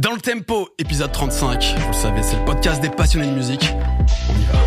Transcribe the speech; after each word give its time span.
Dans 0.00 0.12
le 0.12 0.20
tempo, 0.22 0.70
épisode 0.78 1.12
35. 1.12 1.74
Vous 1.78 1.88
le 1.88 1.92
savez, 1.92 2.22
c'est 2.22 2.36
le 2.36 2.44
podcast 2.46 2.80
des 2.80 2.88
passionnés 2.88 3.26
de 3.26 3.32
musique. 3.32 3.70
On 4.30 4.32
y 4.32 4.44
va. 4.46 4.58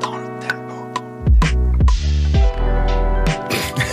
Dans 0.00 0.16
le 0.16 0.38
tempo. 0.40 0.74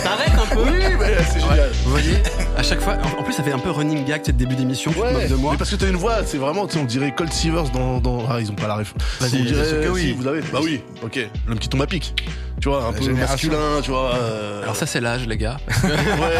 T'arrêtes 0.02 0.34
un 0.34 0.46
peu 0.56 0.62
Oui, 0.64 0.96
mais 0.98 1.22
c'est 1.32 1.38
génial. 1.38 1.70
Vous 1.84 1.90
voyez 1.92 2.16
À 2.60 2.62
chaque 2.62 2.80
fois. 2.82 2.98
En 3.18 3.22
plus, 3.22 3.32
ça 3.32 3.42
fait 3.42 3.52
un 3.52 3.58
peu 3.58 3.70
running 3.70 4.04
gag, 4.04 4.20
c'est 4.22 4.32
le 4.32 4.36
début 4.38 4.54
d'émission. 4.54 4.90
Tu 4.90 4.98
te 4.98 5.02
Ouais, 5.02 5.12
moques 5.14 5.28
de 5.28 5.34
moi. 5.34 5.52
mais 5.52 5.56
parce 5.56 5.70
que 5.70 5.76
t'as 5.76 5.88
une 5.88 5.96
voix, 5.96 6.18
c'est 6.26 6.36
vraiment, 6.36 6.66
tu 6.66 6.74
sais, 6.74 6.78
on 6.80 6.84
dirait 6.84 7.10
Cold 7.14 7.32
Seavers 7.32 7.70
dans, 7.70 8.00
dans, 8.00 8.22
ah, 8.28 8.38
ils 8.38 8.50
ont 8.50 8.54
pas 8.54 8.68
la 8.68 8.74
ref. 8.76 8.92
Vas-y, 9.18 9.40
on 9.40 9.44
dirait, 9.44 9.88
oui. 9.88 10.00
si, 10.02 10.12
vous 10.12 10.26
avez, 10.26 10.42
bah 10.52 10.58
oui, 10.62 10.82
ok, 11.02 11.18
l'homme 11.48 11.58
qui 11.58 11.70
tombe 11.70 11.80
à 11.80 11.86
pic. 11.86 12.14
Tu 12.60 12.68
vois, 12.68 12.84
un 12.84 12.92
peu 12.92 13.02
génération. 13.02 13.48
masculin, 13.50 13.80
tu 13.82 13.90
vois. 13.90 14.14
euh, 14.16 14.62
Alors 14.64 14.76
ça, 14.76 14.84
c'est 14.84 15.00
l'âge, 15.00 15.26
les 15.26 15.38
gars. 15.38 15.56
ouais, 15.82 15.94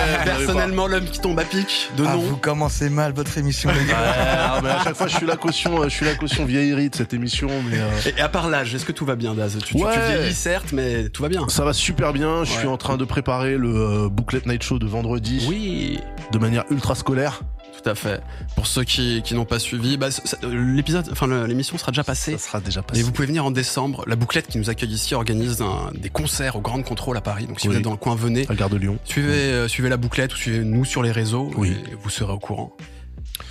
Personnellement, 0.27 0.87
l'homme 0.87 1.07
qui 1.07 1.19
tombe 1.19 1.39
à 1.41 1.45
pic, 1.45 1.89
de 1.97 2.05
Ah, 2.07 2.13
nom. 2.17 2.21
vous 2.21 2.37
commencez 2.37 2.91
mal 2.91 3.13
votre 3.15 3.39
émission, 3.39 3.71
les 3.71 3.87
gars. 3.91 4.57
Ouais, 4.57 4.61
mais 4.63 4.69
à 4.69 4.85
chaque 4.85 4.97
fois, 4.97 5.07
je 5.07 5.17
suis 5.17 5.27
la 5.27 5.37
caution, 5.37 5.81
euh, 5.81 5.85
je 5.85 5.89
suis 5.95 6.05
la 6.05 6.15
caution 6.17 6.45
vieillerie 6.45 6.91
de 6.91 6.95
cette 6.97 7.15
émission, 7.15 7.49
mais 7.71 7.79
euh, 7.79 8.11
Et 8.19 8.21
à 8.21 8.29
part 8.29 8.51
l'âge, 8.51 8.75
est-ce 8.75 8.85
que 8.85 8.93
tout 8.93 9.07
va 9.07 9.17
bien, 9.17 9.33
Daz 9.35 9.57
tu, 9.57 9.65
tu- 9.65 9.75
tu 9.77 9.83
Ouais. 9.83 9.95
vieillis, 10.19 10.35
certes, 10.35 10.73
mais 10.75 11.09
tout 11.09 11.23
va 11.23 11.31
bien. 11.31 11.49
ça 11.49 11.65
va 11.65 11.73
super 11.73 12.13
bien. 12.13 12.45
Je 12.45 12.51
suis 12.51 12.67
Ouais. 12.67 12.73
en 12.75 12.77
train 12.77 12.99
de 12.99 13.05
préparer 13.07 13.57
le 13.57 13.71
euh, 13.75 14.09
Booklet 14.11 14.43
Night 14.45 14.63
Show 14.63 14.79
de 14.79 14.87
vendredi 14.87 15.47
Oui, 15.49 16.01
de 16.33 16.39
manière 16.39 16.65
ultra 16.71 16.95
scolaire. 16.95 17.41
tout 17.83 17.89
à 17.89 17.95
fait. 17.95 18.21
Pour 18.57 18.67
ceux 18.67 18.85
qui, 18.85 19.23
qui 19.23 19.35
n'ont 19.35 19.45
pas 19.47 19.59
suivi, 19.59 19.97
bah, 19.97 20.09
l'épisode, 20.51 21.09
enfin 21.11 21.27
l'émission 21.47 21.79
sera 21.79 21.93
déjà 21.93 22.05
passée. 22.05 22.33
Ça 22.33 22.39
sera 22.39 22.61
déjà 22.61 22.83
passé. 22.83 23.03
vous 23.03 23.11
pouvez 23.13 23.27
venir 23.27 23.45
en 23.45 23.51
décembre. 23.51 24.05
La 24.07 24.17
bouclette 24.17 24.47
qui 24.49 24.59
nous 24.59 24.69
accueille 24.71 24.93
ici 24.93 25.15
organise 25.15 25.63
un- 25.63 25.91
des 25.95 26.11
concerts 26.11 26.57
au 26.57 26.61
Grand 26.61 26.83
Contrôle 26.83 27.17
à 27.17 27.21
Paris. 27.21 27.47
Donc 27.47 27.59
si 27.61 27.69
vous 27.69 27.75
êtes 27.75 27.83
dans 27.83 27.91
le 27.93 27.97
coin, 27.97 28.15
venez. 28.15 28.45
à 28.47 28.51
la 28.51 28.55
gare 28.57 28.71
de 28.71 28.77
Lyon. 28.77 28.99
Suivez, 29.05 29.33
euh, 29.33 29.69
suivez 29.69 29.89
la 29.89 29.97
bouclette 29.97 30.35
ou 30.35 30.37
suivez-nous 30.37 30.85
sur 30.85 31.03
les 31.03 31.13
réseaux 31.13 31.51
Oui. 31.57 31.75
et 31.91 31.95
vous 31.95 32.11
serez 32.11 32.33
au 32.33 32.39
courant. 32.39 32.77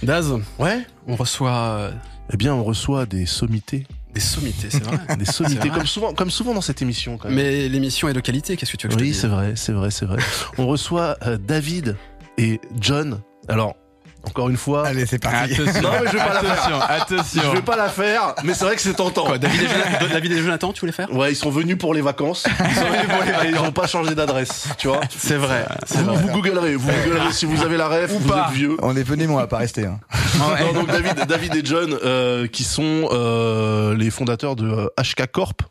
Daz, 0.03 0.33
Ouais. 0.59 0.85
on 1.07 1.15
reçoit 1.15 1.51
euh, 1.51 1.91
Eh 2.31 2.37
bien, 2.37 2.53
on 2.53 2.63
reçoit 2.63 3.05
des 3.07 3.25
sommités, 3.25 3.87
des 4.13 4.19
sommités, 4.21 4.69
c'est 4.69 4.83
vrai. 4.83 4.99
des 5.17 5.25
sommités, 5.25 5.69
comme 5.69 5.87
souvent, 5.87 6.13
comme 6.13 6.29
souvent 6.29 6.53
dans 6.53 6.61
cette 6.61 6.81
émission. 6.83 7.17
Quand 7.17 7.27
même. 7.29 7.37
Mais 7.37 7.67
l'émission 7.67 8.07
est 8.07 8.13
de 8.13 8.19
qualité, 8.19 8.55
qu'est-ce 8.55 8.71
que 8.71 8.77
tu 8.77 8.87
veux 8.87 8.95
que 8.95 9.01
Oui, 9.01 9.09
je 9.09 9.13
te 9.15 9.21
c'est 9.21 9.27
vrai, 9.27 9.53
c'est 9.55 9.71
vrai, 9.73 9.89
c'est 9.89 10.05
vrai. 10.05 10.19
On 10.59 10.67
reçoit 10.67 11.17
euh, 11.25 11.37
David 11.37 11.97
et 12.39 12.59
John. 12.79 13.21
Alors, 13.47 13.75
encore 14.25 14.49
une 14.49 14.57
fois, 14.57 14.85
Allez, 14.85 15.05
c'est 15.05 15.17
parti. 15.17 15.53
Attention, 15.53 15.81
Non, 15.81 15.89
mais 16.03 16.07
je 16.07 16.17
vais 16.17 16.17
pas 16.19 16.33
la 16.33 16.43
faire. 16.43 16.91
attention, 16.91 17.41
je 17.41 17.55
vais 17.55 17.61
pas 17.61 17.75
la 17.77 17.87
faire, 17.89 18.35
mais 18.43 18.53
c'est 18.53 18.65
vrai 18.65 18.75
que 18.75 18.81
c'est 18.81 18.93
tentant. 18.93 19.23
Quoi, 19.25 19.37
David 19.37 19.61
et, 19.61 19.67
Jonathan, 19.67 20.05
David 20.11 20.31
et 20.33 20.37
Jonathan, 20.39 20.73
tu 20.73 20.81
voulais 20.81 20.91
faire? 20.91 21.11
Ouais, 21.15 21.31
ils 21.31 21.35
sont 21.37 21.49
venus 21.49 21.77
pour 21.77 21.93
les 21.93 22.01
vacances. 22.01 22.45
Ils 22.47 22.75
sont 22.75 22.81
venus 22.89 23.07
pour 23.07 23.23
les 23.23 23.31
vacances. 23.31 23.47
Ils 23.49 23.57
ont 23.59 23.71
pas 23.71 23.87
changé 23.87 24.15
d'adresse, 24.15 24.67
tu 24.77 24.89
vois. 24.89 24.99
C'est 25.09 25.37
vrai, 25.37 25.65
Vous, 25.87 26.03
vrai. 26.03 26.15
vous 26.21 26.27
googlerez, 26.33 26.75
vous 26.75 26.89
googlerez 26.91 27.31
si 27.31 27.45
vous 27.45 27.63
avez 27.63 27.77
la 27.77 27.87
ref, 27.87 28.11
vous 28.11 28.27
pas. 28.29 28.47
êtes 28.49 28.55
vieux. 28.55 28.75
On 28.81 28.95
est 28.97 29.03
venu, 29.03 29.25
mais 29.25 29.33
on 29.33 29.37
va 29.37 29.47
pas 29.47 29.57
rester. 29.59 29.85
Hein. 29.85 29.99
Non, 30.39 30.73
donc 30.73 30.87
David, 30.87 31.25
David 31.25 31.55
et 31.55 31.61
John, 31.65 31.97
euh, 32.03 32.47
qui 32.47 32.63
sont 32.63 33.09
euh, 33.11 33.95
les 33.95 34.09
fondateurs 34.09 34.55
de 34.55 34.69
euh, 34.69 34.87
HK 35.01 35.27
Corp, 35.31 35.61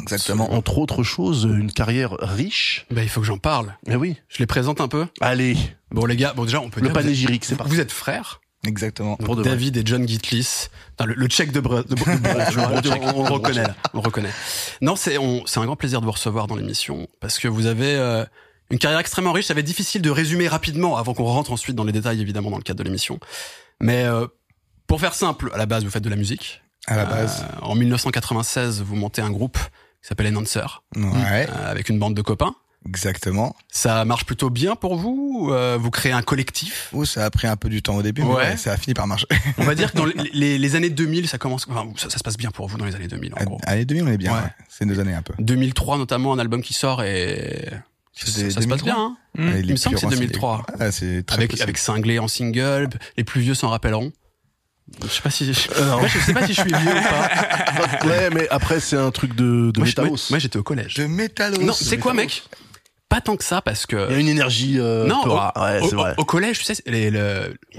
Exactement. 0.00 0.52
entre 0.52 0.78
autres 0.78 1.02
choses, 1.04 1.44
une 1.44 1.70
carrière 1.70 2.16
riche. 2.20 2.86
Bah, 2.90 3.02
il 3.02 3.08
faut 3.08 3.20
que 3.20 3.26
j'en 3.26 3.38
parle. 3.38 3.74
Mais 3.86 3.94
oui. 3.94 4.16
Je 4.28 4.38
les 4.38 4.46
présente 4.46 4.80
un 4.80 4.88
peu. 4.88 5.06
Allez, 5.20 5.56
Bon, 5.90 6.04
les 6.04 6.16
gars, 6.16 6.32
bon, 6.34 6.44
déjà, 6.44 6.60
on 6.60 6.68
peut 6.70 6.80
le 6.80 6.88
dire, 6.88 6.94
panégyrique, 6.94 7.44
c'est 7.44 7.56
parti. 7.56 7.72
Vous 7.72 7.80
êtes 7.80 7.92
frères 7.92 8.40
Exactement. 8.66 9.16
Pour. 9.16 9.36
David 9.36 9.76
et 9.76 9.82
John 9.84 10.08
Gitlis. 10.08 10.66
Le, 11.04 11.14
le 11.14 11.26
check 11.28 11.52
de, 11.52 11.60
Bre- 11.60 11.86
de, 11.86 11.94
Bre- 11.94 12.20
de 12.20 12.26
Bre- 12.26 13.12
on, 13.14 13.20
on 13.20 13.24
le 13.24 13.30
reconnaît 13.32 13.62
là, 13.62 13.74
on 13.94 13.98
le 13.98 14.04
reconnaît. 14.04 14.32
Non, 14.80 14.96
c'est 14.96 15.18
on- 15.18 15.46
c'est 15.46 15.60
un 15.60 15.64
grand 15.66 15.76
plaisir 15.76 16.00
de 16.00 16.06
vous 16.06 16.12
recevoir 16.12 16.48
dans 16.48 16.56
l'émission 16.56 17.06
parce 17.20 17.38
que 17.38 17.46
vous 17.46 17.66
avez 17.66 17.94
euh, 17.94 18.24
une 18.70 18.78
carrière 18.78 18.98
extrêmement 18.98 19.30
riche. 19.32 19.46
Ça 19.46 19.54
va 19.54 19.60
être 19.60 19.66
difficile 19.66 20.02
de 20.02 20.10
résumer 20.10 20.48
rapidement 20.48 20.96
avant 20.96 21.14
qu'on 21.14 21.24
rentre 21.24 21.52
ensuite 21.52 21.76
dans 21.76 21.84
les 21.84 21.92
détails 21.92 22.20
évidemment 22.20 22.50
dans 22.50 22.56
le 22.56 22.62
cadre 22.64 22.78
de 22.78 22.84
l'émission. 22.84 23.20
Mais 23.80 24.02
euh, 24.04 24.26
pour 24.88 25.00
faire 25.00 25.14
simple, 25.14 25.50
à 25.54 25.58
la 25.58 25.66
base 25.66 25.84
vous 25.84 25.90
faites 25.90 26.02
de 26.02 26.10
la 26.10 26.16
musique. 26.16 26.62
À 26.88 26.96
la 26.96 27.04
base. 27.04 27.44
Euh, 27.44 27.62
en 27.66 27.74
1996, 27.76 28.82
vous 28.82 28.96
montez 28.96 29.22
un 29.22 29.30
groupe 29.30 29.58
qui 30.02 30.08
s'appelle 30.08 30.34
Enhancer 30.36 30.60
Ouais. 30.96 31.46
euh, 31.48 31.70
avec 31.70 31.88
une 31.88 32.00
bande 32.00 32.14
de 32.14 32.22
copains. 32.22 32.54
Exactement. 32.88 33.54
Ça 33.70 34.04
marche 34.04 34.24
plutôt 34.24 34.50
bien 34.50 34.76
pour 34.76 34.96
vous 34.96 35.50
Euh, 35.52 35.76
Vous 35.80 35.90
créez 35.90 36.12
un 36.12 36.22
collectif? 36.22 36.88
Ouh, 36.92 37.04
ça 37.04 37.24
a 37.24 37.30
pris 37.30 37.46
un 37.46 37.56
peu 37.56 37.68
du 37.68 37.82
temps 37.82 37.96
au 37.96 38.02
début, 38.02 38.22
mais 38.22 38.28
Ouais. 38.28 38.34
ouais, 38.50 38.56
ça 38.56 38.72
a 38.72 38.76
fini 38.76 38.94
par 38.94 39.06
marcher. 39.06 39.26
On 39.58 39.64
va 39.64 39.74
dire 39.74 39.92
que 39.92 39.96
dans 39.98 40.04
les, 40.06 40.14
les- 40.32 40.58
les 40.58 40.74
années 40.76 40.90
2000, 40.90 41.28
ça 41.28 41.38
commence. 41.38 41.66
Enfin, 41.68 41.86
ça, 41.96 42.08
ça 42.10 42.18
se 42.18 42.22
passe 42.22 42.36
bien 42.36 42.50
pour 42.50 42.68
vous 42.68 42.78
dans 42.78 42.84
les 42.84 42.94
années 42.94 43.08
2000, 43.08 43.32
en 43.40 43.44
gros. 43.44 43.58
Allez, 43.64 43.84
2000, 43.84 44.04
on 44.04 44.08
est 44.08 44.16
bien. 44.18 44.32
Ouais. 44.32 44.40
ouais. 44.40 44.50
C'est 44.68 44.84
nos 44.84 44.98
années 45.00 45.14
un 45.14 45.22
peu. 45.22 45.34
2003 45.38 45.98
notamment, 45.98 46.32
un 46.32 46.38
album 46.38 46.62
qui 46.62 46.74
sort 46.74 47.02
et 47.02 47.68
ça, 48.14 48.26
se 48.26 48.40
passe 48.44 48.54
2003? 48.56 48.84
bien. 48.84 48.96
Hein 49.38 49.52
Il 49.62 49.70
me 49.72 49.76
semble 49.76 49.96
que 49.96 50.00
c'est 50.00 50.06
plus 50.06 50.16
2003. 50.16 50.56
renseigés. 50.56 50.78
Ouais, 50.84 50.92
c'est 50.92 51.22
très 51.26 51.36
avec 51.38 51.50
possible. 51.50 51.62
avec 51.64 51.78
cinglé 51.78 52.18
en 52.18 52.28
single. 52.28 52.88
Les 53.16 53.24
plus 53.24 53.40
vieux 53.42 53.54
s'en 53.54 53.68
rappelleront. 53.68 54.12
Je 55.02 55.08
sais 55.08 55.20
pas 55.20 55.30
si 55.30 55.52
je, 55.52 55.68
Euh, 55.76 56.06
je 56.06 56.18
sais 56.20 56.32
pas 56.32 56.46
si 56.46 56.54
je 56.54 56.60
suis 56.60 56.70
vieux 56.72 56.92
ou 56.92 57.02
pas. 57.02 58.06
Ouais, 58.06 58.30
mais 58.32 58.48
après, 58.50 58.78
c'est 58.78 58.96
un 58.96 59.10
truc 59.10 59.34
de, 59.34 59.72
de 59.72 59.80
métallos. 59.80 60.16
moi, 60.30 60.38
j'étais 60.38 60.58
au 60.58 60.62
collège. 60.62 60.94
De 60.94 61.06
métallos. 61.06 61.60
Non, 61.62 61.72
c'est 61.72 61.98
quoi, 61.98 62.14
mec? 62.14 62.44
Pas 63.16 63.22
tant 63.22 63.36
que 63.36 63.44
ça 63.44 63.62
parce 63.62 63.86
que 63.86 63.96
Il 64.10 64.12
y 64.12 64.16
a 64.16 64.20
une 64.20 64.28
énergie 64.28 64.76
euh, 64.78 65.06
non, 65.06 65.22
au. 65.24 65.30
Ouais, 65.30 65.80
au- 65.80 65.88
c'est 65.88 65.94
vrai. 65.96 66.12
au 66.18 66.26
collège, 66.26 66.58
tu 66.58 66.64
sais, 66.66 66.74
les- 66.84 67.10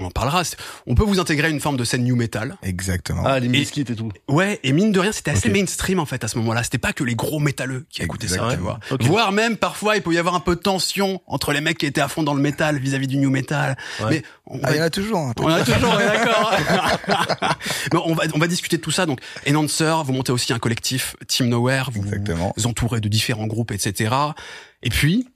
on 0.00 0.06
en 0.06 0.10
parlera. 0.10 0.42
On 0.88 0.96
peut 0.96 1.04
vous 1.04 1.20
intégrer 1.20 1.46
à 1.46 1.50
une 1.50 1.60
forme 1.60 1.76
de 1.76 1.84
scène 1.84 2.02
new 2.02 2.16
metal. 2.16 2.56
Exactement. 2.64 3.22
Ah, 3.24 3.38
les 3.38 3.46
Et- 3.46 3.50
biscuits 3.50 3.82
et 3.82 3.94
tout. 3.94 4.10
Ouais, 4.28 4.58
et 4.64 4.72
mine 4.72 4.90
de 4.90 4.98
rien, 4.98 5.12
c'était 5.12 5.30
assez 5.30 5.48
mainstream 5.48 6.00
en 6.00 6.06
fait 6.06 6.24
à 6.24 6.28
ce 6.28 6.36
moment-là. 6.38 6.64
C'était 6.64 6.78
pas 6.78 6.92
que 6.92 7.04
les 7.04 7.14
gros 7.14 7.38
métalleux 7.38 7.86
qui 7.88 8.02
écoutaient 8.02 8.26
ça, 8.26 8.38
tu 8.38 8.42
Exactement. 8.42 8.70
vois. 8.70 8.78
Ok. 8.90 9.02
Voire 9.04 9.30
même 9.30 9.56
parfois, 9.56 9.94
il 9.94 10.02
peut 10.02 10.12
y 10.12 10.18
avoir 10.18 10.34
un 10.34 10.40
peu 10.40 10.56
de 10.56 10.60
tension 10.60 11.22
entre 11.28 11.52
les 11.52 11.60
mecs 11.60 11.78
qui 11.78 11.86
étaient 11.86 12.00
à 12.00 12.08
fond 12.08 12.24
dans 12.24 12.34
le 12.34 12.42
métal 12.42 12.78
vis-à-vis 12.78 13.06
du 13.06 13.16
new 13.18 13.30
metal. 13.30 13.76
Ouais. 14.00 14.06
Mais 14.10 14.22
on 14.46 14.58
Ah, 14.64 14.70
va, 14.70 14.74
il 14.74 14.78
y 14.78 14.82
en 14.82 14.86
a 14.86 14.90
toujours. 14.90 15.18
hein. 15.20 15.32
on 15.38 15.46
a 15.46 15.62
toujours, 15.62 15.94
on 15.94 16.00
est 16.00 16.06
d'accord. 16.06 16.52
Mais 17.92 17.98
on 18.04 18.14
va, 18.14 18.24
on 18.34 18.38
va 18.40 18.46
discuter 18.48 18.76
de 18.76 18.82
tout 18.82 18.90
ça. 18.90 19.06
Donc, 19.06 19.20
Enhancer, 19.48 19.94
vous 20.04 20.12
montez 20.12 20.32
aussi 20.32 20.52
un 20.52 20.58
collectif 20.58 21.14
Team 21.28 21.48
Nowhere, 21.48 21.90
vous 21.92 22.02
Exactement. 22.02 22.52
vous 22.56 22.66
entourez 22.66 23.00
de 23.00 23.08
différents 23.08 23.46
groupes, 23.46 23.70
etc. 23.70 24.10
Et 24.82 24.90
puis, 24.90 25.28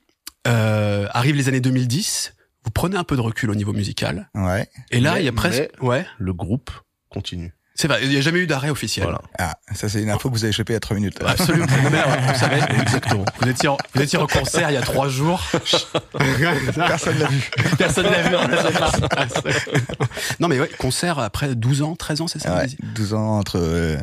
euh, 0.47 1.07
arrivent 1.11 1.37
les 1.37 1.49
années 1.49 1.61
2010. 1.61 2.35
Vous 2.65 2.71
prenez 2.71 2.97
un 2.97 3.05
peu 3.05 3.17
de 3.17 3.21
recul 3.21 3.51
au 3.51 3.55
niveau 3.55 3.73
musical. 3.73 4.31
Ouais. 4.35 4.69
Et 4.91 5.01
là, 5.01 5.15
Mais- 5.15 5.23
il 5.23 5.25
y 5.25 5.29
a 5.29 5.33
presque, 5.33 5.69
ouais, 5.81 6.07
Le 6.19 6.33
groupe 6.33 6.71
continue. 7.09 7.53
C'est 7.75 7.89
vrai, 7.89 8.01
il 8.03 8.11
n'y 8.11 8.17
a 8.17 8.21
jamais 8.21 8.41
eu 8.41 8.47
d'arrêt 8.47 8.71
officiel. 8.71 9.05
Voilà. 9.05 9.21
Ah, 9.39 9.55
ça, 9.75 9.89
c'est 9.89 10.03
une 10.03 10.11
info 10.11 10.29
que 10.31 10.35
vous 10.35 10.45
avez 10.45 10.53
chopée 10.53 10.75
à 10.75 10.81
3 10.81 10.97
minutes. 10.97 11.19
Absolument. 11.25 11.67
Merde, 11.91 12.11
vous 12.33 12.39
savez, 12.39 12.61
exactement. 12.81 13.25
Vous 13.41 13.49
étiez, 13.49 13.69
en, 13.69 13.77
vous 13.95 14.03
étiez 14.03 14.19
en 14.19 14.27
concert 14.27 14.71
il 14.71 14.75
y 14.75 14.77
a 14.77 14.83
trois 14.83 15.09
jours. 15.09 15.43
Personne 16.75 17.19
l'a 17.19 17.29
vu. 17.29 17.51
Personne 17.79 18.07
l'a 18.07 18.23
vu. 18.23 18.37
non 20.41 20.49
mais 20.49 20.61
ouais, 20.61 20.71
concert 20.79 21.19
après 21.19 21.55
12 21.55 21.83
ans, 21.83 21.97
13 21.97 22.21
ans, 22.23 22.29
c'est 22.29 22.39
ça 22.41 22.55
Ouais, 22.57 22.67
vas-y 22.67 22.77
12 22.95 23.15
ans 23.15 23.39
entre 23.39 23.59
euh, 23.59 23.97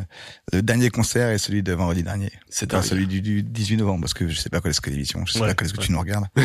le 0.52 0.62
dernier 0.62 0.90
concert 0.90 1.30
et 1.30 1.38
celui 1.38 1.62
de 1.62 1.72
vendredi 1.72 2.02
dernier. 2.02 2.32
C'est 2.48 2.72
Enfin, 2.74 2.82
celui 2.82 3.06
du, 3.06 3.20
du 3.20 3.42
18 3.42 3.78
novembre, 3.78 4.02
parce 4.02 4.14
que 4.14 4.28
je 4.28 4.38
sais 4.38 4.48
pas 4.50 4.60
quand 4.60 4.68
est-ce 4.68 4.80
que 4.80 4.90
l'émission, 4.90 5.24
je 5.26 5.32
sais 5.32 5.40
Ouais, 5.40 5.48
pas 5.48 5.54
quand 5.54 5.64
est-ce 5.64 5.74
que 5.74 5.80
ouais. 5.80 5.86
tu 5.86 5.92
nous 5.92 6.00
regardes. 6.00 6.26
Mais 6.36 6.44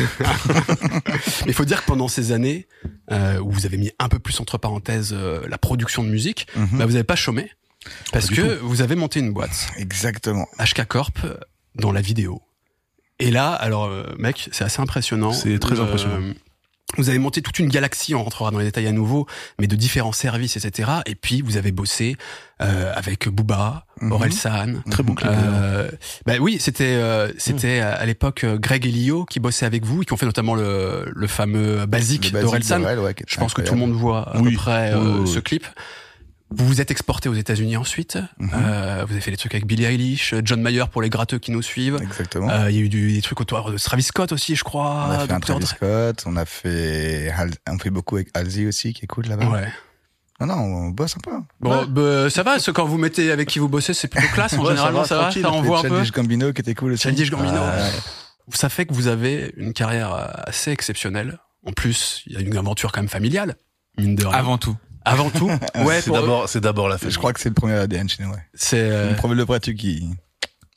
il 1.48 1.54
faut 1.54 1.64
dire 1.64 1.82
que 1.82 1.86
pendant 1.86 2.08
ces 2.08 2.32
années 2.32 2.66
euh, 3.12 3.38
où 3.40 3.50
vous 3.50 3.66
avez 3.66 3.76
mis 3.78 3.90
un 3.98 4.08
peu 4.08 4.18
plus 4.18 4.38
entre 4.40 4.58
parenthèses 4.58 5.10
euh, 5.12 5.46
la 5.48 5.58
production 5.58 6.02
de 6.04 6.08
musique, 6.08 6.46
Mhm. 6.56 6.78
bah, 6.78 6.86
vous 6.86 6.92
n'avez 6.92 7.04
pas 7.04 7.15
chômé. 7.16 7.50
Parce 8.12 8.26
Pas 8.28 8.34
du 8.34 8.40
que 8.42 8.58
vous 8.62 8.82
avez 8.82 8.96
monté 8.96 9.20
une 9.20 9.32
boîte, 9.32 9.68
Exactement. 9.76 10.46
HK 10.58 10.84
Corp, 10.86 11.18
dans 11.76 11.92
la 11.92 12.00
vidéo. 12.00 12.42
Et 13.18 13.30
là, 13.30 13.50
alors, 13.52 13.84
euh, 13.86 14.04
mec, 14.18 14.48
c'est 14.52 14.64
assez 14.64 14.80
impressionnant. 14.80 15.32
C'est 15.32 15.58
très 15.58 15.78
Euh, 15.78 15.84
impressionnant. 15.84 16.34
Vous 16.98 17.08
avez 17.08 17.18
monté 17.18 17.42
toute 17.42 17.58
une 17.58 17.68
galaxie, 17.68 18.14
on 18.14 18.22
rentrera 18.22 18.50
dans 18.52 18.58
les 18.58 18.64
détails 18.66 18.86
à 18.86 18.92
nouveau, 18.92 19.26
mais 19.58 19.66
de 19.66 19.74
différents 19.74 20.12
services, 20.12 20.56
etc. 20.56 20.90
Et 21.06 21.14
puis, 21.16 21.42
vous 21.42 21.56
avez 21.56 21.72
bossé 21.72 22.16
euh, 22.60 22.92
avec 22.94 23.28
Booba, 23.28 23.84
Mhm. 24.00 24.12
Orelsan. 24.12 24.66
Très 24.90 25.02
beau 25.02 25.14
clip. 25.14 25.30
Euh, 25.32 25.90
bah 26.26 26.34
oui, 26.40 26.58
c'était 26.60 26.84
euh, 26.94 27.30
c'était 27.38 27.80
Mhm. 27.80 27.86
à 28.00 28.06
l'époque 28.06 28.44
Greg 28.46 28.86
et 28.86 28.90
Lio 28.90 29.24
qui 29.24 29.40
bossaient 29.40 29.66
avec 29.66 29.84
vous 29.84 30.02
et 30.02 30.04
qui 30.06 30.12
ont 30.12 30.16
fait 30.16 30.26
notamment 30.26 30.54
le, 30.54 31.10
le 31.14 31.26
fameux 31.26 31.86
basique 31.86 32.32
d'Orelsan. 32.32 32.82
ouais, 32.82 33.14
Je 33.26 33.36
pense 33.36 33.52
que 33.52 33.62
tout 33.62 33.74
le 33.74 33.80
monde 33.80 33.92
voit 33.92 34.22
à 34.30 34.40
Oui. 34.40 34.50
peu 34.52 34.56
près 34.56 34.94
Oui, 34.94 35.20
oui, 35.22 35.28
ce 35.28 35.38
clip. 35.40 35.66
Vous 36.50 36.64
vous 36.66 36.80
êtes 36.80 36.90
exporté 36.92 37.28
aux 37.28 37.34
États-Unis 37.34 37.76
ensuite. 37.76 38.18
Mhm. 38.38 38.50
Euh, 38.54 39.04
vous 39.06 39.12
avez 39.12 39.20
fait 39.20 39.32
des 39.32 39.36
trucs 39.36 39.54
avec 39.54 39.66
Billie 39.66 39.84
Eilish, 39.84 40.32
John 40.44 40.62
Mayer 40.62 40.84
pour 40.92 41.02
les 41.02 41.10
gratteux 41.10 41.38
qui 41.38 41.50
nous 41.50 41.62
suivent. 41.62 41.98
Exactement. 42.00 42.48
Euh, 42.48 42.70
Il 42.70 42.76
y 42.76 42.78
a 42.78 42.82
eu 42.82 42.88
du- 42.88 43.12
des 43.12 43.20
trucs 43.22 43.40
autour 43.40 43.70
de 43.72 43.78
Travis 43.78 44.04
Scott 44.04 44.30
aussi, 44.32 44.54
je 44.54 44.62
crois. 44.62 45.06
on 45.08 45.10
a 45.10 45.18
fait 45.26 45.32
un. 45.32 45.40
Travis. 45.40 45.66
Scott, 45.66 46.22
on 46.24 46.36
a 46.36 46.44
fait, 46.44 47.32
on 47.68 47.78
fait 47.78 47.90
beaucoup 47.90 48.16
avec 48.16 48.28
Halsey 48.34 48.66
aussi, 48.66 48.92
qui 48.94 49.04
est 49.04 49.08
cool 49.08 49.26
là-bas. 49.26 49.46
Ouais. 49.46 49.68
Non, 50.40 50.46
non, 50.46 50.54
on 50.54 50.88
bosse 50.90 51.16
un 51.16 51.20
peu. 51.20 51.30
Bon, 51.60 51.80
Ouais. 51.80 51.86
bah, 51.88 52.30
ça 52.30 52.42
va. 52.42 52.58
Ce 52.58 52.70
quand 52.70 52.84
vous 52.84 52.98
mettez 52.98 53.32
avec 53.32 53.48
qui 53.48 53.58
vous 53.58 53.68
bossez, 53.68 53.94
c'est 53.94 54.06
plutôt 54.08 54.28
classe. 54.34 54.52
En 54.52 54.58
Ouais, 54.58 54.64
ça 54.66 54.70
généralement, 54.70 55.00
va, 55.02 55.06
ça 55.08 55.16
va. 55.16 55.30
Ça 55.32 55.50
envoie 55.50 55.78
un 55.78 55.82
peu. 55.82 55.88
Childish 55.88 56.12
Gambino 56.12 56.52
qui 56.52 56.60
était 56.60 56.74
cool 56.74 56.92
aussi. 56.92 57.02
Childish 57.04 57.30
Gambino. 57.30 57.58
Ah, 57.60 57.76
ouais. 57.76 57.90
Ça 58.52 58.68
fait 58.68 58.86
que 58.86 58.92
vous 58.94 59.08
avez 59.08 59.52
une 59.56 59.72
carrière 59.72 60.14
euh, 60.14 60.26
assez 60.44 60.70
exceptionnelle. 60.70 61.38
En 61.66 61.72
plus, 61.72 62.22
il 62.26 62.34
y 62.34 62.36
a 62.36 62.40
une 62.40 62.56
aventure 62.56 62.92
quand 62.92 63.00
même 63.00 63.08
familiale, 63.08 63.56
mine 63.98 64.14
de 64.14 64.24
rien. 64.26 64.38
Avant 64.38 64.58
tout. 64.58 64.76
Avant 65.06 65.30
tout. 65.30 65.50
Ouais, 65.84 66.00
c'est 66.02 66.10
d'abord, 66.10 66.48
c'est 66.48 66.60
d'abord 66.60 66.88
la 66.88 66.98
fête. 66.98 67.10
Je 67.10 67.18
crois 67.18 67.32
que 67.32 67.40
c'est 67.40 67.48
le 67.48 67.54
premier 67.54 67.74
ADN 67.74 68.08
chez 68.08 68.22
nous, 68.24 68.30
ouais. 68.30 68.42
c'est. 68.54 68.78
euh, 68.80 69.10
Le 69.10 69.16
premier 69.16 69.34
le 69.34 69.44
qui, 69.72 70.08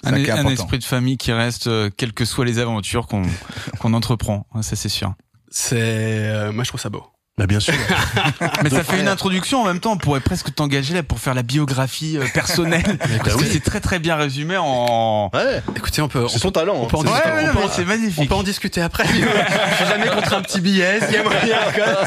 Un, 0.04 0.14
esprit 0.48 0.78
de 0.80 0.84
famille 0.84 1.18
qui 1.18 1.32
reste, 1.34 1.68
euh, 1.68 1.90
quelles 1.96 2.14
que 2.14 2.26
soient 2.26 2.46
les 2.46 2.60
aventures 2.60 3.08
qu'on 3.08 3.24
qu'on 3.80 3.94
entreprend. 3.94 4.46
Ça, 4.62 4.76
c'est 4.76 4.90
sûr. 4.90 5.14
C'est, 5.52 5.78
euh, 5.80 6.52
moi 6.52 6.64
je 6.64 6.70
trouve 6.70 6.80
ça 6.80 6.90
beau. 6.90 7.04
Bah 7.40 7.48
bien 7.48 7.62
sûr. 7.62 7.74
Mais 8.64 8.70
ça 8.70 8.84
fait 8.84 9.00
une 9.00 9.08
introduction 9.08 9.62
en 9.62 9.66
même 9.66 9.80
temps. 9.80 9.94
On 9.94 9.98
pourrait 9.98 10.20
presque 10.20 10.54
t'engager 10.54 10.94
là 10.94 11.04
pour 11.04 11.20
faire 11.20 11.34
la 11.34 11.42
biographie 11.42 12.18
euh, 12.18 12.26
personnelle. 12.34 12.84
Parce 13.24 13.38
que 13.38 13.46
c'est 13.46 13.62
très 13.62 13.80
très 13.80 13.98
bien 13.98 14.18
résumé 14.18 14.58
en. 14.60 15.30
Ouais. 15.34 15.64
Écoutez, 15.76 16.02
on 16.02 16.10
peut, 16.10 16.26
on 16.26 16.28
C'est 16.28 16.40
son 16.40 16.52
talent. 16.52 16.76
on 16.76 16.86
peut 16.88 16.98
en 16.98 17.02
hein. 17.02 17.06
Ouais, 17.06 17.12
discuter. 17.14 17.32
ouais, 17.32 17.50
on 17.50 17.54
peut 17.68 17.74
c'est 17.74 17.84
on 17.84 17.86
magnifique. 17.86 18.30
peut 18.30 18.36
en 18.36 18.44
discuter 18.44 18.82
après. 18.82 19.06
Je 19.08 19.14
suis 19.14 19.86
jamais 19.88 20.10
contre 20.10 20.34
un 20.34 20.42
petit 20.42 20.60
billet. 20.60 21.00
s'il 21.00 21.14
y 21.14 21.18
a 21.18 21.24
moyen, 21.24 21.58
quoi. 21.74 22.06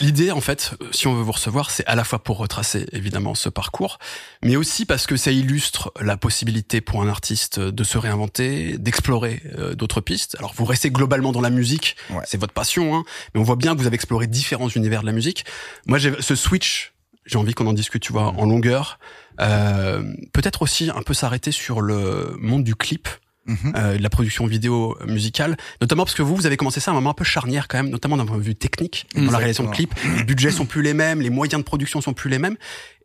L'idée, 0.00 0.30
en 0.30 0.40
fait, 0.40 0.72
si 0.90 1.06
on 1.06 1.14
veut 1.14 1.22
vous 1.22 1.32
recevoir, 1.32 1.70
c'est 1.70 1.86
à 1.86 1.94
la 1.94 2.04
fois 2.04 2.22
pour 2.22 2.36
retracer 2.38 2.86
évidemment 2.92 3.34
ce 3.34 3.48
parcours, 3.48 3.98
mais 4.42 4.56
aussi 4.56 4.84
parce 4.84 5.06
que 5.06 5.16
ça 5.16 5.30
illustre 5.30 5.92
la 6.00 6.16
possibilité 6.16 6.80
pour 6.80 7.00
un 7.02 7.08
artiste 7.08 7.58
de 7.60 7.84
se 7.84 7.96
réinventer, 7.96 8.76
d'explorer 8.78 9.42
euh, 9.58 9.74
d'autres 9.74 10.00
pistes. 10.02 10.36
Alors 10.38 10.52
vous 10.54 10.64
restez 10.66 10.90
globalement 10.90 11.32
dans 11.32 11.40
la 11.40 11.50
musique, 11.50 11.96
Ouais. 12.10 12.22
c'est 12.26 12.38
votre 12.38 12.52
passion, 12.52 12.94
hein, 12.94 13.04
mais 13.34 13.40
on 13.40 13.44
voit 13.44 13.56
bien 13.56 13.74
que 13.74 13.80
vous 13.80 13.86
avez 13.86 13.94
exploré 13.94 14.26
différents 14.26 14.68
univers 14.68 15.00
de 15.00 15.06
la 15.06 15.12
musique. 15.12 15.44
Moi, 15.86 15.98
j'ai 15.98 16.12
ce 16.20 16.34
switch. 16.34 16.92
J'ai 17.26 17.38
envie 17.38 17.54
qu'on 17.54 17.66
en 17.66 17.72
discute, 17.72 18.02
tu 18.02 18.12
vois, 18.12 18.26
en 18.36 18.44
longueur. 18.44 18.98
Euh, 19.40 20.02
Peut-être 20.34 20.60
aussi 20.60 20.90
un 20.94 21.00
peu 21.00 21.14
s'arrêter 21.14 21.52
sur 21.52 21.80
le 21.80 22.36
monde 22.38 22.64
du 22.64 22.74
clip 22.76 23.08
Mhm. 23.46 23.72
euh, 23.76 23.96
de 23.98 24.02
la 24.02 24.10
production 24.10 24.46
vidéo 24.46 24.96
musicale, 25.06 25.56
notamment 25.80 26.04
parce 26.04 26.14
que 26.14 26.22
vous, 26.22 26.34
vous 26.34 26.46
avez 26.46 26.56
commencé 26.56 26.80
ça 26.80 26.90
à 26.90 26.92
un 26.92 26.94
moment 26.94 27.10
un 27.10 27.14
peu 27.14 27.24
charnière 27.24 27.68
quand 27.68 27.76
même, 27.76 27.90
notamment 27.90 28.16
d'un 28.16 28.26
point 28.26 28.38
de 28.38 28.42
vue 28.42 28.54
technique, 28.54 29.06
dans 29.14 29.30
la 29.30 29.38
réalisation 29.38 29.64
de 29.64 29.70
clips. 29.70 29.94
Les 30.16 30.24
budgets 30.24 30.50
sont 30.50 30.66
plus 30.66 30.82
les 30.82 30.94
mêmes, 30.94 31.20
les 31.20 31.30
moyens 31.30 31.60
de 31.60 31.64
production 31.64 32.00
sont 32.00 32.14
plus 32.14 32.30
les 32.30 32.38
mêmes, 32.38 32.56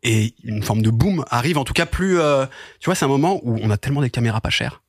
et 0.03 0.33
une 0.44 0.63
forme 0.63 0.81
de 0.81 0.89
boom 0.89 1.25
arrive, 1.30 1.57
en 1.57 1.63
tout 1.65 1.74
cas 1.74 1.86
plus... 1.86 2.19
euh, 2.19 2.45
tu 2.80 2.86
vois, 2.86 2.95
c'est 2.95 3.06
un 3.06 3.09
moment 3.09 3.39
où 3.44 3.59
on 3.62 3.69
a 3.69 3.77
tellement 3.77 4.01
des 4.01 4.09
caméras 4.09 4.39
pas 4.41 4.50
chères, 4.50 4.81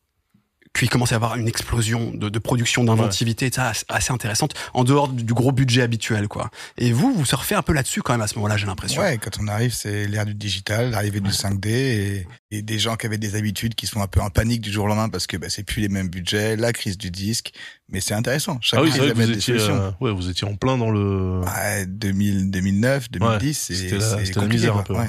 qu'il 0.72 0.88
commence 0.88 1.12
à 1.12 1.14
y 1.14 1.16
avoir 1.16 1.36
une 1.36 1.48
explosion 1.48 2.12
de, 2.14 2.28
de 2.28 2.38
production, 2.38 2.84
d'inventivité, 2.84 3.46
et 3.46 3.52
ça, 3.52 3.72
assez 3.88 4.12
intéressante, 4.12 4.54
en 4.72 4.84
dehors 4.84 5.08
du, 5.08 5.24
du 5.24 5.34
gros 5.34 5.52
budget 5.52 5.82
habituel, 5.82 6.28
quoi. 6.28 6.50
Et 6.78 6.92
vous, 6.92 7.12
vous 7.12 7.24
surfez 7.24 7.54
un 7.54 7.62
peu 7.62 7.72
là-dessus 7.72 8.02
quand 8.02 8.12
même 8.12 8.22
à 8.22 8.26
ce 8.28 8.36
moment-là, 8.36 8.56
j'ai 8.56 8.66
l'impression. 8.66 9.02
Ouais, 9.02 9.18
quand 9.18 9.38
on 9.42 9.48
arrive, 9.48 9.72
c'est 9.74 10.06
l'ère 10.06 10.26
du 10.26 10.34
digital, 10.34 10.90
l'arrivée 10.90 11.20
du 11.20 11.30
5D 11.30 11.66
et, 11.68 12.26
et 12.50 12.62
des 12.62 12.78
gens 12.78 12.96
qui 12.96 13.06
avaient 13.06 13.18
des 13.18 13.34
habitudes 13.34 13.74
qui 13.74 13.86
sont 13.86 14.00
un 14.00 14.06
peu 14.06 14.20
en 14.20 14.30
panique 14.30 14.60
du 14.60 14.70
jour 14.70 14.84
au 14.84 14.88
lendemain 14.88 15.08
parce 15.08 15.26
que 15.26 15.36
bah, 15.36 15.48
c'est 15.50 15.64
plus 15.64 15.80
les 15.82 15.88
mêmes 15.88 16.08
budgets, 16.08 16.56
la 16.56 16.72
crise 16.72 16.96
du 16.96 17.10
disque. 17.10 17.52
Mais 17.88 18.00
c'est 18.00 18.14
intéressant. 18.14 18.60
Ah 18.72 18.82
oui, 18.82 18.90
c'est 18.92 18.98
vrai 18.98 19.10
que 19.10 19.14
vous 19.16 19.30
étiez, 19.32 19.56
euh, 19.58 19.90
ouais, 20.00 20.12
vous 20.12 20.28
étiez 20.30 20.46
en 20.46 20.54
plein 20.54 20.78
dans 20.78 20.92
le. 20.92 21.40
Ouais, 21.40 21.86
2000, 21.86 22.50
2009, 22.52 23.10
2010, 23.10 23.46
Ouais, 23.70 23.76
C'était 23.76 23.98
la, 23.98 24.42
la 24.42 24.46
misère 24.46 24.76
un 24.76 24.82
peu. 24.84 24.94
Ouais. 24.94 25.08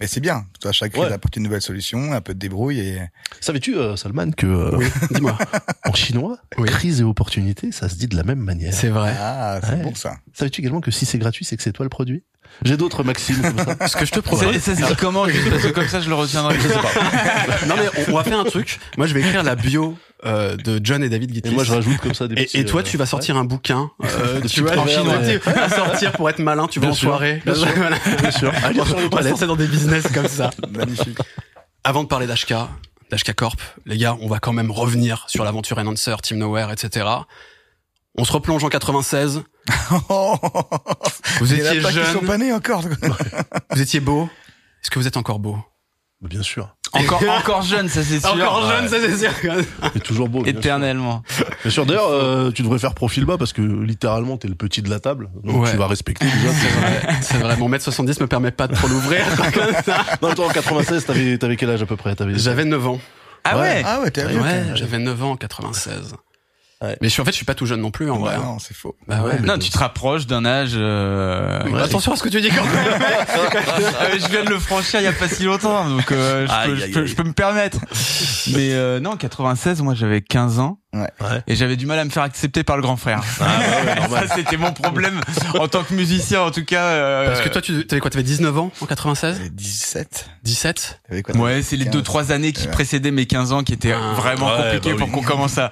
Mais 0.00 0.06
c'est 0.06 0.20
bien. 0.20 0.44
Toi, 0.60 0.72
chaque 0.72 0.92
crise 0.92 1.04
Ouais. 1.04 1.12
apporte 1.12 1.36
une 1.36 1.42
nouvelle 1.44 1.62
solution, 1.62 2.12
un 2.12 2.20
peu 2.20 2.34
de 2.34 2.38
débrouille 2.38 2.80
et 2.80 3.00
Savais-tu, 3.40 3.76
euh, 3.76 3.96
Salman, 3.96 4.30
que 4.36 4.46
euh, 4.46 4.76
Oui, 4.76 4.86
dis-moi. 5.10 5.38
en 5.86 5.94
chinois, 5.94 6.38
Oui. 6.58 6.68
crise 6.68 7.00
et 7.00 7.04
opportunité, 7.04 7.72
ça 7.72 7.88
se 7.88 7.94
dit 7.94 8.06
de 8.06 8.16
la 8.16 8.22
même 8.22 8.40
manière. 8.40 8.74
C'est 8.74 8.88
vrai. 8.90 9.14
ah, 9.18 9.58
c'est 9.62 9.70
Ouais. 9.70 9.82
bon 9.82 9.94
ça. 9.94 10.16
Savais-tu 10.34 10.60
également 10.60 10.80
que 10.82 10.90
si 10.90 11.06
c'est 11.06 11.18
gratuit, 11.18 11.44
c'est 11.46 11.56
que 11.56 11.62
c'est 11.62 11.72
toi 11.72 11.84
le 11.84 11.90
produit? 11.90 12.24
J'ai 12.64 12.76
d'autres 12.76 13.02
maximes 13.02 13.40
comme 13.42 13.58
ça. 13.58 13.88
Ce 13.88 13.96
que 13.96 14.04
je 14.06 14.12
te 14.12 14.20
propose... 14.20 14.56
ça 14.58 14.76
se 14.76 14.82
dit 14.86 14.96
comment 14.98 15.26
juste 15.28 15.50
parce 15.50 15.62
que 15.62 15.68
comme 15.68 15.88
ça 15.88 16.00
je 16.00 16.08
le 16.08 16.14
retiendrai. 16.14 16.56
Je 16.60 16.68
sais 16.68 16.74
pas. 16.74 17.66
non 17.66 17.74
mais 17.76 17.88
on, 18.06 18.12
on 18.12 18.16
va 18.16 18.22
faire 18.24 18.38
un 18.38 18.44
truc. 18.44 18.78
Moi, 18.96 19.06
je 19.08 19.14
vais 19.14 19.20
écrire 19.20 19.42
la 19.42 19.56
bio 19.56 19.98
euh, 20.24 20.56
de 20.56 20.80
John 20.82 21.02
et 21.02 21.08
David 21.08 21.30
Et 21.30 21.34
Guitlist. 21.34 21.54
moi, 21.54 21.64
je 21.64 21.72
rajoute 21.72 21.98
comme 21.98 22.14
ça 22.14 22.26
des 22.26 22.34
Et, 22.40 22.44
petits, 22.44 22.58
et 22.58 22.64
toi, 22.64 22.80
euh, 22.80 22.84
tu 22.84 22.96
vas 22.96 23.04
sortir 23.06 23.36
un 23.36 23.44
bouquin, 23.44 23.90
euh, 24.02 24.40
tu 24.48 24.62
vois, 24.62 24.76
en 24.78 24.86
chinois, 24.86 25.18
vas 25.18 25.68
sortir 25.68 26.12
pour 26.12 26.30
être 26.30 26.38
malin, 26.38 26.66
tu 26.68 26.80
vas 26.80 26.88
en 26.88 26.92
soirée. 26.94 27.42
bien 27.44 27.54
sûr. 27.54 27.68
Voilà. 27.76 27.96
ouais, 27.96 28.16
bien 28.20 28.30
sûr. 28.30 28.52
Allez, 28.64 28.80
On 28.80 28.84
va 28.84 29.08
trois 29.08 29.22
laisser 29.22 29.46
dans 29.46 29.56
des 29.56 29.66
business 29.66 30.06
comme 30.12 30.28
ça. 30.28 30.50
Magnifique. 30.70 31.18
Avant 31.84 32.02
de 32.02 32.08
parler 32.08 32.26
d'HK, 32.26 32.54
d'HK 33.10 33.34
Corp, 33.34 33.60
les 33.84 33.98
gars, 33.98 34.16
on 34.20 34.26
va 34.26 34.38
quand 34.38 34.52
même 34.52 34.70
revenir 34.70 35.24
sur 35.28 35.44
l'aventure 35.44 35.78
Enhancer, 35.78 36.14
Team 36.22 36.38
Nowhere, 36.38 36.72
etc. 36.72 37.06
On 38.16 38.24
se 38.24 38.32
replonge 38.32 38.64
en 38.64 38.68
96. 38.68 39.42
Vous 41.40 41.52
étiez 41.54 41.78
qui 41.78 41.82
sont 41.82 41.90
jeune, 41.90 42.26
pas 42.26 42.38
nés 42.38 42.52
encore. 42.52 42.82
vous 43.70 43.80
étiez 43.82 44.00
beau. 44.00 44.28
Est-ce 44.82 44.90
que 44.90 44.98
vous 44.98 45.06
êtes 45.06 45.16
encore 45.18 45.38
beau? 45.38 45.58
Bien 46.28 46.42
sûr. 46.42 46.74
Encore 46.92 47.22
encore 47.38 47.62
jeune, 47.62 47.88
ça 47.88 48.02
c'est 48.02 48.20
sûr. 48.20 48.32
Encore 48.32 48.68
jeune, 48.70 48.88
ça 48.88 48.96
c'est 49.00 49.18
sûr. 49.18 49.30
Et 49.94 50.00
toujours 50.00 50.28
beau. 50.28 50.44
Éternellement. 50.44 51.22
Bien 51.62 51.70
sûr. 51.70 51.84
D'ailleurs, 51.84 52.08
euh, 52.10 52.50
tu 52.52 52.62
devrais 52.62 52.78
faire 52.78 52.94
profil 52.94 53.24
bas 53.24 53.36
parce 53.38 53.52
que 53.52 53.60
littéralement, 53.62 54.36
t'es 54.36 54.48
le 54.48 54.54
petit 54.54 54.82
de 54.82 54.88
la 54.90 55.00
table. 55.00 55.28
Donc 55.44 55.64
Ouais. 55.64 55.70
tu 55.70 55.76
vas 55.76 55.86
respecter 55.88 56.24
déjà. 56.26 56.48
C'est 56.52 56.68
vrai, 56.80 57.14
c'est 57.20 57.38
vrai. 57.38 57.56
Mon 57.56 57.68
mètre 57.68 57.84
70 57.84 58.20
me 58.20 58.26
permet 58.26 58.50
pas 58.50 58.66
de 58.68 58.74
trop 58.74 58.88
l'ouvrir. 58.88 59.24
Non, 60.22 60.34
toi, 60.34 60.46
en 60.46 60.50
96, 60.50 61.04
t'avais, 61.04 61.38
t'avais 61.38 61.56
quel 61.56 61.70
âge 61.70 61.82
à 61.82 61.86
peu 61.86 61.96
près? 61.96 62.14
J'avais 62.34 62.64
9 62.64 62.86
ans. 62.86 63.00
Ah 63.44 63.58
ouais? 63.58 63.82
Ah 63.84 64.00
ouais, 64.00 64.10
t'es 64.10 64.24
Ouais, 64.24 64.34
quand 64.34 64.42
même. 64.42 64.76
j'avais 64.76 64.98
9 64.98 65.22
ans 65.22 65.30
en 65.32 65.36
96. 65.36 66.14
Ouais. 66.82 66.96
Mais 67.00 67.08
je 67.08 67.12
suis 67.14 67.22
en 67.22 67.24
fait, 67.24 67.30
je 67.30 67.36
suis 67.36 67.46
pas 67.46 67.54
tout 67.54 67.64
jeune 67.64 67.80
non 67.80 67.90
plus 67.90 68.10
en 68.10 68.16
Ouais, 68.18 68.34
vrai. 68.34 68.36
non, 68.36 68.58
c'est 68.58 68.74
faux. 68.76 68.96
Bah 69.08 69.22
ouais. 69.22 69.38
Non, 69.40 69.58
tu 69.58 69.70
te 69.70 69.78
rapproches 69.78 70.26
d'un 70.26 70.44
âge. 70.44 70.72
euh, 70.74 71.58
Attention 71.82 72.12
à 72.12 72.16
ce 72.16 72.22
que 72.22 72.28
tu 72.28 72.40
dis 72.42 72.50
quand 72.50 72.64
même. 72.66 72.74
Euh, 73.02 74.18
je 74.20 74.28
viens 74.28 74.44
de 74.44 74.50
le 74.50 74.58
franchir 74.58 75.00
il 75.00 75.04
y 75.04 75.06
a 75.06 75.12
pas 75.12 75.26
si 75.28 75.44
longtemps, 75.44 75.88
donc 75.88 76.12
euh, 76.12 76.46
je, 76.46 76.52
Aïe, 76.52 76.68
peux, 76.70 76.76
je, 76.76 76.86
peux, 76.92 77.06
je 77.06 77.14
peux 77.14 77.22
me 77.24 77.32
permettre. 77.32 77.78
Mais 78.54 78.74
euh, 78.74 79.00
non, 79.00 79.16
96, 79.16 79.80
moi 79.82 79.94
j'avais 79.94 80.20
15 80.20 80.58
ans 80.58 80.78
Ouais. 81.02 81.42
et 81.46 81.56
j'avais 81.56 81.76
du 81.76 81.86
mal 81.86 81.98
à 81.98 82.04
me 82.04 82.10
faire 82.10 82.22
accepter 82.22 82.62
par 82.64 82.76
le 82.76 82.82
grand 82.82 82.96
frère. 82.96 83.22
Ah, 83.40 83.58
ouais, 83.58 83.86
ouais, 83.88 83.94
normal. 84.00 84.28
Ça 84.28 84.34
c'était 84.36 84.56
mon 84.56 84.72
problème 84.72 85.20
en 85.58 85.68
tant 85.68 85.82
que 85.84 85.94
musicien, 85.94 86.40
en 86.42 86.50
tout 86.50 86.64
cas. 86.64 86.84
euh, 86.84 87.26
Parce 87.28 87.40
que 87.40 87.48
toi, 87.48 87.62
tu 87.62 87.84
avais 87.90 88.00
quoi 88.00 88.10
T'avais 88.10 88.22
19 88.24 88.56
ans 88.58 88.70
en 88.80 88.86
96 88.86 89.36
T'avais 89.38 89.50
17. 89.50 90.28
17 90.44 91.00
T'avais 91.08 91.22
quoi 91.22 91.36
Ouais, 91.36 91.62
c'est 91.62 91.76
les 91.76 91.84
deux 91.86 92.02
trois 92.02 92.32
années 92.32 92.52
qui 92.52 92.66
Ouais. 92.66 92.70
précédaient 92.72 93.10
mes 93.10 93.26
15 93.26 93.52
ans 93.52 93.62
qui 93.64 93.72
étaient 93.72 93.92
Ah. 93.92 94.14
vraiment 94.16 94.46
Ouais, 94.54 94.62
compliquées 94.62 94.92
bah 94.92 94.98
pour 95.00 95.10
qu'on 95.12 95.22
commence 95.22 95.58
à, 95.58 95.70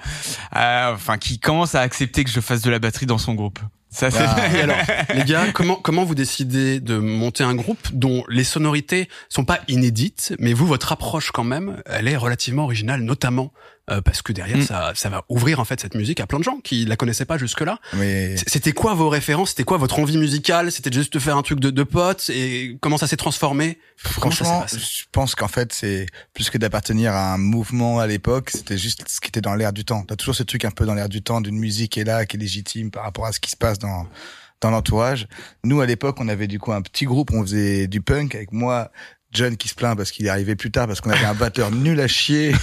à- 0.51 0.91
enfin, 0.93 1.17
qui 1.17 1.39
commence 1.39 1.75
à 1.75 1.81
accepter 1.81 2.23
que 2.23 2.29
je 2.29 2.39
fasse 2.39 2.61
de 2.61 2.69
la 2.71 2.79
batterie 2.79 3.05
dans 3.05 3.17
son 3.17 3.33
groupe. 3.33 3.59
Ça, 3.89 4.11
c'est. 4.11 4.25
Ah. 4.27 4.35
Et 4.53 4.61
alors, 4.61 4.75
les 5.13 5.23
gars, 5.23 5.51
comment 5.53 5.75
comment 5.75 6.03
vous 6.03 6.15
décidez 6.15 6.81
de 6.81 6.97
monter 6.97 7.45
un 7.45 7.55
groupe 7.55 7.79
dont 7.93 8.25
les 8.27 8.43
sonorités 8.43 9.07
sont 9.29 9.45
pas 9.45 9.59
inédites, 9.69 10.33
mais 10.39 10.51
vous, 10.53 10.67
votre 10.67 10.91
approche 10.91 11.31
quand 11.31 11.45
même, 11.45 11.81
elle 11.85 12.09
est 12.09 12.17
relativement 12.17 12.63
originale, 12.65 13.01
notamment 13.01 13.53
euh, 13.89 14.01
parce 14.01 14.21
que 14.21 14.33
derrière, 14.33 14.57
Mm. 14.57 14.61
ça 14.63 14.91
ça 14.95 15.09
va 15.09 15.23
ouvrir 15.29 15.59
en 15.59 15.65
fait 15.65 15.79
cette 15.79 15.95
musique 15.95 16.19
à 16.19 16.27
plein 16.27 16.39
de 16.39 16.43
gens 16.43 16.57
qui 16.63 16.85
la 16.85 16.95
connaissaient 16.95 17.25
pas 17.25 17.37
jusque 17.37 17.61
là. 17.61 17.79
Mais 17.93 18.35
C'était 18.47 18.71
quoi 18.71 18.93
vos 18.93 19.09
références? 19.09 19.49
C'était 19.49 19.63
quoi 19.63 19.77
votre 19.77 19.99
envie 19.99 20.17
musicale? 20.17 20.71
C'était 20.71 20.91
juste 20.91 21.13
de 21.13 21.19
faire 21.19 21.37
un 21.37 21.41
truc 21.43 21.59
de, 21.59 21.69
de 21.69 21.83
potes? 21.83 22.29
Et 22.29 22.77
comment 22.81 22.97
ça 22.97 23.07
s'est 23.07 23.17
transformé? 23.17 23.79
Franchement, 23.97 24.65
je 24.71 25.03
pense 25.11 25.35
qu'en 25.35 25.47
fait, 25.47 25.71
c'est 25.73 26.05
plus 26.33 26.49
que 26.49 26.57
d'appartenir 26.57 27.13
à 27.13 27.33
un 27.33 27.37
mouvement 27.37 27.99
à 27.99 28.07
l'époque, 28.07 28.49
c'était 28.51 28.77
juste 28.77 29.03
ce 29.07 29.19
qui 29.21 29.27
était 29.27 29.41
dans 29.41 29.55
l'air 29.55 29.73
du 29.73 29.85
temps. 29.85 30.03
T'as 30.03 30.15
toujours 30.15 30.35
ce 30.35 30.43
truc 30.43 30.65
un 30.65 30.71
peu 30.71 30.85
dans 30.85 30.93
l'air 30.95 31.09
du 31.09 31.21
temps 31.21 31.41
d'une 31.41 31.57
musique 31.57 31.91
qui 31.93 31.99
est 31.99 32.03
là, 32.05 32.25
qui 32.25 32.37
est 32.37 32.39
légitime 32.39 32.91
par 32.91 33.03
rapport 33.03 33.25
à 33.25 33.31
ce 33.31 33.39
qui 33.39 33.51
se 33.51 33.57
passe 33.57 33.79
dans 33.79 34.07
dans 34.61 34.71
l'entourage. 34.71 35.27
Nous, 35.65 35.81
à 35.81 35.85
l'époque, 35.85 36.15
on 36.21 36.27
avait 36.29 36.47
du 36.47 36.59
coup 36.59 36.71
un 36.71 36.81
petit 36.81 37.05
groupe, 37.05 37.31
on 37.33 37.41
faisait 37.41 37.87
du 37.87 38.01
punk 38.01 38.35
avec 38.35 38.51
moi. 38.53 38.89
John 39.35 39.57
qui 39.57 39.67
se 39.67 39.75
plaint 39.75 39.97
parce 39.97 40.11
qu'il 40.11 40.25
est 40.25 40.29
arrivé 40.29 40.55
plus 40.55 40.71
tard 40.71 40.87
parce 40.87 41.01
qu'on 41.01 41.11
avait 41.11 41.25
un 41.25 41.33
batteur 41.33 41.69
nul 41.69 41.99
à 41.99 42.07
chier. 42.07 42.53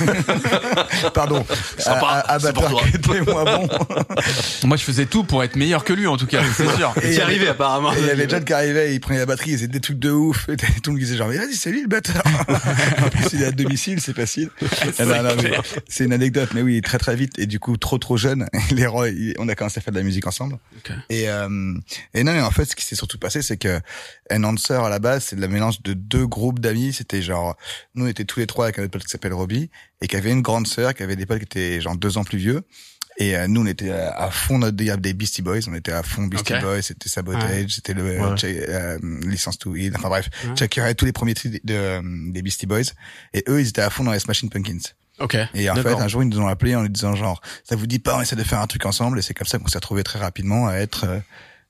Pardon. 1.14 1.44
Sympa, 1.78 2.24
un, 2.28 2.38
batteur 2.38 2.82
qui 2.82 2.96
était 2.96 3.20
moins 3.20 3.44
bon. 3.44 3.68
Moi, 4.64 4.76
je 4.76 4.82
faisais 4.82 5.06
tout 5.06 5.24
pour 5.24 5.44
être 5.44 5.56
meilleur 5.56 5.84
que 5.84 5.92
lui, 5.92 6.06
en 6.06 6.16
tout 6.16 6.26
cas, 6.26 6.42
c'est 6.56 6.68
sûr. 6.76 6.92
Et 7.02 7.14
il 7.14 7.20
arrivé 7.20 7.48
apparemment. 7.48 7.92
Et 7.92 8.00
il 8.00 8.06
y 8.06 8.10
avait 8.10 8.28
John 8.28 8.44
qui 8.44 8.52
arrivait, 8.52 8.94
il 8.94 9.00
prenait 9.00 9.18
la 9.18 9.26
batterie, 9.26 9.50
il 9.50 9.56
faisait 9.56 9.68
des 9.68 9.80
trucs 9.80 9.98
de 9.98 10.10
ouf. 10.10 10.48
Et 10.48 10.56
tout 10.56 10.66
le 10.86 10.92
monde 10.92 11.00
disait 11.00 11.16
genre, 11.16 11.28
mais 11.28 11.36
vas-y, 11.36 11.54
c'est 11.54 11.70
lui 11.70 11.82
le 11.82 11.88
batteur. 11.88 12.22
en 12.48 13.08
plus, 13.08 13.26
il 13.34 13.42
est 13.42 13.46
à 13.46 13.52
domicile, 13.52 14.00
c'est 14.00 14.16
facile. 14.16 14.50
Ah 14.98 15.04
non, 15.04 15.22
non, 15.22 15.30
mais 15.42 15.52
C'est 15.88 16.04
une 16.04 16.12
anecdote, 16.12 16.50
mais 16.54 16.62
oui, 16.62 16.80
très 16.80 16.98
très 16.98 17.16
vite. 17.16 17.38
Et 17.38 17.46
du 17.46 17.60
coup, 17.60 17.76
trop 17.76 17.98
trop 17.98 18.16
jeune, 18.16 18.46
les 18.70 18.86
Roy, 18.86 19.08
on 19.38 19.48
a 19.48 19.54
commencé 19.54 19.78
à 19.78 19.82
faire 19.82 19.92
de 19.92 19.98
la 19.98 20.04
musique 20.04 20.26
ensemble. 20.26 20.58
Et, 21.10 21.28
euh, 21.28 21.74
et 22.14 22.24
non, 22.24 22.32
mais 22.32 22.40
en 22.40 22.50
fait, 22.50 22.64
ce 22.64 22.74
qui 22.74 22.84
s'est 22.84 22.96
surtout 22.96 23.18
passé, 23.18 23.42
c'est 23.42 23.56
que 23.56 23.80
Enhancer, 24.30 24.74
à 24.74 24.88
la 24.88 24.98
base, 24.98 25.24
c'est 25.24 25.38
le 25.38 25.48
mélange 25.48 25.82
de 25.82 25.92
deux 25.92 26.26
groupes 26.26 26.60
d'amis. 26.62 26.92
C'était 26.94 27.20
genre, 27.22 27.56
nous, 27.94 28.06
on 28.06 28.08
était 28.08 28.24
tous 28.24 28.40
les 28.40 28.46
trois 28.46 28.64
avec 28.66 28.78
un 28.78 28.82
autre 28.84 28.92
pote 28.92 29.04
qui 29.04 29.10
s'appelle 29.10 29.34
Robbie, 29.34 29.68
et 30.00 30.08
qui 30.08 30.16
avait 30.16 30.32
une 30.32 30.40
grande 30.42 30.66
sœur, 30.66 30.94
qui 30.94 31.02
avait 31.02 31.16
des 31.16 31.26
potes 31.26 31.38
qui 31.40 31.44
étaient 31.44 31.80
genre 31.80 31.96
deux 31.96 32.16
ans 32.18 32.24
plus 32.24 32.38
vieux. 32.38 32.62
Et 33.18 33.36
euh, 33.36 33.46
nous, 33.46 33.60
on 33.60 33.66
était 33.66 33.90
à, 33.90 34.10
à 34.16 34.30
fond 34.30 34.56
notre 34.58 34.74
délire 34.74 34.96
des 34.96 35.12
Beastie 35.12 35.42
Boys. 35.42 35.60
On 35.68 35.74
était 35.74 35.92
à 35.92 36.02
fond 36.02 36.22
Beastie. 36.28 36.54
Boys. 36.62 36.80
C'était 36.80 37.10
Sabotage, 37.10 37.50
Ouais. 37.50 37.66
c'était 37.68 37.92
le 37.92 38.02
Ouais. 38.04 38.18
euh, 38.18 38.36
euh, 38.44 38.98
License 39.26 39.58
to 39.58 39.76
Heal. 39.76 39.92
Enfin 39.98 40.08
bref, 40.08 40.30
Ouais. 40.58 40.94
Tous 40.94 41.04
les 41.04 41.12
premiers 41.12 41.34
titres 41.34 41.58
de, 41.62 41.74
euh, 41.74 42.00
des 42.30 42.40
Beastie 42.40 42.64
Boys. 42.66 42.84
Et 43.34 43.44
eux, 43.48 43.60
ils 43.60 43.68
étaient 43.68 43.82
à 43.82 43.90
fond 43.90 44.04
dans 44.04 44.12
les 44.12 44.18
Smashing 44.18 44.48
Pumpkins. 44.48 44.78
Ok. 45.18 45.36
Et 45.54 45.68
en 45.68 45.74
fait, 45.76 45.92
un 45.92 46.08
jour, 46.08 46.22
ils 46.22 46.28
nous 46.30 46.40
ont 46.40 46.46
appelé 46.48 46.74
en 46.74 46.80
nous 46.82 46.88
disant 46.88 47.14
genre, 47.14 47.42
ça 47.64 47.76
vous 47.76 47.86
dit 47.86 47.98
pas, 47.98 48.16
on 48.16 48.22
essaie 48.22 48.34
de 48.34 48.42
faire 48.44 48.60
un 48.60 48.66
truc 48.66 48.86
ensemble. 48.86 49.18
Et 49.18 49.22
c'est 49.22 49.34
comme 49.34 49.46
ça 49.46 49.58
qu'on 49.58 49.68
s'est 49.68 49.76
retrouvé 49.78 50.02
très 50.04 50.18
rapidement 50.18 50.66
à 50.68 50.76
être, 50.76 51.04
euh, 51.04 51.18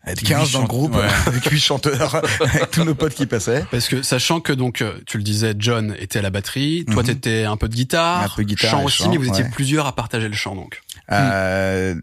être 0.07 0.21
Huit 0.21 0.27
15 0.29 0.53
dans 0.53 0.63
le 0.63 0.67
groupe, 0.67 0.95
ouais. 0.97 1.07
avec 1.27 1.45
8 1.45 1.61
chanteurs, 1.61 2.23
avec 2.41 2.71
tous 2.71 2.85
nos 2.85 2.95
potes 2.95 3.15
qui 3.15 3.27
passaient. 3.27 3.65
Parce 3.71 3.89
que 3.89 4.03
sachant 4.03 4.41
que 4.41 4.53
donc 4.53 4.83
euh, 4.83 4.99
tu 5.07 5.17
le 5.19 5.23
disais, 5.23 5.55
John 5.59 5.95
était 5.99 6.19
à 6.19 6.23
la 6.23 6.31
batterie, 6.31 6.85
toi 6.91 7.03
Mhm. 7.03 7.09
t'étais 7.09 7.45
un 7.45 7.57
peu 7.57 7.69
de 7.69 7.75
guitare, 7.75 8.23
Un 8.25 8.29
peu 8.35 8.43
guitare 8.43 8.71
chant 8.71 8.85
aussi, 8.85 9.05
chant, 9.05 9.11
mais 9.11 9.17
vous 9.17 9.29
étiez 9.29 9.45
ouais. 9.45 9.51
plusieurs 9.51 9.87
à 9.87 9.95
partager 9.95 10.29
le 10.29 10.35
chant 10.35 10.55
donc. 10.57 10.83
Euh, 11.11 11.95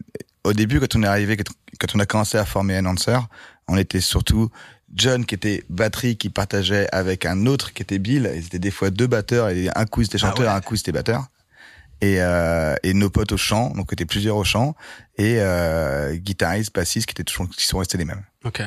au 0.44 0.52
début, 0.52 0.80
quand 0.80 0.94
on 0.96 1.02
est 1.02 1.06
arrivé, 1.06 1.36
quand, 1.36 1.94
on 1.94 1.98
a 1.98 2.06
commencé 2.06 2.38
à 2.38 2.44
former 2.46 2.78
Enhancer, 2.78 3.18
on 3.68 3.76
était 3.76 4.00
surtout 4.00 4.50
John 4.94 5.24
qui 5.26 5.34
était 5.34 5.64
batterie, 5.68 6.16
qui 6.16 6.30
partageait 6.30 6.88
avec 6.92 7.26
un 7.26 7.46
autre 7.46 7.72
qui 7.72 7.82
était 7.82 7.98
Bill. 7.98 8.30
Ils 8.34 8.46
étaient 8.46 8.58
des 8.58 8.70
fois 8.70 8.90
deux 8.90 9.06
batteurs 9.06 9.50
et 9.50 9.68
un 9.74 9.84
coup 9.86 10.00
ils 10.00 10.06
étaient 10.06 10.16
Ah 10.22 10.28
chanteur, 10.28 10.46
ouais. 10.48 10.56
un 10.56 10.60
coup 10.60 10.74
ils 10.74 10.80
étaient 10.80 10.92
batteur. 10.92 11.26
Et, 12.00 12.20
euh, 12.20 12.74
et 12.82 12.94
nos 12.94 13.10
potes 13.10 13.32
au 13.32 13.36
chant, 13.36 13.70
donc 13.70 13.88
on 13.90 13.92
était 13.92 14.06
plusieurs 14.06 14.36
au 14.36 14.44
chant, 14.44 14.74
et 15.16 15.36
euh, 15.38 16.14
guitaristes, 16.16 16.74
bassistes 16.74 17.06
qui 17.06 17.12
étaient 17.12 17.24
toujours, 17.24 17.48
qui 17.48 17.64
sont 17.64 17.78
restés 17.78 17.98
les 17.98 18.04
mêmes. 18.04 18.24
Ok. 18.44 18.62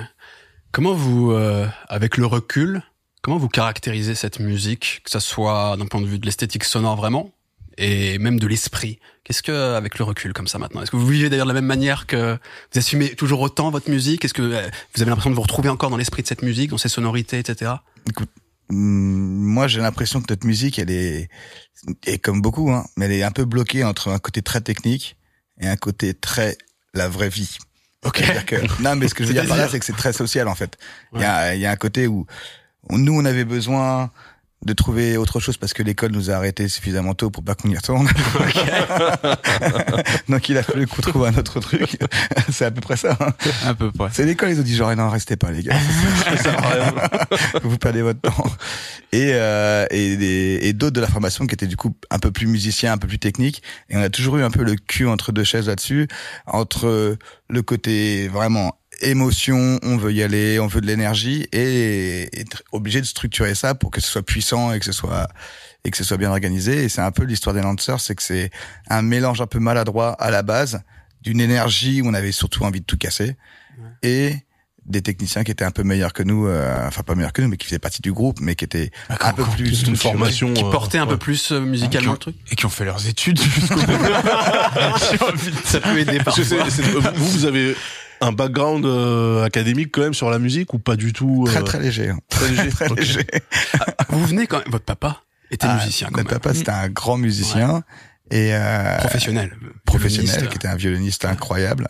Comment 0.71 0.93
vous, 0.93 1.31
euh, 1.31 1.67
avec 1.87 2.17
le 2.17 2.25
recul, 2.25 2.81
comment 3.21 3.37
vous 3.37 3.49
caractérisez 3.49 4.15
cette 4.15 4.39
musique, 4.39 5.01
que 5.03 5.11
ça 5.11 5.19
soit 5.19 5.75
d'un 5.77 5.85
point 5.85 6.01
de 6.01 6.07
vue 6.07 6.19
de 6.19 6.25
l'esthétique 6.25 6.63
sonore 6.63 6.95
vraiment, 6.95 7.31
et 7.77 8.17
même 8.19 8.39
de 8.39 8.47
l'esprit? 8.47 8.99
Qu'est-ce 9.23 9.41
que, 9.41 9.75
avec 9.75 9.97
le 9.97 10.05
recul 10.05 10.33
comme 10.33 10.47
ça 10.47 10.59
maintenant, 10.59 10.81
est-ce 10.81 10.91
que 10.91 10.97
vous 10.97 11.07
vivez 11.07 11.29
d'ailleurs 11.29 11.45
de 11.45 11.51
la 11.51 11.59
même 11.59 11.65
manière 11.65 12.07
que 12.07 12.37
vous 12.73 12.79
assumez 12.79 13.15
toujours 13.15 13.39
autant 13.41 13.71
votre 13.71 13.89
musique? 13.89 14.25
Est-ce 14.25 14.33
que 14.33 14.41
euh, 14.41 14.67
vous 14.95 15.01
avez 15.01 15.09
l'impression 15.09 15.29
de 15.29 15.35
vous 15.35 15.41
retrouver 15.41 15.69
encore 15.69 15.89
dans 15.89 15.97
l'esprit 15.97 16.21
de 16.21 16.27
cette 16.27 16.41
musique, 16.41 16.71
dans 16.71 16.77
ses 16.77 16.89
sonorités, 16.89 17.39
etc. 17.39 17.71
Écoute, 18.09 18.29
moi 18.69 19.67
j'ai 19.67 19.81
l'impression 19.81 20.21
que 20.21 20.27
notre 20.29 20.45
musique, 20.47 20.79
elle 20.79 20.91
est, 20.91 21.29
et 22.05 22.17
comme 22.17 22.41
beaucoup, 22.41 22.71
hein, 22.71 22.85
mais 22.97 23.05
elle 23.05 23.11
est 23.13 23.23
un 23.23 23.31
peu 23.31 23.45
bloquée 23.45 23.83
entre 23.83 24.09
un 24.09 24.19
côté 24.19 24.41
très 24.41 24.61
technique 24.61 25.17
et 25.59 25.67
un 25.67 25.75
côté 25.75 26.13
très 26.13 26.57
la 26.93 27.07
vraie 27.07 27.29
vie. 27.29 27.57
Ok. 28.05 28.21
Que 28.45 28.81
non, 28.81 28.95
mais 28.95 29.07
ce 29.07 29.15
que 29.15 29.23
je 29.23 29.29
veux 29.29 29.33
dire 29.33 29.47
par 29.47 29.57
là, 29.57 29.69
c'est 29.69 29.79
que 29.79 29.85
c'est 29.85 29.93
très 29.93 30.13
social 30.13 30.47
en 30.47 30.55
fait. 30.55 30.77
Il 31.13 31.21
y 31.21 31.23
a, 31.23 31.55
il 31.55 31.61
y 31.61 31.65
a 31.65 31.71
un 31.71 31.75
côté 31.75 32.07
où 32.07 32.25
où 32.89 32.97
nous 32.97 33.13
on 33.13 33.25
avait 33.25 33.45
besoin 33.45 34.11
de 34.65 34.73
trouver 34.73 35.17
autre 35.17 35.39
chose 35.39 35.57
parce 35.57 35.73
que 35.73 35.83
l'école 35.83 36.11
nous 36.11 36.29
a 36.29 36.35
arrêtés 36.35 36.67
suffisamment 36.67 37.13
tôt 37.13 37.29
pour 37.29 37.43
pas 37.43 37.55
qu'on 37.55 37.69
y 37.69 37.75
retourne. 37.75 38.07
Donc 40.29 40.49
il 40.49 40.57
a 40.57 40.63
fallu 40.63 40.87
qu'on 40.87 41.01
trouve 41.01 41.25
un 41.25 41.33
autre 41.35 41.59
truc. 41.59 41.97
c'est 42.51 42.65
à 42.65 42.71
peu 42.71 42.81
près 42.81 42.97
ça. 42.97 43.17
hein. 43.19 43.33
À 43.65 43.73
peu 43.73 43.91
près. 43.91 44.09
C'est 44.11 44.25
l'école, 44.25 44.51
ils 44.51 44.59
ont 44.59 44.63
dit 44.63 44.75
genre, 44.75 44.95
non, 44.95 45.09
restez 45.09 45.35
pas, 45.35 45.51
les 45.51 45.63
gars. 45.63 45.75
Ça. 46.43 46.55
Vous 47.63 47.77
perdez 47.77 48.01
votre 48.01 48.21
temps. 48.21 48.45
Et, 49.11 49.31
euh, 49.33 49.85
et, 49.91 50.67
et 50.67 50.73
d'autres 50.73 50.95
de 50.95 51.01
la 51.01 51.07
formation 51.07 51.45
qui 51.45 51.53
étaient 51.53 51.67
du 51.67 51.77
coup 51.77 51.95
un 52.09 52.19
peu 52.19 52.31
plus 52.31 52.47
musiciens, 52.47 52.93
un 52.93 52.97
peu 52.97 53.07
plus 53.07 53.19
techniques. 53.19 53.61
Et 53.89 53.97
on 53.97 54.01
a 54.01 54.09
toujours 54.09 54.37
eu 54.37 54.43
un 54.43 54.51
peu 54.51 54.63
le 54.63 54.75
cul 54.75 55.07
entre 55.07 55.31
deux 55.31 55.43
chaises 55.43 55.67
là-dessus, 55.67 56.07
entre 56.47 57.17
le 57.49 57.61
côté 57.61 58.27
vraiment 58.27 58.77
émotion, 59.09 59.79
on 59.83 59.97
veut 59.97 60.13
y 60.13 60.23
aller, 60.23 60.59
on 60.59 60.67
veut 60.67 60.81
de 60.81 60.87
l'énergie, 60.87 61.47
et 61.51 62.29
être 62.39 62.63
obligé 62.71 63.01
de 63.01 63.05
structurer 63.05 63.55
ça 63.55 63.75
pour 63.75 63.91
que 63.91 64.01
ce 64.01 64.07
soit 64.07 64.23
puissant 64.23 64.73
et 64.73 64.79
que 64.79 64.85
ce 64.85 64.91
soit 64.91 65.27
et 65.85 65.91
que 65.91 65.97
ce 65.97 66.03
soit 66.03 66.17
bien 66.17 66.29
organisé. 66.29 66.83
Et 66.83 66.89
c'est 66.89 67.01
un 67.01 67.11
peu 67.11 67.23
l'histoire 67.23 67.53
des 67.53 67.61
Lancers, 67.61 67.99
c'est 67.99 68.15
que 68.15 68.23
c'est 68.23 68.51
un 68.89 69.01
mélange 69.01 69.41
un 69.41 69.47
peu 69.47 69.59
maladroit 69.59 70.13
à 70.13 70.31
la 70.31 70.41
base 70.41 70.81
d'une 71.21 71.41
énergie 71.41 72.01
où 72.01 72.07
on 72.07 72.13
avait 72.13 72.31
surtout 72.31 72.63
envie 72.63 72.81
de 72.81 72.85
tout 72.85 72.97
casser 72.97 73.35
et 74.01 74.35
des 74.85 75.01
techniciens 75.01 75.43
qui 75.43 75.51
étaient 75.51 75.63
un 75.63 75.71
peu 75.71 75.83
meilleurs 75.83 76.11
que 76.11 76.23
nous, 76.23 76.45
euh, 76.45 76.87
enfin 76.87 77.03
pas 77.03 77.15
meilleurs 77.15 77.31
que 77.31 77.41
nous, 77.41 77.47
mais 77.47 77.57
qui 77.57 77.65
faisaient 77.65 77.79
partie 77.79 78.01
du 78.01 78.11
groupe, 78.11 78.39
mais 78.41 78.55
qui 78.55 78.65
étaient 78.65 78.91
un 79.09 79.33
peu 79.33 79.45
plus 79.45 79.83
une 79.83 79.95
formation. 79.95 80.53
Qui 80.53 80.63
euh, 80.63 80.69
portait 80.69 80.97
un 80.97 81.07
peu 81.07 81.17
plus 81.17 81.51
euh, 81.51 81.61
musicalement 81.61 82.13
le 82.13 82.17
truc. 82.17 82.35
Et 82.51 82.55
qui 82.55 82.65
ont 82.65 82.69
fait 82.69 82.83
leurs 82.85 83.07
études 83.07 83.41
jusqu'au 83.41 83.75
bout. 83.75 83.85
Ça 85.63 85.79
peut 85.79 85.97
aider 85.97 86.19
Parce 86.23 86.37
que 86.37 86.55
parfois. 86.55 87.13
vous, 87.15 87.29
vous 87.29 87.45
avez 87.45 87.75
un 88.23 88.31
background 88.31 88.85
euh, 88.85 89.43
académique 89.43 89.89
quand 89.91 90.01
même 90.01 90.13
sur 90.13 90.29
la 90.29 90.39
musique 90.39 90.73
ou 90.73 90.79
pas 90.79 90.95
du 90.95 91.13
tout 91.13 91.45
euh, 91.47 91.51
Très 91.51 91.63
très 91.63 91.79
léger. 91.79 92.09
hein. 92.09 92.19
très 92.29 92.49
léger 92.49 92.69
Très 92.71 92.89
léger. 92.89 93.27
Vous 94.09 94.25
venez 94.25 94.47
quand 94.47 94.59
même. 94.59 94.69
Votre 94.71 94.85
papa 94.85 95.21
était 95.51 95.67
Ah, 95.69 95.75
musicien 95.75 96.07
quand 96.11 96.17
Notre 96.17 96.31
même. 96.31 96.39
papa, 96.39 96.55
c'était 96.55 96.71
un 96.71 96.89
grand 96.89 97.17
musicien 97.17 97.83
et 98.31 98.53
euh, 98.55 98.97
Professionnel. 98.99 99.53
professionnel, 99.85 100.47
qui 100.49 100.55
était 100.55 100.67
un 100.67 100.75
violoniste 100.75 101.25
incroyable, 101.25 101.87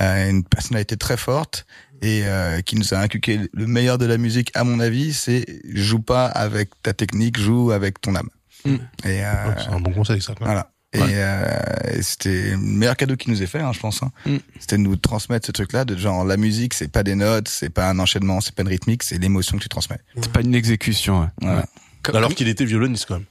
euh, 0.00 0.30
une 0.30 0.44
personnalité 0.44 0.96
très 0.96 1.16
forte 1.16 1.66
et 2.00 2.22
euh, 2.24 2.60
qui 2.62 2.76
nous 2.76 2.94
a 2.94 2.98
inculqué 2.98 3.40
le 3.52 3.66
meilleur 3.66 3.98
de 3.98 4.06
la 4.06 4.16
musique, 4.18 4.50
à 4.54 4.64
mon 4.64 4.80
avis, 4.80 5.12
c'est 5.12 5.44
joue 5.74 6.00
pas 6.00 6.26
avec 6.26 6.70
ta 6.82 6.92
technique, 6.94 7.38
joue 7.38 7.70
avec 7.72 8.00
ton 8.00 8.14
âme. 8.16 8.28
Mm. 8.64 8.74
Et 9.04 9.24
euh, 9.24 9.32
C'est 9.58 9.70
un 9.74 9.80
bon 9.80 9.92
conseil 9.92 10.22
ça. 10.22 10.34
Quoi. 10.34 10.46
voilà. 10.46 10.71
Et, 10.94 11.00
Ouais. 11.00 11.08
euh, 11.14 11.58
et 11.94 12.02
c'était 12.02 12.50
le 12.50 12.58
meilleur 12.58 12.96
cadeau 12.96 13.16
qu'il 13.16 13.32
nous 13.32 13.42
ait 13.42 13.46
fait, 13.46 13.60
hein, 13.60 13.72
je 13.72 13.80
pense. 13.80 14.02
Hein. 14.02 14.12
Mm. 14.26 14.36
C'était 14.60 14.76
de 14.76 14.82
nous 14.82 14.96
transmettre 14.96 15.46
ce 15.46 15.52
truc-là, 15.52 15.84
de 15.86 15.96
genre 15.96 16.24
la 16.24 16.36
musique, 16.36 16.74
c'est 16.74 16.88
pas 16.88 17.02
des 17.02 17.14
notes, 17.14 17.48
c'est 17.48 17.70
pas 17.70 17.88
un 17.88 17.98
enchaînement, 17.98 18.40
c'est 18.42 18.54
pas 18.54 18.62
une 18.62 18.68
rythmique, 18.68 19.02
c'est 19.02 19.16
l'émotion 19.18 19.56
que 19.56 19.62
tu 19.62 19.68
transmets. 19.70 20.00
C'est 20.20 20.30
pas 20.32 20.40
une 20.42 20.54
exécution. 20.54 21.30
ouais. 21.42 21.62
Comme- 22.02 22.16
Alors 22.16 22.34
qu'il 22.34 22.48
était 22.48 22.64
violoniste 22.66 23.06
quand 23.08 23.14
même. 23.20 23.24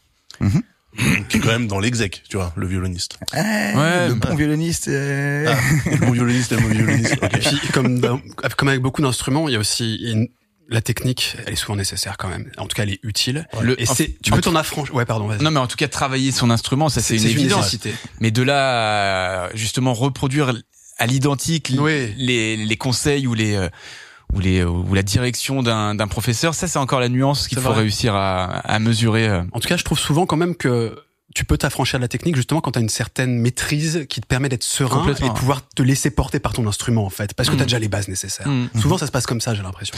Mhm. 0.52 0.62
Qui 1.30 1.38
est 1.38 1.40
quand 1.40 1.48
même 1.52 1.68
dans 1.68 1.80
l'exec, 1.80 2.24
tu 2.28 2.36
vois, 2.38 2.52
le 2.58 2.68
violoniste. 2.68 3.18
Eh, 3.34 3.38
Ouais, 3.38 4.08
le 4.10 4.16
bah- 4.16 4.30
bon 4.32 4.36
violoniste. 4.36 4.88
euh, 4.90 5.46
Ah, 5.48 5.90
le 5.92 5.98
bon 5.98 6.12
violoniste 6.12 6.52
et 6.52 6.56
le 6.56 6.62
mauvais 6.62 6.76
violoniste. 6.76 7.14
Et 7.14 7.26
ok. 7.26 7.40
puis, 7.62 7.68
comme, 7.72 8.00
dans- 8.00 8.20
comme 8.58 8.68
avec 8.70 8.82
beaucoup 8.82 9.02
d'instruments, 9.02 9.48
il 9.48 9.54
y 9.54 9.56
a 9.56 9.60
aussi 9.60 9.96
une- 9.98 10.28
la 10.72 10.82
technique, 10.82 11.36
elle 11.46 11.54
est 11.54 11.58
souvent 11.58 11.76
nécessaire 11.76 12.18
quand 12.18 12.30
même. 12.30 12.50
En 12.58 12.66
tout 12.66 12.76
cas, 12.76 12.84
elle 12.84 12.94
est 12.94 13.00
utile. 13.04 13.46
Le- 13.62 13.80
Et 13.80 13.86
c'est, 13.86 14.16
tu 14.24 14.32
peux 14.32 14.42
t'en 14.42 14.56
affranchir. 14.56 14.96
Ouais, 14.96 15.06
pardon, 15.06 15.28
vas-y. 15.28 15.44
Non, 15.44 15.52
mais 15.52 15.60
en 15.60 15.68
tout 15.68 15.76
cas, 15.76 15.88
travailler 15.88 16.32
son 16.32 16.50
instrument, 16.50 16.90
ça 16.90 17.02
c'est 17.02 17.18
une 17.18 17.26
évidence. 17.28 17.58
nécessité. 17.60 17.94
Mais 18.22 18.32
de 18.32 18.42
là, 18.42 19.44
à, 19.48 19.56
justement, 19.56 19.94
reproduire 19.94 20.54
à 20.98 21.06
l'identique 21.08 21.74
Oui. 21.78 22.14
les, 22.18 22.56
les 22.58 22.78
conseils 22.78 23.28
ou 23.28 23.34
les 23.34 23.56
euh, 23.56 23.70
ou 24.34 24.40
les 24.40 24.64
ou 24.64 24.94
la 24.94 25.04
direction 25.04 25.62
d'un 25.62 26.08
professeur, 26.08 26.56
ça 26.56 26.68
c'est 26.70 26.80
encore 26.80 27.02
la 27.02 27.10
nuance 27.10 27.50
qu'il 27.50 27.60
faut 27.60 27.70
vrai. 27.72 27.82
réussir 27.82 28.16
à, 28.16 28.46
à 28.46 28.80
mesurer. 28.80 29.28
euh. 29.28 29.44
En 29.52 29.60
tout 29.60 29.68
cas, 29.68 29.76
je 29.78 29.84
trouve 29.84 30.00
souvent 30.00 30.26
quand 30.26 30.38
même 30.38 30.56
que 30.56 30.96
tu 31.36 31.46
peux 31.46 31.58
t'affranchir 31.58 32.00
de 32.00 32.04
la 32.04 32.08
technique 32.08 32.36
justement 32.36 32.62
quand 32.62 32.72
tu 32.72 32.80
as 32.80 32.82
une 32.82 32.90
certaine 32.90 33.38
maîtrise 33.38 34.06
qui 34.10 34.22
te 34.22 34.26
permet 34.28 34.50
d'être 34.50 34.64
serein 34.64 35.06
et 35.10 35.14
de 35.14 35.30
pouvoir 35.34 35.68
te 35.70 35.82
laisser 35.82 36.12
porter 36.12 36.40
par 36.40 36.54
ton 36.54 36.68
instrument 36.68 37.06
en 37.06 37.10
fait, 37.10 37.34
parce 37.34 37.50
que 37.50 37.54
Mm. 37.56 37.58
tu 37.58 37.64
as 37.64 37.66
déjà 37.66 37.80
les 37.80 37.88
bases 37.88 38.08
nécessaires. 38.08 38.48
Mm. 38.48 38.70
Souvent, 38.80 38.98
ça 38.98 39.08
se 39.08 39.12
passe 39.12 39.26
comme 39.26 39.42
ça, 39.42 39.54
j'ai 39.56 39.64
l'impression. 39.64 39.96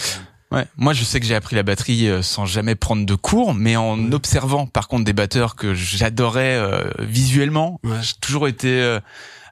Ouais. 0.51 0.65
Moi, 0.77 0.93
je 0.93 1.03
sais 1.03 1.19
que 1.19 1.25
j'ai 1.25 1.33
appris 1.33 1.55
la 1.55 1.63
batterie 1.63 2.07
euh, 2.07 2.21
sans 2.21 2.45
jamais 2.45 2.75
prendre 2.75 3.05
de 3.07 3.15
cours, 3.15 3.55
mais 3.55 3.75
en 3.75 4.11
observant, 4.11 4.67
par 4.67 4.87
contre, 4.87 5.03
des 5.03 5.13
batteurs 5.13 5.55
que 5.55 5.73
j'adorais 5.73 6.55
euh, 6.55 6.83
visuellement. 6.99 7.79
Ouais. 7.83 7.97
J'ai 8.03 8.13
toujours 8.21 8.47
été 8.47 8.79
euh, 8.79 8.99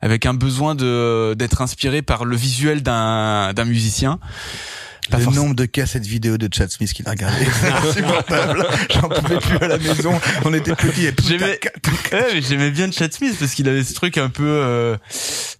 avec 0.01 0.27
un 0.27 0.35
besoin 0.35 0.75
de 0.75 1.33
d'être 1.37 1.61
inspiré 1.61 2.01
par 2.03 2.25
le 2.25 2.35
visuel 2.35 2.83
d'un 2.83 3.53
d'un 3.53 3.65
musicien. 3.65 4.19
Pas 5.09 5.17
le 5.17 5.25
nombre 5.25 5.55
de 5.55 5.65
cassettes 5.65 6.05
vidéo 6.05 6.37
de 6.37 6.47
Chad 6.53 6.69
Smith 6.69 6.93
qu'il 6.93 7.05
a 7.07 7.11
regardé, 7.11 7.45
c'est 7.59 7.69
insupportable. 7.71 8.65
J'en 8.93 9.09
pouvais 9.09 9.39
plus 9.39 9.57
à 9.57 9.67
la 9.67 9.77
maison. 9.77 10.13
On 10.45 10.53
était 10.53 10.75
petits 10.75 11.07
et. 11.07 11.13
J'aimais- 11.27 11.59
Ouais, 12.13 12.41
j'aimais 12.41 12.71
bien 12.71 12.91
Chad 12.91 13.11
Smith 13.13 13.35
parce 13.39 13.53
qu'il 13.53 13.67
avait 13.67 13.83
ce 13.83 13.93
truc 13.93 14.17
un 14.17 14.29
peu 14.29 14.43
euh, 14.47 14.97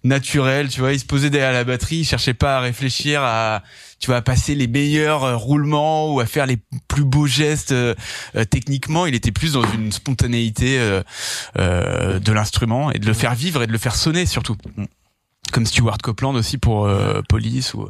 naturel, 0.04 0.68
tu 0.68 0.80
vois. 0.80 0.92
Il 0.92 1.00
se 1.00 1.04
posait 1.04 1.30
derrière 1.30 1.52
la 1.52 1.64
batterie, 1.64 1.96
il 1.98 2.04
cherchait 2.04 2.34
pas 2.34 2.58
à 2.58 2.60
réfléchir 2.60 3.22
à, 3.22 3.62
tu 3.98 4.06
vois, 4.06 4.16
à 4.16 4.22
passer 4.22 4.54
les 4.54 4.66
meilleurs 4.68 5.24
euh, 5.24 5.36
roulements 5.36 6.12
ou 6.14 6.20
à 6.20 6.26
faire 6.26 6.46
les 6.46 6.58
plus 6.88 7.04
beaux 7.04 7.26
gestes 7.26 7.72
euh, 7.72 7.94
euh, 8.36 8.44
techniquement. 8.44 9.06
Il 9.06 9.14
était 9.14 9.32
plus 9.32 9.52
dans 9.54 9.64
une 9.72 9.92
spontanéité 9.92 10.78
euh, 10.78 11.02
euh, 11.58 12.18
de 12.18 12.32
l'instrument 12.32 12.90
et 12.92 12.98
de 12.98 13.06
le 13.06 13.14
faire 13.14 13.34
vivre 13.34 13.62
et 13.62 13.66
de 13.66 13.72
le 13.72 13.78
faire 13.78 13.96
sonner 13.96 14.26
surtout. 14.26 14.56
Comme 15.52 15.66
Stuart 15.66 15.98
Copeland 16.02 16.34
aussi 16.34 16.58
pour 16.58 16.86
euh, 16.86 17.20
Police 17.28 17.74
ou 17.74 17.88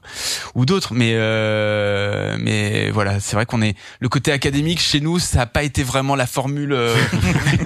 ou 0.54 0.66
d'autres 0.66 0.92
mais 0.94 1.12
euh, 1.14 2.36
mais 2.40 2.90
voilà 2.90 3.20
c'est 3.20 3.36
vrai 3.36 3.46
qu'on 3.46 3.62
est 3.62 3.74
le 4.00 4.08
côté 4.08 4.32
académique 4.32 4.80
chez 4.80 5.00
nous 5.00 5.18
ça 5.18 5.42
a 5.42 5.46
pas 5.46 5.62
été 5.62 5.82
vraiment 5.82 6.16
la 6.16 6.26
formule 6.26 6.72
euh, 6.72 6.94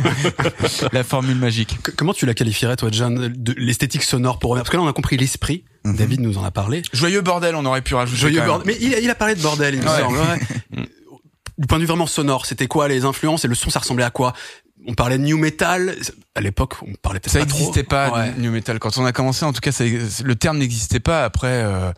la 0.93 1.05
formule 1.05 1.37
magique 1.39 1.79
Que- 1.83 1.91
Comment 1.91 2.13
tu 2.13 2.27
la 2.27 2.35
qualifierais, 2.35 2.77
toi, 2.77 2.89
John, 2.93 3.33
de 3.35 3.55
l'esthétique 3.57 4.03
sonore 4.03 4.39
pour 4.39 4.55
Parce 4.55 4.69
que 4.69 4.77
là, 4.77 4.83
on 4.83 4.89
a 4.89 4.93
compris 4.93 5.17
l'esprit. 5.17 5.65
Mhm. 5.85 5.97
David 5.97 6.21
nous 6.21 6.39
en 6.39 6.45
a 6.45 6.51
parlé. 6.51 6.83
joyeux 6.93 7.21
bordel 7.23 7.55
on 7.55 7.65
aurait 7.65 7.83
pu 7.83 7.95
rajouter 7.95 8.21
Joyeux 8.21 8.43
bordel. 8.45 8.67
Mais 8.67 8.77
il 8.81 8.95
a, 8.95 9.01
il 9.01 9.11
a 9.11 9.15
parlé 9.15 9.35
de 9.35 9.41
bordel, 9.41 9.75
il 9.75 9.81
me 9.83 9.87
Ouais. 9.89 10.01
semble. 10.01 10.19
ouais. 10.19 10.83
du 11.59 11.67
point 11.67 11.79
de 11.79 11.83
vue 11.83 11.87
vraiment 11.89 12.07
sonore, 12.07 12.45
c'était 12.47 12.67
quoi 12.67 12.87
les 12.89 13.05
influences 13.05 13.45
et 13.45 13.49
le 13.49 13.55
son, 13.55 13.71
ça 13.71 13.79
ressemblait 13.81 14.05
à 14.05 14.11
quoi? 14.11 14.35
On 14.87 14.95
parlait 14.95 15.19
de 15.19 15.25
new 15.25 15.39
metal. 15.39 15.97
À 16.35 16.41
l'époque, 16.41 16.75
on 16.83 16.93
parlait 17.01 17.19
peut-être 17.21 17.33
ça 17.33 17.39
pas 17.41 17.47
trop. 17.47 17.59
n'existait 17.59 17.83
pas 17.83 18.11
Ouais. 18.13 18.33
new 18.39 18.51
metal 18.51 18.79
quand 18.79 18.99
on 18.99 19.05
a 19.07 19.13
commencé 19.13 19.45
en 19.45 19.53
tout 19.53 19.61
cas 19.61 19.73
ça- 19.73 19.85
le 19.85 20.35
terme 20.37 20.59
n'existait 20.59 21.01
pas 21.01 21.25
après 21.25 21.63
euh, 21.65 21.91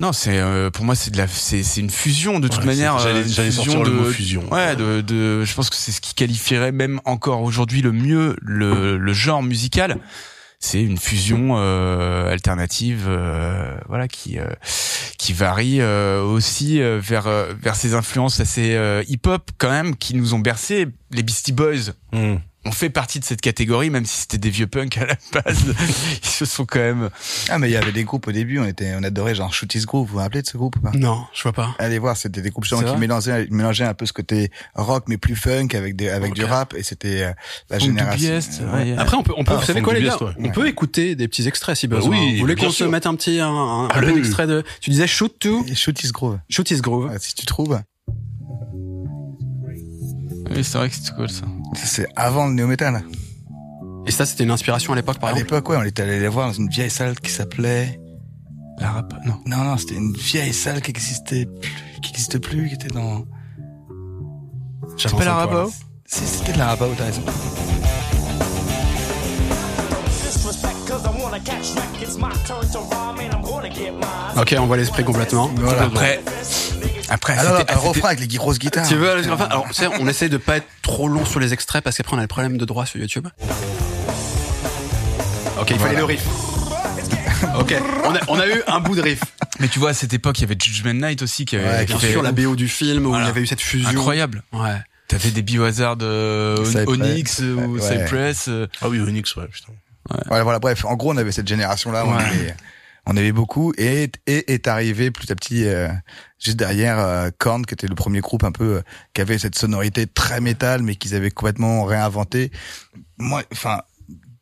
non 0.00 0.12
c'est 0.12 0.38
euh, 0.38 0.70
pour 0.70 0.84
moi 0.84 0.94
c'est 0.94 1.10
de 1.10 1.16
la 1.18 1.26
c'est 1.28 1.62
c'est 1.62 1.80
une 1.80 1.90
fusion 1.90 2.40
de 2.40 2.48
toute 2.48 2.60
Ouais, 2.60 2.66
manière 2.66 2.96
euh, 2.96 3.22
J'allais 3.26 3.50
fusion 3.50 3.52
sortir 3.64 3.82
le 3.84 3.90
de- 3.90 3.94
mot 3.96 4.10
fusion. 4.10 4.52
Ouais, 4.52 4.74
de, 4.74 5.00
de, 5.02 5.44
je 5.44 5.54
pense 5.54 5.68
que 5.70 5.76
c'est 5.76 5.92
ce 5.92 6.00
qui 6.00 6.14
qualifierait 6.14 6.72
même 6.72 7.00
encore 7.04 7.42
aujourd'hui 7.42 7.82
le 7.82 7.92
mieux 7.92 8.36
le, 8.40 8.96
le 8.96 9.12
genre 9.12 9.42
musical. 9.42 9.98
C'est 10.60 10.82
une 10.82 10.98
fusion 10.98 11.56
euh, 11.56 12.30
alternative, 12.32 13.04
euh, 13.06 13.78
voilà, 13.88 14.08
qui 14.08 14.38
euh, 14.38 14.48
qui 15.16 15.32
varie 15.32 15.80
euh, 15.80 16.22
aussi 16.22 16.80
euh, 16.82 16.98
vers 17.00 17.28
vers 17.60 17.76
ces 17.76 17.94
influences 17.94 18.40
assez 18.40 18.76
hip-hop 19.08 19.50
quand 19.58 19.70
même, 19.70 19.96
qui 19.96 20.14
nous 20.16 20.34
ont 20.34 20.40
bercé. 20.40 20.88
Les 21.10 21.22
Beastie 21.22 21.52
Boys 21.52 21.92
Hmm. 22.12 22.36
Ont 22.64 22.72
fait 22.72 22.90
partie 22.90 23.20
de 23.20 23.24
cette 23.24 23.40
catégorie, 23.40 23.88
même 23.88 24.04
si 24.04 24.18
c'était 24.22 24.38
des 24.38 24.50
vieux 24.50 24.66
punks 24.66 24.98
à 24.98 25.06
la 25.06 25.14
base. 25.32 25.64
Ils 26.22 26.28
se 26.28 26.44
sont 26.44 26.66
quand 26.66 26.80
même. 26.80 27.08
Ah, 27.48 27.58
mais 27.58 27.68
il 27.68 27.72
y 27.72 27.76
avait 27.76 27.92
des 27.92 28.04
groupes 28.04 28.26
au 28.26 28.32
début, 28.32 28.58
on 28.58 28.64
était, 28.64 28.94
on 28.98 29.02
adorait 29.02 29.34
genre 29.34 29.52
Shooties 29.54 29.84
Groove. 29.86 30.06
Vous 30.08 30.12
vous 30.14 30.18
rappelez 30.18 30.42
de 30.42 30.46
ce 30.46 30.56
groupe 30.56 30.76
ou 30.76 30.80
pas? 30.80 30.90
Non, 30.92 31.24
je 31.32 31.42
vois 31.42 31.52
pas. 31.52 31.74
Allez 31.78 31.98
voir, 31.98 32.16
c'était 32.16 32.42
des 32.42 32.50
groupes 32.50 32.66
C'est 32.66 32.76
qui 32.76 32.96
mélangeaient, 32.96 33.46
mélangeaient 33.50 33.84
un 33.84 33.94
peu 33.94 34.06
ce 34.06 34.12
côté 34.12 34.50
rock 34.74 35.04
mais 35.08 35.18
plus 35.18 35.36
funk 35.36 35.68
avec 35.74 35.96
des, 35.96 36.08
avec 36.08 36.34
du 36.34 36.44
rap 36.44 36.74
et 36.74 36.82
c'était 36.82 37.22
euh, 37.22 37.32
la 37.70 37.78
génération. 37.78 38.30
Ouais. 38.72 38.92
ouais, 38.92 38.96
Après, 38.98 39.16
on 39.16 39.22
peut, 39.22 39.32
on 39.36 39.44
peut 39.44 39.52
Ah, 39.54 39.58
vous 39.60 39.64
savez 39.64 39.82
quoi, 39.82 39.94
les 39.94 40.02
gars 40.02 40.16
ouais. 40.20 40.32
On 40.38 40.50
peut 40.50 40.66
écouter 40.66 41.14
des 41.14 41.28
petits 41.28 41.46
extraits 41.46 41.76
si 41.76 41.86
besoin. 41.86 42.10
oui, 42.10 42.34
vous 42.34 42.40
voulez 42.40 42.56
qu'on 42.56 42.70
se 42.70 42.84
mette 42.84 43.06
un 43.06 43.14
petit, 43.14 43.40
un, 43.40 43.84
un, 43.84 43.88
petit 43.88 44.18
extrait 44.18 44.46
de, 44.46 44.64
tu 44.80 44.90
disais 44.90 45.06
shoot 45.06 45.34
to, 45.38 45.64
Shooties 45.74 46.10
Groove. 46.12 46.38
shoot 46.50 46.70
is 46.70 46.80
groove. 46.80 47.06
Ouais, 47.10 47.18
si 47.20 47.34
tu 47.34 47.46
trouves, 47.46 47.80
Oui, 50.58 50.64
c'est 50.64 50.76
vrai 50.76 50.88
que 50.88 50.96
c'était 50.96 51.12
cool 51.12 51.30
ça. 51.30 51.44
c'est 51.76 52.08
avant 52.16 52.48
le 52.48 52.52
néo 52.52 52.66
metal. 52.66 53.04
Et 54.08 54.10
ça, 54.10 54.26
c'était 54.26 54.42
une 54.42 54.50
inspiration 54.50 54.92
à 54.92 54.96
l'époque, 54.96 55.20
par 55.20 55.28
À 55.28 55.32
exemple 55.32 55.54
l'époque, 55.54 55.68
ouais, 55.68 55.76
on 55.76 55.84
était 55.84 56.02
allé 56.02 56.18
les 56.18 56.26
voir 56.26 56.48
dans 56.48 56.52
une 56.52 56.68
vieille 56.68 56.90
salle 56.90 57.14
qui 57.20 57.30
s'appelait. 57.30 58.00
La 58.78 58.90
rap, 58.90 59.14
non. 59.24 59.38
Non, 59.46 59.58
non, 59.58 59.76
c'était 59.76 59.94
une 59.94 60.14
vieille 60.14 60.52
salle 60.52 60.80
qui 60.82 60.90
existait 60.90 61.46
plus, 61.46 62.00
qui 62.02 62.10
existe 62.10 62.40
plus, 62.40 62.66
qui 62.66 62.74
était 62.74 62.88
dans. 62.88 63.24
J'avance 64.96 65.20
pas 65.20 65.26
la 65.26 65.34
Rabao. 65.34 65.70
Si, 66.06 66.24
c'était 66.24 66.54
de 66.54 66.58
la 66.58 66.66
Rabao, 66.66 66.92
t'as 66.98 67.04
raison. 67.04 67.22
Ok, 74.36 74.56
on 74.58 74.66
voit 74.66 74.76
l'esprit 74.76 75.04
complètement. 75.04 75.52
Voilà. 75.54 75.82
Après, 75.84 76.20
après, 77.10 77.36
Alors, 77.38 77.58
c'était- 77.58 77.72
un 77.72 77.76
refrain 77.76 78.08
avec 78.08 78.20
les 78.20 78.26
grosses 78.28 78.58
guitares. 78.58 78.86
Tu 78.86 78.94
veux 78.94 79.10
aller- 79.10 79.28
enfin, 79.30 79.46
alors, 79.46 79.66
tu 79.68 79.74
sais, 79.74 79.86
on 80.00 80.06
essaye 80.08 80.28
de 80.28 80.36
pas 80.36 80.56
être 80.58 80.66
trop 80.82 81.08
long 81.08 81.24
sur 81.24 81.40
les 81.40 81.52
extraits 81.52 81.82
parce 81.82 81.96
qu'après 81.96 82.14
on 82.16 82.18
a 82.18 82.22
le 82.22 82.28
problème 82.28 82.58
de 82.58 82.64
droit 82.64 82.86
sur 82.86 82.98
YouTube. 83.00 83.26
Ok, 85.60 85.70
il 85.70 85.78
fallait 85.78 85.78
Voilà. 85.78 85.98
le 85.98 86.04
riff. 86.04 86.24
Ok, 87.58 87.74
on 88.04 88.14
a, 88.14 88.18
on 88.28 88.38
a 88.40 88.46
eu 88.48 88.62
un 88.66 88.80
bout 88.80 88.94
de 88.96 89.00
riff. 89.02 89.20
mais 89.60 89.68
tu 89.68 89.78
vois, 89.78 89.90
à 89.90 89.94
cette 89.94 90.12
époque, 90.12 90.38
il 90.38 90.42
y 90.42 90.44
avait 90.44 90.56
Judgment 90.60 90.94
Night 91.08 91.22
aussi 91.22 91.44
qui 91.44 91.56
avait 91.56 91.64
Ouais, 91.68 91.80
qui 91.86 91.92
Bien 91.92 91.98
fait- 92.00 92.12
sûr, 92.12 92.22
la 92.22 92.32
BO 92.32 92.56
du 92.56 92.68
film 92.68 93.06
où 93.06 93.10
Voilà. 93.10 93.24
il 93.24 93.28
y 93.28 93.30
avait 93.30 93.40
eu 93.42 93.46
cette 93.46 93.60
fusion. 93.60 93.88
incroyable. 93.88 94.42
Ouais. 94.52 94.76
T'avais 95.08 95.30
des 95.30 95.42
biohazards 95.42 95.96
de 95.96 96.62
Cypress. 96.64 96.86
Onyx 96.88 97.40
euh, 97.40 97.54
ou 97.54 97.76
Ouais. 97.78 97.80
Cypress. 97.80 98.46
euh, 98.48 98.66
Ah 98.82 98.88
oui, 98.88 99.00
Onyx, 99.00 99.34
ouais, 99.36 99.46
putain. 99.48 99.72
Voilà, 100.26 100.42
voilà, 100.42 100.58
bref, 100.58 100.84
en 100.84 100.94
gros, 100.96 101.12
on 101.12 101.16
avait 101.16 101.32
cette 101.32 101.48
génération-là, 101.48 102.04
on, 102.06 102.16
Ouais. 102.16 102.54
On 103.10 103.16
avait 103.16 103.32
beaucoup, 103.32 103.72
et, 103.78 104.10
et 104.26 104.52
est 104.52 104.68
arrivé 104.68 105.10
petit 105.10 105.32
à 105.32 105.34
petit, 105.34 105.64
euh, 105.64 105.88
juste 106.38 106.58
derrière, 106.58 106.98
euh, 106.98 107.30
Korn, 107.38 107.64
qui 107.64 107.72
était 107.72 107.86
le 107.86 107.94
premier 107.94 108.20
groupe 108.20 108.44
un 108.44 108.52
peu, 108.52 108.76
euh, 108.76 108.82
qui 109.14 109.22
avait 109.22 109.38
cette 109.38 109.56
sonorité 109.56 110.06
très 110.06 110.40
métal, 110.42 110.82
mais 110.82 110.94
qu'ils 110.94 111.14
avaient 111.14 111.30
complètement 111.30 111.84
réinventé. 111.84 112.52
Moi, 113.16 113.42
enfin, 113.50 113.80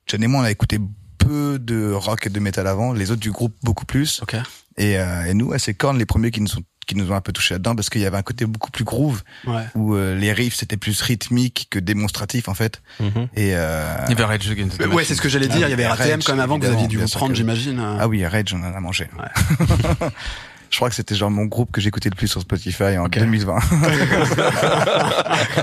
John 0.09 0.23
et 0.23 0.27
moi, 0.27 0.41
on 0.41 0.45
a 0.45 0.51
écouté 0.51 0.79
peu 1.19 1.59
de 1.61 1.93
rock 1.93 2.27
et 2.27 2.31
de 2.31 2.41
métal 2.41 2.67
avant, 2.67 2.93
les 2.93 3.11
autres 3.13 3.21
du 3.21 3.31
groupe 3.31 3.55
beaucoup 3.63 3.87
plus, 3.87 4.21
Ok. 4.23 4.35
et, 4.77 4.99
euh, 4.99 5.25
et 5.25 5.35
nous, 5.35 5.47
ouais, 5.47 5.59
c'est 5.61 5.75
Korn 5.75 5.97
les 5.97 6.07
premiers 6.07 6.33
qui 6.33 6.41
nous 6.41 6.57
ont 6.57 6.63
qui 6.87 6.95
nous 6.97 7.11
ont 7.11 7.15
un 7.15 7.21
peu 7.21 7.33
touché 7.33 7.55
là-dedans 7.55 7.75
parce 7.75 7.91
qu'il 7.91 8.01
y 8.01 8.07
avait 8.07 8.17
un 8.17 8.23
côté 8.23 8.47
beaucoup 8.47 8.71
plus 8.71 8.85
groove 8.85 9.23
Ouais. 9.47 9.63
où 9.75 9.95
euh, 9.95 10.15
les 10.15 10.33
riffs 10.33 10.55
c'était 10.55 10.77
plus 10.77 11.01
rythmique 11.03 11.67
que 11.71 11.79
démonstratif 11.79 12.49
en 12.49 12.55
fait 12.55 12.81
et 13.35 13.55
euh, 13.57 13.85
Il 14.09 14.11
y 14.11 14.13
avait 14.15 14.25
Rage 14.25 14.49
Against 14.51 14.79
the 14.79 14.87
Ouais, 14.87 15.05
c'est 15.05 15.15
ce 15.17 15.21
que 15.21 15.29
j'allais 15.29 15.49
dire. 15.49 15.67
Il 15.67 15.71
y 15.71 15.73
avait 15.73 15.85
Ah, 15.85 15.95
Rage, 15.95 16.25
quand 16.25 16.33
même 16.33 16.41
avant 16.41 16.59
que 16.59 16.67
vous 16.67 16.73
aviez 16.73 16.87
dû 16.87 16.99
vous 16.99 17.09
prendre, 17.09 17.33
que- 17.33 17.37
j'imagine. 17.37 17.79
euh. 17.81 17.99
Ah 18.01 18.09
oui, 18.09 18.25
Rage, 18.25 18.55
on 18.55 18.61
en 18.63 18.73
a 18.75 18.81
mangé. 18.81 19.09
Je 20.69 20.77
crois 20.79 20.89
que 20.89 20.97
c'était 20.97 21.15
genre 21.15 21.31
mon 21.31 21.45
groupe 21.45 21.71
que 21.71 21.81
j'écoutais 21.81 22.09
le 22.11 22.17
plus 22.17 22.27
sur 22.27 22.41
Spotify 22.41 22.99
en 22.99 23.07
Ok. 23.07 23.19
2020. 23.19 23.57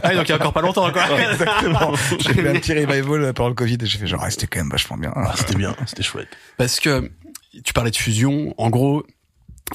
Ah, 0.01 0.13
donc 0.15 0.27
il 0.27 0.29
y 0.29 0.31
a 0.31 0.35
encore 0.35 0.53
pas 0.53 0.61
longtemps, 0.61 0.89
quoi. 0.91 1.03
Exactement. 1.31 1.93
J'ai 2.19 2.33
fait 2.33 2.49
un 2.49 2.53
petit 2.53 2.73
revival 2.73 3.33
pendant 3.33 3.49
le 3.49 3.55
Covid 3.55 3.77
et 3.81 3.85
j'ai 3.85 3.97
fait 3.99 4.07
genre, 4.07 4.21
ah, 4.23 4.29
c'était 4.31 4.47
quand 4.47 4.59
même 4.59 4.69
vachement 4.71 4.97
bien. 4.97 5.11
Ah, 5.15 5.33
c'était 5.35 5.55
bien, 5.55 5.75
c'était 5.85 6.03
chouette. 6.03 6.29
Parce 6.57 6.79
que 6.79 7.11
tu 7.63 7.73
parlais 7.73 7.91
de 7.91 7.95
fusion. 7.97 8.53
En 8.57 8.69
gros, 8.69 9.05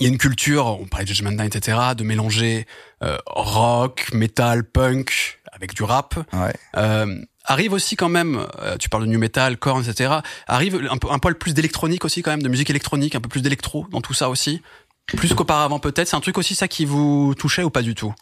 il 0.00 0.04
y 0.04 0.06
a 0.06 0.08
une 0.12 0.18
culture, 0.18 0.66
on 0.66 0.86
parlait 0.86 1.04
de 1.04 1.08
Judgment 1.12 1.32
Night, 1.32 1.56
etc., 1.56 1.78
de 1.96 2.04
mélanger 2.04 2.66
euh, 3.02 3.16
rock, 3.26 4.08
metal, 4.12 4.64
punk 4.64 5.40
avec 5.52 5.74
du 5.74 5.82
rap. 5.82 6.14
Ouais. 6.32 6.54
Euh, 6.76 7.20
arrive 7.44 7.72
aussi 7.72 7.96
quand 7.96 8.08
même, 8.08 8.46
euh, 8.60 8.76
tu 8.76 8.88
parles 8.88 9.04
de 9.04 9.08
new 9.08 9.18
metal, 9.18 9.56
corn, 9.56 9.82
etc. 9.84 10.16
Arrive 10.46 10.86
un, 10.90 10.98
peu, 10.98 11.10
un 11.10 11.18
poil 11.18 11.34
plus 11.36 11.54
d'électronique 11.54 12.04
aussi 12.04 12.22
quand 12.22 12.30
même, 12.30 12.42
de 12.42 12.48
musique 12.48 12.70
électronique, 12.70 13.14
un 13.14 13.20
peu 13.20 13.28
plus 13.28 13.40
d'électro 13.42 13.86
dans 13.90 14.00
tout 14.00 14.14
ça 14.14 14.28
aussi. 14.28 14.62
Plus 15.16 15.32
qu'auparavant 15.34 15.78
peut-être. 15.78 16.06
C'est 16.08 16.16
un 16.16 16.20
truc 16.20 16.36
aussi 16.36 16.54
ça 16.54 16.68
qui 16.68 16.84
vous 16.84 17.34
touchait 17.34 17.62
ou 17.64 17.70
pas 17.70 17.80
du 17.82 17.94
tout? 17.94 18.14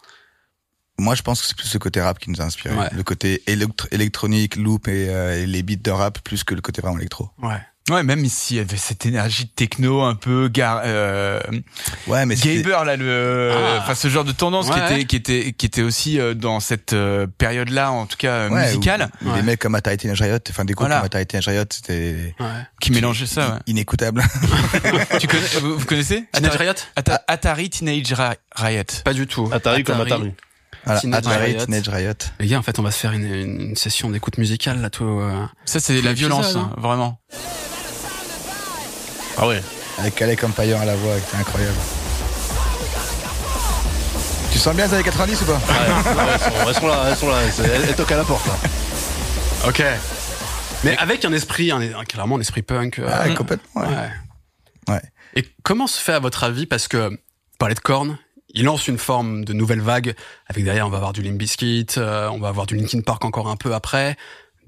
Moi, 0.99 1.15
je 1.15 1.23
pense 1.23 1.43
que 1.43 1.49
c'est 1.49 1.57
plus 1.57 1.73
le 1.75 1.79
côté 1.81 2.01
rap 2.01 2.19
qui 2.19 2.31
nous 2.31 2.41
a 2.41 2.45
inspiré. 2.45 2.75
Ouais. 2.75 2.89
Le 2.93 3.03
côté 3.03 3.43
électro- 3.49 3.89
électronique, 3.91 4.57
loop 4.57 4.89
et, 4.89 5.09
euh, 5.11 5.43
et 5.43 5.47
les 5.47 5.63
beats 5.63 5.75
de 5.77 5.91
rap 5.91 6.21
plus 6.21 6.43
que 6.45 6.55
le 6.55 6.61
côté 6.63 6.81
vraiment 6.81 6.97
électro. 6.97 7.29
Ouais. 7.43 7.61
Ouais, 7.89 8.03
même 8.03 8.25
ici, 8.25 8.55
il 8.55 8.57
y 8.57 8.61
avait 8.61 8.77
cette 8.77 9.07
énergie 9.07 9.45
de 9.45 9.51
techno 9.51 10.03
un 10.03 10.17
peu 10.17 10.49
gar, 10.49 10.81
euh, 10.85 11.39
Ouais, 12.09 12.27
mais 12.27 12.35
Gaber 12.35 12.85
là, 12.85 12.97
le, 12.97 13.53
Ah. 13.55 13.79
enfin 13.81 13.95
ce 13.95 14.09
genre 14.09 14.25
de 14.25 14.33
tendance 14.33 14.67
qui 14.69 14.73
Ouais, 14.73 14.95
était 14.95 15.05
qui 15.05 15.15
était 15.17 15.53
qui 15.57 15.67
était 15.67 15.83
aussi 15.83 16.19
euh, 16.19 16.35
dans 16.35 16.59
cette 16.59 16.95
euh, 16.95 17.29
période-là, 17.39 17.93
en 17.93 18.07
tout 18.07 18.17
cas 18.17 18.33
euh, 18.33 18.49
ouais, 18.51 18.67
musicale, 18.67 19.09
où- 19.23 19.27
où 19.27 19.31
Ouais. 19.31 19.37
Des 19.37 19.43
mecs 19.43 19.61
comme 19.61 19.77
Atari 19.77 19.99
Teenage 19.99 20.21
Riot, 20.21 20.39
enfin 20.51 20.65
des 20.65 20.73
groupes 20.75 20.87
Voilà. 20.89 20.97
comme 20.97 21.07
Atari 21.07 21.27
Teenage 21.27 21.47
Riot, 21.47 21.65
c'était 21.71 22.35
ouais. 22.41 22.47
qui 22.81 22.91
mélangeait 22.91 23.27
ça. 23.27 23.61
inécoutable. 23.69 24.21
Tu 25.21 25.29
connais, 25.29 25.47
vous, 25.61 25.79
vous 25.79 25.87
connaissez 25.87 26.25
Teenage 26.33 26.55
Atari, 26.55 26.65
Riot 26.65 26.75
Ata- 26.97 27.23
Atari 27.29 27.71
Teenage 27.71 28.13
Riot. 28.57 28.83
Pas 29.05 29.13
du 29.15 29.27
tout. 29.29 29.49
Atari 29.53 29.85
comme 29.85 30.01
Atari. 30.01 30.35
Voilà, 30.85 31.01
Teenage 31.01 31.27
Atari 31.27 31.53
Riot. 31.53 31.65
Teenage 31.67 31.89
Riot. 31.89 32.13
Les 32.41 32.47
gars, 32.49 32.59
en 32.59 32.63
fait, 32.63 32.79
on 32.79 32.83
va 32.83 32.91
se 32.91 32.99
faire 32.99 33.13
une, 33.13 33.33
une, 33.33 33.77
session 33.77 34.11
d'écoute 34.11 34.39
musicale 34.39 34.81
là, 34.81 34.91
tout. 34.91 35.05
euh. 35.05 35.45
Ça 35.65 35.79
c'est 35.81 36.01
la 36.03 36.13
violence, 36.13 36.57
hein, 36.57 36.73
vraiment. 36.79 37.21
Ah 39.39 39.47
ouais. 39.47 39.63
Avec 39.99 40.21
Alec 40.23 40.43
Empire 40.45 40.81
à 40.81 40.85
la 40.85 40.97
voix, 40.97 41.15
c'était 41.25 41.37
incroyable. 41.39 41.77
Tu 44.53 44.59
sens 44.59 44.75
bien 44.75 44.87
les 44.87 44.95
années 44.95 45.03
90 45.03 45.43
ou 45.43 45.45
pas 45.45 45.53
Ouais, 45.53 45.61
elles, 46.29 46.41
sont, 46.41 46.69
elles 46.69 46.75
sont 46.75 46.87
là, 46.89 47.05
elles 47.09 47.17
sont 47.17 47.29
là, 47.29 47.37
elles, 47.43 47.83
elles 47.89 47.95
toquent 47.97 48.13
à 48.13 48.17
la 48.17 48.25
porte 48.25 48.47
là. 48.47 48.55
Ok. 49.69 49.83
Mais 50.85 50.97
avec 50.99 51.25
un 51.25 51.33
esprit, 51.33 51.71
un, 51.71 51.81
un- 51.81 52.05
clairement 52.05 52.37
un 52.37 52.41
esprit 52.41 52.63
punk. 52.63 52.99
euh, 52.99 53.09
Ah, 53.11 53.29
complètement. 53.31 53.83
Ouais. 53.83 53.89
ouais. 53.89 54.11
Ouais. 54.95 55.03
Et 55.35 55.45
comment 55.63 55.87
se 55.87 56.01
fait 56.01 56.13
à 56.13 56.21
votre 56.21 56.45
avis 56.45 56.67
Parce 56.67 56.89
que 56.89 57.11
vous 57.11 57.17
parlez 57.59 57.75
de 57.75 57.81
Korn, 57.81 58.19
il 58.55 58.65
lance 58.65 58.89
une 58.89 58.99
forme 58.99 59.45
de 59.45 59.53
nouvelle 59.53 59.81
vague. 59.81 60.15
Avec 60.49 60.65
derrière, 60.65 60.87
on 60.87 60.91
va 60.91 60.97
avoir 60.99 61.13
du 61.13 61.23
Limp 61.23 61.37
Bizkit, 61.37 61.87
euh, 61.99 62.29
on 62.31 62.39
va 62.39 62.49
avoir 62.49 62.67
du 62.67 62.77
Linkin 62.77 63.01
Park 63.01 63.25
encore 63.25 63.49
un 63.49 63.57
peu 63.57 63.75
après. 63.75 64.17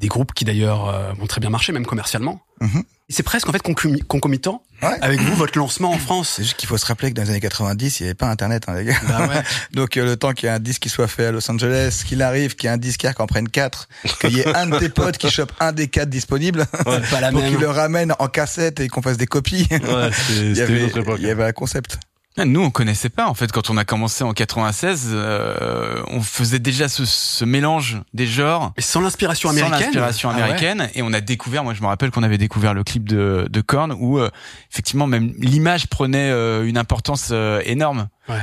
Des 0.00 0.08
groupes 0.08 0.32
qui 0.34 0.44
d'ailleurs 0.44 0.88
euh, 0.88 1.12
vont 1.18 1.26
très 1.26 1.40
bien 1.40 1.50
marcher, 1.50 1.72
même 1.72 1.86
commercialement. 1.86 2.40
Mhm. 2.60 2.80
Et 2.80 2.84
C'est 3.10 3.22
presque 3.22 3.48
en 3.48 3.52
fait 3.52 3.62
concomitant 3.62 4.62
Ouais. 4.80 4.96
avec 5.00 5.20
vous, 5.20 5.34
votre 5.34 5.58
lancement 5.58 5.90
en 5.90 5.98
France. 5.98 6.34
C'est 6.36 6.44
juste 6.44 6.56
qu'il 6.56 6.68
faut 6.68 6.78
se 6.78 6.86
rappeler 6.86 7.10
que 7.10 7.16
dans 7.16 7.22
les 7.22 7.30
années 7.30 7.40
90, 7.40 7.98
il 7.98 8.02
n'y 8.04 8.08
avait 8.10 8.14
pas 8.14 8.28
Internet, 8.28 8.62
hein, 8.68 8.74
les 8.76 8.84
gars. 8.84 8.94
Bah 9.08 9.26
ouais. 9.26 9.42
Donc 9.72 9.96
euh, 9.96 10.04
le 10.04 10.16
temps 10.16 10.32
qu'il 10.34 10.46
y 10.46 10.52
ait 10.52 10.54
un 10.54 10.60
disque 10.60 10.82
qui 10.82 10.88
soit 10.88 11.08
fait 11.08 11.24
à 11.26 11.32
Los 11.32 11.50
Angeles, 11.50 12.02
qu'il 12.06 12.22
arrive, 12.22 12.54
qu'il 12.54 12.68
y 12.68 12.70
ait 12.70 12.74
un 12.74 12.78
disquaire 12.78 13.12
qui 13.16 13.20
en 13.22 13.26
prenne 13.26 13.48
quatre, 13.48 13.88
qu'il 14.20 14.36
y 14.36 14.40
ait 14.40 14.54
un 14.54 14.66
de 14.68 14.78
tes 14.78 14.88
potes 14.88 15.18
qui 15.18 15.30
chope 15.30 15.50
un 15.58 15.72
des 15.72 15.88
quatre 15.88 16.10
disponibles, 16.10 16.64
C'est 16.86 17.10
pas 17.10 17.20
la 17.20 17.32
pour 17.32 17.42
qu'il 17.42 17.56
le 17.58 17.68
ramène 17.68 18.14
en 18.20 18.28
cassette 18.28 18.78
et 18.78 18.88
qu'on 18.88 19.02
fasse 19.02 19.16
des 19.16 19.26
copies. 19.26 19.66
Ouais, 19.70 19.78
c'était 20.12 20.32
il, 20.40 20.50
y 20.52 20.54
c'était 20.54 20.62
avait, 20.62 20.78
une 20.78 20.84
autre 20.86 20.98
époque. 20.98 21.18
il 21.20 21.26
y 21.26 21.30
avait 21.30 21.44
un 21.44 21.52
concept. 21.52 21.98
Ah, 22.38 22.44
Nous, 22.44 22.60
on 22.62 22.70
connaissait 22.70 23.08
pas 23.08 23.26
en 23.26 23.34
fait 23.34 23.50
quand 23.52 23.68
on 23.70 23.76
a 23.76 23.84
commencé 23.84 24.22
en 24.24 24.32
96. 24.32 25.10
euh, 25.12 26.00
on 26.08 26.22
faisait 26.22 26.58
déjà 26.60 26.88
ce, 26.88 27.04
ce 27.04 27.44
mélange 27.44 28.00
des 28.14 28.26
genres. 28.26 28.72
Et 28.76 28.80
sans 28.80 29.00
l'inspiration 29.00 29.48
sans 29.50 29.56
américaine. 29.56 29.80
l'inspiration 29.86 30.30
Ah 30.30 30.36
ouais. 30.36 30.42
américaine 30.42 30.88
et 30.94 31.02
on 31.02 31.12
a 31.12 31.20
découvert 31.20 31.64
moi 31.64 31.74
je 31.74 31.82
me 31.82 31.86
rappelle 31.86 32.10
qu'on 32.10 32.22
avait 32.22 32.38
découvert 32.38 32.74
le 32.74 32.84
clip 32.84 33.08
de 33.08 33.46
de 33.50 33.60
Korn 33.60 33.92
où 33.98 34.18
euh, 34.18 34.30
effectivement 34.70 35.06
même 35.06 35.32
l'image 35.38 35.88
prenait 35.88 36.30
euh, 36.30 36.64
une 36.66 36.78
importance 36.78 37.28
euh, 37.32 37.60
énorme 37.64 38.08
Ouais. 38.28 38.36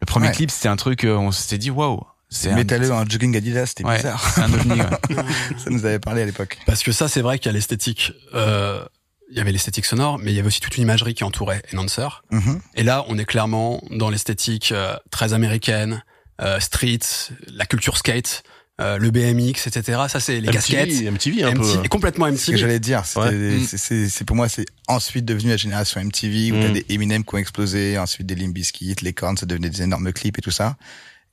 le 0.00 0.06
premier 0.06 0.28
Ouais. 0.28 0.34
clip 0.34 0.50
c'était 0.50 0.68
un 0.68 0.76
truc 0.76 1.04
euh, 1.04 1.14
on 1.16 1.30
s'était 1.32 1.58
dit 1.58 1.70
waouh 1.70 2.02
c'est 2.30 2.50
un, 2.50 2.54
Métalleux 2.54 2.90
en 2.92 3.04
jogging 3.06 3.36
Adidas, 3.36 3.66
c'était 3.66 3.84
ouais, 3.84 3.96
bizarre. 3.96 4.22
c'est 4.34 4.40
un 4.40 4.52
ovni 4.54 4.80
ouais. 4.80 4.86
Ça 5.62 5.68
nous 5.68 5.84
avait 5.84 5.98
parlé 5.98 6.22
à 6.22 6.24
l'époque. 6.24 6.56
Parce 6.64 6.82
que 6.82 6.90
ça, 6.90 7.06
c'est 7.06 7.20
vrai 7.20 7.38
qu'il 7.38 7.46
y 7.46 7.50
a 7.50 7.52
l'esthétique. 7.52 8.14
euh, 8.32 8.82
il 9.32 9.38
y 9.38 9.40
avait 9.40 9.50
l'esthétique 9.52 9.86
sonore, 9.86 10.18
mais 10.18 10.30
il 10.32 10.36
y 10.36 10.38
avait 10.38 10.46
aussi 10.48 10.60
toute 10.60 10.76
une 10.76 10.82
imagerie 10.84 11.14
qui 11.14 11.24
entourait 11.24 11.62
Enhancer. 11.74 12.06
Mhm. 12.30 12.60
Et 12.74 12.82
là, 12.82 13.04
on 13.08 13.18
est 13.18 13.24
clairement 13.24 13.82
dans 13.90 14.10
l'esthétique 14.10 14.70
euh, 14.72 14.94
très 15.10 15.32
américaine, 15.32 16.04
euh, 16.40 16.60
street, 16.60 16.98
la 17.52 17.64
culture 17.66 17.96
skate, 17.96 18.42
euh, 18.80 18.98
le 18.98 19.10
BMX, 19.10 19.66
etc. 19.66 20.02
Ça, 20.08 20.20
c'est 20.20 20.40
les 20.40 20.48
casquettes. 20.48 20.88
MTV, 20.90 21.10
MTV 21.10 21.44
un 21.44 21.52
peu. 21.52 21.58
MTV, 21.62 21.88
complètement 21.88 22.26
Ce 22.26 22.32
que 22.46 22.52
MTV. 22.52 22.58
j'allais 22.58 22.80
dire, 22.80 23.02
Ouais. 23.16 23.58
c'est- 23.66 24.24
pour 24.24 24.36
moi, 24.36 24.48
c'est 24.48 24.64
ensuite 24.88 25.24
devenu 25.24 25.50
la 25.50 25.56
génération 25.56 26.00
MTV 26.00 26.52
où 26.52 26.56
Mm. 26.56 26.60
t'as 26.60 26.68
des 26.70 26.86
Eminem 26.90 27.24
qui 27.24 27.34
ont 27.34 27.38
explosé, 27.38 27.98
ensuite 27.98 28.26
des 28.26 28.34
Limp 28.34 28.52
Bizkit, 28.54 28.96
les 29.02 29.12
Korn, 29.12 29.36
ça 29.36 29.46
devenait 29.46 29.70
des 29.70 29.82
énormes 29.82 30.12
clips 30.12 30.38
et 30.38 30.42
tout 30.42 30.50
ça. 30.50 30.76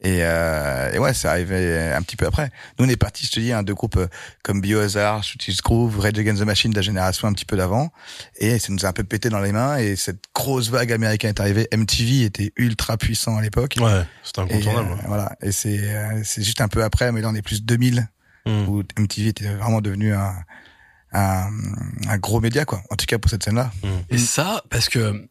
Et, 0.01 0.19
euh, 0.23 0.93
et 0.93 0.97
ouais, 0.99 1.13
c'est 1.13 1.27
arrivé 1.27 1.77
un 1.93 2.01
petit 2.01 2.15
peu 2.15 2.25
après. 2.25 2.51
Nous, 2.77 2.85
on 2.85 2.89
est 2.89 2.95
partis, 2.95 3.25
je 3.25 3.31
te 3.31 3.39
dis, 3.41 3.51
hein, 3.51 3.63
de 3.63 3.73
groupes 3.73 3.97
euh, 3.97 4.07
comme 4.43 4.61
Biohazard, 4.61 5.23
Shooties 5.25 5.57
Groove, 5.61 5.99
Rage 5.99 6.17
Against 6.17 6.41
the 6.41 6.45
Machine 6.45 6.71
de 6.71 6.77
la 6.77 6.81
génération 6.81 7.27
un 7.27 7.33
petit 7.33 7.43
peu 7.43 7.57
d'avant. 7.57 7.91
Et 8.37 8.59
ça 8.59 8.71
nous 8.71 8.85
a 8.85 8.89
un 8.89 8.93
peu 8.93 9.03
pété 9.03 9.27
dans 9.29 9.41
les 9.41 9.51
mains. 9.51 9.75
Et 9.77 9.97
cette 9.97 10.23
grosse 10.33 10.69
vague 10.69 10.93
américaine 10.93 11.31
est 11.31 11.39
arrivée. 11.41 11.67
MTV 11.75 12.23
était 12.23 12.53
ultra 12.55 12.95
puissant 12.95 13.35
à 13.37 13.41
l'époque. 13.41 13.75
Ouais, 13.81 14.03
c'était 14.23 14.39
Et, 14.41 14.43
incontournable. 14.45 14.91
euh, 14.93 15.07
voilà. 15.07 15.35
Et 15.41 15.51
c'est 15.51 15.79
euh, 15.93 16.21
c'est 16.23 16.43
juste 16.43 16.61
un 16.61 16.69
peu 16.69 16.81
après, 16.83 17.11
mais 17.11 17.19
là 17.21 17.27
on 17.29 17.35
est 17.35 17.41
plus 17.41 17.63
2000 17.63 18.07
Mm. 18.45 18.69
où 18.69 18.83
MTV 18.97 19.27
était 19.27 19.53
vraiment 19.53 19.81
devenu 19.81 20.13
un, 20.13 20.33
un, 21.11 21.49
un 22.07 22.17
gros 22.19 22.39
média 22.39 22.63
quoi. 22.63 22.81
En 22.89 22.95
tout 22.95 23.05
cas 23.05 23.17
pour 23.19 23.29
cette 23.29 23.43
scène-là. 23.43 23.69
Et 24.09 24.17
ça, 24.17 24.63
parce 24.69 24.87
que 24.87 25.27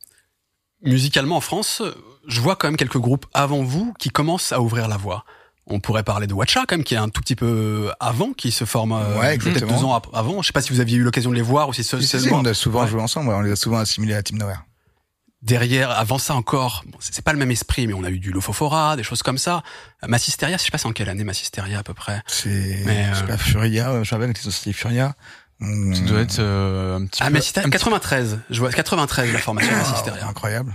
musicalement 0.82 1.36
en 1.36 1.40
France, 1.40 1.82
je 2.28 2.40
vois 2.40 2.54
quand 2.56 2.68
même 2.68 2.76
quelques 2.76 2.98
groupes 2.98 3.26
avant 3.34 3.62
vous 3.64 3.92
qui 3.98 4.10
commencent 4.10 4.52
à 4.52 4.60
ouvrir 4.60 4.86
la 4.86 4.96
voie. 4.96 5.24
On 5.66 5.80
pourrait 5.80 6.02
parler 6.04 6.26
de 6.26 6.32
Watcha 6.32 6.64
quand 6.66 6.76
même, 6.76 6.84
qui 6.84 6.94
est 6.94 6.98
un 6.98 7.08
tout 7.10 7.20
petit 7.20 7.36
peu 7.36 7.90
avant, 8.00 8.32
qui 8.32 8.52
se 8.52 8.64
forme 8.64 8.92
euh, 8.92 9.18
Ouais, 9.20 9.36
peut-être 9.36 9.66
deux 9.66 9.84
ans 9.84 10.00
avant. 10.14 10.40
Je 10.40 10.46
sais 10.46 10.52
pas 10.54 10.62
si 10.62 10.72
vous 10.72 10.80
aviez 10.80 10.96
eu 10.96 11.02
l'occasion 11.02 11.28
de 11.30 11.34
les 11.34 11.42
voir 11.42 11.68
ou 11.68 11.72
si 11.74 11.84
ce- 11.84 12.00
Si, 12.00 12.20
si, 12.20 12.28
on 12.32 12.44
a 12.44 12.54
souvent 12.54 12.82
Ouais. 12.84 12.88
joué 12.88 13.02
ensemble, 13.02 13.28
ouais, 13.28 13.34
on 13.34 13.40
les 13.42 13.52
a 13.52 13.56
souvent 13.56 13.78
assimilés 13.78 14.14
à 14.14 14.22
Team 14.22 14.38
Nowhere. 14.38 14.62
derrière, 15.42 15.90
avant 15.92 16.18
ça 16.18 16.34
encore, 16.34 16.82
bon, 16.86 16.96
c'est 17.00 17.22
pas 17.24 17.32
le 17.32 17.38
même 17.38 17.50
esprit, 17.50 17.86
mais 17.86 17.92
on 17.94 18.02
a 18.02 18.10
eu 18.10 18.18
du 18.18 18.32
Lofofora, 18.32 18.96
des 18.96 19.02
choses 19.04 19.22
comme 19.22 19.38
ça. 19.38 19.62
Euh, 20.02 20.08
Massisteria, 20.08 20.56
je 20.56 20.64
sais 20.64 20.70
pas 20.70 20.78
c'est 20.78 20.88
en 20.88 20.92
quelle 20.92 21.08
année 21.08 21.22
Massisteria 21.24 21.78
à 21.78 21.82
peu 21.82 21.94
près. 21.94 22.22
C'est 22.26 22.82
Mais, 22.86 23.06
je 23.12 23.18
sais 23.18 23.22
euh, 23.24 23.26
pas 23.26 23.36
Furia, 23.36 23.90
euh, 23.90 24.04
je 24.04 24.10
rappelle 24.14 24.30
ont 24.30 24.34
sorti 24.50 24.72
Furia. 24.72 25.14
Ça 25.60 26.00
doit 26.06 26.20
être 26.20 26.38
euh, 26.40 26.96
un 26.98 27.06
petit 27.06 27.20
Ah 27.22 27.26
peu. 27.26 27.34
mais 27.34 27.40
c'était 27.40 27.68
93. 27.68 28.40
Je 28.50 28.58
vois 28.60 28.70
93 28.72 29.32
la 29.32 29.38
formation 29.38 29.70
Ah, 29.74 29.78
Bassisteria. 29.80 30.26
incroyable. 30.28 30.74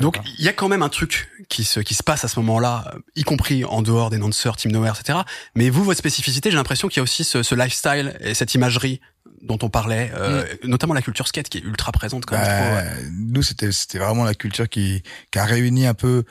Donc 0.00 0.18
il 0.38 0.44
y 0.44 0.48
a 0.48 0.52
quand 0.52 0.68
même 0.68 0.82
un 0.82 0.88
truc 0.88 1.28
qui 1.48 1.64
se 1.64 1.80
qui 1.80 1.94
se 1.94 2.02
passe 2.02 2.24
à 2.24 2.28
ce 2.28 2.38
moment-là, 2.40 2.90
euh, 2.94 2.98
y 3.14 3.22
compris 3.22 3.64
en 3.64 3.82
dehors 3.82 4.10
des 4.10 4.18
danseurs, 4.18 4.56
Team 4.56 4.72
Nowhere, 4.72 4.94
etc. 4.98 5.20
Mais 5.54 5.70
vous, 5.70 5.84
votre 5.84 5.98
spécificité, 5.98 6.50
j'ai 6.50 6.56
l'impression 6.56 6.88
qu'il 6.88 6.98
y 6.98 7.00
a 7.00 7.02
aussi 7.04 7.22
ce, 7.24 7.42
ce 7.42 7.54
lifestyle 7.54 8.16
et 8.20 8.34
cette 8.34 8.54
imagerie 8.54 9.00
dont 9.42 9.58
on 9.62 9.68
parlait, 9.68 10.10
euh, 10.14 10.44
notamment 10.64 10.94
la 10.94 11.02
culture 11.02 11.28
skate 11.28 11.48
qui 11.48 11.58
est 11.58 11.62
ultra 11.62 11.92
présente 11.92 12.26
quand 12.26 12.36
même. 12.36 12.44
trouve, 12.44 12.76
ouais. 12.78 12.84
Bah, 12.84 13.08
Nous, 13.12 13.42
c'était 13.42 13.70
c'était 13.70 13.98
vraiment 13.98 14.24
la 14.24 14.34
culture 14.34 14.68
qui, 14.68 15.02
qui 15.30 15.38
a 15.38 15.44
réuni 15.44 15.86
un 15.86 15.94
peu 15.94 16.24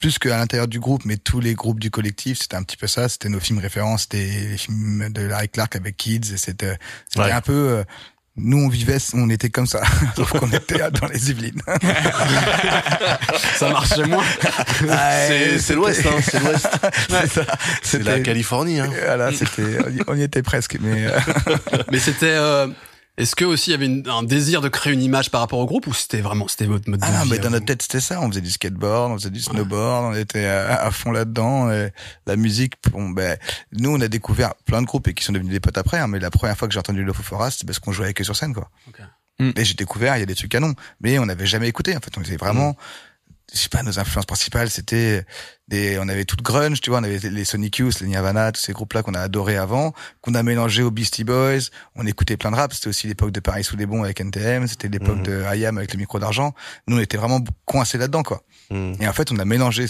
plus 0.00 0.18
qu'à 0.18 0.36
l'intérieur 0.38 0.66
du 0.68 0.78
groupe, 0.80 1.04
mais 1.04 1.16
tous 1.16 1.40
les 1.40 1.54
groupes 1.54 1.80
du 1.80 1.90
collectif, 1.90 2.38
c'était 2.40 2.56
un 2.56 2.62
petit 2.62 2.76
peu 2.76 2.86
ça. 2.86 3.08
C'était 3.08 3.28
nos 3.28 3.40
films 3.40 3.58
références, 3.58 4.02
c'était 4.02 4.26
les 4.50 4.56
films 4.56 5.08
de 5.10 5.22
Larry 5.22 5.48
Clark 5.48 5.74
avec 5.76 5.96
Kids. 5.96 6.32
et 6.32 6.36
C'était 6.36 6.78
c'était 7.08 7.20
Ouais. 7.24 7.32
un 7.32 7.40
peu. 7.40 7.84
Nous, 8.38 8.58
on 8.64 8.68
vivait, 8.68 8.98
on 9.14 9.28
était 9.30 9.50
comme 9.50 9.66
ça, 9.66 9.80
sauf 10.16 10.30
qu'on 10.32 10.50
était 10.50 10.78
dans 10.78 11.06
les 11.08 11.30
Yvelines. 11.30 11.60
Ça 13.56 13.70
marchait 13.70 14.04
moins. 14.04 14.24
C'est 15.26 15.58
c'est 15.58 15.74
l'Ouest, 15.74 16.06
hein, 16.06 16.20
c'est 16.22 16.40
l'Ouest. 16.40 16.68
C'est 17.08 17.26
ça. 17.32 17.42
C'est 17.82 18.02
la 18.02 18.20
Californie. 18.20 18.80
Hein. 18.80 18.90
Voilà, 19.04 19.30
c'était, 19.32 19.78
on 19.86 19.90
y- 19.90 20.02
on 20.06 20.16
y 20.16 20.22
était 20.22 20.42
presque, 20.42 20.76
mais 20.80 21.06
euh, 21.06 21.18
Mais 21.92 21.98
c'était. 21.98 22.26
euh, 22.26 22.68
Est-ce 23.18 23.36
que 23.36 23.44
aussi 23.44 23.70
il 23.70 23.72
y 23.72 23.74
avait 23.74 23.86
une- 23.86 24.08
un 24.08 24.22
désir 24.22 24.60
de 24.62 24.68
créer 24.68 24.92
une 24.94 25.02
image 25.02 25.30
par 25.30 25.40
rapport 25.42 25.58
au 25.58 25.66
groupe 25.66 25.86
ou 25.88 25.92
c'était 25.92 26.20
vraiment 26.22 26.48
c'était 26.48 26.64
votre 26.66 26.88
mode 26.88 27.00
de 27.00 27.04
ah 27.04 27.10
non, 27.18 27.24
vie 27.24 27.30
mais 27.32 27.38
dans 27.38 27.50
notre 27.50 27.66
tête 27.66 27.82
c'était 27.82 28.00
ça. 28.00 28.20
On 28.22 28.28
faisait 28.30 28.40
du 28.40 28.50
skateboard, 28.50 29.10
on 29.12 29.18
faisait 29.18 29.30
du 29.30 29.40
snowboard, 29.40 30.04
on 30.06 30.14
était 30.14 30.46
à, 30.46 30.82
à 30.84 30.90
fond 30.90 31.10
là-dedans. 31.10 31.70
et 31.70 31.90
La 32.26 32.36
musique, 32.36 32.74
bon, 32.90 33.10
ben, 33.10 33.36
nous 33.72 33.90
on 33.90 34.00
a 34.00 34.08
découvert 34.08 34.54
plein 34.64 34.80
de 34.80 34.86
groupes 34.86 35.08
et 35.08 35.14
qui 35.14 35.24
sont 35.24 35.32
devenus 35.32 35.52
des 35.52 35.60
potes 35.60 35.76
après. 35.78 35.98
hein, 35.98 36.06
mais 36.06 36.20
la 36.20 36.30
première 36.30 36.56
fois 36.56 36.68
que 36.68 36.72
j'ai 36.74 36.80
entendu 36.80 37.02
Love 37.04 37.18
of 37.20 37.26
Forest, 37.26 37.58
c'est 37.60 37.66
parce 37.66 37.80
qu'on 37.80 37.92
jouait 37.92 38.04
avec 38.06 38.20
eux 38.20 38.24
sur 38.24 38.36
scène, 38.36 38.54
quoi. 38.54 38.70
Ok. 38.88 39.00
Mm. 39.40 39.50
Et 39.56 39.64
j'ai 39.64 39.74
découvert, 39.74 40.16
il 40.16 40.20
y 40.20 40.22
a 40.22 40.26
des 40.26 40.34
trucs 40.34 40.50
canons, 40.50 40.74
mais 41.00 41.18
on 41.18 41.26
n'avait 41.26 41.46
jamais 41.46 41.68
écouté. 41.68 41.96
En 41.96 42.00
fait, 42.00 42.10
on 42.16 42.22
était 42.22 42.36
vraiment, 42.36 42.76
je 43.52 43.58
sais 43.58 43.68
pas, 43.70 43.82
nos 43.82 43.98
influences 43.98 44.26
principales, 44.26 44.68
c'était 44.68 45.24
des, 45.68 45.98
on 45.98 46.08
avait 46.08 46.24
tout 46.26 46.36
le 46.38 46.42
grunge, 46.42 46.80
tu 46.82 46.90
vois, 46.90 46.98
on 47.00 47.02
avait 47.02 47.18
les 47.18 47.44
Sonic 47.44 47.78
Youth, 47.78 48.00
les 48.00 48.06
Nirvana, 48.06 48.52
tous 48.52 48.60
ces 48.60 48.72
groupes-là 48.72 49.02
qu'on 49.02 49.14
a 49.14 49.20
adorés 49.20 49.56
avant, 49.56 49.94
qu'on 50.20 50.34
a 50.34 50.42
mélangé 50.42 50.82
aux 50.82 50.90
Beastie 50.90 51.24
Boys. 51.24 51.70
On 51.96 52.06
écoutait 52.06 52.36
plein 52.36 52.50
de 52.50 52.56
rap. 52.56 52.72
C'était 52.74 52.88
aussi 52.88 53.06
l'époque 53.06 53.30
de 53.32 53.40
Paris 53.40 53.64
sous 53.64 53.76
les 53.76 53.86
bons 53.86 54.02
avec 54.04 54.20
NTM. 54.20 54.66
C'était 54.66 54.88
l'époque 54.88 55.18
Mhm. 55.18 55.22
de 55.22 55.56
IAM 55.56 55.78
avec 55.78 55.92
le 55.94 55.98
micro 55.98 56.18
d'argent. 56.18 56.54
Nous, 56.86 56.96
on 56.96 57.00
était 57.00 57.16
vraiment 57.16 57.42
coincés 57.64 57.96
là-dedans, 57.98 58.22
quoi. 58.22 58.42
Mm. 58.70 58.92
Et 59.00 59.08
en 59.08 59.12
fait, 59.14 59.32
on 59.32 59.38
a 59.38 59.44
mélangé, 59.46 59.86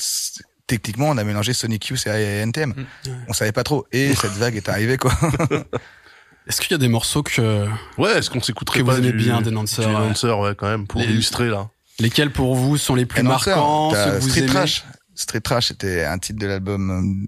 techniquement, 0.68 1.08
on 1.08 1.16
a 1.18 1.24
mélangé 1.24 1.52
Sonic 1.52 1.86
Youth 1.88 2.06
et 2.06 2.40
NTM. 2.42 2.74
Ouais. 3.06 3.12
On 3.28 3.32
savait 3.32 3.52
pas 3.52 3.64
trop. 3.64 3.86
Et 3.92 4.14
cette 4.14 4.32
vague 4.32 4.54
est 4.56 4.68
arrivée, 4.68 4.98
quoi. 4.98 5.12
Est-ce 6.46 6.60
qu'il 6.62 6.70
y 6.70 6.74
a 6.74 6.78
des 6.78 6.88
morceaux 6.88 7.22
que 7.22 7.66
Ouais, 7.98 8.16
est-ce 8.18 8.30
qu'on 8.30 8.40
s'écouterait 8.40 8.78
Que 8.78 8.84
vous 8.84 8.90
pas 8.90 8.98
aimez 8.98 9.12
du, 9.12 9.18
bien 9.18 9.42
des 9.42 9.50
du 9.50 9.54
danseurs, 9.54 10.40
ouais. 10.40 10.48
ouais, 10.48 10.54
quand 10.56 10.68
même, 10.68 10.86
pour 10.86 11.00
Les- 11.00 11.06
illustrer 11.08 11.48
là. 11.48 11.68
Lesquels 12.00 12.32
pour 12.32 12.54
vous 12.54 12.76
sont 12.76 12.94
les 12.94 13.06
plus 13.06 13.22
marquants, 13.22 13.90
ceux 13.90 13.96
que 14.12 14.18
vous 14.20 14.28
Street 14.28 14.40
aimez? 14.42 14.48
Trash. 14.52 14.84
Street 15.14 15.40
Trash, 15.40 15.68
c'était 15.68 16.04
un 16.04 16.18
titre 16.18 16.38
de 16.38 16.46
l'album, 16.46 17.26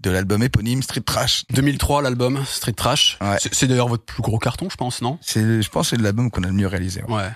de 0.00 0.10
l'album 0.10 0.42
éponyme 0.42 0.82
Street 0.82 1.00
Trash. 1.00 1.44
2003 1.50 2.02
l'album 2.02 2.44
Street 2.46 2.72
Trash. 2.72 3.18
Ouais. 3.20 3.36
C'est- 3.40 3.66
d'ailleurs 3.66 3.88
votre 3.88 4.04
plus 4.04 4.22
gros 4.22 4.38
carton, 4.38 4.68
je 4.70 4.76
pense, 4.76 5.02
non? 5.02 5.18
C'est, 5.20 5.62
je 5.62 5.68
pense, 5.68 5.90
que 5.90 5.96
c'est 5.96 6.02
l'album 6.02 6.30
qu'on 6.30 6.42
a 6.44 6.46
le 6.48 6.52
mieux 6.52 6.66
réalisé. 6.68 7.02
ouais. 7.04 7.14
Ouais. 7.14 7.30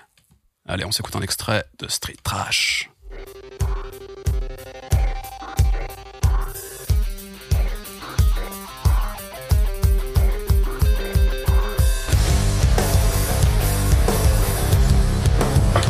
Allez, 0.69 0.85
on 0.85 0.91
s'écoute 0.91 1.15
un 1.15 1.21
extrait 1.21 1.65
de 1.79 1.87
Street 1.89 2.17
Trash. 2.25 2.91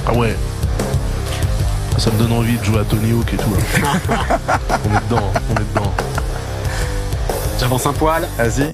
Ah 0.06 0.12
ouais. 0.14 0.36
Ça 1.98 2.10
me 2.10 2.18
donne 2.18 2.32
envie 2.32 2.58
de 2.58 2.64
jouer 2.64 2.80
à 2.80 2.84
Tony 2.84 3.12
Hawk 3.12 3.32
et 3.32 3.36
tout. 3.36 3.54
là. 3.54 3.86
on 4.84 4.96
est 4.96 5.00
dedans, 5.08 5.30
on 5.50 5.54
est 5.54 5.64
dedans. 5.74 5.92
J'avance 7.58 7.86
un 7.86 7.92
poil. 7.92 8.28
Vas-y. 8.36 8.72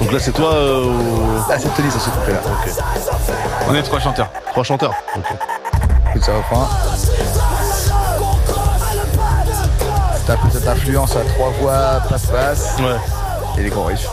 Donc 0.00 0.12
là, 0.12 0.18
c'est 0.18 0.32
toi 0.32 0.52
euh, 0.54 0.84
au- 0.84 1.44
Ah, 1.50 1.54
c'est 1.58 1.74
Tony, 1.74 1.90
ça 1.90 1.98
se 2.00 2.10
coupe 2.10 2.28
là. 2.28 2.34
On 3.68 3.74
est 3.74 3.82
trois 3.82 4.00
chanteurs. 4.00 4.28
Trois 4.50 4.64
chanteurs. 4.64 4.94
Ok. 5.16 5.24
Écoute, 6.10 6.24
ça 6.24 6.32
reprend. 6.36 6.68
T'as 10.26 10.36
cette 10.50 10.68
influence 10.68 11.16
à 11.16 11.20
trois 11.34 11.50
voix, 11.60 12.00
passe-passe, 12.08 12.76
Ouais. 12.78 12.96
et 13.58 13.62
les 13.64 13.68
gros 13.70 13.84
riffs. 13.84 14.08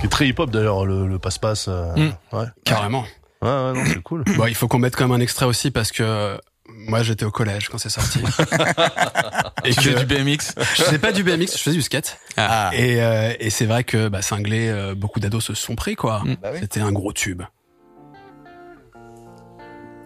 Qui 0.00 0.06
est 0.06 0.08
très 0.08 0.28
hip-hop 0.28 0.50
d'ailleurs, 0.50 0.84
le, 0.86 1.06
le 1.06 1.18
passe-passe. 1.18 1.66
euh, 1.68 1.94
Mm. 1.96 2.36
Ouais. 2.36 2.44
Carrément. 2.64 3.04
Ouais, 3.42 3.48
ouais, 3.48 3.72
non, 3.74 3.84
c'est 3.86 4.02
cool. 4.02 4.24
Bon, 4.36 4.46
il 4.46 4.54
faut 4.54 4.68
qu'on 4.68 4.78
mette 4.78 4.96
quand 4.96 5.06
même 5.08 5.18
un 5.18 5.22
extrait 5.22 5.46
aussi 5.46 5.70
parce 5.70 5.92
que 5.92 6.38
moi 6.68 7.02
j'étais 7.02 7.24
au 7.24 7.30
collège 7.30 7.68
quand 7.68 7.78
c'est 7.78 7.88
sorti. 7.90 8.20
Et 9.64 9.74
tu 9.74 9.80
fais 9.90 10.04
du 10.04 10.06
BMX. 10.06 10.54
je 10.58 10.82
faisais 10.82 10.98
pas 10.98 11.12
du 11.12 11.22
BMX, 11.24 11.52
je 11.56 11.62
faisais 11.62 11.76
du 11.76 11.82
skate. 11.82 12.18
Ah. 12.36 12.70
Et, 12.74 13.02
euh, 13.02 13.32
et 13.40 13.50
c'est 13.50 13.66
vrai 13.66 13.82
que 13.84 14.08
bah, 14.08 14.22
cinglé, 14.22 14.68
euh, 14.68 14.94
beaucoup 14.94 15.20
d'ados 15.20 15.42
se 15.44 15.54
sont 15.54 15.74
pris 15.74 15.96
quoi. 15.96 16.20
Mm. 16.24 16.36
Bah 16.42 16.50
oui. 16.52 16.58
C'était 16.60 16.80
un 16.80 16.92
gros 16.92 17.12
tube. 17.12 17.42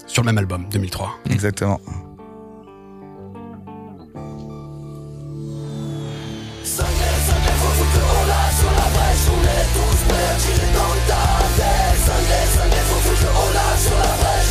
Sur 0.06 0.22
le 0.22 0.26
même 0.26 0.38
album, 0.38 0.66
2003. 0.70 1.18
Exactement. 1.30 1.80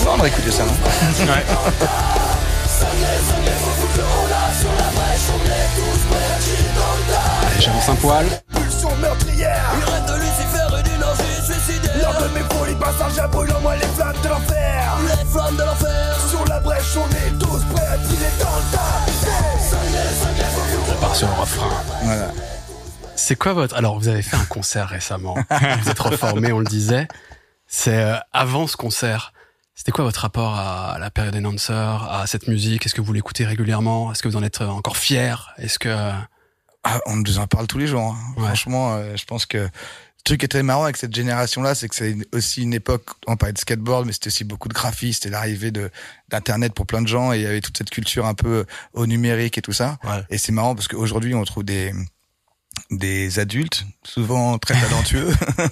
On 0.05 0.17
va 0.17 0.27
écouter 0.27 0.51
ça, 0.51 0.63
non 0.63 0.71
Allez, 7.45 7.59
j'avance 7.59 7.89
un 7.89 7.95
poil. 7.95 8.25
Pulsion 8.53 8.95
meurtrière 9.01 9.63
Il 9.77 9.83
rêve 9.91 10.05
de 10.05 10.13
Lucifer 10.19 10.79
et 10.79 10.83
d'une 10.83 11.03
orgie 11.03 11.41
suicidaire 11.43 11.97
Lors 12.01 12.21
de 12.21 12.27
mes 12.33 12.43
folies 12.55 12.75
passage 12.75 13.19
à 13.19 13.27
brûle 13.27 13.51
en 13.53 13.61
moi 13.61 13.75
les 13.75 13.87
flammes 13.87 14.15
de 14.23 14.29
l'enfer 14.29 14.97
Les 15.07 15.25
flammes 15.31 15.55
de 15.55 15.63
l'enfer 15.63 16.15
Sur 16.29 16.45
la 16.45 16.59
brèche 16.59 16.97
on 16.97 17.09
est 17.09 17.39
tous 17.39 17.63
prêts 17.73 17.87
à 17.87 17.97
tirer 17.97 18.31
dans 18.39 18.55
le 18.55 18.63
tas 18.71 19.01
On 20.91 21.01
part 21.01 21.15
sur 21.15 21.27
le 21.27 21.33
refrain. 21.33 21.69
Voilà. 22.03 22.27
C'est 23.15 23.35
quoi 23.35 23.53
votre... 23.53 23.75
Alors, 23.75 23.99
vous 23.99 24.07
avez 24.07 24.21
fait 24.21 24.35
un 24.35 24.45
concert 24.45 24.89
récemment. 24.89 25.35
vous 25.81 25.89
êtes 25.89 25.99
reformé, 25.99 26.51
on 26.51 26.59
le 26.59 26.65
disait. 26.65 27.07
C'est 27.67 28.03
euh, 28.03 28.17
avant 28.31 28.67
ce 28.67 28.75
concert. 28.75 29.33
C'était 29.75 29.91
quoi 29.91 30.03
votre 30.03 30.19
rapport 30.21 30.55
à 30.55 30.97
la 30.99 31.09
période 31.09 31.35
Enhancer, 31.35 31.73
à 31.73 32.25
cette 32.27 32.47
musique? 32.47 32.85
Est-ce 32.85 32.93
que 32.93 33.01
vous 33.01 33.13
l'écoutez 33.13 33.45
régulièrement? 33.45 34.11
Est-ce 34.11 34.21
que 34.21 34.27
vous 34.27 34.35
en 34.35 34.43
êtes 34.43 34.61
euh, 34.61 34.67
encore 34.67 34.97
fier? 34.97 35.53
Est-ce 35.57 35.79
que... 35.79 35.89
Ah, 36.85 36.99
on 37.05 37.15
nous 37.15 37.39
en 37.39 37.47
parle 37.47 37.65
tous 37.67 37.77
les 37.77 37.87
jours. 37.87 38.01
hein. 38.01 38.33
Ouais. 38.35 38.45
Franchement, 38.47 38.95
euh, 38.95 39.15
je 39.15 39.23
pense 39.23 39.45
que 39.45 39.57
le 39.57 39.69
truc 40.25 40.41
qui 40.41 40.45
est 40.45 40.49
très 40.49 40.63
marrant 40.63 40.83
avec 40.83 40.97
cette 40.97 41.15
génération-là, 41.15 41.75
c'est 41.75 41.87
que 41.87 41.95
c'est 41.95 42.15
aussi 42.33 42.63
une 42.63 42.73
époque, 42.73 43.05
on 43.25 43.37
parlait 43.37 43.53
de 43.53 43.57
skateboard, 43.57 44.05
mais 44.05 44.11
c'était 44.11 44.27
aussi 44.27 44.43
beaucoup 44.43 44.67
de 44.67 44.73
graphistes 44.73 45.25
et 45.25 45.29
l'arrivée 45.29 45.71
de 45.71 45.89
d'Internet 46.29 46.73
pour 46.73 46.85
plein 46.85 47.01
de 47.01 47.07
gens 47.07 47.31
et 47.31 47.37
il 47.37 47.43
y 47.43 47.45
avait 47.45 47.61
toute 47.61 47.77
cette 47.77 47.89
culture 47.89 48.25
un 48.25 48.33
peu 48.33 48.65
au 48.93 49.05
numérique 49.05 49.57
et 49.57 49.61
tout 49.61 49.71
ça. 49.71 49.97
Ouais. 50.03 50.23
Et 50.29 50.37
c'est 50.37 50.51
marrant 50.51 50.75
parce 50.75 50.87
qu'aujourd'hui, 50.89 51.35
on 51.35 51.43
trouve 51.45 51.63
des 51.63 51.93
des 52.91 53.39
adultes, 53.39 53.85
souvent 54.03 54.57
très 54.57 54.79
talentueux, 54.79 55.31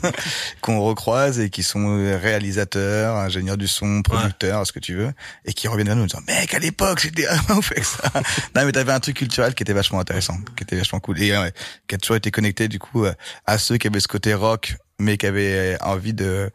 qu'on 0.61 0.81
recroise 0.81 1.39
et 1.39 1.49
qui 1.49 1.63
sont 1.63 1.97
réalisateurs, 2.19 3.15
ingénieurs 3.15 3.57
du 3.57 3.67
son, 3.67 4.01
producteurs, 4.01 4.65
ce 4.65 4.71
que 4.71 4.79
tu 4.79 4.95
veux, 4.95 5.11
et 5.45 5.53
qui 5.53 5.67
reviennent 5.67 5.89
à 5.89 5.95
nous 5.95 6.03
en 6.03 6.07
disant, 6.07 6.21
mec, 6.27 6.53
à 6.53 6.59
l'époque, 6.59 6.99
j'étais 7.01 7.25
vraiment 7.25 7.55
ouf 7.59 7.71
avec 7.71 7.85
ça. 7.85 8.11
non, 8.55 8.65
mais 8.65 8.71
t'avais 8.71 8.91
un 8.91 8.99
truc 8.99 9.17
culturel 9.17 9.53
qui 9.53 9.63
était 9.63 9.73
vachement 9.73 9.99
intéressant, 9.99 10.37
qui 10.55 10.63
était 10.63 10.77
vachement 10.77 10.99
cool, 10.99 11.21
et 11.21 11.37
ouais, 11.37 11.53
qui 11.87 11.95
a 11.95 11.97
toujours 11.97 12.15
été 12.15 12.31
connecté, 12.31 12.67
du 12.67 12.79
coup, 12.79 13.05
euh, 13.05 13.13
à 13.45 13.57
ceux 13.57 13.77
qui 13.77 13.87
avaient 13.87 13.99
ce 13.99 14.07
côté 14.07 14.33
rock, 14.33 14.77
mais 15.01 15.17
qui 15.17 15.25
avaient 15.25 15.77
envie 15.81 16.13
de, 16.13 16.51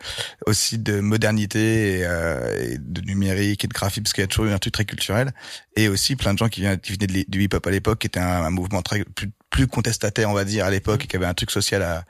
aussi 0.46 0.78
de 0.78 1.00
modernité 1.00 1.98
et, 1.98 2.04
euh, 2.04 2.76
de 2.78 3.00
numérique 3.02 3.64
et 3.64 3.68
de 3.68 3.72
graphisme, 3.72 4.04
parce 4.04 4.12
qu'il 4.12 4.22
y 4.22 4.24
a 4.24 4.28
toujours 4.28 4.46
eu 4.46 4.52
un 4.52 4.58
truc 4.58 4.72
très 4.72 4.84
culturel, 4.84 5.32
et 5.76 5.88
aussi 5.88 6.16
plein 6.16 6.32
de 6.32 6.38
gens 6.38 6.48
qui, 6.48 6.62
venaient 6.62 7.24
du 7.28 7.42
hip-hop 7.42 7.66
à 7.66 7.70
l'époque, 7.70 7.98
qui 8.00 8.06
était 8.06 8.20
un, 8.20 8.50
mouvement 8.50 8.82
très, 8.82 9.04
plus, 9.50 9.66
contestataire, 9.66 10.30
on 10.30 10.34
va 10.34 10.44
dire, 10.44 10.64
à 10.64 10.70
l'époque, 10.70 11.04
et 11.04 11.06
qui 11.06 11.16
avait 11.16 11.26
un 11.26 11.34
truc 11.34 11.50
social 11.50 11.82
à, 11.82 12.04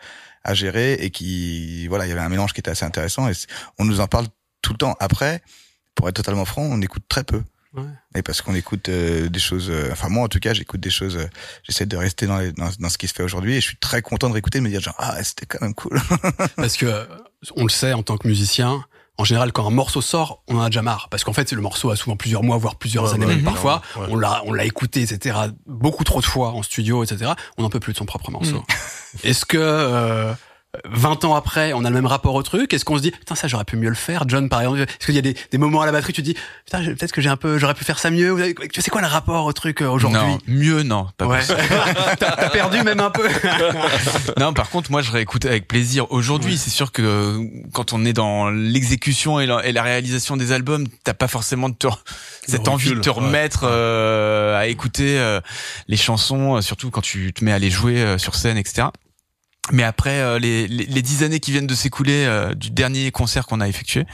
à 0.44 0.54
gérer, 0.54 0.94
et 0.94 1.10
qui, 1.10 1.86
voilà, 1.88 2.06
il 2.06 2.10
y 2.10 2.12
avait 2.12 2.20
un 2.20 2.28
mélange 2.28 2.52
qui 2.52 2.60
était 2.60 2.70
assez 2.70 2.84
intéressant, 2.84 3.28
et 3.28 3.32
on 3.78 3.84
nous 3.84 4.00
en 4.00 4.06
parle 4.06 4.26
tout 4.62 4.72
le 4.72 4.78
temps. 4.78 4.96
Après, 5.00 5.42
pour 5.94 6.08
être 6.08 6.16
totalement 6.16 6.44
franc, 6.44 6.62
on 6.62 6.80
écoute 6.82 7.04
très 7.08 7.24
peu. 7.24 7.42
Ouais. 7.76 7.82
Et 8.14 8.22
parce 8.22 8.40
qu'on 8.42 8.54
écoute 8.54 8.88
euh, 8.88 9.28
des 9.28 9.38
choses, 9.38 9.68
euh, 9.70 9.90
enfin 9.92 10.08
moi 10.08 10.24
en 10.24 10.28
tout 10.28 10.40
cas, 10.40 10.54
j'écoute 10.54 10.80
des 10.80 10.90
choses, 10.90 11.16
euh, 11.16 11.26
j'essaie 11.62 11.86
de 11.86 11.96
rester 11.96 12.26
dans, 12.26 12.38
les- 12.38 12.52
dans, 12.52 12.70
dans 12.78 12.88
ce 12.88 12.96
qui 12.98 13.06
se 13.06 13.12
fait 13.14 13.22
aujourd'hui, 13.22 13.52
et 13.56 13.60
je 13.60 13.66
suis 13.66 13.76
très 13.76 14.00
content 14.02 14.28
de 14.28 14.32
réécouter, 14.32 14.58
de 14.58 14.64
me 14.64 14.68
dire 14.70 14.80
genre 14.80 14.94
ah 14.98 15.22
c'était 15.22 15.46
quand 15.46 15.60
même 15.60 15.74
cool. 15.74 16.00
Parce 16.56 16.76
que, 16.76 16.86
euh, 16.86 17.04
on 17.54 17.64
le 17.64 17.68
sait, 17.68 17.92
en 17.92 18.02
tant 18.02 18.16
que 18.16 18.26
musicien, 18.26 18.82
en 19.18 19.24
général, 19.24 19.52
quand 19.52 19.66
un 19.66 19.70
morceau 19.70 20.00
sort, 20.02 20.42
on 20.48 20.56
en 20.58 20.62
a 20.62 20.66
déjà 20.68 20.82
marre. 20.82 21.08
Parce 21.10 21.24
qu'en 21.24 21.32
fait, 21.32 21.50
le 21.52 21.60
morceau 21.62 21.90
a 21.90 21.96
souvent 21.96 22.16
plusieurs 22.16 22.42
mois, 22.42 22.58
voire 22.58 22.76
plusieurs 22.76 23.04
Ouais, 23.04 23.14
années 23.14 23.24
ouais, 23.26 23.36
même 23.36 23.44
parfois. 23.44 23.80
ouais. 23.96 24.06
On 24.10 24.16
l'a, 24.16 24.42
on 24.46 24.52
l'a 24.52 24.64
écouté, 24.66 25.00
etc. 25.02 25.36
beaucoup 25.66 26.04
trop 26.04 26.20
de 26.20 26.26
fois 26.26 26.50
en 26.52 26.62
studio, 26.62 27.02
etc. 27.04 27.32
On 27.56 27.62
n'en 27.62 27.70
peut 27.70 27.80
plus 27.80 27.92
de 27.94 27.98
son 27.98 28.04
propre 28.04 28.30
morceau. 28.30 28.62
Est-ce 29.24 29.44
que, 29.46 29.56
euh, 29.58 30.32
20 30.84 31.24
ans 31.24 31.34
après, 31.34 31.72
on 31.72 31.84
a 31.84 31.88
le 31.88 31.94
même 31.94 32.06
rapport 32.06 32.34
au 32.34 32.42
truc 32.42 32.72
Est-ce 32.72 32.84
qu'on 32.84 32.96
se 32.96 33.02
dit, 33.02 33.10
putain, 33.10 33.34
ça, 33.34 33.48
j'aurais 33.48 33.64
pu 33.64 33.76
mieux 33.76 33.88
le 33.88 33.94
faire 33.94 34.24
John, 34.26 34.48
par 34.48 34.60
exemple, 34.60 34.80
est-ce 34.80 35.06
qu'il 35.06 35.14
y 35.14 35.18
a 35.18 35.22
des, 35.22 35.36
des 35.50 35.58
moments 35.58 35.82
à 35.82 35.86
la 35.86 35.92
batterie, 35.92 36.12
tu 36.12 36.22
te 36.22 36.26
dis, 36.26 36.36
putain, 36.64 36.84
peut-être 36.84 37.12
que 37.12 37.20
j'ai 37.20 37.28
un 37.28 37.36
peu, 37.36 37.58
j'aurais 37.58 37.74
pu 37.74 37.84
faire 37.84 37.98
ça 37.98 38.10
mieux 38.10 38.54
Tu 38.72 38.80
sais 38.80 38.90
quoi 38.90 39.00
le 39.00 39.06
rapport 39.06 39.44
au 39.44 39.52
truc 39.52 39.82
euh, 39.82 39.88
aujourd'hui? 39.88 40.20
Non, 40.20 40.38
mieux 40.46 40.82
non. 40.82 41.08
Pas 41.16 41.26
Ouais. 41.26 41.40
T'as 42.18 42.50
perdu 42.50 42.82
même 42.82 43.00
un 43.00 43.10
peu. 43.10 43.28
non, 44.38 44.52
par 44.52 44.70
contre, 44.70 44.90
moi, 44.90 45.02
je 45.02 45.10
réécoute 45.10 45.44
avec 45.44 45.66
plaisir. 45.66 46.10
Aujourd'hui, 46.10 46.56
c'est 46.56 46.70
sûr 46.70 46.92
que 46.92 47.02
euh, 47.02 47.44
quand 47.72 47.92
on 47.92 48.04
est 48.04 48.12
dans 48.12 48.50
l'exécution 48.50 49.40
et 49.40 49.46
la, 49.46 49.66
et 49.66 49.72
la 49.72 49.82
réalisation 49.82 50.36
des 50.36 50.52
albums, 50.52 50.86
t'as 51.04 51.14
pas 51.14 51.28
forcément 51.28 51.68
de 51.68 51.74
te, 51.74 51.88
cette 52.46 52.68
envie 52.68 52.90
de 52.90 53.00
te 53.00 53.10
ouais. 53.10 53.16
remettre 53.16 53.60
euh, 53.64 54.58
à 54.58 54.66
écouter 54.66 55.18
euh, 55.18 55.40
les 55.88 55.96
chansons, 55.96 56.56
euh, 56.56 56.60
surtout 56.60 56.90
quand 56.90 57.00
tu 57.00 57.32
te 57.32 57.44
mets 57.44 57.52
à 57.52 57.58
les 57.58 57.70
jouer 57.70 58.00
euh, 58.00 58.18
sur 58.18 58.34
scène, 58.34 58.56
etc. 58.56 58.88
Mais 59.72 59.82
après 59.82 60.20
euh, 60.20 60.38
les, 60.38 60.68
les, 60.68 60.86
les 60.86 61.02
dix 61.02 61.22
années 61.24 61.40
qui 61.40 61.50
viennent 61.52 61.66
de 61.66 61.74
s'écouler 61.74 62.24
euh, 62.26 62.54
du 62.54 62.70
dernier 62.70 63.10
concert 63.10 63.46
qu'on 63.46 63.60
a 63.60 63.68
effectué, 63.68 64.04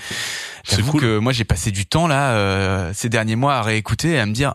C'est 0.64 0.76
j'avoue 0.76 0.92
cool. 0.92 1.00
que 1.00 1.18
moi 1.18 1.32
j'ai 1.32 1.44
passé 1.44 1.70
du 1.70 1.84
temps 1.86 2.06
là 2.06 2.32
euh, 2.32 2.90
ces 2.94 3.08
derniers 3.08 3.36
mois 3.36 3.56
à 3.56 3.62
réécouter 3.62 4.12
et 4.12 4.18
à 4.18 4.26
me 4.26 4.32
dire 4.32 4.54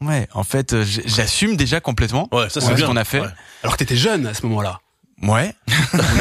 ouais 0.00 0.26
en 0.34 0.42
fait 0.42 0.74
j'assume 0.82 1.56
déjà 1.56 1.80
complètement 1.80 2.28
Ouais, 2.32 2.48
ça 2.50 2.60
Ouais, 2.60 2.76
ce 2.76 2.84
qu'on 2.84 2.96
a 2.96 3.04
fait. 3.04 3.20
Ouais. 3.20 3.28
Alors 3.62 3.74
que 3.76 3.78
t'étais 3.78 3.96
jeune 3.96 4.26
à 4.26 4.34
ce 4.34 4.44
moment-là. 4.46 4.80
Ouais 5.22 5.54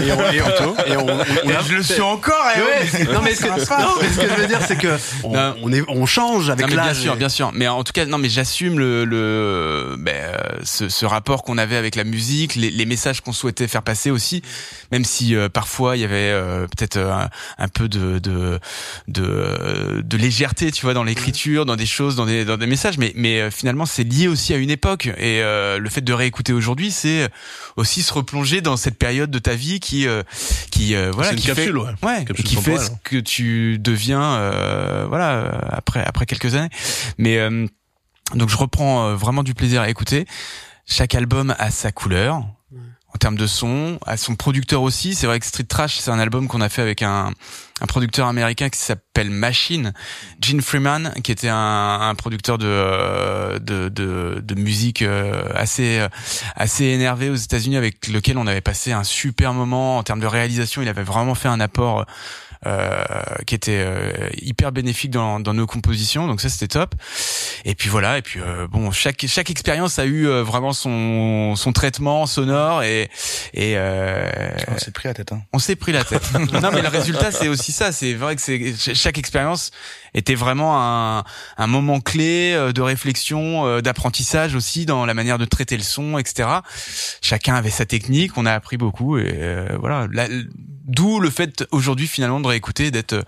Et 0.03 0.11
on, 0.11 0.31
et 0.31 0.41
on- 0.41 0.85
et 0.85 0.97
on- 0.97 1.07
on- 1.07 1.19
on- 1.19 1.63
je 1.67 1.73
le 1.75 1.83
suis 1.83 2.01
encore 2.01 2.45
eh 2.55 2.59
Ouais, 2.61 3.03
non 3.13 3.21
mais 3.23 3.33
ce 3.33 3.41
que, 3.41 3.47
non, 3.47 3.55
mais 4.01 4.07
ce 4.09 4.19
que 4.19 4.29
je 4.29 4.41
veux 4.41 4.47
dire 4.47 4.59
c'est 4.67 4.75
que 4.77 4.97
on, 5.23 5.71
est 5.73 5.81
on 5.87 6.05
change 6.05 6.49
avec 6.49 6.67
mais 6.67 6.73
bien 6.73 6.85
l'âge. 6.85 6.97
sûr, 6.99 7.15
bien 7.15 7.29
sûr. 7.29 7.51
Mais 7.53 7.67
en 7.67 7.83
tout 7.83 7.93
cas, 7.93 8.05
non, 8.05 8.17
mais 8.17 8.29
j'assume 8.29 8.77
le, 8.79 9.05
le, 9.05 9.95
ben, 9.97 10.35
ce, 10.63 10.89
ce 10.89 11.05
rapport 11.05 11.43
qu'on 11.43 11.57
avait 11.57 11.75
avec 11.77 11.95
la 11.95 12.03
musique, 12.03 12.55
les, 12.55 12.69
les 12.69 12.85
messages 12.85 13.21
qu'on 13.21 13.33
souhaitait 13.33 13.67
faire 13.67 13.81
passer 13.83 14.11
aussi, 14.11 14.41
même 14.91 15.05
si 15.05 15.35
euh, 15.35 15.49
parfois 15.49 15.97
il 15.97 16.01
y 16.01 16.05
avait 16.05 16.15
euh, 16.31 16.67
peut-être 16.67 16.97
euh, 16.97 17.11
un, 17.13 17.29
un 17.57 17.67
peu 17.67 17.87
de 17.89 18.19
de 18.19 18.59
de, 19.07 20.01
de 20.03 20.17
légèreté, 20.17 20.71
tu 20.71 20.83
vois, 20.85 20.93
dans 20.93 21.03
l'écriture, 21.03 21.65
dans 21.65 21.75
des 21.75 21.85
choses, 21.85 22.15
dans 22.15 22.25
des 22.25 22.45
dans 22.45 22.57
des 22.57 22.67
messages. 22.67 22.97
Mais 22.97 23.13
mais 23.15 23.41
euh, 23.41 23.51
finalement, 23.51 23.85
c'est 23.85 24.03
lié 24.03 24.27
aussi 24.27 24.53
à 24.53 24.57
une 24.57 24.69
époque. 24.71 25.07
Et 25.17 25.41
euh, 25.41 25.79
le 25.79 25.89
fait 25.89 26.01
de 26.01 26.13
réécouter 26.13 26.53
aujourd'hui, 26.53 26.91
c'est 26.91 27.29
aussi 27.77 28.03
se 28.03 28.13
replonger 28.13 28.61
dans 28.61 28.77
cette 28.77 28.90
période 28.93 29.31
de 29.31 29.39
ta 29.39 29.55
vie 29.55 29.79
qui 29.79 30.07
euh, 30.07 30.23
qui 30.71 30.95
euh, 30.95 31.11
voilà 31.11 31.33
qui 31.33 31.47
fait 31.47 31.71
ouais. 31.71 31.89
Ouais, 32.01 32.25
Capsule 32.25 32.45
qui 32.45 32.55
fait 32.55 32.77
ce 32.77 32.91
que 33.03 33.17
tu 33.17 33.77
deviens, 33.79 34.35
euh, 34.35 35.05
voilà, 35.07 35.61
après 35.69 36.03
après 36.03 36.25
quelques 36.25 36.55
années. 36.55 36.69
Mais 37.17 37.37
euh, 37.37 37.67
donc 38.35 38.49
je 38.49 38.57
reprends 38.57 39.13
vraiment 39.15 39.43
du 39.43 39.53
plaisir 39.53 39.81
à 39.81 39.89
écouter. 39.89 40.25
Chaque 40.85 41.15
album 41.15 41.55
a 41.57 41.71
sa 41.71 41.91
couleur 41.91 42.43
en 43.13 43.17
termes 43.17 43.37
de 43.37 43.47
son, 43.47 43.99
à 44.05 44.17
son 44.17 44.35
producteur 44.35 44.81
aussi. 44.81 45.15
C'est 45.15 45.27
vrai 45.27 45.39
que 45.39 45.45
Street 45.45 45.63
Trash, 45.63 45.97
c'est 45.97 46.11
un 46.11 46.19
album 46.19 46.47
qu'on 46.47 46.61
a 46.61 46.69
fait 46.69 46.81
avec 46.81 47.01
un, 47.01 47.31
un 47.81 47.85
producteur 47.85 48.27
américain 48.27 48.69
qui 48.69 48.79
s'appelle 48.79 49.29
Machine, 49.29 49.93
Gene 50.41 50.61
Freeman, 50.61 51.13
qui 51.23 51.31
était 51.31 51.49
un, 51.49 51.99
un 52.01 52.15
producteur 52.15 52.57
de, 52.57 52.67
euh, 52.67 53.59
de, 53.59 53.89
de, 53.89 54.41
de 54.41 54.55
musique 54.55 55.01
euh, 55.01 55.43
assez 55.53 55.99
euh, 55.99 56.07
assez 56.55 56.85
énervé 56.85 57.29
aux 57.29 57.35
États-Unis, 57.35 57.77
avec 57.77 58.07
lequel 58.07 58.37
on 58.37 58.47
avait 58.47 58.61
passé 58.61 58.91
un 58.91 59.03
super 59.03 59.53
moment 59.53 59.97
en 59.97 60.03
termes 60.03 60.21
de 60.21 60.27
réalisation. 60.27 60.81
Il 60.81 60.87
avait 60.87 61.03
vraiment 61.03 61.35
fait 61.35 61.49
un 61.49 61.59
apport 61.59 62.05
qui 63.47 63.55
était 63.55 63.83
euh, 63.85 64.29
hyper 64.41 64.71
bénéfique 64.71 65.11
dans, 65.11 65.39
dans 65.39 65.53
nos 65.53 65.65
compositions, 65.67 66.27
donc 66.27 66.41
ça 66.41 66.49
c'était 66.49 66.67
top. 66.67 66.95
Et 67.65 67.75
puis 67.75 67.89
voilà, 67.89 68.17
et 68.17 68.21
puis 68.21 68.39
euh, 68.39 68.67
bon, 68.67 68.91
chaque 68.91 69.25
chaque 69.27 69.49
expérience 69.49 69.97
a 69.99 70.05
eu 70.05 70.27
euh, 70.27 70.43
vraiment 70.43 70.73
son 70.73 71.55
son 71.55 71.73
traitement 71.73 72.25
sonore 72.25 72.83
et 72.83 73.09
et 73.53 73.73
euh, 73.77 74.29
On 74.67 74.77
s'est 74.77 74.91
pris 74.91 75.07
la 75.07 75.13
tête, 75.13 75.31
hein. 75.31 75.41
on 75.53 75.59
s'est 75.59 75.75
pris 75.75 75.91
la 75.91 76.03
tête. 76.03 76.23
non, 76.61 76.69
mais 76.73 76.81
le 76.81 76.87
résultat, 76.87 77.31
c'est 77.31 77.47
aussi 77.47 77.71
ça. 77.71 77.91
C'est 77.91 78.13
vrai 78.13 78.35
que 78.35 78.41
c'est 78.41 78.73
ch- 78.75 78.97
chaque 78.97 79.17
expérience 79.17 79.71
était 80.13 80.35
vraiment 80.35 80.81
un, 80.81 81.23
un 81.57 81.67
moment 81.67 81.99
clé 82.01 82.53
euh, 82.53 82.71
de 82.71 82.81
réflexion, 82.81 83.65
euh, 83.65 83.81
d'apprentissage 83.81 84.55
aussi 84.55 84.85
dans 84.85 85.05
la 85.05 85.13
manière 85.13 85.37
de 85.37 85.45
traiter 85.45 85.77
le 85.77 85.83
son, 85.83 86.17
etc. 86.17 86.49
Chacun 87.21 87.55
avait 87.55 87.69
sa 87.69 87.85
technique. 87.85 88.37
On 88.37 88.45
a 88.45 88.53
appris 88.53 88.77
beaucoup 88.77 89.17
et 89.17 89.31
euh, 89.33 89.77
voilà. 89.79 90.07
Là, 90.11 90.27
D'où 90.91 91.19
le 91.19 91.29
fait 91.29 91.63
aujourd'hui 91.71 92.07
finalement 92.07 92.41
de 92.41 92.47
réécouter, 92.47 92.91
d'être 92.91 93.13
euh, 93.13 93.23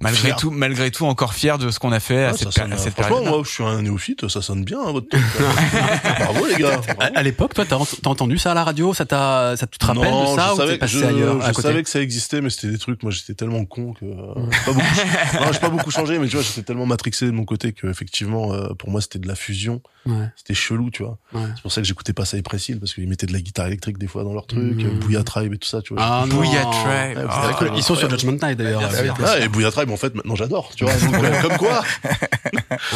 malgré 0.00 0.28
Fier. 0.28 0.36
tout, 0.36 0.50
malgré 0.50 0.90
tout 0.90 1.06
encore 1.06 1.34
fier 1.34 1.58
de 1.58 1.70
ce 1.70 1.78
qu'on 1.78 1.92
a 1.92 2.00
fait 2.00 2.24
à 2.24 2.30
Ouais, 2.32 2.38
cette, 2.38 2.52
sonne, 2.52 2.72
à 2.72 2.78
cette 2.78 2.92
franchement, 2.94 3.16
période. 3.16 3.34
moi, 3.34 3.42
je 3.44 3.50
suis 3.50 3.64
un 3.64 3.82
néophyte, 3.82 4.28
ça 4.28 4.42
sonne 4.42 4.64
bien, 4.64 4.78
hein, 4.80 4.92
votre 4.92 5.08
truc. 5.08 5.22
Bravo, 6.18 6.46
les 6.46 6.56
gars. 6.56 6.80
À, 6.98 7.18
à 7.18 7.22
l'époque, 7.22 7.54
toi, 7.54 7.64
t'as 7.68 7.76
ent- 7.76 7.86
t'as 8.02 8.10
entendu 8.10 8.38
ça 8.38 8.52
à 8.52 8.54
la 8.54 8.64
radio? 8.64 8.94
Ça 8.94 9.04
t'a, 9.04 9.54
ça 9.56 9.66
te 9.66 9.84
rappelles 9.84 10.02
non, 10.10 10.32
de 10.34 10.38
ça 10.38 10.46
je 10.48 10.52
ou 10.52 10.56
savais, 10.56 10.72
t'es 10.72 10.78
passé 10.78 10.98
je, 10.98 11.04
ailleurs 11.04 11.42
à 11.44 11.48
je 11.48 11.52
côté? 11.54 11.68
savais 11.68 11.82
que 11.82 11.90
ça 11.90 12.00
existait, 12.00 12.40
mais 12.40 12.50
c'était 12.50 12.68
des 12.68 12.78
trucs. 12.78 13.02
Moi, 13.02 13.12
j'étais 13.12 13.34
tellement 13.34 13.64
con 13.64 13.92
que 13.92 14.04
euh, 14.04 14.34
j'ai 14.50 14.64
pas 14.64 14.72
beaucoup. 14.72 14.86
non, 15.44 15.52
j'ai 15.52 15.58
pas 15.60 15.68
beaucoup 15.70 15.90
changé, 15.90 16.18
mais 16.18 16.28
tu 16.28 16.36
vois, 16.36 16.44
j'étais 16.44 16.62
tellement 16.62 16.86
matrixé 16.86 17.26
de 17.26 17.32
mon 17.32 17.44
côté 17.44 17.72
que 17.72 17.86
effectivement, 17.88 18.52
euh, 18.52 18.68
pour 18.78 18.90
moi, 18.90 19.00
c'était 19.00 19.18
de 19.18 19.28
la 19.28 19.34
fusion. 19.34 19.80
Ouais. 20.06 20.26
C'était 20.36 20.54
chelou, 20.54 20.90
tu 20.90 21.02
vois. 21.02 21.18
Ouais. 21.34 21.42
C'est 21.56 21.62
pour 21.62 21.72
ça 21.72 21.80
que 21.82 21.86
j'écoutais 21.86 22.12
pas 22.14 22.24
ça 22.24 22.38
Précile 22.42 22.78
parce 22.78 22.94
qu'ils 22.94 23.08
mettaient 23.08 23.26
de 23.26 23.32
la 23.32 23.40
guitare 23.40 23.66
électrique 23.66 23.98
des 23.98 24.06
fois 24.06 24.22
dans 24.24 24.32
leur 24.32 24.46
truc, 24.46 24.76
Mmh. 24.76 25.14
euh, 25.14 25.22
Tribe 25.24 25.52
et 25.52 25.58
tout 25.58 25.68
ça, 25.68 25.82
tu 25.82 25.92
vois. 25.92 26.02
Ah 26.02 26.24
Tribe. 26.30 26.40
Ouais, 26.40 27.14
Ah. 27.28 27.48
d'accord. 27.48 27.76
Ils 27.76 27.82
sont 27.82 27.94
sur 27.96 28.08
Judgment 28.08 28.38
Night 28.40 28.56
d'ailleurs. 28.56 28.80
Ah, 29.24 29.38
et 29.40 29.48
Tribe, 29.70 29.87
en 29.92 29.96
fait, 29.96 30.14
maintenant 30.14 30.36
j'adore, 30.36 30.72
tu 30.76 30.84
vois. 30.84 30.94
Donc, 30.94 31.14
euh, 31.14 31.42
comme 31.42 31.56
quoi. 31.58 31.82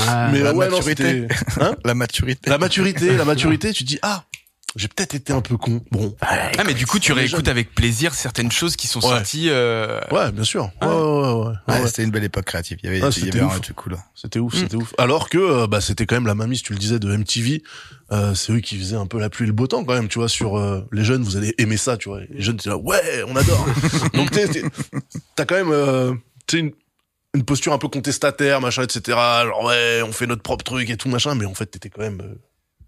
Ah, 0.09 0.28
mais 0.33 0.40
la 0.40 0.52
ouais, 0.55 0.68
non, 0.68 0.76
maturité. 0.78 1.28
c'était. 1.28 1.62
Hein 1.64 1.74
La 1.85 1.94
maturité. 1.94 2.50
la 2.50 2.59
maturité, 2.59 3.16
la 3.16 3.24
maturité, 3.24 3.72
tu 3.72 3.85
dis, 3.85 3.98
ah, 4.02 4.24
j'ai 4.74 4.88
peut-être 4.88 5.14
été 5.14 5.35
un 5.35 5.42
peu 5.42 5.59
con. 5.59 5.83
Bon. 5.90 6.16
Ah, 6.22 6.48
mais 6.66 6.72
du 6.72 6.87
coup, 6.87 6.98
tu 6.98 7.12
réécoutes 7.12 7.48
avec 7.48 7.74
plaisir 7.74 8.14
certaines 8.14 8.50
choses 8.50 8.74
qui 8.76 8.87
sont 8.87 9.00
Ouais. 9.00 9.09
sorties. 9.16 9.48
euh, 9.50 10.00
Ouais, 10.11 10.33
bien 10.33 10.44
sûr. 10.44 10.64
Ouais, 10.64 10.70
Ah. 10.81 10.88
ouais, 10.88 10.94
ouais. 10.94 11.46
ouais. 11.68 11.81
Ouais, 11.83 11.87
C'était 11.88 12.05
une 12.05 12.11
belle 12.11 12.24
époque 12.24 12.46
créative. 12.46 12.78
Il 12.83 12.87
y 12.87 12.88
avait, 12.88 13.02
Ah, 13.02 13.09
il 13.14 13.18
y 13.18 13.24
c'était 13.26 13.37
avait 13.38 13.46
ouf. 13.46 13.55
un 13.57 13.59
truc 13.61 13.76
cool. 13.76 13.96
C'était 14.14 14.38
ouf, 14.38 14.55
Mm. 14.55 14.59
c'était 14.59 14.76
ouf. 14.76 14.94
Alors 14.96 15.28
que 15.28 15.37
euh, 15.37 15.66
bah 15.66 15.83
c'était 15.83 16.07
quand 16.07 16.16
même 16.16 16.26
la 16.26 16.35
mamie, 16.35 16.59
tu 16.62 16.72
le 16.72 16.78
disais, 16.78 16.98
de 16.98 17.14
MTV. 17.14 17.62
Euh, 18.12 18.35
c'est 18.35 18.52
eux 18.52 18.61
qui 18.61 18.78
faisaient 18.78 18.96
un 18.96 19.07
peu 19.07 19.18
la 19.18 19.28
pluie 19.28 19.44
et 19.44 19.46
le 19.46 19.52
beau 19.52 19.66
temps 19.66 19.85
quand 19.85 19.94
même, 19.94 20.09
tu 20.09 20.18
vois. 20.18 20.28
Sur 20.31 20.57
euh, 20.59 20.87
les 20.90 21.05
jeunes, 21.05 21.22
vous 21.22 21.37
allez 21.37 21.55
aimer 21.59 21.76
ça, 21.76 21.98
tu 21.98 22.09
vois. 22.09 22.20
Les 22.31 22.40
jeunes, 22.40 22.59
c'est 22.59 22.70
là, 22.70 22.76
ouais, 22.78 23.24
on 23.28 23.37
adore. 23.37 23.66
Donc 24.14 24.31
t'as 25.37 25.44
quand 25.44 25.55
même, 25.55 25.70
euh, 25.70 26.12
tu 26.46 26.57
sais, 26.57 26.61
une, 26.61 26.72
une 27.35 27.45
posture 27.45 27.73
un 27.73 27.79
peu 27.79 27.88
contestataire, 27.88 28.61
machin, 28.61 28.83
etc. 28.83 29.16
Genre 29.45 29.64
ouais, 29.64 30.03
on 30.07 30.12
fait 30.12 30.27
notre 30.27 30.42
propre 30.42 30.64
truc 30.64 30.90
et 30.90 30.97
tout 30.97 31.09
machin, 31.09 31.35
mais 31.35 31.47
en 31.47 31.55
fait 31.55 31.66
t'étais 31.66 31.88
quand 31.88 32.03
même 32.03 32.21
euh, 32.21 32.35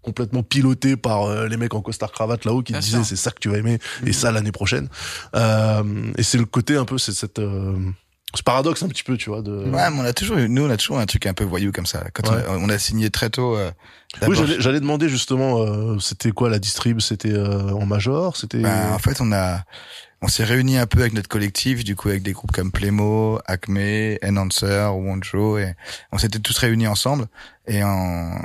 complètement 0.01 0.43
piloté 0.43 0.95
par 0.97 1.23
euh, 1.23 1.47
les 1.47 1.57
mecs 1.57 1.73
en 1.73 1.81
costard 1.81 2.11
cravate 2.11 2.45
là-haut 2.45 2.61
qui 2.61 2.73
te 2.73 2.77
disaient 2.77 3.03
c'est 3.03 3.15
ça 3.15 3.31
que 3.31 3.39
tu 3.39 3.49
vas 3.49 3.57
aimer 3.57 3.79
et 4.05 4.13
ça 4.13 4.31
l'année 4.31 4.51
prochaine. 4.51 4.87
Euh, 5.35 6.11
et 6.17 6.23
c'est 6.23 6.37
le 6.37 6.45
côté 6.45 6.75
un 6.77 6.85
peu, 6.85 6.97
c'est 6.99 7.11
cette 7.13 7.39
euh, 7.39 7.75
ce 8.35 8.43
paradoxe 8.43 8.83
un 8.83 8.89
petit 8.89 9.03
peu, 9.03 9.15
tu 9.17 9.29
vois. 9.29 9.41
De... 9.41 9.51
Ouais, 9.51 9.89
mais 9.89 9.97
on 9.97 10.03
a 10.03 10.11
toujours, 10.11 10.37
eu- 10.37 10.49
nous, 10.49 10.65
on 10.65 10.69
a 10.69 10.75
toujours 10.75 10.99
un 10.99 11.05
truc 11.05 11.25
un 11.25 11.33
peu 11.33 11.45
voyou 11.45 11.71
comme 11.71 11.85
ça. 11.85 12.03
Quand 12.13 12.29
Ouais. 12.29 12.43
on, 12.49 12.53
a, 12.53 12.57
on 12.57 12.69
a 12.69 12.77
signé 12.77 13.09
très 13.09 13.29
tôt. 13.29 13.55
Euh, 13.55 13.71
Oui, 14.27 14.35
j'allais, 14.35 14.57
j'allais 14.59 14.81
demander 14.81 15.07
justement, 15.07 15.61
euh, 15.61 15.99
c'était 15.99 16.31
quoi 16.31 16.49
la 16.49 16.59
distrib? 16.59 16.99
C'était 16.99 17.31
euh, 17.31 17.69
en 17.71 17.85
major? 17.85 18.35
C'était 18.35 18.57
Ben, 18.59 18.91
en 18.93 18.99
fait, 18.99 19.21
on 19.21 19.31
a, 19.31 19.61
on 20.25 20.27
s'est 20.27 20.43
réunis 20.43 20.77
un 20.77 20.87
peu 20.87 21.01
avec 21.01 21.13
notre 21.13 21.29
collectif, 21.29 21.83
du 21.83 21.95
coup, 21.95 22.09
avec 22.09 22.23
des 22.23 22.31
groupes 22.31 22.51
comme 22.51 22.71
Playmo, 22.71 23.39
Acme, 23.45 24.17
Enhancer, 24.23 24.87
Wonjo, 24.91 25.59
et 25.59 25.75
on 26.11 26.17
s'était 26.17 26.39
tous 26.39 26.57
réunis 26.57 26.87
ensemble, 26.87 27.27
et 27.67 27.83
on, 27.83 28.39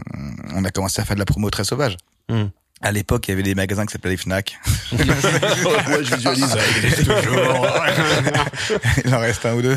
a 0.63 0.71
commencé 0.73 1.01
à 1.01 1.07
faire 1.07 1.17
de 1.17 1.21
la 1.21 1.25
promo 1.25 1.49
très 1.49 1.65
sauvage. 1.65 1.97
Hmm. 2.29 2.49
À 2.83 2.93
l'époque, 2.93 3.29
il 3.29 3.33
y 3.33 3.35
avait 3.35 3.43
des 3.43 3.55
magasins 3.55 3.85
qui 3.85 3.93
s'appelaient 3.93 4.13
les 4.13 4.17
Fnac. 4.17 4.59
ouais, 4.93 4.99
je 6.03 6.15
visualise. 6.15 6.57
il 9.05 9.15
en 9.15 9.19
reste 9.19 9.45
un 9.45 9.53
ou 9.55 9.61
deux. 9.61 9.77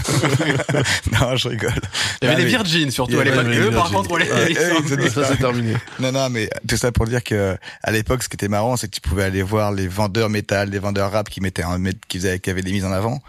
non, 1.20 1.36
je 1.36 1.50
rigole. 1.50 1.74
Il 2.22 2.30
y 2.30 2.32
avait 2.32 2.38
Non, 2.38 2.44
mais- 2.44 2.50
Virgin 2.50 2.92
surtout 2.92 3.12
Il 3.12 3.18
y 3.18 3.22
à 3.22 3.24
l'époque. 3.26 3.48
Eux, 3.48 3.72
par 3.72 3.92
contre, 3.92 4.12
on 4.12 4.16
les, 4.16 4.32
Ouais, 4.32 4.48
dit 4.48 5.10
ça 5.10 5.26
c'est 5.28 5.36
terminé. 5.38 5.74
Non, 6.00 6.14
non, 6.14 6.30
mais 6.30 6.50
tout 6.66 6.78
ça 6.78 6.94
pour 6.94 7.06
dire 7.06 7.24
que 7.24 7.58
à 7.84 7.92
l'époque, 7.92 8.24
ce 8.24 8.30
qui 8.30 8.36
était 8.36 8.48
marrant, 8.48 8.78
c'est 8.78 8.88
que 8.88 8.96
tu 8.96 9.02
pouvais 9.02 9.24
aller 9.24 9.44
voir 9.44 9.74
les 9.74 9.90
vendeurs 9.90 10.30
métal, 10.30 10.70
les 10.70 10.80
vendeurs 10.80 11.12
rap 11.12 11.30
qui 11.30 11.42
mettaient 11.42 11.64
un, 11.64 11.84
qui 12.08 12.20
faisaient, 12.20 12.40
qui 12.40 12.50
avaient 12.50 12.62
des 12.62 12.72
mises 12.72 12.86
en 12.86 12.94
avant. 12.94 13.22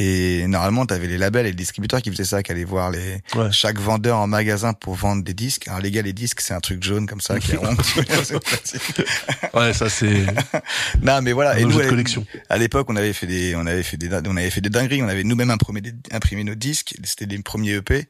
Et 0.00 0.46
normalement, 0.46 0.86
t'avais 0.86 1.08
les 1.08 1.18
labels 1.18 1.46
et 1.46 1.50
les 1.50 1.54
distributeurs 1.56 2.00
qui 2.02 2.10
faisaient 2.10 2.24
ça, 2.24 2.42
qui 2.44 2.52
allaient 2.52 2.62
voir 2.64 2.90
les 2.90 3.20
Ouais. 3.34 3.50
chaque 3.50 3.78
vendeur 3.80 4.18
en 4.18 4.26
magasin 4.28 4.72
pour 4.72 4.94
vendre 4.94 5.24
des 5.24 5.34
disques. 5.34 5.66
Alors 5.68 5.80
les 5.80 5.90
gars, 5.90 6.02
les 6.02 6.12
disques, 6.12 6.40
c'est 6.40 6.54
un 6.54 6.60
truc 6.60 6.82
jaune 6.84 7.06
comme 7.08 7.20
ça 7.20 7.38
qui 7.40 7.52
est 7.52 7.56
rond. 7.56 7.76
Ouais, 9.54 9.72
ça 9.72 9.88
c'est 9.88 10.24
non, 11.02 11.20
mais 11.22 11.32
voilà. 11.32 11.52
un 11.52 11.56
Et 11.56 11.64
nous, 11.64 11.78
de 11.78 11.82
à- 11.82 11.88
collection. 11.88 12.24
à 12.48 12.58
l'époque, 12.58 12.86
on 12.90 12.96
avait 12.96 13.12
fait 13.12 13.26
des, 13.26 13.54
on 13.56 13.66
avait 13.66 13.82
fait 13.82 13.96
des, 13.96 14.08
on 14.26 14.36
avait 14.36 14.50
fait 14.50 14.60
des 14.60 14.70
dingueries. 14.70 15.02
On 15.02 15.08
avait 15.08 15.24
nous-mêmes 15.24 15.50
imprimé, 15.50 15.80
des- 15.80 15.94
imprimé 16.12 16.44
nos 16.44 16.54
disques. 16.54 16.94
C'était 17.04 17.26
les 17.26 17.38
premiers 17.42 17.74
EP. 17.74 18.06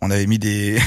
On 0.00 0.10
avait 0.10 0.26
mis 0.26 0.38
des, 0.38 0.78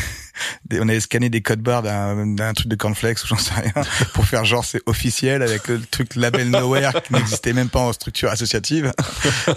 on 0.73 0.89
avait 0.89 0.99
scanné 0.99 1.29
des 1.29 1.41
codes 1.41 1.61
barres 1.61 1.83
d'un, 1.83 2.25
d'un 2.25 2.53
truc 2.53 2.67
de 2.67 2.75
cornflakes 2.75 3.23
ou 3.23 3.27
j'en 3.27 3.37
sais 3.37 3.53
rien 3.53 3.73
pour 4.13 4.25
faire 4.25 4.45
genre 4.45 4.65
c'est 4.65 4.81
officiel 4.85 5.41
avec 5.41 5.67
le 5.67 5.81
truc 5.81 6.15
label 6.15 6.49
nowhere 6.49 6.91
qui 7.03 7.13
n'existait 7.13 7.53
même 7.53 7.69
pas 7.69 7.79
en 7.79 7.93
structure 7.93 8.29
associative. 8.29 8.91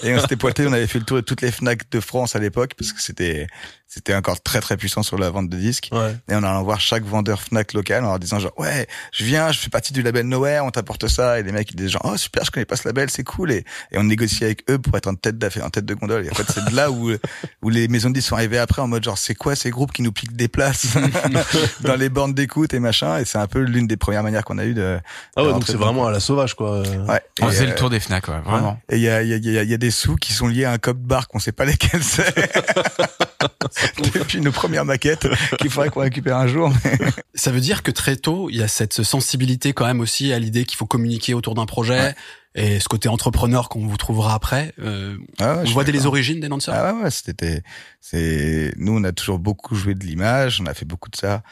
Et 0.03 0.14
on 0.14 0.21
s'était 0.21 0.37
pointé, 0.37 0.66
on 0.66 0.73
avait 0.73 0.87
fait 0.87 0.99
le 0.99 1.05
tour 1.05 1.16
de 1.16 1.23
toutes 1.23 1.42
les 1.42 1.51
Fnac 1.51 1.90
de 1.90 2.01
France 2.01 2.37
à 2.37 2.38
l'époque 2.38 2.73
parce 2.77 2.92
que 2.92 3.01
c'était 3.01 3.47
c'était 3.97 4.15
encore 4.15 4.43
très 4.43 4.61
très 4.61 4.77
puissant 4.77 5.03
sur 5.03 5.17
la 5.19 5.31
vente 5.31 5.49
de 5.49 5.57
disques. 5.57 5.89
Ouais. 5.91 6.15
Et 6.29 6.35
on 6.35 6.43
allant 6.43 6.63
voir 6.63 6.81
chaque 6.81 7.03
vendeur 7.05 7.41
Fnac 7.41 7.73
local 7.73 8.05
en 8.05 8.09
leur 8.09 8.19
disant 8.19 8.39
genre 8.39 8.53
ouais 8.59 8.87
je 9.13 9.25
viens 9.25 9.51
je 9.53 9.59
fais 9.59 9.71
partie 9.71 9.95
du 9.95 10.03
label 10.03 10.27
Nowhere 10.29 10.61
on 10.65 10.71
t'apporte 10.71 11.09
ça 11.09 11.41
et 11.41 11.43
les 11.43 11.51
mecs 11.51 11.71
ils 11.71 11.77
disaient 11.77 11.89
genre 11.89 12.03
oh 12.05 12.17
super 12.19 12.45
je 12.45 12.51
connais 12.51 12.67
pas 12.67 12.77
ce 12.77 12.87
label 12.87 13.09
c'est 13.09 13.25
cool 13.25 13.51
et, 13.53 13.65
et 13.93 13.99
on 13.99 14.05
négociait 14.05 14.45
avec 14.47 14.71
eux 14.71 14.79
pour 14.79 14.95
être 14.99 15.07
en 15.07 15.15
tête 15.15 15.39
d'affaire 15.39 15.65
en 15.65 15.71
tête 15.71 15.87
de 15.87 15.95
gondole 15.95 16.27
et 16.27 16.31
en 16.31 16.35
fait 16.35 16.45
c'est 16.53 16.65
de 16.71 16.77
là 16.77 16.91
où 16.91 17.11
où 17.63 17.69
les 17.71 17.89
maisons 17.89 18.11
de 18.11 18.15
disques 18.15 18.29
sont 18.29 18.35
arrivées 18.37 18.59
après 18.59 18.83
en 18.83 18.87
mode 18.89 19.03
genre 19.03 19.17
c'est 19.17 19.35
quoi 19.35 19.57
ces 19.57 19.71
groupes 19.71 19.93
qui 19.93 20.03
nous 20.03 20.13
piquent 20.13 20.37
des 20.37 20.49
places 20.49 20.89
dans 21.81 21.97
les 21.97 22.11
bornes 22.11 22.35
d'écoute 22.35 22.75
et 22.75 22.79
machin 22.81 23.19
et 23.19 23.25
c'est 23.25 23.39
un 23.39 23.47
peu 23.47 23.61
l'une 23.61 23.87
des 23.87 23.97
premières 23.97 24.23
manières 24.23 24.45
qu'on 24.45 24.59
a 24.59 24.65
eu 24.67 24.75
de 24.75 24.99
Ah 25.37 25.43
ouais, 25.43 25.49
de 25.49 25.53
donc 25.55 25.65
c'est 25.67 25.75
vraiment 25.75 26.07
à 26.07 26.11
la 26.11 26.21
sauvage, 26.21 26.55
quoi. 26.55 26.81
ouais 26.83 27.21
On 27.41 27.49
Et, 27.49 27.51
faisait 27.53 27.65
euh, 27.65 27.69
le 27.69 27.75
tour 27.75 27.89
des 27.91 28.01
Fnac, 28.01 28.29
ouais, 28.29 28.41
vraiment. 28.45 28.79
et 28.91 28.97
il 28.97 29.03
y 29.03 29.09
a, 29.09 29.23
il 29.23 29.29
y, 29.29 29.33
a, 29.33 29.37
il 29.37 29.51
y, 29.53 29.59
a, 29.59 29.63
y 29.63 29.75
a 29.75 29.79
des 29.79 29.91
sous 29.91 30.17
qui 30.17 30.33
sont 30.33 30.47
liés 30.49 30.65
à 30.65 30.73
un 30.73 30.79
code 30.79 30.99
bar 31.01 31.29
qu'on 31.29 31.39
sait 31.39 31.53
pas 31.53 31.65
lesquels 31.65 32.03
c'est. 32.03 32.35
Depuis 34.15 34.41
nos 34.41 34.53
premières 34.53 34.85
maquettes 34.85 35.27
qu'il 35.59 35.71
faudrait 35.71 35.91
qu'on 35.91 36.01
récupère 36.01 36.37
un 36.37 36.47
jour. 36.47 36.73
Ça 37.35 37.51
veut 37.51 37.61
dire 37.61 37.83
que 37.83 37.91
très 37.91 38.17
tôt, 38.17 38.49
il 38.51 38.57
y 38.57 38.63
a 38.63 38.69
cette 38.69 39.03
sensibilité 39.03 39.73
quand 39.73 39.87
même 39.87 40.01
aussi 40.01 40.33
à 40.33 40.39
l'idée 40.39 40.65
qu'il 40.65 40.77
faut 40.77 40.87
communiquer 40.87 41.35
autour 41.35 41.55
d'un 41.55 41.67
projet 41.67 42.15
et 42.55 42.81
ce 42.81 42.89
côté 42.89 43.09
entrepreneur 43.09 43.69
qu'on 43.69 43.87
vous 43.87 43.97
trouvera 43.99 44.35
après. 44.35 44.73
Euh, 44.79 45.17
Ah 45.39 45.49
ouais, 45.49 45.55
je 45.57 45.61
on 45.61 45.65
suis 45.67 45.75
voit 45.75 45.85
dès 45.85 45.93
les 45.93 46.07
origines 46.07 46.41
des 46.41 46.49
danseurs? 46.49 46.75
Ah 46.75 46.95
ouais, 46.95 47.03
ouais, 47.03 47.11
c'était, 47.11 47.63
c'est, 48.01 48.73
nous, 48.77 48.97
on 48.97 49.05
a 49.05 49.13
toujours 49.13 49.39
beaucoup 49.39 49.75
joué 49.75 49.95
de 49.95 50.05
l'image, 50.05 50.61
on 50.63 50.67
a 50.67 50.73
fait 50.73 50.87
beaucoup 50.87 51.11
de 51.11 51.17
ça. 51.17 51.43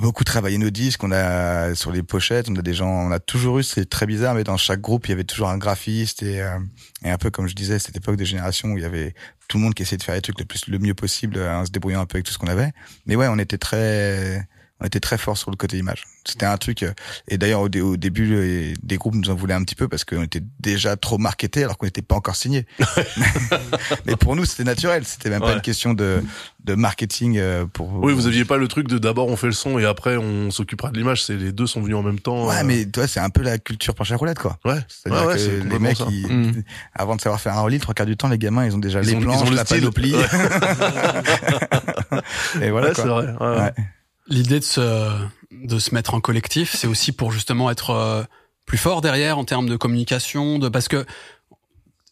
Beaucoup 0.00 0.24
travaillé 0.24 0.58
nos 0.58 0.70
disques, 0.70 1.04
on 1.04 1.12
a, 1.12 1.74
sur 1.74 1.92
les 1.92 2.02
pochettes, 2.02 2.48
on 2.50 2.56
a 2.56 2.62
des 2.62 2.74
gens, 2.74 2.88
on 2.88 3.12
a 3.12 3.20
toujours 3.20 3.60
eu, 3.60 3.62
c'est 3.62 3.88
très 3.88 4.06
bizarre, 4.06 4.34
mais 4.34 4.42
dans 4.42 4.56
chaque 4.56 4.80
groupe, 4.80 5.06
il 5.06 5.10
y 5.10 5.12
avait 5.12 5.24
toujours 5.24 5.48
un 5.48 5.56
graphiste 5.56 6.22
et, 6.22 6.42
euh, 6.42 6.58
et 7.04 7.10
un 7.10 7.16
peu 7.16 7.30
comme 7.30 7.46
je 7.46 7.54
disais, 7.54 7.78
cette 7.78 7.96
époque 7.96 8.16
de 8.16 8.24
génération 8.24 8.70
où 8.70 8.76
il 8.76 8.82
y 8.82 8.86
avait 8.86 9.14
tout 9.48 9.56
le 9.56 9.62
monde 9.62 9.74
qui 9.74 9.82
essayait 9.82 9.96
de 9.96 10.02
faire 10.02 10.16
les 10.16 10.20
trucs 10.20 10.40
le 10.40 10.46
plus, 10.46 10.66
le 10.66 10.78
mieux 10.78 10.94
possible, 10.94 11.38
euh, 11.38 11.56
en 11.56 11.64
se 11.64 11.70
débrouillant 11.70 12.00
un 12.00 12.06
peu 12.06 12.16
avec 12.16 12.26
tout 12.26 12.32
ce 12.32 12.38
qu'on 12.38 12.48
avait. 12.48 12.72
Mais 13.06 13.14
ouais, 13.14 13.28
on 13.30 13.38
était 13.38 13.56
très, 13.56 14.46
on 14.80 14.86
était 14.86 15.00
très 15.00 15.16
fort 15.18 15.36
sur 15.38 15.50
le 15.50 15.56
côté 15.56 15.76
image. 15.78 16.04
C'était 16.26 16.46
un 16.46 16.56
truc, 16.56 16.82
euh, 16.82 16.92
et 17.28 17.36
d'ailleurs, 17.38 17.60
au, 17.60 17.68
dé- 17.68 17.80
au 17.82 17.96
début, 17.98 18.34
euh, 18.34 18.72
des 18.82 18.96
groupes 18.96 19.14
nous 19.14 19.28
en 19.30 19.34
voulaient 19.34 19.52
un 19.54 19.62
petit 19.62 19.74
peu 19.74 19.88
parce 19.88 20.04
qu'on 20.04 20.22
était 20.22 20.42
déjà 20.58 20.96
trop 20.96 21.18
marketés 21.18 21.62
alors 21.64 21.76
qu'on 21.78 21.84
n'était 21.86 22.00
pas 22.02 22.14
encore 22.16 22.34
signé. 22.36 22.66
Mais 24.06 24.16
pour 24.16 24.34
nous, 24.34 24.44
c'était 24.46 24.64
naturel. 24.64 25.04
C'était 25.04 25.28
même 25.30 25.40
pas 25.42 25.52
une 25.54 25.60
question 25.60 25.92
de, 25.94 26.22
de 26.64 26.74
marketing 26.74 27.36
euh, 27.38 27.66
pour. 27.66 27.92
Oui, 28.02 28.12
vous 28.14 28.26
aviez 28.26 28.44
pas 28.46 28.56
le 28.56 28.66
truc 28.68 28.88
de 28.88 28.96
d'abord 28.98 29.28
on 29.28 29.36
fait 29.36 29.46
le 29.48 29.52
son 29.52 29.78
et 29.78 29.84
après 29.84 30.16
on 30.16 30.50
s'occupera 30.50 30.90
de 30.90 30.96
l'image. 30.98 31.22
C'est 31.24 31.36
les 31.36 31.52
deux 31.52 31.66
sont 31.66 31.82
venus 31.82 31.96
en 31.96 32.02
même 32.02 32.18
temps. 32.20 32.48
Ouais, 32.48 32.56
euh, 32.60 32.64
mais 32.64 32.86
toi, 32.86 33.06
c'est 33.06 33.20
un 33.20 33.28
peu 33.30 33.42
la 33.42 33.58
culture 33.58 33.94
planche 33.94 34.12
à 34.12 34.16
roulette, 34.16 34.38
quoi. 34.38 34.58
ouais. 34.64 34.78
C'est-à-dire 34.88 35.20
Ouais, 35.22 35.26
ouais, 35.28 35.34
que 35.34 35.40
c'est 35.40 35.60
les 35.60 35.78
mecs, 35.78 35.96
ça. 35.98 36.06
ils- 36.10 36.24
Mm. 36.24 36.62
avant 36.94 37.16
de 37.16 37.20
savoir 37.20 37.38
faire 37.40 37.52
un 37.56 37.60
rolling, 37.60 37.80
trois 37.80 37.92
quarts 37.94 38.06
du 38.06 38.16
temps, 38.16 38.28
les 38.28 38.38
gamins, 38.38 38.64
ils 38.64 38.74
ont 38.74 38.78
déjà 38.78 39.02
Ils 39.02 39.08
les 39.08 39.14
ont- 39.14 39.18
ils 39.20 39.24
planches, 39.24 39.42
ont 39.46 39.50
le 39.50 39.56
la 39.56 39.64
style. 39.64 39.80
panoplie. 39.80 40.14
Ouais. 40.14 40.22
et 42.62 42.70
voilà, 42.70 42.92
quoi. 42.92 43.04
c'est 43.04 43.08
vrai. 43.10 43.26
Ouais. 43.40 43.72
L'idée 44.26 44.58
de 44.60 44.64
se, 44.64 45.10
de 45.52 45.78
se 45.78 45.94
mettre 45.94 46.14
en 46.14 46.20
collectif, 46.20 46.74
c'est 46.74 46.86
aussi 46.86 47.12
pour 47.12 47.30
justement 47.32 47.70
être 47.70 47.90
euh, 47.90 48.22
plus 48.66 48.78
fort 48.78 49.00
derrière 49.02 49.36
en 49.38 49.44
termes 49.44 49.68
de 49.68 49.76
communication, 49.76 50.58
de 50.58 50.68
parce 50.68 50.88
que 50.88 51.04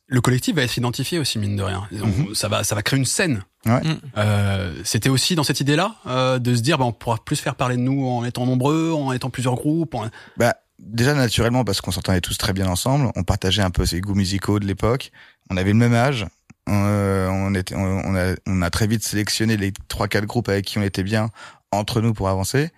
le 0.09 0.21
collectif 0.21 0.55
va 0.57 0.63
être 0.63 0.77
identifié 0.77 1.19
aussi 1.19 1.39
mine 1.39 1.57
de 1.57 1.63
rien. 1.63 1.89
On- 2.03 2.35
Ça 2.35 2.49
va, 2.49 2.65
ça 2.65 2.75
va 2.75 2.83
créer 2.83 2.99
une 2.99 3.07
scène. 3.07 3.45
Ouais. 3.65 3.81
Mm. 3.83 4.01
Euh, 4.19 4.75
C'était 4.85 5.09
aussi 5.09 5.35
dans 5.37 5.45
cette 5.45 5.61
idée-là 5.61 5.97
euh, 6.07 6.39
de 6.39 6.55
se 6.55 6.61
dire, 6.61 6.77
bah, 6.77 6.85
on 6.85 6.93
pourra 6.93 7.17
plus 7.25 7.37
faire 7.41 7.55
parler 7.55 7.77
de 7.77 7.83
nous 7.83 8.07
en 8.07 8.25
étant 8.25 8.45
nombreux, 8.45 8.93
en 8.93 9.13
étant 9.13 9.31
plusieurs 9.31 9.55
groupes. 9.55 9.95
en- 9.95 10.09
Bah, 10.37 10.55
déjà 10.79 11.15
naturellement 11.15 11.65
parce 11.65 11.81
qu'on 11.81 11.93
s'entendait 11.93 12.21
tous 12.21 12.37
très 12.37 12.53
bien 12.53 12.67
ensemble, 12.69 13.11
on 13.17 13.23
partageait 13.23 13.63
un 13.63 13.71
peu 13.71 13.87
ses 13.87 14.03
goûts 14.03 14.15
musicaux 14.15 14.59
de 14.59 14.67
l'époque, 14.67 15.13
on 15.49 15.57
avait 15.57 15.71
le 15.71 15.79
même 15.79 15.95
âge, 15.95 16.27
euh, 16.69 17.29
on 17.29 17.55
était, 17.55 17.75
on, 17.75 17.81
on 18.05 18.15
a, 18.15 18.35
on 18.47 18.61
a 18.61 18.69
très 18.71 18.87
vite 18.87 19.03
sélectionné 19.05 19.57
les 19.57 19.73
trois 19.89 20.09
quatre 20.09 20.27
groupes 20.27 20.49
avec 20.51 20.67
qui 20.67 20.79
on 20.79 20.83
était 20.83 21.05
bien 21.05 21.31
entre 21.73 22.01
nous 22.01 22.13
pour 22.13 22.29
avancer, 22.29 22.71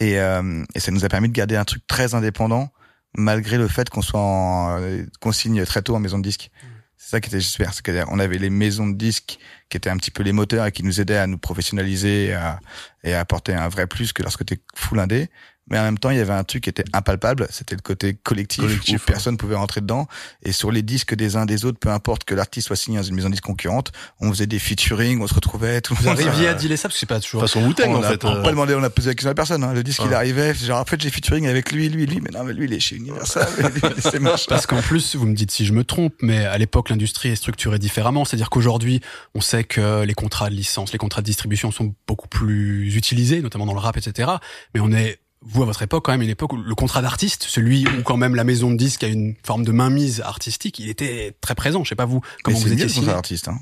et, 0.00 0.18
euh, 0.18 0.64
et 0.74 0.80
ça 0.80 0.90
nous 0.90 1.04
a 1.04 1.08
permis 1.08 1.28
de 1.28 1.34
garder 1.34 1.56
un 1.56 1.64
truc 1.64 1.86
très 1.86 2.14
indépendant 2.14 2.70
malgré 3.16 3.58
le 3.58 3.68
fait 3.68 3.88
qu'on 3.90 4.02
soit 4.02 4.20
en, 4.20 4.80
euh, 4.80 5.04
qu'on 5.20 5.32
signe 5.32 5.64
très 5.64 5.82
tôt 5.82 5.94
en 5.94 6.00
maison 6.00 6.18
de 6.18 6.22
disques. 6.22 6.50
C'est 6.96 7.10
ça 7.10 7.20
qui 7.20 7.28
était 7.28 7.40
super, 7.40 7.72
c'est 7.74 7.84
qu'on 7.84 8.18
avait 8.18 8.38
les 8.38 8.50
maisons 8.50 8.88
de 8.88 8.96
disques 8.96 9.38
qui 9.68 9.76
étaient 9.76 9.90
un 9.90 9.96
petit 9.96 10.10
peu 10.10 10.22
les 10.22 10.32
moteurs 10.32 10.66
et 10.66 10.72
qui 10.72 10.82
nous 10.82 11.00
aidaient 11.00 11.16
à 11.16 11.26
nous 11.26 11.38
professionnaliser 11.38 12.26
et 12.26 12.34
à, 12.34 12.60
et 13.04 13.14
à 13.14 13.20
apporter 13.20 13.54
un 13.54 13.68
vrai 13.68 13.86
plus 13.86 14.12
que 14.12 14.22
lorsque 14.22 14.44
t'es 14.44 14.60
full 14.74 14.98
indé. 14.98 15.28
Mais 15.70 15.78
en 15.78 15.82
même 15.82 15.98
temps, 15.98 16.10
il 16.10 16.16
y 16.16 16.20
avait 16.20 16.32
un 16.32 16.44
truc 16.44 16.64
qui 16.64 16.70
était 16.70 16.84
impalpable, 16.92 17.46
c'était 17.50 17.74
le 17.74 17.82
côté 17.82 18.14
collectif, 18.14 18.64
Collectif, 18.64 18.88
où 18.88 18.92
ouais. 18.94 19.02
personne 19.06 19.36
pouvait 19.36 19.54
rentrer 19.54 19.80
dedans. 19.80 20.06
Et 20.42 20.52
sur 20.52 20.72
les 20.72 20.82
disques 20.82 21.14
des 21.14 21.36
uns 21.36 21.44
des 21.44 21.64
autres, 21.64 21.78
peu 21.78 21.90
importe 21.90 22.24
que 22.24 22.34
l'artiste 22.34 22.68
soit 22.68 22.76
signé 22.76 22.98
dans 22.98 23.02
une 23.02 23.14
maison 23.14 23.28
de 23.28 23.34
disques 23.34 23.44
concurrente, 23.44 23.92
on 24.20 24.30
faisait 24.30 24.46
des 24.46 24.58
featuring, 24.58 25.20
on 25.20 25.26
se 25.26 25.34
retrouvait, 25.34 25.80
tout 25.80 25.94
le 25.94 25.98
Vous 26.00 26.08
monde. 26.08 26.20
arriviez 26.20 26.48
à 26.48 26.54
dealer 26.54 26.78
ça 26.78 26.88
parce 26.88 26.94
que 26.94 27.00
c'est 27.00 27.06
pas 27.06 27.20
toujours. 27.20 27.42
Façon 27.42 27.60
on 27.60 27.94
en 27.94 28.02
a 28.02 28.08
fait. 28.08 28.24
on 28.24 28.28
a 28.28 28.36
euh. 28.36 28.42
pas 28.42 28.50
demandé, 28.50 28.74
on 28.74 28.82
a 28.82 28.88
posé 28.88 29.08
la 29.08 29.14
question 29.14 29.30
à 29.30 29.34
personne. 29.34 29.62
Hein. 29.62 29.74
Le 29.74 29.82
disque, 29.82 30.02
il 30.06 30.14
arrivait, 30.14 30.54
genre 30.54 30.80
en 30.80 30.84
fait 30.84 31.00
j'ai 31.00 31.10
featuring 31.10 31.46
avec 31.46 31.70
lui, 31.70 31.88
lui, 31.90 32.06
lui, 32.06 32.20
mais 32.20 32.30
non, 32.30 32.44
mais 32.44 32.54
lui 32.54 32.64
il 32.64 32.72
est 32.72 32.80
chez 32.80 32.96
Universal, 32.96 33.48
c'est. 33.98 34.20
Parce 34.48 34.66
qu'en 34.66 34.80
plus, 34.80 35.16
vous 35.16 35.26
me 35.26 35.34
dites 35.34 35.50
si 35.50 35.66
je 35.66 35.72
me 35.72 35.84
trompe, 35.84 36.14
mais 36.22 36.46
à 36.46 36.56
l'époque, 36.56 36.88
l'industrie 36.88 37.28
est 37.30 37.36
structurée 37.36 37.78
différemment. 37.78 38.24
C'est-à-dire 38.24 38.48
qu'aujourd'hui, 38.48 39.00
on 39.34 39.40
sait 39.40 39.57
que 39.64 40.02
les 40.04 40.14
contrats 40.14 40.50
de 40.50 40.54
licence, 40.54 40.92
les 40.92 40.98
contrats 40.98 41.20
de 41.22 41.26
distribution 41.26 41.70
sont 41.70 41.94
beaucoup 42.06 42.28
plus 42.28 42.94
utilisés, 42.96 43.40
notamment 43.40 43.66
dans 43.66 43.74
le 43.74 43.80
rap, 43.80 43.96
etc. 43.96 44.30
Mais 44.74 44.80
on 44.80 44.92
est, 44.92 45.20
vous, 45.40 45.62
à 45.62 45.66
votre 45.66 45.82
époque, 45.82 46.04
quand 46.04 46.12
même, 46.12 46.22
une 46.22 46.28
époque 46.30 46.52
où 46.52 46.56
le 46.56 46.74
contrat 46.74 47.00
d'artiste, 47.02 47.44
celui 47.48 47.86
où 47.86 48.02
quand 48.02 48.16
même 48.16 48.34
la 48.34 48.44
maison 48.44 48.70
de 48.70 48.76
disque 48.76 49.04
a 49.04 49.08
une 49.08 49.34
forme 49.44 49.64
de 49.64 49.72
mainmise 49.72 50.20
artistique, 50.20 50.78
il 50.78 50.88
était 50.88 51.36
très 51.40 51.54
présent. 51.54 51.84
Je 51.84 51.88
sais 51.90 51.94
pas 51.94 52.06
vous, 52.06 52.20
comment 52.42 52.58
Mais 52.58 52.64
vous 52.64 52.72
étiez 52.72 52.84
mieux 52.86 52.88
signé. 52.90 53.06
pour 53.06 53.14
artiste. 53.16 53.48
Hein. 53.48 53.58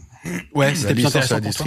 Ouais, 0.54 0.74
c'était 0.74 0.94
plus 0.94 1.06
intéressant 1.06 1.40
pour 1.40 1.54
toi. 1.54 1.66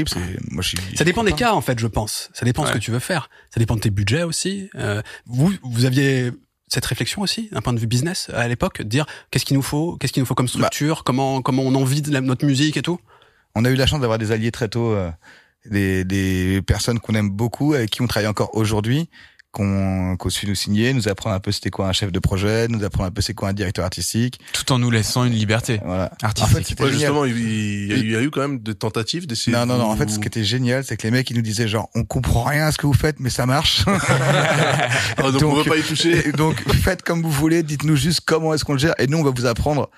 moi. 0.51 0.63
Ça 0.95 1.03
dépend 1.05 1.23
des 1.23 1.31
cas, 1.33 1.53
en 1.53 1.61
fait, 1.61 1.79
je 1.79 1.87
pense. 1.87 2.29
Ça 2.33 2.43
dépend 2.45 2.63
de 2.63 2.67
ce 2.67 2.73
Ouais. 2.73 2.79
que 2.79 2.83
tu 2.83 2.91
veux 2.91 2.99
faire. 2.99 3.29
Ça 3.53 3.59
dépend 3.59 3.75
de 3.75 3.81
tes 3.81 3.89
budgets 3.89 4.23
aussi. 4.23 4.69
Euh, 4.75 5.01
vous, 5.27 5.53
vous 5.63 5.85
aviez 5.85 6.31
cette 6.67 6.85
réflexion 6.85 7.21
aussi, 7.21 7.49
d'un 7.51 7.61
point 7.61 7.73
de 7.73 7.79
vue 7.79 7.87
business, 7.87 8.29
à 8.33 8.47
l'époque, 8.47 8.81
dire 8.81 9.05
qu'est-ce 9.31 9.45
qu'il 9.45 9.55
nous 9.55 9.63
faut, 9.63 9.95
qu'est-ce 9.97 10.11
qu'il 10.13 10.21
nous 10.21 10.27
faut 10.27 10.35
comme 10.35 10.47
structure, 10.47 11.03
comment, 11.03 11.41
comment 11.41 11.63
on 11.63 11.73
envie 11.73 12.01
de 12.01 12.11
la- 12.11 12.21
notre 12.21 12.45
musique 12.45 12.77
et 12.77 12.81
tout? 12.81 12.99
On 13.59 13.65
a 13.65 13.69
eu 13.69 13.75
la 13.75 13.85
chance 13.87 13.99
d'avoir 13.99 14.17
des 14.19 14.31
alliés 14.31 14.51
très 14.51 14.69
tôt, 14.69 14.93
euh, 14.93 15.11
des, 15.69 16.05
des 16.05 16.61
personnes 16.65 16.99
qu'on 16.99 17.13
aime 17.13 17.29
beaucoup, 17.29 17.73
avec 17.73 17.89
qui 17.89 18.01
on 18.01 18.07
travaille 18.07 18.27
encore 18.29 18.55
aujourd'hui, 18.55 19.09
qu'on 19.51 20.15
qu'on 20.17 20.29
suit 20.29 20.47
nous 20.47 20.53
signer, 20.55 20.93
nous 20.93 21.07
apprendre 21.09 21.35
un 21.35 21.39
peu 21.39 21.51
c'était 21.51 21.71
quoi 21.71 21.87
un 21.89 21.91
chef 21.91 22.11
de 22.11 22.19
projet, 22.19 22.67
nous 22.67 22.83
apprendre 22.83 23.07
un 23.07 23.11
peu 23.11 23.21
c'est 23.21 23.33
quoi 23.33 23.49
un 23.49 23.53
directeur 23.53 23.83
artistique. 23.83 24.39
Tout 24.53 24.71
en 24.71 24.77
nous 24.79 24.91
laissant 24.91 25.25
une 25.25 25.33
liberté 25.33 25.81
Voilà. 25.83 26.11
En 26.23 26.27
artistique. 26.27 26.55
fait, 26.57 26.63
c'était 26.67 26.83
Ouais, 26.83 26.91
génial. 26.91 27.07
justement, 27.07 27.25
il 27.25 27.37
il 27.37 27.87
y, 27.87 27.91
a 27.91 27.95
eu- 27.95 27.99
il 27.99 28.11
y 28.11 28.15
a 28.15 28.21
eu 28.21 28.29
quand 28.29 28.41
même 28.41 28.59
des 28.59 28.75
tentatives 28.75 29.25
d'essayer. 29.27 29.57
Non, 29.57 29.65
non, 29.65 29.77
non. 29.79 29.85
En 29.89 29.95
fait, 29.97 30.07
ce 30.09 30.19
qui 30.19 30.27
était 30.27 30.43
génial, 30.45 30.83
c'est 30.85 30.95
que 30.97 31.03
les 31.03 31.11
mecs, 31.11 31.29
ils 31.31 31.35
nous 31.35 31.41
disaient 31.41 31.67
genre, 31.67 31.89
on 31.95 32.03
comprend 32.05 32.43
rien 32.43 32.67
à 32.67 32.71
ce 32.71 32.77
que 32.77 32.85
vous 32.87 32.93
faites, 32.93 33.19
mais 33.19 33.29
ça 33.31 33.45
marche. 33.47 33.83
Ah, 35.17 35.31
donc, 35.31 35.35
on 35.43 35.55
Donc, 35.55 35.65
veut 35.65 35.71
pas 35.71 35.77
y 35.77 35.81
toucher. 35.83 36.31
Donc, 36.31 36.55
faites 36.71 37.01
comme 37.01 37.21
vous 37.21 37.31
voulez, 37.31 37.63
dites-nous 37.63 37.95
juste 37.95 38.21
comment 38.25 38.53
est-ce 38.53 38.63
qu'on 38.63 38.73
le 38.73 38.79
gère, 38.79 38.93
et 38.99 39.07
nous, 39.07 39.17
on 39.17 39.23
va 39.23 39.31
vous 39.31 39.45
apprendre 39.45 39.89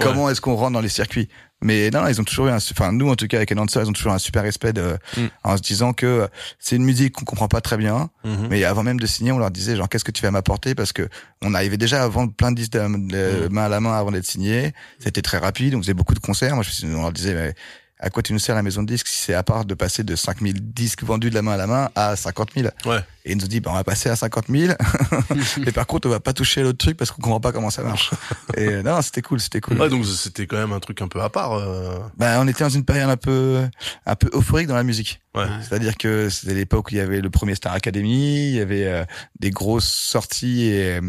comment 0.00 0.30
est-ce 0.30 0.40
qu'on 0.40 0.54
rentre 0.54 0.72
dans 0.72 0.80
les 0.80 0.88
circuits. 0.88 1.28
Mais 1.62 1.90
non, 1.90 2.06
ils 2.06 2.18
ont 2.20 2.24
toujours 2.24 2.46
eu 2.46 2.50
un, 2.50 2.56
enfin, 2.56 2.90
nous, 2.92 3.10
en 3.10 3.16
tout 3.16 3.26
cas, 3.26 3.36
avec 3.36 3.52
Enhancer, 3.52 3.80
ils 3.82 3.88
ont 3.88 3.92
toujours 3.92 4.12
un 4.12 4.18
super 4.18 4.42
respect 4.42 4.72
de, 4.72 4.96
Mm. 5.16 5.26
en 5.44 5.56
se 5.58 5.62
disant 5.62 5.92
que 5.92 6.28
c'est 6.58 6.76
une 6.76 6.84
musique 6.84 7.12
qu'on 7.14 7.24
comprend 7.26 7.48
pas 7.48 7.60
très 7.60 7.76
bien, 7.76 8.08
Mhm. 8.24 8.48
mais 8.48 8.64
avant 8.64 8.82
même 8.82 8.98
de 8.98 9.06
signer, 9.06 9.30
on 9.32 9.38
leur 9.38 9.50
disait 9.50 9.76
genre, 9.76 9.88
qu'est-ce 9.88 10.04
que 10.04 10.10
tu 10.10 10.22
vas 10.22 10.30
m'apporter? 10.30 10.74
Parce 10.74 10.92
que 10.92 11.08
on 11.42 11.52
arrivait 11.54 11.76
déjà 11.76 12.02
à 12.02 12.08
vendre 12.08 12.32
plein 12.32 12.50
de 12.50 12.56
disques 12.56 12.72
de, 12.72 12.78
de- 12.80 13.48
Mm. 13.48 13.52
main 13.52 13.64
à 13.64 13.68
la 13.68 13.80
main 13.80 13.92
avant 13.92 14.10
d'être 14.10 14.24
signé. 14.26 14.72
C'était 14.98 15.22
très 15.22 15.38
rapide, 15.38 15.74
on 15.74 15.82
faisait 15.82 15.94
beaucoup 15.94 16.14
de 16.14 16.18
concerts. 16.20 16.54
Moi, 16.54 16.64
je, 16.64 16.86
on 16.86 17.02
leur 17.02 17.12
disait, 17.12 17.34
mais, 17.34 17.54
à 18.02 18.10
quoi 18.10 18.22
tu 18.22 18.32
nous 18.32 18.38
sers 18.38 18.54
la 18.54 18.62
maison 18.62 18.82
de 18.82 18.86
disques 18.88 19.08
si 19.08 19.18
c'est 19.18 19.34
à 19.34 19.42
part 19.42 19.64
de 19.64 19.74
passer 19.74 20.02
de 20.04 20.16
5000 20.16 20.72
disques 20.72 21.02
vendus 21.04 21.30
de 21.30 21.34
la 21.34 21.42
main 21.42 21.52
à 21.52 21.56
la 21.58 21.66
main 21.66 21.90
à 21.94 22.16
50 22.16 22.50
000 22.56 22.68
Ouais. 22.86 22.98
Et 23.26 23.32
ils 23.32 23.38
nous 23.38 23.46
dit, 23.46 23.60
bah, 23.60 23.70
on 23.72 23.74
va 23.74 23.84
passer 23.84 24.08
à 24.08 24.16
50 24.16 24.46
000. 24.48 24.72
mais 25.64 25.72
par 25.72 25.86
contre, 25.86 26.08
on 26.08 26.10
va 26.10 26.20
pas 26.20 26.32
toucher 26.32 26.62
à 26.62 26.64
l'autre 26.64 26.78
truc 26.78 26.96
parce 26.96 27.10
qu'on 27.10 27.20
comprend 27.20 27.40
pas 27.40 27.52
comment 27.52 27.68
ça 27.68 27.82
marche. 27.82 28.10
Et 28.56 28.66
euh, 28.68 28.82
non, 28.82 29.02
c'était 29.02 29.20
cool, 29.20 29.40
c'était 29.40 29.60
cool. 29.60 29.78
Ouais, 29.78 29.90
donc 29.90 30.06
c'était 30.06 30.46
quand 30.46 30.56
même 30.56 30.72
un 30.72 30.80
truc 30.80 31.02
un 31.02 31.08
peu 31.08 31.20
à 31.20 31.28
part. 31.28 31.52
euh. 31.52 31.98
Bah, 32.16 32.38
on 32.40 32.48
était 32.48 32.64
dans 32.64 32.70
une 32.70 32.84
période 32.86 33.10
un 33.10 33.18
peu, 33.18 33.60
un 34.06 34.16
peu 34.16 34.30
euphorique 34.32 34.68
dans 34.68 34.74
la 34.74 34.84
musique. 34.84 35.20
Ouais. 35.34 35.44
C'est-à-dire 35.60 35.96
que 35.98 36.30
c'était 36.30 36.54
l'époque 36.54 36.86
où 36.88 36.94
il 36.94 36.96
y 36.96 37.00
avait 37.00 37.20
le 37.20 37.28
premier 37.30 37.54
Star 37.54 37.74
Academy, 37.74 38.48
il 38.48 38.56
y 38.56 38.60
avait 38.60 38.86
euh, 38.86 39.04
des 39.38 39.50
grosses 39.50 39.92
sorties 39.92 40.64
et 40.64 40.96
euh, 40.96 41.02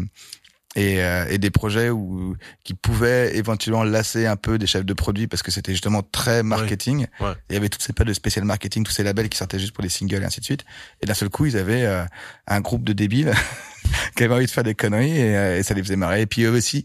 et, 0.74 1.02
euh, 1.02 1.26
et 1.28 1.38
des 1.38 1.50
projets 1.50 1.90
où 1.90 2.36
qui 2.64 2.74
pouvaient 2.74 3.36
éventuellement 3.36 3.84
lasser 3.84 4.26
un 4.26 4.36
peu 4.36 4.58
des 4.58 4.66
chefs 4.66 4.84
de 4.84 4.94
produits 4.94 5.26
parce 5.26 5.42
que 5.42 5.50
c'était 5.50 5.72
justement 5.72 6.02
très 6.02 6.42
marketing. 6.42 7.06
Ouais. 7.20 7.32
Il 7.50 7.54
y 7.54 7.56
avait 7.56 7.68
toutes 7.68 7.82
ces 7.82 7.92
pas 7.92 8.04
de 8.04 8.12
spécial 8.12 8.44
marketing, 8.44 8.84
tous 8.84 8.92
ces 8.92 9.02
labels 9.02 9.28
qui 9.28 9.38
sortaient 9.38 9.58
juste 9.58 9.72
pour 9.72 9.82
les 9.82 9.90
singles 9.90 10.22
et 10.22 10.24
ainsi 10.24 10.40
de 10.40 10.44
suite. 10.44 10.64
Et 11.02 11.06
d'un 11.06 11.14
seul 11.14 11.28
coup, 11.28 11.46
ils 11.46 11.56
avaient 11.56 11.84
euh, 11.84 12.04
un 12.46 12.60
groupe 12.60 12.84
de 12.84 12.92
débiles 12.92 13.32
qui 14.16 14.24
avaient 14.24 14.34
envie 14.34 14.46
de 14.46 14.50
faire 14.50 14.64
des 14.64 14.74
conneries 14.74 15.18
et, 15.18 15.36
euh, 15.36 15.58
et 15.58 15.62
ça 15.62 15.74
les 15.74 15.82
faisait 15.82 15.96
marrer. 15.96 16.22
Et 16.22 16.26
puis 16.26 16.42
eux 16.44 16.50
aussi, 16.50 16.84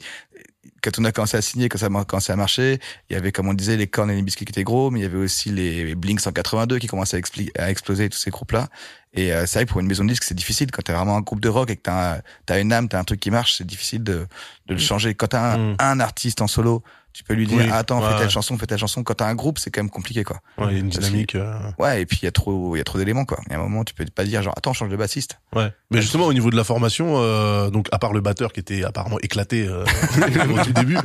quand 0.83 0.99
on 0.99 1.05
a 1.05 1.11
commencé 1.11 1.37
à 1.37 1.41
signer, 1.41 1.69
quand 1.69 1.77
ça 1.77 1.87
a 1.87 2.05
commencé 2.05 2.31
à 2.31 2.35
marcher, 2.35 2.79
il 3.09 3.13
y 3.13 3.15
avait, 3.15 3.31
comme 3.31 3.47
on 3.47 3.53
disait, 3.53 3.77
les 3.77 3.87
Korn 3.87 4.09
et 4.09 4.15
les 4.15 4.21
Biscuits 4.21 4.45
qui 4.45 4.51
étaient 4.51 4.63
gros, 4.63 4.89
mais 4.89 4.99
il 4.99 5.03
y 5.03 5.05
avait 5.05 5.17
aussi 5.17 5.49
les 5.49 5.95
Blink 5.95 6.19
182 6.19 6.79
qui 6.79 6.87
commençaient 6.87 7.21
à, 7.57 7.69
exploser, 7.69 8.09
tous 8.09 8.17
ces 8.17 8.31
groupes-là. 8.31 8.69
Et 9.13 9.33
euh, 9.33 9.45
c'est 9.45 9.59
vrai 9.59 9.65
que 9.65 9.71
pour 9.71 9.81
une 9.81 9.87
maison 9.87 10.03
de 10.03 10.09
disque, 10.09 10.23
c'est 10.23 10.35
difficile. 10.35 10.71
Quand 10.71 10.81
t'as 10.83 10.93
vraiment 10.93 11.17
un 11.17 11.21
groupe 11.21 11.39
de 11.39 11.49
rock 11.49 11.69
et 11.69 11.75
que 11.75 11.81
t'as, 11.83 12.21
as 12.49 12.59
une 12.59 12.73
âme, 12.73 12.87
t'as 12.87 12.99
un 12.99 13.03
truc 13.03 13.19
qui 13.19 13.31
marche, 13.31 13.57
c'est 13.57 13.67
difficile 13.67 14.03
de, 14.03 14.27
de 14.67 14.73
le 14.73 14.79
changer. 14.79 15.13
Quand 15.15 15.27
t'as 15.27 15.55
un, 15.55 15.67
Mm. 15.67 15.75
un 15.79 15.99
artiste 15.99 16.41
en 16.41 16.47
solo, 16.47 16.83
tu 17.17 17.23
peux 17.23 17.33
lui 17.33 17.47
dire, 17.47 17.57
Oui, 17.57 17.69
attends, 17.71 17.99
ouais, 17.99 18.11
fais 18.13 18.19
telle 18.19 18.29
chanson, 18.29 18.55
fais 18.59 18.67
telle 18.67 18.77
chanson. 18.77 19.01
Quand 19.03 19.15
t'as 19.15 19.25
un 19.27 19.33
groupe, 19.33 19.57
c'est 19.57 19.71
quand 19.71 19.81
même 19.81 19.89
compliqué, 19.89 20.23
quoi. 20.23 20.37
Ouais, 20.59 20.67
il 20.69 20.73
y 20.73 20.75
a 20.75 20.79
une 20.79 20.89
que- 20.91 20.97
dynamique. 20.99 21.33
euh, 21.33 21.57
Ouais, 21.79 22.01
et 22.01 22.05
puis 22.05 22.19
il 22.21 22.25
y 22.25 22.27
a 22.27 22.31
trop, 22.31 22.75
il 22.75 22.77
y 22.77 22.81
a 22.81 22.83
trop 22.83 22.99
d'éléments, 22.99 23.25
quoi. 23.25 23.39
Il 23.47 23.53
y 23.53 23.55
a 23.55 23.59
un 23.59 23.63
moment, 23.63 23.83
tu 23.83 23.95
peux 23.95 24.05
pas 24.05 24.23
dire, 24.23 24.43
genre, 24.43 24.53
attends, 24.55 24.73
change 24.73 24.89
de 24.89 24.95
bassiste. 24.95 25.39
Ouais. 25.55 25.71
Mais 25.89 25.99
justement, 26.01 26.25
au 26.27 26.33
niveau 26.33 26.51
de 26.51 26.55
la 26.55 26.63
formation, 26.63 27.15
euh, 27.17 27.71
donc 27.71 27.87
à 27.91 27.97
part 27.97 28.13
le 28.13 28.21
batteur 28.21 28.53
qui 28.53 28.59
était 28.59 28.83
apparemment 28.83 29.17
éclaté 29.23 29.67
euh, 29.67 29.83
au 30.59 30.63
tout 30.63 30.73
début, 30.73 30.97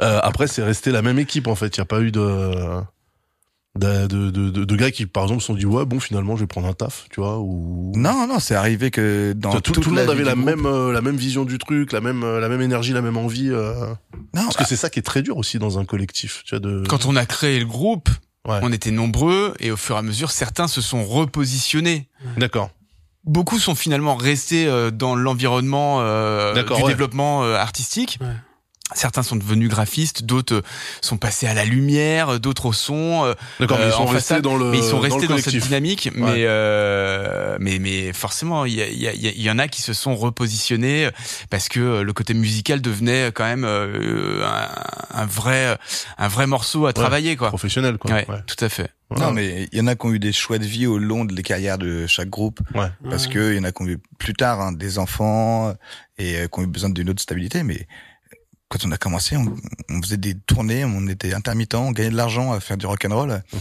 euh, 0.00 0.18
après 0.24 0.48
c'est 0.48 0.62
resté 0.64 0.90
la 0.90 1.02
même 1.02 1.18
équipe 1.20 1.46
en 1.46 1.54
fait. 1.54 1.76
Il 1.76 1.78
y 1.78 1.82
a 1.82 1.84
pas 1.84 2.00
eu 2.00 2.10
de 2.10 2.80
de, 3.78 4.06
de, 4.08 4.30
de, 4.30 4.50
de- 4.50 4.64
de 4.64 4.76
gars 4.76 4.90
qui 4.90 5.06
par 5.06 5.22
exemple 5.24 5.40
se 5.40 5.46
sont 5.46 5.54
dit 5.54 5.64
ouais 5.64 5.84
bon 5.84 6.00
finalement 6.00 6.34
je 6.34 6.40
vais 6.40 6.46
prendre 6.48 6.66
un 6.66 6.72
taf, 6.72 7.06
tu 7.10 7.20
vois 7.20 7.38
ou 7.38 7.92
Non, 7.94 8.26
non, 8.26 8.40
c'est 8.40 8.56
arrivé 8.56 8.90
que 8.90 9.32
dans 9.36 9.52
tout, 9.52 9.72
toute 9.72 9.84
tout 9.84 9.90
le 9.90 9.96
monde 10.00 10.10
avait 10.10 10.24
la 10.24 10.34
même 10.34 10.66
euh, 10.66 10.92
la 10.92 11.00
même 11.00 11.16
vision 11.16 11.44
du 11.44 11.56
truc, 11.58 11.92
la 11.92 12.00
même 12.00 12.24
euh, 12.24 12.40
la 12.40 12.48
même 12.48 12.60
énergie, 12.62 12.92
la 12.92 13.00
même 13.02 13.16
envie. 13.16 13.48
euh. 13.50 13.86
Non, 14.34 14.42
Parce 14.44 14.56
que 14.56 14.64
c'est 14.66 14.76
ça 14.76 14.90
qui 14.90 14.98
est 14.98 15.02
très 15.02 15.22
dur 15.22 15.36
aussi 15.36 15.58
dans 15.60 15.78
un 15.78 15.84
collectif, 15.84 16.42
tu 16.44 16.50
vois 16.56 16.60
de. 16.60 16.82
Quand 16.88 17.06
on 17.06 17.14
a 17.16 17.26
créé 17.26 17.58
le 17.60 17.66
groupe, 17.66 18.08
Ouais. 18.48 18.58
on 18.62 18.72
était 18.72 18.90
nombreux 18.90 19.52
et 19.60 19.70
au 19.70 19.76
fur 19.76 19.96
et 19.96 19.98
à 19.98 20.02
mesure, 20.02 20.30
certains 20.30 20.66
se 20.66 20.80
sont 20.80 21.04
repositionnés. 21.04 22.08
D'accord. 22.38 22.70
Beaucoup 23.24 23.58
sont 23.58 23.74
finalement 23.74 24.14
restés 24.16 24.66
euh, 24.66 24.90
dans 24.90 25.14
l'environnement 25.14 25.98
euh, 26.00 26.54
du 26.54 26.72
ouais. 26.72 26.82
développement 26.88 27.44
euh, 27.44 27.56
artistique. 27.56 28.16
Ouais. 28.22 28.28
Certains 28.94 29.22
sont 29.22 29.36
devenus 29.36 29.68
graphistes, 29.68 30.24
d'autres 30.24 30.56
euh, 30.56 30.62
sont 31.00 31.16
passés 31.16 31.46
à 31.46 31.54
la 31.54 31.64
lumière, 31.64 32.30
euh, 32.34 32.38
d'autres 32.38 32.66
au 32.66 32.72
son. 32.72 33.24
euh, 33.24 33.34
D'accord, 33.60 33.78
mais 33.78 33.86
ils 33.86 33.92
sont 33.92 34.04
restés 34.06 34.14
façade, 34.34 34.42
dans 34.42 34.56
le 34.56 34.70
mais 34.70 34.78
ils 34.78 34.84
sont 34.84 34.98
restés 35.00 35.26
dans, 35.26 35.38
cette 35.38 35.54
dynamique. 35.56 36.10
Ouais. 36.16 36.20
Mais 36.20 36.44
euh, 36.46 37.56
mais 37.60 37.78
mais 37.78 38.12
forcément, 38.12 38.64
il 38.64 38.74
y, 38.74 38.82
a- 38.82 38.88
il 38.88 39.00
y, 39.00 39.06
a- 39.08 39.12
il 39.12 39.40
y 39.42 39.50
en 39.50 39.58
a 39.58 39.68
qui 39.68 39.82
se 39.82 39.92
sont 39.92 40.14
repositionnés 40.16 41.08
parce 41.50 41.68
que 41.68 42.00
le 42.00 42.12
côté 42.12 42.34
musical 42.34 42.80
devenait 42.80 43.30
quand 43.32 43.44
même 43.44 43.64
euh, 43.64 44.44
un, 44.44 45.20
un 45.22 45.26
vrai 45.26 45.76
un 46.18 46.28
vrai 46.28 46.46
morceau 46.46 46.86
à 46.86 46.92
travailler 46.92 47.36
quoi. 47.36 47.48
professionnels 47.48 47.98
quoi. 47.98 48.10
Ouais, 48.12 48.26
Ouais. 48.28 48.36
tout 48.46 48.62
à 48.64 48.68
fait. 48.68 48.90
Voilà. 49.08 49.26
Non, 49.26 49.32
mais 49.32 49.68
il 49.72 49.78
y 49.78 49.80
en 49.82 49.88
a 49.88 49.96
qui 49.96 50.06
ont 50.06 50.12
eu 50.12 50.20
des 50.20 50.32
choix 50.32 50.58
de 50.58 50.64
vie 50.64 50.86
au 50.86 50.98
long 50.98 51.24
de 51.24 51.34
les 51.34 51.42
carrières 51.42 51.78
de 51.78 52.06
chaque 52.06 52.28
groupe. 52.28 52.60
Ouais. 52.74 52.86
Parce 53.08 53.26
que 53.26 53.52
il 53.52 53.56
y 53.56 53.60
en 53.60 53.64
a 53.64 53.72
qui 53.72 53.82
ont 53.82 53.86
eu 53.88 53.98
plus 54.18 54.34
tard 54.34 54.60
hein, 54.60 54.70
des 54.72 54.98
enfants 54.98 55.74
et 56.18 56.36
euh, 56.36 56.46
qui 56.46 56.60
ont 56.60 56.62
eu 56.62 56.66
besoin 56.68 56.90
d'une 56.90 57.10
autre 57.10 57.20
stabilité. 57.20 57.64
Mais 57.64 57.88
quand 58.70 58.78
on 58.86 58.92
a 58.92 58.96
commencé, 58.96 59.36
on, 59.36 59.54
on 59.90 60.00
faisait 60.00 60.16
des 60.16 60.34
tournées, 60.34 60.84
on 60.84 61.06
était 61.08 61.34
intermittent, 61.34 61.74
on 61.74 61.90
gagnait 61.90 62.10
de 62.10 62.16
l'argent 62.16 62.52
à 62.52 62.60
faire 62.60 62.76
du 62.76 62.86
rock 62.86 63.04
and 63.04 63.14
roll. 63.14 63.42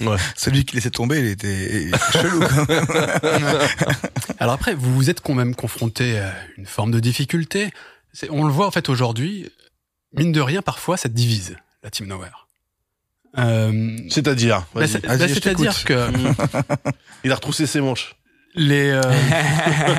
Ouais. 0.00 0.16
Celui 0.36 0.66
qui 0.66 0.74
laissait 0.76 0.90
tomber, 0.90 1.18
il 1.20 1.26
était 1.28 1.90
chelou 2.12 2.40
quand 2.40 2.68
même. 2.68 2.86
Alors 4.38 4.52
après, 4.52 4.74
vous 4.74 4.94
vous 4.94 5.08
êtes 5.08 5.22
quand 5.22 5.32
même 5.34 5.54
confronté 5.54 6.18
à 6.18 6.34
une 6.58 6.66
forme 6.66 6.90
de 6.90 7.00
difficulté. 7.00 7.70
C'est- 8.12 8.28
On 8.30 8.44
le 8.44 8.52
voit 8.52 8.66
en 8.66 8.70
fait 8.70 8.90
aujourd'hui, 8.90 9.50
mine 10.12 10.32
de 10.32 10.40
rien, 10.42 10.60
parfois 10.60 10.98
ça 10.98 11.08
divise 11.08 11.56
la 11.82 11.90
Team 11.90 12.06
Nowhere. 12.08 12.46
Euh, 13.38 13.96
C'est-à-dire, 14.10 14.66
bah, 14.74 14.80
vas-y. 14.80 14.88
c'est- 14.90 15.06
Vas-y, 15.06 15.18
bah, 15.18 15.28
C'est-à-dire 15.28 15.84
que 15.84 16.10
il 17.24 17.32
a 17.32 17.34
retroussé 17.34 17.66
ses 17.66 17.80
manches. 17.80 18.16
les, 18.54 18.90
euh, 18.90 19.00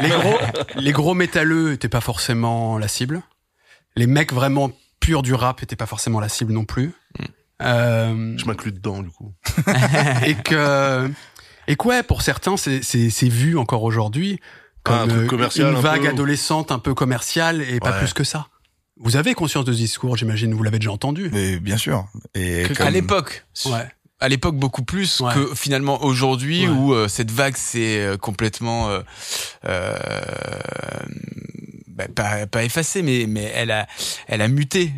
les, 0.04 0.10
gros, 0.10 0.38
les 0.76 0.92
gros 0.92 1.14
métalleux 1.16 1.74
étaient 1.74 1.90
pas 1.90 2.02
forcément 2.02 2.78
la 2.78 2.88
cible. 2.88 3.22
Les 3.98 4.08
mecs 4.08 4.32
vraiment 4.32 4.72
purs 5.02 5.22
du 5.24 5.34
rap 5.34 5.62
étaient 5.64 5.76
pas 5.76 5.86
forcément 5.86 6.20
la 6.22 6.30
cible 6.30 6.54
non 6.54 6.64
plus. 6.66 6.94
Euh, 7.62 8.36
Je 8.38 8.46
m'inclus 8.46 8.72
dedans 8.72 9.02
du 9.02 9.10
coup. 9.10 9.34
et 10.26 10.36
que 10.36 11.10
et 11.68 11.76
que 11.76 11.88
ouais, 11.88 12.04
pour 12.04 12.22
certains 12.22 12.56
c'est 12.56 12.82
c'est 12.84 13.10
c'est 13.10 13.28
vu 13.30 13.58
encore 13.58 13.84
aujourd'hui 13.84 14.40
comme 14.84 14.96
Ah, 14.96 15.02
un 15.02 15.08
truc 15.08 15.24
euh, 15.24 15.28
commercial, 15.28 15.72
une 15.72 15.78
un 15.78 15.82
vague 15.82 16.02
peu. 16.04 16.10
adolescente 16.10 16.72
un 16.72 16.80
peu 16.80 16.94
commerciale 16.94 17.62
et 17.62 17.80
pas 17.80 17.92
plus 17.94 18.14
que 18.14 18.24
ça. 18.24 18.48
Vous 19.00 19.16
avez 19.18 19.34
conscience 19.34 19.66
de 19.66 19.74
ce 19.74 19.78
discours, 19.78 20.16
j'imagine, 20.18 20.54
vous 20.54 20.64
l'avez 20.64 20.80
déjà 20.80 20.92
entendu. 20.92 21.30
Mais 21.34 21.60
bien 21.60 21.78
sûr. 21.78 22.08
Et 22.36 22.64
Que- 22.68 22.74
comme- 22.74 22.88
À 22.88 22.90
l'époque, 22.92 23.46
Ouais. 23.66 23.88
à 24.20 24.30
l'époque 24.30 24.56
beaucoup 24.56 24.84
plus 24.84 25.20
Ouais. 25.22 25.34
que 25.34 25.54
finalement 25.56 26.04
aujourd'hui 26.04 26.68
Ouais. 26.68 26.74
où 26.74 26.94
euh, 26.94 27.08
cette 27.08 27.30
vague 27.32 27.58
s'est 27.58 28.12
complètement 28.22 28.90
euh, 28.90 29.02
euh, 29.66 29.98
bah, 31.98 32.06
pas, 32.14 32.48
pas 32.48 32.64
effacée 32.64 33.02
mais 33.02 33.26
mais 33.28 33.52
elle 33.56 33.72
a 33.72 33.88
elle 34.28 34.42
a 34.42 34.48
muté 34.48 34.94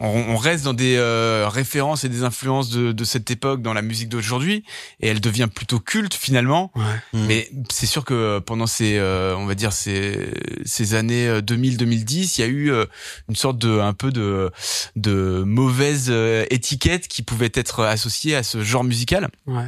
on, 0.00 0.06
on 0.06 0.36
reste 0.36 0.62
dans 0.64 0.74
des 0.74 0.94
euh, 0.96 1.48
références 1.48 2.04
et 2.04 2.08
des 2.08 2.22
influences 2.22 2.70
de, 2.70 2.92
de 2.92 3.04
cette 3.04 3.32
époque 3.32 3.62
dans 3.62 3.74
la 3.74 3.82
musique 3.82 4.08
d'aujourd'hui 4.08 4.62
et 5.00 5.08
elle 5.08 5.20
devient 5.20 5.48
plutôt 5.52 5.80
culte 5.80 6.14
finalement 6.14 6.70
Ouais. 6.76 6.84
mais 7.26 7.50
c'est 7.68 7.86
sûr 7.86 8.04
que 8.04 8.38
pendant 8.38 8.68
ces, 8.68 8.96
euh, 8.96 9.34
on 9.36 9.46
va 9.46 9.56
dire 9.56 9.72
ces, 9.72 10.30
ces 10.64 10.94
années 10.94 11.40
2000-2010, 11.40 12.34
il 12.38 12.40
y 12.40 12.44
a 12.44 12.46
eu 12.46 12.70
euh, 12.70 12.84
une 13.28 13.34
sorte 13.34 13.58
de, 13.58 13.80
un 13.80 13.92
peu 13.92 14.12
de, 14.12 14.52
de 14.94 15.42
mauvaise 15.44 16.06
euh, 16.10 16.44
étiquette 16.50 17.08
qui 17.08 17.24
pouvait 17.24 17.50
être 17.54 17.82
associée 17.82 18.36
à 18.36 18.44
ce 18.44 18.62
genre 18.62 18.84
musical. 18.84 19.28
Ouais. 19.48 19.66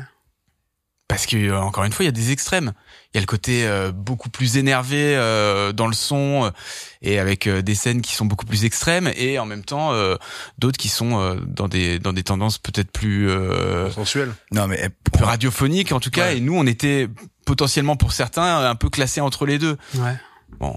Parce 1.09 1.27
que 1.27 1.37
euh, 1.37 1.61
encore 1.61 1.83
une 1.83 1.93
fois, 1.93 2.05
il 2.05 2.07
y 2.07 2.09
a 2.09 2.13
des 2.13 2.31
extrêmes. 2.31 2.73
Il 3.13 3.17
y 3.17 3.19
a 3.19 3.21
le 3.23 3.27
côté 3.27 3.67
euh, 3.67 3.91
beaucoup 3.91 4.31
plus 4.31 4.57
énervé 4.57 5.17
euh, 5.17 5.73
dans 5.73 5.89
le 5.89 5.95
son 5.95 6.45
euh, 6.45 6.51
et 7.03 7.19
avec 7.19 7.49
euh, 7.49 7.61
des 7.61 7.75
scènes 7.75 8.03
qui 8.03 8.15
sont 8.15 8.25
beaucoup 8.25 8.47
plus 8.47 8.65
extrêmes 8.65 9.11
et 9.17 9.41
en 9.41 9.47
même 9.47 9.65
temps 9.65 9.93
euh, 9.93 10.15
d'autres 10.59 10.79
qui 10.79 10.89
sont 10.89 11.19
euh, 11.19 11.35
dans 11.45 11.67
des 11.67 11.99
dans 11.99 12.13
des 12.13 12.23
tendances 12.23 12.59
peut-être 12.59 12.93
plus 12.93 13.29
euh, 13.29 13.91
Sensuel. 13.91 14.33
Non, 14.53 14.69
mais 14.69 14.91
plus 15.13 15.25
radiophoniques 15.25 15.91
en 15.91 15.99
tout 15.99 16.11
cas. 16.11 16.27
Ouais. 16.29 16.37
Et 16.37 16.41
nous, 16.41 16.55
on 16.57 16.67
était 16.67 17.09
potentiellement 17.47 17.97
pour 17.97 18.13
certains 18.13 18.65
un 18.65 18.77
peu 18.77 18.91
classés 18.91 19.21
entre 19.21 19.45
les 19.45 19.59
deux. 19.59 19.77
Ouais. 19.97 20.17
Bon, 20.61 20.77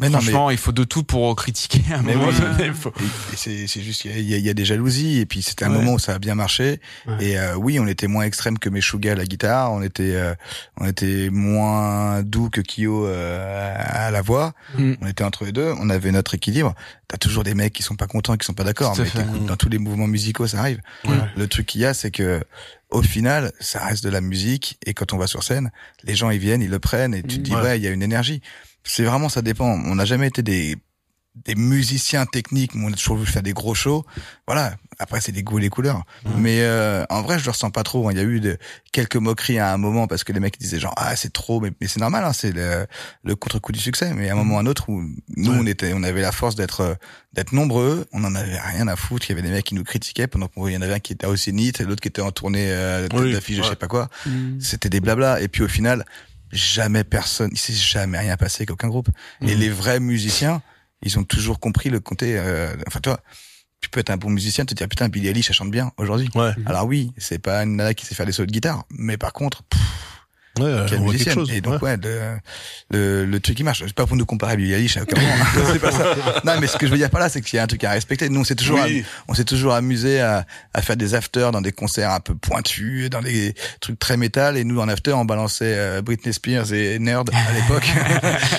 mais 0.00 0.08
non, 0.08 0.18
mais 0.18 0.22
franchement, 0.24 0.50
il 0.50 0.56
faut 0.58 0.72
de 0.72 0.82
tout 0.84 1.04
pour 1.04 1.34
critiquer 1.36 1.82
à 1.92 1.98
un 1.98 2.02
Mais 2.02 2.14
moment 2.16 2.30
oui. 2.58 2.70
faut- 2.74 2.92
c'est 3.36 3.66
c'est 3.66 3.80
juste 3.82 4.02
qu'il 4.02 4.18
y, 4.18 4.40
y 4.40 4.48
a- 4.50 4.54
des 4.54 4.64
jalousies 4.64 5.18
et 5.20 5.26
puis 5.26 5.42
c'était 5.42 5.64
un 5.64 5.70
Ouais. 5.70 5.76
moment 5.76 5.92
où 5.94 5.98
ça 5.98 6.14
a 6.14 6.18
bien 6.18 6.34
marché 6.34 6.80
Ouais. 7.06 7.24
et 7.24 7.38
euh, 7.38 7.54
oui 7.56 7.78
on 7.78 7.86
était 7.86 8.06
moins 8.08 8.24
extrême 8.24 8.58
que 8.58 8.68
Meshuga 8.68 9.12
à 9.12 9.14
la 9.14 9.24
guitare 9.24 9.72
on 9.72 9.82
était 9.82 10.14
euh, 10.14 10.34
on 10.78 10.86
était 10.86 11.28
moins 11.30 12.22
doux 12.22 12.50
que 12.50 12.60
Kyo 12.60 13.06
euh, 13.06 13.74
à 13.78 14.10
la 14.10 14.22
voix 14.22 14.54
Mm. 14.78 14.94
on 15.00 15.06
était 15.06 15.24
entre 15.24 15.44
les 15.44 15.52
deux 15.52 15.72
on 15.78 15.90
avait 15.90 16.12
notre 16.12 16.34
équilibre 16.34 16.74
t'as 17.08 17.16
toujours 17.18 17.44
des 17.44 17.54
mecs 17.54 17.72
qui 17.72 17.82
sont 17.82 17.96
pas 17.96 18.06
contents 18.06 18.36
qui 18.36 18.46
sont 18.46 18.54
pas 18.54 18.64
d'accord 18.64 18.96
mais 18.98 19.46
dans 19.46 19.56
tous 19.56 19.68
les 19.68 19.78
mouvements 19.78 20.06
musicaux 20.06 20.46
ça 20.46 20.58
arrive 20.60 20.80
Ouais. 21.06 21.16
le 21.36 21.46
truc 21.48 21.66
qu'il 21.66 21.80
y 21.80 21.86
a 21.86 21.94
c'est 21.94 22.10
que 22.10 22.42
au 22.90 23.02
final 23.02 23.52
ça 23.60 23.84
reste 23.84 24.02
de 24.04 24.10
la 24.10 24.20
musique 24.20 24.78
et 24.86 24.94
quand 24.94 25.12
on 25.12 25.18
va 25.18 25.26
sur 25.26 25.42
scène 25.42 25.70
les 26.04 26.14
gens 26.16 26.30
ils 26.30 26.38
viennent 26.40 26.62
ils 26.62 26.70
le 26.70 26.78
prennent 26.78 27.14
et 27.14 27.22
tu 27.22 27.36
te 27.36 27.42
dis 27.42 27.54
ouais 27.54 27.78
il 27.78 27.82
y 27.84 27.86
a 27.86 27.90
une 27.90 28.02
énergie 28.02 28.40
c'est 28.84 29.04
vraiment 29.04 29.28
ça 29.28 29.42
dépend 29.42 29.66
on 29.84 29.94
n'a 29.94 30.04
jamais 30.04 30.28
été 30.28 30.42
des 30.42 30.76
des 31.44 31.54
musiciens 31.54 32.26
techniques, 32.26 32.74
mais 32.74 32.84
on 32.86 32.92
a 32.92 32.96
toujours 32.96 33.16
voulu 33.16 33.30
faire 33.30 33.42
des 33.44 33.52
gros 33.52 33.72
shows. 33.74 34.04
Voilà. 34.48 34.74
Après, 34.98 35.20
c'est 35.20 35.30
des 35.30 35.44
goûts 35.44 35.58
et 35.58 35.62
les 35.62 35.68
couleurs. 35.70 36.02
Mais 36.36 36.58
euh, 36.62 37.04
en 37.08 37.22
vrai, 37.22 37.38
je 37.38 37.44
le 37.44 37.52
ressens 37.52 37.70
pas 37.70 37.84
trop. 37.84 38.08
hein. 38.08 38.12
Il 38.12 38.18
y 38.18 38.20
a 38.20 38.24
eu 38.24 38.40
de, 38.40 38.58
quelques 38.90 39.14
moqueries 39.16 39.60
à 39.60 39.72
un 39.72 39.76
moment 39.78 40.08
parce 40.08 40.24
que 40.24 40.32
les 40.32 40.40
mecs 40.40 40.58
disaient 40.58 40.80
genre 40.80 40.92
ah 40.96 41.14
c'est 41.14 41.32
trop, 41.32 41.60
mais, 41.60 41.70
mais 41.80 41.86
c'est 41.86 42.00
normal. 42.00 42.24
Hein, 42.24 42.32
c'est 42.32 42.50
le, 42.52 42.84
le 43.22 43.36
contre-coup 43.36 43.70
du 43.70 43.78
succès. 43.78 44.12
Mais 44.12 44.28
à 44.28 44.32
un 44.32 44.36
moment 44.36 44.56
ou 44.56 44.58
à 44.58 44.60
un 44.62 44.66
autre 44.66 44.88
où 44.90 45.00
nous 45.36 45.52
Ouais. 45.52 45.58
on 45.60 45.66
était, 45.66 45.92
on 45.94 46.02
avait 46.02 46.20
la 46.20 46.32
force 46.32 46.56
d'être 46.56 46.80
euh, 46.80 46.94
d'être 47.32 47.52
nombreux. 47.52 48.06
On 48.12 48.24
en 48.24 48.34
avait 48.34 48.58
rien 48.58 48.88
à 48.88 48.96
foutre. 48.96 49.26
Il 49.30 49.30
y 49.30 49.38
avait 49.38 49.46
des 49.48 49.54
mecs 49.54 49.64
qui 49.64 49.76
nous 49.76 49.84
critiquaient 49.84 50.26
pendant 50.26 50.48
qu'il 50.48 50.72
y 50.72 50.76
en 50.76 50.82
avait 50.82 50.94
un 50.94 50.98
qui 51.00 51.12
était 51.12 51.26
au 51.28 51.36
Zénith, 51.36 51.80
et 51.80 51.84
l'autre 51.84 52.02
qui 52.02 52.08
était 52.08 52.22
en 52.22 52.32
tournée 52.32 52.66
euh, 52.72 53.06
Oui, 53.14 53.32
d'affiche, 53.32 53.56
de 53.58 53.62
je 53.62 53.66
ouais. 53.68 53.70
sais 53.70 53.76
pas 53.76 53.86
quoi. 53.88 54.08
Mm. 54.26 54.58
C'était 54.60 54.88
des 54.90 55.00
blabla. 55.00 55.40
Et 55.40 55.46
puis 55.46 55.62
au 55.62 55.68
final, 55.68 56.04
jamais 56.52 57.04
personne, 57.04 57.50
il 57.52 57.58
s'est 57.58 57.72
jamais 57.72 58.18
rien 58.18 58.36
passé 58.36 58.62
avec 58.62 58.70
aucun 58.70 58.88
groupe. 58.88 59.08
Et 59.42 59.54
Mhm. 59.54 59.60
les 59.60 59.70
vrais 59.70 60.00
musiciens, 60.00 60.62
ils 61.02 61.18
ont 61.18 61.24
toujours 61.24 61.60
compris 61.60 61.90
le 61.90 62.00
côté. 62.00 62.38
Euh, 62.38 62.74
enfin, 62.86 63.00
toi, 63.00 63.20
tu 63.80 63.88
peux 63.88 64.00
être 64.00 64.10
un 64.10 64.16
bon 64.18 64.28
musicien, 64.30 64.64
te 64.66 64.74
dire 64.74 64.88
putain, 64.88 65.08
Billy 65.08 65.28
Eilish, 65.28 65.48
elle 65.48 65.54
chante 65.56 65.70
bien 65.70 65.90
aujourd'hui. 65.96 66.28
Ouais. 66.34 66.52
Alors 66.66 66.84
oui, 66.86 67.12
c'est 67.16 67.38
pas 67.38 67.62
une 67.62 67.76
nana 67.76 67.94
qui 67.94 68.04
sait 68.04 68.14
faire 68.14 68.26
des 68.26 68.32
solos 68.32 68.46
de 68.46 68.52
guitare, 68.52 68.84
mais 68.90 69.16
par 69.16 69.32
contre, 69.32 69.62
pff, 69.64 69.80
Ouais, 70.64 70.86
quelle 70.88 71.00
musicienne. 71.00 71.34
chose. 71.34 71.50
Et 71.52 71.60
donc 71.60 71.82
ouais. 71.82 71.90
ouais, 71.90 71.96
le, 72.02 72.20
le, 72.90 73.24
le 73.26 73.40
truc 73.40 73.56
qui 73.56 73.64
marche. 73.64 73.82
C'est 73.86 73.92
pas 73.94 74.06
pour 74.06 74.16
nous 74.16 74.26
comparer 74.26 74.52
à 74.52 74.56
Billy 74.56 74.72
Eilish, 74.72 74.96
à 74.96 75.02
aucun 75.02 75.20
moment. 75.20 75.34
c'est 75.72 75.78
pas 75.78 75.92
ça. 75.92 76.14
Non, 76.44 76.52
mais 76.60 76.66
ce 76.66 76.76
que 76.76 76.86
je 76.86 76.92
veux 76.92 76.98
dire 76.98 77.10
par 77.10 77.20
là, 77.20 77.28
c'est 77.28 77.40
qu'il 77.40 77.56
y 77.56 77.60
a 77.60 77.62
un 77.62 77.66
truc 77.66 77.82
à 77.84 77.90
respecter. 77.90 78.28
Nous, 78.28 78.40
on 78.40 78.44
s'est 78.44 78.54
toujours, 78.54 78.80
Oui. 78.84 79.04
on 79.28 79.34
s'est 79.34 79.44
toujours 79.44 79.74
amusé 79.74 80.20
à, 80.20 80.46
à 80.74 80.82
faire 80.82 80.96
des 80.96 81.14
afters 81.14 81.52
dans 81.52 81.60
des 81.60 81.72
concerts 81.72 82.10
un 82.10 82.20
peu 82.20 82.34
pointus, 82.34 83.10
dans 83.10 83.22
des 83.22 83.54
trucs 83.80 83.98
très 83.98 84.16
métal. 84.16 84.56
Et 84.56 84.64
nous, 84.64 84.80
en 84.80 84.88
after, 84.88 85.12
on 85.12 85.24
balançait 85.24 85.74
euh, 85.76 86.02
Britney 86.02 86.32
Spears 86.32 86.72
et 86.72 86.98
Nerd 86.98 87.30
à 87.32 87.52
l'époque. 87.54 87.88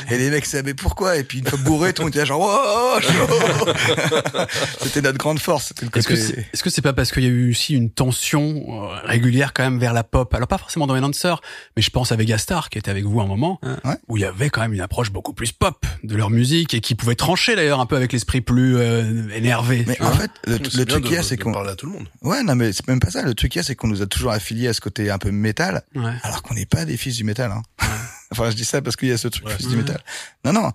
et 0.10 0.18
les 0.18 0.30
mecs 0.30 0.46
savaient 0.46 0.74
pourquoi. 0.74 1.18
Et 1.18 1.24
puis 1.24 1.40
une 1.40 1.48
fois 1.48 1.60
bourré, 1.60 1.94
tout 1.94 2.02
le 2.02 2.06
monde 2.06 2.12
était 2.14 2.20
là 2.20 2.26
genre, 2.26 2.42
oh, 2.42 3.00
chaud. 3.02 3.66
C'était 4.82 5.02
notre 5.02 5.18
grande 5.18 5.40
force. 5.40 5.74
Est-ce 5.96 6.08
que 6.08 6.16
c'est 6.16 6.46
que 6.62 6.70
c'est 6.70 6.82
pas 6.82 6.94
parce 6.94 7.12
qu'il 7.12 7.24
y 7.24 7.28
a 7.28 7.30
eu 7.30 7.52
aussi 7.52 7.74
une 7.76 7.90
tension 7.90 8.64
euh, 8.68 8.96
régulière 9.06 9.54
quand 9.54 9.64
même 9.64 9.80
vers 9.80 9.94
la 9.94 10.04
pop? 10.04 10.34
Alors 10.34 10.48
pas 10.48 10.58
forcément 10.58 10.88
dans 10.88 10.96
les 10.96 11.02
lancers, 11.02 11.42
mais 11.76 11.82
je 11.82 11.90
pense 11.92 12.12
à 12.12 12.16
Vegastar 12.16 12.70
qui 12.70 12.78
était 12.78 12.92
avec 12.92 13.06
vous 13.06 13.22
un 13.22 13.28
moment, 13.28 13.60
Ouais. 13.64 13.96
où 14.08 14.18
il 14.18 14.22
y 14.22 14.26
avait 14.26 14.50
quand 14.50 14.62
même 14.62 14.74
une 14.74 14.82
approche 14.82 15.12
beaucoup 15.12 15.34
plus 15.34 15.52
pop 15.52 15.86
de 16.04 16.16
leur 16.16 16.30
musique 16.30 16.74
et 16.74 16.82
qui 16.82 16.96
pouvait 16.96 17.16
trancher 17.16 17.56
d'ailleurs 17.56 17.80
un 17.80 17.86
peu 17.86 17.96
avec 17.96 18.12
l'esprit 18.14 18.42
plus 18.42 18.78
euh, 18.78 19.28
énervé. 19.36 19.84
Mais 19.88 20.02
en 20.02 20.12
fait, 20.12 20.32
le, 20.48 20.58
truc 20.86 21.04
qu'il 21.04 21.14
y 21.14 21.18
a, 21.18 21.24
c'est 21.24 21.38
qu'on, 21.38 21.52
parler 21.52 21.72
à 21.72 21.76
tout 21.76 21.86
le 21.86 21.92
monde. 21.94 22.08
ouais, 22.22 22.44
non, 22.44 22.56
mais 22.56 22.74
c'est 22.74 22.88
même 22.88 23.00
pas 23.00 23.12
ça. 23.12 23.22
Le 23.24 23.34
truc 23.34 23.52
qu'il 23.52 23.60
y 23.60 23.62
a, 23.62 23.64
c'est 23.64 23.76
qu'on 23.76 23.88
nous 23.88 24.02
a 24.02 24.08
toujours 24.08 24.32
affiliés 24.32 24.68
à 24.68 24.74
ce 24.74 24.82
côté 24.82 25.10
un 25.12 25.18
peu 25.18 25.32
métal, 25.32 25.84
Ouais. 25.96 26.14
alors 26.24 26.42
qu'on 26.44 26.54
n'est 26.56 26.66
pas 26.66 26.86
des 26.86 26.98
fils 26.98 27.16
du 27.18 27.24
métal. 27.24 27.52
Hein. 27.52 27.62
enfin, 28.32 28.50
je 28.50 28.56
dis 28.56 28.66
ça 28.66 28.82
parce 28.82 28.96
qu'il 28.96 29.10
y 29.10 29.12
a 29.12 29.18
ce 29.18 29.28
truc 29.28 29.46
Ouais. 29.48 29.56
fils 29.56 29.68
du 29.68 29.76
métal. 29.78 30.02
Non, 30.46 30.54
non. 30.54 30.72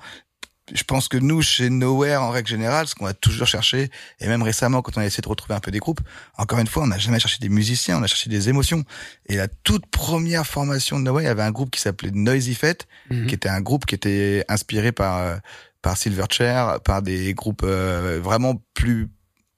Je 0.74 0.82
pense 0.82 1.06
que 1.06 1.16
nous, 1.16 1.42
chez 1.42 1.70
Nowhere, 1.70 2.20
en 2.22 2.30
règle 2.30 2.48
générale, 2.48 2.88
ce 2.88 2.94
qu'on 2.96 3.06
a 3.06 3.14
toujours 3.14 3.46
cherché, 3.46 3.88
et 4.20 4.26
même 4.26 4.42
récemment, 4.42 4.82
quand 4.82 4.96
on 4.96 5.00
a 5.00 5.06
essayé 5.06 5.22
de 5.22 5.28
retrouver 5.28 5.54
un 5.54 5.60
peu 5.60 5.70
des 5.70 5.78
groupes, 5.78 6.00
encore 6.38 6.58
une 6.58 6.66
fois, 6.66 6.82
on 6.82 6.88
n'a 6.88 6.98
jamais 6.98 7.20
cherché 7.20 7.38
des 7.40 7.48
musiciens, 7.48 7.98
on 7.98 8.02
a 8.02 8.06
cherché 8.08 8.28
des 8.28 8.48
émotions. 8.48 8.82
Et 9.26 9.36
la 9.36 9.46
toute 9.46 9.86
première 9.86 10.44
formation 10.46 10.98
de 10.98 11.04
Nowhere, 11.04 11.22
il 11.22 11.26
y 11.26 11.30
avait 11.30 11.42
un 11.44 11.52
groupe 11.52 11.70
qui 11.70 11.80
s'appelait 11.80 12.10
Noisy 12.10 12.54
Fête, 12.56 12.88
Mhm. 13.10 13.26
qui 13.28 13.34
était 13.36 13.48
un 13.48 13.60
groupe 13.60 13.86
qui 13.86 13.94
était 13.94 14.44
inspiré 14.48 14.90
par 14.92 15.18
euh, 15.18 15.36
par 15.82 15.96
Silverchair, 15.96 16.80
par 16.84 17.00
des 17.00 17.32
groupes 17.32 17.62
euh, 17.64 18.18
vraiment 18.20 18.60
plus 18.74 19.08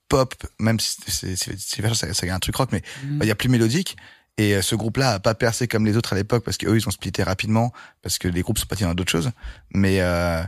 pop, 0.08 0.34
même 0.58 0.78
si 0.78 0.96
c'est 1.06 2.30
un 2.30 2.38
truc 2.38 2.56
rock, 2.56 2.68
mais 2.72 2.82
Mhm. 3.04 3.18
bah, 3.18 3.24
il 3.24 3.28
y 3.28 3.30
a 3.30 3.34
plus 3.34 3.48
mélodique. 3.48 3.96
Et 4.38 4.54
euh, 4.54 4.62
ce 4.62 4.76
groupe-là 4.76 5.14
a 5.14 5.18
pas 5.18 5.34
percé 5.34 5.66
comme 5.66 5.84
les 5.84 5.96
autres 5.96 6.12
à 6.12 6.16
l'époque 6.16 6.44
parce 6.44 6.56
qu'eux 6.56 6.76
ils 6.76 6.88
ont 6.88 6.92
splitté 6.92 7.24
rapidement 7.24 7.72
parce 8.02 8.18
que 8.18 8.28
les 8.28 8.42
groupes 8.42 8.58
sont 8.58 8.66
partis 8.66 8.84
dans 8.84 8.94
d'autres 8.94 9.10
choses. 9.10 9.32
Mais 9.74 10.00
euh, 10.00 10.42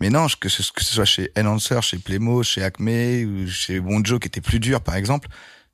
mais 0.00 0.08
non, 0.08 0.26
que 0.40 0.48
ce, 0.48 0.62
soit 0.62 1.04
chez 1.04 1.30
Enhancer, 1.36 1.80
chez 1.82 1.98
Playmo, 1.98 2.42
chez 2.42 2.64
Acme 2.64 2.88
ou 2.88 3.46
chez 3.46 3.80
Bonjo 3.80 4.18
qui 4.18 4.28
était 4.28 4.40
plus 4.40 4.60
dur 4.60 4.80
par 4.80 4.96
exemple, 4.96 5.28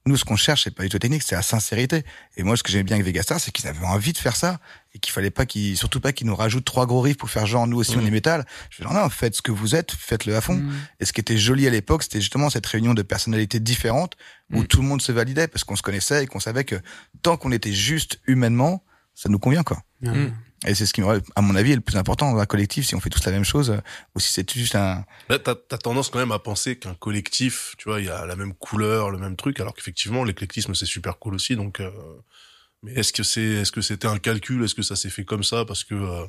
nous 0.07 0.17
ce 0.17 0.25
qu'on 0.25 0.37
cherche 0.37 0.65
c'est 0.65 0.75
pas 0.75 0.83
du 0.83 0.89
tout 0.89 0.99
technique, 0.99 1.23
c'est 1.23 1.35
la 1.35 1.43
sincérité. 1.43 2.05
Et 2.37 2.43
moi 2.43 2.57
ce 2.57 2.63
que 2.63 2.71
j'aimais 2.71 2.85
bien 2.85 2.97
avec 2.97 3.07
Vegastar, 3.07 3.39
c'est 3.39 3.51
qu'ils 3.53 3.67
avaient 3.67 3.85
envie 3.85 4.13
de 4.13 4.19
faire 4.19 4.35
ça 4.35 4.59
et 4.95 4.99
qu'il 4.99 5.13
fallait 5.13 5.31
pas 5.31 5.45
qu'ils 5.47 5.77
surtout 5.77 6.01
pas 6.01 6.13
qu'ils 6.13 6.27
nous 6.27 6.35
rajoutent 6.35 6.65
trois 6.65 6.87
gros 6.87 7.01
riffs 7.01 7.19
pour 7.19 7.31
faire 7.31 7.47
genre 7.47 7.67
nous 7.67 7.77
aussi 7.79 7.97
on 7.97 8.05
est 8.07 8.11
métal. 8.11 8.47
Je 8.71 8.83
dis 8.83 8.89
non, 8.89 8.95
non, 8.95 9.09
faites 9.11 9.35
ce 9.35 9.43
que 9.43 9.53
vous 9.53 9.75
êtes, 9.75 9.93
faites-le 9.93 10.35
à 10.35 10.41
fond. 10.41 10.55
Mhm. 10.57 10.73
Et 11.01 11.05
ce 11.05 11.13
qui 11.13 11.21
était 11.21 11.37
joli 11.39 11.67
à 11.67 11.71
l'époque, 11.71 12.03
c'était 12.03 12.21
justement 12.21 12.49
cette 12.51 12.67
réunion 12.67 12.95
de 12.95 13.03
personnalités 13.03 13.61
différentes 13.61 14.17
où 14.53 14.63
Mm. 14.63 14.67
tout 14.67 14.81
le 14.83 14.89
monde 14.89 15.03
se 15.03 15.13
validait 15.13 15.47
parce 15.49 15.65
qu'on 15.65 15.77
se 15.77 15.83
connaissait 15.83 16.25
et 16.25 16.27
qu'on 16.27 16.41
savait 16.41 16.65
que 16.65 16.77
tant 17.23 17.37
qu'on 17.37 17.53
était 17.53 17.73
juste 17.73 18.21
humainement, 18.27 18.83
ça 19.15 19.29
nous 19.29 19.39
convient 19.39 19.63
quoi. 19.63 19.83
Ouais. 20.65 20.71
Et 20.73 20.75
c'est 20.75 20.87
ce 20.87 20.93
qui, 20.93 21.03
à 21.03 21.41
mon 21.41 21.55
avis, 21.57 21.73
est 21.73 21.77
le 21.77 21.81
plus 21.81 21.97
important 21.97 22.33
dans 22.33 22.39
un 22.39 22.47
collectif. 22.47 22.87
Si 22.87 22.95
on 22.95 23.01
fait 23.01 23.11
tous 23.11 23.25
la 23.25 23.33
même 23.33 23.45
chose, 23.45 23.71
euh, 23.71 23.79
ou 24.15 24.21
si 24.21 24.33
c'est 24.33 24.51
juste 24.53 24.75
un. 24.75 25.05
Là, 25.29 25.39
t'as 25.39 25.55
as 25.71 25.79
tendance 25.79 26.11
quand 26.11 26.19
même 26.19 26.33
à 26.33 26.39
penser 26.39 26.77
qu'un 26.77 26.95
collectif, 26.95 27.75
tu 27.79 27.89
vois, 27.89 28.01
il 28.01 28.07
y 28.07 28.11
a 28.11 28.27
la 28.27 28.37
même 28.37 28.55
couleur, 28.55 29.11
le 29.11 29.19
même 29.19 29.37
truc, 29.37 29.59
alors 29.61 29.75
qu'effectivement, 29.75 30.25
l'éclectisme, 30.25 30.75
c'est 30.75 30.87
super 30.87 31.19
cool 31.19 31.35
aussi. 31.35 31.57
Donc, 31.57 31.81
euh, 31.81 31.91
mais 32.83 32.93
est-ce 32.93 33.13
que 33.13 33.23
c'est, 33.23 33.41
est-ce 33.43 33.73
que 33.73 33.81
c'était 33.81 34.07
un 34.09 34.19
calcul 34.19 34.63
Est-ce 34.65 34.75
que 34.75 34.83
ça 34.83 34.97
s'est 34.97 35.11
fait 35.11 35.25
comme 35.25 35.45
ça 35.45 35.65
parce 35.65 35.85
que 35.85 35.95
euh, 35.95 36.25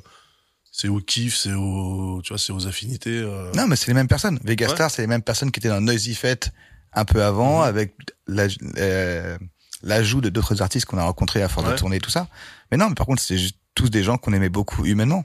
c'est 0.70 0.88
au 0.88 1.00
kiff, 1.00 1.36
c'est 1.36 1.52
au, 1.52 2.20
tu 2.24 2.30
vois, 2.30 2.38
c'est 2.38 2.52
aux 2.52 2.66
affinités 2.66 3.18
euh, 3.18 3.50
Non, 3.54 3.66
mais 3.66 3.76
c'est 3.76 3.88
les 3.88 3.94
mêmes 3.94 4.08
personnes. 4.08 4.38
Vegastar, 4.44 4.90
c'est 4.90 5.02
les 5.02 5.08
mêmes 5.08 5.22
personnes 5.22 5.50
qui 5.50 5.60
étaient 5.60 5.68
dans 5.68 5.80
Noisy 5.82 6.14
Fête 6.14 6.50
un 6.94 7.04
peu 7.04 7.22
avant, 7.22 7.58
Mhm. 7.60 7.64
avec 7.68 7.94
la- 8.26 8.48
euh, 8.78 9.36
l'ajout 9.82 10.20
de 10.20 10.28
d'autres 10.28 10.62
artistes 10.62 10.86
qu'on 10.86 10.98
a 10.98 11.04
rencontrés 11.04 11.42
à 11.42 11.48
force 11.48 11.66
de 11.66 11.72
Ouais. 11.72 11.78
tourner 11.78 11.98
tout 12.00 12.10
ça. 12.10 12.28
Mais 12.70 12.76
non, 12.78 12.88
mais 12.88 12.94
par 12.94 13.06
contre, 13.06 13.20
c'était 13.22 13.38
juste 13.40 13.56
tous 13.74 13.90
des 13.90 14.02
gens 14.02 14.18
qu'on 14.18 14.32
aimait 14.32 14.48
beaucoup 14.48 14.84
humainement. 14.84 15.24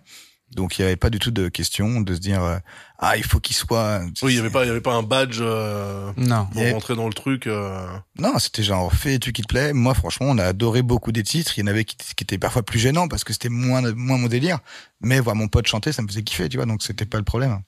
Donc 0.55 0.79
il 0.79 0.81
n'y 0.81 0.85
avait 0.87 0.95
pas 0.95 1.09
du 1.09 1.19
tout 1.19 1.29
de 1.31 1.49
question 1.49 1.99
de 1.99 2.15
se 2.15 2.21
dire 2.21 2.41
euh, 2.41 2.57
ah 2.99 3.17
il 3.17 3.23
faut 3.25 3.41
qu'il 3.41 3.53
soit. 3.55 3.99
Oui, 4.21 4.31
il 4.33 4.37
y 4.37 4.39
avait 4.39 4.49
pas, 4.49 4.63
il 4.63 4.67
y 4.67 4.71
avait 4.71 4.79
pas 4.79 4.93
un 4.93 5.03
badge 5.03 5.39
euh, 5.41 6.09
Non. 6.15 6.45
pour 6.45 6.61
Et- 6.61 6.71
rentrer 6.71 6.95
dans 6.95 7.07
le 7.07 7.13
truc. 7.13 7.47
euh, 7.47 7.85
Non, 8.17 8.39
c'était 8.39 8.63
genre 8.63 8.93
fais 8.93 9.19
tu 9.19 9.33
qui 9.33 9.41
te 9.41 9.47
plaît. 9.49 9.73
Moi, 9.73 9.93
franchement, 9.93 10.27
on 10.29 10.37
a 10.37 10.45
adoré 10.45 10.83
beaucoup 10.83 11.11
des 11.11 11.23
titres. 11.23 11.57
Il 11.57 11.61
y 11.61 11.63
en 11.65 11.67
avait 11.67 11.83
qui, 11.83 11.97
qui 11.97 12.23
étaient 12.23 12.37
parfois 12.37 12.63
plus 12.63 12.79
gênants 12.79 13.09
parce 13.09 13.25
que 13.25 13.33
c'était 13.33 13.49
moins 13.49 13.81
moins 13.93 14.17
mon 14.17 14.27
délire. 14.27 14.59
Mais 15.01 15.19
voir 15.19 15.35
mon 15.35 15.49
pote 15.49 15.67
chanter, 15.67 15.91
ça 15.91 16.01
me 16.01 16.07
faisait 16.07 16.23
kiffer, 16.23 16.47
tu 16.47 16.55
vois. 16.55 16.65
Donc 16.65 16.81
c'était 16.81 17.05
pas 17.05 17.17
le 17.17 17.25
problème. 17.25 17.59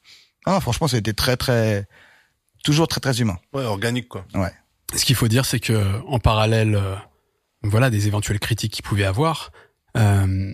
Non, 0.48 0.58
franchement, 0.62 0.88
c'était 0.88 1.12
très 1.14 1.36
très 1.36 1.86
toujours 2.64 2.88
très 2.88 3.02
très 3.02 3.20
humain. 3.20 3.38
ouais, 3.54 3.66
organique 3.66 4.08
quoi. 4.08 4.26
Ce 4.96 5.04
qu'il 5.04 5.16
faut 5.18 5.28
dire, 5.28 5.44
c'est 5.46 5.60
que 5.60 6.02
en 6.08 6.20
parallèle, 6.20 6.76
euh, 6.76 6.96
voilà, 7.62 7.90
des 7.90 8.08
éventuelles 8.08 8.40
critiques 8.40 8.72
qu'il 8.74 8.84
pouvait 8.86 9.04
avoir, 9.06 9.52
euh, 9.98 10.54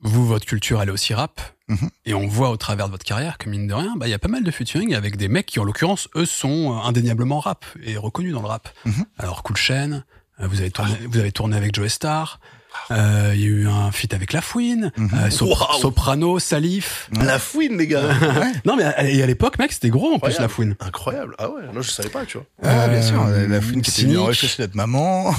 vous, 0.00 0.26
votre 0.26 0.44
culture, 0.46 0.82
elle 0.82 0.88
est 0.88 0.92
aussi 0.92 1.14
rap. 1.14 1.40
Mhm. 1.68 1.88
Et 2.04 2.12
on 2.14 2.26
voit 2.26 2.50
au 2.50 2.56
travers 2.58 2.86
de 2.86 2.90
votre 2.92 3.04
carrière 3.06 3.38
que 3.38 3.48
mine 3.48 3.66
de 3.66 3.72
rien, 3.74 3.94
bah, 3.96 4.06
il 4.06 4.10
y 4.10 4.14
a 4.14 4.18
pas 4.18 4.28
mal 4.28 4.42
de 4.44 4.50
featuring 4.50 4.94
avec 4.94 5.16
des 5.16 5.28
mecs 5.28 5.46
qui, 5.46 5.60
en 5.60 5.64
l'occurrence, 5.64 6.08
eux, 6.14 6.26
sont 6.26 6.72
euh, 6.76 6.86
indéniablement 6.86 7.40
rap 7.40 7.64
et 7.82 7.96
reconnus 7.96 8.32
dans 8.34 8.42
le 8.42 8.48
rap. 8.48 8.68
Mhm. 8.84 9.04
Alors, 9.18 9.42
Cool 9.42 9.56
Chain, 9.56 10.04
euh, 10.40 10.46
vous 10.46 10.60
avez 10.60 10.70
tourné, 10.70 10.92
vous 11.10 11.18
avez 11.18 11.32
tourné 11.32 11.56
avec 11.56 11.74
Joe 11.74 11.88
Star. 11.90 12.38
Euh, 12.90 13.30
Il 13.34 13.40
y 13.40 13.44
a 13.44 13.46
eu 13.46 13.68
un 13.68 13.92
feat 13.92 14.12
avec 14.14 14.32
La 14.32 14.40
Fouine, 14.42 14.90
Mhm. 14.96 15.10
euh. 15.14 15.30
Soprano, 15.30 16.38
Salif. 16.38 17.08
Ouais. 17.16 17.24
La 17.24 17.38
fouine, 17.38 17.78
les 17.78 17.86
gars. 17.86 18.02
Non, 18.66 18.76
mais 18.76 18.82
à, 18.84 19.04
et 19.08 19.22
à 19.22 19.26
l'époque, 19.26 19.58
mec, 19.58 19.72
c'était 19.72 19.90
gros 19.90 20.12
en 20.12 20.18
plus. 20.18 20.38
La 20.38 20.48
Fouine. 20.48 20.74
Incroyable. 20.80 21.34
Ah 21.38 21.48
ouais, 21.50 21.62
non, 21.72 21.80
je 21.82 21.90
savais 21.90 22.08
pas, 22.10 22.26
tu 22.26 22.36
vois. 22.36 22.46
Ah, 22.62 22.88
bien 22.88 23.00
sûr, 23.00 23.24
la 23.24 23.60
fouine 23.62 23.80
qui 23.80 23.90
cynique. 23.90 24.18
enregistrer 24.18 24.48
chez 24.48 24.62
notre 24.62 24.76
maman. 24.76 25.30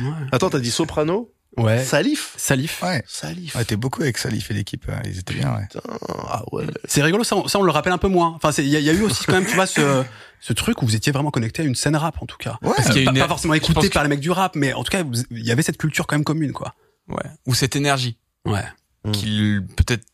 Ouais. 0.00 0.10
Attends, 0.32 0.50
t'as 0.50 0.58
dit 0.58 0.70
soprano, 0.70 1.30
Ouais. 1.62 1.84
Salif, 1.84 2.32
Salif. 2.36 2.82
ouais. 2.82 3.02
Salif. 3.06 3.54
On 3.56 3.60
était 3.60 3.76
beaucoup 3.76 4.02
avec 4.02 4.18
Salif 4.18 4.50
et 4.50 4.54
l'équipe, 4.54 4.84
euh, 4.88 4.98
ils 5.04 5.18
étaient 5.18 5.34
bien, 5.34 5.54
ouais. 5.56 5.66
Putain, 5.70 5.80
ah 6.28 6.42
ouais. 6.52 6.66
C'est 6.86 7.02
rigolo, 7.02 7.24
ça, 7.24 7.36
on- 7.36 7.48
ça 7.48 7.58
on 7.58 7.62
le 7.62 7.70
rappelle 7.70 7.92
un 7.92 7.98
peu 7.98 8.08
moins. 8.08 8.32
Enfin, 8.42 8.50
il 8.58 8.68
y, 8.68 8.76
a- 8.76 8.78
il 8.80 8.84
y 8.84 8.90
a 8.90 8.92
eu 8.94 9.02
aussi 9.02 9.24
quand 9.26 9.32
même, 9.34 9.46
tu 9.46 9.54
vois, 9.54 9.66
ce, 9.66 10.04
ce 10.40 10.52
truc 10.52 10.82
où 10.82 10.86
vous 10.86 10.94
étiez 10.96 11.12
vraiment 11.12 11.30
connecté 11.30 11.62
à 11.62 11.64
une 11.64 11.74
scène 11.74 11.96
rap 11.96 12.16
en 12.22 12.26
tout 12.26 12.36
cas. 12.38 12.58
Ouais, 12.62 12.72
Parce 12.76 12.90
qu'il 12.90 12.98
y 12.98 13.02
a 13.02 13.10
pas, 13.10 13.16
une- 13.16 13.22
pas 13.22 13.28
forcément 13.28 13.54
écouté 13.54 13.88
que- 13.88 13.94
par 13.94 14.02
les 14.02 14.08
mecs 14.08 14.20
du 14.20 14.30
rap, 14.30 14.54
mais 14.56 14.72
en 14.72 14.84
tout 14.84 14.90
cas, 14.90 15.02
il 15.30 15.44
y 15.46 15.50
avait 15.52 15.62
cette 15.62 15.78
culture 15.78 16.06
quand 16.06 16.16
même 16.16 16.24
commune, 16.24 16.52
quoi. 16.52 16.74
Ouais. 17.08 17.28
Ou 17.46 17.54
cette 17.54 17.76
énergie 17.76 18.16
Ouais. 18.44 18.64
Mm. 19.04 19.10
qui 19.12 19.56
peut-être 19.76 20.04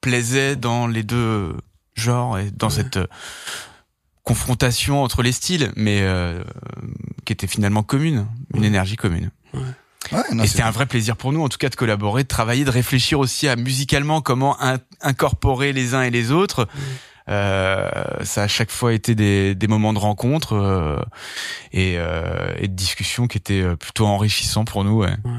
plaisait 0.00 0.56
dans 0.56 0.86
les 0.86 1.02
deux 1.02 1.54
genres 1.94 2.38
et 2.38 2.50
dans 2.50 2.70
cette 2.70 2.96
euh, 2.96 3.06
confrontation 4.22 5.02
entre 5.02 5.22
les 5.22 5.32
styles, 5.32 5.72
mais 5.76 6.00
euh, 6.02 6.42
qui 7.24 7.32
était 7.32 7.46
finalement 7.46 7.82
commune, 7.82 8.26
une 8.54 8.64
énergie 8.64 8.96
commune. 8.96 9.30
ouais, 9.54 9.60
non, 10.32 10.42
et 10.44 10.46
c'était 10.46 10.62
un 10.62 10.70
vrai 10.70 10.86
plaisir 10.86 11.16
pour 11.16 11.32
nous, 11.32 11.42
en 11.42 11.48
tout 11.48 11.58
cas, 11.58 11.68
de 11.68 11.74
collaborer, 11.76 12.22
de 12.22 12.28
travailler, 12.28 12.64
de 12.64 12.70
réfléchir 12.70 13.18
aussi 13.18 13.48
à 13.48 13.56
musicalement 13.56 14.20
comment 14.20 14.60
in- 14.62 14.78
incorporer 15.00 15.72
les 15.72 15.94
uns 15.94 16.02
et 16.02 16.10
les 16.10 16.30
autres. 16.32 16.68
Euh, 17.28 17.88
ça 18.22 18.42
a 18.42 18.44
à 18.44 18.48
chaque 18.48 18.70
fois 18.70 18.92
été 18.92 19.14
des, 19.16 19.54
des 19.56 19.66
moments 19.66 19.92
de 19.92 19.98
rencontre 19.98 20.52
euh, 20.54 21.00
et, 21.72 21.94
euh, 21.98 22.52
et 22.58 22.68
de 22.68 22.74
discussion 22.74 23.26
qui 23.26 23.36
étaient 23.38 23.62
euh, 23.62 23.74
plutôt 23.76 24.06
enrichissants 24.06 24.64
pour 24.64 24.84
nous. 24.84 24.98
Ouais. 25.00 25.10
Ouais. 25.24 25.32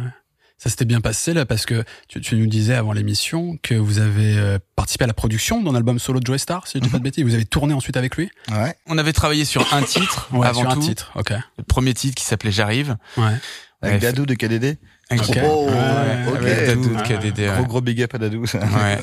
Ça 0.57 0.69
s'était 0.71 0.85
bien 0.85 1.01
passé 1.01 1.33
là 1.33 1.45
parce 1.45 1.65
que 1.67 1.83
tu, 2.09 2.19
tu 2.19 2.35
nous 2.35 2.47
disais 2.47 2.73
avant 2.73 2.91
l'émission 2.91 3.57
que 3.61 3.75
vous 3.75 3.99
avez 3.99 4.37
euh, 4.37 4.57
participé 4.75 5.03
à 5.03 5.07
la 5.07 5.13
production 5.13 5.61
d'un 5.61 5.75
album 5.75 5.99
solo 5.99 6.19
de 6.19 6.25
Joe 6.25 6.41
Star, 6.41 6.67
si 6.67 6.79
je 6.79 6.83
dis 6.83 6.89
pas 6.89 6.97
de 6.97 7.03
bêtises. 7.03 7.23
Vous 7.23 7.35
avez 7.35 7.45
tourné 7.45 7.73
ensuite 7.75 7.95
avec 7.95 8.17
lui? 8.17 8.31
Ouais. 8.51 8.75
On 8.87 8.97
avait 8.97 9.13
travaillé 9.13 9.45
sur 9.45 9.71
un 9.73 9.81
titre 9.83 10.27
Ouais, 10.33 10.47
avant 10.47 10.61
sur 10.61 10.69
tout, 10.73 10.77
un 10.79 10.81
titre. 10.81 11.11
Ok. 11.15 11.31
le 11.57 11.63
premier 11.63 11.93
titre 11.93 12.15
qui 12.15 12.25
s'appelait 12.25 12.51
J'arrive. 12.51 12.97
Ouais. 13.17 13.35
Avec 13.81 13.95
Ouais, 13.95 13.99
Dadou 14.11 14.25
de 14.25 14.33
KDD. 14.33 14.77
Avec, 15.09 15.21
Ok. 15.29 15.37
Oh, 15.43 15.67
Ouais, 15.69 16.31
ok. 16.31 16.35
avec 16.37 16.65
Dadou 16.67 16.95
de. 16.95 17.01
KDD, 17.01 17.39
ouais. 17.39 17.55
Gros 17.57 17.65
gros 17.65 17.81
big 17.81 18.01
up 18.01 18.13
à 18.15 18.17
Dadou. 18.17 18.45
ça. 18.47 18.59
Ouais. 18.59 18.97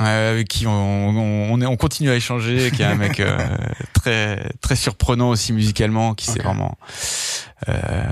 Ouais, 0.00 0.06
avec 0.08 0.48
qui 0.48 0.66
on, 0.66 0.72
on, 0.72 1.52
on, 1.52 1.60
est, 1.60 1.66
on 1.66 1.76
continue 1.76 2.10
à 2.10 2.16
échanger, 2.16 2.72
qui 2.72 2.82
est 2.82 2.84
un 2.84 2.96
mec 2.96 3.20
euh, 3.20 3.38
très 3.92 4.50
très 4.60 4.74
surprenant 4.74 5.28
aussi 5.30 5.52
musicalement, 5.52 6.14
qui 6.14 6.26
s'est 6.26 6.40
Ok. 6.40 6.46
vraiment 6.46 6.76
euh, 7.68 8.02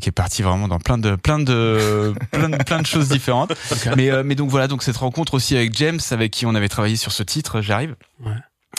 qui 0.00 0.08
est 0.08 0.12
parti 0.12 0.42
vraiment 0.42 0.68
dans 0.68 0.78
plein 0.78 0.98
de 0.98 1.16
plein 1.16 1.40
de 1.40 2.14
plein 2.30 2.48
de, 2.48 2.56
plein 2.62 2.80
de 2.80 2.86
choses 2.86 3.08
différentes. 3.08 3.52
Ok. 3.72 3.88
Mais 3.96 4.10
euh, 4.10 4.22
mais 4.24 4.36
donc 4.36 4.50
voilà, 4.50 4.68
donc 4.68 4.84
cette 4.84 4.96
rencontre 4.98 5.34
aussi 5.34 5.56
avec 5.56 5.76
James, 5.76 5.98
avec 6.12 6.30
qui 6.30 6.46
on 6.46 6.54
avait 6.54 6.68
travaillé 6.68 6.94
sur 6.96 7.10
ce 7.12 7.24
titre, 7.24 7.60
j'arrive. 7.60 7.96
Ouais. 8.24 8.32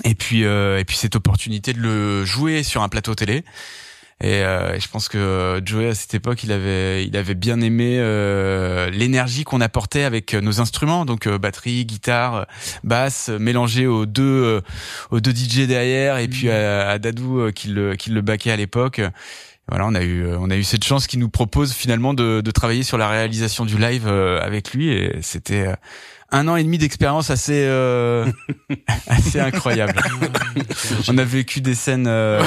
Et 0.05 0.15
puis 0.15 0.45
euh, 0.45 0.79
et 0.79 0.85
puis 0.85 0.95
cette 0.95 1.17
opportunité 1.17 1.73
de 1.73 1.79
le 1.81 2.23
jouer 2.23 2.63
sur 2.63 2.81
un 2.81 2.87
plateau 2.89 3.13
télé. 3.13 3.43
Et, 4.19 4.41
euh, 4.43 4.73
et 4.73 4.79
je 4.79 4.87
pense 4.89 5.09
que 5.09 5.61
Joey 5.63 5.89
à 5.89 5.93
cette 5.95 6.15
époque, 6.15 6.43
il 6.43 6.51
avait, 6.51 7.05
il 7.05 7.15
avait 7.15 7.35
bien 7.35 7.61
aimé 7.61 7.97
euh, 7.99 8.89
l'énergie 8.89 9.43
qu'on 9.43 9.61
apportait 9.61 10.03
avec 10.03 10.33
euh, 10.33 10.41
nos 10.41 10.59
instruments, 10.59 11.05
donc 11.05 11.27
euh, 11.27 11.37
batterie, 11.37 11.85
guitare, 11.85 12.35
euh, 12.35 12.43
basse, 12.83 13.29
euh, 13.29 13.37
mélangée 13.37 13.85
aux 13.85 14.07
deux, 14.07 14.23
euh, 14.23 14.61
aux 15.11 15.19
deux 15.19 15.31
DJ 15.31 15.67
derrière, 15.67 16.17
et 16.17 16.27
puis 16.27 16.49
à, 16.49 16.89
à 16.89 16.97
Dadou 16.97 17.51
qui 17.51 17.67
le, 17.67 17.95
qui 17.95 18.09
le 18.09 18.21
baquait 18.21 18.51
à 18.51 18.55
l'époque. 18.55 19.01
Voilà, 19.69 19.85
on 19.85 19.93
a 19.93 20.01
eu, 20.01 20.25
on 20.25 20.49
a 20.49 20.55
eu 20.55 20.63
cette 20.63 20.85
chance 20.85 21.07
qu'il 21.07 21.19
nous 21.19 21.29
propose 21.29 21.73
finalement 21.73 22.13
de, 22.13 22.41
de 22.41 22.51
travailler 22.51 22.83
sur 22.83 22.97
la 22.97 23.09
réalisation 23.09 23.65
du 23.65 23.77
live 23.77 24.07
avec 24.07 24.73
lui, 24.73 24.89
et 24.89 25.19
c'était 25.21 25.67
euh, 25.67 25.73
un 26.31 26.47
an 26.47 26.55
et 26.55 26.63
demi 26.63 26.77
d'expérience 26.77 27.29
assez, 27.29 27.63
euh, 27.65 28.25
assez 29.07 29.39
incroyable. 29.39 29.93
On 31.07 31.17
a 31.17 31.23
vécu 31.23 31.61
des 31.61 31.73
scènes 31.75 32.07
euh, 32.07 32.41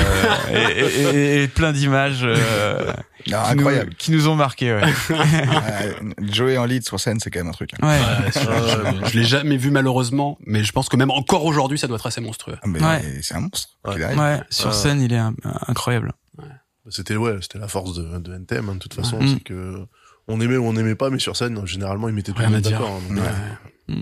et, 0.52 0.80
et- 0.80 1.16
et- 1.16 1.42
et 1.44 1.48
plein 1.48 1.72
d'images 1.72 2.20
euh, 2.24 2.92
qui. 3.24 3.32
Nous, 3.56 3.64
qui 3.98 4.12
nous 4.12 4.28
ont 4.28 4.34
marqué. 4.36 4.72
Ouais. 4.74 4.82
Ouais, 5.10 5.96
Joey 6.20 6.56
en 6.58 6.64
lead 6.64 6.84
sur 6.84 6.98
scène, 7.00 7.20
c'est 7.20 7.30
quand 7.30 7.40
même 7.40 7.48
un 7.48 7.52
truc. 7.52 7.70
hein. 7.80 7.86
Ouais. 7.88 7.98
Je, 8.34 8.40
je- 8.40 9.10
je 9.10 9.16
l'ai 9.18 9.24
jamais 9.24 9.56
vu 9.56 9.70
malheureusement, 9.70 10.38
mais 10.44 10.62
je 10.64 10.72
pense 10.72 10.88
que 10.88 10.96
même 10.96 11.10
encore 11.10 11.44
aujourd'hui, 11.44 11.78
ça 11.78 11.86
doit 11.86 11.96
être 11.96 12.06
assez 12.06 12.20
monstrueux. 12.20 12.56
Ah, 12.62 12.66
mais 12.66 12.82
Ouais. 12.82 13.02
c'est 13.22 13.34
un 13.34 13.40
monstre. 13.40 13.70
Sur 14.50 14.74
scène, 14.74 15.00
il 15.00 15.12
est 15.12 15.18
un- 15.18 15.34
incroyable. 15.68 16.12
C'était 16.88 17.14
ouais, 17.16 17.36
c'était 17.40 17.58
la 17.58 17.68
force 17.68 17.94
de, 17.94 18.18
de 18.18 18.34
NTM 18.34 18.68
hein, 18.68 18.74
de 18.74 18.78
toute 18.80 18.94
façon, 18.94 19.20
c'est 19.24 19.40
que 19.44 19.86
on 20.30 20.40
aimait 20.40 20.56
ou 20.56 20.64
on 20.66 20.72
n'aimait 20.72 20.94
pas, 20.94 21.10
mais 21.10 21.18
sur 21.18 21.36
scène, 21.36 21.64
généralement, 21.66 22.08
ils 22.08 22.14
mettaient 22.14 22.32
tout 22.32 22.40
le 22.42 22.48
monde 22.48 22.60
d'accord. 22.60 23.00
hein, 23.10 23.22
euh, 23.90 23.94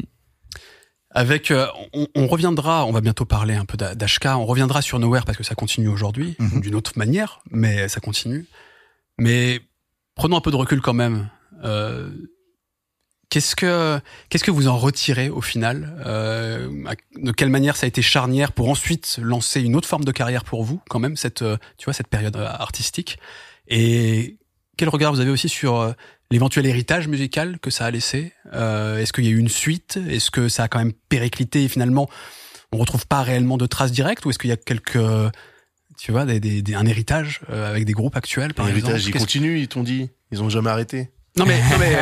Avec, 1.11 1.51
euh, 1.51 1.66
on, 1.95 2.07
on 2.14 2.26
reviendra, 2.26 2.85
on 2.85 2.93
va 2.93 3.01
bientôt 3.01 3.24
parler 3.24 3.55
un 3.55 3.64
peu 3.64 3.76
d'HK, 3.79 4.26
on 4.26 4.45
reviendra 4.45 4.83
sur 4.83 4.99
Nowhere 4.99 5.24
parce 5.24 5.39
que 5.39 5.45
ça 5.45 5.55
continue 5.55 5.89
aujourd'hui, 5.89 6.37
Mhm. 6.39 6.61
d'une 6.61 6.74
autre 6.74 6.93
manière, 6.97 7.41
mais 7.51 7.89
ça 7.89 8.01
continue. 8.01 8.47
Mais 9.18 9.61
prenons 10.14 10.37
un 10.37 10.41
peu 10.43 10.51
de 10.51 10.57
recul 10.57 10.81
quand 10.83 10.93
même. 10.93 11.31
Euh, 11.64 12.11
qu'est-ce 13.31 13.57
que 13.57 13.99
qu'est-ce 14.29 14.45
que 14.45 14.51
vous 14.51 14.68
en 14.68 14.76
retirez 14.76 15.31
au 15.31 15.41
final? 15.41 15.97
Euh, 16.07 16.68
De 17.16 17.33
quelle 17.33 17.49
manière 17.51 17.76
ça 17.76 17.87
a 17.87 17.89
été 17.89 18.03
charnière 18.03 18.53
pour 18.53 18.68
ensuite 18.68 19.18
lancer 19.20 19.61
une 19.62 19.76
autre 19.76 19.89
forme 19.89 20.05
de 20.05 20.12
carrière 20.12 20.45
pour 20.45 20.62
vous 20.62 20.81
quand 20.91 20.99
même 21.01 21.16
cette 21.16 21.43
euh, 21.43 21.57
tu 21.79 21.87
vois 21.87 21.95
cette 21.95 22.09
période 22.09 22.37
euh, 22.37 22.47
artistique? 22.47 23.18
Et 23.66 24.39
quel 24.76 24.89
regard 24.91 25.12
vous 25.12 25.20
avez 25.20 25.31
aussi 25.31 25.49
sur 25.49 25.95
l'éventuel 26.31 26.66
héritage 26.66 27.09
musical 27.09 27.59
que 27.61 27.70
ça 27.70 27.87
a 27.87 27.91
laissé 27.91 28.33
Euh, 28.55 28.99
Est-ce 28.99 29.12
qu'il 29.12 29.24
y 29.24 29.29
a 29.29 29.31
eu 29.31 29.39
une 29.39 29.49
suite? 29.49 29.99
Est-ce 30.09 30.31
que 30.31 30.49
ça 30.49 30.64
a 30.64 30.68
quand 30.68 30.79
même 30.79 30.93
périclité 31.09 31.64
et 31.64 31.68
finalement 31.68 32.09
on 32.72 32.76
retrouve 32.79 33.07
pas 33.07 33.22
réellement 33.22 33.57
de 33.57 33.64
traces 33.66 33.93
directes 33.93 34.24
ou 34.26 34.31
est-ce 34.31 34.39
qu'il 34.39 34.51
y 34.51 34.53
a 34.53 34.57
quelques 34.57 34.99
tu 35.99 36.12
vois 36.12 36.24
des, 36.26 36.39
des, 36.39 36.62
des- 36.62 36.74
un 36.74 36.87
héritage 36.87 37.41
euh, 37.51 37.68
avec 37.68 37.85
des 37.85 37.93
groupes 37.93 38.16
actuels 38.16 38.55
par 38.55 38.68
exemple? 38.68 38.97
ils 38.99 39.05
Qu'est-ce- 39.07 39.18
continuent, 39.18 39.59
ils 39.59 39.68
t'ont 39.68 39.83
dit. 39.83 40.11
Ils 40.31 40.43
ont 40.43 40.49
jamais 40.51 40.70
arrêté. 40.70 41.11
Non 41.37 41.45
mais, 41.47 41.59
non 41.61 41.76
mais 41.79 41.97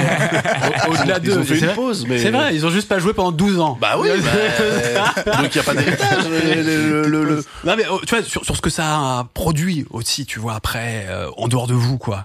au- 0.89 0.93
au-delà 0.93 1.19
Ils 1.19 1.23
de 1.31 1.33
ont 1.39 1.45
fait 1.45 1.55
c'est 1.55 1.61
une 1.61 1.67
vrai- 1.67 1.75
pause, 1.75 2.07
mais. 2.09 2.19
c'est 2.19 2.31
vrai, 2.31 2.55
ils 2.55 2.65
ont 2.67 2.71
juste 2.71 2.89
pas 2.89 2.99
joué 2.99 3.13
pendant 3.15 3.33
12 3.33 3.61
ans. 3.61 3.77
Bah 3.81 3.97
oui, 3.99 4.09
bah, 4.23 5.33
donc 5.43 5.55
il 5.55 5.57
y 5.57 5.61
a 5.61 5.63
pas 5.63 5.75
d'héritage. 5.75 6.29
le- 6.29 6.63
le- 6.63 7.09
le- 7.09 7.25
le- 7.25 7.45
Non 7.65 7.77
mais 7.77 7.85
oh, 7.91 8.01
tu 8.07 8.15
vois 8.15 8.23
sur, 8.25 8.45
sur 8.45 8.57
ce 8.57 8.63
que 8.63 8.71
ça 8.71 8.85
a 9.19 9.29
produit 9.35 9.85
aussi, 9.91 10.27
tu 10.27 10.41
vois 10.41 10.55
après 10.55 11.07
euh, 11.09 11.31
en 11.37 11.49
dehors 11.49 11.67
de 11.67 11.75
vous 11.75 11.97
quoi. 11.99 12.25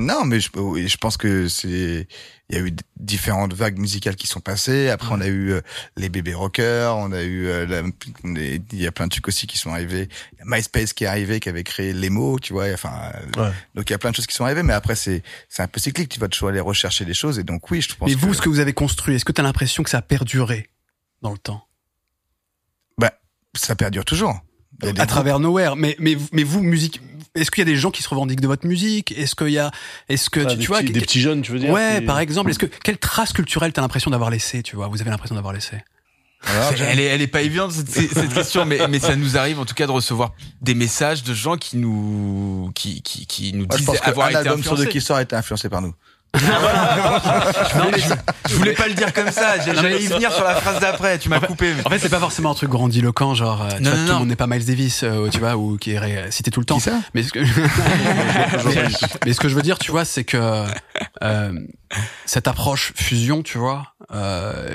Non, 0.00 0.24
mais 0.24 0.40
je, 0.40 0.48
je 0.54 0.96
pense 0.96 1.16
que 1.16 1.46
c'est, 1.48 2.08
il 2.48 2.56
y 2.56 2.58
a 2.58 2.60
eu 2.62 2.72
différentes 2.96 3.52
vagues 3.54 3.78
musicales 3.78 4.16
qui 4.16 4.26
sont 4.26 4.40
passées. 4.40 4.88
Après, 4.88 5.08
on 5.12 5.20
a 5.20 5.26
eu 5.26 5.52
euh, 5.52 5.60
les 5.96 6.08
bébés 6.08 6.34
rockers, 6.34 6.96
on 6.96 7.12
a 7.12 7.22
eu, 7.22 7.46
euh, 7.46 7.66
la- 7.66 7.82
les- 8.24 8.60
il 8.72 8.80
y 8.80 8.86
a 8.86 8.92
plein 8.92 9.06
de 9.06 9.10
trucs 9.10 9.28
aussi 9.28 9.46
qui 9.46 9.58
sont 9.58 9.70
arrivés. 9.70 10.08
Il 10.32 10.38
y 10.38 10.42
a 10.42 10.44
MySpace 10.46 10.92
qui 10.94 11.04
est 11.04 11.06
arrivé, 11.06 11.38
qui 11.38 11.48
avait 11.48 11.64
créé 11.64 11.92
les 11.92 12.10
mots, 12.10 12.38
tu 12.38 12.52
vois. 12.52 12.72
Enfin, 12.72 13.12
euh, 13.36 13.44
Ouais. 13.48 13.52
donc 13.74 13.90
il 13.90 13.92
y 13.92 13.94
a 13.94 13.98
plein 13.98 14.10
de 14.10 14.16
choses 14.16 14.26
qui 14.26 14.34
sont 14.34 14.44
arrivées. 14.44 14.62
Mais 14.62 14.72
après, 14.72 14.94
c'est, 14.94 15.22
c'est 15.48 15.62
un 15.62 15.68
peu 15.68 15.78
cyclique. 15.80 16.08
Tu 16.08 16.18
vas 16.18 16.28
toujours 16.28 16.48
aller 16.48 16.60
rechercher 16.60 17.04
des 17.04 17.14
choses. 17.14 17.38
Et 17.38 17.44
donc 17.44 17.70
oui, 17.70 17.82
je 17.82 17.94
pense. 17.94 18.08
Mais 18.08 18.14
vous 18.14 18.30
que, 18.30 18.36
ce 18.36 18.42
que 18.42 18.48
vous 18.48 18.60
avez 18.60 18.72
construit, 18.72 19.14
est-ce 19.16 19.24
que 19.24 19.32
tu 19.32 19.40
as 19.40 19.44
l'impression 19.44 19.82
que 19.82 19.90
ça 19.90 19.98
a 19.98 20.02
perduré 20.02 20.70
dans 21.22 21.32
le 21.32 21.38
temps? 21.38 21.64
Ça 23.56 23.74
perdure 23.74 24.04
toujours. 24.04 24.40
À 24.88 24.92
groupes- 24.92 25.06
travers 25.08 25.38
Nowhere. 25.40 25.76
Mais 25.76 25.96
mais 25.98 26.16
mais 26.32 26.42
vous 26.42 26.62
musique 26.62 27.00
est-ce 27.36 27.50
qu'il 27.52 27.60
y 27.60 27.68
a 27.68 27.70
des 27.72 27.76
gens 27.76 27.92
qui 27.92 28.02
se 28.02 28.08
revendiquent 28.08 28.40
de 28.40 28.46
votre 28.48 28.66
musique? 28.66 29.12
Est-ce 29.16 29.36
qu'il 29.36 29.50
y 29.50 29.58
a 29.58 29.70
est-ce 30.08 30.30
que 30.30 30.40
Ah, 30.40 30.46
tu, 30.46 30.56
des, 30.56 30.62
tu 30.62 30.66
vois 30.68 30.80
petits, 30.80 30.92
des 30.92 31.00
petits 31.00 31.20
jeunes, 31.20 31.42
tu 31.42 31.52
veux 31.52 31.60
dire 31.60 31.70
Ouais, 31.70 31.98
qui- 32.00 32.06
par 32.06 32.18
exemple, 32.18 32.50
est-ce 32.50 32.58
que 32.58 32.66
quelle 32.66 32.98
trace 32.98 33.32
culturelle 33.32 33.72
t'as 33.72 33.82
l'impression 33.82 34.10
d'avoir 34.10 34.30
laissé, 34.30 34.62
tu 34.64 34.74
vois? 34.74 34.88
Vous 34.88 35.00
avez 35.00 35.10
l'impression 35.10 35.36
d'avoir 35.36 35.52
laissé 35.52 35.76
Alors, 36.46 36.72
elle 36.88 36.98
est, 36.98 37.04
elle 37.04 37.20
est 37.22 37.26
pas 37.28 37.42
évidente 37.42 37.70
cette, 37.72 37.88
cette 37.90 38.32
question, 38.34 38.64
mais, 38.64 38.78
mais 38.88 38.98
ça 38.98 39.14
nous 39.14 39.36
arrive 39.36 39.60
en 39.60 39.64
tout 39.66 39.74
cas 39.74 39.86
de 39.86 39.92
recevoir 39.92 40.32
des 40.62 40.74
messages 40.74 41.22
de 41.22 41.34
gens 41.34 41.56
qui 41.56 41.76
nous, 41.76 42.70
qui, 42.74 43.02
qui, 43.02 43.26
qui 43.26 43.52
nous 43.52 43.66
disent 43.66 43.84
pense 43.86 43.98
avoir 44.02 44.28
été 44.28 44.38
album 44.38 44.62
sur 44.62 44.72
influencés. 44.72 44.90
qui 44.90 45.00
sort 45.02 45.18
a 45.18 45.22
été 45.22 45.36
influencé 45.36 45.68
par 45.68 45.82
nous. 45.82 45.94
Non, 46.34 47.90
mais 47.92 47.98
je, 47.98 48.14
je 48.50 48.54
voulais 48.54 48.72
pas 48.74 48.86
le 48.88 48.94
dire 48.94 49.12
comme 49.12 49.30
ça. 49.30 49.58
J'allais 49.64 50.02
y 50.02 50.06
venir 50.06 50.32
sur 50.32 50.44
la 50.44 50.54
phrase 50.54 50.80
d'après. 50.80 51.18
Tu 51.18 51.28
m'as 51.28 51.40
coupé. 51.40 51.74
mais- 51.74 51.86
En 51.86 51.90
fait, 51.90 51.98
c'est 51.98 52.08
pas 52.08 52.18
forcément 52.20 52.50
un 52.52 52.54
truc 52.54 52.70
grandiloquent, 52.70 53.34
genre 53.34 53.62
euh, 53.62 53.68
tu 53.76 53.82
Non, 53.82 53.90
vois, 53.90 53.98
non, 53.98 54.06
tout 54.06 54.12
le 54.12 54.18
monde 54.20 54.28
n'est 54.28 54.36
pas 54.36 54.46
Miles 54.46 54.64
Davis, 54.64 55.02
euh, 55.02 55.28
tu 55.28 55.38
vois, 55.38 55.56
ou 55.56 55.76
qui 55.76 55.92
est 55.92 56.30
cité 56.30 56.50
tout 56.50 56.60
le 56.60 56.66
temps. 56.66 56.78
Ça 56.78 56.92
Mais 57.14 57.22
ce 57.22 57.32
que 57.32 57.40
mais, 58.64 58.88
mais 59.26 59.32
ce 59.32 59.40
que 59.40 59.48
je 59.48 59.54
veux 59.54 59.62
dire, 59.62 59.78
tu 59.78 59.90
vois, 59.90 60.04
c'est 60.04 60.24
que 60.24 60.64
euh, 61.22 61.52
cette 62.26 62.48
approche 62.48 62.92
fusion, 62.96 63.42
tu 63.42 63.58
vois, 63.58 63.94
euh, 64.14 64.74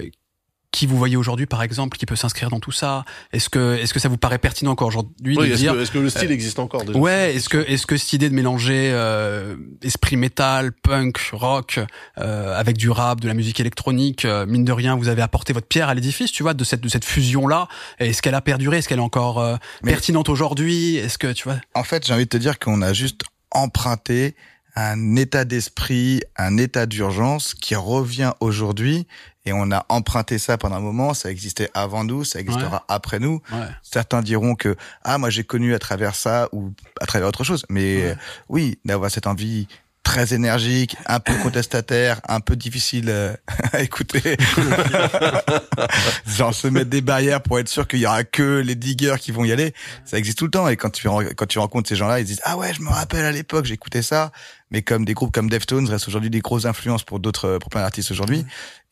qui 0.76 0.88
vous 0.88 0.98
voyez 0.98 1.16
aujourd'hui, 1.16 1.46
par 1.46 1.64
exemple, 1.64 1.98
qui 1.98 2.06
peut 2.06 2.18
s'inscrire 2.18 2.50
dans 2.50 2.60
tout 2.60 2.74
ça 2.74 3.06
Est-ce 3.32 3.50
que 3.50 3.76
est-ce 3.78 3.94
que 3.94 4.00
ça 4.02 4.10
vous 4.10 4.18
paraît 4.18 4.40
pertinent 4.40 4.72
encore 4.72 4.90
aujourd'hui 4.90 5.38
Oui, 5.38 5.48
de 5.48 5.54
est-ce 5.54 5.62
dire 5.62 5.74
que, 5.74 5.80
est-ce 5.80 5.92
que 5.92 6.00
le 6.00 6.10
style 6.10 6.32
existe 6.32 6.60
encore 6.60 6.84
déjà? 6.84 7.00
Ouais, 7.00 7.34
est-ce 7.34 7.48
que 7.48 7.58
est-ce 7.60 7.86
que 7.88 7.96
cette 7.96 8.12
idée 8.12 8.30
de 8.30 8.36
mélanger 8.36 8.92
euh, 8.94 9.56
esprit 9.82 10.18
métal, 10.18 10.74
punk, 10.74 11.18
rock 11.32 11.80
euh, 12.18 12.60
avec 12.60 12.76
du 12.76 12.90
rap, 12.90 13.22
de 13.22 13.28
la 13.30 13.34
musique 13.34 13.62
électronique, 13.62 14.26
euh, 14.26 14.46
mine 14.46 14.66
de 14.66 14.74
rien, 14.74 14.98
vous 14.98 15.08
avez 15.08 15.22
apporté 15.22 15.54
votre 15.54 15.68
pierre 15.68 15.88
à 15.88 15.94
l'édifice, 15.94 16.32
tu 16.34 16.44
vois, 16.44 16.54
de 16.54 16.64
cette 16.66 16.82
de 16.82 16.90
cette 16.90 17.06
fusion 17.06 17.48
là. 17.48 17.70
Est-ce 18.00 18.22
qu'elle 18.22 18.36
a 18.36 18.42
perduré 18.42 18.80
Est-ce 18.80 18.90
qu'elle 18.90 19.00
est 19.00 19.02
encore 19.02 19.40
euh, 19.40 19.56
Mais- 19.82 19.92
pertinente 19.92 20.28
aujourd'hui 20.28 20.98
Est-ce 20.98 21.18
que 21.18 21.32
tu 21.32 21.46
vois? 21.46 21.58
En 21.74 21.84
fait, 21.84 22.06
j'ai 22.06 22.14
envie 22.14 22.26
de 22.26 22.30
te 22.30 22.38
dire 22.38 22.60
qu'on 22.60 22.82
a 22.82 22.92
juste 22.92 23.22
emprunté 23.52 24.36
un 24.76 25.16
état 25.16 25.46
d'esprit, 25.46 26.22
un 26.36 26.58
état 26.58 26.86
d'urgence 26.86 27.54
qui 27.54 27.76
revient 27.76 28.34
aujourd'hui 28.42 29.08
et 29.46 29.54
on 29.54 29.72
a 29.72 29.86
emprunté 29.90 30.38
ça 30.40 30.58
pendant 30.58 30.76
un 30.78 30.80
moment, 30.82 31.14
ça 31.14 31.30
existait 31.32 31.70
avant 31.74 32.04
nous, 32.04 32.24
ça 32.24 32.40
existera 32.40 32.84
après 32.88 33.20
nous. 33.20 33.42
Ouais. 33.52 33.68
Certains 33.84 34.22
diront 34.22 34.56
que 34.56 34.76
ah 35.04 35.18
moi 35.18 35.30
j'ai 35.30 35.44
connu 35.44 35.74
à 35.74 35.80
travers 35.80 36.16
ça 36.16 36.50
ou 36.52 36.72
à 37.02 37.06
travers 37.06 37.28
autre 37.28 37.44
chose, 37.44 37.66
mais 37.70 37.96
Ouais. 37.98 38.04
euh, 38.12 38.16
oui, 38.50 38.80
d'avoir 38.86 39.12
cette 39.12 39.28
envie 39.28 39.68
très 40.04 40.36
énergique, 40.36 40.96
un 41.08 41.20
peu 41.20 41.34
contestataire, 41.42 42.22
un 42.28 42.40
peu 42.40 42.56
difficile 42.56 43.06
euh, 43.10 43.34
à 43.74 43.82
écouter. 43.82 44.38
Genre 46.28 46.54
se 46.54 46.68
mettre 46.68 46.90
des 46.90 47.02
barrières 47.02 47.42
pour 47.42 47.60
être 47.60 47.68
sûr 47.68 47.88
qu'il 47.88 48.00
y 48.00 48.06
aura 48.06 48.24
que 48.24 48.60
les 48.60 48.76
diggers 48.76 49.16
qui 49.20 49.32
vont 49.32 49.46
y 49.46 49.52
aller. 49.52 49.74
Ça 50.06 50.18
existe 50.18 50.38
tout 50.38 50.46
le 50.46 50.52
temps 50.52 50.68
et 50.68 50.78
quand 50.78 50.90
tu 50.92 51.08
quand 51.36 51.46
tu 51.48 51.60
rencontres 51.60 51.90
ces 51.90 51.96
gens-là, 51.96 52.20
ils 52.20 52.26
disent 52.26 52.42
ah 52.44 52.58
ouais, 52.58 52.74
je 52.74 52.82
me 52.82 52.90
rappelle 52.90 53.26
à 53.26 53.32
l'époque, 53.32 53.66
j'écoutais 53.66 54.02
ça. 54.02 54.32
Mais 54.72 54.82
comme 54.82 55.06
des 55.06 55.14
groupes 55.14 55.32
comme 55.32 55.48
Deftones 55.50 55.88
restent 55.88 56.08
aujourd'hui 56.08 56.32
des 56.32 56.40
grosses 56.42 56.66
influences 56.66 57.04
pour 57.04 57.20
d'autres 57.20 57.60
pour 57.60 57.70
plein 57.70 57.82
d'artistes 57.82 58.10
aujourd'hui 58.10 58.44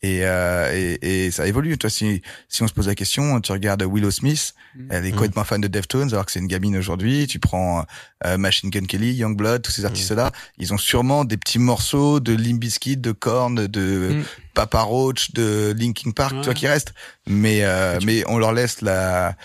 et, 0.02 0.20
euh, 0.22 0.70
et 1.02 1.26
et 1.26 1.30
ça 1.32 1.46
évolue. 1.48 1.76
Toi 1.78 1.90
si 1.90 2.22
si 2.48 2.62
on 2.62 2.68
se 2.68 2.72
pose 2.72 2.86
la 2.86 2.94
question, 2.94 3.40
tu 3.40 3.50
regardes 3.50 3.82
Willow 3.82 4.12
Smith, 4.12 4.54
elle 4.90 5.04
est 5.04 5.10
complètement 5.10 5.42
fan 5.42 5.60
de 5.60 5.66
Deftones 5.66 6.10
alors 6.12 6.26
que 6.26 6.32
c'est 6.32 6.38
une 6.38 6.46
gamine 6.46 6.76
aujourd'hui. 6.76 7.26
Tu 7.26 7.40
prends 7.40 7.84
euh, 8.24 8.38
Machine 8.38 8.70
Gun 8.70 8.84
Kelly, 8.86 9.14
Youngblood, 9.14 9.62
tous 9.62 9.72
ces 9.72 9.84
artistes-là, 9.84 10.30
ils 10.58 10.72
ont 10.72 10.78
sûrement 10.78 11.24
des 11.24 11.36
petits 11.36 11.58
morceaux 11.58 12.20
de 12.20 12.32
Limp 12.34 12.60
Bizkit, 12.60 12.96
de 12.96 13.10
Korn, 13.12 13.66
de 13.66 14.10
Mm. 14.14 14.22
Papa 14.54 14.80
Roach, 14.82 15.32
de 15.32 15.74
Linkin 15.76 16.12
Park, 16.12 16.34
Ouais. 16.34 16.38
tu 16.40 16.44
vois 16.44 16.54
qui 16.54 16.68
restent. 16.68 16.94
Mais 17.26 17.64
euh, 17.64 17.98
mais 18.04 18.22
on 18.28 18.38
leur 18.38 18.52
laisse 18.52 18.80
la 18.80 19.36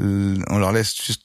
on 0.00 0.58
leur 0.58 0.72
laisse 0.72 0.94
juste 0.96 1.22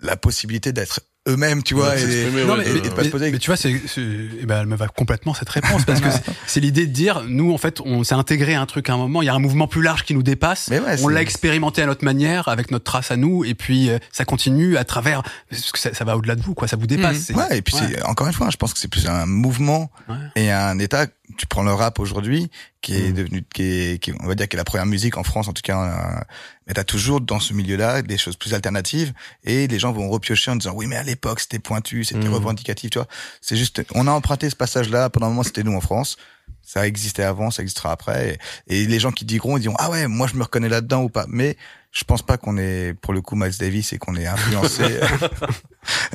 la 0.00 0.16
possibilité 0.16 0.72
d'être 0.72 1.00
eux-mêmes, 1.28 1.62
tu 1.62 1.74
vois, 1.74 1.90
Ouais, 1.90 2.02
et, 2.02 2.04
ouais, 2.06 2.44
mais, 2.58 2.64
de- 2.64 2.76
et 2.78 2.80
de 2.80 2.88
pas 2.88 2.96
mais- 2.98 3.04
se 3.04 3.08
poser. 3.10 3.30
mais 3.30 3.38
tu 3.38 3.46
vois, 3.48 3.56
c'est, 3.56 3.80
c'est- 3.86 4.00
eh 4.40 4.46
ben, 4.46 4.60
elle 4.60 4.66
me 4.66 4.76
va 4.76 4.88
complètement 4.88 5.34
cette 5.34 5.48
réponse 5.48 5.84
parce 5.84 6.00
que 6.00 6.06
c'est, 6.46 6.60
l'idée 6.60 6.86
de 6.86 6.92
dire, 6.92 7.24
nous, 7.28 7.52
en 7.52 7.58
fait, 7.58 7.80
on 7.84 8.02
s'est 8.04 8.14
intégré 8.14 8.54
à 8.54 8.60
un 8.60 8.66
truc 8.66 8.88
à 8.90 8.94
un 8.94 8.96
moment. 8.96 9.22
Il 9.22 9.26
y 9.26 9.28
a 9.28 9.34
un 9.34 9.38
mouvement 9.38 9.66
plus 9.68 9.82
large 9.82 10.04
qui 10.04 10.14
nous 10.14 10.22
dépasse. 10.22 10.68
Mais 10.70 10.80
ouais, 10.80 10.96
on 11.02 11.08
l'a 11.08 11.20
expérimenté 11.22 11.82
à 11.82 11.86
notre 11.86 12.04
manière, 12.04 12.48
avec 12.48 12.70
notre 12.70 12.84
trace 12.84 13.10
à 13.10 13.16
nous, 13.16 13.44
et 13.44 13.54
puis 13.54 13.90
euh, 13.90 13.98
ça 14.12 14.24
continue 14.24 14.76
à 14.76 14.84
travers. 14.84 15.22
Parce 15.50 15.70
que 15.72 15.78
ça, 15.78 15.94
ça 15.94 16.04
va 16.04 16.16
au-delà 16.16 16.34
de 16.36 16.42
vous, 16.42 16.54
quoi. 16.54 16.66
Ça 16.68 16.76
vous 16.76 16.86
dépasse. 16.86 17.18
C'est- 17.18 17.34
Ouais, 17.34 17.58
et 17.58 17.62
puis 17.62 17.74
c'est 17.78 18.02
encore 18.04 18.26
une 18.26 18.32
fois, 18.32 18.48
je 18.50 18.56
pense 18.56 18.72
que 18.72 18.78
c'est 18.78 18.88
plus 18.88 19.06
un 19.06 19.26
mouvement 19.26 19.90
Ouais. 20.08 20.16
et 20.36 20.50
un 20.50 20.78
état. 20.78 21.06
Tu 21.36 21.46
prends 21.46 21.62
le 21.62 21.72
rap 21.72 21.98
aujourd'hui, 21.98 22.50
qui 22.80 22.94
est 22.96 23.10
Mm. 23.10 23.14
devenu, 23.14 23.44
qui 23.52 23.62
est, 23.62 24.02
qui 24.02 24.12
on 24.20 24.26
va 24.26 24.34
dire, 24.34 24.48
qui 24.48 24.56
est 24.56 24.58
la 24.58 24.64
première 24.64 24.86
musique 24.86 25.16
en 25.18 25.22
France, 25.24 25.46
en 25.48 25.52
tout 25.52 25.62
cas. 25.62 25.82
euh, 25.82 26.24
mais 26.66 26.74
t'as 26.74 26.84
toujours 26.84 27.20
dans 27.20 27.38
ce 27.40 27.52
milieu-là 27.54 28.02
des 28.02 28.16
choses 28.18 28.36
plus 28.36 28.54
alternatives, 28.54 29.12
et 29.44 29.66
les 29.66 29.78
gens 29.78 29.92
vont 29.92 30.08
repiocher 30.08 30.50
en 30.50 30.56
disant 30.56 30.72
oui, 30.74 30.86
mais 30.86 30.96
à 30.96 31.02
l'époque 31.02 31.40
c'était 31.40 31.58
pointu, 31.58 32.04
c'était 32.04 32.28
Mm. 32.28 32.34
revendicatif, 32.34 32.90
tu 32.90 32.98
vois. 32.98 33.08
C'est 33.40 33.56
juste, 33.56 33.82
on 33.94 34.06
a 34.06 34.10
emprunté 34.10 34.48
ce 34.48 34.56
passage-là. 34.56 35.10
Pendant 35.10 35.26
un 35.26 35.30
moment, 35.30 35.42
c'était 35.42 35.62
nous 35.62 35.76
en 35.76 35.80
France. 35.82 36.16
Ça 36.62 36.86
existait 36.86 37.22
avant, 37.22 37.50
ça 37.50 37.62
existera 37.62 37.92
après. 37.92 38.38
Et, 38.66 38.82
et 38.82 38.86
les 38.86 39.00
gens 39.00 39.10
qui 39.12 39.24
diront, 39.24 39.56
ils 39.56 39.60
diront 39.60 39.76
ah 39.78 39.90
ouais, 39.90 40.06
moi 40.06 40.26
je 40.26 40.34
me 40.36 40.42
reconnais 40.42 40.68
là-dedans 40.68 41.02
ou 41.02 41.08
pas. 41.08 41.24
Mais 41.28 41.56
je 41.92 42.04
pense 42.04 42.20
pas 42.22 42.36
qu'on 42.36 42.58
est, 42.58 42.92
pour 43.00 43.14
le 43.14 43.22
coup, 43.22 43.36
Miles 43.36 43.56
Davis 43.58 43.92
et 43.94 43.98
qu'on 43.98 44.14
est 44.16 44.26
influencé 44.26 44.84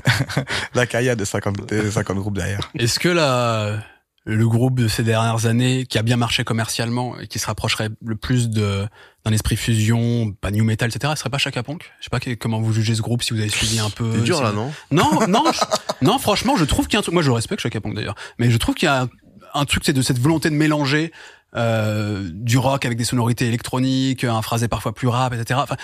la 0.76 0.86
carrière 0.86 1.16
de 1.18 1.26
50, 1.26 1.68
de 1.68 1.90
50 1.90 2.18
groupes 2.18 2.36
derrière. 2.38 2.72
Est-ce 2.78 3.00
que 3.00 3.10
la, 3.10 3.84
le 4.26 4.48
groupe 4.48 4.80
de 4.80 4.88
ces 4.88 5.04
dernières 5.04 5.46
années, 5.48 5.86
qui 5.86 5.98
a 5.98 6.02
bien 6.02 6.16
marché 6.16 6.44
commercialement 6.46 7.20
et 7.20 7.28
qui 7.28 7.40
se 7.40 7.46
rapprocherait 7.48 7.90
le 8.06 8.16
plus 8.16 8.50
de 8.50 8.88
d'un 9.26 9.32
esprit 9.32 9.56
fusion, 9.56 10.34
pas 10.34 10.52
new 10.52 10.64
metal, 10.66 10.90
etc., 10.90 11.14
ce 11.16 11.20
serait 11.22 11.30
pas 11.30 11.38
Chaka 11.38 11.64
Punk? 11.64 11.90
Je 12.00 12.06
sais 12.06 12.10
pas 12.10 12.20
que- 12.20 12.34
comment 12.34 12.60
vous 12.60 12.74
jugez 12.74 12.94
ce 12.96 13.02
groupe, 13.02 13.24
si 13.24 13.34
vous 13.34 13.40
avez 13.40 13.50
suivi 13.50 13.80
un 13.80 13.90
peu. 13.90 14.12
T'es 14.12 14.22
dur 14.22 14.42
là, 14.44 14.52
non? 14.52 14.72
Non, 14.92 15.28
non, 15.28 15.44
je- 15.54 16.06
non. 16.06 16.20
Franchement, 16.20 16.56
je 16.58 16.66
trouve 16.66 16.88
qu'il 16.88 16.94
y 16.94 16.98
a 16.98 17.00
un 17.00 17.04
truc. 17.04 17.14
Moi, 17.14 17.24
je 17.24 17.32
respecte 17.32 17.62
Chaka 17.62 17.80
Punk 17.82 17.96
d'ailleurs, 17.96 18.16
mais 18.38 18.50
je 18.52 18.58
trouve 18.58 18.76
qu'il 18.76 18.86
y 18.88 18.90
a 18.90 19.04
un, 19.04 19.10
un 19.54 19.66
truc, 19.66 19.84
c'est 19.86 19.94
de 19.94 20.02
cette 20.02 20.20
volonté 20.20 20.50
de 20.50 20.56
mélanger 20.56 21.12
euh, 21.56 22.30
du 22.34 22.58
rock 22.58 22.86
avec 22.86 22.98
des 22.98 23.04
sonorités 23.06 23.48
électroniques, 23.48 24.24
un 24.24 24.42
phrasé 24.42 24.68
parfois 24.68 24.94
plus 24.94 25.08
rap, 25.08 25.34
etc. 25.34 25.60
Enfin, 25.64 25.76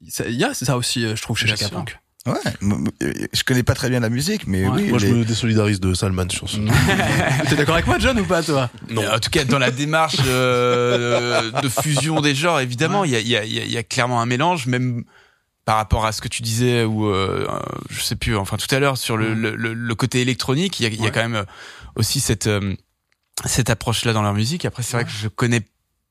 il 0.00 0.34
y 0.36 0.44
a 0.44 0.54
ça 0.54 0.76
aussi, 0.76 1.04
euh, 1.04 1.16
je 1.16 1.22
trouve, 1.22 1.36
chez 1.36 1.46
Chaka. 1.48 1.68
Punk. 1.68 1.98
Ouais, 2.26 2.34
m- 2.62 2.88
je 3.32 3.44
connais 3.44 3.62
pas 3.62 3.74
très 3.74 3.88
bien 3.88 4.00
la 4.00 4.08
musique, 4.10 4.46
mais 4.46 4.66
Ouais. 4.66 4.74
oui. 4.82 4.88
Moi, 4.88 4.98
je 4.98 5.06
me 5.06 5.24
désolidarise 5.24 5.80
de 5.80 5.94
Salman 5.94 6.28
sur 6.28 6.48
ce. 6.48 6.56
T'es 7.48 7.56
d'accord 7.56 7.74
avec 7.74 7.86
moi, 7.86 7.98
John, 7.98 8.18
ou 8.18 8.24
pas, 8.24 8.42
toi? 8.42 8.68
Non. 8.90 9.02
En 9.12 9.18
tout 9.18 9.30
cas, 9.30 9.44
dans 9.44 9.58
la 9.58 9.70
démarche 9.70 10.16
euh, 10.26 11.50
de 11.62 11.68
fusion 11.68 12.20
des 12.20 12.34
genres, 12.34 12.60
évidemment, 12.60 13.04
il 13.04 13.12
y, 13.12 13.16
a, 13.16 13.20
il 13.20 13.28
y, 13.28 13.36
a, 13.36 13.44
il 13.44 13.52
y 13.52 13.60
a- 13.60 13.64
il 13.64 13.70
y 13.72 13.76
a 13.78 13.82
clairement 13.82 14.20
un 14.20 14.26
mélange, 14.26 14.66
même 14.66 15.04
par 15.64 15.76
rapport 15.76 16.06
à 16.06 16.12
ce 16.12 16.20
que 16.20 16.28
tu 16.28 16.42
disais 16.42 16.84
ou 16.84 17.06
euh, 17.06 17.46
euh, 17.48 17.58
je 17.90 18.00
sais 18.00 18.14
plus, 18.16 18.36
enfin 18.36 18.56
tout 18.56 18.72
à 18.74 18.78
l'heure 18.78 18.96
sur 18.96 19.16
le, 19.16 19.34
le, 19.34 19.56
le- 19.56 19.74
le 19.74 19.94
côté 19.94 20.20
électronique, 20.20 20.78
il 20.80 20.92
y 20.94 20.96
y 21.02 21.06
a 21.06 21.10
quand 21.10 21.22
même 21.22 21.34
euh, 21.34 21.44
aussi 21.96 22.20
cette 22.20 22.46
euh, 22.46 22.74
cette 23.44 23.68
approche-là 23.68 24.12
dans 24.12 24.22
leur 24.22 24.32
musique. 24.34 24.64
Après, 24.64 24.82
c'est 24.82 24.96
vrai 24.96 25.04
que 25.04 25.10
je 25.10 25.28
connais 25.28 25.62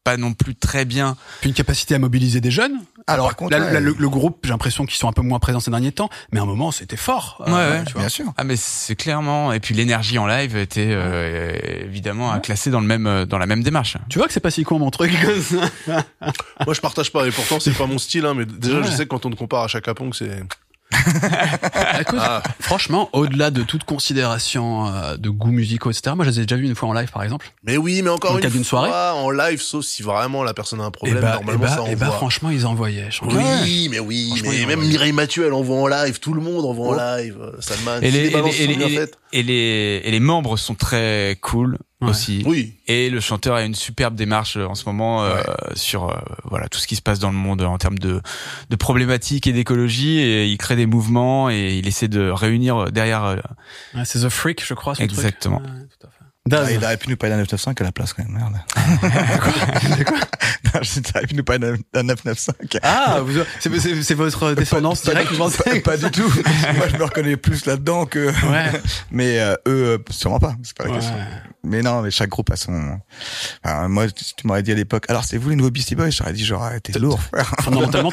pas 0.04 0.18
non 0.18 0.34
plus 0.34 0.56
très 0.56 0.86
bien. 0.86 1.16
Puis 1.42 1.50
une 1.50 1.56
capacité 1.56 1.96
à 1.96 2.00
mobiliser 2.00 2.40
des 2.42 2.52
jeunes. 2.52 2.80
Alors, 3.08 3.28
par 3.28 3.36
contre, 3.36 3.52
là, 3.58 3.64
ouais. 3.64 3.74
là, 3.74 3.80
le, 3.80 3.96
le 3.98 4.10
groupe, 4.10 4.40
j'ai 4.44 4.50
l'impression 4.50 4.86
qu'ils 4.86 4.98
sont 4.98 5.08
un 5.08 5.14
peu 5.14 5.22
moins 5.22 5.38
présents 5.38 5.60
ces 5.60 5.70
derniers 5.70 5.92
temps, 5.92 6.10
mais 6.32 6.40
à 6.40 6.42
un 6.44 6.48
moment, 6.48 6.72
c'était 6.72 6.96
fort. 6.98 7.44
euh, 7.48 7.52
Ouais, 7.52 7.78
ouais, 7.78 7.84
tu 7.86 7.94
vois. 7.94 8.02
Bien 8.02 8.10
sûr. 8.10 8.26
Ah 8.38 8.44
mais 8.44 8.56
c'est 8.56 8.96
clairement 8.96 9.54
et 9.54 9.60
puis 9.60 9.76
l'énergie 9.76 10.18
en 10.18 10.26
live 10.26 10.58
était 10.58 10.88
euh, 10.90 11.56
évidemment 11.84 12.32
à 12.32 12.40
classer 12.40 12.72
dans 12.72 12.80
le 12.82 12.88
même 12.88 13.06
euh, 13.06 13.26
dans 13.26 13.38
la 13.38 13.46
même 13.46 13.62
démarche. 13.62 13.98
Tu 14.10 14.18
vois 14.18 14.28
que 14.28 14.34
c'est 14.34 14.40
pas 14.40 14.50
si 14.52 14.64
con 14.64 14.80
mon 14.80 14.90
truc. 14.90 15.12
Moi, 15.88 16.74
je 16.74 16.82
partage 16.82 17.12
pas. 17.12 17.28
Et 17.28 17.32
pourtant, 17.32 17.60
c'est 17.60 17.74
pas 17.78 17.86
mon 17.86 17.98
style, 17.98 18.26
hein, 18.26 18.34
mais 18.36 18.46
déjà, 18.46 18.78
Ouais. 18.80 18.84
je 18.84 18.90
sais 18.92 19.04
que 19.04 19.10
quand 19.10 19.26
on 19.26 19.30
te 19.30 19.36
compare 19.36 19.64
à 19.64 19.68
Chaka 19.68 19.94
Pong, 19.94 20.14
c'est... 20.14 20.42
Écoute, 22.02 22.20
Ah. 22.22 22.42
franchement, 22.60 23.10
au-delà 23.14 23.52
de 23.52 23.64
toute 23.64 23.84
considération 23.84 24.88
euh, 24.88 25.18
de 25.18 25.30
goûts 25.30 25.52
musicaux, 25.52 25.90
etc., 25.92 26.16
moi, 26.16 26.26
je 26.26 26.30
les 26.32 26.40
ai 26.40 26.42
déjà 26.44 26.56
vus 26.56 26.68
une 26.68 26.76
fois 26.76 26.90
en 26.90 26.94
live, 26.94 27.12
par 27.12 27.24
exemple. 27.24 27.52
Mais 27.64 27.78
oui, 27.78 28.02
mais 28.04 28.10
encore 28.10 28.32
Dans 28.34 28.38
le 28.38 28.46
une 28.46 28.64
fois, 28.64 28.88
soirée 28.88 29.20
en 29.20 29.30
live, 29.32 29.62
sauf 29.62 29.84
si 29.86 30.04
vraiment 30.04 30.44
la 30.44 30.54
personne 30.54 30.82
a 30.82 30.86
un 30.86 30.92
problème, 30.92 31.18
et 31.18 31.22
bah, 31.22 31.34
normalement, 31.36 31.66
et 31.66 31.68
bah, 31.68 31.76
ça 31.76 31.92
et 31.92 31.96
bah, 31.96 32.06
envoie. 32.08 32.18
franchement, 32.18 32.50
ils 32.50 32.66
envoyaient. 32.66 33.10
je. 33.10 33.22
Oui, 33.24 33.88
mais 33.90 34.00
oui, 34.00 34.42
mais 34.44 34.66
même. 34.66 34.82
Mireille 34.82 35.12
Mathieu, 35.12 35.46
elle 35.46 35.54
envoie 35.54 35.78
en 35.78 35.88
live, 35.88 36.20
tout 36.20 36.34
le 36.34 36.42
monde 36.42 36.66
envoie 36.66 36.88
en 36.88 36.92
Oh. 36.94 37.18
live, 37.18 37.38
euh, 37.42 37.52
Salman, 37.60 38.00
Et 38.02 38.12
les, 38.12 38.28
et 38.28 38.30
balances 38.32 38.58
les, 38.58 38.64
et 39.34 39.44
les- 39.44 40.02
et 40.04 40.12
les 40.12 40.20
membres 40.20 40.58
sont 40.58 40.76
très 40.76 41.38
cool 41.42 41.78
Ouais. 42.02 42.10
aussi. 42.10 42.44
Oui. 42.46 42.74
Et 42.88 43.10
le 43.10 43.22
chanteur 43.22 43.56
a 43.56 43.64
une 43.64 43.74
superbe 43.74 44.16
démarche 44.16 44.58
euh, 44.58 44.66
en 44.68 44.76
ce 44.76 44.84
moment 44.86 45.24
euh, 45.24 45.42
sur 45.76 46.10
euh, 46.10 46.16
voilà 46.44 46.68
tout 46.68 46.78
ce 46.78 46.88
qui 46.88 46.98
se 46.98 47.02
passe 47.02 47.20
dans 47.20 47.30
le 47.32 47.38
monde 47.38 47.62
en 47.62 47.78
termes 47.78 47.98
de, 47.98 48.22
de 48.70 48.76
problématiques 48.76 49.48
et 49.48 49.54
d'écologie. 49.54 50.20
Et 50.20 50.46
il 50.48 50.58
crée 50.58 50.76
des 50.76 50.88
mouvements 50.88 51.50
et 51.50 51.78
il 51.78 51.88
essaie 51.88 52.10
de 52.10 52.30
réunir 52.30 52.78
euh, 52.78 52.90
derrière. 52.92 53.24
euh, 53.24 53.38
Ouais, 53.94 54.04
c'est 54.04 54.20
The 54.20 54.30
Freak, 54.30 54.66
je 54.66 54.74
crois, 54.74 54.96
son 54.96 55.04
Exactement. 55.04 55.60
truc. 55.62 55.72
Ah, 56.52 56.72
il 56.72 56.84
aurait 56.84 56.98
pu 56.98 57.10
nous 57.10 57.18
parler 57.18 57.36
d'un 57.36 57.42
995 57.42 57.82
à 57.82 57.84
la 57.86 57.92
place 57.92 58.14
quand 58.14 58.24
même, 58.24 58.34
merde. 58.34 58.54
Non, 60.74 60.82
je 60.82 61.00
dis, 61.00 61.10
il 61.10 61.18
aurait 61.18 61.28
pu 61.28 61.36
nous 61.36 61.44
parler 61.44 61.60
d'un- 61.60 61.78
d'un 61.94 62.04
995. 62.04 62.82
Ah, 62.84 63.20
c'est 63.60 64.14
votre 64.16 64.54
descendance 64.54 65.04
directe, 65.04 65.32
vous 65.32 65.38
pensez 65.38 65.82
pas, 65.82 65.92
pas 65.92 65.98
du 65.98 66.12
tout. 66.12 66.28
Moi, 66.76 66.88
je 66.92 66.98
me 66.98 67.04
reconnais 67.04 67.38
plus 67.38 67.66
là-dedans 67.66 68.06
que. 68.06 68.28
Ouais. 68.52 68.82
Mais 69.12 69.40
euh, 69.40 69.54
eux, 69.68 69.86
euh, 69.94 69.98
sûrement 70.10 70.40
pas. 70.40 70.56
C'est 70.64 70.76
pas 70.78 70.84
la 70.86 70.92
Ouais. 70.92 70.96
question. 70.98 71.16
Mais 71.64 71.82
non, 71.82 72.02
mais 72.02 72.12
chaque 72.12 72.30
groupe 72.30 72.52
a 72.52 72.56
son. 72.58 73.00
Enfin, 73.64 73.88
moi, 73.88 74.08
tu 74.10 74.46
m'aurais 74.46 74.62
dit 74.64 74.72
à 74.72 74.76
l'époque. 74.76 75.06
Alors, 75.10 75.24
c'est 75.24 75.38
vous 75.38 75.50
les 75.50 75.56
nouveaux 75.56 75.72
Beastie 75.72 75.96
Boys 75.96 76.10
J'aurais 76.12 76.34
dit, 76.34 76.46
j'aurais 76.46 76.78
été 76.78 76.98
lourd, 77.00 77.20
frère. 77.22 77.54
Fondamentalement, 77.62 78.12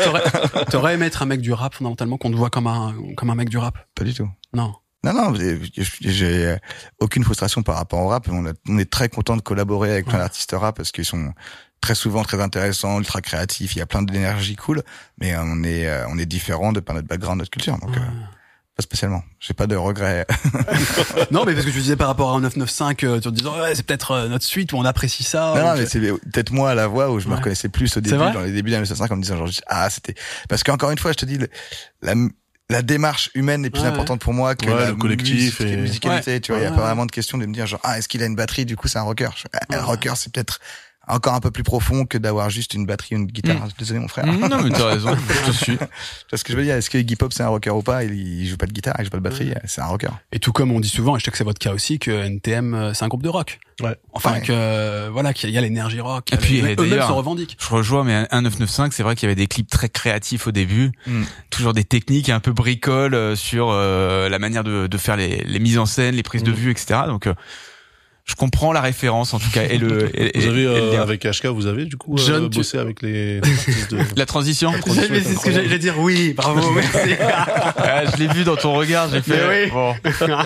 t'aurais 0.70 0.94
aimé 0.94 1.06
être 1.06 1.22
un 1.22 1.26
mec 1.26 1.40
du 1.40 1.52
rap, 1.52 1.74
fondamentalement, 1.74 2.16
qu'on 2.16 2.30
te 2.30 2.36
voit 2.36 2.50
comme 2.50 2.66
un, 2.66 2.94
comme 3.16 3.28
un 3.30 3.34
mec 3.34 3.48
du 3.50 3.58
rap? 3.58 3.76
Pas 3.94 4.04
du 4.04 4.14
tout. 4.14 4.28
Non. 4.54 4.74
Non, 5.04 5.12
non, 5.12 5.34
j'ai- 5.34 6.56
aucune 7.00 7.24
frustration 7.24 7.62
par 7.62 7.76
rapport 7.76 8.00
au 8.00 8.08
rap. 8.08 8.28
On, 8.30 8.46
a- 8.46 8.52
on 8.68 8.78
est 8.78 8.90
très 8.90 9.08
content 9.08 9.36
de 9.36 9.42
collaborer 9.42 9.90
avec 9.92 10.06
plein 10.06 10.18
d'artistes 10.18 10.54
rap 10.56 10.76
parce 10.76 10.92
qu'ils 10.92 11.04
sont 11.04 11.32
très 11.80 11.94
souvent 11.96 12.22
très 12.22 12.40
intéressants, 12.40 12.98
ultra 12.98 13.20
créatifs. 13.20 13.74
Il 13.74 13.80
y 13.80 13.82
a 13.82 13.86
plein 13.86 14.02
d'énergie 14.02 14.54
cool, 14.56 14.82
mais 15.18 15.34
euh, 15.34 15.42
on 15.42 15.64
est 15.64 15.88
euh, 15.88 16.06
on 16.08 16.18
est 16.18 16.26
différent 16.26 16.72
de 16.72 16.78
par 16.80 16.94
notre 16.94 17.08
background, 17.08 17.38
notre 17.38 17.50
culture. 17.50 17.76
Donc, 17.78 17.96
euh, 17.96 18.00
pas 18.76 18.82
spécialement. 18.82 19.22
J'ai 19.40 19.52
pas 19.54 19.66
de 19.66 19.74
regrets. 19.76 20.24
Non, 21.30 21.44
mais 21.44 21.54
parce 21.54 21.66
que 21.66 21.70
tu 21.70 21.78
disais 21.80 21.96
par 21.96 22.06
rapport 22.08 22.30
à 22.30 22.36
un 22.36 22.40
995, 22.40 22.96
euh, 23.10 23.16
tu 23.16 23.22
te 23.22 23.28
disais, 23.30 23.48
ouais, 23.48 23.74
c'est 23.74 23.84
peut-être 23.84 24.28
notre 24.28 24.44
suite 24.44 24.72
où 24.72 24.76
on 24.76 24.84
apprécie 24.84 25.22
ça. 25.24 25.52
non, 25.56 25.62
non, 25.62 25.74
mais 25.76 25.86
c'est 25.86 26.00
peut-être 26.00 26.52
moi 26.52 26.70
à 26.70 26.74
la 26.74 26.86
voix 26.86 27.10
où 27.10 27.18
je 27.20 27.26
me 27.28 27.34
reconnaissais 27.34 27.68
plus 27.68 27.96
au 27.96 28.00
début, 28.00 28.16
dans 28.32 28.40
les 28.42 28.52
débuts 28.52 28.70
d'un 28.70 28.78
905, 28.80 29.10
en 29.10 29.16
me 29.16 29.22
disant 29.22 29.36
genre 29.36 29.48
ah 29.66 29.90
c'était 29.90 30.14
parce 30.48 30.62
qu'encore 30.62 30.90
une 30.90 30.98
fois, 30.98 31.12
je 31.12 31.16
te 31.18 31.26
dis 31.26 31.38
la 32.02 32.14
la 32.72 32.82
démarche 32.82 33.30
humaine 33.34 33.64
est 33.64 33.70
plus 33.70 33.82
Ouais, 33.82 33.88
importante 33.88 34.20
pour 34.20 34.32
moi 34.32 34.54
que 34.56 34.66
Ouais, 34.66 34.74
la 34.74 34.88
le 34.90 34.96
collectif 34.96 35.60
et- 35.60 35.76
musicalité. 35.76 36.40
Tu 36.40 36.52
vois, 36.52 36.60
il 36.60 36.64
y 36.64 36.66
a 36.66 36.70
Ouais, 36.70 36.76
pas 36.76 36.82
vraiment 36.82 37.06
de 37.06 37.12
question 37.12 37.38
de 37.38 37.46
me 37.46 37.52
dire 37.54 37.66
genre 37.66 37.80
ah 37.84 37.98
est-ce 37.98 38.08
qu'il 38.08 38.22
a 38.22 38.26
une 38.26 38.34
batterie? 38.36 38.64
Du 38.66 38.76
coup 38.76 38.88
c'est 38.88 38.98
un 38.98 39.02
rocker. 39.02 39.30
Je- 39.36 39.44
ah, 39.52 39.76
Un 39.78 39.82
rocker 39.82 40.14
c'est 40.16 40.32
peut-être 40.32 40.58
encore 41.14 41.34
un 41.34 41.40
peu 41.40 41.50
plus 41.50 41.62
profond 41.62 42.04
que 42.06 42.18
d'avoir 42.18 42.50
juste 42.50 42.74
une 42.74 42.86
batterie 42.86 43.14
ou 43.16 43.18
une 43.18 43.26
guitare. 43.26 43.56
Mm. 43.66 43.68
Désolé 43.78 44.00
mon 44.00 44.08
frère. 44.08 44.26
Mm, 44.26 44.48
non 44.48 44.62
mais 44.62 44.70
t'as 44.70 44.86
raison, 44.86 45.10
je 45.16 45.46
te 45.50 45.56
suis. 45.56 45.76
Tu 45.76 45.84
vois 46.30 46.38
ce 46.38 46.44
que 46.44 46.52
je 46.52 46.58
veux 46.58 46.64
dire 46.64 46.74
Est-ce 46.76 46.90
que 46.90 46.98
Iggy 46.98 47.16
Pop 47.16 47.32
c'est 47.32 47.42
un 47.42 47.48
rocker 47.48 47.70
ou 47.70 47.82
pas? 47.82 48.04
Il, 48.04 48.12
il 48.14 48.46
joue 48.48 48.56
pas 48.56 48.66
de 48.66 48.72
guitare, 48.72 48.94
il 48.98 49.04
joue 49.04 49.10
pas 49.10 49.18
de 49.18 49.22
batterie, 49.22 49.52
c'est 49.64 49.80
un 49.80 49.86
rocker. 49.86 50.10
Et 50.32 50.38
tout 50.38 50.52
comme 50.52 50.70
on 50.72 50.80
dit 50.80 50.88
souvent, 50.88 51.16
et 51.16 51.18
je 51.20 51.24
sais 51.24 51.30
que 51.30 51.36
c'est 51.38 51.44
votre 51.44 51.58
cas 51.58 51.72
aussi, 51.72 51.98
que 51.98 52.10
NTM, 52.10 52.74
euh, 52.74 52.94
c'est 52.94 53.04
un 53.04 53.08
groupe 53.08 53.22
de 53.22 53.28
rock. 53.28 53.58
Ouais. 53.82 53.96
Enfin, 54.12 54.32
Ouais. 54.34 54.40
que, 54.42 54.52
euh, 54.52 55.08
voilà, 55.12 55.32
qu'il 55.32 55.50
y 55.50 55.58
a 55.58 55.60
l'énergie 55.60 56.00
rock. 56.00 56.32
Et 56.32 56.36
puis, 56.36 56.60
d'ailleurs- 56.62 57.08
se 57.08 57.12
revendiquent. 57.12 57.56
Je 57.60 57.68
rejoins, 57.68 58.04
mais 58.04 58.26
un 58.30 58.42
995, 58.42 58.92
c'est 58.94 59.02
vrai 59.02 59.16
qu'il 59.16 59.24
y 59.28 59.32
avait 59.32 59.34
des 59.40 59.46
clips 59.48 59.68
très 59.68 59.88
créatifs 59.88 60.46
au 60.46 60.52
début, 60.52 60.92
Mm. 61.06 61.22
toujours 61.50 61.72
des 61.72 61.84
techniques 61.84 62.28
un 62.28 62.38
peu 62.40 62.52
bricoles 62.52 63.14
euh, 63.14 63.34
sur 63.34 63.70
euh, 63.70 64.28
la 64.28 64.38
manière 64.38 64.62
de, 64.62 64.86
de 64.86 64.98
faire 64.98 65.16
les, 65.16 65.38
les 65.44 65.58
mises 65.58 65.78
en 65.78 65.86
scène, 65.86 66.14
les 66.14 66.22
prises 66.22 66.42
de 66.44 66.52
Mm. 66.52 66.54
vue, 66.54 66.70
etc. 66.70 67.00
Donc, 67.06 67.26
euh, 67.26 67.34
je 68.24 68.34
comprends 68.36 68.72
la 68.72 68.80
référence 68.80 69.34
en 69.34 69.38
tout 69.40 69.50
cas 69.50 69.64
et 69.64 69.78
le. 69.78 70.08
Et, 70.18 70.38
Vous 70.38 70.46
et- 70.46 70.48
avez, 70.48 70.62
et 70.62 70.64
le 70.64 70.70
euh, 70.70 71.02
avec 71.02 71.24
HK, 71.26 71.46
vous 71.46 71.66
avez, 71.66 71.84
du 71.86 71.96
coup, 71.96 72.14
euh, 72.14 72.18
John, 72.24 72.48
tu- 72.50 72.58
bossé 72.58 72.78
avec 72.78 73.02
les, 73.02 73.40
de... 73.90 73.98
la 74.16 74.26
transition. 74.26 74.70
transition 74.72 75.08
c'est 75.12 75.34
ce 75.34 75.40
que 75.44 75.50
j'allais 75.52 75.78
dire, 75.78 75.98
oui, 75.98 76.32
bravo, 76.34 76.70
merci. 76.74 77.14
Ah, 77.20 78.04
je 78.06 78.16
l'ai 78.22 78.28
vu 78.28 78.44
dans 78.44 78.56
ton 78.56 78.74
regard, 78.74 79.08
j'ai 79.10 79.20
fait. 79.22 79.64
Oui. 79.66 79.70
Bon, 79.70 79.94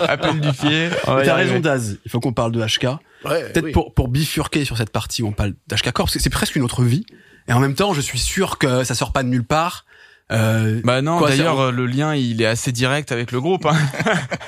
appel 0.07 0.39
du 0.39 0.51
pied. 0.53 0.89
T'as 1.05 1.35
raison, 1.35 1.59
Daz. 1.59 1.97
Il 2.05 2.11
faut 2.11 2.19
qu'on 2.19 2.33
parle 2.33 2.51
de 2.51 2.61
HK. 2.63 2.85
Ouais, 3.25 3.43
Peut-être 3.51 3.65
oui. 3.65 3.71
pour, 3.71 3.93
pour 3.93 4.07
bifurquer 4.07 4.63
sur 4.65 4.77
cette 4.77 4.91
partie 4.91 5.21
où 5.23 5.27
on 5.27 5.31
parle 5.31 5.53
d'HK 5.67 5.91
Corps, 5.91 6.05
parce 6.05 6.13
que 6.13 6.19
c'est 6.19 6.29
presque 6.29 6.55
une 6.55 6.63
autre 6.63 6.83
vie. 6.83 7.05
Et 7.47 7.53
en 7.53 7.59
même 7.59 7.75
temps, 7.75 7.93
je 7.93 8.01
suis 8.01 8.19
sûr 8.19 8.57
que 8.57 8.83
ça 8.83 8.93
sort 8.95 9.11
pas 9.13 9.23
de 9.23 9.29
nulle 9.29 9.43
part. 9.45 9.85
Euh, 10.31 10.81
Bah 10.83 11.01
non, 11.01 11.21
d'ailleurs, 11.21 11.71
le 11.71 11.85
lien, 11.85 12.15
il 12.15 12.41
est 12.41 12.45
assez 12.45 12.71
direct 12.71 13.11
avec 13.11 13.31
le 13.31 13.39
groupe. 13.39 13.65
Hein. 13.65 13.77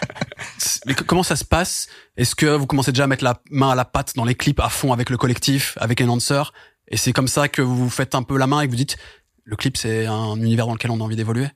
mais 0.86 0.94
comment 0.94 1.24
ça 1.24 1.36
se 1.36 1.46
passe? 1.46 1.88
Est-ce 2.18 2.36
que 2.36 2.46
vous 2.48 2.68
commencez 2.68 2.92
déjà 2.92 3.06
à 3.06 3.08
mettre 3.08 3.24
la 3.24 3.42
main 3.50 3.70
à 3.70 3.76
la 3.76 3.86
patte 3.86 4.16
dans 4.16 4.26
les 4.26 4.36
clips 4.36 4.60
à 4.60 4.70
fond 4.70 4.94
avec 4.94 5.10
le 5.10 5.18
collectif, 5.18 5.78
avec 5.80 6.02
Enhancer 6.02 6.44
Et 6.90 6.98
c'est 6.98 7.14
comme 7.14 7.28
ça 7.28 7.48
que 7.48 7.62
vous 7.62 7.76
vous 7.76 7.90
faites 7.90 8.16
un 8.16 8.24
peu 8.24 8.38
la 8.38 8.48
main 8.48 8.62
et 8.62 8.66
que 8.66 8.72
vous 8.72 8.78
dites, 8.78 8.98
le 9.44 9.56
clip, 9.56 9.78
c'est 9.78 10.06
un 10.06 10.36
univers 10.36 10.68
dans 10.68 10.74
lequel 10.74 10.92
on 10.92 11.00
a 11.00 11.04
envie 11.04 11.16
d'évoluer? 11.16 11.48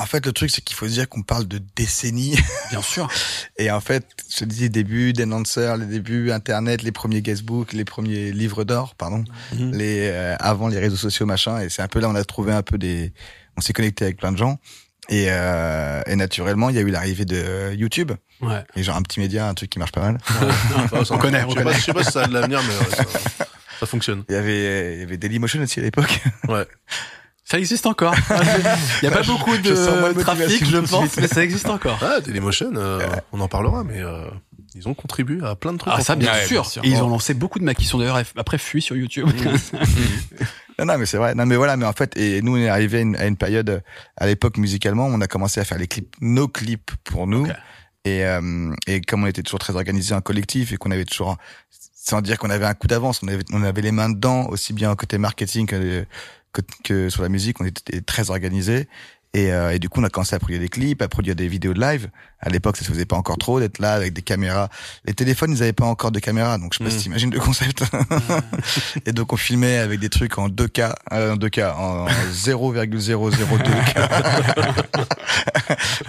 En 0.00 0.06
fait, 0.06 0.24
le 0.24 0.32
truc 0.32 0.50
c'est 0.50 0.62
qu'il 0.62 0.76
faut 0.76 0.86
se 0.86 0.92
dire 0.92 1.08
qu'on 1.08 1.22
parle 1.22 1.46
de 1.46 1.60
décennies. 1.76 2.36
Bien 2.70 2.82
sûr. 2.82 3.08
Et 3.58 3.70
en 3.70 3.80
fait, 3.80 4.06
je 4.30 4.38
te 4.38 4.44
disais, 4.44 4.68
début 4.68 5.12
d'Enhancer, 5.12 5.74
les 5.78 5.86
débuts 5.86 6.32
Internet, 6.32 6.82
les 6.82 6.92
premiers 6.92 7.20
guestbooks, 7.22 7.72
les 7.72 7.84
premiers 7.84 8.32
livres 8.32 8.64
d'or, 8.64 8.94
pardon, 8.94 9.24
Mhm. 9.52 9.72
les 9.72 10.08
euh, 10.10 10.36
avant 10.40 10.68
les 10.68 10.78
réseaux 10.78 10.96
sociaux, 10.96 11.26
machin. 11.26 11.60
Et 11.60 11.68
c'est 11.68 11.82
un 11.82 11.88
peu 11.88 12.00
là, 12.00 12.08
on 12.08 12.14
a 12.14 12.24
trouvé 12.24 12.52
un 12.52 12.62
peu 12.62 12.78
des, 12.78 13.12
on 13.56 13.60
s'est 13.60 13.72
connecté 13.72 14.04
avec 14.04 14.16
plein 14.16 14.32
de 14.32 14.38
gens. 14.38 14.58
Et, 15.08 15.26
euh, 15.28 16.02
et 16.06 16.14
naturellement, 16.16 16.70
il 16.70 16.76
y 16.76 16.78
a 16.78 16.82
eu 16.82 16.90
l'arrivée 16.90 17.24
de 17.24 17.36
euh, 17.36 17.74
YouTube. 17.74 18.12
Ouais. 18.40 18.64
Et 18.76 18.82
genre 18.82 18.96
un 18.96 19.02
petit 19.02 19.20
média, 19.20 19.48
un 19.48 19.54
truc 19.54 19.68
qui 19.68 19.78
marche 19.78 19.92
pas 19.92 20.00
mal. 20.02 20.18
Ça- 20.24 21.14
On 21.14 21.18
connaît, 21.18 21.42
on 21.44 21.50
je 21.50 21.54
sais 21.56 21.56
pas- 21.56 21.62
connaît. 21.64 21.74
Je 21.78 21.84
sais 21.84 21.92
pas 21.92 22.04
si 22.04 22.12
ça 22.12 22.22
a 22.22 22.26
de 22.26 22.32
l'avenir, 22.32 22.60
mais 22.62 22.74
ouais, 22.88 22.96
ça, 22.96 23.04
ça 23.80 23.86
fonctionne. 23.86 24.24
Il 24.28 24.34
y 24.34 24.38
avait, 24.38 24.94
il 24.94 25.00
y 25.00 25.02
avait 25.02 25.16
Dailymotion 25.18 25.60
aussi 25.62 25.80
à 25.80 25.82
l'époque. 25.82 26.20
Ouais. 26.48 26.64
Ça 27.50 27.58
existe 27.58 27.86
encore. 27.86 28.14
Il 29.02 29.06
y 29.06 29.08
a 29.08 29.10
pas 29.10 29.24
beaucoup 29.24 29.54
Je 29.56 29.60
de 29.60 30.12
de 30.14 30.20
trafic, 30.20 30.64
je 30.64 30.76
pense, 30.78 31.16
mais 31.16 31.26
ça 31.26 31.42
existe 31.42 31.66
encore. 31.68 31.98
Ah, 32.00 32.20
Dailymotion, 32.20 32.70
euh, 32.76 33.04
on 33.32 33.40
en 33.40 33.48
parlera, 33.48 33.82
mais 33.82 33.98
euh, 34.00 34.24
ils 34.76 34.88
ont 34.88 34.94
contribué 34.94 35.44
à 35.44 35.56
plein 35.56 35.72
de 35.72 35.78
trucs. 35.78 35.92
Ah 35.96 36.00
ça 36.00 36.14
bien 36.14 36.32
Ouais, 36.32 36.46
sûr. 36.46 36.62
bien 36.62 36.70
sûr. 36.70 36.84
Et 36.84 36.90
ils 36.90 37.02
ont 37.02 37.08
lancé 37.08 37.34
beaucoup 37.34 37.58
de 37.58 37.64
mecs 37.64 37.76
qui 37.76 37.86
sont 37.86 37.98
d'ailleurs 37.98 38.22
après 38.36 38.58
fuis 38.58 38.82
sur 38.82 38.94
YouTube. 38.96 39.28
Non, 40.78 40.86
non, 40.86 40.96
mais 40.96 41.04
c'est 41.04 41.18
vrai. 41.18 41.34
Non, 41.34 41.44
mais 41.44 41.56
voilà, 41.56 41.76
mais 41.76 41.84
en 41.84 41.92
fait, 41.92 42.16
et 42.16 42.40
nous, 42.40 42.54
on 42.54 42.56
est 42.56 42.70
arrivé 42.70 42.98
à 42.98 43.00
une, 43.02 43.16
à 43.16 43.26
une 43.26 43.36
période, 43.36 43.82
à 44.16 44.26
l'époque, 44.26 44.56
musicalement, 44.56 45.04
on 45.08 45.20
a 45.20 45.26
commencé 45.26 45.60
à 45.60 45.64
faire 45.66 45.76
les 45.76 45.86
clips, 45.86 46.16
nos 46.22 46.48
clips 46.48 46.92
pour 47.04 47.26
nous. 47.26 47.46
Et, 48.06 48.24
euh, 48.24 48.72
et 48.86 49.02
comme 49.02 49.24
on 49.24 49.26
était 49.26 49.42
toujours 49.42 49.58
très 49.58 49.76
organisé 49.76 50.14
en 50.14 50.22
collectif 50.22 50.72
et 50.72 50.78
qu'on 50.78 50.90
avait 50.90 51.04
toujours, 51.04 51.36
sans 51.94 52.22
dire 52.22 52.38
qu'on 52.38 52.48
avait 52.48 52.64
un 52.64 52.72
coup 52.72 52.86
d'avance, 52.86 53.20
on 53.22 53.28
avait, 53.28 53.44
on 53.52 53.62
avait 53.62 53.82
les 53.82 53.92
mains 53.92 54.08
dedans, 54.08 54.46
aussi 54.46 54.72
bien 54.72 54.94
côté 54.96 55.18
marketing 55.18 55.66
que, 55.66 56.06
que, 56.52 56.60
que 56.84 57.08
sur 57.10 57.22
la 57.22 57.28
musique, 57.28 57.60
on 57.60 57.64
était 57.64 58.00
très 58.00 58.30
organisé. 58.30 58.88
Et, 59.32 59.52
euh, 59.52 59.70
et 59.70 59.78
du 59.78 59.88
coup, 59.88 60.00
on 60.00 60.04
a 60.04 60.08
commencé 60.10 60.34
à 60.34 60.40
produire 60.40 60.58
des 60.60 60.68
clips, 60.68 61.00
à 61.02 61.06
produire 61.06 61.36
des 61.36 61.46
vidéos 61.46 61.72
de 61.72 61.80
live. 61.80 62.10
À 62.40 62.48
l'époque, 62.48 62.76
ça 62.76 62.84
se 62.84 62.90
faisait 62.90 63.04
pas 63.06 63.14
encore 63.14 63.38
trop 63.38 63.60
d'être 63.60 63.78
là 63.78 63.92
avec 63.92 64.12
des 64.12 64.22
caméras. 64.22 64.68
Les 65.04 65.14
téléphones, 65.14 65.52
ils 65.52 65.62
avaient 65.62 65.72
pas 65.72 65.84
encore 65.84 66.10
de 66.10 66.18
caméra, 66.18 66.58
donc 66.58 66.72
je 66.74 66.78
sais 66.78 66.84
pas 66.84 66.90
Mm. 66.90 66.92
si 66.98 67.02
t'imagines 67.04 67.30
le 67.32 67.38
concept. 67.38 67.84
et 69.06 69.12
donc, 69.12 69.32
on 69.32 69.36
filmait 69.36 69.78
avec 69.78 70.00
des 70.00 70.08
trucs 70.08 70.36
en 70.36 70.48
2K, 70.48 70.92
euh, 71.12 71.34
en 71.34 71.36
2K, 71.36 71.72
en 71.76 72.06
0,002K. 72.32 74.08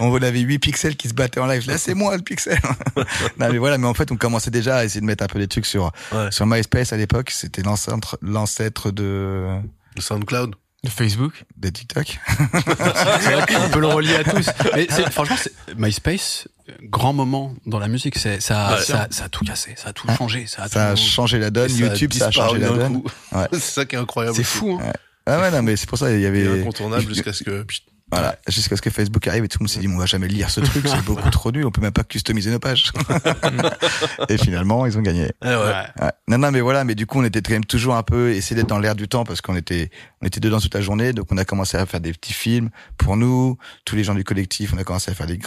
on 0.00 0.12
avait 0.20 0.40
8 0.40 0.58
pixels 0.58 0.96
qui 0.96 1.08
se 1.08 1.14
battaient 1.14 1.38
en 1.40 1.46
live. 1.46 1.66
Là, 1.68 1.78
c'est 1.78 1.94
moi 1.94 2.16
le 2.16 2.22
pixel. 2.22 2.58
non, 3.38 3.48
mais 3.52 3.58
voilà, 3.58 3.78
mais 3.78 3.86
en 3.86 3.94
fait, 3.94 4.10
on 4.10 4.16
commençait 4.16 4.50
déjà 4.50 4.78
à 4.78 4.84
essayer 4.84 5.00
de 5.00 5.06
mettre 5.06 5.22
un 5.24 5.28
peu 5.28 5.38
des 5.38 5.48
trucs 5.48 5.66
sur, 5.66 5.92
Ouais. 6.12 6.30
sur 6.30 6.46
MySpace 6.46 6.92
à 6.92 6.96
l'époque. 6.96 7.30
C'était 7.30 7.62
l'ancêtre, 7.62 8.18
l'ancêtre 8.22 8.90
de, 8.90 9.46
Le 9.96 10.00
SoundCloud. 10.00 10.54
De 10.84 10.88
Facebook. 10.90 11.44
de 11.56 11.68
TikTok. 11.68 12.18
C'est 12.66 13.32
vrai 13.32 13.46
qu'on 13.46 13.68
peut 13.70 13.78
le 13.80 13.86
relier 13.86 14.16
à 14.16 14.24
tous. 14.24 14.46
Mais 14.74 14.88
c'est- 14.90 15.08
franchement, 15.12 15.36
c'est- 15.40 15.52
MySpace, 15.76 16.48
grand 16.82 17.12
moment 17.12 17.54
dans 17.66 17.78
la 17.78 17.86
musique. 17.86 18.18
C'est 18.18 18.40
ça, 18.40 18.74
Ouais. 18.74 18.82
ça, 18.82 19.06
ça 19.10 19.24
a 19.24 19.28
tout 19.28 19.44
cassé, 19.44 19.74
ça 19.76 19.90
a 19.90 19.92
tout 19.92 20.08
changé, 20.18 20.46
ça 20.48 20.64
a 20.64 20.68
Ça 20.68 20.88
a 20.88 20.94
tout. 20.94 21.00
changé 21.00 21.38
la 21.38 21.50
donne. 21.50 21.70
YouTube, 21.76 22.12
ça 22.12 22.26
a 22.26 22.30
changé 22.32 22.58
la 22.58 22.68
donne. 22.70 23.02
Ouais. 23.30 23.46
c'est 23.52 23.60
ça 23.60 23.84
qui 23.84 23.94
est 23.94 23.98
incroyable. 24.00 24.36
C'est 24.36 24.42
fou. 24.42 24.80
Hein. 24.82 24.92
Ah 25.24 25.40
ouais, 25.40 25.52
non, 25.52 25.62
mais 25.62 25.76
c'est 25.76 25.88
pour 25.88 25.98
ça, 25.98 26.10
il 26.12 26.20
y 26.20 26.26
avait, 26.26 26.60
incontournable 26.62 27.06
jusqu'à 27.06 27.32
ce 27.32 27.44
que. 27.44 27.64
Voilà, 28.12 28.36
jusqu'à 28.46 28.76
ce 28.76 28.82
que 28.82 28.90
Facebook 28.90 29.26
arrive 29.26 29.44
et 29.44 29.48
tout 29.48 29.56
le 29.58 29.64
monde 29.64 29.70
s'est 29.70 29.80
dit, 29.80 29.88
on 29.88 29.96
va 29.96 30.04
jamais 30.04 30.28
lire 30.28 30.50
ce 30.50 30.60
truc, 30.60 30.86
c'est 30.86 31.02
beaucoup 31.02 31.30
trop 31.30 31.50
nul, 31.50 31.64
on 31.64 31.70
peut 31.70 31.80
même 31.80 31.92
pas 31.92 32.04
customiser 32.04 32.50
nos 32.50 32.58
pages. 32.58 32.92
et 34.28 34.36
finalement, 34.36 34.84
ils 34.84 34.98
ont 34.98 35.00
gagné. 35.00 35.30
Eh 35.42 35.48
ouais. 35.48 35.54
Ouais. 35.54 36.10
Non, 36.28 36.36
non, 36.36 36.50
mais 36.50 36.60
voilà, 36.60 36.84
mais 36.84 36.94
du 36.94 37.06
coup, 37.06 37.20
on 37.20 37.24
était 37.24 37.40
quand 37.40 37.54
même 37.54 37.64
toujours 37.64 37.96
un 37.96 38.02
peu 38.02 38.32
essayé 38.32 38.54
d'être 38.54 38.68
dans 38.68 38.78
l'air 38.78 38.94
du 38.94 39.08
temps 39.08 39.24
parce 39.24 39.40
qu'on 39.40 39.56
était, 39.56 39.90
on 40.20 40.26
était 40.26 40.40
dedans 40.40 40.60
toute 40.60 40.74
la 40.74 40.82
journée, 40.82 41.14
donc 41.14 41.28
on 41.30 41.38
a 41.38 41.46
commencé 41.46 41.78
à 41.78 41.86
faire 41.86 42.00
des 42.00 42.12
petits 42.12 42.34
films 42.34 42.68
pour 42.98 43.16
nous, 43.16 43.56
tous 43.86 43.96
les 43.96 44.04
gens 44.04 44.14
du 44.14 44.24
collectif, 44.24 44.74
on 44.74 44.78
a 44.78 44.84
commencé 44.84 45.10
à 45.10 45.14
faire 45.14 45.26
des, 45.26 45.40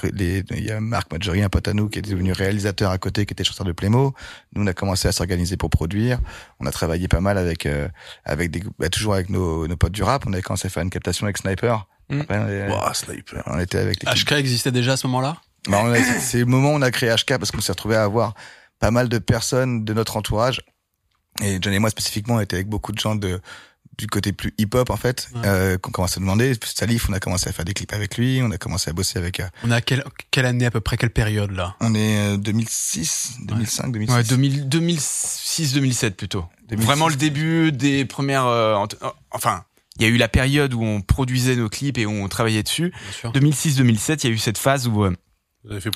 il 0.50 0.66
y 0.66 0.72
a 0.72 0.80
Marc 0.80 1.12
Maggiori, 1.12 1.44
un 1.44 1.50
pote 1.50 1.68
à 1.68 1.74
nous, 1.74 1.88
qui 1.88 2.00
est 2.00 2.02
devenu 2.02 2.32
réalisateur 2.32 2.90
à 2.90 2.98
côté, 2.98 3.28
qui 3.28 3.34
était 3.34 3.44
chanteur 3.44 3.68
de 3.68 3.74
Playmo. 3.74 4.16
Nous, 4.56 4.64
on 4.64 4.68
a 4.68 4.74
commencé 4.74 5.08
à 5.08 5.12
s'organiser 5.12 5.56
pour 5.56 5.70
produire. 5.70 6.20
On 6.60 6.66
a 6.66 6.72
travaillé 6.72 7.08
pas 7.08 7.22
mal 7.22 7.38
avec, 7.38 7.68
euh, 7.68 7.88
avec 8.24 8.50
des, 8.50 8.64
bah, 8.80 8.90
toujours 8.90 9.14
avec 9.14 9.30
nos, 9.30 9.68
nos 9.68 9.78
potes 9.78 9.92
du 9.92 10.02
rap. 10.02 10.26
On 10.26 10.34
avait 10.34 10.42
commencé 10.42 10.66
à 10.66 10.70
faire 10.70 10.82
une 10.82 10.90
captation 10.90 11.26
avec 11.26 11.38
Sniper. 11.38 11.86
Mm. 12.10 12.22
Après, 12.22 12.38
on, 12.40 12.48
est- 12.48 12.70
Ouah, 12.70 12.94
sniper. 12.94 13.44
on 13.48 13.60
était 13.60 13.78
avec 13.80 14.04
HK 14.06 14.34
existait 14.34 14.72
déjà 14.72 14.94
à 14.94 14.98
ce 14.98 15.08
moment-là? 15.08 15.38
Bah, 15.68 15.84
a- 15.86 16.20
c'est- 16.20 16.40
le 16.40 16.46
moment 16.46 16.70
où 16.72 16.76
on 16.76 16.82
a 16.82 16.92
créé 16.92 17.10
HK 17.14 17.38
parce 17.38 17.52
qu'on 17.52 17.62
s'est 17.62 17.72
retrouvé 17.72 17.96
à 17.96 18.04
avoir 18.04 18.34
pas 18.80 18.92
mal 18.92 19.10
de 19.10 19.18
personnes 19.18 19.84
de 19.86 19.94
notre 19.94 20.18
entourage. 20.18 20.62
Et 21.42 21.58
John 21.62 21.74
et 21.74 21.80
moi 21.80 21.90
spécifiquement, 21.90 22.36
on 22.36 22.40
était 22.42 22.56
avec 22.56 22.68
beaucoup 22.68 22.92
de 22.92 23.00
gens 23.00 23.16
de 23.16 23.42
du 23.98 24.08
côté 24.08 24.34
plus 24.34 24.54
hip-hop 24.58 24.90
en 24.90 24.98
fait, 24.98 25.30
Ouais. 25.36 25.42
euh, 25.46 25.78
qu'on 25.78 25.90
commence 25.92 26.18
à 26.18 26.20
demander. 26.20 26.54
Salif, 26.66 27.08
on 27.10 27.14
a 27.14 27.20
commencé 27.22 27.48
à 27.48 27.54
faire 27.54 27.64
des 27.64 27.74
clips 27.74 27.94
avec 27.94 28.18
lui, 28.18 28.42
on 28.44 28.52
a 28.52 28.58
commencé 28.58 28.90
à 28.90 28.94
bosser 28.94 29.18
avec. 29.18 29.40
euh, 29.40 29.48
On 29.64 29.72
à 29.72 29.80
quelle, 29.80 30.04
quelle 30.32 30.46
année 30.46 30.66
à 30.66 30.72
peu 30.72 30.82
près, 30.82 30.98
quelle 30.98 31.12
période 31.12 31.52
là? 31.52 31.76
On 31.80 31.96
est 31.96 32.34
euh, 32.34 32.38
2006, 32.38 33.38
2005, 33.44 33.94
2006. 33.94 34.14
Ouais, 34.14 34.24
2000 34.26 34.68
2006-2007 34.68 36.12
plutôt. 36.12 36.46
2006. 36.68 36.86
Vraiment 36.86 37.08
le 37.08 37.16
début 37.16 37.72
des 37.72 38.04
premières. 38.06 38.46
euh, 38.48 38.76
enfin, 39.32 39.64
il 39.98 40.04
y 40.04 40.06
a 40.06 40.10
eu 40.10 40.18
la 40.18 40.28
période 40.28 40.74
où 40.74 40.84
on 40.84 41.02
produisait 41.02 41.56
nos 41.56 41.70
clips 41.70 41.98
et 41.98 42.06
où 42.06 42.12
on 42.12 42.28
travaillait 42.28 42.64
dessus. 42.64 42.92
Bien 42.92 43.12
sûr. 43.12 43.32
2006-2007, 43.32 44.20
il 44.24 44.30
y 44.30 44.32
a 44.32 44.36
eu 44.36 44.38
cette 44.38 44.58
phase 44.58 44.88
où 44.88 45.04
euh, 45.06 45.14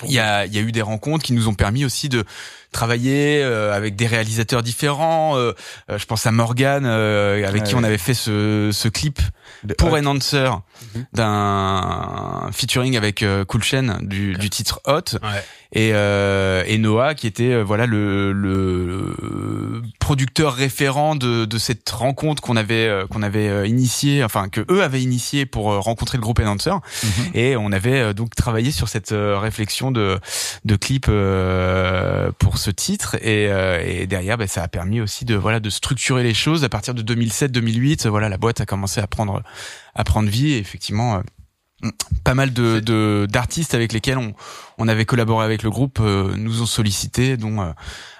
il 0.05 0.11
y 0.11 0.17
a, 0.19 0.45
il 0.47 0.53
y 0.53 0.57
a 0.57 0.61
eu 0.61 0.71
des 0.71 0.81
rencontres 0.81 1.23
qui 1.23 1.33
nous 1.33 1.47
ont 1.47 1.53
permis 1.53 1.85
aussi 1.85 2.09
de 2.09 2.23
travailler 2.71 3.43
euh, 3.43 3.71
avec 3.75 3.95
des 3.95 4.07
réalisateurs 4.07 4.63
différents. 4.63 5.37
Euh, 5.37 5.53
je 5.95 6.05
pense 6.05 6.25
à 6.25 6.31
Morgan, 6.31 6.85
euh, 6.87 7.45
avec 7.47 7.61
Ouais, 7.63 7.67
qui 7.67 7.75
on 7.75 7.83
avait 7.83 7.99
fait 7.99 8.15
ce, 8.15 8.71
ce 8.73 8.87
clip 8.87 9.19
De 9.63 9.73
pour 9.75 9.91
Hot. 9.91 9.97
Enhancer 9.97 10.49
Mhm. 10.95 11.05
d'un 11.13 12.49
featuring 12.53 12.95
avec 12.97 13.23
Cool 13.47 13.63
Chain 13.63 13.99
du, 14.01 14.33
du 14.35 14.49
titre 14.49 14.81
Hot 14.85 15.17
Ouais. 15.21 15.43
Et, 15.71 15.91
euh, 15.93 16.63
et 16.65 16.77
Noah 16.79 17.13
qui 17.13 17.27
était 17.27 17.51
euh, 17.53 17.63
voilà 17.63 17.85
le, 17.85 18.31
le 18.31 19.81
producteur 19.99 20.53
référent 20.53 21.15
de, 21.15 21.45
de 21.45 21.57
cette 21.59 21.87
rencontre 21.89 22.41
qu'on 22.41 22.55
avait 22.55 22.87
euh, 22.87 23.05
qu'on 23.05 23.21
avait 23.21 23.47
euh, 23.49 23.67
initié 23.67 24.23
enfin 24.23 24.49
que 24.49 24.61
eux 24.71 24.81
avaient 24.81 25.01
initié 25.01 25.45
pour 25.45 25.65
rencontrer 25.65 26.17
le 26.17 26.21
groupe 26.23 26.39
Enhancer 26.39 26.71
Mhm. 27.03 27.25
et 27.35 27.55
on 27.55 27.71
avait 27.71 28.13
donc 28.13 28.33
travaillé 28.35 28.71
sur 28.71 28.87
cette 28.89 29.13
réflexion 29.13 29.91
de 29.91 30.19
de 30.65 30.75
clip 30.75 31.05
euh, 31.07 32.31
pour 32.39 32.57
ce 32.57 32.71
titre. 32.71 33.15
Et, 33.21 33.47
euh, 33.49 33.81
et 33.85 34.07
derrière 34.07 34.37
ben, 34.37 34.47
ça 34.47 34.63
a 34.63 34.67
permis 34.67 35.01
aussi 35.01 35.25
de 35.25 35.35
voilà 35.35 35.59
de 35.59 35.69
structurer 35.69 36.23
les 36.23 36.33
choses. 36.33 36.63
À 36.63 36.69
partir 36.69 36.93
de 36.93 37.01
2007 37.01 37.51
2008 37.51 38.07
voilà 38.07 38.29
la 38.29 38.37
boîte 38.37 38.61
a 38.61 38.65
commencé 38.65 38.99
à 39.01 39.07
prendre 39.07 39.43
à 39.95 40.03
prendre 40.03 40.29
vie. 40.29 40.53
Et 40.53 40.57
effectivement 40.57 41.21
pas 42.23 42.33
mal 42.33 42.51
de 42.51 42.79
de- 42.79 43.25
d'artistes 43.29 43.73
avec 43.73 43.93
lesquels 43.93 44.17
on 44.17 44.33
on 44.79 44.87
avait 44.87 45.05
collaboré 45.05 45.45
avec 45.45 45.61
le 45.63 45.69
groupe 45.69 45.99
euh, 46.01 46.33
nous 46.35 46.61
ont 46.61 46.65
sollicité 46.65 47.37
dont 47.37 47.61
euh, 47.61 47.71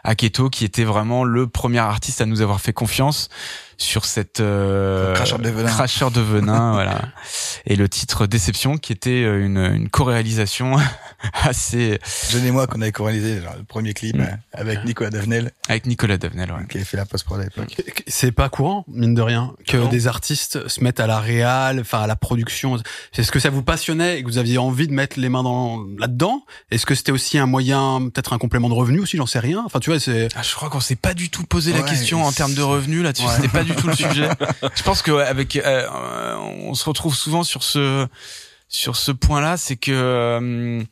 Aketo 0.03 0.49
qui 0.49 0.65
était 0.65 0.83
vraiment 0.83 1.23
le 1.23 1.47
premier 1.47 1.79
artiste 1.79 2.21
à 2.21 2.25
nous 2.25 2.41
avoir 2.41 2.61
fait 2.61 2.73
confiance 2.73 3.29
sur 3.77 4.03
cette 4.03 4.41
euh, 4.41 5.13
Cracheur 5.15 5.39
de 5.39 5.49
venin. 5.49 5.69
cracheur 5.69 6.11
de 6.11 6.19
venin 6.19 6.71
voilà 6.73 6.99
et 7.65 7.77
le 7.77 7.87
titre 7.87 8.27
Déception 8.27 8.77
qui 8.77 8.91
était 8.91 9.23
euh, 9.23 9.45
une 9.45 9.57
une 9.57 9.89
co-réalisation 9.89 10.75
assez 11.33 11.99
John 12.31 12.43
et 12.45 12.51
moi 12.51 12.67
qu'on 12.67 12.81
avait 12.81 12.91
co-réalisé 12.91 13.41
genre, 13.41 13.55
le 13.57 13.63
premier 13.63 13.93
clip 13.93 14.17
Mm. 14.17 14.21
euh, 14.21 14.25
avec 14.53 14.83
Nicolas 14.85 15.09
Davenel 15.11 15.51
avec 15.69 15.85
Nicolas 15.85 16.17
Davenel 16.17 16.51
ouais. 16.51 16.65
qui 16.69 16.77
avait 16.77 16.85
fait 16.85 16.97
la 16.97 17.05
post-prod 17.05 17.39
à 17.39 17.43
l'époque. 17.43 17.75
C'est 18.07 18.31
pas 18.31 18.49
courant, 18.49 18.83
mine 18.87 19.13
de 19.13 19.21
rien, 19.21 19.53
que 19.67 19.77
Non. 19.77 19.87
des 19.87 20.07
artistes 20.07 20.67
se 20.67 20.83
mettent 20.83 20.99
à 20.99 21.05
la 21.07 21.19
réal, 21.19 21.79
enfin 21.79 21.99
à 22.01 22.07
la 22.07 22.15
production. 22.15 22.77
Est-ce 23.15 23.31
que 23.31 23.39
ça 23.39 23.49
vous 23.51 23.61
passionnait 23.61 24.19
et 24.19 24.23
que 24.23 24.27
vous 24.27 24.39
aviez 24.39 24.57
envie 24.57 24.87
de 24.87 24.93
mettre 24.93 25.19
les 25.19 25.29
mains 25.29 25.43
dans 25.43 25.85
là-dedans? 25.99 26.43
Est-ce 26.71 26.85
que 26.85 26.95
c'était 26.95 27.11
aussi 27.11 27.37
un 27.37 27.45
moyen, 27.45 28.09
peut-être 28.13 28.33
un 28.33 28.37
complément 28.37 28.69
de 28.69 28.73
revenu 28.73 28.99
aussi, 28.99 29.17
j'en 29.17 29.25
sais 29.25 29.39
rien. 29.39 29.63
Enfin, 29.65 29.79
tu 29.79 29.89
vois, 29.89 29.99
c'est 29.99 30.29
Ah, 30.35 30.41
je 30.41 30.53
crois 30.55 30.69
qu'on 30.69 30.79
s'est 30.79 30.95
pas 30.95 31.13
du 31.13 31.29
tout 31.29 31.43
posé 31.43 31.73
la 31.73 31.81
question 31.81 32.23
en 32.23 32.31
termes 32.31 32.53
de 32.53 32.61
revenus 32.61 33.03
là-dessus. 33.03 33.25
Ouais. 33.25 33.33
C'était 33.35 33.47
pas 33.47 33.63
du 33.63 33.75
tout 33.75 33.87
le 33.87 33.95
sujet. 33.95 34.29
Je 34.75 34.83
pense 34.83 35.01
que 35.01 35.11
ouais, 35.11 35.25
avec, 35.25 35.55
euh, 35.55 35.61
euh, 35.65 36.35
on 36.37 36.73
se 36.73 36.85
retrouve 36.85 37.15
souvent 37.15 37.43
sur 37.43 37.63
ce 37.63 38.07
sur 38.67 38.95
ce 38.95 39.11
point-là, 39.11 39.57
c'est 39.57 39.75
que 39.75 39.91
euh, 39.91 40.83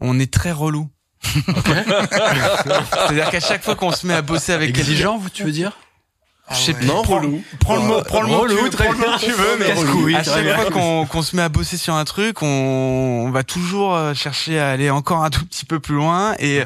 on 0.00 0.18
est 0.18 0.32
très 0.32 0.52
relou. 0.52 0.90
C'est-à-dire 1.24 3.30
qu'à 3.30 3.40
chaque 3.40 3.62
fois 3.62 3.74
qu'on 3.74 3.92
se 3.92 4.06
met 4.06 4.14
à 4.14 4.22
bosser 4.22 4.52
avec 4.52 4.74
quelqu'un, 4.74 4.90
exigeant, 4.90 5.18
vous, 5.18 5.30
tu 5.30 5.44
veux 5.44 5.52
dire? 5.52 5.76
Je 6.52 6.56
sais 6.58 6.74
pas, 6.74 6.84
Non, 6.84 7.02
prends, 7.02 7.18
relou. 7.18 7.42
prends 7.60 7.76
le 7.76 7.82
mot, 7.82 8.02
prends 8.02 8.22
le 8.22 8.28
mot, 8.28 8.46
tu 8.46 8.54
Relou, 8.54 8.68
très 8.70 8.84
prends 8.84 8.92
le 8.92 8.98
mot 8.98 9.04
bien. 9.06 9.18
que 9.18 9.24
tu 9.24 9.30
veux, 9.32 9.56
mais 9.58 10.14
à 10.16 10.22
chaque 10.24 10.54
fois 10.60 10.70
qu'on 10.70 11.06
qu'on 11.06 11.22
se 11.22 11.36
met 11.36 11.42
à 11.42 11.48
bosser 11.48 11.76
sur 11.76 11.94
un 11.94 12.04
truc, 12.04 12.42
on, 12.42 12.46
on 13.26 13.30
va 13.30 13.42
toujours 13.44 13.94
euh, 13.94 14.14
chercher 14.14 14.58
à 14.58 14.70
aller 14.70 14.90
encore 14.90 15.22
un 15.24 15.30
tout 15.30 15.44
petit 15.46 15.64
peu 15.64 15.80
plus 15.80 15.94
loin 15.94 16.34
et 16.38 16.62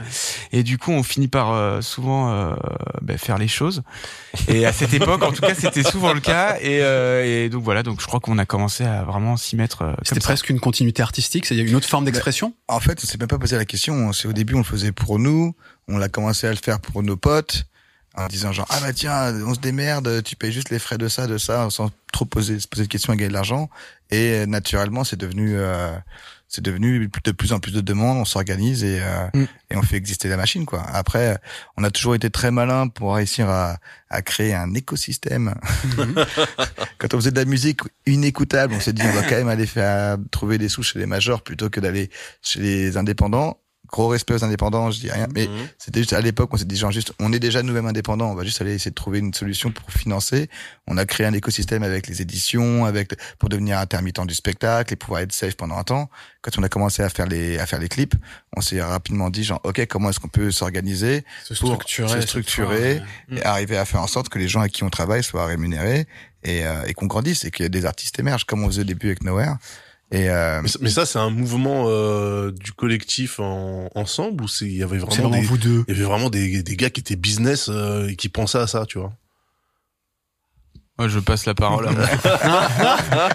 et 0.52 0.62
du 0.62 0.78
coup 0.78 0.90
on 0.92 1.02
finit 1.02 1.28
par 1.28 1.52
euh, 1.52 1.80
souvent 1.80 2.32
euh, 2.32 2.54
ben, 3.02 3.18
faire 3.18 3.38
les 3.38 3.48
choses. 3.48 3.82
Et 4.48 4.66
à 4.66 4.72
cette 4.72 4.92
époque, 4.94 5.22
en 5.22 5.32
tout 5.32 5.42
cas, 5.42 5.54
c'était 5.54 5.84
souvent 5.84 6.12
le 6.12 6.20
cas 6.20 6.56
et, 6.60 6.80
euh, 6.82 7.44
et 7.44 7.48
donc 7.48 7.62
voilà, 7.62 7.82
donc 7.82 8.00
je 8.00 8.06
crois 8.06 8.20
qu'on 8.20 8.38
a 8.38 8.46
commencé 8.46 8.84
à 8.84 9.02
vraiment 9.04 9.36
s'y 9.36 9.54
mettre. 9.56 9.82
euh, 9.82 9.92
C'était 10.02 10.20
presque 10.20 10.50
une 10.50 10.60
continuité 10.60 11.02
artistique, 11.02 11.46
c'est 11.46 11.54
il 11.54 11.58
y 11.58 11.64
a 11.64 11.68
une 11.68 11.76
autre 11.76 11.88
forme 11.88 12.04
d'expression. 12.04 12.52
En 12.68 12.80
fait, 12.80 12.98
on 13.02 13.06
s'est 13.06 13.18
même 13.18 13.28
pas 13.28 13.38
posé 13.38 13.56
la 13.56 13.64
question. 13.64 14.12
C'est 14.12 14.26
au 14.28 14.32
début, 14.32 14.54
on 14.54 14.58
le 14.58 14.64
faisait 14.64 14.92
pour 14.92 15.18
nous. 15.18 15.54
On 15.88 15.98
l'a 15.98 16.08
commencé 16.08 16.46
à 16.46 16.50
le 16.50 16.56
faire 16.56 16.80
pour 16.80 17.02
nos 17.02 17.16
potes. 17.16 17.64
En 18.16 18.28
disant 18.28 18.52
genre, 18.52 18.66
ah 18.70 18.78
bah 18.80 18.92
tiens, 18.92 19.34
on 19.44 19.54
se 19.54 19.60
démerde, 19.60 20.22
tu 20.22 20.36
payes 20.36 20.52
juste 20.52 20.70
les 20.70 20.78
frais 20.78 20.98
de 20.98 21.08
ça, 21.08 21.26
de 21.26 21.36
ça, 21.36 21.68
sans 21.70 21.90
trop 22.12 22.24
poser, 22.24 22.60
se 22.60 22.68
poser 22.68 22.84
de 22.84 22.88
questions 22.88 23.12
à 23.12 23.16
gagner 23.16 23.28
de 23.28 23.34
l'argent. 23.34 23.68
Et 24.10 24.30
euh, 24.34 24.46
naturellement, 24.46 25.02
c'est 25.02 25.16
devenu, 25.18 25.54
euh, 25.56 25.92
c'est 26.46 26.62
devenu 26.62 27.10
de 27.24 27.32
plus 27.32 27.52
en 27.52 27.58
plus 27.58 27.72
de 27.72 27.80
demandes, 27.80 28.16
on 28.18 28.24
s'organise 28.24 28.84
et, 28.84 29.00
euh, 29.02 29.26
Mm. 29.34 29.46
et 29.70 29.76
on 29.76 29.82
fait 29.82 29.96
exister 29.96 30.28
la 30.28 30.36
machine, 30.36 30.64
quoi. 30.64 30.82
Après, 30.92 31.38
on 31.76 31.82
a 31.82 31.90
toujours 31.90 32.14
été 32.14 32.30
très 32.30 32.52
malin 32.52 32.86
pour 32.86 33.16
réussir 33.16 33.50
à, 33.50 33.78
à 34.10 34.22
créer 34.22 34.54
un 34.54 34.72
écosystème. 34.74 35.54
Quand 36.98 37.14
on 37.14 37.16
faisait 37.16 37.32
de 37.32 37.38
la 37.40 37.44
musique 37.46 37.80
inécoutable, 38.06 38.74
on 38.76 38.80
s'est 38.80 38.92
dit, 38.92 39.02
on 39.04 39.12
va 39.12 39.22
quand 39.22 39.34
même 39.36 39.48
aller 39.48 39.66
faire, 39.66 40.16
trouver 40.30 40.58
des 40.58 40.68
sous 40.68 40.82
chez 40.84 40.98
les 41.00 41.06
majors 41.06 41.42
plutôt 41.42 41.68
que 41.70 41.80
d'aller 41.80 42.10
chez 42.42 42.60
les 42.60 42.96
indépendants. 42.96 43.58
Gros 43.94 44.08
respect 44.08 44.34
aux 44.34 44.42
indépendants, 44.44 44.90
je 44.90 44.98
dis 44.98 45.08
rien. 45.08 45.28
Mais 45.36 45.46
Mhm. 45.46 45.68
c'était 45.78 46.00
juste 46.00 46.14
à 46.14 46.20
l'époque, 46.20 46.50
on 46.52 46.56
s'est 46.56 46.64
dit 46.64 46.74
genre 46.76 46.90
juste, 46.90 47.12
on 47.20 47.32
est 47.32 47.38
déjà 47.38 47.62
nous-mêmes 47.62 47.86
indépendants, 47.86 48.28
on 48.28 48.34
va 48.34 48.42
juste 48.42 48.60
aller 48.60 48.74
essayer 48.74 48.90
de 48.90 48.96
trouver 48.96 49.20
une 49.20 49.32
solution 49.32 49.70
pour 49.70 49.88
financer. 49.92 50.50
On 50.88 50.98
a 50.98 51.06
créé 51.06 51.24
un 51.24 51.32
écosystème 51.32 51.84
avec 51.84 52.08
les 52.08 52.20
éditions, 52.20 52.86
avec 52.86 53.12
pour 53.38 53.48
devenir 53.50 53.78
intermittent 53.78 54.26
du 54.26 54.34
spectacle 54.34 54.92
et 54.92 54.96
pouvoir 54.96 55.20
être 55.20 55.30
safe 55.32 55.54
pendant 55.56 55.78
un 55.78 55.84
temps. 55.84 56.10
Quand 56.42 56.50
on 56.58 56.64
a 56.64 56.68
commencé 56.68 57.04
à 57.04 57.08
faire 57.08 57.26
les 57.26 57.56
à 57.60 57.66
faire 57.66 57.78
les 57.78 57.88
clips, 57.88 58.16
on 58.56 58.60
s'est 58.60 58.82
rapidement 58.82 59.30
dit 59.30 59.44
genre 59.44 59.60
ok 59.62 59.86
comment 59.86 60.10
est-ce 60.10 60.18
qu'on 60.18 60.26
peut 60.26 60.50
s'organiser 60.50 61.24
Se 61.44 61.54
pour 61.54 61.68
structurer, 61.74 62.20
se 62.20 62.26
structurer 62.26 63.00
et 63.30 63.42
arriver 63.44 63.76
à 63.76 63.84
faire 63.84 64.02
en 64.02 64.08
sorte 64.08 64.28
que 64.28 64.40
les 64.40 64.48
gens 64.48 64.60
à 64.60 64.68
qui 64.68 64.82
on 64.82 64.90
travaille 64.90 65.22
soient 65.22 65.46
rémunérés 65.46 66.08
et, 66.42 66.66
euh, 66.66 66.82
et 66.86 66.94
qu'on 66.94 67.06
grandisse 67.06 67.44
et 67.44 67.52
que 67.52 67.62
des 67.62 67.84
artistes 67.86 68.18
émergent 68.18 68.44
comme 68.44 68.64
on 68.64 68.66
faisait 68.66 68.80
au 68.80 68.84
début 68.84 69.06
avec 69.06 69.22
Nowhere. 69.22 69.54
Et 70.12 70.28
euh, 70.30 70.60
Mais, 70.62 70.68
ça- 70.68 70.78
mais 70.82 70.90
ça, 70.90 71.06
c'est 71.06 71.18
un 71.18 71.30
mouvement 71.30 71.84
euh, 71.88 72.52
du 72.52 72.72
collectif 72.72 73.40
en, 73.40 73.88
ensemble 73.94 74.44
ou 74.44 74.48
c'est 74.48 74.66
il 74.66 74.76
y 74.76 74.82
avait 74.82 74.98
vraiment 74.98 75.14
vraiment 75.28 75.40
des, 75.40 75.46
vous 75.46 75.58
deux. 75.58 75.84
il 75.88 75.94
y 75.94 75.96
avait 75.96 76.06
vraiment 76.06 76.30
des, 76.30 76.62
des 76.62 76.76
gars 76.76 76.90
qui 76.90 77.00
étaient 77.00 77.16
business 77.16 77.68
euh, 77.68 78.08
et 78.08 78.14
qui 78.16 78.28
pensaient 78.28 78.58
à 78.58 78.66
ça, 78.66 78.84
tu 78.86 78.98
vois. 78.98 79.12
Ouais, 80.98 81.08
je 81.08 81.18
passe 81.18 81.44
la 81.46 81.54
parole 81.54 81.88
à 81.88 81.90
moi. 81.90 82.06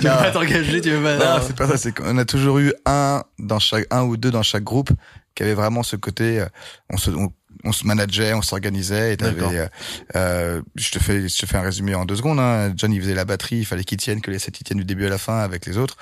Tu 0.00 0.06
veux 0.08 0.08
pas 0.08 0.30
t'engager, 0.30 0.80
tu 0.80 0.90
veux 0.90 1.02
pas. 1.02 1.16
Non, 1.38 1.44
c'est 1.46 1.56
pas 1.56 1.66
ça. 1.66 1.76
C'est 1.76 1.92
qu'on 1.92 2.16
a 2.18 2.24
toujours 2.24 2.58
eu 2.58 2.72
un 2.86 3.22
dans 3.38 3.58
chaque, 3.58 3.86
un 3.90 4.02
ou 4.02 4.16
deux 4.16 4.30
dans 4.30 4.42
chaque 4.42 4.62
groupe 4.62 4.90
qui 5.34 5.42
avait 5.42 5.54
vraiment 5.54 5.82
ce 5.82 5.96
côté. 5.96 6.40
euh, 6.40 6.46
On 6.90 6.96
se, 6.96 7.10
on, 7.10 7.32
on 7.64 7.72
se 7.72 7.86
manageait, 7.86 8.34
on 8.34 8.42
s'organisait. 8.42 9.14
Et 9.14 9.16
t'avais, 9.16 9.58
euh, 9.58 9.66
euh, 10.16 10.62
je 10.74 10.90
te 10.90 10.98
fais, 10.98 11.28
je 11.28 11.38
te 11.38 11.46
fais 11.46 11.56
un 11.56 11.62
résumé 11.62 11.94
en 11.94 12.04
deux 12.04 12.16
secondes. 12.16 12.38
Hein. 12.38 12.72
John, 12.76 12.92
il 12.92 13.00
faisait 13.00 13.14
la 13.14 13.24
batterie. 13.24 13.58
Il 13.58 13.64
fallait 13.64 13.84
qu'il 13.84 13.98
tienne 13.98 14.20
que 14.20 14.30
les 14.30 14.38
sept 14.38 14.60
ils 14.60 14.64
tiennent 14.64 14.78
du 14.78 14.84
début 14.84 15.06
à 15.06 15.10
la 15.10 15.18
fin 15.18 15.38
avec 15.38 15.66
les 15.66 15.78
autres. 15.78 15.96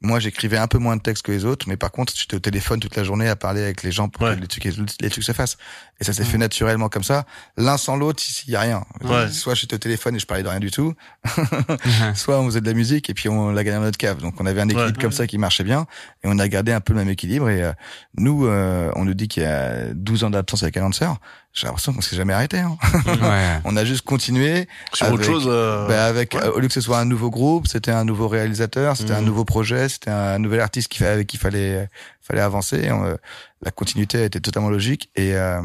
Moi, 0.00 0.20
j'écrivais 0.20 0.58
un 0.58 0.68
peu 0.68 0.78
moins 0.78 0.96
de 0.96 1.02
texte 1.02 1.24
que 1.24 1.32
les 1.32 1.44
autres, 1.44 1.66
mais 1.68 1.76
par 1.76 1.90
contre, 1.90 2.12
j'étais 2.16 2.36
au 2.36 2.38
téléphone 2.40 2.78
toute 2.78 2.94
la 2.96 3.02
journée 3.04 3.28
à 3.28 3.34
parler 3.36 3.62
avec 3.62 3.82
les 3.82 3.90
gens 3.92 4.08
pour 4.08 4.22
Ouais. 4.22 4.36
que 4.36 4.40
les 4.40 4.46
trucs, 4.46 4.64
les 5.00 5.10
trucs 5.10 5.24
se 5.24 5.32
fassent. 5.32 5.56
Et 6.00 6.04
ça 6.04 6.12
s'est 6.12 6.24
fait 6.24 6.38
naturellement 6.38 6.88
comme 6.88 7.02
ça. 7.02 7.24
L'un 7.56 7.76
sans 7.76 7.96
l'autre, 7.96 8.22
ici, 8.22 8.44
il 8.46 8.52
y 8.52 8.56
a 8.56 8.60
rien. 8.60 8.84
Ouais. 9.02 9.28
Soit 9.30 9.54
j'étais 9.54 9.74
au 9.74 9.78
téléphone 9.78 10.14
et 10.14 10.18
je 10.20 10.26
parlais 10.26 10.44
de 10.44 10.48
rien 10.48 10.60
du 10.60 10.70
tout, 10.70 10.94
soit 12.14 12.38
on 12.40 12.46
faisait 12.46 12.60
de 12.60 12.66
la 12.66 12.74
musique 12.74 13.10
et 13.10 13.14
puis 13.14 13.28
on 13.28 13.50
l'a 13.50 13.64
gagné 13.64 13.78
dans 13.78 13.84
notre 13.84 13.98
cave. 13.98 14.18
Donc 14.20 14.40
on 14.40 14.46
avait 14.46 14.60
un 14.60 14.68
équilibre 14.68 14.88
Ouais. 14.96 15.02
comme 15.02 15.12
ça 15.12 15.26
qui 15.26 15.38
marchait 15.38 15.64
bien 15.64 15.86
et 16.22 16.28
on 16.28 16.38
a 16.38 16.48
gardé 16.48 16.72
un 16.72 16.80
peu 16.80 16.92
le 16.92 17.00
même 17.00 17.08
équilibre. 17.08 17.48
Et 17.50 17.62
euh, 17.62 17.72
nous, 18.16 18.46
euh, 18.46 18.90
on 18.94 19.04
nous 19.04 19.14
dit 19.14 19.28
qu'il 19.28 19.42
y 19.42 19.46
a 19.46 19.92
12 19.94 20.24
ans 20.24 20.30
d'absence 20.30 20.62
avec 20.62 20.76
un 20.76 20.82
lanceur. 20.82 21.18
J'ai 21.58 21.66
l'impression 21.66 21.92
qu'on 21.92 22.00
s'est 22.00 22.16
jamais 22.16 22.32
arrêté. 22.32 22.58
Hein. 22.58 22.76
Ouais. 23.06 23.60
On 23.64 23.76
a 23.76 23.84
juste 23.84 24.02
continué. 24.02 24.68
Sur 24.92 25.06
autre 25.08 25.14
avec- 25.16 25.26
chose. 25.26 25.44
euh, 25.48 25.86
Bah, 25.88 26.06
avec 26.06 26.34
ouais. 26.34 26.44
euh, 26.44 26.52
au 26.52 26.60
lieu 26.60 26.68
que 26.68 26.74
ce 26.74 26.80
soit 26.80 26.98
un 26.98 27.04
nouveau 27.04 27.30
groupe, 27.30 27.66
c'était 27.66 27.90
un 27.90 28.04
nouveau 28.04 28.28
réalisateur, 28.28 28.96
c'était 28.96 29.12
un 29.14 29.20
Mhm. 29.20 29.26
nouveau 29.26 29.44
projet, 29.44 29.88
c'était 29.88 30.10
un 30.10 30.38
nouvel 30.38 30.60
artiste 30.60 30.88
qui 30.88 31.04
avec 31.04 31.26
qui 31.26 31.36
fallait 31.36 31.88
fallait 32.20 32.40
avancer. 32.42 32.90
On, 32.92 33.04
euh, 33.04 33.14
la 33.62 33.70
continuité 33.70 34.24
était 34.24 34.40
totalement 34.40 34.70
logique 34.70 35.10
et 35.16 35.34
euh, 35.34 35.60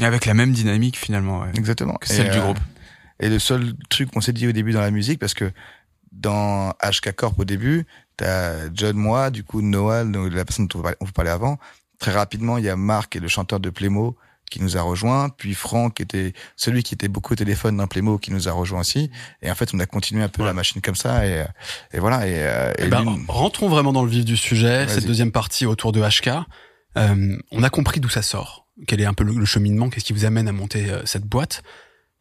Et 0.00 0.04
avec 0.04 0.26
la 0.26 0.34
même 0.34 0.52
dynamique 0.52 0.96
finalement. 0.98 1.40
Ouais. 1.42 1.48
exactement. 1.54 1.94
Que 1.94 2.08
celle 2.08 2.26
Et, 2.26 2.30
du 2.30 2.38
euh, 2.38 2.42
groupe. 2.42 2.58
Et 3.20 3.28
le 3.28 3.38
seul 3.38 3.74
truc 3.90 4.10
qu'on 4.10 4.20
s'est 4.22 4.32
dit 4.32 4.48
au 4.48 4.52
début 4.52 4.72
dans 4.72 4.80
la 4.80 4.90
musique, 4.90 5.18
parce 5.20 5.34
que 5.34 5.52
dans 6.12 6.70
HK 6.82 7.12
Corp 7.14 7.38
au 7.38 7.44
début, 7.44 7.86
t'as 8.16 8.54
John, 8.74 8.96
moi, 8.96 9.30
du 9.30 9.44
coup 9.44 9.62
Noah, 9.62 10.04
donc 10.04 10.32
la 10.32 10.44
personne 10.44 10.66
dont 10.66 10.76
on 10.76 10.78
vous 10.78 10.82
parlait- 10.82 10.96
on 11.00 11.04
vous 11.04 11.12
parlait 11.12 11.30
avant. 11.30 11.58
Très 11.98 12.12
rapidement, 12.12 12.56
il 12.58 12.64
y 12.64 12.68
a 12.70 12.76
Marc 12.76 13.14
et 13.16 13.20
le 13.20 13.28
chanteur 13.28 13.60
de 13.60 13.68
Plémo 13.70 14.16
qui 14.50 14.62
nous 14.62 14.76
a 14.76 14.82
rejoint, 14.82 15.28
puis 15.30 15.54
Franck 15.54 15.94
qui 15.94 16.02
était 16.02 16.32
celui 16.56 16.82
qui 16.82 16.94
était 16.94 17.08
beaucoup 17.08 17.32
au 17.32 17.36
téléphone 17.36 17.76
dans 17.76 17.86
Plémo 17.86 18.18
qui 18.18 18.32
nous 18.32 18.48
a 18.48 18.52
rejoint 18.52 18.80
aussi. 18.80 19.10
Et 19.42 19.50
en 19.50 19.54
fait, 19.54 19.70
on 19.72 19.78
a 19.78 19.86
continué 19.86 20.22
un 20.22 20.28
peu 20.28 20.44
la 20.44 20.52
machine 20.52 20.82
comme 20.82 20.94
ça 20.94 21.26
et, 21.26 21.44
et 21.92 21.98
voilà. 21.98 22.26
Et, 22.26 22.34
euh, 22.36 22.70
et 22.72 22.84
Eh 22.84 22.88
ben, 22.88 23.04
rentrons 23.28 23.68
vraiment 23.68 23.92
dans 23.92 24.02
le 24.04 24.10
vif 24.10 24.24
du 24.24 24.36
sujet, 24.36 24.86
cette 24.88 25.06
deuxième 25.06 25.32
partie 25.32 25.66
autour 25.66 25.92
de 25.92 26.00
HK. 26.00 26.30
Euh, 26.96 27.38
on 27.52 27.62
a 27.62 27.70
compris 27.70 28.00
d'où 28.00 28.08
ça 28.08 28.22
sort, 28.22 28.66
quel 28.86 29.00
est 29.00 29.06
un 29.06 29.14
peu 29.14 29.24
le, 29.24 29.32
le 29.32 29.44
cheminement, 29.44 29.88
qu'est-ce 29.88 30.04
qui 30.04 30.12
vous 30.12 30.24
amène 30.24 30.48
à 30.48 30.52
monter 30.52 30.90
euh, 30.90 31.02
cette 31.04 31.24
boîte. 31.24 31.62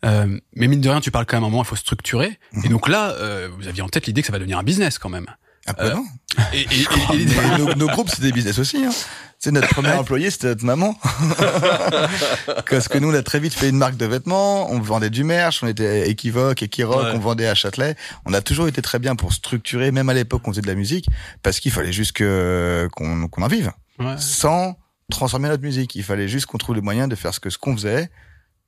Euh, 0.05 0.39
mais 0.55 0.67
mine 0.67 0.81
de 0.81 0.89
rien, 0.89 1.01
tu 1.01 1.11
parles 1.11 1.25
quand 1.25 1.37
même 1.37 1.43
à 1.43 1.47
un 1.47 1.49
moment, 1.49 1.63
il 1.63 1.67
faut 1.67 1.75
structurer. 1.75 2.37
Mhm. 2.53 2.65
Et 2.65 2.69
donc 2.69 2.87
là, 2.87 3.11
euh, 3.11 3.49
vous 3.57 3.67
aviez 3.67 3.81
en 3.81 3.89
tête 3.89 4.05
l'idée 4.07 4.21
que 4.21 4.27
ça 4.27 4.31
va 4.31 4.39
devenir 4.39 4.57
un 4.57 4.63
business 4.63 4.97
quand 4.97 5.09
même. 5.09 5.27
Un 5.69 5.73
peu 5.73 5.85
euh, 5.85 5.93
non. 5.93 6.05
Et, 6.53 6.61
et- 6.61 6.65
et- 6.65 7.21
et- 7.21 7.25
Mais 7.51 7.57
nos, 7.57 7.73
nos 7.75 7.87
groupes, 7.87 8.09
c'est 8.09 8.21
des 8.21 8.31
business 8.31 8.57
aussi. 8.59 8.83
Hein. 8.85 8.91
C'est 9.39 9.51
notre 9.51 9.69
premier 9.69 9.91
employé, 9.93 10.29
c'était 10.31 10.47
notre 10.47 10.65
maman. 10.65 10.95
Parce 12.69 12.87
que 12.87 12.97
nous, 12.97 13.09
on 13.09 13.13
a 13.13 13.21
très 13.23 13.39
vite 13.39 13.53
fait 13.53 13.69
une 13.69 13.77
marque 13.77 13.95
de 13.97 14.05
vêtements, 14.05 14.69
on 14.71 14.79
vendait 14.79 15.09
du 15.09 15.23
merch, 15.23 15.63
on 15.63 15.67
était 15.67 16.09
équivoque, 16.09 16.61
équirock, 16.63 17.03
Ouais. 17.05 17.11
on 17.15 17.19
vendait 17.19 17.47
à 17.47 17.55
Châtelet. 17.55 17.95
On 18.25 18.33
a 18.33 18.41
toujours 18.41 18.67
été 18.67 18.81
très 18.81 18.99
bien 18.99 19.15
pour 19.15 19.33
structurer, 19.33 19.91
même 19.91 20.09
à 20.09 20.13
l'époque, 20.13 20.41
on 20.45 20.51
faisait 20.51 20.61
de 20.61 20.67
la 20.67 20.75
musique, 20.75 21.07
parce 21.43 21.59
qu'il 21.59 21.71
fallait 21.71 21.93
juste 21.93 22.11
que 22.13 22.87
qu'on 22.95 23.27
qu'on 23.27 23.41
en 23.43 23.47
vive, 23.47 23.71
Ouais. 23.99 24.15
sans 24.17 24.75
transformer 25.11 25.49
notre 25.49 25.63
musique. 25.63 25.95
Il 25.95 26.03
fallait 26.03 26.27
juste 26.27 26.45
qu'on 26.45 26.57
trouve 26.57 26.75
les 26.75 26.81
moyens 26.81 27.09
de 27.09 27.15
faire 27.15 27.33
ce 27.33 27.39
que 27.39 27.49
ce 27.49 27.57
qu'on 27.57 27.75
faisait 27.75 28.09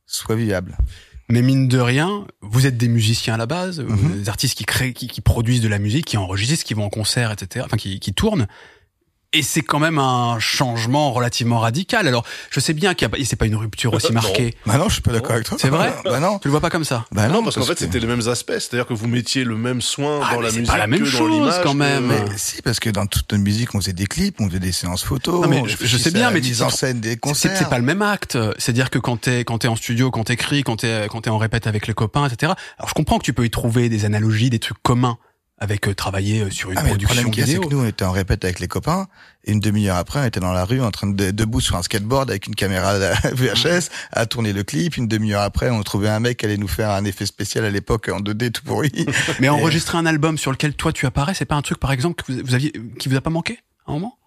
soit 0.06 0.36
viable. 0.36 0.78
Mais 1.32 1.42
mine 1.42 1.68
de 1.68 1.80
rien, 1.80 2.26
vous 2.42 2.68
êtes 2.68 2.78
des 2.78 2.88
musiciens 2.88 3.34
à 3.36 3.38
la 3.38 3.46
base, 3.46 3.80
Mhm. 3.80 4.20
des 4.22 4.30
artistes 4.30 4.58
qui 4.58 4.66
créent, 4.66 4.94
qui, 4.94 5.08
qui 5.08 5.22
produisent 5.22 5.62
de 5.62 5.68
la 5.70 5.80
musique, 5.80 6.06
qui 6.06 6.18
enregistrent, 6.18 6.66
qui 6.66 6.74
vont 6.74 6.86
en 6.86 6.90
concert, 6.90 7.32
etc. 7.32 7.66
Enfin, 7.66 7.78
qui, 7.78 8.00
qui 8.00 8.14
tournent. 8.14 8.48
Et 9.34 9.44
c'est 9.44 9.62
quand 9.62 9.80
même 9.80 9.98
un 9.98 10.40
changement 10.40 11.14
relativement 11.14 11.60
radical. 11.62 12.06
Alors, 12.06 12.26
je 12.50 12.60
sais 12.60 12.74
bien 12.74 12.94
qu'il 12.94 13.06
y 13.06 13.08
a 13.08 13.10
pas, 13.10 13.18
c'est 13.24 13.38
pas 13.38 13.46
une 13.46 13.56
rupture 13.56 13.94
aussi 13.94 14.08
Non. 14.12 14.16
marquée. 14.22 14.54
Bah 14.66 14.78
non, 14.78 14.90
je 14.90 14.94
suis 14.96 15.02
pas 15.02 15.14
d'accord 15.14 15.32
avec 15.32 15.46
toi. 15.48 15.56
C'est 15.58 15.70
vrai 15.70 15.94
Bah 16.04 16.20
non. 16.20 16.38
Tu 16.40 16.50
le 16.50 16.52
vois 16.52 16.60
pas 16.60 16.70
comme 16.70 16.84
ça 16.84 17.06
Bah 17.14 17.30
non, 17.30 17.42
parce 17.42 17.56
qu'en 17.56 17.62
fait, 17.64 17.76
que- 17.76 17.80
c'était 17.80 18.00
les 18.00 18.08
mêmes 18.08 18.28
aspects. 18.28 18.52
C'est-à-dire 18.52 18.86
que 18.86 18.94
vous 18.94 19.08
mettiez 19.08 19.46
le 19.46 19.56
même 19.56 19.82
soin 19.82 20.20
Ah, 20.22 20.34
dans 20.34 20.40
mais 20.42 20.44
la 20.48 20.50
c'est 20.52 20.56
musique 20.58 20.72
pas 20.74 20.78
la 20.78 20.88
même 20.88 21.00
que 21.00 21.06
dans 21.06 21.12
chose, 21.12 21.32
l'image. 21.32 21.64
quand 21.64 21.72
que- 21.72 21.78
même. 21.78 22.08
Mais 22.08 22.26
si, 22.36 22.62
parce 22.62 22.82
que 22.82 22.90
dans 22.90 23.06
toute 23.06 23.32
notre 23.32 23.42
musique, 23.42 23.74
on 23.74 23.80
faisait 23.80 23.94
des 23.94 24.06
clips, 24.06 24.36
on 24.42 24.50
faisait 24.50 24.60
des 24.60 24.74
séances 24.74 25.04
photos. 25.04 25.42
Non, 25.44 25.48
mais 25.48 25.60
on 25.62 25.66
je- 25.66 25.98
sais 25.98 26.12
bien, 26.12 26.30
mais 26.32 26.42
mise 26.42 26.62
en 26.62 26.70
scène 26.70 27.00
des 27.00 27.16
concerts. 27.16 27.56
c'est 27.58 27.70
pas 27.70 27.80
le 27.80 27.86
même 27.86 28.02
acte. 28.02 28.38
C'est-à-dire 28.58 28.90
que 28.90 29.00
quand 29.00 29.16
t'es 29.16 29.46
quand 29.46 29.60
t'es 29.60 29.70
en 29.70 29.78
studio, 29.78 30.12
quand 30.12 30.26
t'écris, 30.26 30.64
quand 30.64 30.76
t'es 30.76 31.08
quand 31.10 31.22
t'es 31.22 31.30
en 31.30 31.38
répète 31.38 31.68
avec 31.68 31.88
les 31.88 31.94
copains, 31.94 32.28
etc. 32.28 32.52
Alors 32.78 32.90
je 32.90 32.94
comprends 32.94 33.18
que 33.18 33.24
tu 33.24 33.32
peux 33.32 33.46
y 33.46 33.50
trouver 33.50 33.88
des 33.88 34.04
analogies, 34.04 34.50
des 34.50 34.60
trucs 34.60 34.84
communs 34.84 35.18
avec 35.62 35.88
euh, 35.88 35.94
travailler 35.94 36.42
euh, 36.42 36.50
sur 36.50 36.72
une 36.72 36.78
Ah, 36.80 36.82
mais 36.84 36.90
le 36.90 36.98
production 36.98 37.16
problème 37.24 37.32
qu'il 37.34 37.40
y 37.42 37.44
a, 37.44 37.46
c'est 37.46 37.54
vidéo. 37.54 37.70
que 37.70 37.74
nous, 37.76 37.82
on 37.84 37.88
était 37.88 38.04
en 38.04 38.12
répète 38.12 38.44
avec 38.44 38.60
les 38.60 38.68
copains, 38.68 39.08
et 39.46 39.52
une 39.52 39.60
demi-heure 39.60 39.96
après, 39.96 40.20
on 40.20 40.26
était 40.26 40.40
dans 40.40 40.52
la 40.52 40.66
rue, 40.66 40.82
en 40.82 40.92
train 40.92 41.08
de, 41.08 41.32
debout 41.32 41.62
sur 41.62 41.76
un 41.78 41.84
skateboard 41.84 42.30
avec 42.30 42.48
une 42.48 42.56
caméra 42.56 42.98
VHS, 43.32 43.90
à 44.12 44.26
tourner 44.26 44.54
le 44.54 44.64
clip. 44.64 44.98
Une 44.98 45.08
demi-heure 45.08 45.44
après, 45.44 45.70
on 45.70 45.82
trouvait 45.84 46.10
un 46.10 46.20
mec 46.20 46.40
qui 46.40 46.46
allait 46.46 46.58
nous 46.58 46.68
faire 46.68 46.90
un 46.90 47.06
effet 47.06 47.26
spécial 47.28 47.64
à 47.64 47.70
l'époque 47.70 48.10
en 48.10 48.20
2D 48.20 48.52
tout 48.52 48.64
pourri. 48.64 48.92
Mais 49.40 49.50
enregistrer 49.50 49.98
un 50.00 50.06
album 50.08 50.38
sur 50.38 50.52
lequel 50.52 50.74
toi 50.74 50.92
tu 50.92 51.06
apparais, 51.06 51.36
c'est 51.36 51.46
pas 51.46 51.56
un 51.56 51.62
truc 51.62 51.80
par 51.80 51.92
exemple 51.92 52.22
que 52.24 52.32
vous, 52.32 52.40
vous 52.44 52.56
aviez 52.56 52.74
qui 53.00 53.08
vous 53.08 53.16
a 53.16 53.22
pas 53.22 53.30
manqué 53.30 53.60
à 53.86 53.92
un 53.92 53.94
moment? 53.94 54.18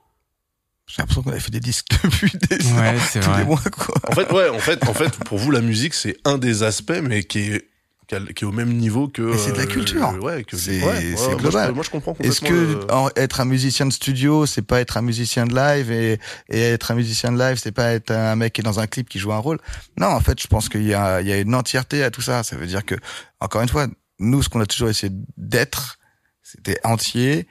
J'ai 0.87 1.01
l'impression 1.03 1.23
qu'on 1.23 1.31
avait 1.31 1.41
fait 1.41 1.51
des 1.51 1.61
disques 1.61 1.87
depuis 2.05 2.31
des 2.49 2.57
Ouais, 2.75 2.91
ans, 2.91 2.95
c'est 3.11 3.21
tous 3.21 3.31
vrai. 3.31 3.39
les 3.41 3.45
mois, 3.47 3.61
quoi. 3.73 3.95
En 4.09 4.13
fait, 4.13 4.31
ouais, 4.31 4.49
en 4.51 4.59
fait, 4.59 4.87
en 4.87 4.93
fait, 4.95 5.17
pour 5.25 5.39
vous, 5.39 5.51
la 5.51 5.63
musique, 5.63 5.95
c'est 5.95 6.17
un 6.25 6.37
des 6.39 6.63
aspects, 6.63 7.01
mais 7.03 7.25
qui 7.25 7.39
est, 7.53 7.69
qui 8.07 8.15
a- 8.15 8.21
qui 8.21 8.45
est 8.45 8.47
au 8.47 8.53
même 8.53 8.73
niveau 8.77 9.09
que. 9.09 9.23
Mais 9.23 9.39
c'est 9.39 9.53
de 9.53 9.57
la 9.57 9.63
euh, 9.65 9.67
culture. 9.67 10.19
ouais, 10.23 10.45
que 10.45 10.57
C'est- 10.57 10.81
ouais, 10.83 10.87
ouais, 10.87 11.15
c'est 11.17 11.27
moi, 11.29 11.35
global. 11.37 11.69
je- 11.69 11.73
Moi, 11.75 11.85
je 11.85 11.91
comprends 11.91 12.17
Est-ce 12.21 12.41
que 12.41 12.53
le- 12.53 12.93
en- 12.93 13.09
être 13.17 13.41
un 13.41 13.45
musicien 13.45 13.87
de 13.87 13.93
studio, 13.93 14.47
c'est 14.47 14.63
pas 14.63 14.81
être 14.81 14.97
un 14.97 15.03
musicien 15.03 15.47
de 15.47 15.55
live 15.55 15.91
et, 15.91 16.19
et 16.49 16.61
être 16.61 16.91
un 16.91 16.95
musicien 16.95 17.33
de 17.33 17.39
live, 17.39 17.59
c'est 17.63 17.73
pas 17.73 17.93
être 17.93 18.11
un 18.11 18.37
mec 18.37 18.53
qui 18.53 18.61
est 18.61 18.65
dans 18.65 18.81
un 18.81 18.87
clip 18.87 19.09
qui 19.09 19.19
joue 19.19 19.33
un 19.33 19.39
rôle? 19.39 19.59
Non, 19.99 20.09
en 20.09 20.21
fait, 20.21 20.41
je 20.41 20.47
pense 20.47 20.69
qu'il 20.69 20.85
y 20.85 20.95
a, 20.95 21.21
il 21.21 21.29
y 21.29 21.33
a 21.33 21.39
une 21.39 21.55
entièreté 21.55 22.05
à 22.05 22.11
tout 22.11 22.23
ça. 22.23 22.43
Ça 22.43 22.57
veut 22.57 22.67
dire 22.67 22.85
que, 22.85 22.95
encore 23.41 23.63
une 23.63 23.69
fois, 23.69 23.87
nous, 24.19 24.43
ce 24.43 24.49
qu'on 24.49 24.61
a 24.61 24.67
toujours 24.67 24.89
essayé 24.89 25.13
d'être, 25.37 25.99
c'était 26.43 26.79
entier. 26.85 27.47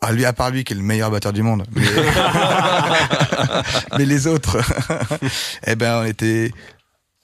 À 0.00 0.12
lui, 0.12 0.24
à 0.24 0.32
part 0.32 0.50
lui, 0.52 0.62
qui 0.62 0.74
est 0.74 0.76
le 0.76 0.82
meilleur 0.82 1.10
batteur 1.10 1.32
du 1.32 1.42
monde. 1.42 1.66
Mais, 1.74 1.82
mais 3.98 4.04
les 4.06 4.28
autres, 4.28 4.58
eh 5.66 5.74
ben, 5.74 6.02
on 6.02 6.04
était 6.04 6.52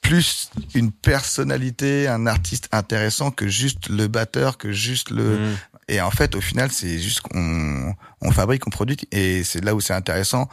plus 0.05 0.51
une 0.75 0.93
personnalité, 0.93 2.07
un 2.09 2.27
artiste 2.27 2.69
intéressant 2.73 3.31
que 3.31 3.49
juste 3.49 3.89
le 3.89 4.07
batteur, 4.07 4.59
que 4.59 4.71
juste 4.71 5.11
le, 5.11 5.39
Mm. 5.39 5.57
et 5.89 6.01
en 6.01 6.11
fait, 6.11 6.35
au 6.37 6.41
final, 6.41 6.71
c'est 6.71 6.99
juste 6.99 7.23
qu'on 7.23 7.95
on 8.21 8.31
fabrique, 8.31 8.67
on 8.67 8.71
produit, 8.71 8.99
et 9.11 9.43
c'est 9.45 9.65
là 9.65 9.75
où 9.75 9.81
c'est 9.81 9.95
intéressant. 9.95 10.49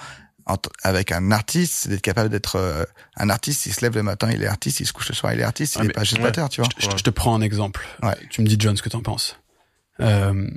Entre- 0.48 0.72
avec 0.84 1.12
un 1.12 1.32
artiste, 1.32 1.74
c'est 1.74 1.90
d'être 1.90 2.02
capable 2.02 2.30
d'être 2.30 2.56
euh, 2.56 2.84
un 3.16 3.30
artiste. 3.30 3.68
Il 3.68 3.74
se 3.74 3.82
lève 3.82 3.94
le 3.96 4.02
matin, 4.04 4.32
il 4.32 4.42
est 4.42 4.48
artiste. 4.48 4.80
Il 4.80 4.88
se 4.88 4.92
couche 4.94 5.10
le 5.10 5.14
soir, 5.16 5.32
il 5.34 5.40
est 5.40 5.44
artiste. 5.44 5.76
Il 5.76 5.82
Ah, 5.82 5.86
est 5.86 5.90
pas 5.90 6.04
juste 6.04 6.18
ouais. 6.18 6.24
batteur, 6.24 6.50
tu 6.50 6.62
vois. 6.62 6.70
je, 6.80 6.88
te- 6.88 6.98
je 6.98 7.04
te 7.04 7.10
prends 7.12 7.36
un 7.36 7.42
exemple. 7.42 7.86
Ouais. 8.02 8.16
Tu 8.32 8.42
me 8.42 8.48
dis 8.48 8.56
John 8.58 8.76
ce 8.76 8.82
que 8.82 8.90
t'en 8.90 9.02
penses. 9.02 9.38
Euh, 10.00 10.50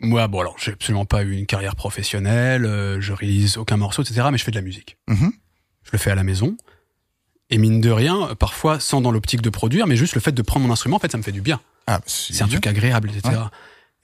moi, 0.00 0.28
bon 0.28 0.40
alors, 0.40 0.56
j'ai 0.58 0.72
absolument 0.72 1.06
pas 1.06 1.22
eu 1.22 1.32
une 1.32 1.46
carrière 1.46 1.76
professionnelle, 1.76 2.66
euh, 2.66 3.00
je 3.00 3.12
réalise 3.14 3.56
aucun 3.56 3.78
morceau, 3.78 4.02
etc. 4.02 4.28
Mais 4.30 4.36
je 4.36 4.44
fais 4.44 4.50
de 4.50 4.56
la 4.56 4.62
musique. 4.62 4.98
Mhm. 5.08 5.32
Je 5.84 5.90
le 5.92 5.98
fais 5.98 6.10
à 6.10 6.14
la 6.14 6.22
maison. 6.24 6.54
Et 7.50 7.58
mine 7.58 7.80
de 7.80 7.90
rien, 7.90 8.34
parfois 8.38 8.80
sans 8.80 9.00
dans 9.00 9.12
l'optique 9.12 9.40
de 9.42 9.50
produire, 9.50 9.86
mais 9.86 9.96
juste 9.96 10.14
le 10.14 10.20
fait 10.20 10.32
de 10.32 10.42
prendre 10.42 10.66
mon 10.66 10.72
instrument, 10.72 10.96
en 10.96 11.00
fait, 11.00 11.12
ça 11.12 11.18
me 11.18 11.22
fait 11.22 11.32
du 11.32 11.40
bien. 11.42 11.60
Ah, 11.86 12.00
C'est 12.06 12.42
un 12.42 12.48
truc 12.48 12.66
agréable, 12.66 13.10
etc. 13.10 13.38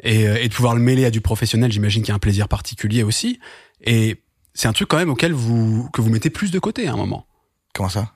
Et, 0.05 0.27
euh, 0.29 0.37
et 0.41 0.49
de 0.49 0.55
pouvoir 0.55 0.75
le 0.75 0.81
mêler 0.81 1.05
à 1.05 1.11
du 1.11 1.21
professionnel, 1.21 1.73
j'imagine 1.73 2.03
qu'il 2.03 2.11
y 2.11 2.13
a 2.13 2.15
un 2.17 2.21
plaisir 2.21 2.47
particulier 2.49 3.03
aussi. 3.03 3.41
Et 3.83 4.21
c'est 4.55 4.69
un 4.69 4.73
truc 4.73 4.89
quand 4.89 4.97
même 4.99 5.11
auquel 5.11 5.33
vous 5.33 5.89
que 5.93 6.01
vous 6.01 6.11
mettez 6.11 6.31
plus 6.31 6.51
de 6.53 6.59
côté 6.59 6.87
à 6.87 6.93
un 6.93 6.97
moment. 6.97 7.27
Comment 7.75 7.89
ça? 7.89 8.13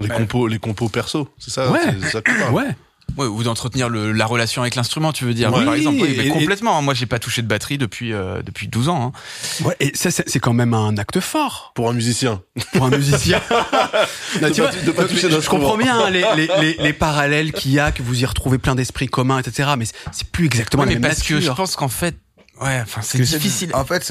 Les 0.00 0.08
compos, 0.08 0.46
les 0.46 0.58
compos 0.58 0.88
perso, 0.88 1.28
c'est 1.38 1.50
ça? 1.50 1.70
Ouais. 1.72 1.80
ça 2.12 2.20
que 2.22 2.30
tu 2.30 2.38
parles. 2.38 2.54
Ouais. 2.54 2.76
Ouais, 3.16 3.26
ou 3.26 3.42
d'entretenir 3.42 3.88
le, 3.88 4.12
la 4.12 4.26
relation 4.26 4.62
avec 4.62 4.76
l'instrument, 4.76 5.12
tu 5.12 5.24
veux 5.24 5.34
dire, 5.34 5.52
Oui, 5.52 5.64
par 5.64 5.74
exemple. 5.74 5.98
Oui, 6.00 6.14
mais 6.16 6.26
et- 6.26 6.30
complètement. 6.30 6.78
hein. 6.78 6.82
Moi, 6.82 6.94
j'ai 6.94 7.06
pas 7.06 7.18
touché 7.18 7.42
de 7.42 7.48
batterie 7.48 7.76
depuis 7.76 8.12
euh, 8.12 8.42
depuis 8.42 8.68
12 8.68 8.88
ans. 8.88 9.12
hein. 9.12 9.64
Ouais. 9.64 9.74
Et 9.80 9.90
ça, 9.96 10.10
c'est 10.12 10.28
c'est 10.28 10.38
quand 10.38 10.52
même 10.52 10.72
un 10.72 10.96
acte 10.98 11.18
fort 11.18 11.72
Pour 11.74 11.88
un 11.90 11.94
musicien. 11.94 12.42
pour 12.74 12.84
un 12.84 12.90
musicien. 12.90 13.40
Non, 14.42 14.50
tu 14.52 14.60
pas- 14.60 14.70
vois, 14.70 14.82
de 14.82 14.90
pas 14.92 15.04
toucher 15.06 15.28
je 15.30 15.48
comprends 15.48 15.76
bien 15.76 15.98
hein, 15.98 16.10
les, 16.10 16.24
les, 16.36 16.48
les, 16.60 16.76
les 16.80 16.92
parallèles 16.92 17.52
qu'il 17.52 17.72
y 17.72 17.80
a, 17.80 17.90
que 17.90 18.02
vous 18.02 18.22
y 18.22 18.26
retrouvez 18.26 18.58
plein 18.58 18.74
d'esprits 18.76 19.08
communs, 19.08 19.38
etc. 19.40 19.70
Mais 19.76 19.86
c'est- 19.86 20.28
plus 20.30 20.46
exactement 20.46 20.82
Ouais, 20.84 20.88
la 20.90 20.94
mais 20.94 21.00
même 21.00 21.10
parce 21.10 21.22
que 21.26 21.40
je 21.40 21.50
pense 21.50 21.74
qu'en 21.74 21.88
fait, 21.88 22.14
ouais, 22.60 22.80
enfin, 22.82 23.00
c'est 23.02 23.18
difficile. 23.20 23.70
En 23.74 23.84
fait, 23.84 24.04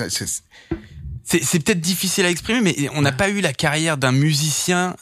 C'est 1.23 1.43
c'est 1.43 1.59
peut-être 1.59 1.81
difficile 1.81 2.25
à 2.25 2.29
exprimer, 2.29 2.61
mais 2.61 2.89
on 2.93 3.01
n'a 3.01 3.11
pas 3.11 3.29
eu 3.29 3.41
la 3.41 3.53
carrière 3.53 3.97
d'un 3.97 4.11
musicien 4.11 4.95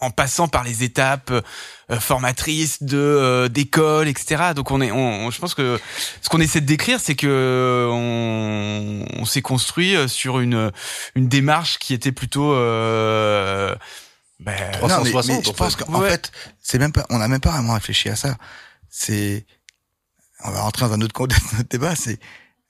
en 0.00 0.10
passant 0.10 0.46
par 0.48 0.62
les 0.64 0.84
étapes 0.84 1.30
euh, 1.32 1.98
formatrices 2.00 2.82
de 2.82 2.96
euh, 2.98 3.48
d'école, 3.48 4.06
etc. 4.08 4.52
Donc 4.54 4.70
on 4.70 4.80
est, 4.80 4.92
on, 4.92 5.26
on- 5.26 5.30
je 5.30 5.38
pense 5.40 5.54
que 5.54 5.80
ce 6.22 6.28
qu'on 6.28 6.40
essaie 6.40 6.60
de 6.60 6.66
décrire, 6.66 7.00
c'est 7.00 7.16
que 7.16 7.88
on, 7.90 9.04
on 9.20 9.24
s'est 9.24 9.42
construit 9.42 9.96
euh, 9.96 10.06
sur 10.08 10.38
une 10.40 10.70
une 11.14 11.28
démarche 11.28 11.78
qui 11.78 11.94
était 11.94 12.12
plutôt 12.12 12.52
euh, 12.52 13.74
ben, 14.40 14.54
Non, 14.82 15.02
mais- 15.02 15.10
360, 15.10 15.36
mais 15.38 15.42
je 15.44 15.50
en 15.50 15.52
pense 15.52 15.74
fait. 15.76 15.84
qu'en 15.84 16.00
Ouais. 16.00 16.10
fait, 16.10 16.30
c'est 16.62 16.78
même 16.78 16.92
pas, 16.92 17.04
on 17.10 17.18
n'a 17.18 17.26
même 17.28 17.40
pas 17.40 17.50
vraiment 17.50 17.74
réfléchi 17.74 18.08
à 18.08 18.14
ça. 18.16 18.36
C'est, 18.88 19.46
on 20.44 20.50
va 20.50 20.60
rentrer 20.62 20.86
dans 20.86 20.92
un 20.94 21.00
autre 21.00 21.14
notre 21.56 21.68
débat. 21.68 21.96
C'est 21.96 22.20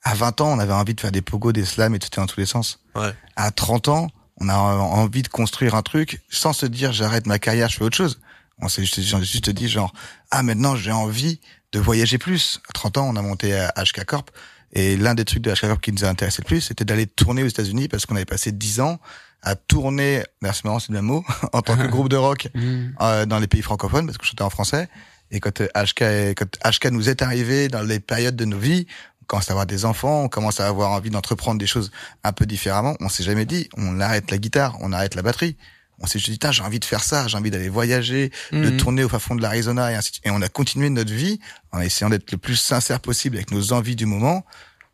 à 0.03 0.15
20 0.15 0.41
ans, 0.41 0.47
on 0.51 0.59
avait 0.59 0.73
envie 0.73 0.95
de 0.95 1.01
faire 1.01 1.11
des 1.11 1.21
pogos, 1.21 1.51
des 1.51 1.65
slams 1.65 1.93
et 1.93 1.99
tout 1.99 2.09
dans 2.15 2.25
tous 2.25 2.39
les 2.39 2.45
sens. 2.47 2.79
Ouais. 2.95 3.13
À 3.35 3.51
30 3.51 3.87
ans, 3.89 4.07
on 4.39 4.49
a 4.49 4.55
envie 4.57 5.21
de 5.21 5.27
construire 5.27 5.75
un 5.75 5.81
truc 5.81 6.21
sans 6.29 6.53
se 6.53 6.65
dire 6.65 6.91
j'arrête 6.93 7.25
ma 7.27 7.39
carrière, 7.39 7.69
je 7.69 7.77
fais 7.77 7.83
autre 7.83 7.97
chose. 7.97 8.19
On 8.61 8.67
s'est 8.67 8.83
juste, 8.83 8.99
juste 9.23 9.49
dit 9.49 9.69
genre 9.69 9.93
ah 10.31 10.43
maintenant 10.43 10.75
j'ai 10.75 10.91
envie 10.91 11.39
de 11.71 11.79
voyager 11.79 12.17
plus. 12.17 12.61
À 12.69 12.73
30 12.73 12.97
ans, 12.97 13.09
on 13.09 13.15
a 13.15 13.21
monté 13.21 13.53
à 13.55 13.71
HK 13.83 14.05
Corp 14.05 14.31
et 14.73 14.97
l'un 14.97 15.15
des 15.15 15.25
trucs 15.25 15.41
de 15.43 15.51
HK 15.53 15.61
Corp 15.61 15.81
qui 15.81 15.91
nous 15.91 16.03
a 16.05 16.07
intéressé 16.09 16.41
le 16.41 16.47
plus, 16.47 16.61
c'était 16.61 16.85
d'aller 16.85 17.07
tourner 17.07 17.43
aux 17.43 17.47
États-Unis 17.47 17.87
parce 17.87 18.05
qu'on 18.05 18.15
avait 18.15 18.25
passé 18.25 18.51
10 18.51 18.79
ans 18.81 18.99
à 19.41 19.55
tourner, 19.55 20.23
c'est 20.43 20.65
marrant, 20.65 20.79
c'est 20.79 20.89
le 20.91 20.95
même 20.95 21.05
mot, 21.05 21.23
en 21.53 21.61
tant 21.61 21.77
que 21.77 21.87
groupe 21.87 22.09
de 22.09 22.17
rock 22.17 22.49
Mmh. 22.55 22.93
euh, 23.01 23.25
dans 23.25 23.39
les 23.39 23.47
pays 23.47 23.61
francophones 23.61 24.05
parce 24.05 24.17
que 24.17 24.25
je 24.25 24.29
chantais 24.31 24.43
en 24.43 24.49
français. 24.49 24.89
Et 25.31 25.39
quand 25.39 25.61
euh, 25.61 25.67
HK, 25.75 26.01
est- 26.01 26.35
quand 26.37 26.47
HK 26.69 26.85
nous 26.91 27.07
est 27.07 27.21
arrivé 27.21 27.67
dans 27.69 27.81
les 27.83 27.99
périodes 28.01 28.35
de 28.35 28.45
nos 28.45 28.57
vies, 28.59 28.85
commence 29.29 29.49
à 29.49 29.53
avoir 29.53 29.65
des 29.67 29.85
enfants, 29.85 30.23
on 30.23 30.27
commence 30.27 30.59
à 30.59 30.67
avoir 30.67 30.89
envie 30.91 31.11
d'entreprendre 31.11 31.59
des 31.59 31.67
choses 31.67 31.91
un 32.23 32.33
peu 32.33 32.45
différemment. 32.45 32.95
On 32.99 33.07
s'est 33.09 33.23
jamais 33.23 33.45
dit, 33.45 33.69
on 33.77 33.99
arrête 34.01 34.29
la 34.31 34.37
guitare, 34.39 34.75
on 34.81 34.91
arrête 34.91 35.15
la 35.15 35.21
batterie. 35.21 35.55
On 36.01 36.07
s'est 36.07 36.17
juste 36.17 36.41
dit, 36.41 36.47
j'ai 36.51 36.63
envie 36.63 36.79
de 36.79 36.85
faire 36.85 37.03
ça, 37.03 37.27
j'ai 37.27 37.37
envie 37.37 37.51
d'aller 37.51 37.69
voyager, 37.69 38.31
de 38.51 38.69
Mhm. 38.71 38.77
tourner 38.77 39.03
au 39.03 39.09
fin 39.09 39.19
fond 39.19 39.35
de 39.35 39.41
l'Arizona 39.41 39.91
et 39.91 39.95
ainsi 39.95 40.09
de 40.09 40.13
suite. 40.15 40.25
Et 40.25 40.31
on 40.31 40.41
a 40.41 40.49
continué 40.49 40.89
notre 40.89 41.13
vie 41.13 41.39
en 41.71 41.79
essayant 41.79 42.09
d'être 42.09 42.31
le 42.31 42.37
plus 42.37 42.55
sincère 42.55 42.99
possible 43.01 43.35
avec 43.35 43.51
nos 43.51 43.71
envies 43.73 43.95
du 43.95 44.05
moment, 44.07 44.43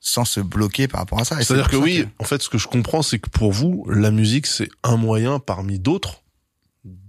sans 0.02 0.26
se 0.26 0.40
bloquer 0.42 0.88
par 0.88 1.00
rapport 1.00 1.20
à 1.20 1.24
ça. 1.26 1.38
C'est-à-dire 1.42 1.66
c'est 1.66 1.72
que 1.72 1.78
oui, 1.78 2.08
en 2.20 2.24
fait, 2.26 2.42
ce 2.42 2.50
que 2.50 2.58
je 2.58 2.68
comprends, 2.68 3.04
c'est 3.04 3.20
que 3.20 3.30
pour 3.30 3.52
vous, 3.54 3.86
la 3.90 4.12
musique, 4.12 4.48
c'est 4.48 4.70
un 4.84 4.98
moyen 4.98 5.40
parmi 5.40 5.80
d'autres 5.80 6.24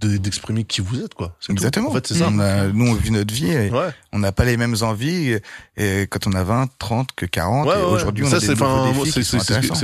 d'exprimer 0.01 0.64
qui 0.64 0.81
vous 0.81 1.01
êtes, 1.03 1.12
quoi. 1.14 1.37
Tout. 1.45 1.53
Exactement. 1.53 1.91
En 1.91 1.93
fait, 1.93 2.07
c'est 2.07 2.14
ça. 2.14 2.29
On 2.33 2.39
a- 2.39 2.68
nous, 2.68 2.87
on 2.89 2.95
vit 2.95 3.11
notre 3.11 3.33
vie 3.35 3.51
et 3.51 3.70
Ouais. 3.70 3.89
on 4.12 4.18
n'a 4.18 4.33
pas 4.33 4.45
les 4.47 4.57
mêmes 4.57 4.77
envies 4.81 5.37
et, 5.77 6.07
quand 6.09 6.27
on 6.27 6.33
a 6.33 6.43
20, 6.45 6.68
30 6.79 7.11
que 7.14 7.27
40. 7.27 7.66
Ouais, 7.66 7.74
et 7.74 7.77
ouais, 7.79 7.83
aujourd'hui, 7.85 8.24
on 8.24 8.31
ça, 8.31 8.37
a 8.37 8.41
des 8.41 8.47
c'est 8.47 8.55
nouveaux 8.59 9.05
défis 9.05 9.27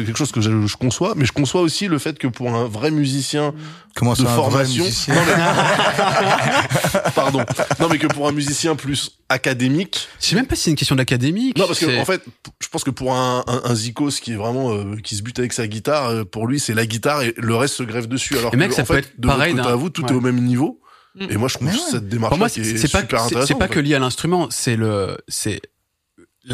quelque 0.04 0.16
chose 0.16 0.32
que 0.32 0.40
je, 0.40 0.66
je 0.66 0.76
conçois, 0.78 1.12
mais 1.16 1.26
je 1.26 1.32
conçois 1.32 1.60
aussi 1.60 1.88
le 1.88 1.98
fait 1.98 2.18
que 2.18 2.26
pour 2.26 2.54
un 2.54 2.64
vrai 2.66 2.90
musicien 2.90 3.52
Comment 3.94 4.12
de 4.14 4.18
ça, 4.18 4.22
un 4.22 4.26
vrai 4.36 4.36
formation, 4.36 4.84
musicien 4.84 5.14
non, 5.14 5.20
mais- 5.26 7.10
pardon, 7.14 7.44
non 7.80 7.88
mais 7.90 7.98
que 7.98 8.06
pour 8.06 8.26
un 8.28 8.32
musicien 8.32 8.74
plus 8.76 9.18
académique, 9.28 10.08
Je 10.20 10.26
sais 10.28 10.34
même 10.36 10.46
pas 10.46 10.54
si 10.56 10.62
c'est 10.62 10.70
une 10.70 10.76
question 10.76 10.96
d'académique. 10.96 11.58
non 11.58 11.66
parce 11.66 11.78
que 11.78 12.00
en 12.00 12.04
fait, 12.04 12.22
je 12.60 12.68
pense 12.68 12.84
que 12.84 12.90
pour 12.90 13.14
un, 13.14 13.44
un, 13.46 13.60
un 13.64 13.74
Zikos 13.74 14.10
qui 14.22 14.32
est 14.32 14.36
vraiment 14.36 14.72
euh, 14.72 14.96
qui 15.02 15.16
se 15.16 15.22
bute 15.22 15.38
avec 15.38 15.52
sa 15.52 15.66
guitare, 15.66 16.06
euh, 16.08 16.24
pour 16.24 16.46
lui 16.46 16.58
c'est 16.60 16.74
la 16.74 16.86
guitare 16.86 17.22
et 17.22 17.34
le 17.36 17.54
reste 17.56 17.74
se 17.74 17.82
grève 17.82 18.06
dessus. 18.08 18.36
Alors 18.38 18.52
Et 18.54 18.56
mec, 18.56 18.70
que, 18.70 18.74
ça 18.74 18.82
en 18.82 18.84
peut 18.86 18.94
fait, 18.94 19.00
être 19.00 19.12
de 19.20 19.26
pareil 19.26 19.54
vous, 19.82 19.90
tout 19.90 20.02
ouais. 20.04 20.10
est 20.10 20.14
au 20.14 20.20
même 20.20 20.42
niveau. 20.42 20.80
Mm. 21.14 21.26
Et 21.30 21.36
moi, 21.36 21.48
je 21.48 21.54
trouve 21.54 21.68
ouais. 21.68 21.74
cette 21.90 22.08
démarche 22.08 22.30
Pour 22.30 22.38
moi, 22.38 22.48
qui 22.48 22.64
c'est 22.64 22.70
est, 22.70 22.76
c'est 22.78 22.90
pas, 22.92 23.00
super 23.00 23.20
c'est- 23.20 23.28
c'est 23.28 23.34
intéressante. 23.36 23.58
pas 23.58 23.68
que 23.68 23.80
lié 23.80 23.94
à 23.94 23.98
l'instrument, 23.98 24.48
c'est 24.50 24.76
le, 24.76 25.18
c'est 25.28 25.60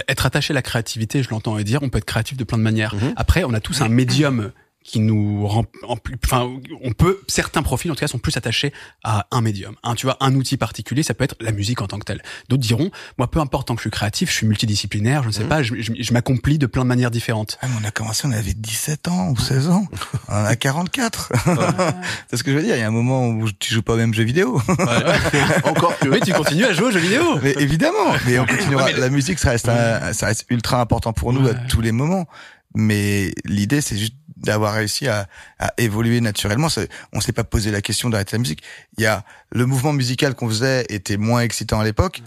être 0.09 0.27
attaché 0.27 0.53
à 0.53 0.55
la 0.55 0.63
créativité. 0.63 1.23
Je 1.23 1.31
l'entends 1.31 1.57
dire, 1.61 1.83
on 1.83 1.89
peut 1.89 1.99
être 1.99 2.05
créatif 2.05 2.37
de 2.37 2.45
plein 2.45 2.59
de 2.59 2.63
manières. 2.65 2.95
Mhm. 2.95 3.13
Après, 3.17 3.45
on 3.45 3.55
a 3.55 3.61
tous 3.61 3.81
un 3.83 3.89
médium 3.89 4.53
qui 4.89 5.01
nous 5.01 5.47
rend, 5.47 5.67
en 5.87 5.97
plus- 5.99 6.17
enfin, 6.25 6.49
on 6.83 6.93
peut, 6.93 7.21
certains 7.29 7.63
profils 7.63 7.91
en 7.91 7.95
tout 7.95 8.01
cas 8.01 8.09
sont 8.09 8.19
plus 8.19 8.35
attachés 8.39 8.73
à 9.05 9.27
un 9.31 9.43
médium. 9.43 9.75
Un, 9.83 9.95
tu 9.95 10.07
vois, 10.07 10.17
un 10.21 10.35
outil 10.35 10.57
particulier, 10.57 11.03
ça 11.03 11.13
peut 11.13 11.25
être 11.25 11.37
la 11.41 11.53
musique 11.53 11.83
en 11.83 11.87
tant 11.87 11.99
que 11.99 12.05
telle. 12.07 12.23
D'autres 12.49 12.63
diront, 12.63 12.91
moi, 13.19 13.31
peu 13.31 13.39
importe 13.39 13.69
tant 13.69 13.75
que 13.75 13.81
je 13.81 13.83
suis 13.83 13.91
créatif, 13.91 14.31
je 14.31 14.35
suis 14.37 14.47
multidisciplinaire, 14.47 15.23
je 15.25 15.29
ne 15.29 15.33
sais 15.33 15.43
Mhm. 15.43 15.49
pas, 15.51 15.63
je, 15.63 15.75
je- 15.79 15.93
je 15.99 16.13
m'accomplis 16.15 16.57
de 16.59 16.65
plein 16.65 16.85
de 16.85 16.89
manières 16.89 17.11
différentes. 17.11 17.59
Ah, 17.61 17.67
mais 17.69 17.75
on 17.83 17.87
a 17.87 17.91
commencé, 17.91 18.27
on 18.27 18.33
avait 18.33 18.55
17 18.55 19.09
ans 19.09 19.29
ou 19.29 19.37
16 19.39 19.69
ans. 19.69 19.85
On 20.31 20.33
en 20.33 20.45
a 20.47 20.57
44. 20.57 21.33
c'est 22.31 22.39
ce 22.39 22.43
que 22.43 22.51
je 22.53 22.57
veux 22.57 22.63
dire. 22.63 22.75
Il 22.77 22.81
y 22.81 22.83
a 22.83 22.89
un 22.89 22.91
moment 22.91 23.29
où 23.29 23.51
tu 23.53 23.75
joues 23.75 23.83
pas 23.83 23.93
au 23.93 23.97
même 23.99 24.15
jeu 24.15 24.23
vidéo. 24.25 24.61
Encore 25.65 25.99
que 25.99 26.09
Oui, 26.09 26.21
tu 26.25 26.33
continues 26.33 26.65
à 26.65 26.73
jouer 26.73 26.87
aux 26.87 26.91
jeux 26.91 26.99
vidéo. 27.01 27.39
mais 27.43 27.53
évidemment. 27.59 28.15
Mais 28.27 28.39
on 28.39 28.47
continuera. 28.47 28.91
La 28.93 29.11
musique, 29.11 29.39
ça 29.39 29.51
reste, 29.51 29.69
un- 29.69 30.13
ça 30.15 30.27
reste 30.27 30.47
ultra 30.49 30.81
important 30.81 31.13
pour 31.13 31.33
nous 31.35 31.47
à 31.47 31.53
tous 31.55 31.81
les 31.83 31.93
moments. 31.93 32.27
Mais 32.75 33.33
l'idée, 33.45 33.81
c'est 33.81 33.97
juste 33.97 34.15
d'avoir 34.39 34.75
réussi 34.75 35.09
à, 35.09 35.29
à 35.59 35.73
évoluer 35.79 36.21
naturellement. 36.21 36.69
Ça- 36.69 36.83
On 37.13 37.21
s'est 37.21 37.33
pas 37.33 37.45
posé 37.45 37.71
la 37.71 37.81
question 37.83 38.09
d'arrêter 38.11 38.33
la 38.37 38.41
musique. 38.41 38.63
Il 38.97 39.03
y 39.03 39.07
a 39.07 39.25
le 39.51 39.67
mouvement 39.67 39.93
musical 39.93 40.35
qu'on 40.35 40.49
faisait 40.49 40.87
était 40.89 41.17
moins 41.17 41.41
excitant 41.43 41.81
à 41.81 41.85
l'époque. 41.85 42.23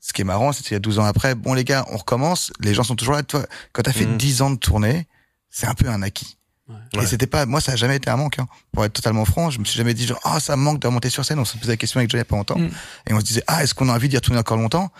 Ce 0.00 0.12
qui 0.12 0.22
est 0.22 0.24
marrant, 0.24 0.52
c'est 0.52 0.62
qu'il 0.62 0.72
y 0.72 0.76
a 0.76 0.80
12 0.80 0.98
ans 0.98 1.04
après, 1.04 1.34
bon 1.34 1.52
les 1.54 1.64
gars, 1.64 1.84
on 1.90 1.96
recommence. 1.98 2.52
Les 2.60 2.72
gens 2.72 2.82
sont 2.84 2.96
toujours 2.96 3.14
là. 3.14 3.22
Toi, 3.22 3.44
quand 3.72 3.82
t'as 3.82 3.92
fait 3.92 4.06
Mhm. 4.06 4.16
10 4.16 4.42
ans 4.42 4.50
de 4.50 4.56
tournée, 4.56 5.06
c'est 5.50 5.66
un 5.66 5.74
peu 5.74 5.88
un 5.88 6.00
acquis. 6.02 6.38
Ouais. 6.68 7.02
Et 7.02 7.06
c'était 7.06 7.26
pas, 7.26 7.46
moi, 7.46 7.60
ça 7.60 7.72
a 7.72 7.76
jamais 7.76 7.96
été 7.96 8.08
un 8.10 8.16
manque, 8.16 8.38
hein. 8.38 8.46
Pour 8.72 8.84
être 8.84 8.92
totalement 8.92 9.24
franc, 9.24 9.50
je 9.50 9.58
me 9.58 9.64
suis 9.64 9.76
jamais 9.76 9.92
dit 9.92 10.06
genre, 10.06 10.20
ah, 10.24 10.38
ça 10.38 10.56
me 10.56 10.62
manque 10.62 10.78
de 10.80 10.86
monter 10.88 11.10
sur 11.10 11.24
scène. 11.24 11.40
On 11.40 11.44
se 11.44 11.58
posait 11.58 11.72
la 11.72 11.76
question 11.76 11.98
avec 11.98 12.08
Johnny 12.10 12.20
il 12.20 12.22
y 12.22 12.28
a 12.28 12.30
pas 12.30 12.36
longtemps. 12.36 12.58
Mm. 12.58 12.70
Et 13.08 13.12
on 13.12 13.18
se 13.20 13.24
disait, 13.24 13.42
ah, 13.48 13.62
est-ce 13.64 13.74
qu'on 13.74 13.88
a 13.88 13.92
envie 13.92 14.08
d'y 14.08 14.14
retourner 14.16 14.38
encore 14.38 14.56
longtemps? 14.56 14.90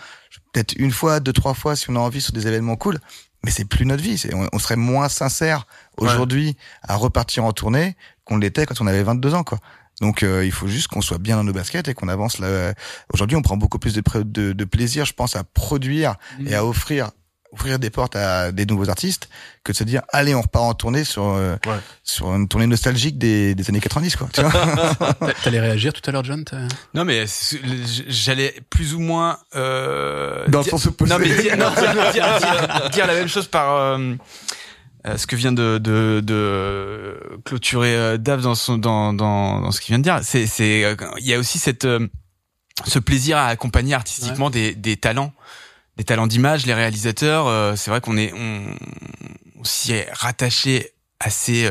Peut-être 0.53 0.73
une 0.77 0.91
fois, 0.91 1.19
deux, 1.21 1.31
trois 1.33 1.53
fois 1.53 1.75
si 1.77 1.89
on 1.89 1.95
a 1.95 1.99
envie 1.99 2.21
sur 2.21 2.33
des 2.33 2.45
événements 2.45 2.75
cool. 2.75 2.99
Mais 3.43 3.51
c'est 3.51 3.65
plus 3.65 3.85
notre 3.85 4.03
vie. 4.03 4.21
On, 4.33 4.47
on 4.53 4.59
serait 4.59 4.75
moins 4.75 5.09
sincère 5.09 5.65
aujourd'hui 5.97 6.55
à 6.83 6.95
repartir 6.95 7.43
en 7.43 7.53
tournée 7.53 7.95
qu'on 8.25 8.37
l'était 8.37 8.65
quand 8.65 8.79
on 8.81 8.87
avait 8.87 9.03
22 9.03 9.33
ans, 9.33 9.43
quoi. 9.43 9.59
Donc 9.99 10.23
euh, 10.23 10.43
il 10.45 10.51
faut 10.51 10.67
juste 10.67 10.87
qu'on 10.87 11.01
soit 11.01 11.19
bien 11.19 11.35
dans 11.35 11.43
nos 11.43 11.53
baskets 11.53 11.87
et 11.87 11.93
qu'on 11.93 12.07
avance 12.07 12.39
là. 12.39 12.73
Aujourd'hui, 13.13 13.37
on 13.37 13.41
prend 13.41 13.57
beaucoup 13.57 13.77
plus 13.77 13.93
de, 13.93 14.01
de, 14.23 14.53
de 14.53 14.65
plaisir, 14.65 15.05
je 15.05 15.13
pense, 15.13 15.35
à 15.35 15.43
produire 15.43 16.15
et 16.45 16.55
à 16.55 16.65
offrir 16.65 17.11
ouvrir 17.51 17.79
des 17.79 17.89
portes 17.89 18.15
à 18.15 18.51
des 18.51 18.65
nouveaux 18.65 18.89
artistes 18.89 19.27
que 19.63 19.71
de 19.73 19.77
se 19.77 19.83
dire 19.83 20.01
allez 20.13 20.33
on 20.33 20.41
repart 20.41 20.63
en 20.65 20.73
tournée 20.73 21.03
sur 21.03 21.25
euh, 21.25 21.55
Ouais. 21.65 21.73
sur 22.03 22.33
une 22.33 22.47
tournée 22.47 22.67
nostalgique 22.67 23.17
des, 23.17 23.55
des 23.55 23.69
années 23.69 23.81
90 23.81 24.15
quoi 24.15 24.29
tu 24.33 24.41
T'allais 25.43 25.59
réagir 25.59 25.91
tout 25.93 26.01
à 26.09 26.11
l'heure, 26.13 26.23
John 26.23 26.43
Non 26.93 27.03
mais 27.05 27.25
j'allais 28.07 28.55
plus 28.69 28.93
ou 28.93 28.99
moins 28.99 29.37
euh, 29.55 30.45
Dans 30.47 30.59
le 30.59 30.63
dire- 30.63 30.71
sens 30.71 30.85
opposé. 30.87 31.11
Non 31.13 31.19
mais 31.19 31.29
dire, 31.41 31.57
non, 31.57 31.69
dire, 31.75 31.93
dire- 32.13 32.39
dire- 32.39 32.89
dire 32.91 33.07
la 33.07 33.13
même 33.13 33.27
chose 33.27 33.47
par 33.47 33.75
euh, 33.75 34.13
euh, 35.07 35.17
ce 35.17 35.27
que 35.27 35.35
vient 35.35 35.51
de 35.51 35.77
de, 35.77 36.21
de 36.23 37.19
clôturer 37.43 37.95
euh, 37.95 38.17
Dave 38.17 38.41
dans 38.41 38.55
son 38.55 38.77
dans 38.77 39.13
dans 39.13 39.59
dans 39.61 39.71
ce 39.71 39.81
qu'il 39.81 39.89
vient 39.93 39.99
de 39.99 40.03
dire. 40.03 40.19
C'est 40.23 40.45
c'est 40.45 40.83
euh, 40.85 40.95
il 41.19 41.25
y 41.25 41.33
a 41.33 41.39
aussi 41.39 41.59
cette 41.59 41.85
euh, 41.85 42.07
ce 42.85 42.99
plaisir 42.99 43.37
à 43.37 43.47
accompagner 43.47 43.93
artistiquement 43.93 44.49
des 44.49 44.73
des 44.75 44.95
talents 44.97 45.33
des 45.97 46.03
talents 46.03 46.27
d'image, 46.27 46.65
les 46.65 46.73
réalisateurs. 46.73 47.47
euh, 47.47 47.75
c'est 47.75 47.91
vrai 47.91 48.01
qu'on 48.01 48.17
est 48.17 48.33
on, 48.33 49.63
s'y 49.63 49.93
est 49.93 50.07
rattaché 50.11 50.89
assez 51.19 51.69